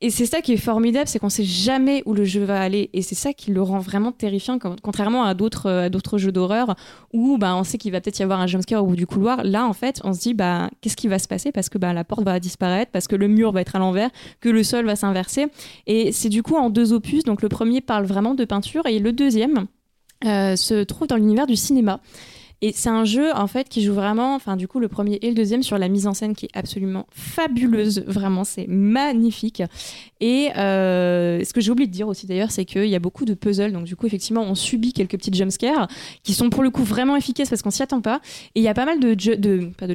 Et 0.00 0.10
c'est 0.10 0.26
ça 0.26 0.40
qui 0.40 0.52
est 0.52 0.58
formidable, 0.58 1.08
c'est 1.08 1.18
qu'on 1.18 1.28
sait 1.28 1.42
jamais 1.44 2.04
où 2.06 2.14
le 2.14 2.24
jeu 2.24 2.44
va 2.44 2.60
aller. 2.60 2.88
Et 2.92 3.02
c'est 3.02 3.16
ça 3.16 3.32
qui 3.32 3.50
le 3.50 3.60
rend 3.62 3.80
vraiment 3.80 4.12
terrifiant, 4.12 4.56
contrairement 4.80 5.24
à 5.24 5.34
d'autres, 5.34 5.66
euh, 5.66 5.86
à 5.86 5.88
d'autres 5.88 6.18
jeux 6.18 6.30
d'horreur 6.30 6.76
où 7.12 7.36
bah, 7.36 7.56
on 7.56 7.64
sait 7.64 7.78
qu'il 7.78 7.90
va 7.90 8.00
peut-être 8.00 8.20
y 8.20 8.22
avoir 8.22 8.38
un 8.38 8.46
jumpscare 8.46 8.84
au 8.84 8.86
bout 8.86 8.96
du 8.96 9.06
couloir. 9.08 9.42
Là, 9.42 9.66
en 9.66 9.72
fait, 9.72 10.00
on 10.04 10.12
se 10.12 10.20
dit 10.20 10.34
bah, 10.34 10.70
qu'est-ce 10.80 10.96
qui 10.96 11.08
va 11.08 11.18
se 11.18 11.26
passer? 11.26 11.50
Parce 11.50 11.68
que 11.68 11.78
bah, 11.78 11.92
la 11.92 12.04
porte 12.04 12.22
va 12.22 12.38
disparaître, 12.38 12.92
parce 12.92 13.08
que 13.08 13.16
le 13.16 13.26
mur 13.26 13.50
va 13.50 13.60
être 13.60 13.74
à 13.74 13.80
l'envers, 13.80 14.10
que 14.40 14.48
le 14.48 14.62
sol 14.62 14.86
va 14.86 14.94
s'inverser. 14.94 15.46
Et 15.88 16.12
c'est 16.12 16.28
du 16.28 16.44
coup 16.44 16.54
en 16.54 16.70
deux 16.70 16.92
opus. 16.92 17.24
Donc 17.24 17.42
le 17.42 17.48
premier 17.48 17.80
parle 17.80 18.06
vraiment 18.06 18.34
de 18.34 18.44
peinture 18.44 18.86
et 18.86 19.00
le 19.00 19.12
deuxième 19.12 19.66
euh, 20.24 20.54
se 20.54 20.84
trouve 20.84 21.08
dans 21.08 21.16
l'univers 21.16 21.48
du 21.48 21.56
cinéma. 21.56 22.00
Et 22.60 22.72
c'est 22.72 22.88
un 22.88 23.04
jeu 23.04 23.32
en 23.34 23.46
fait 23.46 23.68
qui 23.68 23.82
joue 23.82 23.94
vraiment, 23.94 24.34
enfin 24.34 24.56
du 24.56 24.66
coup 24.66 24.80
le 24.80 24.88
premier 24.88 25.18
et 25.22 25.28
le 25.28 25.34
deuxième 25.34 25.62
sur 25.62 25.78
la 25.78 25.88
mise 25.88 26.08
en 26.08 26.14
scène 26.14 26.34
qui 26.34 26.46
est 26.46 26.56
absolument 26.56 27.06
fabuleuse, 27.12 28.02
vraiment 28.06 28.42
c'est 28.42 28.66
magnifique. 28.66 29.62
Et 30.20 30.50
euh, 30.56 31.44
ce 31.44 31.52
que 31.52 31.60
j'ai 31.60 31.70
oublié 31.70 31.86
de 31.86 31.92
dire 31.92 32.08
aussi 32.08 32.26
d'ailleurs, 32.26 32.50
c'est 32.50 32.64
qu'il 32.64 32.86
y 32.86 32.96
a 32.96 32.98
beaucoup 32.98 33.24
de 33.24 33.34
puzzles, 33.34 33.72
donc 33.72 33.84
du 33.84 33.94
coup 33.94 34.06
effectivement 34.06 34.42
on 34.42 34.56
subit 34.56 34.92
quelques 34.92 35.16
petites 35.16 35.36
jumpscares 35.36 35.86
qui 36.24 36.34
sont 36.34 36.50
pour 36.50 36.64
le 36.64 36.70
coup 36.70 36.82
vraiment 36.82 37.14
efficaces 37.14 37.48
parce 37.48 37.62
qu'on 37.62 37.70
s'y 37.70 37.82
attend 37.82 38.00
pas. 38.00 38.20
Et 38.56 38.60
il 38.60 38.62
y 38.64 38.68
a 38.68 38.74
pas 38.74 38.86
mal 38.86 38.98
de, 38.98 39.16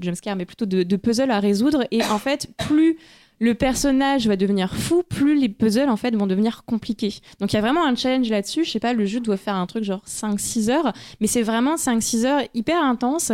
jumpscares 0.02 0.38
mais 0.38 0.46
plutôt 0.46 0.66
de 0.66 0.96
puzzles 0.96 1.32
à 1.32 1.42
résoudre. 1.42 1.86
Et 1.92 2.02
en 2.04 2.20
fait 2.20 2.50
plus 2.58 2.98
le 3.44 3.56
personnage 3.56 4.26
va 4.26 4.38
devenir 4.38 4.74
fou, 4.74 5.04
plus 5.04 5.38
les 5.38 5.50
puzzles 5.50 5.90
en 5.90 5.98
fait 5.98 6.16
vont 6.16 6.28
devenir 6.28 6.64
compliqués. 6.64 7.16
Donc 7.42 7.52
il 7.52 7.58
y 7.58 7.60
a 7.60 7.62
vraiment 7.62 7.86
un 7.86 7.94
challenge 7.94 8.30
là-dessus. 8.30 8.64
Je 8.64 8.72
sais 8.72 8.80
pas, 8.80 8.94
le 8.94 9.06
jeu 9.06 9.20
doit 9.20 9.36
faire 9.36 9.56
un 9.56 9.66
truc 9.66 9.84
genre 9.84 10.02
5-6 10.08 10.70
heures, 10.70 10.94
mais 11.20 11.28
c'est 11.28 11.42
vraiment 11.42 11.76
5-6 11.76 12.26
heures 12.26 12.42
hyper 12.54 12.82
intense. 12.82 13.34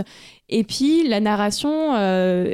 Et 0.49 0.63
puis 0.63 1.07
la 1.07 1.19
narration, 1.19 1.93
euh, 1.95 2.51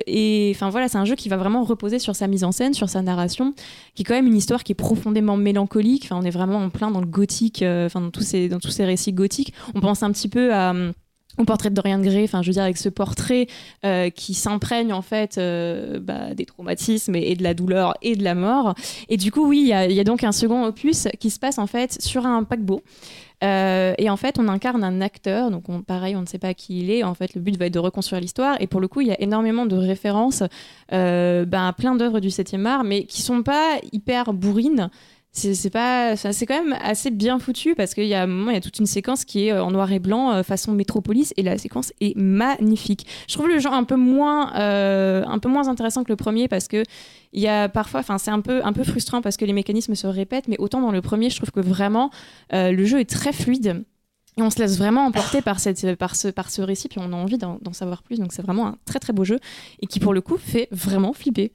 enfin 0.51 0.69
voilà, 0.69 0.89
c'est 0.89 0.97
un 0.97 1.05
jeu 1.05 1.15
qui 1.15 1.29
va 1.29 1.37
vraiment 1.37 1.63
reposer 1.63 1.97
sur 1.97 2.13
sa 2.13 2.27
mise 2.27 2.43
en 2.43 2.51
scène, 2.51 2.73
sur 2.73 2.89
sa 2.89 3.01
narration, 3.01 3.53
qui 3.93 4.01
est 4.01 4.05
quand 4.05 4.15
même 4.15 4.27
une 4.27 4.35
histoire 4.35 4.65
qui 4.65 4.73
est 4.73 4.75
profondément 4.75 5.37
mélancolique. 5.37 6.03
Enfin, 6.03 6.17
on 6.21 6.25
est 6.25 6.31
vraiment 6.31 6.57
en 6.57 6.69
plein 6.69 6.91
dans 6.91 6.99
le 6.99 7.07
gothique, 7.07 7.61
euh, 7.61 7.85
enfin 7.85 8.01
dans 8.01 8.11
tous 8.11 8.23
ces 8.23 8.49
dans 8.49 8.59
tous 8.59 8.71
ces 8.71 8.83
récits 8.83 9.13
gothiques. 9.13 9.53
On 9.75 9.79
pense 9.79 10.03
un 10.03 10.11
petit 10.11 10.27
peu 10.27 10.53
à 10.53 10.71
hum, 10.71 10.91
au 11.37 11.43
portrait 11.43 11.69
de 11.69 11.75
Dorian 11.75 11.99
Gray, 11.99 12.23
enfin 12.23 12.41
je 12.41 12.47
veux 12.47 12.53
dire 12.53 12.63
avec 12.63 12.77
ce 12.77 12.89
portrait 12.89 13.47
euh, 13.85 14.09
qui 14.09 14.33
s'imprègne 14.33 14.93
en 14.93 15.01
fait 15.01 15.37
euh, 15.37 15.99
bah, 15.99 16.33
des 16.33 16.45
traumatismes 16.45 17.15
et, 17.15 17.35
de 17.35 17.43
la 17.43 17.53
douleur 17.53 17.93
et 18.01 18.15
de 18.15 18.23
la 18.23 18.35
mort. 18.35 18.75
Et 19.09 19.17
du 19.17 19.31
coup 19.31 19.45
oui, 19.47 19.59
il 19.61 19.93
y 19.93 19.99
a, 19.99 20.03
donc 20.03 20.23
un 20.23 20.31
second 20.31 20.65
opus 20.65 21.07
qui 21.19 21.29
se 21.29 21.39
passe 21.39 21.57
en 21.57 21.67
fait 21.67 22.01
sur 22.01 22.25
un 22.25 22.43
paquebot. 22.43 22.81
Euh, 23.43 23.93
et 23.97 24.09
en 24.09 24.15
fait, 24.15 24.39
on 24.39 24.47
incarne 24.47 24.81
un 24.81 25.01
acteur, 25.01 25.51
donc 25.51 25.67
on- 25.67 25.81
pareil, 25.81 26.15
on 26.15 26.21
ne 26.21 26.25
sait 26.25 26.39
pas 26.39 26.53
qui 26.53 26.79
il 26.79 26.89
est. 26.89 27.03
En 27.03 27.13
fait, 27.15 27.35
le 27.35 27.41
but 27.41 27.57
va 27.57 27.65
être 27.65 27.73
de 27.73 27.79
reconstruire 27.79 28.21
l'histoire. 28.21 28.55
Et 28.61 28.65
pour 28.65 28.79
le 28.79 28.87
coup, 28.87 29.01
il 29.01 29.07
y 29.07 29.11
a 29.11 29.21
énormément 29.21 29.65
de 29.65 29.75
références 29.75 30.41
ben, 30.89 31.45
à 31.51 31.73
plein 31.73 31.95
d'œuvres 31.95 32.21
du 32.21 32.29
7e 32.29 32.65
art, 32.65 32.85
mais 32.85 33.03
qui 33.03 33.21
sont 33.21 33.43
pas 33.43 33.77
hyper 33.91 34.31
bourrines. 34.31 34.89
C'est 35.35 35.69
pas 35.69 36.15
c'est 36.15 36.45
quand 36.45 36.63
même 36.63 36.77
assez 36.81 37.11
bien 37.11 37.39
foutu 37.39 37.75
parce 37.75 37.93
qu'il 37.93 38.05
y 38.05 38.13
a 38.13 38.23
un 38.23 38.47
il 38.47 38.53
y 38.53 38.57
a 38.57 38.61
toute 38.61 38.79
une 38.79 38.85
séquence 38.85 39.25
qui 39.25 39.47
est 39.47 39.51
euh, 39.51 39.63
en 39.63 39.71
noir 39.71 39.91
et 39.91 39.99
blanc 39.99 40.31
euh, 40.31 40.43
façon 40.43 40.71
métropolis 40.71 41.33
et 41.35 41.43
la 41.43 41.57
séquence 41.57 41.91
est 41.99 42.15
magnifique 42.15 43.05
je 43.27 43.33
trouve 43.33 43.49
le 43.49 43.59
genre 43.59 43.73
un 43.73 43.83
peu 43.83 43.97
moins 43.97 44.55
euh, 44.55 45.23
un 45.25 45.39
peu 45.39 45.49
moins 45.49 45.67
intéressant 45.67 46.03
que 46.03 46.09
le 46.09 46.15
premier 46.15 46.47
parce 46.47 46.67
que 46.69 46.83
il 47.33 47.41
y 47.41 47.49
a 47.49 47.67
parfois 47.67 47.99
enfin 47.99 48.17
c'est 48.17 48.31
un 48.31 48.39
peu 48.39 48.63
un 48.63 48.71
peu 48.71 48.85
frustrant 48.85 49.21
parce 49.21 49.35
que 49.35 49.43
les 49.43 49.53
mécanismes 49.53 49.95
se 49.95 50.07
répètent 50.07 50.47
mais 50.47 50.57
autant 50.57 50.79
dans 50.79 50.91
le 50.91 51.01
premier 51.01 51.29
je 51.29 51.35
trouve 51.35 51.51
que 51.51 51.59
vraiment 51.59 52.11
le 52.53 52.85
jeu 52.85 53.01
est 53.01 53.09
très 53.09 53.33
fluide 53.33 53.83
et 54.37 54.41
on 54.41 54.49
se 54.49 54.59
laisse 54.59 54.77
vraiment 54.77 55.05
emporter 55.05 55.41
par, 55.41 55.61
cette, 55.61 55.95
par, 55.95 56.13
ce, 56.13 56.27
par 56.27 56.49
ce 56.49 56.61
récit, 56.61 56.89
puis 56.89 56.99
on 57.01 57.13
a 57.13 57.15
envie 57.15 57.37
d'en 57.37 57.71
savoir 57.71 58.03
plus. 58.03 58.19
Donc 58.19 58.33
c'est 58.33 58.41
vraiment 58.41 58.67
un 58.67 58.77
très 58.83 58.99
très 58.99 59.13
beau 59.13 59.23
jeu 59.23 59.39
et 59.79 59.87
qui 59.87 60.01
pour 60.01 60.13
le 60.13 60.19
coup 60.19 60.37
fait 60.37 60.67
vraiment 60.71 61.13
flipper. 61.13 61.53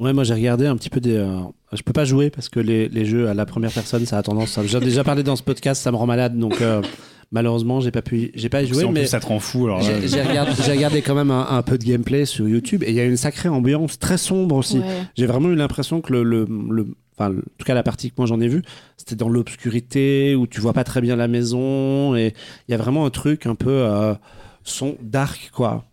Ouais, 0.00 0.12
moi 0.14 0.24
j'ai 0.24 0.34
regardé 0.34 0.66
un 0.66 0.76
petit 0.76 0.90
peu 0.90 1.00
des. 1.00 1.14
euh, 1.14 1.38
je 1.72 1.82
peux 1.82 1.92
pas 1.92 2.04
jouer 2.04 2.30
parce 2.30 2.48
que 2.48 2.58
les, 2.58 2.88
les 2.88 3.04
jeux 3.04 3.28
à 3.28 3.34
la 3.34 3.44
première 3.46 3.70
personne, 3.70 4.06
ça 4.06 4.18
a 4.18 4.22
tendance. 4.22 4.56
à- 4.58 4.64
J'ai 4.66 4.80
déjà 4.80 5.04
parlé 5.04 5.22
dans 5.22 5.36
ce 5.36 5.42
podcast, 5.42 5.82
ça 5.82 5.92
me 5.92 5.96
rend 5.96 6.06
malade, 6.06 6.38
donc 6.38 6.60
euh, 6.62 6.80
malheureusement 7.32 7.80
j'ai 7.80 7.90
pas 7.90 8.02
pu, 8.02 8.30
j'ai 8.34 8.48
pas 8.48 8.62
y 8.62 8.66
joué, 8.66 8.84
en 8.84 8.92
mais 8.92 9.00
plus, 9.02 9.08
ça 9.08 9.20
te 9.20 9.26
rend 9.26 9.38
fou. 9.40 9.66
Alors, 9.66 9.80
là, 9.82 10.00
j'ai 10.00 10.08
j'ai 10.08 10.22
regardé, 10.22 10.52
j'ai 10.64 10.72
regardé 10.72 11.02
quand 11.02 11.14
même 11.14 11.30
un, 11.30 11.46
un 11.50 11.62
peu 11.62 11.76
de 11.78 11.84
gameplay 11.84 12.24
sur 12.24 12.48
YouTube 12.48 12.82
et 12.82 12.88
il 12.88 12.94
y 12.96 13.00
a 13.00 13.04
une 13.04 13.18
sacrée 13.18 13.48
ambiance 13.50 13.98
très 13.98 14.16
sombre 14.18 14.56
aussi. 14.56 14.78
Ouais. 14.78 14.84
J'ai 15.16 15.26
vraiment 15.26 15.50
eu 15.50 15.54
l'impression 15.54 16.00
que 16.00 16.12
le, 16.14 16.22
le, 16.24 16.46
le- 16.70 16.86
enfin, 17.18 17.30
en 17.32 17.40
tout 17.58 17.64
cas 17.66 17.74
la 17.74 17.82
partie 17.82 18.08
que 18.08 18.14
moi 18.16 18.26
j'en 18.26 18.40
ai 18.40 18.48
vue, 18.48 18.62
c'était 18.96 19.16
dans 19.16 19.28
l'obscurité 19.28 20.34
où 20.34 20.46
tu 20.46 20.60
vois 20.62 20.72
pas 20.72 20.84
très 20.84 21.02
bien 21.02 21.14
la 21.16 21.28
maison 21.28 22.16
et 22.16 22.32
il 22.68 22.72
y 22.72 22.74
a 22.74 22.78
vraiment 22.78 23.04
un 23.04 23.10
truc 23.10 23.44
un 23.46 23.54
peu 23.54 23.70
euh, 23.70 24.14
son 24.64 24.96
dark 25.02 25.50
quoi. 25.52 25.84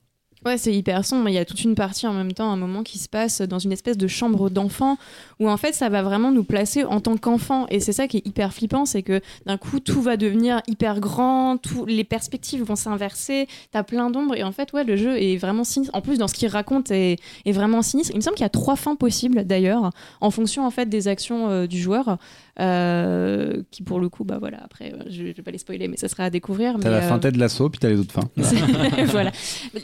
Ouais, 0.48 0.58
c'est 0.58 0.74
hyper 0.74 1.04
sombre. 1.04 1.28
Il 1.28 1.36
y 1.36 1.38
a 1.40 1.44
toute 1.44 1.66
une 1.66 1.76
partie 1.76 2.08
en 2.08 2.14
même 2.14 2.32
temps, 2.32 2.50
un 2.50 2.56
moment 2.56 2.82
qui 2.82 3.00
se 3.00 3.10
passe 3.10 3.42
dans 3.42 3.60
une 3.60 3.74
espèce 3.74 3.98
de 3.98 4.08
chambre 4.08 4.50
d'enfant 4.50 4.98
où 5.42 5.50
en 5.50 5.58
fait 5.58 5.74
ça 5.74 5.90
va 5.90 6.02
vraiment 6.02 6.32
nous 6.32 6.46
placer 6.46 6.86
en 6.86 7.02
tant 7.02 7.18
qu'enfant. 7.18 7.68
Et 7.70 7.82
c'est 7.82 7.92
ça 7.92 8.08
qui 8.08 8.20
est 8.20 8.26
hyper 8.26 8.54
flippant, 8.54 8.86
c'est 8.86 9.04
que 9.04 9.20
d'un 9.46 9.58
coup 9.58 9.82
tout 9.82 10.02
va 10.02 10.16
devenir 10.16 10.62
hyper 10.70 11.02
grand, 11.02 11.58
tout, 11.58 11.86
les 11.86 12.06
perspectives 12.06 12.64
vont 12.64 12.78
s'inverser, 12.78 13.50
t'as 13.74 13.84
plein 13.84 14.10
d'ombres. 14.10 14.36
Et 14.36 14.44
en 14.44 14.54
fait, 14.54 14.72
ouais, 14.72 14.86
le 14.86 14.96
jeu 14.96 15.22
est 15.22 15.36
vraiment 15.36 15.66
sinistre. 15.66 15.94
En 15.94 16.00
plus, 16.00 16.18
dans 16.18 16.30
ce 16.30 16.34
qu'il 16.34 16.48
raconte 16.48 16.92
est, 16.92 17.18
est 17.46 17.52
vraiment 17.52 17.82
sinistre. 17.82 18.14
Il 18.14 18.18
me 18.20 18.22
semble 18.22 18.38
qu'il 18.38 18.46
y 18.46 18.48
a 18.48 18.50
trois 18.50 18.78
fins 18.78 18.96
possibles 18.96 19.44
d'ailleurs, 19.44 19.90
en 20.22 20.32
fonction 20.32 20.66
en 20.66 20.72
fait 20.72 20.86
des 20.86 21.10
actions 21.10 21.50
euh, 21.50 21.68
du 21.68 21.78
joueur. 21.78 22.20
Euh, 22.60 23.62
qui 23.72 23.84
pour 23.84 24.00
le 24.00 24.10
coup, 24.10 24.24
bah 24.24 24.38
voilà, 24.40 24.64
après, 24.64 24.94
euh, 24.94 25.04
je, 25.08 25.28
je 25.28 25.34
vais 25.34 25.44
pas 25.44 25.52
les 25.52 25.58
spoiler, 25.58 25.88
mais 25.88 25.98
ça 25.98 26.08
sera 26.08 26.24
à 26.24 26.30
découvrir. 26.30 26.76
T'as 26.80 26.90
la 26.90 26.98
euh, 26.98 27.10
fin 27.10 27.20
tête 27.20 27.36
de 27.36 27.40
l'assaut, 27.40 27.70
puis 27.70 27.80
t'as 27.80 27.90
les 27.90 28.00
autres 28.00 28.14
fins. 28.14 28.30
voilà. 29.08 29.32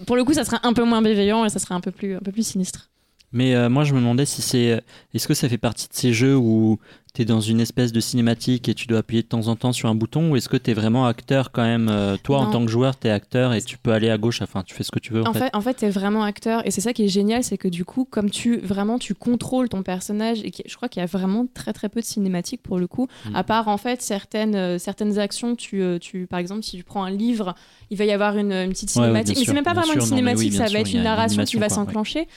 Pour 0.08 0.16
le 0.16 0.24
coup, 0.24 0.34
ça 0.34 0.44
sera 0.44 0.60
un 0.64 0.74
peu 0.74 0.84
moins 0.84 1.02
bienveillant 1.02 1.45
et 1.45 1.50
ça 1.50 1.60
sera 1.60 1.76
un 1.76 1.82
peu 1.82 1.91
plus, 1.91 2.16
un 2.16 2.20
peu 2.20 2.32
plus 2.32 2.45
sinistre. 2.45 2.90
Mais 3.32 3.56
euh, 3.56 3.70
moi, 3.70 3.84
je 3.84 3.94
me 3.94 4.00
demandais 4.00 4.26
si 4.26 4.41
c'est. 4.41 4.84
Est-ce 5.14 5.28
que 5.28 5.34
ça 5.34 5.50
fait 5.50 5.58
partie 5.58 5.88
de 5.88 5.94
ces 5.94 6.14
jeux 6.14 6.36
où 6.36 6.80
tu 7.14 7.22
es 7.22 7.26
dans 7.26 7.41
une 7.41 7.60
espèce 7.60 7.91
de 7.91 7.99
cinématique 7.99 8.68
et 8.69 8.73
tu 8.73 8.88
dois 8.88 8.98
appuyer 8.99 9.22
de 9.22 9.27
temps 9.27 9.48
en 9.48 9.56
temps 9.56 9.72
sur 9.72 9.88
un 9.88 9.94
bouton 9.94 10.31
ou 10.31 10.35
est-ce 10.35 10.49
que 10.49 10.57
tu 10.57 10.72
es 10.72 10.73
vraiment 10.73 11.06
acteur 11.06 11.52
quand 11.52 11.61
même 11.61 11.88
euh, 11.88 12.18
Toi, 12.23 12.40
en 12.40 12.49
tant 12.49 12.65
que 12.65 12.72
joueur, 12.72 12.98
tu 12.99 13.06
es 13.07 13.11
acteur 13.11 13.53
et 13.53 13.61
tu 13.61 13.77
peux 13.77 13.91
aller 13.91 14.10
à 14.10 14.18
gauche, 14.18 14.41
enfin, 14.41 14.64
tu 14.64 14.73
fais 14.73 14.81
ce 14.84 14.90
que 14.90 14.98
tu 14.98 15.14
veux. 15.14 15.22
En, 15.22 15.27
En 15.27 15.34
fait. 15.34 15.40
fait, 15.40 15.49
en 15.56 15.61
fait, 15.61 15.76
t'es 15.76 15.91
vraiment 15.91 16.23
acteur 16.23 16.65
et 16.65 16.72
c'est 16.72 16.81
ça 16.81 16.91
qui 16.91 17.03
est 17.03 17.07
génial, 17.07 17.44
c'est 17.44 17.57
que 17.60 17.68
du 17.68 17.85
coup, 17.85 18.06
comme 18.10 18.31
tu 18.31 18.57
vraiment 18.57 18.98
tu 18.98 19.14
contrôles 19.14 19.69
ton 19.69 19.84
personnage 19.84 20.41
et 20.44 20.49
qui- 20.49 20.64
je 20.65 20.76
crois 20.76 20.90
qu'il 20.90 21.02
y 21.02 21.03
a 21.03 21.06
vraiment 21.06 21.45
très 21.53 21.72
très 21.72 21.88
peu 21.88 21.99
de 21.99 22.06
cinématiques 22.06 22.64
pour 22.64 22.80
le 22.80 22.88
coup, 22.88 23.07
Mm. 23.30 23.35
à 23.35 23.44
part 23.44 23.68
en 23.68 23.77
fait 23.77 24.02
certaines 24.02 24.56
euh, 24.56 24.80
certaines 24.80 25.19
actions. 25.19 25.56
Tu, 25.56 25.84
euh, 25.84 25.99
tu 25.99 26.26
par 26.26 26.40
exemple, 26.40 26.64
si 26.64 26.77
tu 26.77 26.84
prends 26.84 27.03
un 27.03 27.11
livre, 27.11 27.53
il 27.91 27.98
va 27.98 28.06
y 28.06 28.11
avoir 28.11 28.38
une, 28.40 28.52
une 28.52 28.72
petite 28.72 28.90
Ouais, 28.95 29.02
ouais, 29.02 29.06
cinématique, 29.06 29.35
bien 29.35 29.41
mais 29.41 29.45
c'est 29.45 29.53
même 29.53 29.64
pas 29.64 29.73
bien 29.73 29.81
vraiment 29.84 29.94
sûr, 29.94 30.02
une 30.18 30.26
non, 30.26 30.31
oui, 30.31 30.38
cinématique, 30.40 30.53
ça 30.53 30.65
sûr, 30.65 30.73
va 30.73 30.80
être 30.80 30.94
une 30.94 31.03
narration 31.03 31.44
qui 31.44 31.57
va 31.57 31.68
ouais. 31.68 31.69
s'enclencher. 31.69 32.27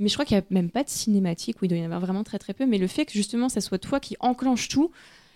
Mais 0.00 0.08
je 0.08 0.14
crois 0.14 0.24
qu'il 0.24 0.36
y 0.36 0.40
a 0.40 0.42
même 0.50 0.70
pas 0.70 0.82
de 0.82 0.88
cinématique, 0.88 1.62
ou 1.62 1.66
il 1.66 1.68
doit 1.68 1.78
y 1.78 1.82
en 1.82 1.84
avoir 1.84 2.00
vraiment 2.00 2.24
très 2.24 2.40
très 2.40 2.52
peu. 2.52 2.66
Mais 2.66 2.78
le 2.78 2.88
fait 2.88 3.04
que 3.04 3.12
justement, 3.12 3.48
ça 3.48 3.60
soit 3.60 3.78
toi 3.78 4.00
qui 4.00 4.16
enclenche 4.24 4.68
tout. 4.68 4.90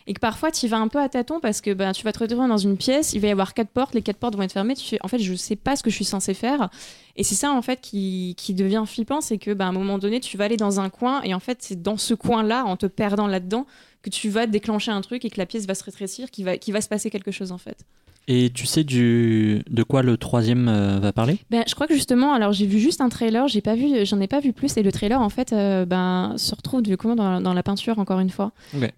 Et 0.08 0.14
que 0.14 0.20
parfois 0.20 0.50
tu 0.50 0.66
vas 0.68 0.78
un 0.78 0.88
peu 0.88 0.98
à 0.98 1.08
tâtons 1.10 1.38
parce 1.38 1.60
que 1.60 1.74
ben, 1.74 1.92
tu 1.92 2.02
vas 2.02 2.12
te 2.12 2.18
retrouver 2.18 2.48
dans 2.48 2.56
une 2.56 2.78
pièce, 2.78 3.12
il 3.12 3.20
va 3.20 3.28
y 3.28 3.30
avoir 3.30 3.52
quatre 3.52 3.68
portes, 3.68 3.94
les 3.94 4.00
quatre 4.00 4.16
portes 4.16 4.36
vont 4.36 4.42
être 4.42 4.52
fermées. 4.52 4.74
Tu 4.74 4.86
fais, 4.86 4.98
en 5.02 5.08
fait, 5.08 5.18
je 5.18 5.34
sais 5.34 5.54
pas 5.54 5.76
ce 5.76 5.82
que 5.82 5.90
je 5.90 5.96
suis 5.96 6.06
censé 6.06 6.32
faire. 6.32 6.70
Et 7.16 7.24
c'est 7.24 7.34
ça 7.34 7.52
en 7.52 7.60
fait 7.60 7.82
qui, 7.82 8.34
qui 8.38 8.54
devient 8.54 8.84
flippant, 8.86 9.20
c'est 9.20 9.36
que 9.36 9.52
ben, 9.52 9.66
à 9.66 9.68
un 9.68 9.72
moment 9.72 9.98
donné, 9.98 10.20
tu 10.20 10.38
vas 10.38 10.44
aller 10.44 10.56
dans 10.56 10.80
un 10.80 10.88
coin 10.88 11.20
et 11.24 11.34
en 11.34 11.40
fait, 11.40 11.58
c'est 11.60 11.82
dans 11.82 11.98
ce 11.98 12.14
coin-là, 12.14 12.64
en 12.64 12.78
te 12.78 12.86
perdant 12.86 13.26
là-dedans, 13.26 13.66
que 14.00 14.08
tu 14.08 14.30
vas 14.30 14.46
déclencher 14.46 14.92
un 14.92 15.02
truc 15.02 15.26
et 15.26 15.30
que 15.30 15.38
la 15.38 15.44
pièce 15.44 15.66
va 15.66 15.74
se 15.74 15.84
rétrécir, 15.84 16.30
qu'il 16.30 16.46
va, 16.46 16.56
qu'il 16.56 16.72
va 16.72 16.80
se 16.80 16.88
passer 16.88 17.10
quelque 17.10 17.30
chose 17.30 17.52
en 17.52 17.58
fait. 17.58 17.84
Et 18.30 18.50
tu 18.50 18.66
sais 18.66 18.84
du... 18.84 19.62
de 19.70 19.82
quoi 19.82 20.02
le 20.02 20.18
troisième 20.18 20.68
euh, 20.68 20.98
va 20.98 21.14
parler? 21.14 21.38
Ben, 21.50 21.64
je 21.66 21.74
crois 21.74 21.86
que 21.86 21.94
justement, 21.94 22.34
alors 22.34 22.52
j'ai 22.52 22.66
vu 22.66 22.78
juste 22.78 23.00
un 23.00 23.08
trailer, 23.08 23.48
j'ai 23.48 23.62
pas 23.62 23.74
vu, 23.74 24.04
j'en 24.04 24.20
ai 24.20 24.26
pas 24.26 24.40
vu 24.40 24.52
plus, 24.52 24.76
et 24.76 24.82
le 24.82 24.92
trailer 24.92 25.18
en 25.18 25.30
fait, 25.30 25.54
euh, 25.54 25.86
ben 25.86 26.34
se 26.36 26.54
retrouve 26.54 26.82
du 26.82 26.98
coup 26.98 27.14
dans, 27.14 27.40
dans 27.40 27.54
la 27.54 27.62
peinture 27.62 27.98
encore 27.98 28.20
une 28.20 28.28
fois. 28.28 28.52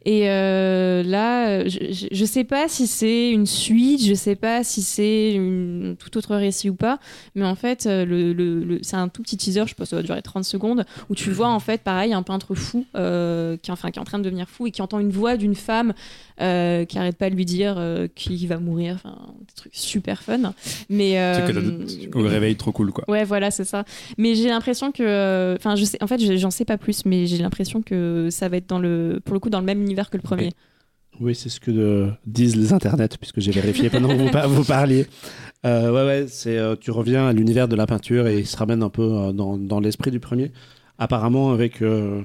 Et 0.05 0.29
euh, 0.29 1.05
là, 1.05 1.65
je, 1.69 2.09
je, 2.11 2.25
sais 2.25 2.43
pas 2.43 2.67
si 2.67 2.89
c'est 2.89 3.31
une 3.31 3.47
suite, 3.47 4.05
je 4.05 4.15
sais 4.15 4.35
pas 4.35 4.65
si 4.65 4.83
c'est 4.83 5.33
une 5.33 5.95
tout 5.97 6.19
autre 6.19 6.35
récit 6.35 6.69
ou 6.69 6.75
pas, 6.75 6.99
mais 7.37 7.45
en 7.45 7.55
fait, 7.55 7.85
le, 7.87 8.33
le, 8.33 8.65
le- 8.65 8.79
c'est 8.83 8.97
un 8.97 9.07
tout 9.07 9.23
petit 9.23 9.37
teaser, 9.37 9.63
je 9.69 9.75
pense 9.75 9.91
ça 9.91 9.97
va 9.97 10.03
durer 10.03 10.23
30 10.23 10.45
secondes, 10.45 10.85
où 11.09 11.15
tu 11.15 11.31
vois 11.31 11.51
en 11.51 11.61
fait, 11.61 11.83
pareil, 11.83 12.13
un 12.13 12.25
peintre 12.25 12.57
fou 12.57 12.85
qui, 12.93 13.71
enfin, 13.71 13.93
qui 13.93 13.99
est 14.01 14.03
en 14.03 14.05
train 14.05 14.19
de 14.19 14.25
devenir 14.25 14.49
fou 14.49 14.67
et 14.67 14.73
qui 14.73 14.83
entend 14.83 14.99
une 14.99 15.11
voix 15.13 15.37
d'une 15.37 15.55
femme 15.55 15.93
qui 16.39 16.99
arrête 16.99 17.17
pas 17.17 17.31
de 17.31 17.37
lui 17.37 17.45
dire 17.45 17.81
qu'il 18.17 18.49
va 18.49 18.59
mourir, 18.59 18.95
enfin, 18.97 19.20
des 19.41 19.55
trucs 19.55 19.75
super 19.75 20.23
fun. 20.23 20.53
Mais 20.89 21.13
C'est 21.35 21.53
que 21.53 21.59
euh, 21.59 21.87
au 22.15 22.23
réveil, 22.23 22.57
trop 22.57 22.73
cool, 22.73 22.93
quoi. 22.93 23.05
Ouais, 23.09 23.25
voilà, 23.25 23.51
c'est 23.51 23.65
ça. 23.65 23.85
Mais 24.19 24.35
j'ai 24.35 24.49
l'impression 24.49 24.93
que, 24.93 25.55
enfin, 25.59 25.77
je 25.77 25.85
sais, 25.85 26.03
en 26.03 26.07
fait, 26.07 26.19
je- 26.21 26.37
j'en 26.37 26.51
sais 26.51 26.65
pas 26.65 26.79
plus, 26.79 27.05
mais 27.05 27.27
j'ai 27.27 27.39
l'impression 27.39 27.83
que 27.83 28.29
ça 28.31 28.49
va 28.49 28.57
être 28.59 28.69
dans 28.69 28.79
le, 28.79 29.21
pour 29.25 29.35
le 29.35 29.41
coup, 29.41 29.51
dans 29.51 29.61
le 29.61 29.67
même 29.67 29.81
univers 29.83 30.11
que 30.11 30.17
le 30.17 30.23
premier. 30.23 30.51
Oui, 31.21 31.35
c'est 31.35 31.49
ce 31.51 31.61
que 31.61 31.71
euh, 31.71 32.11
disent 32.27 32.57
les 32.57 32.73
internets, 32.73 33.09
puisque 33.19 33.41
j'ai 33.41 33.51
vérifié 33.51 33.91
pendant 33.91 34.09
que 34.09 34.15
vous, 34.15 34.31
par- 34.31 34.49
vous 34.49 34.65
parliez. 34.65 35.07
Euh, 35.67 35.91
ouais, 35.93 36.07
ouais, 36.07 36.27
c'est, 36.29 36.57
euh, 36.57 36.77
tu 36.81 36.91
reviens 36.91 37.27
à 37.29 37.33
l'univers 37.35 37.69
de 37.69 37.77
la 37.77 37.87
peinture 37.87 38.27
et 38.27 38.39
il 38.39 38.47
se 38.47 38.57
ramène 38.57 38.83
un 38.83 38.89
peu 38.89 39.03
euh, 39.03 39.33
dans, 39.33 39.59
dans 39.59 39.81
l'esprit 39.81 40.11
du 40.11 40.21
premier. 40.21 40.51
Apparemment, 40.99 41.53
avec 41.53 41.83
euh, 41.83 42.23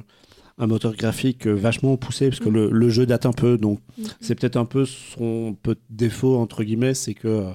un 0.58 0.68
moteur 0.68 0.96
graphique 0.96 1.48
euh, 1.48 1.54
vachement 1.54 1.98
poussé, 1.98 2.30
parce 2.30 2.40
que 2.40 2.50
le, 2.50 2.70
le 2.72 2.90
jeu 2.90 3.06
date 3.06 3.26
un 3.26 3.34
peu, 3.34 3.58
donc 3.58 3.80
c'est 4.22 4.36
peut-être 4.36 4.56
un 4.58 4.66
peu 4.66 4.86
son 4.86 5.56
peu 5.62 5.76
défaut, 5.90 6.38
entre 6.38 6.64
guillemets, 6.64 6.94
c'est 6.94 7.14
que 7.14 7.28
euh, 7.28 7.52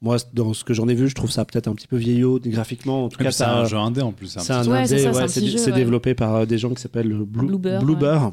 moi, 0.00 0.16
dans 0.32 0.52
ce 0.54 0.64
que 0.64 0.74
j'en 0.74 0.88
ai 0.88 0.94
vu, 0.94 1.08
je 1.08 1.14
trouve 1.14 1.30
ça 1.30 1.44
peut-être 1.44 1.68
un 1.68 1.74
petit 1.74 1.86
peu 1.86 1.96
vieillot 1.96 2.38
graphiquement. 2.44 3.04
En 3.04 3.08
tout 3.08 3.20
Et 3.20 3.24
cas, 3.24 3.30
C'est 3.30 3.44
un 3.44 3.64
jeu 3.64 3.76
indé 3.78 4.02
en 4.02 4.12
plus. 4.12 4.26
c'est 4.38 4.52
un 4.52 4.66
Ouais, 4.66 4.78
indé, 4.80 4.98
c'est 4.98 5.08
ouais, 5.10 5.66
ouais. 5.66 5.72
développé 5.72 6.14
par 6.14 6.34
euh, 6.34 6.46
des 6.46 6.58
gens 6.58 6.70
qui 6.74 6.80
s'appellent 6.82 7.08
Blue, 7.08 7.46
Bluebird, 7.46 7.84
Bluebird. 7.84 8.32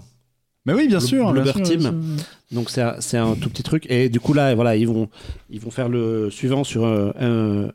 Mais 0.65 0.73
oui, 0.73 0.87
bien 0.87 0.99
Blue- 0.99 1.07
sûr. 1.07 1.23
bien 1.33 1.41
Bluebird 1.43 1.57
sûr, 1.57 1.65
Team. 1.65 1.79
bien 1.79 1.91
sûr. 1.91 2.25
Donc 2.51 2.69
c'est 2.69 2.81
un, 2.81 2.95
c'est 2.99 3.17
un 3.17 3.35
tout 3.35 3.49
petit 3.49 3.63
truc. 3.63 3.87
Et 3.89 4.09
du 4.09 4.19
coup 4.19 4.33
là, 4.33 4.53
voilà, 4.55 4.75
ils 4.75 4.87
vont, 4.87 5.09
ils 5.49 5.59
vont 5.59 5.71
faire 5.71 5.89
le 5.89 6.29
suivant 6.29 6.63
sur 6.63 6.83
euh, 6.85 7.11
un 7.19 7.69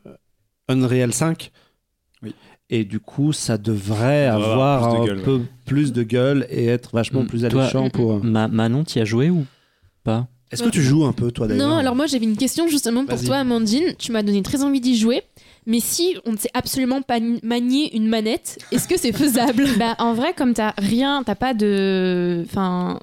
Unreal 0.69 1.13
5. 1.13 1.51
Et 2.69 2.83
du 2.83 2.99
coup, 2.99 3.31
ça 3.31 3.57
devrait 3.57 4.25
avoir, 4.27 4.93
de 4.93 4.97
un 4.99 5.05
gueule, 5.05 5.21
peu 5.21 5.41
plus 5.65 5.93
de 5.93 6.03
gueule 6.03 6.45
et 6.49 6.65
être 6.65 6.89
vachement 6.93 7.23
Mm. 7.23 7.27
plus 7.27 7.47
Toi- 7.47 7.61
alléchant 7.61 7.89
pour. 7.89 8.13
euh, 8.13 8.19
Ma- 8.21 8.47
Manon, 8.49 8.83
t'y 8.83 8.99
as 8.99 9.05
joué 9.05 9.29
ou 9.29 9.45
pas? 10.03 10.27
Est-ce 10.51 10.63
que 10.63 10.69
tu 10.69 10.81
joues 10.81 11.03
un 11.05 11.11
peu 11.13 11.31
toi 11.31 11.47
d'ailleurs? 11.47 11.67
Non, 11.67 11.75
alors 11.75 11.93
moi 11.95 12.05
j'avais 12.07 12.23
une 12.25 12.37
question 12.37 12.67
justement 12.69 13.05
pour 13.05 13.21
toi, 13.21 13.37
Amandine. 13.37 13.95
Tu 13.99 14.11
m'as 14.13 14.23
donné 14.23 14.41
très 14.43 14.63
envie 14.63 14.79
d'y 14.79 14.97
jouer. 14.97 15.23
Mais 15.65 15.81
si 15.81 16.15
on 16.25 16.31
ne 16.31 16.37
sait 16.37 16.49
absolument 16.53 17.01
pas 17.01 17.19
ni- 17.19 17.41
manier 17.43 17.93
une 17.93 18.07
manette, 18.07 18.57
est-ce 18.71 18.87
que 18.87 18.97
c'est 18.97 19.11
faisable? 19.57 19.65
Bah, 19.77 19.95
en 19.99 20.13
vrai, 20.13 20.33
comme 20.33 20.53
t'as 20.53 20.73
rien, 20.77 21.23
t'as 21.25 21.35
pas 21.35 21.53
de, 21.53 22.43
enfin, 22.49 22.99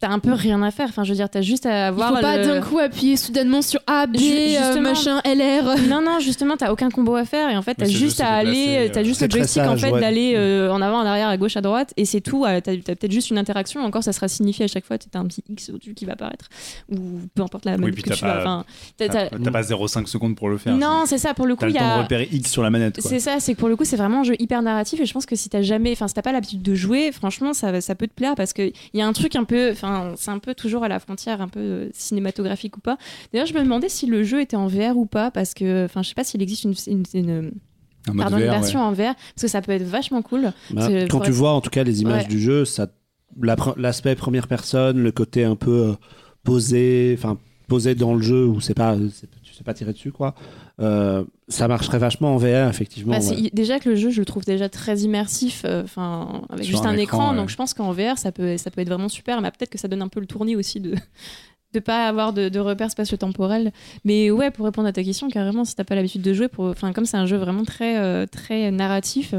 t'as 0.00 0.08
un 0.08 0.18
peu 0.18 0.32
rien 0.32 0.62
à 0.62 0.70
faire. 0.70 0.88
Enfin, 0.88 1.04
je 1.04 1.10
veux 1.10 1.16
dire, 1.16 1.28
t'as 1.30 1.40
juste 1.42 1.66
à 1.66 1.70
Il 1.70 1.88
avoir. 1.88 2.14
faut 2.14 2.20
pas 2.20 2.38
le- 2.38 2.44
d'un 2.46 2.60
coup 2.60 2.78
appuyer 2.78 3.16
soudainement 3.16 3.62
sur 3.62 3.80
A, 3.86 4.06
B, 4.06 4.16
euh, 4.16 4.18
justement. 4.20 4.80
machin, 4.90 5.20
LR. 5.24 5.74
Non, 5.88 6.02
non, 6.02 6.18
justement, 6.20 6.56
t'as 6.56 6.70
aucun 6.72 6.90
combo 6.90 7.14
à 7.14 7.24
faire 7.24 7.48
et 7.50 7.56
en 7.56 7.62
fait, 7.62 7.74
t'as 7.74 7.86
juste 7.86 7.96
juste 7.98 8.20
à 8.20 8.28
aller, 8.34 8.90
t'as 8.92 9.00
euh, 9.00 9.04
juste 9.04 9.20
le 9.22 9.68
en 9.68 9.76
fait 9.76 9.90
ouais. 9.90 10.00
d'aller 10.00 10.34
euh, 10.36 10.70
en 10.72 10.80
avant, 10.82 10.98
en 10.98 11.06
arrière, 11.06 11.28
à 11.28 11.36
gauche, 11.36 11.56
à 11.56 11.60
droite 11.60 11.92
et 11.96 12.04
c'est 12.04 12.20
tout. 12.20 12.44
T'as 12.46 12.60
peut-être 12.60 13.10
juste 13.12 13.30
une 13.30 13.38
interaction. 13.38 13.80
Encore, 13.84 14.02
ça 14.02 14.12
sera 14.12 14.28
signifié 14.28 14.64
à 14.64 14.68
chaque 14.68 14.84
fois. 14.84 14.98
T'as 14.98 15.18
un 15.18 15.26
petit 15.26 15.42
X 15.48 15.70
au-dessus 15.70 15.94
qui 15.94 16.04
va 16.04 16.12
apparaître 16.14 16.46
ou 16.90 16.96
peu 17.34 17.42
importe 17.42 17.64
la 17.64 17.76
manette 17.76 17.94
puis 17.94 18.02
que 18.02 18.10
t'as 18.10 18.14
tu 18.16 18.20
pas- 18.22 18.34
vas. 18.34 18.40
Enfin, 18.40 18.64
t'as- 18.96 19.08
T'as 19.08 19.26
t'as- 19.28 19.38
t'as 19.38 19.50
pas 19.50 19.62
0,5 19.62 20.06
secondes 20.08 20.36
pour 20.36 20.48
le 20.48 20.58
faire. 20.58 20.76
non, 20.76 21.04
c'est 21.06 21.18
ça. 21.18 21.34
Pour 21.34 21.46
le 21.46 21.54
coup, 21.54 21.60
T'as 21.60 21.68
il 21.68 21.72
le 21.72 21.76
y 21.76 21.78
temps 21.80 21.86
de 21.96 22.00
a. 22.00 22.02
repérer 22.02 22.28
X 22.32 22.50
sur 22.50 22.62
la 22.62 22.70
manette. 22.70 23.00
C'est 23.00 23.20
ça, 23.20 23.40
c'est 23.40 23.54
que 23.54 23.58
pour 23.58 23.68
le 23.68 23.76
coup, 23.76 23.84
c'est 23.84 23.96
vraiment 23.96 24.20
un 24.20 24.24
jeu 24.24 24.34
hyper 24.38 24.62
narratif 24.62 25.00
et 25.00 25.06
je 25.06 25.12
pense 25.12 25.26
que 25.26 25.36
si 25.36 25.48
t'as 25.48 25.62
jamais, 25.62 25.92
enfin, 25.92 26.08
si 26.08 26.14
t'as 26.14 26.22
pas 26.22 26.32
l'habitude 26.32 26.62
de 26.62 26.74
jouer, 26.74 27.12
franchement, 27.12 27.52
ça, 27.54 27.72
peut 27.94 28.06
te 28.06 28.14
plaire 28.14 28.34
parce 28.36 28.52
que 28.52 28.62
il 28.62 28.98
y 28.98 29.00
a 29.02 29.06
un 29.06 29.12
truc 29.12 29.36
un 29.36 29.44
peu, 29.44 29.70
enfin, 29.86 30.14
c'est 30.16 30.30
un 30.30 30.38
peu 30.38 30.54
toujours 30.54 30.84
à 30.84 30.88
la 30.88 30.98
frontière, 31.00 31.40
un 31.40 31.48
peu 31.48 31.60
euh, 31.60 31.88
cinématographique 31.92 32.76
ou 32.76 32.80
pas. 32.80 32.98
D'ailleurs, 33.32 33.46
je 33.46 33.54
me 33.54 33.60
demandais 33.62 33.88
si 33.88 34.06
le 34.06 34.22
jeu 34.24 34.40
était 34.40 34.56
en 34.56 34.66
VR 34.66 34.96
ou 34.96 35.06
pas 35.06 35.30
parce 35.30 35.54
que, 35.54 35.84
enfin, 35.84 36.02
je 36.02 36.08
sais 36.08 36.14
pas 36.14 36.24
s'il 36.24 36.42
existe 36.42 36.64
une, 36.64 36.74
une, 36.86 37.04
une- 37.14 37.52
Un 38.08 38.12
mode 38.12 38.16
pardon, 38.18 38.36
une 38.38 38.42
VR, 38.44 38.48
ouais. 38.52 38.58
version 38.58 38.80
en 38.80 38.92
VR 38.92 39.14
parce 39.14 39.42
que 39.42 39.48
ça 39.48 39.62
peut 39.62 39.72
être 39.72 39.82
vachement 39.84 40.22
cool. 40.22 40.52
Bah, 40.70 40.88
quand 41.08 41.20
tu 41.20 41.28
être- 41.30 41.36
vois 41.36 41.52
en 41.52 41.60
tout 41.60 41.70
cas 41.70 41.84
les 41.84 42.02
images 42.02 42.22
Ouais. 42.24 42.28
du 42.28 42.40
jeu, 42.40 42.64
ça, 42.64 42.88
la 43.40 43.56
pre- 43.56 43.78
l'aspect 43.78 44.14
première 44.14 44.46
personne, 44.48 44.98
le 45.02 45.12
côté 45.12 45.44
un 45.44 45.56
peu 45.56 45.88
euh, 45.88 45.92
posé, 46.44 47.14
enfin 47.18 47.38
posé 47.68 47.94
dans 47.94 48.14
le 48.14 48.22
jeu 48.22 48.46
où 48.46 48.60
c'est 48.60 48.74
pas, 48.74 48.96
sais 49.56 49.64
pas 49.64 49.74
tirer 49.74 49.92
dessus, 49.92 50.12
quoi. 50.12 50.34
Euh, 50.80 51.24
ça 51.48 51.68
marcherait 51.68 51.98
vachement 51.98 52.34
en 52.34 52.36
VR, 52.36 52.68
effectivement. 52.68 53.18
Bah, 53.18 53.24
ouais. 53.24 53.50
Déjà 53.52 53.78
que 53.78 53.88
le 53.88 53.96
jeu, 53.96 54.10
je 54.10 54.20
le 54.20 54.24
trouve 54.24 54.44
déjà 54.44 54.68
très 54.68 54.98
immersif, 55.00 55.62
euh, 55.64 55.84
enfin 55.84 56.42
avec 56.50 56.64
Sur 56.64 56.72
juste 56.74 56.86
un 56.86 56.90
un, 56.90 56.96
écran, 56.96 57.18
écran. 57.18 57.30
ouais. 57.30 57.36
Donc 57.36 57.48
je 57.48 57.56
pense 57.56 57.74
qu'en 57.74 57.92
VR, 57.92 58.18
ça 58.18 58.32
peut, 58.32 58.56
ça 58.56 58.70
peut 58.70 58.80
être 58.80 58.88
vraiment 58.88 59.08
super. 59.08 59.40
Mais 59.40 59.50
peut-être 59.50 59.70
que 59.70 59.78
ça 59.78 59.88
donne 59.88 60.02
un 60.02 60.08
peu 60.08 60.20
le 60.20 60.26
tournis 60.26 60.56
aussi 60.56 60.80
de 60.80 60.94
de 61.74 61.80
pas 61.80 62.08
avoir 62.08 62.32
de, 62.32 62.48
de 62.48 62.58
repères 62.58 62.90
spatio-temporels. 62.90 63.72
Mais 64.04 64.30
ouais, 64.30 64.50
pour 64.50 64.64
répondre 64.64 64.88
à 64.88 64.92
ta 64.92 65.02
question, 65.02 65.28
carrément, 65.28 65.64
si 65.64 65.74
t'as 65.74 65.84
pas 65.84 65.94
l'habitude 65.94 66.22
de 66.22 66.32
jouer, 66.32 66.48
pour, 66.48 66.66
enfin 66.66 66.92
comme 66.92 67.04
c'est 67.04 67.16
un 67.16 67.26
jeu 67.26 67.36
vraiment 67.36 67.64
très 67.64 67.98
euh, 67.98 68.26
très 68.26 68.70
narratif. 68.70 69.34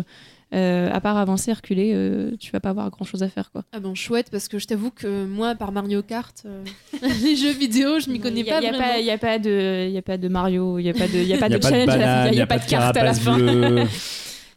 Euh, 0.53 0.89
à 0.91 1.01
part 1.01 1.17
avancer, 1.17 1.51
reculer, 1.51 1.91
euh, 1.93 2.31
tu 2.39 2.51
vas 2.51 2.59
pas 2.59 2.69
avoir 2.69 2.89
grand 2.89 3.03
chose 3.05 3.21
à 3.23 3.29
faire 3.29 3.51
quoi. 3.51 3.63
Ah 3.73 3.79
bon, 3.79 3.95
chouette, 3.95 4.27
parce 4.31 4.47
que 4.47 4.59
je 4.59 4.67
t'avoue 4.67 4.91
que 4.91 5.25
moi, 5.25 5.55
par 5.55 5.71
Mario 5.71 6.01
Kart, 6.03 6.43
euh, 6.45 6.63
les 7.23 7.35
jeux 7.35 7.51
vidéo, 7.51 7.99
je 7.99 8.09
m'y 8.09 8.19
connais 8.19 8.39
Il 8.41 8.45
y 8.45 8.49
a- 8.51 8.53
pas 8.53 8.59
il 8.61 8.65
y 8.65 8.67
a 8.67 8.71
vraiment. 8.71 8.93
Il 8.99 9.03
n'y 9.03 9.11
a, 9.11 9.17
pas 9.17 9.39
de- 9.39 9.85
il 9.87 9.93
y 9.93 9.97
a 9.97 10.01
pas 10.01 10.17
de 10.17 10.27
Mario, 10.27 10.79
il 10.79 10.83
n'y 10.83 10.89
a 10.89 10.93
pas 10.93 11.07
de, 11.07 11.17
il 11.17 11.27
y 11.27 11.33
a 11.33 11.37
pas 11.37 11.49
de 11.49 11.61
challenge, 11.61 11.81
à 11.81 11.85
la 11.85 11.91
fin, 11.93 11.97
banane, 11.99 12.27
il 12.33 12.35
n'y 12.35 12.41
a, 12.41 12.47
pas 12.47 12.59
de 12.59 12.65
carte 12.69 12.95
à 12.97 13.03
la 13.03 13.13
fin. 13.13 13.37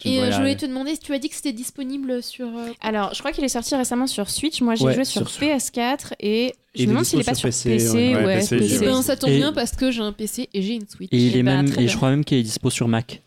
Et 0.02 0.14
devrais 0.14 0.28
euh, 0.28 0.32
je 0.32 0.36
voulais 0.38 0.56
te 0.56 0.64
demander 0.64 0.92
si 0.94 1.00
tu 1.00 1.12
as 1.12 1.18
dit 1.18 1.28
que 1.28 1.34
c'était 1.34 1.52
disponible 1.52 2.22
sur. 2.22 2.46
euh, 2.46 2.68
Alors, 2.80 3.12
je 3.12 3.18
crois 3.18 3.32
qu'il 3.32 3.44
est 3.44 3.48
sorti 3.48 3.74
récemment 3.74 4.06
sur 4.06 4.30
Switch. 4.30 4.62
Moi, 4.62 4.74
j'ai 4.74 4.86
Ouais, 4.86 4.94
joué 4.94 5.04
sur, 5.04 5.28
sur- 5.28 5.42
PS4 5.46 6.14
et 6.20 6.54
je 6.74 6.84
me 6.84 6.88
demande 6.88 7.04
s'il 7.04 7.18
est 7.18 7.22
dispo 7.22 7.32
pas 7.32 7.34
sur 7.34 7.48
PC, 7.50 7.68
PC. 7.70 7.94
ouais. 8.14 8.24
ouais, 8.24 8.34
PC, 8.38 8.56
PC. 8.56 8.78
Eh 8.80 8.84
ben, 8.86 9.02
ça 9.02 9.16
tombe 9.16 9.28
Et- 9.28 9.36
bien 9.36 9.52
parce 9.52 9.72
que 9.72 9.90
j'ai 9.90 10.00
un 10.00 10.12
PC 10.12 10.48
et 10.54 10.62
j'ai 10.62 10.72
une 10.76 10.88
Switch. 10.88 11.10
Et 11.12 11.18
il 11.18 11.36
Eh 11.36 11.40
est 11.40 11.42
ben, 11.42 11.64
même, 11.66 11.78
et 11.78 11.86
je 11.86 11.96
crois 11.98 12.08
même 12.08 12.24
qu'il 12.24 12.38
est 12.38 12.42
dispo 12.42 12.70
sur 12.70 12.88
Mac. 12.88 13.20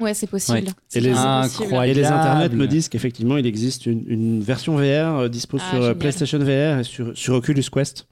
Ouais, 0.00 0.12
c'est 0.14 0.26
possible. 0.26 0.58
Ouais. 0.58 0.64
C'est 0.88 0.98
Et 0.98 1.02
les- 1.02 1.10
possible. 1.10 1.28
Incroyable. 1.64 1.98
Et 1.98 2.02
les 2.02 2.06
internets 2.08 2.48
me 2.54 2.66
disent 2.66 2.88
qu'effectivement, 2.88 3.36
il 3.36 3.46
existe 3.46 3.86
une, 3.86 4.02
une 4.08 4.40
version 4.42 4.76
VR 4.76 5.18
euh, 5.18 5.28
dispo 5.28 5.58
Ah, 5.60 5.68
sur 5.70 5.78
euh, 5.78 5.80
génial. 5.82 5.98
PlayStation 5.98 6.38
VR 6.38 6.80
et 6.80 6.84
sur, 6.84 7.16
sur 7.16 7.34
Oculus 7.34 7.64
Quest. 7.72 8.06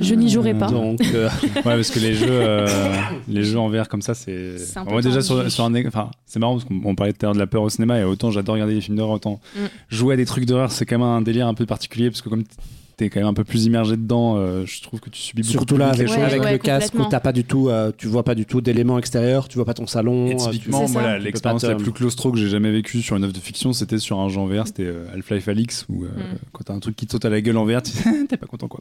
Je 0.00 0.14
n'y 0.14 0.28
jouerai 0.28 0.52
pas. 0.52 0.66
Donc, 0.68 1.00
euh, 1.14 1.28
Ouais, 1.56 1.62
parce 1.62 1.90
que 1.90 2.00
les 2.00 2.14
jeux, 2.14 2.26
euh, 2.28 2.66
les 3.28 3.44
jeux 3.44 3.58
en 3.58 3.68
VR 3.68 3.88
comme 3.88 4.02
ça, 4.02 4.14
c'est. 4.14 4.56
Moi 4.88 5.00
déjà 5.00 5.20
sur, 5.22 5.38
un, 5.64 5.86
enfin, 5.86 6.10
c'est 6.26 6.38
marrant 6.38 6.54
parce 6.54 6.64
qu'on 6.64 6.80
on 6.84 6.94
parlait 6.94 7.12
tout 7.12 7.24
à 7.24 7.26
l'heure 7.26 7.34
de 7.34 7.38
la 7.38 7.46
peur 7.46 7.62
au 7.62 7.68
cinéma 7.70 7.98
et 8.00 8.04
autant 8.04 8.30
j'adore 8.30 8.54
regarder 8.54 8.74
des 8.74 8.80
films 8.80 8.96
d'horreur, 8.96 9.14
autant 9.14 9.40
Mm. 9.54 9.58
jouer 9.90 10.14
à 10.14 10.16
des 10.16 10.26
trucs 10.26 10.44
d'horreur, 10.44 10.72
c'est 10.72 10.86
quand 10.86 10.98
même 10.98 11.06
un 11.06 11.22
délire 11.22 11.46
un 11.46 11.54
peu 11.54 11.66
particulier 11.66 12.10
parce 12.10 12.20
que 12.20 12.28
comme 12.28 12.44
t'es 12.96 13.10
quand 13.10 13.20
même 13.20 13.28
un 13.28 13.34
peu 13.34 13.44
plus 13.44 13.66
immergé 13.66 13.96
dedans, 13.96 14.36
euh, 14.36 14.64
je 14.64 14.80
trouve 14.82 15.00
que 15.00 15.10
tu 15.10 15.20
subis 15.20 15.42
beaucoup 15.42 15.52
surtout 15.52 15.74
plus 15.74 15.80
là, 15.80 15.88
avec, 15.90 15.98
les 16.08 16.14
Ouais, 16.14 16.14
choses. 16.14 16.24
avec 16.32 16.42
ouais, 16.42 16.52
le 16.52 16.58
casque 16.58 16.94
où 16.94 17.04
t'as 17.10 17.20
pas 17.20 17.32
du 17.32 17.44
tout, 17.44 17.68
euh, 17.68 17.92
tu 17.96 18.06
vois 18.06 18.22
pas 18.22 18.34
du 18.34 18.46
tout 18.46 18.62
d'éléments 18.62 18.98
extérieurs, 18.98 19.48
tu 19.48 19.56
vois 19.56 19.66
pas 19.66 19.74
ton 19.74 19.86
salon. 19.86 20.28
Et 20.28 20.32
euh, 20.34 20.36
typiquement, 20.36 20.86
peux 20.86 21.16
l'expérience 21.18 21.64
la 21.64 21.74
plus 21.74 21.92
claustro 21.92 22.32
que 22.32 22.38
j'ai 22.38 22.48
jamais 22.48 22.72
vécue 22.72 23.02
sur 23.02 23.16
une 23.16 23.24
œuvre 23.24 23.34
de 23.34 23.38
fiction, 23.38 23.72
c'était 23.74 23.98
sur 23.98 24.18
un 24.18 24.34
en 24.36 24.46
VR, 24.46 24.66
c'était 24.66 24.84
euh, 24.86 25.06
Half-Life 25.14 25.46
Alix, 25.48 25.84
où 25.90 26.04
euh, 26.04 26.08
Mm. 26.08 26.38
quand 26.52 26.64
t'as 26.64 26.72
un 26.74 26.80
truc 26.80 26.96
qui 26.96 27.06
te 27.06 27.12
saute 27.12 27.24
à 27.26 27.28
la 27.30 27.40
gueule 27.42 27.58
en 27.58 27.66
VR, 27.66 27.82
tu- 27.82 27.92
t'es 28.28 28.36
pas 28.38 28.46
content 28.46 28.68
quoi. 28.68 28.80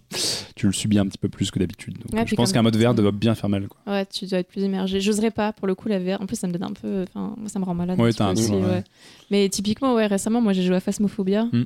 Tu 0.55 0.65
le 0.67 0.71
subis 0.73 0.97
un 0.97 1.05
petit 1.07 1.17
peu 1.17 1.27
plus 1.27 1.51
que 1.51 1.59
d'habitude. 1.59 1.95
Donc, 1.97 2.13
Ouais, 2.13 2.23
puis 2.23 2.31
je 2.31 2.35
pense 2.35 2.53
qu'un 2.53 2.61
mode 2.61 2.77
VR 2.77 2.93
doit 2.95 3.11
bien 3.11 3.35
faire 3.35 3.49
mal. 3.49 3.67
Quoi. 3.67 3.93
Ouais, 3.93 4.05
tu 4.05 4.25
dois 4.27 4.39
être 4.39 4.47
plus 4.47 4.61
immergé. 4.61 5.01
J'oserais 5.01 5.31
pas, 5.31 5.51
pour 5.51 5.67
le 5.67 5.75
coup, 5.75 5.89
la 5.89 5.99
VR. 5.99 6.21
En 6.21 6.25
plus, 6.25 6.37
ça 6.37 6.47
me 6.47 6.53
donne 6.53 6.63
un 6.63 6.71
peu. 6.71 7.03
Enfin, 7.03 7.33
moi, 7.37 7.49
ça 7.49 7.59
me 7.59 7.65
rend 7.65 7.73
malade. 7.73 7.99
Ouais, 7.99 8.13
t'as 8.13 8.23
peu 8.25 8.29
un 8.29 8.33
aussi, 8.33 8.47
truc, 8.47 8.63
ouais. 8.63 8.69
ouais. 8.69 8.83
Mais 9.31 9.49
typiquement, 9.49 9.93
ouais, 9.95 10.07
récemment, 10.07 10.39
moi, 10.39 10.53
j'ai 10.53 10.63
joué 10.63 10.75
à 10.75 10.79
Phasmophobia. 10.79 11.45
Hmm. 11.51 11.65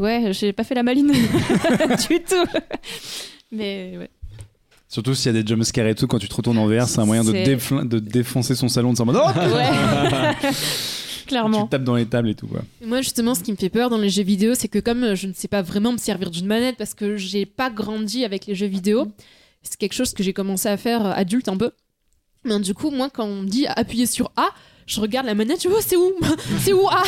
Ouais, 0.00 0.32
j'ai 0.32 0.52
pas 0.54 0.64
fait 0.64 0.74
la 0.74 0.82
maline 0.82 1.12
du 2.08 2.20
tout. 2.22 2.46
Mais 3.52 3.96
ouais. 3.98 4.10
Surtout 4.88 5.14
s'il 5.14 5.34
y 5.34 5.38
a 5.38 5.42
des 5.42 5.46
jumpscares 5.46 5.86
et 5.86 5.94
tout, 5.94 6.06
quand 6.06 6.18
tu 6.18 6.26
te 6.26 6.34
retournes 6.34 6.58
en 6.58 6.66
VR, 6.66 6.88
c'est 6.88 7.00
un 7.00 7.04
moyen 7.04 7.22
de, 7.22 7.98
défoncer 7.98 8.54
son 8.54 8.68
salon 8.68 8.92
de 8.92 8.96
s'en 8.96 9.04
mode 9.04 9.20
Oh 9.22 9.54
Ouais. 9.54 10.50
Tu 11.20 11.34
Clairement. 11.34 11.68
tapes 11.68 11.84
dans 11.84 11.94
les 11.94 12.06
tables 12.06 12.28
et 12.28 12.34
tout. 12.34 12.48
Quoi. 12.48 12.62
Moi, 12.84 13.02
justement, 13.02 13.36
ce 13.36 13.44
qui 13.44 13.52
me 13.52 13.56
fait 13.56 13.68
peur 13.68 13.88
dans 13.88 13.98
les 13.98 14.10
jeux 14.10 14.24
vidéo, 14.24 14.54
c'est 14.56 14.66
que 14.66 14.80
comme 14.80 15.14
je 15.14 15.28
ne 15.28 15.32
sais 15.32 15.46
pas 15.46 15.62
vraiment 15.62 15.92
me 15.92 15.96
servir 15.98 16.28
d'une 16.28 16.46
manette 16.46 16.76
parce 16.76 16.92
que 16.92 17.16
j'ai 17.16 17.46
pas 17.46 17.70
grandi 17.70 18.24
avec 18.24 18.46
les 18.46 18.56
jeux 18.56 18.66
vidéo, 18.66 19.06
c'est 19.62 19.76
quelque 19.76 19.92
chose 19.92 20.12
que 20.12 20.24
j'ai 20.24 20.32
commencé 20.32 20.68
à 20.68 20.76
faire 20.76 21.06
euh, 21.06 21.12
adulte 21.14 21.48
un 21.48 21.56
peu. 21.56 21.70
Mais 22.44 22.58
du 22.58 22.74
coup, 22.74 22.90
moi, 22.90 23.10
quand 23.10 23.26
on 23.26 23.42
me 23.42 23.46
dit 23.46 23.68
appuyer 23.68 24.06
sur 24.06 24.32
A, 24.36 24.48
je 24.86 25.00
regarde 25.00 25.26
la 25.26 25.36
manette, 25.36 25.62
je 25.62 25.68
vois 25.68 25.82
c'est 25.82 25.94
où? 25.94 26.14
C'est 26.58 26.72
où 26.72 26.88
A? 26.88 27.04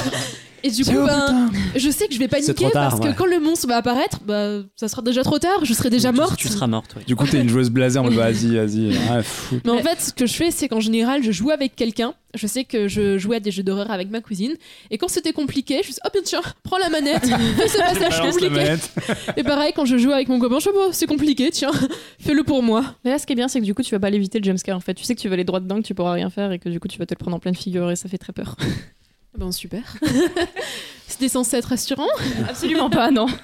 Et 0.64 0.70
du 0.70 0.84
coup, 0.84 0.92
ben, 0.92 1.50
je 1.74 1.90
sais 1.90 2.06
que 2.06 2.14
je 2.14 2.18
vais 2.18 2.28
paniquer 2.28 2.70
tard, 2.70 2.90
parce 2.90 3.00
ouais. 3.00 3.12
que 3.12 3.18
quand 3.18 3.26
le 3.26 3.40
monstre 3.40 3.66
va 3.66 3.76
apparaître, 3.76 4.20
bah, 4.24 4.60
ça 4.76 4.88
sera 4.88 5.02
déjà 5.02 5.22
trop 5.22 5.38
tard, 5.38 5.64
je 5.64 5.72
serai 5.72 5.90
déjà 5.90 6.12
morte. 6.12 6.36
Tu 6.36 6.48
seras 6.48 6.66
morte, 6.66 6.94
ouais. 6.96 7.04
Du 7.04 7.16
coup, 7.16 7.26
t'es 7.26 7.40
une 7.40 7.48
joueuse 7.48 7.70
blasée 7.70 7.98
en 7.98 8.04
mode 8.04 8.12
vas-y, 8.14 8.56
vas-y. 8.56 8.96
Ah. 9.10 9.20
Mais 9.64 9.70
en 9.70 9.78
fait, 9.78 10.00
ce 10.00 10.12
que 10.12 10.26
je 10.26 10.34
fais, 10.34 10.50
c'est 10.50 10.68
qu'en 10.68 10.80
général, 10.80 11.22
je 11.22 11.32
joue 11.32 11.50
avec 11.50 11.74
quelqu'un. 11.74 12.14
Je 12.34 12.46
sais 12.46 12.64
que 12.64 12.88
je 12.88 13.18
jouais 13.18 13.36
à 13.36 13.40
des 13.40 13.50
jeux 13.50 13.62
d'horreur 13.62 13.90
avec 13.90 14.10
ma 14.10 14.20
cousine. 14.22 14.54
Et 14.90 14.96
quand 14.96 15.08
c'était 15.08 15.34
compliqué, 15.34 15.74
je 15.74 15.78
me 15.78 15.82
suis 15.82 15.92
dit, 15.94 16.00
oh 16.06 16.08
bien 16.12 16.22
tiens, 16.24 16.40
prends 16.62 16.78
la 16.78 16.88
manette, 16.88 17.26
fais 17.56 17.68
ce 17.68 17.78
passage 17.78 18.20
compliqué. 18.20 18.74
Et 19.36 19.42
pareil, 19.42 19.72
quand 19.74 19.84
je 19.84 19.98
joue 19.98 20.12
avec 20.12 20.28
mon 20.28 20.38
copain, 20.38 20.58
je 20.58 20.64
sais 20.64 20.72
pas, 20.72 20.92
c'est 20.92 21.06
compliqué, 21.06 21.50
tiens, 21.50 21.72
fais-le 22.18 22.42
pour 22.42 22.62
moi. 22.62 22.84
Mais 23.04 23.10
là, 23.10 23.18
ce 23.18 23.26
qui 23.26 23.34
est 23.34 23.36
bien, 23.36 23.48
c'est 23.48 23.60
que 23.60 23.64
du 23.64 23.74
coup, 23.74 23.82
tu 23.82 23.90
vas 23.90 24.00
pas 24.00 24.08
l'éviter 24.08 24.38
le 24.38 24.44
jumpscare. 24.44 24.76
En 24.76 24.80
fait, 24.80 24.94
tu 24.94 25.04
sais 25.04 25.14
que 25.14 25.20
tu 25.20 25.28
vas 25.28 25.34
aller 25.34 25.44
droit 25.44 25.60
dedans, 25.60 25.76
que 25.76 25.86
tu 25.86 25.94
pourras 25.94 26.12
rien 26.12 26.30
faire 26.30 26.52
et 26.52 26.58
que 26.58 26.70
du 26.70 26.80
coup, 26.80 26.88
tu 26.88 26.98
vas 26.98 27.04
te 27.04 27.12
le 27.12 27.18
prendre 27.18 27.36
en 27.36 27.40
pleine 27.40 27.56
figure 27.56 27.90
et 27.90 27.96
ça 27.96 28.08
fait 28.08 28.18
très 28.18 28.32
peur. 28.32 28.56
Bon, 29.38 29.50
super. 29.52 29.82
C'était 31.06 31.28
censé 31.28 31.56
être 31.56 31.66
rassurant. 31.66 32.08
Absolument 32.48 32.90
pas, 32.90 33.10
non. 33.10 33.26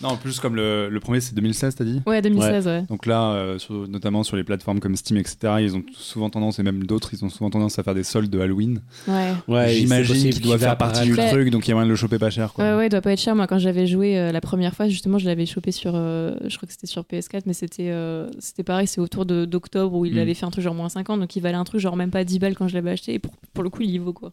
Non, 0.00 0.10
en 0.10 0.16
plus, 0.16 0.38
comme 0.38 0.54
le, 0.54 0.88
le 0.88 1.00
premier, 1.00 1.20
c'est 1.20 1.34
2016, 1.34 1.74
t'as 1.74 1.82
dit? 1.82 2.00
Ouais, 2.06 2.22
2016, 2.22 2.68
ouais. 2.68 2.82
Donc 2.82 3.04
là, 3.04 3.32
euh, 3.32 3.58
sur- 3.58 3.88
notamment 3.88 4.22
sur 4.22 4.36
les 4.36 4.44
plateformes 4.44 4.78
comme 4.78 4.94
Steam, 4.94 5.16
etc., 5.18 5.54
ils 5.58 5.74
ont 5.74 5.82
souvent 5.92 6.30
tendance, 6.30 6.60
et 6.60 6.62
même 6.62 6.84
d'autres, 6.86 7.14
ils 7.14 7.24
ont 7.24 7.28
souvent 7.28 7.50
tendance 7.50 7.80
à 7.80 7.82
faire 7.82 7.96
des 7.96 8.04
soldes 8.04 8.30
de 8.30 8.38
Halloween. 8.38 8.80
Ouais. 9.08 9.70
J'imagine 9.74 10.30
qu'il 10.30 10.42
doit 10.42 10.56
faire 10.56 10.78
partie 10.78 11.02
du 11.02 11.16
truc, 11.16 11.50
donc 11.50 11.66
il 11.66 11.70
y 11.70 11.72
a 11.72 11.74
moyen 11.74 11.86
de 11.86 11.90
le 11.90 11.96
choper 11.96 12.20
pas 12.20 12.30
cher. 12.30 12.52
Quoi. 12.52 12.62
Ouais, 12.64 12.76
ouais, 12.76 12.86
il 12.86 12.90
doit 12.90 13.00
pas 13.00 13.10
être 13.10 13.18
cher. 13.20 13.34
Moi, 13.34 13.48
quand 13.48 13.58
j'avais 13.58 13.88
joué 13.88 14.16
euh, 14.16 14.30
la 14.30 14.40
première 14.40 14.72
fois, 14.76 14.86
justement, 14.86 15.18
je 15.18 15.26
l'avais 15.26 15.46
chopé 15.46 15.72
sur. 15.72 15.90
euh, 15.96 16.36
je 16.46 16.56
crois 16.58 16.68
que 16.68 16.72
c'était 16.74 16.86
sur 16.86 17.02
PS4, 17.02 17.42
mais 17.46 17.52
c'était 17.52 17.90
euh, 17.90 18.30
c'était 18.38 18.62
pareil, 18.62 18.86
c'est 18.86 19.00
autour 19.00 19.26
de- 19.26 19.46
d'octobre 19.46 19.96
où 19.96 20.06
il 20.06 20.14
Mm. 20.14 20.18
avait 20.18 20.34
fait 20.34 20.46
un 20.46 20.50
truc 20.52 20.62
genre 20.62 20.74
moins 20.76 20.90
50, 20.90 21.18
donc 21.18 21.34
il 21.34 21.40
valait 21.42 21.56
un 21.56 21.64
truc 21.64 21.80
genre 21.80 21.96
même 21.96 22.12
pas 22.12 22.22
10 22.22 22.38
balles 22.38 22.54
quand 22.54 22.68
je 22.68 22.74
l'avais 22.74 22.92
acheté. 22.92 23.14
Et 23.14 23.18
pour, 23.18 23.32
pour 23.52 23.64
le 23.64 23.70
coup, 23.70 23.82
il 23.82 23.90
y 23.90 23.98
vaut 23.98 24.12
quoi. 24.12 24.32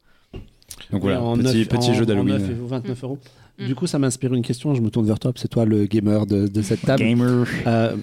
Donc 0.92 1.02
voilà, 1.02 1.22
en 1.22 1.36
petit, 1.38 1.44
neuf- 1.60 1.68
petit 1.70 1.90
en- 1.90 1.94
jeu 1.94 2.04
en 2.04 2.06
d'Halloween. 2.06 2.38
9 2.38 2.50
et 2.50 2.54
29 2.68 3.04
euros. 3.04 3.20
Mm. 3.60 3.66
Du 3.68 3.76
coup, 3.76 3.88
ça 3.88 3.98
m'inspire 4.00 4.34
une 4.34 4.42
question. 4.44 4.76
Je 4.76 4.82
me 4.82 4.90
tourne 4.90 5.06
vers 5.08 5.20
toi. 5.20 5.32
C'est 5.36 5.48
toi 5.48 5.66
le 5.66 5.86
gamer 5.86 6.26
de, 6.26 6.48
de 6.48 6.62
cette 6.62 6.82
table. 6.82 7.04
Gamer. 7.04 7.46
Euh, 7.68 7.96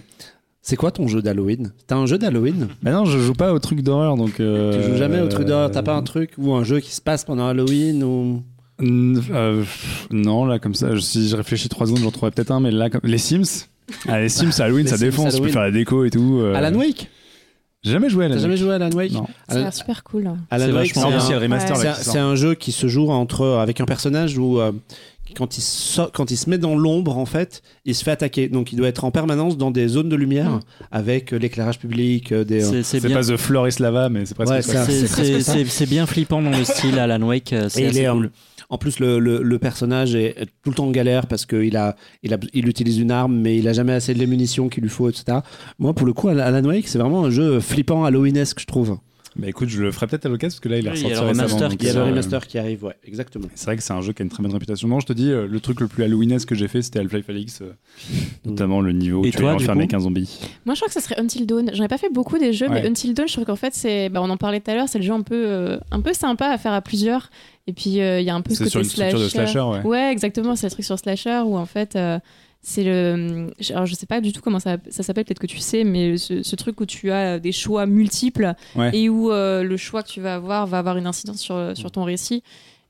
c'est 0.63 0.77
quoi 0.77 0.91
ton 0.91 1.09
jeu 1.09 1.21
d'Halloween? 1.23 1.73
T'as 1.87 1.97
un 1.97 2.07
jeu 2.07 2.19
d'Halloween? 2.19 2.69
Bah 2.83 2.93
non, 2.93 3.05
je 3.05 3.19
joue 3.19 3.35
pas 3.35 3.53
au 3.53 3.59
truc 3.59 3.83
d'horreur, 3.83 4.17
donc. 4.17 4.41
euh, 4.41 4.81
Tu 4.81 4.91
joues 4.93 4.97
jamais 4.97 5.21
au 5.21 5.29
truc 5.29 5.47
d'horreur 5.47 5.71
T'as 5.71 5.83
pas 5.83 5.95
un 5.95 6.03
truc 6.03 6.31
ou 6.39 6.55
un 6.55 6.65
jeu 6.65 6.81
qui 6.81 6.93
se 6.95 7.01
passe 7.01 7.25
pendant 7.25 7.47
Halloween 7.49 8.03
ou 8.05 8.43
euh, 8.81 9.65
non, 10.11 10.45
là, 10.45 10.59
comme 10.59 10.75
ça, 10.75 10.95
je- 10.95 11.01
si 11.01 11.29
je 11.29 11.37
réfléchis 11.37 11.69
trois 11.69 11.87
secondes, 11.87 12.03
j'en 12.03 12.11
trouverais 12.11 12.31
peut-être 12.33 12.51
un, 12.51 12.61
mais 12.61 12.71
là, 12.71 12.91
comme... 12.91 13.01
les 13.05 13.19
Sims. 13.19 13.67
Ah, 14.09 14.21
les 14.21 14.29
Sims, 14.29 14.51
Halloween, 14.61 14.85
Les 14.85 14.91
ça 14.91 14.97
Sims 14.97 15.05
défonce, 15.07 15.25
tu 15.27 15.31
peux 15.31 15.37
Halloween. 15.37 15.53
faire 15.53 15.63
la 15.63 15.71
déco 15.71 16.05
et 16.05 16.11
tout. 16.11 16.39
euh. 16.41 16.55
Alan 16.55 16.77
Wake? 16.79 17.09
J'ai 17.85 17.91
jamais 17.93 18.09
joué 18.09 18.25
à 18.25 18.29
Alan 18.29 18.39
jamais 18.39 18.53
Wake. 18.55 18.61
joué 18.63 18.71
à 18.71 18.75
Alan 18.77 18.91
Wake 18.91 19.13
Non. 19.13 19.25
Ça 19.27 19.33
a 19.49 19.53
Alan, 19.55 19.63
l'air 19.65 19.75
super 19.75 20.05
cool. 20.05 20.27
Alan 20.27 20.37
C'est 20.67 20.73
Wake, 20.73 20.75
vachement 20.95 21.21
c'est 21.21 21.33
un- 21.33 21.37
le 21.39 21.43
remaster 21.43 21.77
là, 21.83 21.95
C'est 21.95 22.05
qui 22.05 22.11
c'est 22.11 22.19
un 22.19 22.35
jeu 22.37 22.55
qui 22.55 22.71
se 22.71 22.87
joue 22.87 23.11
entre 23.11 23.45
avec 23.61 23.81
un 23.81 23.87
personnage 23.87 24.39
où 24.39 24.61
euh, 24.61 24.71
quand 25.37 25.57
il 25.59 25.63
sort- 25.63 26.13
quand 26.13 26.31
il 26.31 26.37
se 26.37 26.49
met 26.49 26.59
dans 26.59 26.77
l'ombre 26.77 27.19
en 27.19 27.27
fait, 27.27 27.61
il 27.85 27.97
se 27.97 28.05
fait 28.05 28.13
attaquer. 28.13 28.49
Donc 28.49 28.73
il 28.73 28.77
doit 28.77 28.87
être 28.87 29.03
en 29.05 29.11
permanence 29.11 29.57
dans 29.57 29.73
des 29.73 29.89
zones 29.89 30.09
de 30.09 30.15
lumière 30.15 30.51
Mm. 30.51 30.61
avec 30.93 31.33
euh, 31.33 31.39
l'éclairage 31.39 31.81
public, 31.81 32.31
euh, 32.31 32.45
des. 32.45 32.61
C'est 32.61 32.85
c'est 32.85 33.01
C'est 33.01 33.09
bien. 33.09 33.17
pas 33.17 33.25
The 33.25 33.37
Floor 33.37 33.67
is 33.67 33.75
Lava, 33.81 34.09
mais 34.09 34.27
c'est 34.27 34.35
presque 34.37 34.53
Ouais, 34.53 34.63
ça. 34.63 34.85
c'est 34.87 34.93
C'est- 34.93 35.07
C'est 35.09 35.41
ça. 35.41 35.53
c'est- 35.55 35.65
c'est 35.65 35.87
bien 35.87 36.07
flippant 36.07 36.41
dans 36.41 36.51
le 36.51 36.63
style 36.65 37.01
Alan 37.01 37.21
Wake. 37.27 37.53
euh, 37.53 37.69
C'est 37.69 37.81
Et 37.81 37.85
il 37.87 37.89
assez 37.91 37.99
est, 38.03 38.07
euh, 38.09 38.13
cool. 38.13 38.31
En 38.73 38.79
plus, 38.79 38.99
le, 39.01 39.19
le- 39.19 39.43
le 39.43 39.59
personnage 39.59 40.15
est 40.15 40.35
est 40.41 40.47
tout 40.65 40.71
le 40.71 40.75
temps 40.75 40.87
en 40.87 40.91
galère 40.91 41.27
parce 41.27 41.45
qu'il 41.47 41.77
a, 41.77 41.95
il 42.23 42.33
a, 42.33 42.39
il 42.55 42.67
utilise 42.69 42.99
une 42.99 43.11
arme, 43.11 43.37
mais 43.39 43.59
il 43.59 43.69
a 43.69 43.73
jamais 43.75 43.93
assez 43.93 44.15
de 44.15 44.25
munitions 44.27 44.69
qu'il 44.71 44.83
lui 44.83 44.89
faut, 44.91 45.09
etc. 45.11 45.39
Moi, 45.79 45.93
pour 45.93 46.07
le 46.07 46.13
coup, 46.15 46.29
Alan 46.29 46.65
Wake, 46.65 46.89
c'est 46.89 46.99
vraiment 46.99 47.25
un 47.25 47.31
jeu 47.31 47.61
flippant 47.61 48.05
Halloweenesque, 48.05 48.61
je 48.61 48.67
trouve. 48.67 48.99
Bah 49.35 49.49
écoute, 49.49 49.71
je 49.71 49.81
le 49.83 49.91
ferai 49.93 50.07
peut-être 50.09 50.27
à 50.27 50.29
l'occasion 50.29 50.57
parce 50.57 50.61
que 50.61 50.69
là, 50.69 50.77
il 50.79 50.87
est 50.87 50.91
Oui, 50.91 51.01
il 51.05 51.09
y 51.09 51.15
a 51.15 51.21
ressorti 51.23 51.39
le 51.39 51.43
récemment. 51.45 51.75
Il 51.81 51.87
y 51.87 51.89
a 51.89 51.93
le 51.95 51.99
euh, 52.01 52.05
remaster 52.05 52.47
qui 52.47 52.59
arrive, 52.59 52.85
ouais, 52.85 52.95
exactement. 53.03 53.47
C'est 53.55 53.65
vrai 53.65 53.77
que 53.79 53.83
c'est 53.83 53.95
un 53.95 54.03
jeu 54.03 54.13
qui 54.13 54.21
a 54.21 54.25
une 54.25 54.31
très 54.31 54.43
bonne 54.43 54.53
réputation. 54.53 54.89
Non, 54.89 55.01
je 55.01 55.07
te 55.07 55.15
dis, 55.15 55.31
euh, 55.31 55.47
le 55.47 55.59
truc 55.59 55.81
le 55.81 55.89
plus 55.89 56.03
Halloweenesque 56.05 56.49
que 56.51 56.55
j'ai 56.55 56.69
fait, 56.69 56.83
c'était 56.83 56.99
Half-Life 56.99 57.31
Alix, 57.31 57.63
euh, 57.63 57.73
notamment 58.45 58.83
le 58.83 58.93
niveau 58.93 59.23
où 59.23 59.25
Et 59.25 59.31
tu 59.31 59.39
toi, 59.39 59.53
vas 59.53 59.57
du 59.57 59.65
enfermer 59.65 59.85
coup 59.87 59.93
15 59.93 60.03
zombies. 60.03 60.39
Moi, 60.67 60.75
je 60.75 60.81
crois 60.81 60.89
que 60.89 60.93
ça 60.95 61.01
serait 61.01 61.19
Until 61.19 61.47
Dawn. 61.47 61.71
J'en 61.73 61.83
ai 61.85 61.89
pas 61.89 61.97
fait 61.97 62.11
beaucoup 62.13 62.37
des 62.39 62.53
jeux, 62.53 62.69
Ouais. 62.69 62.83
mais 62.83 62.89
Until 62.89 63.15
Dawn, 63.15 63.27
je 63.27 63.33
trouve 63.33 63.47
qu'en 63.47 63.57
fait, 63.57 63.73
c'est. 63.75 64.11
Bah, 64.11 64.21
on 64.23 64.29
en 64.29 64.37
parlait 64.37 64.61
tout 64.61 64.71
à 64.71 64.75
l'heure, 64.75 64.89
c'est 64.91 64.99
le 64.99 65.05
jeu 65.05 65.15
un 65.15 65.23
peu, 65.23 65.47
euh, 65.47 65.79
un 65.91 66.03
peu 66.03 66.13
sympa 66.13 66.49
à 66.49 66.59
faire 66.59 66.73
à 66.75 66.83
plusieurs. 66.83 67.31
Et 67.67 67.73
puis, 67.73 68.01
euh, 68.01 68.21
il 68.21 68.27
y 68.27 68.31
a 68.31 68.35
un 68.35 68.41
peu 68.41 68.51
ce 68.51 68.57
C'est 68.57 68.65
côté 68.65 68.71
sur 68.71 68.81
une 68.81 68.87
structure 68.87 69.19
de 69.21 69.29
slasher. 69.29 69.53
slasher, 69.53 69.67
ouais. 69.69 69.83
Ouais, 69.87 70.13
exactement. 70.13 70.57
C'est 70.57 70.67
le 70.67 70.73
truc 70.73 70.85
sur 70.85 70.99
slasher 70.99 71.43
où 71.45 71.57
en 71.57 71.67
fait. 71.67 71.97
euh, 71.97 72.19
c'est 72.65 72.85
le. 72.85 73.51
Alors, 73.71 73.87
je 73.87 73.95
sais 73.97 74.07
pas 74.07 74.21
du 74.21 74.33
tout 74.33 74.41
comment 74.41 74.61
ça, 74.61 74.77
ça 74.89 75.03
s'appelle, 75.03 75.25
peut-être 75.25 75.41
que 75.41 75.47
tu 75.49 75.59
sais, 75.59 75.83
mais 75.83 76.17
ce, 76.17 76.45
ce 76.45 76.55
truc 76.57 76.81
où 76.81 76.87
tu 76.87 77.11
as 77.11 77.41
des 77.41 77.51
choix 77.51 77.87
multiples 77.87 78.55
Ouais. 78.77 78.91
et 78.97 79.09
où 79.09 79.33
euh, 79.33 79.65
le 79.65 79.77
choix 79.77 80.03
que 80.05 80.09
tu 80.09 80.21
vas 80.21 80.37
avoir 80.37 80.67
va 80.69 80.79
avoir 80.79 80.97
une 80.97 81.07
incidence 81.09 81.41
sur, 81.41 81.73
sur 81.77 81.91
ton 81.91 82.05
récit. 82.05 82.43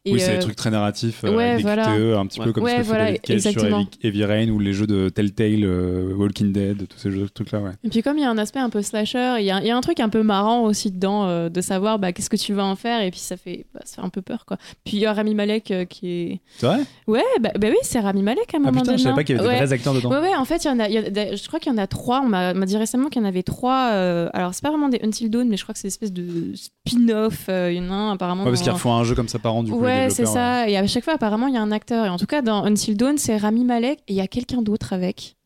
Et, 0.05 0.13
oui, 0.15 0.19
c'est 0.21 0.31
euh, 0.33 0.35
des 0.35 0.41
trucs 0.41 0.57
très 0.57 0.71
narratifs, 0.73 1.23
euh, 1.23 1.33
ouais, 1.33 1.59
voilà. 1.63 1.85
QTE, 1.85 2.17
un 2.19 2.27
petit 2.27 2.41
Ouais. 2.41 2.47
peu 2.47 2.53
comme 2.53 2.65
Ouais, 2.65 2.73
ce 2.73 2.77
que 2.79 2.83
voilà, 2.87 3.07
fait 3.25 3.39
sur. 3.41 3.65
Heavy, 4.03 4.25
Rain 4.25 4.49
ou 4.49 4.59
les 4.59 4.73
jeux 4.73 4.89
de 4.89 5.09
Telltale, 5.09 5.63
euh, 5.63 6.13
Walking 6.17 6.53
Dead, 6.53 6.89
tous 6.89 6.99
ces 6.99 7.13
jeux- 7.13 7.29
trucs-là, 7.29 7.61
ouais. 7.61 7.71
Et 7.85 7.89
puis 7.89 8.03
comme 8.03 8.19
il 8.19 8.23
y 8.23 8.25
a 8.25 8.31
un 8.31 8.37
aspect 8.39 8.59
un 8.59 8.69
peu 8.69 8.83
slasher, 8.83 9.37
il 9.39 9.45
y 9.45 9.53
a, 9.53 9.61
il 9.61 9.67
y 9.67 9.71
a 9.71 9.77
un 9.77 9.81
truc 9.81 10.01
un 10.01 10.09
peu 10.09 10.25
marrant 10.25 10.65
aussi 10.65 10.91
dedans 10.91 11.27
euh, 11.29 11.49
de 11.49 11.61
savoir 11.61 12.01
bah, 12.01 12.13
qu'est-ce 12.13 12.31
que 12.31 12.37
tu 12.37 12.53
vas 12.53 12.65
en 12.65 12.75
faire 12.75 13.01
et 13.03 13.13
puis 13.13 13.21
ça 13.21 13.37
fait, 13.37 13.67
bah, 13.73 13.81
ça 13.85 13.97
fait 14.01 14.07
un 14.07 14.09
peu 14.09 14.23
peur 14.23 14.45
quoi. 14.45 14.57
Puis 14.85 14.97
il 14.97 15.01
y 15.01 15.07
a 15.07 15.13
Rami 15.13 15.37
Malek 15.37 15.71
euh, 15.71 15.85
qui 15.85 16.09
est... 16.11 16.41
C'est 16.59 16.67
vrai? 16.67 16.81
Ouais, 17.07 17.23
bah, 17.41 17.51
bah 17.57 17.69
oui, 17.71 17.77
c'est 17.83 18.01
Rami 18.01 18.23
Malek 18.23 18.53
à 18.55 18.57
un 18.57 18.61
Ah 18.65 18.71
moment 18.73 18.81
putain, 18.81 18.85
je 18.85 18.87
donné. 18.97 19.03
savais 19.05 19.15
pas 19.15 19.23
qu'il 19.23 19.37
y 19.37 19.39
avait 19.39 19.49
des 19.51 19.55
vrais 19.57 19.73
acteurs 19.73 19.95
dedans. 19.95 20.11
Ouais, 20.11 20.19
ouais, 20.19 20.35
en 20.35 20.45
fait, 20.45 20.65
y 20.65 20.69
en 20.69 20.81
a, 20.81 20.89
il 20.89 20.95
y 20.95 20.99
a- 20.99 21.37
je 21.37 21.47
crois 21.47 21.61
qu'il 21.61 21.73
y 21.73 21.75
en 21.77 21.79
a 21.79 21.87
trois. 21.87 22.23
On 22.25 22.29
m'a 22.29 22.53
dit 22.67 22.77
récemment 22.77 23.09
qu'il 23.09 23.23
y 23.23 23.25
en 23.25 23.29
avait 23.29 23.45
trois. 23.45 23.91
euh, 23.93 24.29
alors, 24.33 24.53
c'est 24.53 24.63
pas 24.65 24.71
vraiment 24.71 24.89
des 24.89 24.99
Until 25.05 25.31
Dawn, 25.31 25.49
mais 25.49 25.57
je 25.57 25.63
crois 25.63 25.75
que 25.75 25.79
c'est 25.79 25.87
une 25.87 25.93
espèce 25.93 26.13
de 26.13 26.53
spin-off. 26.57 27.47
euh, 27.49 27.71
Il 27.73 27.79
y 27.79 27.81
en 27.81 27.93
a 27.93 27.95
un 27.95 28.13
apparemment. 28.15 28.43
Ouais, 28.43 28.51
parce 28.51 28.61
dans- 28.61 28.65
qu'ils 28.65 28.73
refont 28.73 28.95
un 28.95 29.05
jeu 29.05 29.15
comme 29.15 29.29
ça 29.29 29.39
par 29.39 29.55
an, 29.55 29.63
du 29.63 29.71
coup. 29.71 29.79
Ouais, 30.05 30.11
c'est 30.11 30.27
ça. 30.27 30.69
Et 30.69 30.77
à 30.77 30.87
chaque 30.87 31.05
fois, 31.05 31.15
apparemment, 31.15 31.47
il 31.47 31.55
y 31.55 31.57
a 31.57 31.63
un 31.63 31.73
acteur. 31.73 32.07
Et 32.07 32.09
en 32.09 32.19
tout 32.19 32.27
cas, 32.27 32.43
dans 32.43 32.65
Until 32.65 32.97
Dawn, 32.97 33.19
c'est 33.19 33.37
Rami 33.37 33.65
Malek 33.65 34.01
et 34.09 34.13
il 34.13 34.17
y 34.17 34.21
a 34.21 34.27
quelqu'un 34.27 34.63
d'autre 34.63 34.93
avec. 34.93 35.37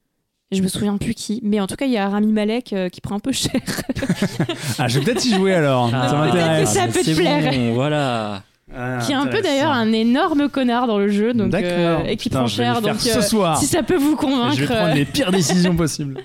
Je 0.52 0.62
me 0.62 0.68
souviens 0.68 0.96
plus 0.96 1.12
qui. 1.14 1.40
Mais 1.42 1.58
en 1.60 1.66
tout 1.66 1.74
cas, 1.74 1.86
il 1.86 1.92
y 1.92 1.98
a 1.98 2.08
Rami 2.08 2.32
Malek 2.32 2.72
euh, 2.72 2.88
qui 2.88 3.00
prend 3.00 3.16
un 3.16 3.20
peu 3.20 3.32
cher. 3.32 3.60
Ah, 4.78 4.88
je 4.88 4.98
vais 4.98 5.04
peut-être 5.04 5.24
y 5.24 5.34
jouer 5.34 5.54
alors. 5.54 5.90
Ah, 5.92 6.08
ça 6.08 6.16
m'intéresse. 6.16 6.70
ça 6.72 6.86
mais 6.86 6.92
peut 6.92 7.02
te 7.02 7.14
plaire. 7.16 7.52
bon, 7.52 7.74
voilà. 7.74 8.42
qui 9.04 9.12
est 9.12 9.14
un 9.16 9.26
peu 9.26 9.40
d'ailleurs 9.42 9.70
un 9.72 9.92
énorme 9.92 10.48
connard 10.48 10.86
dans 10.86 10.98
le 10.98 11.08
jeu. 11.08 11.32
Donc, 11.34 11.48
D'accord. 11.50 11.70
euh, 11.72 12.04
et 12.04 12.16
qui 12.16 12.28
Putain, 12.28 12.38
prend 12.40 12.46
cher. 12.48 12.80
Donc, 12.82 13.00
ce 13.00 13.18
euh, 13.18 13.22
soir. 13.22 13.58
si 13.58 13.66
ça 13.66 13.82
peut 13.82 13.96
vous 13.96 14.14
convaincre. 14.16 14.54
Je 14.56 14.64
vais 14.64 14.74
prendre 14.74 14.94
les 14.94 15.04
pires 15.04 15.32
décisions 15.32 15.74
possibles. 15.76 16.20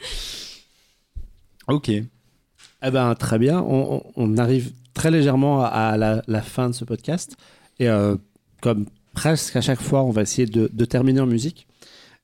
Ok. 1.68 1.90
Eh 1.90 2.92
ben, 2.92 3.16
très 3.16 3.40
bien. 3.40 3.60
On, 3.62 3.96
on- 3.96 4.04
on 4.16 4.38
arrive 4.38 4.72
très 4.94 5.12
légèrement 5.12 5.64
à 5.64 5.98
la, 5.98 6.22
la 6.28 6.42
fin 6.42 6.70
de 6.70 6.74
ce 6.76 6.84
podcast. 6.86 7.36
Et 7.80 7.90
euh, 7.90 8.16
comme 8.62 8.86
presque 9.14 9.56
à 9.56 9.62
chaque 9.62 9.82
fois, 9.82 10.04
on 10.04 10.12
va 10.12 10.22
essayer 10.22 10.46
de, 10.48 10.70
de 10.72 10.86
terminer 10.86 11.20
en 11.22 11.26
musique. 11.28 11.68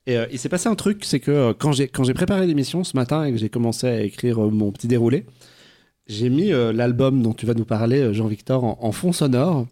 Et 0.06 0.16
euh, 0.16 0.26
il 0.32 0.38
s'est 0.38 0.48
passé 0.48 0.68
un 0.68 0.74
truc, 0.74 1.04
c'est 1.04 1.20
que 1.20 1.30
euh, 1.30 1.52
quand 1.58 1.72
j'ai 1.72 1.88
quand 1.88 2.04
j'ai 2.04 2.14
préparé 2.14 2.46
l'émission 2.46 2.82
ce 2.84 2.96
matin 2.96 3.24
et 3.24 3.32
que 3.32 3.38
j'ai 3.38 3.50
commencé 3.50 3.86
à 3.86 4.00
écrire 4.00 4.42
euh, 4.44 4.50
mon 4.50 4.70
petit 4.72 4.86
déroulé, 4.88 5.26
j'ai 6.06 6.30
mis 6.30 6.52
euh, 6.52 6.72
l'album 6.72 7.22
dont 7.22 7.34
tu 7.34 7.44
vas 7.44 7.54
nous 7.54 7.66
parler, 7.66 7.98
euh, 8.00 8.12
Jean-Victor, 8.14 8.64
en, 8.64 8.78
en 8.80 8.92
fond 8.92 9.12
sonore. 9.12 9.66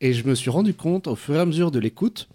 Et 0.00 0.12
je 0.12 0.26
me 0.26 0.34
suis 0.34 0.48
rendu 0.48 0.74
compte 0.74 1.06
au 1.08 1.16
fur 1.16 1.34
et 1.34 1.40
à 1.40 1.44
mesure 1.44 1.70
de 1.70 1.78
l'écoute 1.80 2.28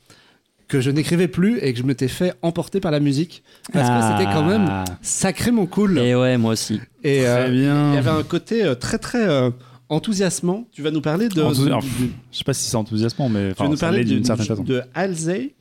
que 0.68 0.82
je 0.82 0.92
n'écrivais 0.92 1.28
plus 1.28 1.60
et 1.60 1.72
que 1.74 1.80
je 1.80 1.84
m'étais 1.84 2.08
fait 2.08 2.34
emporter 2.42 2.80
par 2.80 2.92
la 2.92 3.00
musique 3.00 3.44
parce 3.72 3.88
que 3.90 4.18
c'était 4.18 4.32
quand 4.34 4.46
même 4.46 4.66
Ah, 4.70 4.84
sacrément 5.02 5.66
cool. 5.66 5.98
Et 5.98 6.14
ouais, 6.16 6.38
moi 6.38 6.54
aussi. 6.54 6.80
Et, 7.04 7.26
euh, 7.26 7.44
Très 7.44 7.52
bien. 7.52 7.92
il 7.92 7.96
y 7.96 7.98
avait 7.98 8.10
un 8.10 8.24
côté 8.24 8.64
euh, 8.64 8.76
très 8.76 8.98
très 8.98 9.26
euh, 9.28 9.50
enthousiasmant. 9.90 10.66
Tu 10.72 10.82
vas 10.82 10.92
nous 10.92 11.02
parler 11.02 11.30
de. 11.30 11.42
Enthousi- 11.42 11.66
de- 11.70 11.80
du- 11.82 12.14
Je 12.32 12.38
sais 12.38 12.44
pas 12.44 12.54
si 12.54 12.70
c'est 12.70 12.76
enthousiasmant, 12.78 13.30
mais 13.30 13.54
tu 13.54 13.62
vas 13.64 13.70
nous 13.70 13.76
ça 13.76 13.88
parler 13.88 14.04
d'une 14.06 14.24
certaine 14.24 14.46
façon. 14.46 14.64
de 14.64 14.82
Halsey, 14.94 15.54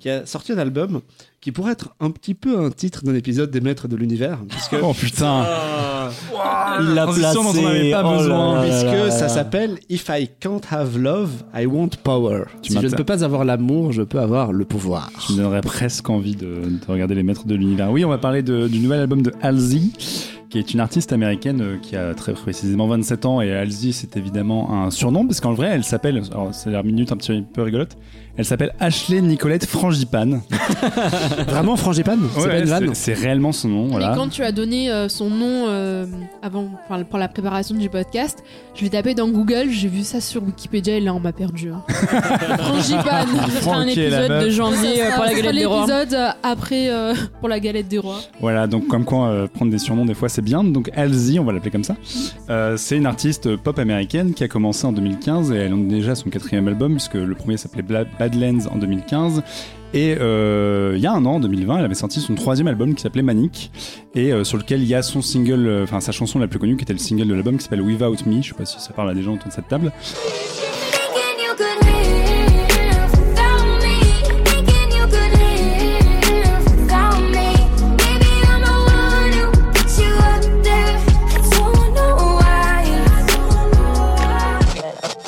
qui 0.00 0.08
a 0.10 0.26
sorti 0.26 0.52
un 0.52 0.58
album 0.58 1.00
qui 1.40 1.50
pourrait 1.52 1.72
être 1.72 1.94
un 2.00 2.10
petit 2.10 2.34
peu 2.34 2.58
un 2.58 2.70
titre 2.70 3.02
d'un 3.04 3.14
épisode 3.14 3.50
des 3.50 3.60
Maîtres 3.60 3.88
de 3.88 3.96
l'univers, 3.96 4.38
puisque 4.48 4.76
Oh 4.82 4.92
putain. 4.92 5.44
Il 6.80 6.94
l'a 6.94 7.04
transition 7.04 7.42
dont 7.44 7.48
on 7.50 7.52
placé. 7.52 7.62
n'avait 7.66 7.90
pas 7.90 8.02
Oh 8.04 8.18
besoin, 8.18 8.54
là 8.56 8.62
puisque 8.62 8.84
là 8.86 9.10
ça 9.10 9.20
là. 9.22 9.28
s'appelle 9.28 9.78
If 9.88 10.08
I 10.10 10.28
Can't 10.40 10.60
Have 10.70 10.98
Love, 10.98 11.30
I 11.54 11.66
Want 11.66 11.90
Power. 12.02 12.44
Tu 12.62 12.72
si 12.72 12.80
je 12.80 12.86
ne 12.86 12.94
peux 12.94 13.04
pas 13.04 13.24
avoir 13.24 13.44
l'amour, 13.44 13.92
je 13.92 14.02
peux 14.02 14.18
avoir 14.20 14.52
le 14.52 14.64
pouvoir. 14.64 15.10
Me 15.30 15.36
donnerais 15.36 15.60
presque 15.60 16.08
envie 16.10 16.34
de, 16.36 16.46
de 16.46 16.80
regarder 16.88 17.14
les 17.14 17.22
maîtres 17.22 17.46
de 17.46 17.54
l'univers. 17.54 17.90
Oui, 17.92 18.04
on 18.04 18.08
va 18.08 18.18
parler 18.18 18.42
de- 18.42 18.66
du 18.68 18.78
nouvel 18.80 19.00
album 19.00 19.22
de 19.22 19.32
Halsey, 19.42 19.82
qui 20.52 20.58
est 20.58 20.74
une 20.74 20.80
artiste 20.80 21.14
américaine 21.14 21.62
euh, 21.62 21.78
qui 21.78 21.96
a 21.96 22.14
très 22.14 22.34
précisément 22.34 22.86
27 22.86 23.24
ans. 23.24 23.40
Et 23.40 23.50
Halsey, 23.52 23.92
c'est 23.92 24.18
évidemment 24.18 24.84
un 24.84 24.90
surnom, 24.90 25.26
parce 25.26 25.40
qu'en 25.40 25.54
vrai, 25.54 25.68
elle 25.68 25.82
s'appelle, 25.82 26.22
alors 26.30 26.54
c'est 26.54 26.68
la 26.68 26.82
minute 26.82 27.10
un 27.10 27.16
petit 27.16 27.42
peu 27.54 27.62
rigolote, 27.62 27.96
elle 28.36 28.44
s'appelle 28.44 28.72
Ashley 28.80 29.20
Nicolette 29.20 29.66
Frangipane. 29.66 30.40
Vraiment, 31.48 31.76
Frangipane 31.76 32.20
C'est 32.34 32.40
Ouais, 32.42 32.48
pas 32.48 32.58
une 32.58 32.64
vanne 32.64 32.94
c'est- 32.94 33.14
c'est 33.14 33.20
réellement 33.20 33.52
son 33.52 33.68
nom. 33.68 33.86
Voilà. 33.88 34.10
Mais 34.10 34.16
quand 34.16 34.28
tu 34.28 34.42
as 34.42 34.52
donné 34.52 34.90
euh, 34.90 35.08
son 35.08 35.28
nom 35.30 35.66
euh, 35.68 36.06
avant, 36.42 36.66
enfin, 36.88 37.02
pour 37.04 37.18
la 37.18 37.28
préparation 37.28 37.74
du 37.74 37.88
podcast, 37.88 38.42
je 38.74 38.82
l'ai 38.84 38.90
tapé 38.90 39.14
dans 39.14 39.28
Google, 39.28 39.68
j'ai 39.70 39.88
vu 39.88 40.02
ça 40.02 40.20
sur 40.20 40.42
Wikipédia 40.42 40.96
et 40.96 41.00
là 41.00 41.12
on 41.14 41.20
m'a 41.20 41.32
perdu. 41.32 41.70
hein. 41.70 41.82
Frangipane. 42.58 43.28
Ce 43.50 43.62
sera 43.62 43.76
un 43.76 43.86
épisode 43.86 44.44
de 44.44 44.50
janvier 44.50 44.96
Ça 44.96 45.04
euh, 45.06 45.10
pour 45.14 45.24
la 45.24 45.34
galette 45.34 45.54
des 45.54 45.64
rois. 45.66 45.86
l'épisode 45.86 46.18
après 46.42 46.90
euh, 46.90 47.14
pour 47.40 47.48
la 47.48 47.60
galette 47.60 47.88
des 47.88 47.98
rois. 47.98 48.20
Voilà, 48.40 48.66
donc 48.66 48.86
comme 48.88 49.04
quoi 49.04 49.28
euh, 49.28 49.46
prendre 49.46 49.70
des 49.70 49.78
surnoms 49.78 50.04
des 50.06 50.14
fois 50.14 50.28
c'est 50.28 50.42
bien. 50.42 50.64
Donc 50.64 50.90
Halsey, 50.96 51.38
on 51.38 51.44
va 51.44 51.52
l'appeler 51.52 51.70
comme 51.70 51.84
ça. 51.84 51.96
Euh, 52.50 52.76
c'est 52.76 52.96
une 52.96 53.06
artiste 53.06 53.56
pop 53.56 53.78
américaine 53.78 54.34
qui 54.34 54.44
a 54.44 54.48
commencé 54.48 54.86
en 54.86 54.92
2015 54.92 55.52
et 55.52 55.56
elle 55.56 55.72
a 55.72 55.76
déjà 55.76 56.14
son 56.14 56.30
quatrième 56.30 56.68
album 56.68 56.92
puisque 56.92 57.14
le 57.14 57.34
premier 57.34 57.56
s'appelait 57.56 57.82
Bla- 57.82 58.04
Badlands 58.22 58.66
en 58.70 58.78
2015. 58.78 59.42
Et 59.94 60.16
euh, 60.18 60.94
il 60.96 61.02
y 61.02 61.06
a 61.06 61.12
un 61.12 61.24
an, 61.26 61.34
en 61.34 61.40
2020, 61.40 61.78
elle 61.78 61.84
avait 61.84 61.94
sorti 61.94 62.20
son 62.20 62.34
troisième 62.34 62.66
album 62.66 62.94
qui 62.94 63.02
s'appelait 63.02 63.22
Manic 63.22 63.70
et 64.14 64.32
euh, 64.32 64.42
sur 64.42 64.56
lequel 64.56 64.80
il 64.80 64.88
y 64.88 64.94
a 64.94 65.02
son 65.02 65.20
single, 65.20 65.66
euh, 65.66 65.82
enfin 65.82 66.00
sa 66.00 66.12
chanson 66.12 66.38
la 66.38 66.48
plus 66.48 66.58
connue 66.58 66.76
qui 66.76 66.84
était 66.84 66.94
le 66.94 66.98
single 66.98 67.28
de 67.28 67.34
l'album 67.34 67.58
qui 67.58 67.64
s'appelle 67.64 67.82
Without 67.82 68.24
Me. 68.24 68.40
Je 68.40 68.48
sais 68.48 68.54
pas 68.54 68.64
si 68.64 68.80
ça 68.80 68.92
parle 68.94 69.10
à 69.10 69.14
des 69.14 69.22
gens 69.22 69.34
autour 69.34 69.48
de 69.48 69.52
cette 69.52 69.68
table. 69.68 69.92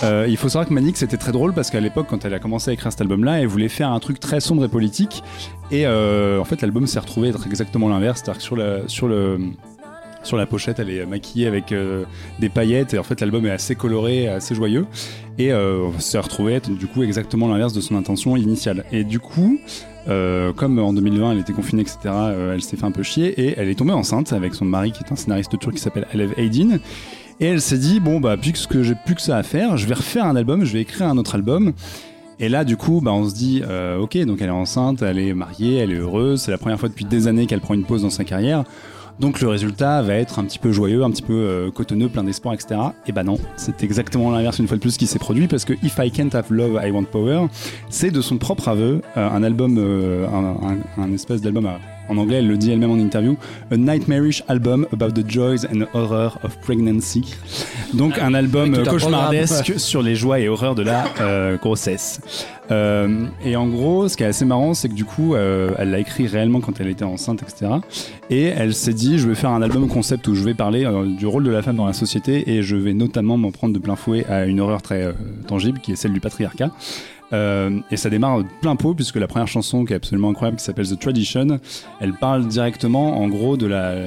Euh, 0.05 0.27
il 0.29 0.37
faut 0.37 0.49
savoir 0.49 0.69
que 0.69 0.75
Manic 0.75 0.97
c'était 0.97 1.17
très 1.17 1.33
drôle 1.33 1.55
parce 1.55 1.71
qu'à 1.71 1.81
l'époque 1.81 2.07
quand 2.11 2.25
elle 2.25 2.35
a 2.35 2.39
commencé 2.39 2.71
à 2.71 2.75
écrire 2.75 2.93
cet 2.93 3.01
album 3.01 3.25
là 3.25 3.41
elle 3.41 3.47
voulait 3.47 3.69
faire 3.69 3.91
un 3.91 4.01
truc 4.01 4.21
très 4.21 4.41
sombre 4.41 4.65
et 4.65 4.69
politique. 4.69 5.23
Et 5.71 5.87
euh, 5.87 6.39
en 6.41 6.45
fait 6.45 6.61
l'album 6.61 6.87
s'est 6.87 6.99
retrouvé 6.99 7.31
être 7.31 7.47
exactement 7.47 7.89
l'inverse. 7.89 8.21
C'est-à-dire 8.23 8.39
que 8.39 8.45
sur, 8.45 8.57
la, 8.57 8.87
sur, 8.87 9.09
le, 9.09 9.39
sur 10.23 10.37
la 10.37 10.47
pochette 10.47 10.79
elle 10.79 10.91
est 10.91 11.07
maquillée 11.07 11.47
avec 11.47 11.73
euh, 11.73 12.05
des 12.39 12.51
paillettes 12.51 12.93
et 12.93 12.99
en 12.99 13.03
fait 13.03 13.21
l'album 13.21 13.47
est 13.47 13.51
assez 13.51 13.77
coloré 13.77 14.29
assez 14.29 14.55
joyeux. 14.55 14.87
Et 15.39 15.53
euh, 15.53 15.91
s'est 15.99 16.19
retrouvé 16.19 16.53
être 16.53 16.71
du 16.71 16.87
coup 16.87 17.03
exactement 17.03 17.49
l'inverse 17.49 17.73
de 17.73 17.81
son 17.81 17.97
intention 17.97 18.37
initiale. 18.37 18.85
Et 18.93 19.05
du 19.05 19.21
coup 19.21 19.59
comme 20.07 20.79
en 20.79 20.93
2020 20.93 21.33
elle 21.33 21.39
était 21.39 21.55
confinée 21.55 21.81
etc 21.81 21.97
elle 22.53 22.61
s'est 22.61 22.77
fait 22.77 22.85
un 22.85 22.91
peu 22.91 23.03
chier 23.03 23.41
et 23.41 23.55
elle 23.57 23.71
est 23.71 23.75
tombée 23.75 23.95
enceinte 23.95 24.35
avec 24.35 24.55
son 24.55 24.67
mari 24.67 24.93
qui 24.93 25.03
est 25.03 25.11
un 25.11 25.17
scénariste 25.17 25.59
turc 25.59 25.73
qui 25.73 25.81
s'appelle 25.81 26.07
Alev 26.13 26.35
Aydin 26.37 26.79
et 27.41 27.47
elle 27.47 27.61
s'est 27.61 27.79
dit, 27.79 28.01
bon, 28.01 28.21
bah, 28.21 28.37
puisque 28.37 28.83
j'ai 28.83 28.95
plus 29.07 29.15
que 29.15 29.21
ça 29.23 29.37
à 29.37 29.43
faire, 29.43 29.77
je 29.77 29.87
vais 29.87 29.95
refaire 29.95 30.25
un 30.27 30.37
album, 30.37 30.65
je 30.65 30.73
vais 30.73 30.81
écrire 30.83 31.09
un 31.09 31.19
autre 31.19 31.35
album. 31.35 31.73
Et 32.41 32.49
là, 32.49 32.65
du 32.65 32.77
coup, 32.77 33.01
bah, 33.01 33.13
on 33.13 33.29
se 33.29 33.35
dit, 33.35 33.63
euh, 33.67 33.99
ok, 33.99 34.17
donc 34.25 34.41
elle 34.41 34.49
est 34.49 34.51
enceinte, 34.51 35.03
elle 35.03 35.19
est 35.19 35.35
mariée, 35.35 35.77
elle 35.77 35.93
est 35.93 35.99
heureuse, 35.99 36.43
c'est 36.43 36.51
la 36.51 36.59
première 36.59 36.81
fois 36.81 36.89
depuis 36.89 37.05
des 37.05 37.29
années 37.29 37.47
qu'elle 37.47 37.61
prend 37.61 37.75
une 37.75 37.85
pause 37.85 38.03
dans 38.03 38.11
sa 38.11 38.25
carrière. 38.25 38.65
Donc 39.21 39.41
le 39.41 39.47
résultat 39.47 40.03
va 40.03 40.15
être 40.15 40.41
un 40.41 40.45
petit 40.45 40.59
peu 40.59 40.73
joyeux, 40.73 41.05
un 41.05 41.11
petit 41.13 41.23
peu 41.23 41.33
euh, 41.35 41.71
cotonneux, 41.71 42.09
plein 42.09 42.25
d'espoir, 42.25 42.53
etc. 42.53 42.75
Et 43.07 43.13
bah 43.13 43.23
non, 43.23 43.39
c'est 43.55 43.85
exactement 43.85 44.33
l'inverse 44.33 44.59
une 44.59 44.67
fois 44.67 44.77
de 44.77 44.83
plus 44.83 44.97
qui 44.97 45.07
s'est 45.07 45.21
produit 45.21 45.47
parce 45.47 45.65
que 45.65 45.73
If 45.85 45.97
I 46.01 46.11
Can't 46.11 46.35
Have 46.35 46.53
Love, 46.53 46.81
I 46.85 46.91
Want 46.91 47.05
Power, 47.05 47.47
c'est 47.91 48.11
de 48.11 48.21
son 48.21 48.39
propre 48.39 48.67
aveu 48.67 49.03
euh, 49.17 49.31
un 49.31 49.45
album, 49.45 49.79
un- 49.79 51.01
un 51.01 51.13
espèce 51.13 51.41
d'album 51.43 51.67
à- 51.67 51.79
en 52.09 52.17
anglais, 52.17 52.37
elle 52.37 52.49
le 52.49 52.57
dit 52.57 52.71
elle-même 52.71 52.91
en 52.91 52.99
interview, 52.99 53.37
A 53.71 53.77
Nightmarish 53.77 54.43
Album 54.49 54.87
About 54.93 55.13
the 55.13 55.29
Joys 55.29 55.67
and 55.73 55.85
Horror 55.95 56.39
of 56.43 56.59
Pregnancy. 56.61 57.35
Donc 57.95 58.19
un 58.19 58.35
album 58.35 58.75
un 58.75 58.85
cauchemardesque 58.85 59.79
sur 59.79 60.03
les 60.03 60.15
joies 60.15 60.41
et 60.41 60.49
horreurs 60.49 60.75
de 60.75 60.83
la 60.83 61.05
euh, 61.21 61.57
grossesse. 61.57 62.21
Euh, 62.71 63.27
et 63.45 63.57
en 63.57 63.67
gros, 63.69 64.09
ce 64.09 64.17
qui 64.17 64.23
est 64.23 64.27
assez 64.27 64.45
marrant, 64.45 64.75
c'est 64.75 64.89
que 64.89 64.95
du 64.95 65.05
coup, 65.05 65.35
euh, 65.35 65.75
elle 65.79 65.91
l'a 65.91 65.99
écrit 65.99 66.27
réellement 66.27 66.61
quand 66.61 66.81
elle 66.81 66.89
était 66.89 67.05
enceinte, 67.05 67.43
etc. 67.43 67.73
Et 68.31 68.45
elle 68.45 68.75
s'est 68.75 68.95
dit, 68.95 69.19
je 69.19 69.29
vais 69.29 69.35
faire 69.35 69.51
un 69.51 69.63
album 69.63 69.89
concept 69.89 70.27
où 70.29 70.35
je 70.35 70.43
vais 70.43 70.55
parler 70.55 70.85
euh, 70.85 71.05
du 71.07 71.27
rôle 71.27 71.45
de 71.45 71.51
la 71.51 71.63
femme 71.63 71.77
dans 71.77 71.87
la 71.87 71.93
société 71.93 72.51
et 72.51 72.63
je 72.63 72.77
vais 72.77 72.95
notamment 72.95 73.37
m'en 73.37 73.51
prendre 73.51 73.75
de 73.75 73.79
plein 73.79 73.97
fouet 73.97 74.25
à 74.27 74.47
une 74.47 74.61
horreur 74.61 74.81
très 74.83 75.03
euh, 75.03 75.13
tangible 75.47 75.81
qui 75.81 75.93
est 75.93 75.97
celle 75.97 76.13
du 76.13 76.21
patriarcat. 76.21 76.71
Euh, 77.33 77.81
et 77.91 77.97
ça 77.97 78.11
démarre 78.11 78.43
plein 78.61 78.77
pot 78.77 78.95
puisque 78.95 79.17
la 79.17 79.27
première 79.27 79.49
chanson 79.49 79.85
qui 79.85 79.93
est 79.95 79.97
absolument 79.97 80.29
incroyable 80.29 80.59
qui 80.59 80.65
s'appelle 80.65 80.87
The 80.87 80.99
Tradition, 80.99 81.59
elle 82.01 82.13
parle 82.13 82.47
directement 82.47 83.19
en 83.19 83.29
gros 83.29 83.57
de 83.57 83.67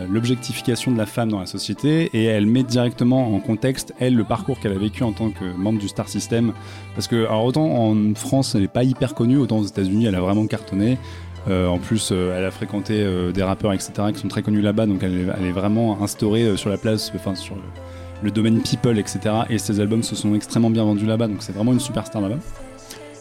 l'objectification 0.09 0.91
de 0.91 0.97
la 0.97 1.05
femme 1.07 1.29
dans 1.29 1.39
la 1.39 1.45
société 1.47 2.09
et 2.13 2.25
elle 2.25 2.45
met 2.45 2.63
directement 2.63 3.33
en 3.35 3.39
contexte 3.39 3.93
elle 3.99 4.15
le 4.15 4.23
parcours 4.23 4.59
qu'elle 4.59 4.71
a 4.73 4.77
vécu 4.77 5.03
en 5.03 5.11
tant 5.13 5.29
que 5.31 5.43
membre 5.57 5.79
du 5.79 5.87
Star 5.87 6.07
System 6.07 6.53
parce 6.93 7.07
que 7.07 7.25
alors 7.25 7.43
autant 7.45 7.65
en 7.65 8.13
France 8.15 8.53
elle 8.55 8.63
est 8.63 8.67
pas 8.67 8.83
hyper 8.83 9.15
connue 9.15 9.37
autant 9.37 9.57
aux 9.57 9.65
États-Unis 9.65 10.05
elle 10.05 10.15
a 10.15 10.21
vraiment 10.21 10.45
cartonné 10.47 10.97
Euh, 11.49 11.67
en 11.69 11.77
plus, 11.79 12.09
euh, 12.11 12.35
elle 12.37 12.43
a 12.43 12.51
fréquenté 12.51 12.93
des 13.33 13.41
rappeurs, 13.41 13.71
etc., 13.71 13.93
qui 14.13 14.19
sont 14.19 14.27
très 14.27 14.41
connus 14.41 14.59
là-bas, 14.61 14.85
donc 14.85 15.01
elle, 15.01 15.29
est- 15.47 15.51
vraiment 15.51 15.97
instaurée 16.03 16.57
sur 16.57 16.69
la 16.69 16.75
place, 16.77 17.09
enfin 17.15 17.35
sur 17.35 17.55
le, 17.55 17.61
le 18.23 18.31
domaine 18.31 18.59
people, 18.61 18.99
etc. 18.99 19.19
Et 19.49 19.57
ses 19.57 19.79
albums 19.79 20.03
se 20.03 20.13
sont 20.13 20.35
extrêmement 20.35 20.69
bien 20.69 20.83
vendus 20.83 21.05
là-bas, 21.05 21.27
donc 21.29 21.37
c'est 21.39 21.53
vraiment 21.53 21.71
une 21.71 21.79
superstar 21.79 22.21
là-bas. 22.21 22.39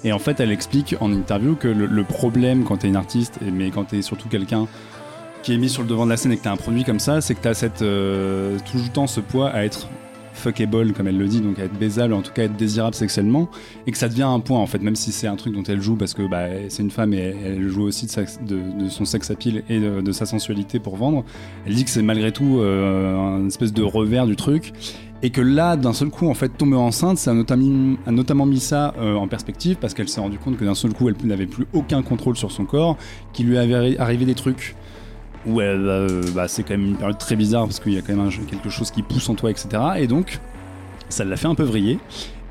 Et 0.07 0.12
en 0.12 0.20
fait, 0.20 0.39
elle 0.39 0.53
explique 0.53 0.95
en 1.01 1.12
interview 1.12 1.57
que 1.57 1.66
le, 1.66 2.05
problème 2.05 2.62
quand 2.62 2.77
t'es 2.77 2.87
une 2.87 2.95
artiste, 2.95 3.41
mais 3.53 3.70
quand 3.70 3.85
t'es 3.89 4.03
surtout 4.03 4.28
quelqu'un 4.28 4.69
qui 5.43 5.53
est 5.53 5.59
mis 5.59 5.69
sur 5.69 5.83
le 5.83 5.89
devant 5.89 6.05
de 6.05 6.11
la 6.11 6.16
scène 6.16 6.31
et 6.31 6.37
que 6.37 6.45
t'as 6.45 6.53
un 6.53 6.57
produit 6.57 6.85
comme 6.85 7.01
ça, 7.01 7.20
c'est 7.20 7.35
que 7.35 7.41
t'as 7.43 7.55
cette, 7.55 7.83
euh, 7.83 8.57
tout 8.70 8.78
le 8.78 8.89
temps 8.89 9.09
ce 9.09 9.19
poids 9.20 9.49
à 9.51 9.65
être 9.65 9.89
fuckable 10.33 10.93
comme 10.93 11.09
elle 11.09 11.16
le 11.19 11.27
dit, 11.27 11.41
donc 11.41 11.59
à 11.59 11.65
être 11.65 11.77
baisable, 11.77 12.12
en 12.12 12.20
tout 12.23 12.31
cas 12.33 12.43
être 12.45 12.57
désirable 12.57 12.95
sexuellement, 12.95 13.49
et 13.87 13.91
que 13.91 13.97
ça 13.99 14.09
devient 14.09 14.23
un 14.24 14.39
point 14.39 14.61
en 14.61 14.66
fait, 14.66 14.81
même 14.83 14.95
si 14.95 15.11
c'est 15.11 15.27
un 15.27 15.35
truc 15.35 15.55
dont 15.55 15.62
elle 15.65 15.81
joue 15.81 15.97
parce 15.97 16.15
que 16.15 16.28
bah, 16.28 16.45
c'est 16.69 16.83
une 16.85 16.91
femme 16.91 17.12
et 17.15 17.35
elle 17.45 17.66
joue 17.69 17.83
aussi 17.85 18.07
de, 18.07 18.11
sa- 18.12 18.23
de- 18.23 18.85
de 18.85 18.89
son 18.89 19.05
sex 19.07 19.31
appeal 19.31 19.65
et 19.70 19.81
de, 19.81 20.03
de 20.03 20.12
sa 20.12 20.27
sensualité 20.27 20.78
pour 20.78 20.97
vendre. 20.97 21.24
Elle 21.66 21.74
dit 21.74 21.85
que 21.85 21.91
c'est 21.91 22.03
malgré 22.03 22.31
tout 22.33 22.59
euh, 22.61 23.16
un 23.19 23.47
espèce 23.47 23.73
de 23.73 23.83
revers 23.83 24.27
du 24.27 24.37
truc. 24.37 24.73
Et 25.22 25.30
que 25.30 25.40
là, 25.40 25.76
d'un 25.76 25.93
seul 25.93 26.10
coup, 26.10 26.28
en 26.28 26.34
fait, 26.34 26.51
tomber 26.51 26.76
enceinte, 26.76 27.18
ça 27.18 27.30
a 27.30 27.34
notamment, 27.34 28.47
mis 28.47 28.60
ça 28.60 28.94
euh, 28.98 29.14
en 29.14 29.26
perspective 29.28 29.76
parce 29.80 29.94
qu'elle 29.94 30.09
s'est 30.09 30.20
rendue 30.20 30.38
compte 30.38 30.56
que 30.56 30.64
d'un 30.64 30.74
seul 30.74 30.93
coup, 30.93 31.09
elle 31.09 31.16
n'avait 31.26 31.47
plus 31.47 31.66
aucun 31.72 32.02
contrôle 32.02 32.36
sur 32.36 32.52
son 32.52 32.64
corps, 32.64 32.97
qu'il 33.32 33.47
lui 33.47 33.56
avait 33.59 33.74
arri- 33.74 33.98
arrivé 33.98 34.24
des 34.26 34.34
trucs 34.34 34.76
où 35.47 35.60
euh, 35.60 36.22
bah, 36.34 36.48
c'est 36.48 36.62
quand 36.64 36.74
même 36.76 36.86
une 36.86 36.97
période 36.97 37.18
très 37.18 37.36
bizarre 37.36 37.64
parce 37.64 37.80
qu'il 37.80 37.94
y 37.94 37.98
a 37.98 38.02
quand 38.02 38.14
même 38.14 38.30
quelque 38.51 38.68
chose 38.68 38.90
qui 38.90 39.02
pousse 39.02 39.28
en 39.28 39.34
toi, 39.34 39.51
etc. 39.51 39.68
Et 39.98 40.06
donc, 40.06 40.38
ça 41.09 41.24
l'a 41.24 41.36
fait 41.36 41.48
un 41.48 41.55
peu 41.55 41.62
vriller. 41.64 41.98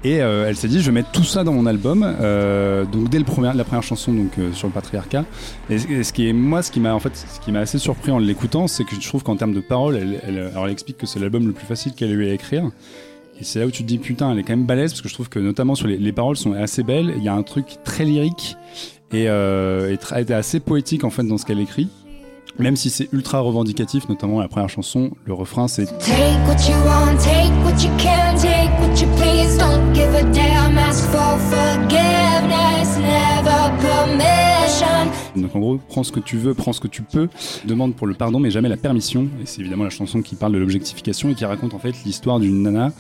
Et 0.08 0.22
euh, 0.22 0.48
elle 0.48 0.56
s'est 0.56 0.68
dit, 0.68 0.82
je 0.82 0.86
vais 0.86 0.92
mettre 0.92 1.10
tout 1.10 1.24
ça 1.24 1.44
dans 1.44 1.52
mon 1.52 1.66
album. 1.66 2.04
Euh, 2.22 2.86
donc 2.86 3.10
dès 3.10 3.18
le 3.18 3.24
premier, 3.26 3.52
la 3.56 3.64
première 3.64 3.82
chanson, 3.82 4.14
donc 4.14 4.38
euh, 4.38 4.54
sur 4.54 4.68
le 4.68 4.74
patriarcat. 4.74 5.26
Et, 5.72 5.80
ce- 5.80 6.14
qui 6.14 6.30
est 6.30 6.34
moi, 6.34 6.62
ce 6.62 6.70
qui 6.70 6.80
m'a 6.80 6.94
en 6.94 7.00
fait, 7.00 7.16
ce 7.16 7.40
qui 7.40 7.52
m'a 7.52 7.62
assez 7.62 7.80
surpris 7.80 8.12
en 8.12 8.20
l'écoutant, 8.20 8.68
c'est 8.68 8.84
que 8.84 8.94
je 8.96 9.08
trouve 9.08 9.24
qu'en 9.24 9.36
termes 9.36 9.54
de 9.56 9.62
paroles, 9.62 9.96
elle, 9.96 10.38
alors 10.52 10.66
elle 10.68 10.72
explique 10.72 10.98
que 10.98 11.08
c'est 11.08 11.20
l'album 11.20 11.48
le 11.48 11.54
plus 11.54 11.66
facile 11.66 11.94
qu'elle 11.94 12.12
ait 12.12 12.14
eu 12.14 12.30
à 12.30 12.34
écrire. 12.34 12.66
Et 13.42 13.44
c'est 13.44 13.60
là 13.60 13.66
où 13.66 13.72
tu 13.72 13.82
te 13.82 13.88
dis 13.88 13.98
putain, 13.98 14.32
elle 14.32 14.38
est 14.38 14.44
quand 14.44 14.56
même 14.56 14.68
balèze 14.68 14.92
parce 14.92 15.02
que 15.02 15.10
je 15.10 15.14
trouve 15.16 15.28
que 15.28 15.40
notamment 15.40 15.74
sur 15.74 15.88
les, 15.88 15.98
les 15.98 16.12
paroles 16.12 16.38
sont 16.38 16.54
assez 16.54 16.84
belles. 16.84 17.14
Il 17.18 17.24
y 17.24 17.28
a 17.28 17.34
un 17.34 17.42
truc 17.44 17.66
très 17.84 18.06
lyrique 18.06 18.58
et, 19.12 19.24
et 19.24 20.34
assez 20.34 20.60
poétique 20.60 21.04
en 21.04 21.10
fait 21.10 21.24
dans 21.24 21.40
ce 21.40 21.46
qu'elle 21.46 21.60
écrit. 21.60 21.90
Même 22.60 22.78
si 22.78 22.90
c'est 22.90 23.10
ultra 23.12 23.40
revendicatif, 23.42 24.08
notamment 24.08 24.40
la 24.40 24.48
première 24.48 24.70
chanson, 24.70 25.12
le 25.26 25.34
refrain 25.34 25.68
c'est 25.68 25.86
Take 25.98 26.38
what 26.48 26.56
you 26.70 26.76
want, 26.86 27.18
take 27.18 27.52
what 27.66 27.84
you 27.84 27.90
can, 27.98 28.38
take 28.38 28.65
Donc 35.36 35.54
en 35.54 35.60
gros, 35.60 35.80
prends 35.90 36.04
ce 36.04 36.14
que 36.14 36.22
tu 36.22 36.38
veux, 36.38 36.54
prends 36.54 36.72
ce 36.72 36.80
que 36.80 36.88
tu 36.88 37.02
peux, 37.02 37.28
demande 37.66 37.94
pour 37.94 38.08
le 38.08 38.14
pardon 38.14 38.40
mais 38.40 38.52
jamais 38.52 38.70
la 38.70 38.78
permission. 38.78 39.28
Et 39.42 39.46
c'est 39.46 39.60
évidemment 39.60 39.84
la 39.84 39.90
chanson 39.90 40.22
qui 40.22 40.36
parle 40.36 40.54
de 40.54 40.58
l'objectification 40.60 41.30
et 41.30 41.36
qui 41.36 41.44
raconte 41.44 41.74
en 41.74 41.80
fait 41.80 41.94
l'histoire 42.06 42.40
d'une 42.40 42.64
nana, 42.64 42.94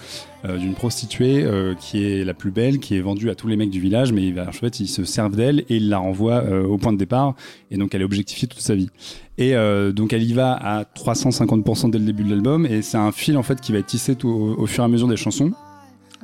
euh, 0.43 0.57
d'une 0.57 0.73
prostituée 0.73 1.43
euh, 1.43 1.75
qui 1.75 2.03
est 2.03 2.25
la 2.25 2.33
plus 2.33 2.51
belle, 2.51 2.79
qui 2.79 2.95
est 2.97 3.01
vendue 3.01 3.29
à 3.29 3.35
tous 3.35 3.47
les 3.47 3.55
mecs 3.55 3.69
du 3.69 3.79
village, 3.79 4.11
mais 4.11 4.37
en 4.37 4.51
fait 4.51 4.81
ils 4.81 4.89
se 4.89 5.05
servent 5.05 5.35
d'elle 5.35 5.61
et 5.69 5.77
ils 5.77 5.87
la 5.87 5.99
renvoient 5.99 6.43
euh, 6.43 6.65
au 6.65 6.77
point 6.77 6.91
de 6.91 6.97
départ. 6.97 7.35
Et 7.71 7.77
donc 7.77 7.95
elle 7.95 8.01
est 8.01 8.05
objectifiée 8.05 8.49
toute 8.49 8.59
sa 8.59 8.75
vie. 8.75 8.89
Et 9.37 9.53
donc 9.93 10.13
elle 10.13 10.23
y 10.23 10.31
va 10.31 10.53
à 10.53 10.83
350% 10.83 11.89
dès 11.89 11.99
le 11.99 12.05
début 12.05 12.23
de 12.23 12.29
l'album 12.29 12.65
et 12.65 12.81
c'est 12.81 12.95
un 12.95 13.11
fil 13.11 13.37
en 13.37 13.43
fait 13.43 13.59
qui 13.59 13.73
va 13.73 13.79
être 13.79 13.85
tissé 13.85 14.15
au 14.23 14.65
fur 14.65 14.83
et 14.83 14.85
à 14.85 14.87
mesure 14.87 15.09
des 15.09 15.17
chansons. 15.17 15.51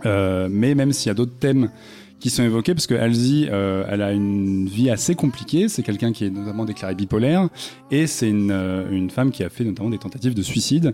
Euh, 0.06 0.48
mais 0.50 0.76
même 0.76 0.94
s'il 0.94 1.08
y 1.08 1.12
a 1.12 1.14
d'autres 1.14 1.38
thèmes 1.40 1.70
qui 2.22 2.30
sont 2.30 2.44
évoqués, 2.44 2.74
parce 2.74 2.88
que 2.88 2.94
Halsey, 2.94 3.50
euh, 3.52 3.84
elle 3.90 4.02
a 4.02 4.14
une 4.14 4.68
vie 4.68 4.90
assez 4.90 5.16
compliquée. 5.16 5.68
C'est 5.68 5.84
quelqu'un 5.84 6.14
qui 6.14 6.24
est 6.24 6.30
notamment 6.30 6.64
déclaré 6.64 6.96
bipolaire, 6.96 7.50
et 7.90 8.08
c'est 8.08 8.30
une, 8.30 8.52
euh, 8.52 8.90
une 8.92 9.10
femme 9.10 9.32
qui 9.32 9.44
a 9.44 9.50
fait 9.50 9.66
notamment 9.66 9.90
des 9.90 9.98
tentatives 9.98 10.36
de 10.36 10.42
suicide. 10.44 10.94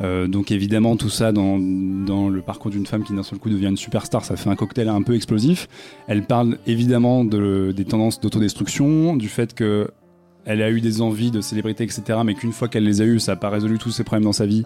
Euh, 0.00 0.28
donc 0.28 0.52
évidemment, 0.52 0.96
tout 0.96 1.10
ça 1.10 1.32
dans, 1.32 1.58
dans 1.58 2.28
le 2.28 2.40
parcours 2.40 2.70
d'une 2.70 2.86
femme 2.86 3.02
qui 3.02 3.12
d'un 3.12 3.24
seul 3.24 3.40
coup 3.40 3.50
devient 3.50 3.66
une 3.66 3.76
superstar, 3.76 4.24
ça 4.24 4.36
fait 4.36 4.48
un 4.48 4.54
cocktail 4.54 4.88
un 4.88 5.02
peu 5.02 5.14
explosif. 5.14 5.68
Elle 6.06 6.22
parle 6.22 6.58
évidemment 6.66 7.24
de, 7.24 7.74
des 7.76 7.84
tendances 7.84 8.20
d'autodestruction, 8.20 9.16
du 9.16 9.28
fait 9.28 9.54
que 9.54 9.90
elle 10.44 10.62
a 10.62 10.70
eu 10.70 10.80
des 10.80 11.02
envies 11.02 11.30
de 11.30 11.42
célébrité, 11.42 11.84
etc., 11.84 12.20
mais 12.24 12.34
qu'une 12.34 12.52
fois 12.52 12.68
qu'elle 12.68 12.84
les 12.84 13.02
a 13.02 13.04
eues, 13.04 13.18
ça 13.18 13.32
n'a 13.32 13.36
pas 13.36 13.50
résolu 13.50 13.76
tous 13.76 13.90
ses 13.90 14.04
problèmes 14.04 14.24
dans 14.24 14.32
sa 14.32 14.46
vie 14.46 14.64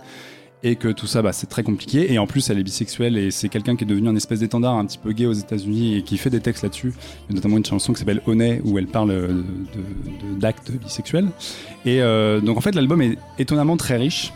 et 0.62 0.76
que 0.76 0.88
tout 0.88 1.06
ça 1.06 1.22
bah, 1.22 1.32
c'est 1.32 1.48
très 1.48 1.62
compliqué. 1.62 2.12
Et 2.12 2.18
en 2.18 2.26
plus 2.26 2.50
elle 2.50 2.58
est 2.58 2.62
bisexuelle 2.62 3.16
et 3.16 3.30
c'est 3.30 3.48
quelqu'un 3.48 3.76
qui 3.76 3.84
est 3.84 3.86
devenu 3.86 4.08
un 4.08 4.16
espèce 4.16 4.40
d'étendard 4.40 4.74
un 4.74 4.86
petit 4.86 4.98
peu 4.98 5.12
gay 5.12 5.26
aux 5.26 5.32
États-Unis 5.32 5.96
et 5.96 6.02
qui 6.02 6.18
fait 6.18 6.30
des 6.30 6.40
textes 6.40 6.62
là-dessus. 6.62 6.92
Notamment 7.30 7.56
une 7.56 7.64
chanson 7.64 7.92
qui 7.92 7.98
s'appelle 7.98 8.22
Honey 8.26 8.60
où 8.64 8.78
elle 8.78 8.86
parle 8.86 9.10
euh, 9.10 9.42
d'actes 10.38 10.70
bisexuels. 10.72 11.28
Et 11.84 12.02
euh, 12.02 12.40
donc 12.40 12.56
en 12.56 12.60
fait 12.60 12.74
l'album 12.74 13.02
est 13.02 13.18
étonnamment 13.38 13.76
très 13.76 13.96
riche 13.96 14.32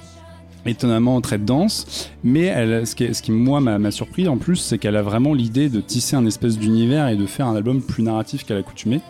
étonnamment 0.68 1.20
très 1.20 1.38
dense. 1.38 2.10
Mais 2.24 2.46
elle, 2.46 2.86
ce, 2.86 2.94
qui 2.94 3.30
moi 3.30 3.60
m'a 3.60 3.90
surpris 3.90 4.26
en 4.26 4.36
plus 4.36 4.56
c'est 4.56 4.78
qu'elle 4.78 4.96
a 4.96 5.02
vraiment 5.02 5.32
l'idée 5.32 5.68
de 5.68 5.80
tisser 5.80 6.16
un 6.16 6.26
espèce 6.26 6.58
d'univers 6.58 7.08
et 7.08 7.16
de 7.16 7.26
faire 7.26 7.46
un 7.46 7.54
album 7.54 7.80
plus 7.82 8.02
narratif 8.02 8.44
qu'à 8.44 8.54
l'accoutumée 8.54 9.00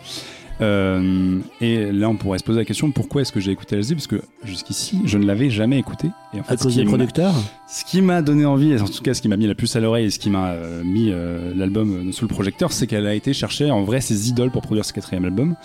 euh, 0.61 1.39
et 1.61 1.91
là, 1.91 2.09
on 2.09 2.15
pourrait 2.15 2.39
se 2.39 2.43
poser 2.43 2.59
la 2.59 2.65
question 2.65 2.89
pourquoi 2.91 3.21
est-ce 3.21 3.31
que 3.31 3.39
j'ai 3.39 3.51
écouté 3.51 3.75
Halsey 3.75 3.93
Parce 3.95 4.07
que 4.07 4.21
jusqu'ici, 4.43 5.01
je 5.05 5.17
ne 5.17 5.25
l'avais 5.25 5.49
jamais 5.49 5.77
écouté. 5.77 6.07
Et 6.33 6.39
en 6.39 6.43
fait, 6.43 6.53
À 6.53 6.57
ce 6.57 6.63
cause 6.63 6.71
qui 6.73 6.79
des 6.79 6.85
m'a- 6.85 6.89
producteurs 6.91 7.33
ce 7.69 7.85
qui 7.85 8.01
m'a 8.01 8.21
donné 8.21 8.45
envie, 8.45 8.71
et 8.71 8.79
en 8.81 8.85
tout 8.85 9.01
cas 9.03 9.13
ce 9.13 9.21
qui 9.21 9.27
m'a 9.27 9.37
mis 9.37 9.45
la 9.47 9.55
puce 9.55 9.75
à 9.75 9.79
l'oreille 9.79 10.05
et 10.05 10.09
ce 10.09 10.19
qui 10.19 10.29
m'a 10.29 10.49
euh, 10.51 10.83
mis 10.83 11.09
euh, 11.11 11.53
l'album 11.55 12.11
sous 12.13 12.25
le 12.25 12.29
projecteur, 12.29 12.71
c'est 12.71 12.87
qu'elle 12.87 13.05
a 13.07 13.13
été 13.13 13.33
chercher 13.33 13.69
en 13.71 13.83
vrai 13.83 14.01
ses 14.01 14.29
idoles 14.29 14.51
pour 14.51 14.61
produire 14.61 14.85
ce 14.85 14.93
quatrième 14.93 15.25
album. 15.25 15.55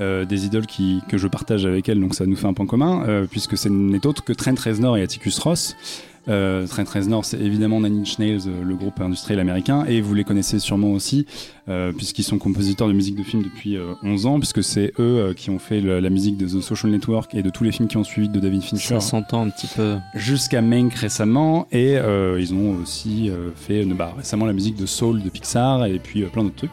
Des 0.00 0.46
idoles 0.46 0.64
qui, 0.64 1.02
que 1.10 1.18
je 1.18 1.28
partage 1.28 1.66
avec 1.66 1.86
elle, 1.90 2.00
donc 2.00 2.14
ça 2.14 2.24
nous 2.24 2.34
fait 2.34 2.46
un 2.46 2.54
point 2.54 2.64
commun, 2.64 3.26
puisque 3.30 3.58
ce 3.58 3.68
n'est 3.68 4.06
autre 4.06 4.24
que 4.24 4.32
Trent 4.32 4.54
Reznor 4.58 4.96
et 4.96 5.02
Atticus 5.02 5.38
Ross. 5.40 5.76
Euh, 6.28 6.66
Trent 6.66 6.84
Reznor, 6.84 7.24
c'est 7.24 7.40
évidemment 7.40 7.80
Nine 7.80 8.00
Inch 8.02 8.18
Nails, 8.18 8.42
euh, 8.46 8.62
le 8.62 8.74
groupe 8.76 9.00
industriel 9.00 9.40
américain, 9.40 9.84
et 9.86 10.00
vous 10.02 10.14
les 10.14 10.22
connaissez 10.24 10.58
sûrement 10.58 10.92
aussi, 10.92 11.24
euh, 11.68 11.92
puisqu'ils 11.92 12.24
sont 12.24 12.38
compositeurs 12.38 12.88
de 12.88 12.92
musique 12.92 13.16
de 13.16 13.22
film 13.22 13.42
depuis 13.42 13.76
euh, 13.76 13.94
11 14.02 14.26
ans, 14.26 14.38
puisque 14.38 14.62
c'est 14.62 14.92
eux 14.98 15.18
euh, 15.30 15.34
qui 15.34 15.48
ont 15.50 15.58
fait 15.58 15.80
le- 15.80 15.98
la 15.98 16.10
musique 16.10 16.36
de 16.36 16.46
The 16.46 16.60
Social 16.60 16.92
Network 16.92 17.34
et 17.34 17.42
de 17.42 17.48
tous 17.50 17.64
les 17.64 17.72
films 17.72 17.88
qui 17.88 17.96
ont 17.96 18.04
suivi 18.04 18.28
de 18.28 18.38
David 18.38 18.62
Fincher 18.62 18.94
Ça 18.94 19.00
s'entend 19.00 19.46
un 19.46 19.50
petit 19.50 19.68
peu. 19.74 19.96
jusqu'à 20.14 20.60
Mank 20.60 20.92
récemment 20.94 21.66
et 21.72 21.96
euh, 21.96 22.38
ils 22.38 22.52
ont 22.52 22.76
aussi 22.82 23.30
euh, 23.30 23.50
fait 23.56 23.84
bah, 23.86 24.12
récemment 24.16 24.44
la 24.44 24.52
musique 24.52 24.76
de 24.76 24.86
Soul 24.86 25.22
de 25.22 25.30
Pixar 25.30 25.86
et 25.86 25.98
puis 25.98 26.22
plein 26.24 26.44
d'autres 26.44 26.56
trucs. 26.56 26.70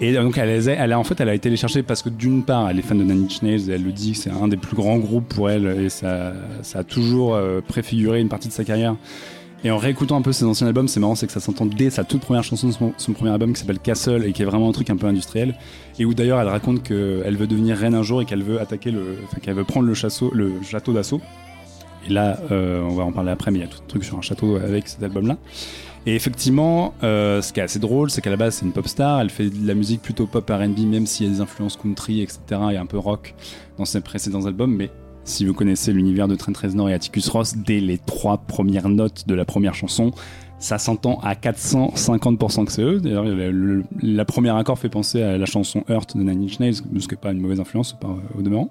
Et 0.00 0.12
donc 0.12 0.38
elle, 0.38 0.68
elle 0.68 0.92
a 0.92 0.98
en 0.98 1.04
fait 1.04 1.20
elle 1.20 1.28
a 1.28 1.34
été 1.34 1.50
les 1.50 1.56
chercher 1.56 1.82
parce 1.82 2.02
que 2.02 2.08
d'une 2.08 2.44
part 2.44 2.70
elle 2.70 2.78
est 2.78 2.82
fan 2.82 2.98
de 2.98 3.04
Nine 3.04 3.24
Inch 3.24 3.68
elle 3.68 3.82
le 3.82 3.90
dit 3.90 4.14
c'est 4.14 4.30
un 4.30 4.46
des 4.46 4.56
plus 4.56 4.76
grands 4.76 4.98
groupes 4.98 5.28
pour 5.28 5.50
elle 5.50 5.66
et 5.66 5.88
ça, 5.88 6.34
ça 6.62 6.80
a 6.80 6.84
toujours 6.84 7.34
euh, 7.34 7.60
préfiguré 7.66 8.20
une 8.20 8.28
partie 8.28 8.48
de 8.48 8.52
sa 8.52 8.64
carrière. 8.64 8.94
Et 9.64 9.72
en 9.72 9.76
réécoutant 9.76 10.16
un 10.16 10.22
peu 10.22 10.30
ses 10.30 10.44
anciens 10.44 10.68
albums, 10.68 10.86
c'est 10.86 11.00
marrant, 11.00 11.16
c'est 11.16 11.26
que 11.26 11.32
ça 11.32 11.40
s'entend 11.40 11.66
dès 11.66 11.90
sa 11.90 12.04
toute 12.04 12.20
première 12.20 12.44
chanson 12.44 12.68
de 12.68 12.72
son, 12.72 12.92
son 12.96 13.12
premier 13.12 13.32
album 13.32 13.52
qui 13.52 13.60
s'appelle 13.60 13.80
Castle 13.80 14.24
et 14.24 14.32
qui 14.32 14.42
est 14.42 14.44
vraiment 14.44 14.68
un 14.68 14.72
truc 14.72 14.88
un 14.88 14.96
peu 14.96 15.08
industriel. 15.08 15.56
Et 15.98 16.04
où 16.04 16.14
d'ailleurs 16.14 16.40
elle 16.40 16.48
raconte 16.48 16.84
qu'elle 16.84 17.36
veut 17.36 17.48
devenir 17.48 17.76
reine 17.76 17.94
un 17.94 18.04
jour 18.04 18.22
et 18.22 18.24
qu'elle 18.24 18.44
veut 18.44 18.60
attaquer 18.60 18.92
le, 18.92 19.18
enfin, 19.24 19.38
qu'elle 19.42 19.56
veut 19.56 19.64
prendre 19.64 19.86
le, 19.86 19.94
chasseau, 19.94 20.30
le 20.32 20.62
château 20.62 20.92
d'assaut. 20.92 21.20
Et 22.08 22.12
là, 22.12 22.38
euh, 22.52 22.82
on 22.82 22.94
va 22.94 23.02
en 23.02 23.10
parler 23.10 23.32
après, 23.32 23.50
mais 23.50 23.58
il 23.58 23.62
y 23.62 23.64
a 23.64 23.68
tout 23.68 23.80
un 23.82 23.88
truc 23.88 24.04
sur 24.04 24.16
un 24.16 24.22
château 24.22 24.56
avec 24.56 24.86
cet 24.86 25.02
album-là. 25.02 25.36
Et 26.06 26.14
effectivement, 26.14 26.94
euh, 27.02 27.42
ce 27.42 27.52
qui 27.52 27.60
est 27.60 27.64
assez 27.64 27.78
drôle, 27.78 28.10
c'est 28.10 28.20
qu'à 28.22 28.30
la 28.30 28.36
base, 28.36 28.54
c'est 28.56 28.66
une 28.66 28.72
pop 28.72 28.86
star. 28.88 29.20
Elle 29.20 29.30
fait 29.30 29.50
de 29.50 29.66
la 29.66 29.74
musique 29.74 30.00
plutôt 30.00 30.26
pop 30.26 30.48
RB, 30.48 30.78
même 30.86 31.06
s'il 31.06 31.26
y 31.26 31.28
a 31.30 31.32
des 31.32 31.40
influences 31.40 31.76
country, 31.76 32.22
etc. 32.22 32.38
et 32.72 32.76
un 32.76 32.86
peu 32.86 32.98
rock 32.98 33.34
dans 33.76 33.84
ses 33.84 34.00
précédents 34.00 34.46
albums. 34.46 34.74
Mais 34.74 34.90
si 35.24 35.44
vous 35.44 35.52
connaissez 35.52 35.92
l'univers 35.92 36.26
de 36.28 36.34
Trent 36.36 36.52
Reznor 36.60 36.88
et 36.88 36.94
Atticus 36.94 37.28
Ross, 37.28 37.54
dès 37.56 37.80
les 37.80 37.98
trois 37.98 38.38
premières 38.38 38.88
notes 38.88 39.24
de 39.28 39.34
la 39.34 39.44
première 39.44 39.74
chanson, 39.74 40.12
ça 40.58 40.78
s'entend 40.78 41.20
à 41.20 41.34
450% 41.34 42.64
que 42.64 42.72
c'est 42.72 42.82
eux. 42.82 43.00
D'ailleurs, 43.00 43.24
le, 43.24 43.50
le- 43.50 43.84
la 44.02 44.24
première 44.24 44.56
accord 44.56 44.78
fait 44.78 44.88
penser 44.88 45.22
à 45.22 45.36
la 45.38 45.46
chanson 45.46 45.84
Hurt 45.88 46.16
de 46.16 46.22
Nine 46.22 46.44
Inch 46.44 46.58
Nails, 46.58 46.74
ce 46.76 46.82
qui 46.82 46.88
n'est 47.10 47.16
pas 47.20 47.30
une 47.32 47.40
mauvaise 47.40 47.60
influence 47.60 47.92
pas, 47.92 48.08
au 48.36 48.42
demeurant. 48.42 48.70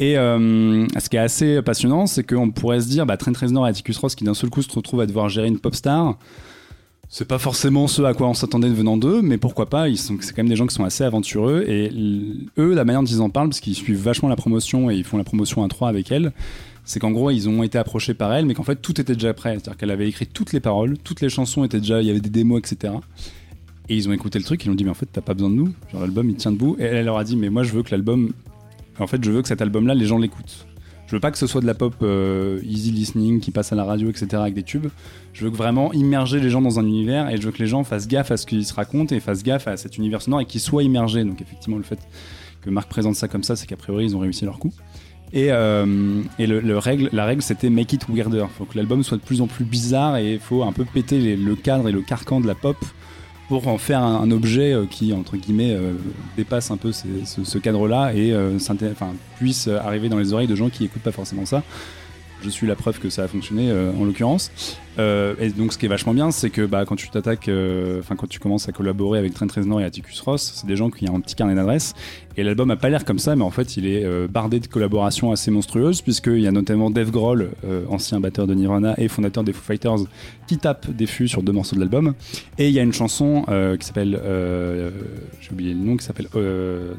Et 0.00 0.18
euh, 0.18 0.86
ce 0.98 1.08
qui 1.08 1.16
est 1.16 1.20
assez 1.20 1.62
passionnant, 1.62 2.06
c'est 2.06 2.24
qu'on 2.24 2.50
pourrait 2.50 2.80
se 2.80 2.88
dire, 2.88 3.06
bah, 3.06 3.16
Trent 3.16 3.32
Reznor 3.40 3.66
et 3.66 3.70
Atticus 3.70 3.96
Ross, 3.98 4.14
qui 4.16 4.24
d'un 4.24 4.34
seul 4.34 4.50
coup 4.50 4.60
se 4.60 4.74
retrouvent 4.74 5.00
à 5.00 5.06
devoir 5.06 5.28
gérer 5.28 5.46
une 5.46 5.60
pop 5.60 5.74
star, 5.74 6.18
c'est 7.16 7.28
pas 7.28 7.38
forcément 7.38 7.86
ce 7.86 8.02
à 8.02 8.12
quoi 8.12 8.26
on 8.26 8.34
s'attendait 8.34 8.68
venant 8.68 8.96
d'eux, 8.96 9.22
mais 9.22 9.38
pourquoi 9.38 9.66
pas 9.66 9.88
Ils 9.88 9.98
sont, 9.98 10.16
c'est 10.20 10.32
quand 10.32 10.42
même 10.42 10.48
des 10.48 10.56
gens 10.56 10.66
qui 10.66 10.74
sont 10.74 10.82
assez 10.82 11.04
aventureux 11.04 11.64
et 11.68 11.88
eux, 12.58 12.74
la 12.74 12.84
manière 12.84 13.02
dont 13.02 13.08
ils 13.08 13.20
en 13.20 13.30
parlent, 13.30 13.50
parce 13.50 13.60
qu'ils 13.60 13.76
suivent 13.76 14.02
vachement 14.02 14.28
la 14.28 14.34
promotion 14.34 14.90
et 14.90 14.96
ils 14.96 15.04
font 15.04 15.16
la 15.16 15.22
promotion 15.22 15.62
à 15.62 15.68
trois 15.68 15.88
avec 15.88 16.10
elle, 16.10 16.32
c'est 16.84 16.98
qu'en 16.98 17.12
gros 17.12 17.30
ils 17.30 17.48
ont 17.48 17.62
été 17.62 17.78
approchés 17.78 18.14
par 18.14 18.34
elle, 18.34 18.46
mais 18.46 18.54
qu'en 18.54 18.64
fait 18.64 18.82
tout 18.82 19.00
était 19.00 19.14
déjà 19.14 19.32
prêt. 19.32 19.52
C'est-à-dire 19.52 19.76
qu'elle 19.76 19.92
avait 19.92 20.08
écrit 20.08 20.26
toutes 20.26 20.52
les 20.52 20.58
paroles, 20.58 20.98
toutes 20.98 21.20
les 21.20 21.28
chansons 21.28 21.62
étaient 21.62 21.78
déjà, 21.78 22.02
il 22.02 22.08
y 22.08 22.10
avait 22.10 22.18
des 22.18 22.30
démos, 22.30 22.58
etc. 22.58 22.94
Et 23.88 23.94
ils 23.94 24.08
ont 24.08 24.12
écouté 24.12 24.40
le 24.40 24.44
truc, 24.44 24.64
ils 24.64 24.70
ont 24.72 24.74
dit 24.74 24.82
mais 24.82 24.90
en 24.90 24.94
fait 24.94 25.06
t'as 25.06 25.20
pas 25.20 25.34
besoin 25.34 25.50
de 25.50 25.54
nous, 25.54 25.72
genre 25.92 26.00
l'album 26.00 26.28
il 26.28 26.34
tient 26.34 26.50
debout. 26.50 26.74
Et 26.80 26.82
elle 26.82 27.04
leur 27.04 27.18
a 27.18 27.22
dit 27.22 27.36
mais 27.36 27.48
moi 27.48 27.62
je 27.62 27.70
veux 27.74 27.84
que 27.84 27.92
l'album, 27.92 28.32
en 28.98 29.06
fait 29.06 29.22
je 29.22 29.30
veux 29.30 29.40
que 29.40 29.46
cet 29.46 29.62
album-là 29.62 29.94
les 29.94 30.06
gens 30.06 30.18
l'écoutent. 30.18 30.66
Je 31.14 31.16
veux 31.16 31.20
pas 31.20 31.30
que 31.30 31.38
ce 31.38 31.46
soit 31.46 31.60
de 31.60 31.66
la 31.66 31.74
pop 31.74 31.94
euh, 32.02 32.58
easy 32.64 32.90
listening 32.90 33.38
qui 33.38 33.52
passe 33.52 33.72
à 33.72 33.76
la 33.76 33.84
radio, 33.84 34.10
etc. 34.10 34.26
avec 34.32 34.54
des 34.54 34.64
tubes. 34.64 34.88
Je 35.32 35.44
veux 35.44 35.50
vraiment 35.52 35.92
immerger 35.92 36.40
les 36.40 36.50
gens 36.50 36.60
dans 36.60 36.80
un 36.80 36.84
univers 36.84 37.30
et 37.30 37.36
je 37.36 37.42
veux 37.42 37.52
que 37.52 37.60
les 37.60 37.68
gens 37.68 37.84
fassent 37.84 38.08
gaffe 38.08 38.32
à 38.32 38.36
ce 38.36 38.46
qu'ils 38.46 38.66
se 38.66 38.74
racontent 38.74 39.14
et 39.14 39.20
fassent 39.20 39.44
gaffe 39.44 39.68
à 39.68 39.76
cet 39.76 39.96
univers 39.96 40.22
sonore 40.22 40.40
et 40.40 40.44
qu'ils 40.44 40.60
soient 40.60 40.82
immergés. 40.82 41.22
Donc 41.22 41.40
effectivement, 41.40 41.76
le 41.76 41.84
fait 41.84 42.00
que 42.62 42.68
Marc 42.68 42.88
présente 42.88 43.14
ça 43.14 43.28
comme 43.28 43.44
ça, 43.44 43.54
c'est 43.54 43.68
qu'a 43.68 43.76
priori 43.76 44.06
ils 44.06 44.16
ont 44.16 44.18
réussi 44.18 44.44
leur 44.44 44.58
coup. 44.58 44.72
Et, 45.32 45.52
euh, 45.52 46.20
et 46.40 46.48
le, 46.48 46.58
le 46.58 46.78
règle, 46.78 47.10
la 47.12 47.26
règle, 47.26 47.42
c'était 47.42 47.70
make 47.70 47.92
it 47.92 48.08
weirder. 48.08 48.46
Faut 48.58 48.64
que 48.64 48.76
l'album 48.76 49.04
soit 49.04 49.18
de 49.18 49.22
plus 49.22 49.40
en 49.40 49.46
plus 49.46 49.64
bizarre 49.64 50.16
et 50.16 50.32
il 50.32 50.40
faut 50.40 50.64
un 50.64 50.72
peu 50.72 50.84
péter 50.84 51.36
le 51.36 51.54
cadre 51.54 51.88
et 51.88 51.92
le 51.92 52.00
carcan 52.00 52.40
de 52.40 52.48
la 52.48 52.56
pop 52.56 52.76
pour 53.48 53.68
en 53.68 53.78
faire 53.78 54.02
un, 54.02 54.30
objet 54.30 54.72
euh, 54.72 54.86
qui, 54.86 55.12
entre 55.12 55.36
guillemets, 55.36 55.74
euh, 55.74 55.92
dépasse 56.36 56.70
un 56.70 56.76
peu 56.76 56.92
ce, 56.92 57.06
ce 57.44 57.58
cadre-là 57.58 58.12
et 58.14 58.32
euh, 58.32 58.58
puisse 59.38 59.68
arriver 59.68 60.08
dans 60.08 60.18
les 60.18 60.32
oreilles 60.32 60.46
de 60.46 60.54
gens 60.54 60.70
qui 60.70 60.84
écoutent 60.84 61.02
pas 61.02 61.12
forcément 61.12 61.46
ça. 61.46 61.62
Je 62.42 62.48
suis 62.48 62.66
la 62.66 62.76
preuve 62.76 62.98
que 62.98 63.10
ça 63.10 63.24
a 63.24 63.28
fonctionné 63.28 63.72
en 63.72 64.04
l'occurrence. 64.04 64.50
Euh, 64.98 65.34
et 65.40 65.50
donc, 65.50 65.72
ce 65.72 65.78
qui 65.78 65.86
est 65.86 65.88
vachement 65.88 66.14
bien, 66.14 66.30
c'est 66.30 66.50
que 66.50 66.64
bah, 66.66 66.84
quand 66.86 66.96
tu 66.96 67.08
t'attaques, 67.10 67.48
euh, 67.48 67.98
enfin, 68.00 68.14
quand 68.16 68.28
tu 68.28 68.38
commences 68.38 68.68
à 68.68 68.72
collaborer 68.72 69.18
avec 69.18 69.34
Trent 69.34 69.46
Reznor 69.54 69.80
et 69.80 69.84
Atticus 69.84 70.20
Ross, 70.20 70.52
c'est 70.54 70.66
des 70.66 70.76
gens 70.76 70.90
qui 70.90 71.08
ont 71.08 71.16
un 71.16 71.20
petit 71.20 71.34
carnet 71.34 71.54
d'adresses. 71.54 71.94
Et 72.36 72.42
l'album 72.42 72.70
a 72.70 72.76
pas 72.76 72.88
l'air 72.90 73.04
comme 73.04 73.18
ça, 73.18 73.36
mais 73.36 73.42
en 73.44 73.50
fait, 73.50 73.76
il 73.76 73.86
est 73.86 74.04
euh, 74.04 74.26
bardé 74.28 74.58
de 74.60 74.66
collaborations 74.66 75.30
assez 75.32 75.50
monstrueuses, 75.50 76.00
puisqu'il 76.02 76.40
y 76.40 76.46
a 76.46 76.52
notamment 76.52 76.90
Dave 76.90 77.10
Grohl, 77.10 77.50
ancien 77.88 78.20
batteur 78.20 78.46
de 78.46 78.54
Nirvana 78.54 78.94
et 78.98 79.08
fondateur 79.08 79.44
des 79.44 79.52
Foo 79.52 79.62
Fighters, 79.62 79.98
qui 80.46 80.58
tape 80.58 80.90
des 80.90 81.06
fûts 81.06 81.28
sur 81.28 81.42
deux 81.42 81.52
morceaux 81.52 81.76
de 81.76 81.80
l'album. 81.80 82.14
Et 82.58 82.68
il 82.68 82.74
y 82.74 82.78
a 82.78 82.82
une 82.82 82.92
chanson 82.92 83.44
qui 83.78 83.86
s'appelle, 83.86 84.20
j'ai 85.40 85.50
oublié 85.52 85.74
le 85.74 85.80
nom, 85.80 85.96
qui 85.96 86.04
s'appelle 86.04 86.28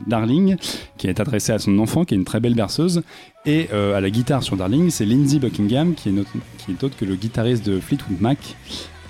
Darling, 0.08 0.56
qui 0.98 1.08
est 1.08 1.20
adressée 1.20 1.52
à 1.52 1.60
son 1.60 1.78
enfant, 1.80 2.06
qui 2.06 2.14
est 2.14 2.18
une 2.18 2.26
très 2.26 2.40
belle 2.40 2.56
berceuse. 2.56 3.02
Et 3.46 3.70
à 3.72 4.00
la 4.02 4.10
guitare 4.10 4.42
sur 4.42 4.56
Darling, 4.58 4.90
c'est 4.90 5.06
Lindsey 5.06 5.40
Buckingham, 5.40 5.94
qui 5.96 6.10
est, 6.10 6.14
notre- 6.14 6.32
qui 6.58 6.72
est 6.72 6.84
autre 6.84 6.98
que 6.98 7.06
le 7.06 7.16
guitariste 7.16 7.66
de 7.66 7.80
Fleetwood 7.86 8.20
Mac. 8.22 8.56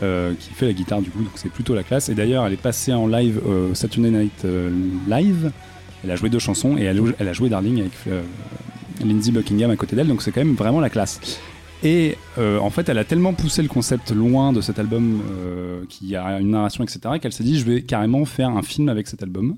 euh, 0.04 0.34
qui 0.38 0.50
fait 0.50 0.66
la 0.66 0.74
guitare 0.74 1.02
du 1.02 1.10
coup, 1.10 1.20
donc 1.20 1.32
c'est 1.36 1.50
plutôt 1.50 1.74
la 1.74 1.84
classe. 1.84 2.10
Et 2.10 2.16
d'ailleurs, 2.16 2.46
elle 2.46 2.54
est 2.54 2.62
passée 2.62 2.94
en 2.94 3.08
live 3.08 3.40
au 3.46 3.74
Saturday 3.74 4.12
Night 4.12 4.44
euh, 4.46 4.70
Live. 5.08 5.52
Elle 6.04 6.12
a 6.12 6.16
joué 6.16 6.30
deux 6.30 6.40
chansons 6.40 6.78
et 6.78 6.84
elle, 6.84 7.28
a 7.28 7.34
joué 7.34 7.50
Darling 7.50 7.80
avec 7.80 7.94
euh, 8.08 8.22
Lindsey 9.04 9.32
Buckingham 9.32 9.72
à 9.72 9.76
côté 9.76 9.96
d'elle, 9.96 10.08
donc 10.08 10.22
c'est 10.22 10.32
quand 10.32 10.44
même 10.44 10.56
vraiment 10.56 10.80
la 10.80 10.90
classe. 10.90 11.20
Et 11.84 12.16
euh, 12.38 12.58
en 12.60 12.70
fait, 12.70 12.90
elle 12.90 12.98
a 12.98 13.04
tellement 13.04 13.34
poussé 13.34 13.62
le 13.62 13.68
concept 13.68 14.12
loin 14.12 14.54
de 14.54 14.62
cet 14.62 14.80
album 14.80 15.22
euh, 15.30 15.84
qui 15.90 16.16
a 16.16 16.40
une 16.40 16.52
narration, 16.52 16.84
etc., 16.84 17.00
qu'elle 17.22 17.34
s'est 17.34 17.44
dit 17.44 17.60
je 17.60 17.66
vais 17.66 17.82
carrément 17.82 18.26
faire 18.26 18.50
un 18.50 18.62
film 18.62 18.90
avec 18.90 19.08
cet 19.08 19.24
album. 19.24 19.56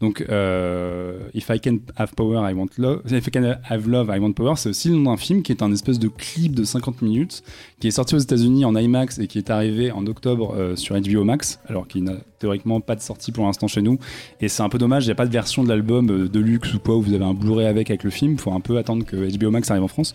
Donc, 0.00 0.24
euh, 0.28 1.18
If 1.34 1.48
I 1.50 1.60
Can 1.60 1.78
Have 1.96 2.14
Power, 2.14 2.48
I 2.48 2.54
Want 2.54 2.68
Love. 2.78 3.02
If 3.10 3.26
I 3.26 3.30
Can 3.30 3.54
Have 3.68 3.88
Love, 3.88 4.12
I 4.14 4.18
Want 4.20 4.32
Power, 4.32 4.54
c'est 4.56 4.68
aussi 4.68 4.88
le 4.88 4.96
nom 4.96 5.10
d'un 5.10 5.16
film 5.16 5.42
qui 5.42 5.50
est 5.52 5.62
un 5.62 5.72
espèce 5.72 5.98
de 5.98 6.08
clip 6.08 6.54
de 6.54 6.64
50 6.64 7.02
minutes 7.02 7.42
qui 7.80 7.88
est 7.88 7.92
sorti 7.92 8.14
aux 8.14 8.18
États-Unis 8.18 8.64
en 8.64 8.76
IMAX 8.76 9.18
et 9.18 9.26
qui 9.26 9.38
est 9.38 9.50
arrivé 9.50 9.90
en 9.90 10.06
octobre 10.06 10.54
euh, 10.56 10.76
sur 10.76 10.98
HBO 11.00 11.24
Max, 11.24 11.60
alors 11.66 11.88
qu'il 11.88 12.04
n'a 12.04 12.14
théoriquement 12.38 12.80
pas 12.80 12.94
de 12.94 13.00
sortie 13.00 13.32
pour 13.32 13.44
l'instant 13.44 13.66
chez 13.66 13.82
nous. 13.82 13.98
Et 14.40 14.48
c'est 14.48 14.62
un 14.62 14.68
peu 14.68 14.78
dommage, 14.78 15.04
il 15.04 15.08
n'y 15.08 15.12
a 15.12 15.16
pas 15.16 15.26
de 15.26 15.32
version 15.32 15.64
de 15.64 15.68
l'album 15.68 16.10
euh, 16.10 16.28
de 16.28 16.40
luxe 16.40 16.74
ou 16.74 16.78
quoi 16.78 16.96
où 16.96 17.02
vous 17.02 17.14
avez 17.14 17.24
un 17.24 17.34
Blu-ray 17.34 17.66
avec 17.66 17.90
avec 17.90 18.04
le 18.04 18.10
film. 18.10 18.32
Il 18.32 18.38
faut 18.38 18.52
un 18.52 18.60
peu 18.60 18.78
attendre 18.78 19.04
que 19.04 19.16
HBO 19.16 19.50
Max 19.50 19.70
arrive 19.70 19.82
en 19.82 19.88
France. 19.88 20.14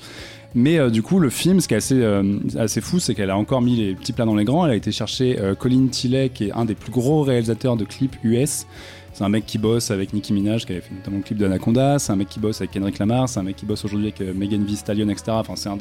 Mais 0.55 0.77
euh, 0.77 0.89
du 0.89 1.01
coup, 1.01 1.19
le 1.19 1.29
film, 1.29 1.59
ce 1.59 1.67
qui 1.67 1.73
est 1.73 1.77
assez, 1.77 1.99
euh, 1.99 2.37
assez 2.57 2.81
fou, 2.81 2.99
c'est 2.99 3.15
qu'elle 3.15 3.31
a 3.31 3.37
encore 3.37 3.61
mis 3.61 3.75
les 3.75 3.95
petits 3.95 4.13
plats 4.13 4.25
dans 4.25 4.35
les 4.35 4.45
grands. 4.45 4.65
Elle 4.65 4.73
a 4.73 4.75
été 4.75 4.91
chercher 4.91 5.39
euh, 5.39 5.55
Colin 5.55 5.87
Tilley, 5.87 6.29
qui 6.29 6.45
est 6.45 6.51
un 6.51 6.65
des 6.65 6.75
plus 6.75 6.91
gros 6.91 7.23
réalisateurs 7.23 7.75
de 7.75 7.85
clips 7.85 8.15
US. 8.23 8.67
C'est 9.13 9.23
un 9.23 9.29
mec 9.29 9.45
qui 9.45 9.59
bosse 9.59 9.91
avec 9.91 10.11
Nicki 10.11 10.33
Minaj, 10.33 10.65
qui 10.65 10.71
avait 10.71 10.81
fait 10.81 10.93
notamment 10.93 11.17
le 11.17 11.23
clip 11.23 11.37
d'Anaconda. 11.37 11.99
C'est 11.99 12.11
un 12.11 12.15
mec 12.15 12.29
qui 12.29 12.39
bosse 12.39 12.61
avec 12.61 12.71
Kendrick 12.71 12.97
Lamar. 12.97 13.29
C'est 13.29 13.39
un 13.39 13.43
mec 13.43 13.55
qui 13.55 13.65
bosse 13.65 13.85
aujourd'hui 13.85 14.07
avec 14.07 14.21
euh, 14.21 14.33
Megan 14.33 14.65
Thee 14.65 14.75
Stallion, 14.75 15.07
etc. 15.09 15.25
Enfin, 15.33 15.55
c'est 15.55 15.69
un 15.69 15.77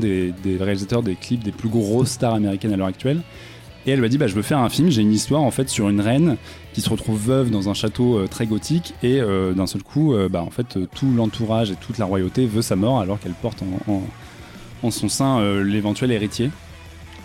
des, 0.00 0.32
réalisateurs 0.58 1.04
des 1.04 1.14
clips 1.14 1.44
des 1.44 1.52
plus 1.52 1.68
grosses 1.68 2.10
stars 2.10 2.34
américaines 2.34 2.72
à 2.72 2.76
l'heure 2.76 2.88
actuelle. 2.88 3.20
Et 3.86 3.92
elle 3.92 4.00
lui 4.00 4.06
a 4.06 4.08
dit 4.08 4.18
bah, 4.18 4.26
Je 4.26 4.34
veux 4.34 4.42
faire 4.42 4.58
un 4.58 4.68
film, 4.68 4.90
j'ai 4.90 5.02
une 5.02 5.12
histoire 5.12 5.42
en 5.42 5.52
fait 5.52 5.68
sur 5.68 5.88
une 5.88 6.00
reine 6.00 6.36
qui 6.72 6.80
se 6.80 6.90
retrouve 6.90 7.24
veuve 7.24 7.50
dans 7.50 7.68
un 7.68 7.74
château 7.74 8.18
euh, 8.18 8.26
très 8.26 8.46
gothique 8.46 8.94
et 9.04 9.20
euh, 9.20 9.52
d'un 9.52 9.68
seul 9.68 9.84
coup, 9.84 10.12
bah, 10.28 10.42
en 10.42 10.50
fait, 10.50 10.76
tout 10.92 11.12
l'entourage 11.16 11.70
et 11.70 11.76
toute 11.76 11.98
la 11.98 12.04
royauté 12.04 12.46
veut 12.46 12.62
sa 12.62 12.74
mort 12.74 13.00
alors 13.00 13.20
qu'elle 13.20 13.32
porte 13.32 13.62
en, 13.86 14.90
son 14.90 15.08
sein 15.08 15.62
l'éventuel 15.62 16.10
héritier. 16.10 16.50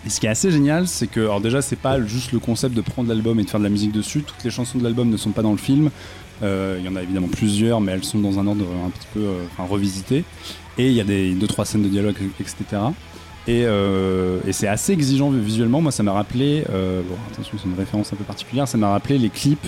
Et 0.06 0.10
ce 0.10 0.20
qui 0.20 0.26
est 0.26 0.30
assez 0.30 0.50
génial, 0.50 0.86
c'est 0.86 1.06
que, 1.06 1.20
alors 1.20 1.40
déjà, 1.40 1.62
c'est 1.62 1.76
pas 1.76 2.00
juste 2.02 2.32
le 2.32 2.38
concept 2.38 2.74
de 2.74 2.82
prendre 2.82 3.08
l'album 3.08 3.40
et 3.40 3.44
de 3.44 3.50
faire 3.50 3.60
de 3.60 3.64
la 3.64 3.70
musique 3.70 3.92
dessus. 3.92 4.22
Toutes 4.22 4.44
les 4.44 4.50
chansons 4.50 4.78
de 4.78 4.84
l'album 4.84 5.08
ne 5.08 5.16
sont 5.16 5.30
pas 5.30 5.42
dans 5.42 5.52
le 5.52 5.58
film. 5.58 5.90
Euh, 6.42 6.76
Il 6.78 6.84
y 6.84 6.88
en 6.88 6.96
a 6.96 7.02
évidemment 7.02 7.28
plusieurs, 7.28 7.80
mais 7.80 7.92
elles 7.92 8.04
sont 8.04 8.18
dans 8.18 8.38
un 8.38 8.46
ordre 8.46 8.66
un 8.84 8.90
petit 8.90 9.08
peu 9.14 9.20
euh, 9.20 9.44
revisité. 9.58 10.24
Et 10.76 10.88
il 10.88 10.94
y 10.94 11.00
a 11.00 11.04
des 11.04 11.32
deux 11.32 11.46
trois 11.46 11.64
scènes 11.64 11.82
de 11.82 11.88
dialogue, 11.88 12.16
etc. 12.38 12.64
Et, 13.46 13.64
euh, 13.64 14.40
et 14.46 14.52
c'est 14.52 14.68
assez 14.68 14.92
exigeant 14.92 15.30
visuellement. 15.30 15.80
Moi, 15.80 15.92
ça 15.92 16.02
m'a 16.02 16.12
rappelé, 16.12 16.64
bon, 16.68 17.16
attention, 17.32 17.56
c'est 17.56 17.68
une 17.68 17.78
référence 17.78 18.12
un 18.12 18.16
peu 18.16 18.24
particulière, 18.24 18.66
ça 18.66 18.76
m'a 18.76 18.90
rappelé 18.90 19.18
les 19.18 19.30
clips 19.30 19.66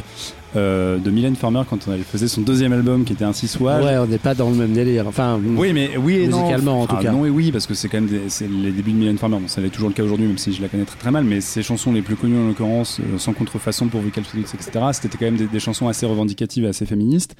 euh, 0.57 0.99
de 0.99 1.11
Mylène 1.11 1.37
Farmer 1.37 1.63
quand 1.69 1.87
elle 1.93 2.03
faisait 2.03 2.29
son 2.29 2.41
deuxième 2.41 2.73
album 2.73 3.05
qui 3.05 3.13
était 3.13 3.25
Ainsi 3.25 3.47
soit. 3.49 3.79
Ouais, 3.81 3.97
on 3.99 4.07
n'est 4.07 4.19
pas 4.19 4.35
dans 4.35 4.49
le 4.51 4.57
même 4.57 4.73
délire. 4.73 5.07
Enfin, 5.07 5.39
Oui, 5.57 5.73
mais 5.73 5.97
oui 5.97 6.15
et 6.17 6.29
non. 6.29 6.39
Musicalement, 6.41 6.83
en 6.83 6.87
tout 6.87 6.95
Enfin, 6.95 7.03
cas. 7.05 7.13
Non 7.13 7.25
et 7.27 7.31
oui, 7.31 7.53
parce 7.53 7.67
que 7.67 7.75
c'est 7.75 7.89
quand 7.89 8.01
même 8.01 8.09
des- 8.09 8.47
les 8.63 8.73
débuts 8.73 8.93
de 8.93 8.97
Mylène 8.97 9.19
Farmer. 9.19 9.39
Bon, 9.41 9.49
ça 9.49 9.61
l'est 9.61 9.69
toujours 9.71 9.89
le 9.89 9.95
cas 9.95 10.03
aujourd'hui, 10.03 10.27
même 10.27 10.39
si 10.39 10.53
je 10.53 10.61
la 10.63 10.69
connais 10.69 10.85
très 10.85 10.99
très 10.99 11.11
mal. 11.11 11.25
Mais 11.25 11.41
ses 11.41 11.63
chansons 11.63 11.93
les 11.93 12.03
plus 12.03 12.17
connues 12.17 12.39
en 12.39 12.49
l'occurrence, 12.49 13.01
euh, 13.01 13.19
sans 13.19 13.33
contrefaçon 13.33 13.87
pour 13.89 14.01
Vocal 14.01 14.25
Felix, 14.25 14.55
etc. 14.55 14.71
C'était 14.93 15.17
quand 15.19 15.27
même 15.27 15.37
des, 15.37 15.47
des 15.47 15.61
chansons 15.61 15.89
assez 15.89 16.07
revendicatives 16.07 16.65
et 16.65 16.69
assez 16.69 16.87
féministes, 16.87 17.37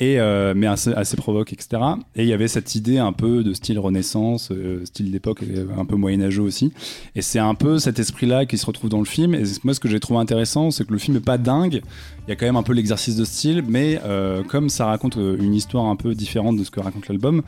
et 0.00 0.20
euh, 0.20 0.52
mais 0.56 0.66
assez, 0.66 0.92
assez 0.92 1.16
provoques, 1.16 1.52
etc. 1.52 1.82
Et 2.14 2.22
il 2.22 2.28
y 2.28 2.32
avait 2.32 2.48
cette 2.48 2.74
idée 2.74 2.98
un 2.98 3.12
peu 3.12 3.42
de 3.42 3.52
style 3.54 3.78
Renaissance, 3.78 4.52
style 4.84 5.10
d'époque, 5.10 5.40
un 5.78 5.84
peu 5.84 5.96
moyenâgeux 5.96 6.42
aussi. 6.42 6.72
Et 7.16 7.22
c'est 7.22 7.38
un 7.38 7.54
peu 7.54 7.78
cet 7.78 7.98
esprit-là 7.98 8.46
qui 8.46 8.58
se 8.58 8.66
retrouve 8.66 8.90
dans 8.90 8.98
le 9.00 9.04
film. 9.06 9.34
Et 9.34 9.42
moi, 9.64 9.74
ce 9.74 9.80
que 9.80 9.88
j'ai 9.88 10.00
trouvé 10.00 10.20
intéressant, 10.20 10.70
c'est 10.70 10.86
que 10.86 10.92
le 10.92 10.98
film 10.98 11.16
est 11.16 11.20
pas 11.24 11.38
dingue. 11.38 11.80
Il 12.26 12.30
y 12.30 12.32
a 12.32 12.36
quand 12.36 12.46
même 12.46 12.56
un 12.58 12.62
peu 12.62 12.72
l'exercice 12.72 13.16
de 13.16 13.24
style, 13.24 13.64
mais 13.66 14.00
euh, 14.04 14.42
comme 14.42 14.68
ça 14.68 14.86
raconte 14.86 15.16
euh, 15.16 15.36
une 15.40 15.54
histoire 15.54 15.86
un 15.86 15.96
peu 15.96 16.14
différente 16.14 16.56
de 16.56 16.64
ce 16.64 16.70
que 16.70 16.80
raconte 16.80 17.08
l'album, 17.08 17.42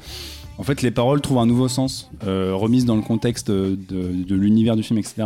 en 0.58 0.62
fait, 0.62 0.82
les 0.82 0.90
paroles 0.90 1.20
trouvent 1.20 1.38
un 1.38 1.46
nouveau 1.46 1.68
sens, 1.68 2.10
euh, 2.26 2.52
remises 2.54 2.84
dans 2.84 2.96
le 2.96 3.02
contexte 3.02 3.50
de, 3.50 4.34
l'univers 4.34 4.76
du 4.76 4.82
film, 4.82 4.98
etc. 4.98 5.24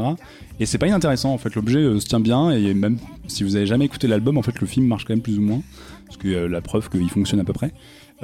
Et 0.61 0.67
c'est 0.67 0.79
pas 0.79 0.87
inintéressant. 0.87 1.33
En 1.33 1.39
fait, 1.39 1.55
l'objet 1.57 1.99
se 1.99 2.07
tient 2.07 2.21
bien, 2.21 2.53
et 2.53 2.73
même 2.73 2.99
si 3.27 3.43
vous 3.43 3.57
avez 3.57 3.67
jamais 3.67 3.87
écouté 3.87 4.07
l'album, 4.07 4.39
en 4.39 4.43
fait, 4.43 4.61
le 4.61 4.67
film 4.67 4.87
marche 4.87 5.05
quand 5.05 5.13
même 5.13 5.23
plus 5.23 5.39
ou 5.39 5.43
moins, 5.43 5.61
parce 6.07 6.19
que 6.19 6.29
la 6.29 6.61
preuve 6.61 6.89
qu'il 6.89 7.11
fonctionne 7.11 7.41
à 7.41 7.45
peu 7.45 7.53
près. 7.53 7.73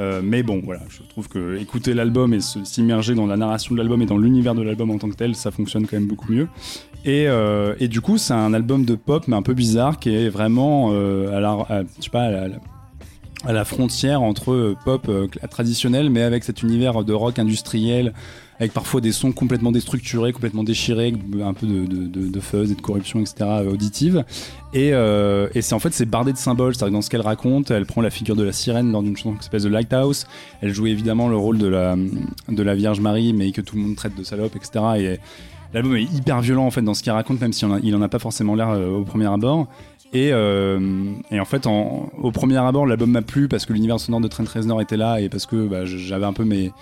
Euh, 0.01 0.20
mais 0.24 0.43
bon, 0.43 0.62
voilà, 0.64 0.81
je 0.89 1.02
trouve 1.09 1.28
que 1.28 1.59
écouter 1.59 1.93
l'album 1.94 2.32
et 2.32 2.40
s'immerger 2.40 3.14
dans 3.14 3.27
la 3.27 3.36
narration 3.36 3.74
de 3.74 3.78
l'album 3.81 4.01
et 4.01 4.06
dans 4.06 4.16
l'univers 4.16 4.55
de 4.55 4.62
l'album 4.62 4.90
en 4.90 4.98
tant 4.98 5.10
que 5.10 5.14
tel, 5.16 5.35
ça 5.35 5.51
fonctionne 5.51 5.86
quand 5.86 5.97
même 5.98 6.06
beaucoup 6.09 6.32
mieux. 6.32 6.48
Et, 7.05 7.27
euh, 7.28 7.74
du 7.86 8.01
coup, 8.01 8.16
c'est 8.18 8.32
un 8.32 8.55
album 8.55 8.85
de 8.85 8.94
pop, 8.94 9.24
mais 9.28 9.36
un 9.36 9.43
peu 9.43 9.55
bizarre, 9.55 9.98
qui 9.98 10.14
est 10.14 10.28
vraiment 10.31 10.90
euh, 10.93 11.36
à 11.36 11.40
la, 11.40 11.51
à- 11.51 11.82
je 11.98 12.05
sais 12.05 12.10
pas, 12.10 12.31
la, 12.31 12.47
à 13.44 13.52
la 13.52 13.64
frontière 13.64 14.22
entre 14.22 14.74
pop 14.85 15.10
traditionnel, 15.51 16.09
mais 16.10 16.22
avec 16.22 16.44
cet 16.44 16.62
univers 16.62 17.05
de 17.05 17.12
rock 17.12 17.39
industriel, 17.39 18.12
avec 18.61 18.73
parfois 18.73 19.01
des 19.01 19.11
sons 19.11 19.32
complètement 19.32 19.73
déstructurés, 19.73 20.32
complètement 20.32 20.62
déchirés, 20.62 21.15
un 21.43 21.55
peu 21.55 21.66
de, 21.66 22.41
fuzz 22.41 22.70
et 22.70 22.74
de 22.74 22.81
corruption, 22.81 23.19
etc. 23.20 23.35
euh, 23.41 23.73
auditive. 23.73 24.24
Et, 24.74 24.91
euh, 24.93 25.49
et 25.55 25.62
c'est 25.62 25.74
en 25.74 25.78
fait 25.78 25.93
c'est 25.95 26.05
bardé 26.07 26.32
de 26.32 26.37
symboles. 26.39 26.74
C'est-à-dire 26.74 26.93
dans 26.93 27.03
ce 27.03 27.09
qu'elle 27.11 27.23
raconte, 27.23 27.70
elle 27.70 27.87
prend 27.87 28.03
la 28.03 28.11
figure 28.11 28.37
de 28.37 28.43
la 28.45 28.53
sirène 28.53 28.93
lors 28.93 29.03
d'une 29.03 29.16
chanson 29.16 29.35
qui 29.37 29.45
s'appelle 29.45 29.62
The 29.62 29.66
Lighthouse. 29.66 30.27
Elle 30.61 30.73
joue 30.74 30.87
évidemment 30.87 31.28
le 31.28 31.37
rôle 31.37 31.59
de 31.59 31.66
la 31.66 31.97
de 31.97 32.62
la 32.62 32.74
Vierge 32.74 33.01
Marie, 33.01 33.32
mais 33.32 33.51
que 33.53 33.62
tout 33.62 33.77
le 33.77 33.82
monde 33.82 33.97
traite 33.97 34.15
de 34.16 34.23
salope, 34.23 34.55
etc. 34.57 34.85
Et 34.99 35.19
l'album 35.73 35.97
est 35.97 36.03
hyper 36.03 36.41
violent 36.43 36.66
en 36.66 36.70
fait 36.70 36.82
dans 36.82 36.95
ce 36.95 37.03
qu'il 37.03 37.12
raconte, 37.12 37.41
même 37.41 37.53
si 37.55 37.65
en 37.65 37.73
a- 37.73 37.81
il 37.82 37.95
en 37.97 38.03
a 38.03 38.09
pas 38.09 38.19
forcément 38.19 38.55
l'air 38.55 38.69
euh, 38.70 38.91
au 38.91 39.05
premier 39.05 39.27
abord. 39.27 39.69
Et, 40.12 40.31
euh, 40.32 41.15
et 41.31 41.39
en 41.39 41.45
fait, 41.45 41.66
au 41.66 42.32
premier 42.32 42.57
abord, 42.57 42.85
l'album 42.85 43.12
m'a 43.12 43.23
plu 43.23 43.47
parce 43.47 43.65
que 43.65 43.73
l'univers 43.73 44.01
sonore 44.01 44.20
de 44.20 44.27
Trent 44.27 44.45
Reznor 44.53 44.81
était 44.81 44.97
là 44.97 45.20
et 45.20 45.28
parce 45.28 45.47
que 45.47 45.69
bah, 45.69 45.85
j'avais 45.85 46.27
un 46.27 46.32
peu 46.32 46.45
mes, 46.45 46.73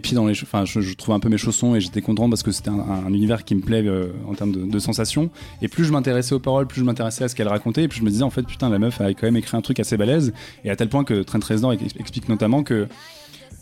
pieds 0.00 0.14
dans 0.14 0.26
les, 0.26 0.32
enfin, 0.42 0.64
je, 0.64 0.94
trouvais 0.94 1.14
un 1.14 1.20
peu 1.20 1.28
mes 1.28 1.36
chaussons 1.36 1.74
et 1.74 1.80
j'étais 1.80 2.00
content 2.00 2.30
parce 2.30 2.42
que 2.42 2.50
c'était 2.50 2.70
un, 2.70 2.78
un 2.78 3.12
univers 3.12 3.44
qui 3.44 3.54
me 3.54 3.60
plaît 3.60 3.82
euh, 3.84 4.12
en 4.26 4.34
termes 4.34 4.52
de, 4.52 4.78
sensations. 4.78 5.28
Et 5.60 5.68
plus 5.68 5.84
je 5.84 5.92
m'intéressais 5.92 6.34
aux 6.34 6.38
paroles, 6.38 6.66
plus 6.66 6.80
je 6.80 6.86
m'intéressais 6.86 7.24
à 7.24 7.28
ce 7.28 7.34
qu'elle 7.34 7.48
racontait, 7.48 7.82
et 7.82 7.88
plus 7.88 7.98
je 7.98 8.04
me 8.04 8.10
disais 8.10 8.22
en 8.22 8.30
fait, 8.30 8.42
putain, 8.42 8.70
la 8.70 8.78
meuf 8.78 9.00
a 9.02 9.08
quand 9.10 9.24
même 9.24 9.36
écrit 9.36 9.56
un 9.56 9.60
truc 9.60 9.80
assez 9.80 9.98
balèze. 9.98 10.32
Et 10.64 10.70
à 10.70 10.76
tel 10.76 10.88
point 10.88 11.04
que 11.04 11.22
Trent 11.22 11.40
Reznor 11.46 11.74
ex- 11.74 11.94
explique 11.98 12.28
notamment 12.30 12.62
que 12.62 12.88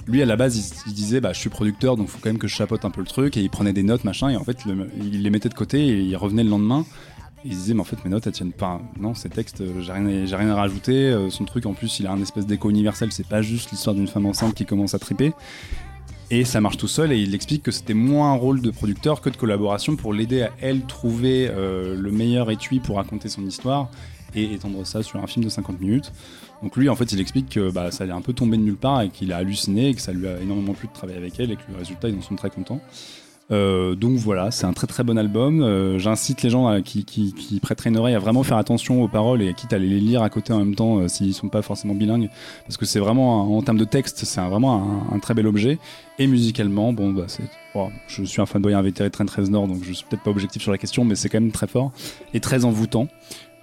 lui 0.07 0.23
à 0.23 0.27
la 0.27 0.37
base 0.37 0.85
il, 0.87 0.93
disait 0.95 1.21
bah 1.21 1.33
je 1.33 1.41
suis 1.41 1.51
producteur 1.51 1.97
donc 1.97 2.07
faut 2.07 2.19
quand 2.23 2.29
même 2.29 2.39
que 2.39 2.47
je 2.47 2.55
chapeaute 2.55 2.85
un 2.85 2.91
peu 2.91 3.01
le 3.01 3.09
truc 3.09 3.37
et 3.37 3.41
il 3.41 3.51
prenait 3.51 3.73
des 3.73 3.83
notes 3.83 4.05
machin 4.05 4.29
et 4.29 4.37
en 4.37 4.45
fait 4.45 4.59
il 5.01 5.21
les 5.21 5.31
mettait 5.31 5.49
de 5.49 5.55
côté 5.55 5.85
et 5.85 5.99
il 5.99 6.17
revenait 6.17 6.45
le 6.45 6.51
lendemain 6.51 6.85
et 7.45 7.49
il 7.49 7.51
disait 7.51 7.75
mais 7.75 7.81
en 7.81 7.85
fait 7.85 8.03
mes 8.05 8.11
notes 8.11 8.27
elles 8.27 8.33
tiennent 8.33 8.53
pas 8.53 8.81
non 8.99 9.15
ces 9.15 9.29
textes 9.29 9.61
euh, 9.61 9.81
j'ai 9.81 9.93
rien 9.93 10.07
à- 10.07 10.37
rien 10.37 10.49
à 10.51 10.55
rajouter 10.55 11.11
Euh, 11.11 11.31
son 11.31 11.45
truc 11.45 11.67
en 11.67 11.75
plus 11.75 12.01
il 12.01 12.07
a 12.07 12.13
un 12.13 12.21
espèce 12.21 12.47
d'écho 12.47 12.71
universel 12.71 13.13
c'est 13.13 13.27
pas 13.29 13.43
juste 13.43 13.71
l'histoire 13.71 13.95
d'une 13.95 14.09
femme 14.09 14.27
enceinte 14.27 14.55
qui 14.55 14.65
commence 14.65 14.95
à 14.95 14.99
triper 14.99 15.33
et 16.31 16.45
ça 16.45 16.61
marche 16.61 16.77
tout 16.77 16.89
seul 16.89 17.13
et 17.13 17.19
il 17.19 17.35
explique 17.35 17.63
que 17.63 17.71
c'était 17.71 17.95
moins 17.95 18.33
un 18.33 18.37
rôle 18.37 18.61
de 18.61 18.71
producteur 18.71 19.21
que 19.21 19.31
de 19.31 19.37
collaboration 19.37 19.95
pour 19.97 20.13
l'aider 20.13 20.43
à 20.43 20.51
elle 20.61 20.81
trouver 20.87 21.49
euh, 21.49 21.95
le 21.97 22.11
meilleur 22.11 22.51
étui 22.51 22.81
pour 22.81 22.97
raconter 22.97 23.29
son 23.29 23.47
histoire 23.47 23.91
et 24.35 24.53
étendre 24.55 24.85
ça 24.85 25.03
sur 25.05 25.23
un 25.23 25.27
film 25.29 25.45
de 25.45 25.49
50 25.49 25.81
minutes. 25.81 26.13
Donc 26.63 26.77
lui 26.77 26.89
en 26.89 26.97
fait 26.97 27.13
il 27.13 27.21
explique 27.21 27.49
que 27.51 27.71
bah, 27.71 27.91
ça 27.93 28.03
allait 28.05 28.13
un 28.13 28.21
peu 28.23 28.33
tomber 28.33 28.57
de 28.57 28.63
nulle 28.63 28.77
part 28.77 29.03
et 29.03 29.09
qu'il 29.11 29.33
a 29.33 29.37
halluciné 29.37 29.91
et 29.91 29.95
que 29.95 30.01
ça 30.01 30.13
lui 30.13 30.27
a 30.27 30.41
énormément 30.41 30.73
plu 30.75 30.89
de 30.89 30.93
travailler 30.93 31.17
avec 31.19 31.39
elle 31.39 31.53
et 31.53 31.57
que 31.57 31.63
le 31.71 31.79
résultat 31.79 32.09
ils 32.09 32.19
en 32.19 32.23
sont 32.23 32.35
très 32.35 32.51
contents. 32.51 32.81
Euh, 33.53 33.95
donc 33.95 34.17
voilà, 34.17 34.51
c'est 34.51 34.67
un 34.67 34.73
très 34.73 34.87
très 34.87 35.05
bon 35.05 35.17
album. 35.17 35.63
Euh, 35.63 35.99
J'incite 35.99 36.43
les 36.43 36.51
gens 36.51 36.83
qui, 36.83 37.05
qui, 37.05 37.33
qui 37.33 37.61
prêteraient 37.61 37.91
une 37.91 37.97
oreille 37.97 38.15
à 38.15 38.19
vraiment 38.19 38.43
faire 38.43 38.57
attention 38.57 39.03
aux 39.03 39.09
paroles 39.09 39.43
et 39.43 39.55
quitte 39.55 39.73
à 39.73 39.79
les 39.79 40.01
lire 40.01 40.23
à 40.23 40.31
côté 40.31 40.53
en 40.53 40.59
même 40.59 40.75
temps 40.75 40.99
euh, 40.99 41.09
s'ils 41.09 41.35
sont 41.35 41.49
pas 41.49 41.63
forcément 41.63 41.95
bilingues, 41.95 42.29
parce 42.65 42.77
que 42.77 42.85
c'est 42.85 42.99
vraiment 42.99 43.57
en 43.57 43.63
termes 43.63 43.79
de 43.79 43.85
texte, 43.85 44.25
c'est 44.25 44.41
vraiment 44.41 45.07
un, 45.13 45.19
très 45.19 45.35
bel 45.35 45.47
objet. 45.47 45.79
Et 46.19 46.27
musicalement, 46.27 46.93
bon 46.93 47.13
bah 47.13 47.25
c'est, 47.29 47.45
bon, 47.75 47.91
je 48.09 48.25
suis 48.25 48.41
un 48.41 48.47
fanboy 48.47 48.75
invétéré 48.75 49.11
de 49.11 49.15
Trent 49.15 49.27
Reznor, 49.37 49.69
donc 49.69 49.85
je 49.85 49.93
suis 49.93 50.07
peut-être 50.09 50.23
pas 50.23 50.31
objectif 50.31 50.63
sur 50.63 50.73
la 50.73 50.79
question, 50.79 51.05
mais 51.05 51.15
c'est 51.15 51.29
quand 51.29 51.41
même 51.41 51.53
très 51.53 51.67
fort 51.67 51.93
et 52.35 52.41
très 52.41 52.65
envoûtant. 52.65 53.09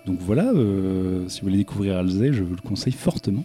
Donc 0.06 0.20
voilà, 0.20 0.52
euh, 0.54 1.28
si 1.30 1.42
vous 1.42 1.48
voulez 1.48 1.58
découvrir 1.58 1.98
Alzé, 1.98 2.34
je 2.34 2.44
vous 2.44 2.56
le 2.56 2.62
conseille 2.62 2.94
fortement. 2.94 3.44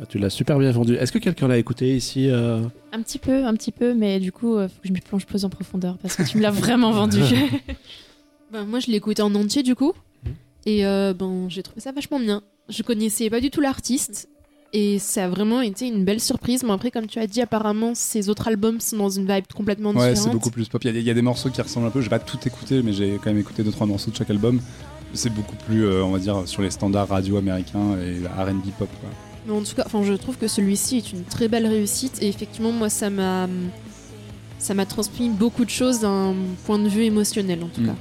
Ah, 0.00 0.04
Tu 0.06 0.18
l'as 0.18 0.30
super 0.30 0.58
bien 0.58 0.70
vendu. 0.72 0.94
Est-ce 0.94 1.10
que 1.12 1.18
quelqu'un 1.18 1.48
l'a 1.48 1.56
écouté 1.58 1.96
ici 1.96 2.28
euh 2.28 2.60
Un 2.92 3.00
petit 3.02 3.18
peu, 3.18 3.44
un 3.46 3.54
petit 3.54 3.72
peu, 3.72 3.94
mais 3.94 4.20
du 4.20 4.30
coup, 4.32 4.56
euh, 4.56 4.68
faut 4.68 4.82
que 4.82 4.88
je 4.88 4.92
me 4.92 4.98
plonge 5.00 5.24
plus 5.26 5.44
en 5.44 5.48
profondeur 5.50 5.96
parce 5.98 6.16
que 6.16 6.22
tu 6.22 6.36
me 6.36 6.42
l'as 6.42 6.50
vraiment 6.50 6.92
vendu. 6.92 7.20
Ben, 8.52 8.64
moi, 8.64 8.78
je 8.78 8.86
l'ai 8.86 8.96
écouté 8.98 9.22
en 9.22 9.34
entier 9.34 9.64
du 9.64 9.74
coup. 9.74 9.92
Et 10.66 10.86
euh, 10.86 11.12
ben, 11.12 11.46
j'ai 11.48 11.62
trouvé 11.64 11.80
ça 11.80 11.90
vachement 11.90 12.20
bien. 12.20 12.42
Je 12.68 12.82
connaissais 12.84 13.28
pas 13.28 13.40
du 13.40 13.50
tout 13.50 13.60
l'artiste. 13.60 14.28
Et 14.72 14.98
ça 15.00 15.24
a 15.24 15.28
vraiment 15.28 15.60
été 15.62 15.88
une 15.88 16.04
belle 16.04 16.20
surprise. 16.20 16.62
Mais 16.62 16.72
après, 16.72 16.92
comme 16.92 17.06
tu 17.08 17.18
as 17.18 17.26
dit, 17.26 17.40
apparemment, 17.40 17.92
ces 17.94 18.28
autres 18.28 18.46
albums 18.46 18.80
sont 18.80 18.98
dans 18.98 19.08
une 19.08 19.26
vibe 19.26 19.46
complètement 19.52 19.90
Ouais, 19.90 20.10
différente. 20.10 20.16
c'est 20.18 20.30
beaucoup 20.30 20.50
plus 20.50 20.68
pop. 20.68 20.82
Il 20.84 20.86
y, 20.86 20.90
a 20.90 20.92
des- 20.92 21.00
il 21.00 21.06
y 21.06 21.10
a 21.10 21.14
des 21.14 21.22
morceaux 21.22 21.50
qui 21.50 21.60
ressemblent 21.60 21.86
un 21.88 21.90
peu. 21.90 22.00
J'ai 22.00 22.08
pas 22.08 22.18
tout 22.20 22.38
écouté, 22.46 22.82
mais 22.84 22.92
j'ai 22.92 23.14
quand 23.16 23.30
même 23.30 23.38
écouté 23.38 23.64
deux 23.64 23.72
trois 23.72 23.86
morceaux 23.86 24.10
de 24.12 24.16
chaque 24.16 24.30
album. 24.30 24.60
C'est 25.12 25.32
beaucoup 25.32 25.56
plus, 25.66 25.84
euh, 25.84 26.04
on 26.04 26.10
va 26.12 26.18
dire, 26.20 26.42
sur 26.46 26.62
les 26.62 26.70
standards 26.70 27.08
radio 27.08 27.36
américains 27.38 27.96
et 27.98 28.26
R&B 28.26 28.70
pop. 28.78 28.88
Quoi. 29.00 29.08
Mais 29.46 29.52
en 29.54 29.62
tout 29.62 29.74
cas, 29.76 29.84
enfin, 29.86 30.02
je 30.04 30.12
trouve 30.14 30.36
que 30.36 30.48
celui-ci 30.48 30.96
est 30.98 31.12
une 31.12 31.22
très 31.24 31.48
belle 31.48 31.66
réussite. 31.66 32.18
Et 32.22 32.28
effectivement, 32.28 32.72
moi, 32.72 32.88
ça 32.90 33.10
m'a. 33.10 33.46
Ça 34.58 34.72
m'a 34.74 34.86
transmis 34.86 35.28
beaucoup 35.28 35.64
de 35.64 35.70
choses 35.70 36.00
d'un 36.00 36.34
point 36.64 36.78
de 36.78 36.88
vue 36.88 37.04
émotionnel, 37.04 37.62
en 37.62 37.68
tout 37.68 37.82
Mm. 37.82 37.86
cas. 37.86 37.94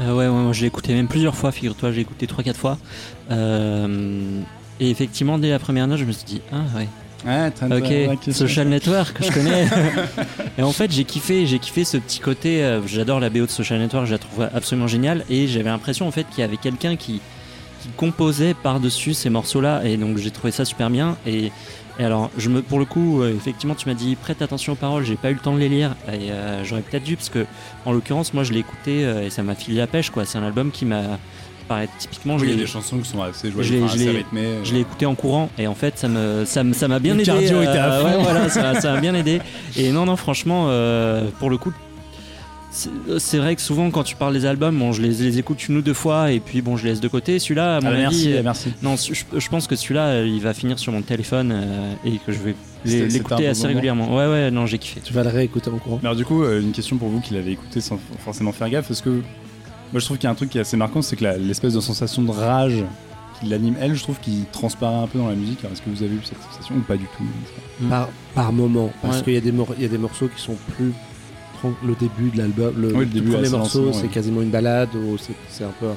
Euh, 0.00 0.10
ouais, 0.14 0.26
ouais, 0.28 0.42
moi 0.42 0.52
je 0.52 0.60
l'ai 0.60 0.66
écouté 0.68 0.94
même 0.94 1.08
plusieurs 1.08 1.34
fois, 1.34 1.50
figure-toi, 1.50 1.90
j'ai 1.92 2.02
écouté 2.02 2.26
3-4 2.26 2.54
fois. 2.54 2.78
Euh, 3.30 4.40
et 4.78 4.90
effectivement, 4.90 5.38
dès 5.38 5.50
la 5.50 5.58
première 5.58 5.86
note, 5.88 5.98
je 5.98 6.04
me 6.04 6.12
suis 6.12 6.24
dit, 6.24 6.40
ah 6.52 6.62
ouais, 6.76 6.88
Ouais, 7.26 8.12
ok, 8.14 8.32
Social 8.32 8.68
Network, 8.68 9.12
que 9.18 9.24
je 9.24 9.30
connais. 9.32 9.66
et 10.58 10.62
en 10.62 10.72
fait, 10.72 10.90
j'ai 10.90 11.04
kiffé, 11.04 11.46
j'ai 11.46 11.58
kiffé 11.58 11.84
ce 11.84 11.98
petit 11.98 12.18
côté. 12.18 12.62
euh, 12.62 12.80
J'adore 12.86 13.20
la 13.20 13.28
BO 13.28 13.40
de 13.44 13.50
Social 13.50 13.78
Network, 13.78 14.06
je 14.06 14.12
la 14.12 14.18
trouve 14.18 14.48
absolument 14.54 14.86
géniale. 14.86 15.24
Et 15.28 15.46
j'avais 15.46 15.68
l'impression 15.68 16.06
en 16.08 16.10
fait 16.12 16.24
qu'il 16.30 16.40
y 16.40 16.44
avait 16.44 16.56
quelqu'un 16.56 16.96
qui, 16.96 17.20
qui 17.90 17.96
composait 17.96 18.54
par-dessus 18.54 19.14
ces 19.14 19.30
morceaux-là. 19.30 19.82
Et 19.84 19.96
donc 19.96 20.16
j'ai 20.18 20.30
trouvé 20.30 20.50
ça 20.50 20.64
super 20.64 20.90
bien. 20.90 21.16
Et, 21.26 21.50
et 21.98 22.04
alors, 22.04 22.30
je 22.38 22.48
me, 22.48 22.62
pour 22.62 22.78
le 22.78 22.84
coup, 22.86 23.20
euh, 23.22 23.34
effectivement, 23.36 23.74
tu 23.74 23.88
m'as 23.88 23.94
dit 23.94 24.16
prête 24.16 24.40
attention 24.42 24.72
aux 24.72 24.76
paroles. 24.76 25.04
J'ai 25.04 25.16
pas 25.16 25.30
eu 25.30 25.34
le 25.34 25.40
temps 25.40 25.54
de 25.54 25.58
les 25.60 25.68
lire. 25.68 25.94
Et 26.08 26.30
euh, 26.30 26.64
j'aurais 26.64 26.80
peut-être 26.82 27.04
dû, 27.04 27.16
parce 27.16 27.28
que 27.28 27.44
en 27.84 27.92
l'occurrence, 27.92 28.32
moi 28.34 28.42
je 28.44 28.52
l'ai 28.52 28.60
écouté 28.60 29.04
euh, 29.04 29.26
et 29.26 29.30
ça 29.30 29.42
m'a 29.42 29.54
filé 29.54 29.76
la 29.78 29.86
pêche. 29.86 30.10
quoi. 30.10 30.24
C'est 30.24 30.38
un 30.38 30.42
album 30.44 30.70
qui 30.70 30.84
m'a. 30.86 31.02
paraît 31.68 31.88
typiquement, 31.98 32.36
je 32.38 32.44
Oui, 32.44 32.50
il 32.50 32.54
y 32.54 32.58
a 32.58 32.60
des 32.62 32.66
chansons 32.66 32.98
qui 32.98 33.08
sont 33.08 33.22
assez 33.22 33.48
je 33.48 33.52
joyeuses, 33.52 33.84
enfin, 33.84 33.94
je 33.96 34.00
assez 34.02 34.10
rythmées. 34.10 34.48
je 34.64 34.72
l'ai 34.74 34.80
écouté 34.80 35.06
en 35.06 35.14
courant 35.14 35.50
et 35.56 35.68
en 35.68 35.74
fait 35.76 35.96
ça 35.98 36.08
me 36.08 36.44
ça 36.44 36.64
me- 36.64 36.72
ça 36.72 36.88
m'a 36.88 36.98
bien 36.98 37.14
Le 37.14 37.20
aidé. 37.20 37.26
cardio 37.30 37.62
était 37.62 37.78
à 37.78 37.92
fond. 38.00 38.06
ouais, 38.06 38.22
voilà, 38.24 38.48
ça 38.48 38.80
ça 38.80 38.92
m'a 38.94 39.00
bien 39.00 39.14
aidé. 39.14 39.40
Et 39.76 39.92
non 39.92 40.04
non 40.04 40.16
franchement 40.16 40.64
euh, 40.68 41.28
pour 41.38 41.48
le 41.48 41.58
coup 41.58 41.72
c'est 42.70 42.90
c'est 43.18 43.38
vrai 43.38 43.56
que 43.56 43.62
souvent 43.62 43.90
quand 43.90 44.04
tu 44.04 44.14
parles 44.16 44.32
des 44.32 44.46
albums, 44.46 44.78
bon 44.78 44.92
je 44.92 45.02
les, 45.02 45.08
les 45.10 45.38
écoute 45.38 45.68
une 45.68 45.78
ou 45.78 45.82
deux 45.82 45.94
fois 45.94 46.30
et 46.30 46.38
puis 46.40 46.62
bon 46.62 46.76
je 46.76 46.84
les 46.84 46.90
laisse 46.90 47.00
de 47.00 47.08
côté. 47.08 47.38
Celui-là 47.38 47.76
à 47.76 47.80
mon 47.80 47.88
Ah, 47.88 47.92
merci, 47.96 48.32
euh, 48.32 48.42
merci. 48.44 48.72
non 48.82 48.94
je, 48.96 49.12
je 49.38 49.48
pense 49.48 49.66
que 49.66 49.74
celui-là 49.76 50.06
euh, 50.06 50.26
il 50.26 50.40
va 50.40 50.54
finir 50.54 50.78
sur 50.78 50.92
mon 50.92 51.02
téléphone 51.02 51.50
euh, 51.52 51.92
et 52.04 52.18
que 52.24 52.30
je 52.32 52.38
vais 52.38 52.54
l'écouter 52.84 53.42
bon 53.44 53.50
assez 53.50 53.62
moment. 53.62 53.68
régulièrement. 53.74 54.16
Ouais 54.16 54.26
ouais 54.28 54.50
non 54.50 54.66
j'ai 54.66 54.78
kiffé. 54.78 55.00
Tu 55.02 55.12
vas 55.12 55.24
le 55.24 55.30
réécouter 55.30 55.68
en 55.70 55.78
courant. 55.78 55.98
Mais 56.02 56.08
alors 56.08 56.16
du 56.16 56.24
coup, 56.24 56.42
euh, 56.44 56.60
une 56.60 56.72
question 56.72 56.96
pour 56.96 57.08
vous 57.08 57.20
qui 57.20 57.34
l'avez 57.34 57.52
écouté 57.52 57.80
sans 57.80 57.98
forcément 58.20 58.52
faire 58.52 58.70
gaffe, 58.70 58.90
est-ce 58.90 59.02
que 59.02 59.10
moi 59.10 59.98
je 59.98 60.04
trouve 60.04 60.16
qu'il 60.18 60.24
y 60.24 60.28
a 60.28 60.30
un 60.30 60.36
truc 60.36 60.50
qui 60.50 60.58
est 60.58 60.62
assez 60.62 60.76
marquant, 60.76 61.02
c'est 61.02 61.16
que 61.16 61.24
l'espèce 61.24 61.74
de 61.74 61.80
sensation 61.80 62.22
de 62.22 62.30
rage 62.30 62.84
qui 63.40 63.46
l'anime, 63.48 63.74
elle, 63.80 63.96
je 63.96 64.02
trouve 64.02 64.20
qu'il 64.20 64.44
transparaît 64.52 65.02
un 65.02 65.06
peu 65.08 65.18
dans 65.18 65.28
la 65.28 65.34
musique. 65.34 65.58
Est-ce 65.64 65.80
que 65.82 65.88
vous 65.90 66.02
avez 66.02 66.14
eu 66.14 66.20
cette 66.22 66.40
sensation 66.52 66.76
ou 66.76 66.80
pas 66.80 66.96
du 66.96 67.06
tout? 67.16 67.86
Par, 67.88 68.08
par 68.34 68.52
moment. 68.52 68.92
Parce 69.02 69.16
Ouais. 69.18 69.22
qu'il 69.24 69.32
y, 69.32 69.36
a 69.38 69.40
des 69.40 69.50
mor- 69.50 69.74
il 69.78 69.82
y 69.82 69.86
a 69.86 69.88
des 69.88 69.96
morceaux 69.98 70.28
qui 70.28 70.40
sont 70.40 70.56
plus. 70.76 70.92
Le 71.84 71.94
début 71.94 72.30
de 72.30 72.38
l'album, 72.38 72.72
le, 72.78 72.88
Oui, 72.88 73.00
le 73.00 73.06
tout 73.06 73.12
début, 73.14 73.30
premier 73.32 73.48
morceau, 73.48 73.92
c'est 73.92 74.02
ouais. 74.02 74.08
quasiment 74.08 74.40
une 74.42 74.50
balade, 74.50 74.88
ou 74.94 75.16
c'est 75.18 75.34
c'est 75.48 75.64
un 75.64 75.72
peu. 75.80 75.88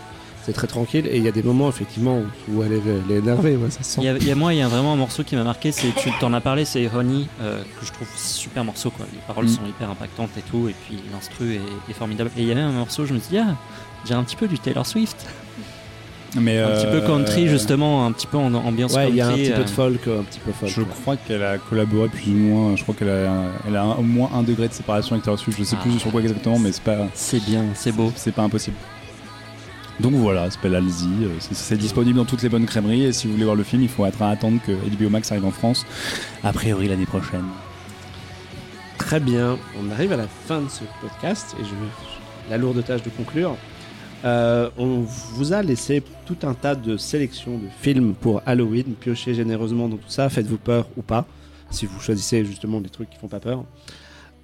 C'est 0.46 0.52
très 0.52 0.68
tranquille, 0.68 1.08
et 1.10 1.16
il 1.16 1.24
y 1.24 1.28
a 1.30 1.32
des 1.32 1.42
moments 1.42 1.70
effectivement 1.70 2.20
où, 2.20 2.26
où 2.58 2.64
elle, 2.64 2.74
est, 2.74 2.82
elle 2.86 3.16
est 3.16 3.20
énervée, 3.20 3.56
ouais, 3.56 3.70
ça 3.72 3.82
se 3.82 4.02
Il 4.02 4.04
sent. 4.04 4.04
y, 4.04 4.08
a, 4.10 4.18
il 4.18 4.28
y 4.28 4.32
a 4.32 4.36
moi, 4.36 4.54
il 4.54 4.58
y 4.60 4.62
a 4.62 4.68
vraiment 4.68 4.92
un 4.92 4.98
morceau 4.98 5.24
qui 5.24 5.38
m'a 5.38 5.44
marqué, 5.46 5.72
c'est 5.72 5.88
tu 5.96 6.10
t'en 6.20 6.34
as 6.34 6.42
parlé, 6.42 6.66
c'est 6.66 6.90
Honey, 6.94 7.28
euh, 7.42 7.62
que 7.80 7.86
je 7.86 7.94
trouve 7.94 8.10
super 8.18 8.66
morceau 8.66 8.90
quoi. 8.90 9.06
Les 9.14 9.20
paroles 9.26 9.46
Mm. 9.46 9.48
sont 9.48 9.66
hyper 9.70 9.90
impactantes 9.90 10.32
et 10.38 10.42
tout, 10.42 10.68
et 10.68 10.76
puis 10.86 11.00
l'instru 11.14 11.54
est, 11.56 11.62
est 11.92 11.94
formidable. 11.94 12.30
Et 12.38 12.42
il 12.42 12.48
y 12.50 12.52
avait 12.52 12.60
un 12.60 12.74
morceau, 12.74 13.06
je 13.06 13.14
me 13.14 13.20
suis 13.20 13.30
dit 13.30 13.38
ah, 13.38 13.56
j'ai 14.06 14.16
un 14.16 14.24
petit 14.24 14.36
peu 14.36 14.50
du 14.50 14.60
Taylor 14.60 14.86
Swift, 14.86 15.26
Mais 16.36 16.60
un 16.60 16.70
petit 16.72 16.86
peu 16.88 16.98
euh, 17.04 17.06
country 17.08 17.48
justement, 17.48 18.06
un 18.08 18.12
petit 18.12 18.26
peu 18.28 18.38
en 18.38 18.54
ambiance 18.56 18.94
Ouais, 18.96 19.10
il 19.12 19.18
country. 19.18 19.18
y 19.18 19.22
a 19.22 19.28
un 19.28 19.34
petit 19.34 19.52
peu 19.52 19.60
euh, 19.62 19.64
de 19.64 19.70
folk, 19.70 20.08
un 20.20 20.24
petit 20.24 20.40
peu 20.40 20.52
folk. 20.52 20.72
Je 20.72 20.82
crois 20.82 21.16
qu'elle 21.16 21.44
a 21.44 21.58
collaboré 21.60 22.08
plus 22.10 22.32
ou 22.32 22.36
moins. 22.36 22.76
Je 22.76 22.82
crois 22.84 22.96
qu'elle 22.96 23.10
a, 23.10 23.32
elle 23.68 23.76
a 23.76 23.84
un- 23.84 23.96
au 23.96 24.02
moins 24.02 24.30
un 24.34 24.42
degré 24.44 24.68
de 24.68 24.74
séparation 24.74 25.14
avec 25.14 25.24
Taylor 25.26 25.38
Swift. 25.40 25.60
Je 25.60 25.64
sais 25.64 25.76
Ah. 25.80 25.84
plus 25.84 26.00
sur 26.00 26.12
quoi 26.12 26.22
exactement, 26.22 26.58
mais 26.58 26.72
c'est 26.72 26.84
pas, 26.84 27.08
C'est 27.14 27.44
bien, 27.44 27.66
c'est 27.76 27.92
beau. 27.92 28.12
c'est 28.16 28.32
pas 28.34 28.42
impossible. 28.44 28.76
Donc 30.00 30.14
voilà, 30.14 30.46
ça 30.46 30.52
s'appelle 30.56 30.74
Alzi. 30.76 31.08
euh, 31.22 31.28
C'est, 31.40 31.54
c'est 31.56 31.78
disponible 31.78 32.18
dans 32.18 32.26
toutes 32.26 32.42
les 32.42 32.50
bonnes 32.50 32.66
crèmeries. 32.66 33.04
Et 33.04 33.14
si 33.14 33.28
vous 33.28 33.34
voulez 33.34 33.46
voir 33.46 33.56
le 33.56 33.64
film, 33.64 33.84
il 33.84 33.90
faut 33.90 34.06
être 34.08 34.22
à 34.24 34.30
attendre 34.32 34.60
que 34.66 34.72
HBO 34.72 35.10
Max 35.12 35.32
arrive 35.32 35.46
en 35.46 35.52
France. 35.52 35.86
A 36.44 36.52
priori 36.52 36.88
l'année 36.88 37.06
prochaine. 37.06 37.44
Très 38.98 39.20
bien, 39.20 39.58
on 39.80 39.92
arrive 39.92 40.12
à 40.14 40.18
la 40.18 40.28
fin 40.48 40.62
de 40.62 40.70
ce 40.70 40.84
podcast 41.02 41.56
et 41.60 41.64
je 41.64 41.70
vais 41.70 41.92
la 42.50 42.58
lourde 42.58 42.84
tâche 42.84 43.04
de 43.04 43.10
conclure. 43.10 43.56
Euh, 44.24 44.70
on 44.78 45.02
vous 45.02 45.52
a 45.54 45.62
laissé 45.62 46.02
tout 46.26 46.38
un 46.44 46.54
tas 46.54 46.76
de 46.76 46.96
sélections 46.98 47.58
de 47.58 47.68
films 47.82 48.14
pour 48.14 48.42
Halloween. 48.46 48.96
Piochez 48.96 49.34
généreusement 49.34 49.90
dans 49.90 49.98
tout 49.98 50.10
ça. 50.10 50.30
Faites-vous 50.30 50.58
peur 50.58 50.88
ou 50.96 51.02
pas, 51.02 51.26
si 51.72 51.86
vous 51.86 52.00
choisissez 52.00 52.46
justement 52.46 52.80
des 52.80 52.90
trucs 52.90 53.10
qui 53.10 53.18
font 53.18 53.28
pas 53.28 53.40
peur. 53.42 53.66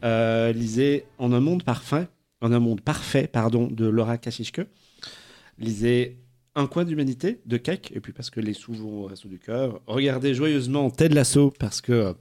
Euh, 0.04 0.52
lisez 0.52 1.06
En 1.18 1.32
un 1.32 1.40
monde 1.40 1.64
parfait, 1.64 2.08
En 2.42 2.52
un 2.52 2.60
monde 2.60 2.82
parfait, 2.82 3.28
pardon, 3.32 3.68
de 3.72 3.86
Laura 3.88 4.18
Kasischke. 4.18 4.62
Lisez 5.58 6.18
Un 6.56 6.68
coin 6.68 6.84
d'humanité 6.84 7.40
de 7.46 7.58
Keck, 7.58 7.92
et 7.96 8.00
puis 8.02 8.12
parce 8.12 8.30
que 8.30 8.40
les 8.42 8.54
sous 8.54 8.74
vont 8.74 9.04
au 9.04 9.06
resto 9.06 9.28
du 9.30 9.40
cœur. 9.40 9.82
Regardez 9.88 10.34
joyeusement 10.34 10.90
Ted 10.90 11.14
Lasso 11.16 11.54
parce 11.58 11.80
que 11.80 11.92
euh, 11.94 12.14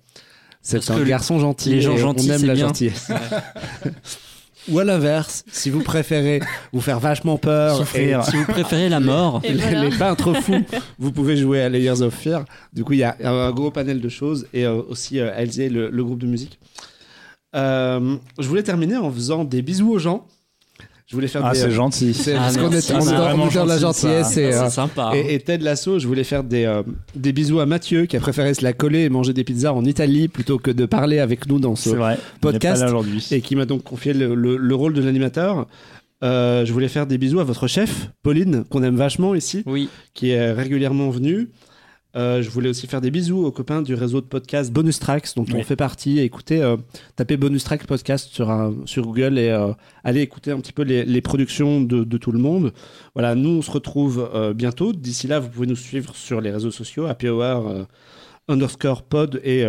c'est 0.60 0.90
un 0.90 1.02
garçon 1.02 1.38
gentil. 1.40 1.70
les 1.70 1.80
gens 1.80 1.96
gentils, 1.96 2.30
on 2.30 2.34
aime 2.34 2.44
la 2.46 2.54
bien. 2.54 2.66
gentillesse. 2.68 3.10
Ou 4.70 4.78
à 4.78 4.84
l'inverse, 4.84 5.44
si 5.50 5.70
vous 5.70 5.82
préférez 5.82 6.40
vous 6.72 6.80
faire 6.80 7.00
vachement 7.00 7.38
peur 7.38 7.76
Souffrir. 7.78 8.20
et 8.20 8.22
Si 8.30 8.36
vous 8.36 8.44
préférez 8.44 8.88
la 8.88 9.00
mort, 9.00 9.40
les, 9.44 9.54
voilà. 9.54 9.84
les 9.84 9.96
peintres 9.96 10.34
fous, 10.40 10.64
vous 10.98 11.12
pouvez 11.12 11.36
jouer 11.36 11.62
à 11.62 11.68
Layers 11.68 12.02
of 12.02 12.14
Fear. 12.14 12.44
Du 12.72 12.84
coup, 12.84 12.92
il 12.92 12.98
y 12.98 13.04
a 13.04 13.16
un 13.24 13.50
gros 13.52 13.70
panel 13.70 14.00
de 14.00 14.08
choses 14.08 14.46
et 14.52 14.66
euh, 14.66 14.82
aussi 14.88 15.20
euh, 15.20 15.34
Elzé, 15.36 15.68
le, 15.68 15.88
le 15.90 16.04
groupe 16.04 16.18
de 16.18 16.26
musique. 16.26 16.58
Euh, 17.56 18.16
je 18.38 18.46
voulais 18.46 18.62
terminer 18.62 18.96
en 18.96 19.10
faisant 19.10 19.44
des 19.44 19.62
bisous 19.62 19.90
aux 19.92 19.98
gens. 19.98 20.26
Je 21.08 21.14
voulais 21.14 21.26
faire 21.26 21.42
Ah, 21.44 21.52
des. 21.54 21.58
c'est 21.58 21.70
gentil. 21.70 22.12
c'est- 22.12 22.34
Ah, 22.34 22.38
parce 22.40 22.56
qu'on 22.58 22.70
est 22.70 22.92
on 22.92 23.48
est 23.48 23.66
la 23.66 23.78
gentillesse 23.78 24.30
et, 24.32 24.52
c'est 24.52 24.54
euh, 24.54 24.68
sympa. 24.68 25.12
et, 25.14 25.34
et 25.34 25.40
Ted 25.40 25.64
Lasso, 25.64 25.98
je 25.98 26.06
voulais 26.06 26.22
faire 26.22 26.44
des, 26.44 26.64
euh, 26.66 26.82
des 27.16 27.32
bisous 27.32 27.60
à 27.60 27.66
Mathieu 27.66 28.04
qui 28.04 28.14
a 28.18 28.20
préféré 28.20 28.52
se 28.52 28.62
la 28.62 28.74
coller 28.74 29.04
et 29.04 29.08
manger 29.08 29.32
des 29.32 29.42
pizzas 29.42 29.72
en 29.72 29.86
Italie 29.86 30.28
plutôt 30.28 30.58
que 30.58 30.70
de 30.70 30.84
parler 30.84 31.18
avec 31.18 31.46
nous 31.48 31.58
dans 31.60 31.76
ce 31.76 31.88
vrai. 31.90 32.18
podcast. 32.42 32.82
Aujourd'hui. 32.84 33.26
et 33.30 33.40
qui 33.40 33.56
m'a 33.56 33.64
donc 33.64 33.84
confié 33.84 34.12
le, 34.12 34.34
le- 34.34 34.58
le 34.58 34.74
rôle 34.74 34.92
de 34.92 35.02
l'animateur. 35.02 35.66
Euh, 36.22 36.66
je 36.66 36.72
voulais 36.74 36.88
faire 36.88 37.06
des 37.06 37.16
bisous 37.16 37.40
à 37.40 37.44
votre 37.44 37.68
chef, 37.68 38.10
Pauline, 38.22 38.64
qu'on 38.68 38.82
aime 38.82 38.96
vachement 38.96 39.34
ici, 39.34 39.62
Oui, 39.64 39.88
qui 40.12 40.30
est 40.30 40.52
régulièrement 40.52 41.08
venue. 41.08 41.48
Euh, 42.16 42.40
je 42.42 42.48
voulais 42.48 42.70
aussi 42.70 42.86
faire 42.86 43.00
des 43.02 43.10
bisous 43.10 43.44
aux 43.44 43.52
copains 43.52 43.82
du 43.82 43.94
réseau 43.94 44.20
de 44.22 44.26
podcast 44.26 44.72
Bonus 44.72 44.98
Tracks, 44.98 45.28
dont 45.36 45.44
on 45.54 45.62
fait 45.62 45.76
partie. 45.76 46.20
Écoutez, 46.20 46.62
euh, 46.62 46.76
tapez 47.16 47.36
Bonus 47.36 47.64
Tracks 47.64 47.86
podcast 47.86 48.30
sur, 48.32 48.50
un- 48.50 48.74
sur 48.86 49.04
Google 49.04 49.38
et 49.38 49.50
euh, 49.50 49.72
allez 50.04 50.22
écouter 50.22 50.50
un 50.50 50.58
petit 50.58 50.72
peu 50.72 50.82
les, 50.82 51.04
les 51.04 51.20
productions 51.20 51.82
de, 51.82 52.04
de 52.04 52.18
tout 52.18 52.32
le 52.32 52.38
monde. 52.38 52.72
Voilà, 53.14 53.34
nous 53.34 53.50
on 53.50 53.62
se 53.62 53.70
retrouve 53.70 54.30
bientôt. 54.54 54.92
D'ici 54.94 55.26
là, 55.28 55.38
vous 55.38 55.48
pouvez 55.50 55.66
nous 55.66 55.76
suivre 55.76 56.16
sur 56.16 56.40
les 56.40 56.50
réseaux 56.50 56.70
sociaux, 56.70 57.06
Happy 57.06 57.28
Hour 57.28 57.86
underscore 58.48 59.02
pod 59.02 59.40
et 59.44 59.66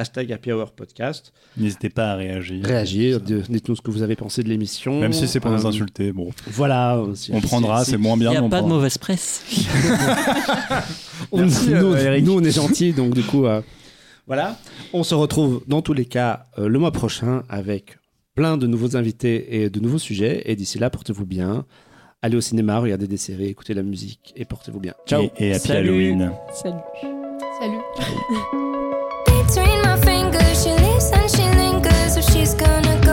hashtag 0.00 0.32
Happy 0.32 0.50
Hour 0.52 0.72
podcast. 0.72 1.32
N'hésitez 1.56 1.88
pas 1.90 2.12
à 2.12 2.14
réagir. 2.16 2.64
Réagir, 2.64 3.20
dites-nous 3.20 3.76
ce 3.76 3.80
que 3.82 3.90
vous 3.90 4.02
avez 4.02 4.16
pensé 4.16 4.42
de 4.42 4.48
l'émission. 4.48 4.98
Même 5.00 5.12
si 5.12 5.28
c'est 5.28 5.40
pour 5.40 5.50
nous 5.50 5.64
Euh, 5.64 5.68
insulter, 5.68 6.12
bon, 6.12 6.30
Voilà. 6.48 6.96
euh, 6.96 7.14
on 7.32 7.40
prendra, 7.40 7.84
c'est 7.84 7.96
moins 7.96 8.14
il 8.14 8.20
bien. 8.20 8.30
n'y 8.30 8.36
a 8.36 8.42
pas 8.48 8.62
de 8.62 8.66
mauvaise 8.66 8.98
presse. 8.98 9.44
on- 11.32 11.38
Merci, 11.38 11.70
nous, 11.70 11.92
euh, 11.94 12.04
Eric. 12.04 12.24
nous, 12.24 12.38
on 12.38 12.42
est 12.42 12.50
gentils, 12.50 12.92
donc 12.92 13.14
du 13.14 13.22
coup, 13.22 13.46
euh, 13.46 13.60
voilà. 14.26 14.56
On 14.92 15.02
se 15.02 15.14
retrouve 15.14 15.62
dans 15.66 15.82
tous 15.82 15.92
les 15.92 16.04
cas 16.06 16.46
euh, 16.58 16.68
le 16.68 16.78
mois 16.78 16.92
prochain 16.92 17.42
avec 17.48 17.98
plein 18.34 18.56
de 18.56 18.66
nouveaux 18.66 18.96
invités 18.96 19.62
et 19.62 19.70
de 19.70 19.80
nouveaux 19.80 19.98
sujets. 19.98 20.42
Et 20.46 20.56
d'ici 20.56 20.78
là, 20.78 20.88
portez-vous 20.90 21.26
bien. 21.26 21.64
Allez 22.22 22.36
au 22.36 22.40
cinéma, 22.40 22.78
regardez 22.78 23.06
des 23.06 23.16
séries, 23.16 23.46
écoutez 23.46 23.74
la 23.74 23.82
musique 23.82 24.32
et 24.36 24.44
portez-vous 24.44 24.80
bien. 24.80 24.94
Ciao. 25.06 25.22
Et, 25.38 25.48
et 25.48 25.54
happy 25.54 25.68
Salut. 25.68 25.88
Halloween. 25.88 26.32
Salut. 26.52 26.76
Salut. 27.60 28.76
she's 32.40 32.54
gonna 32.54 32.98
go, 33.04 33.09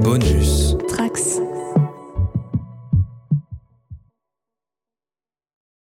Bonus. 0.00 0.74
Trax. 0.88 1.51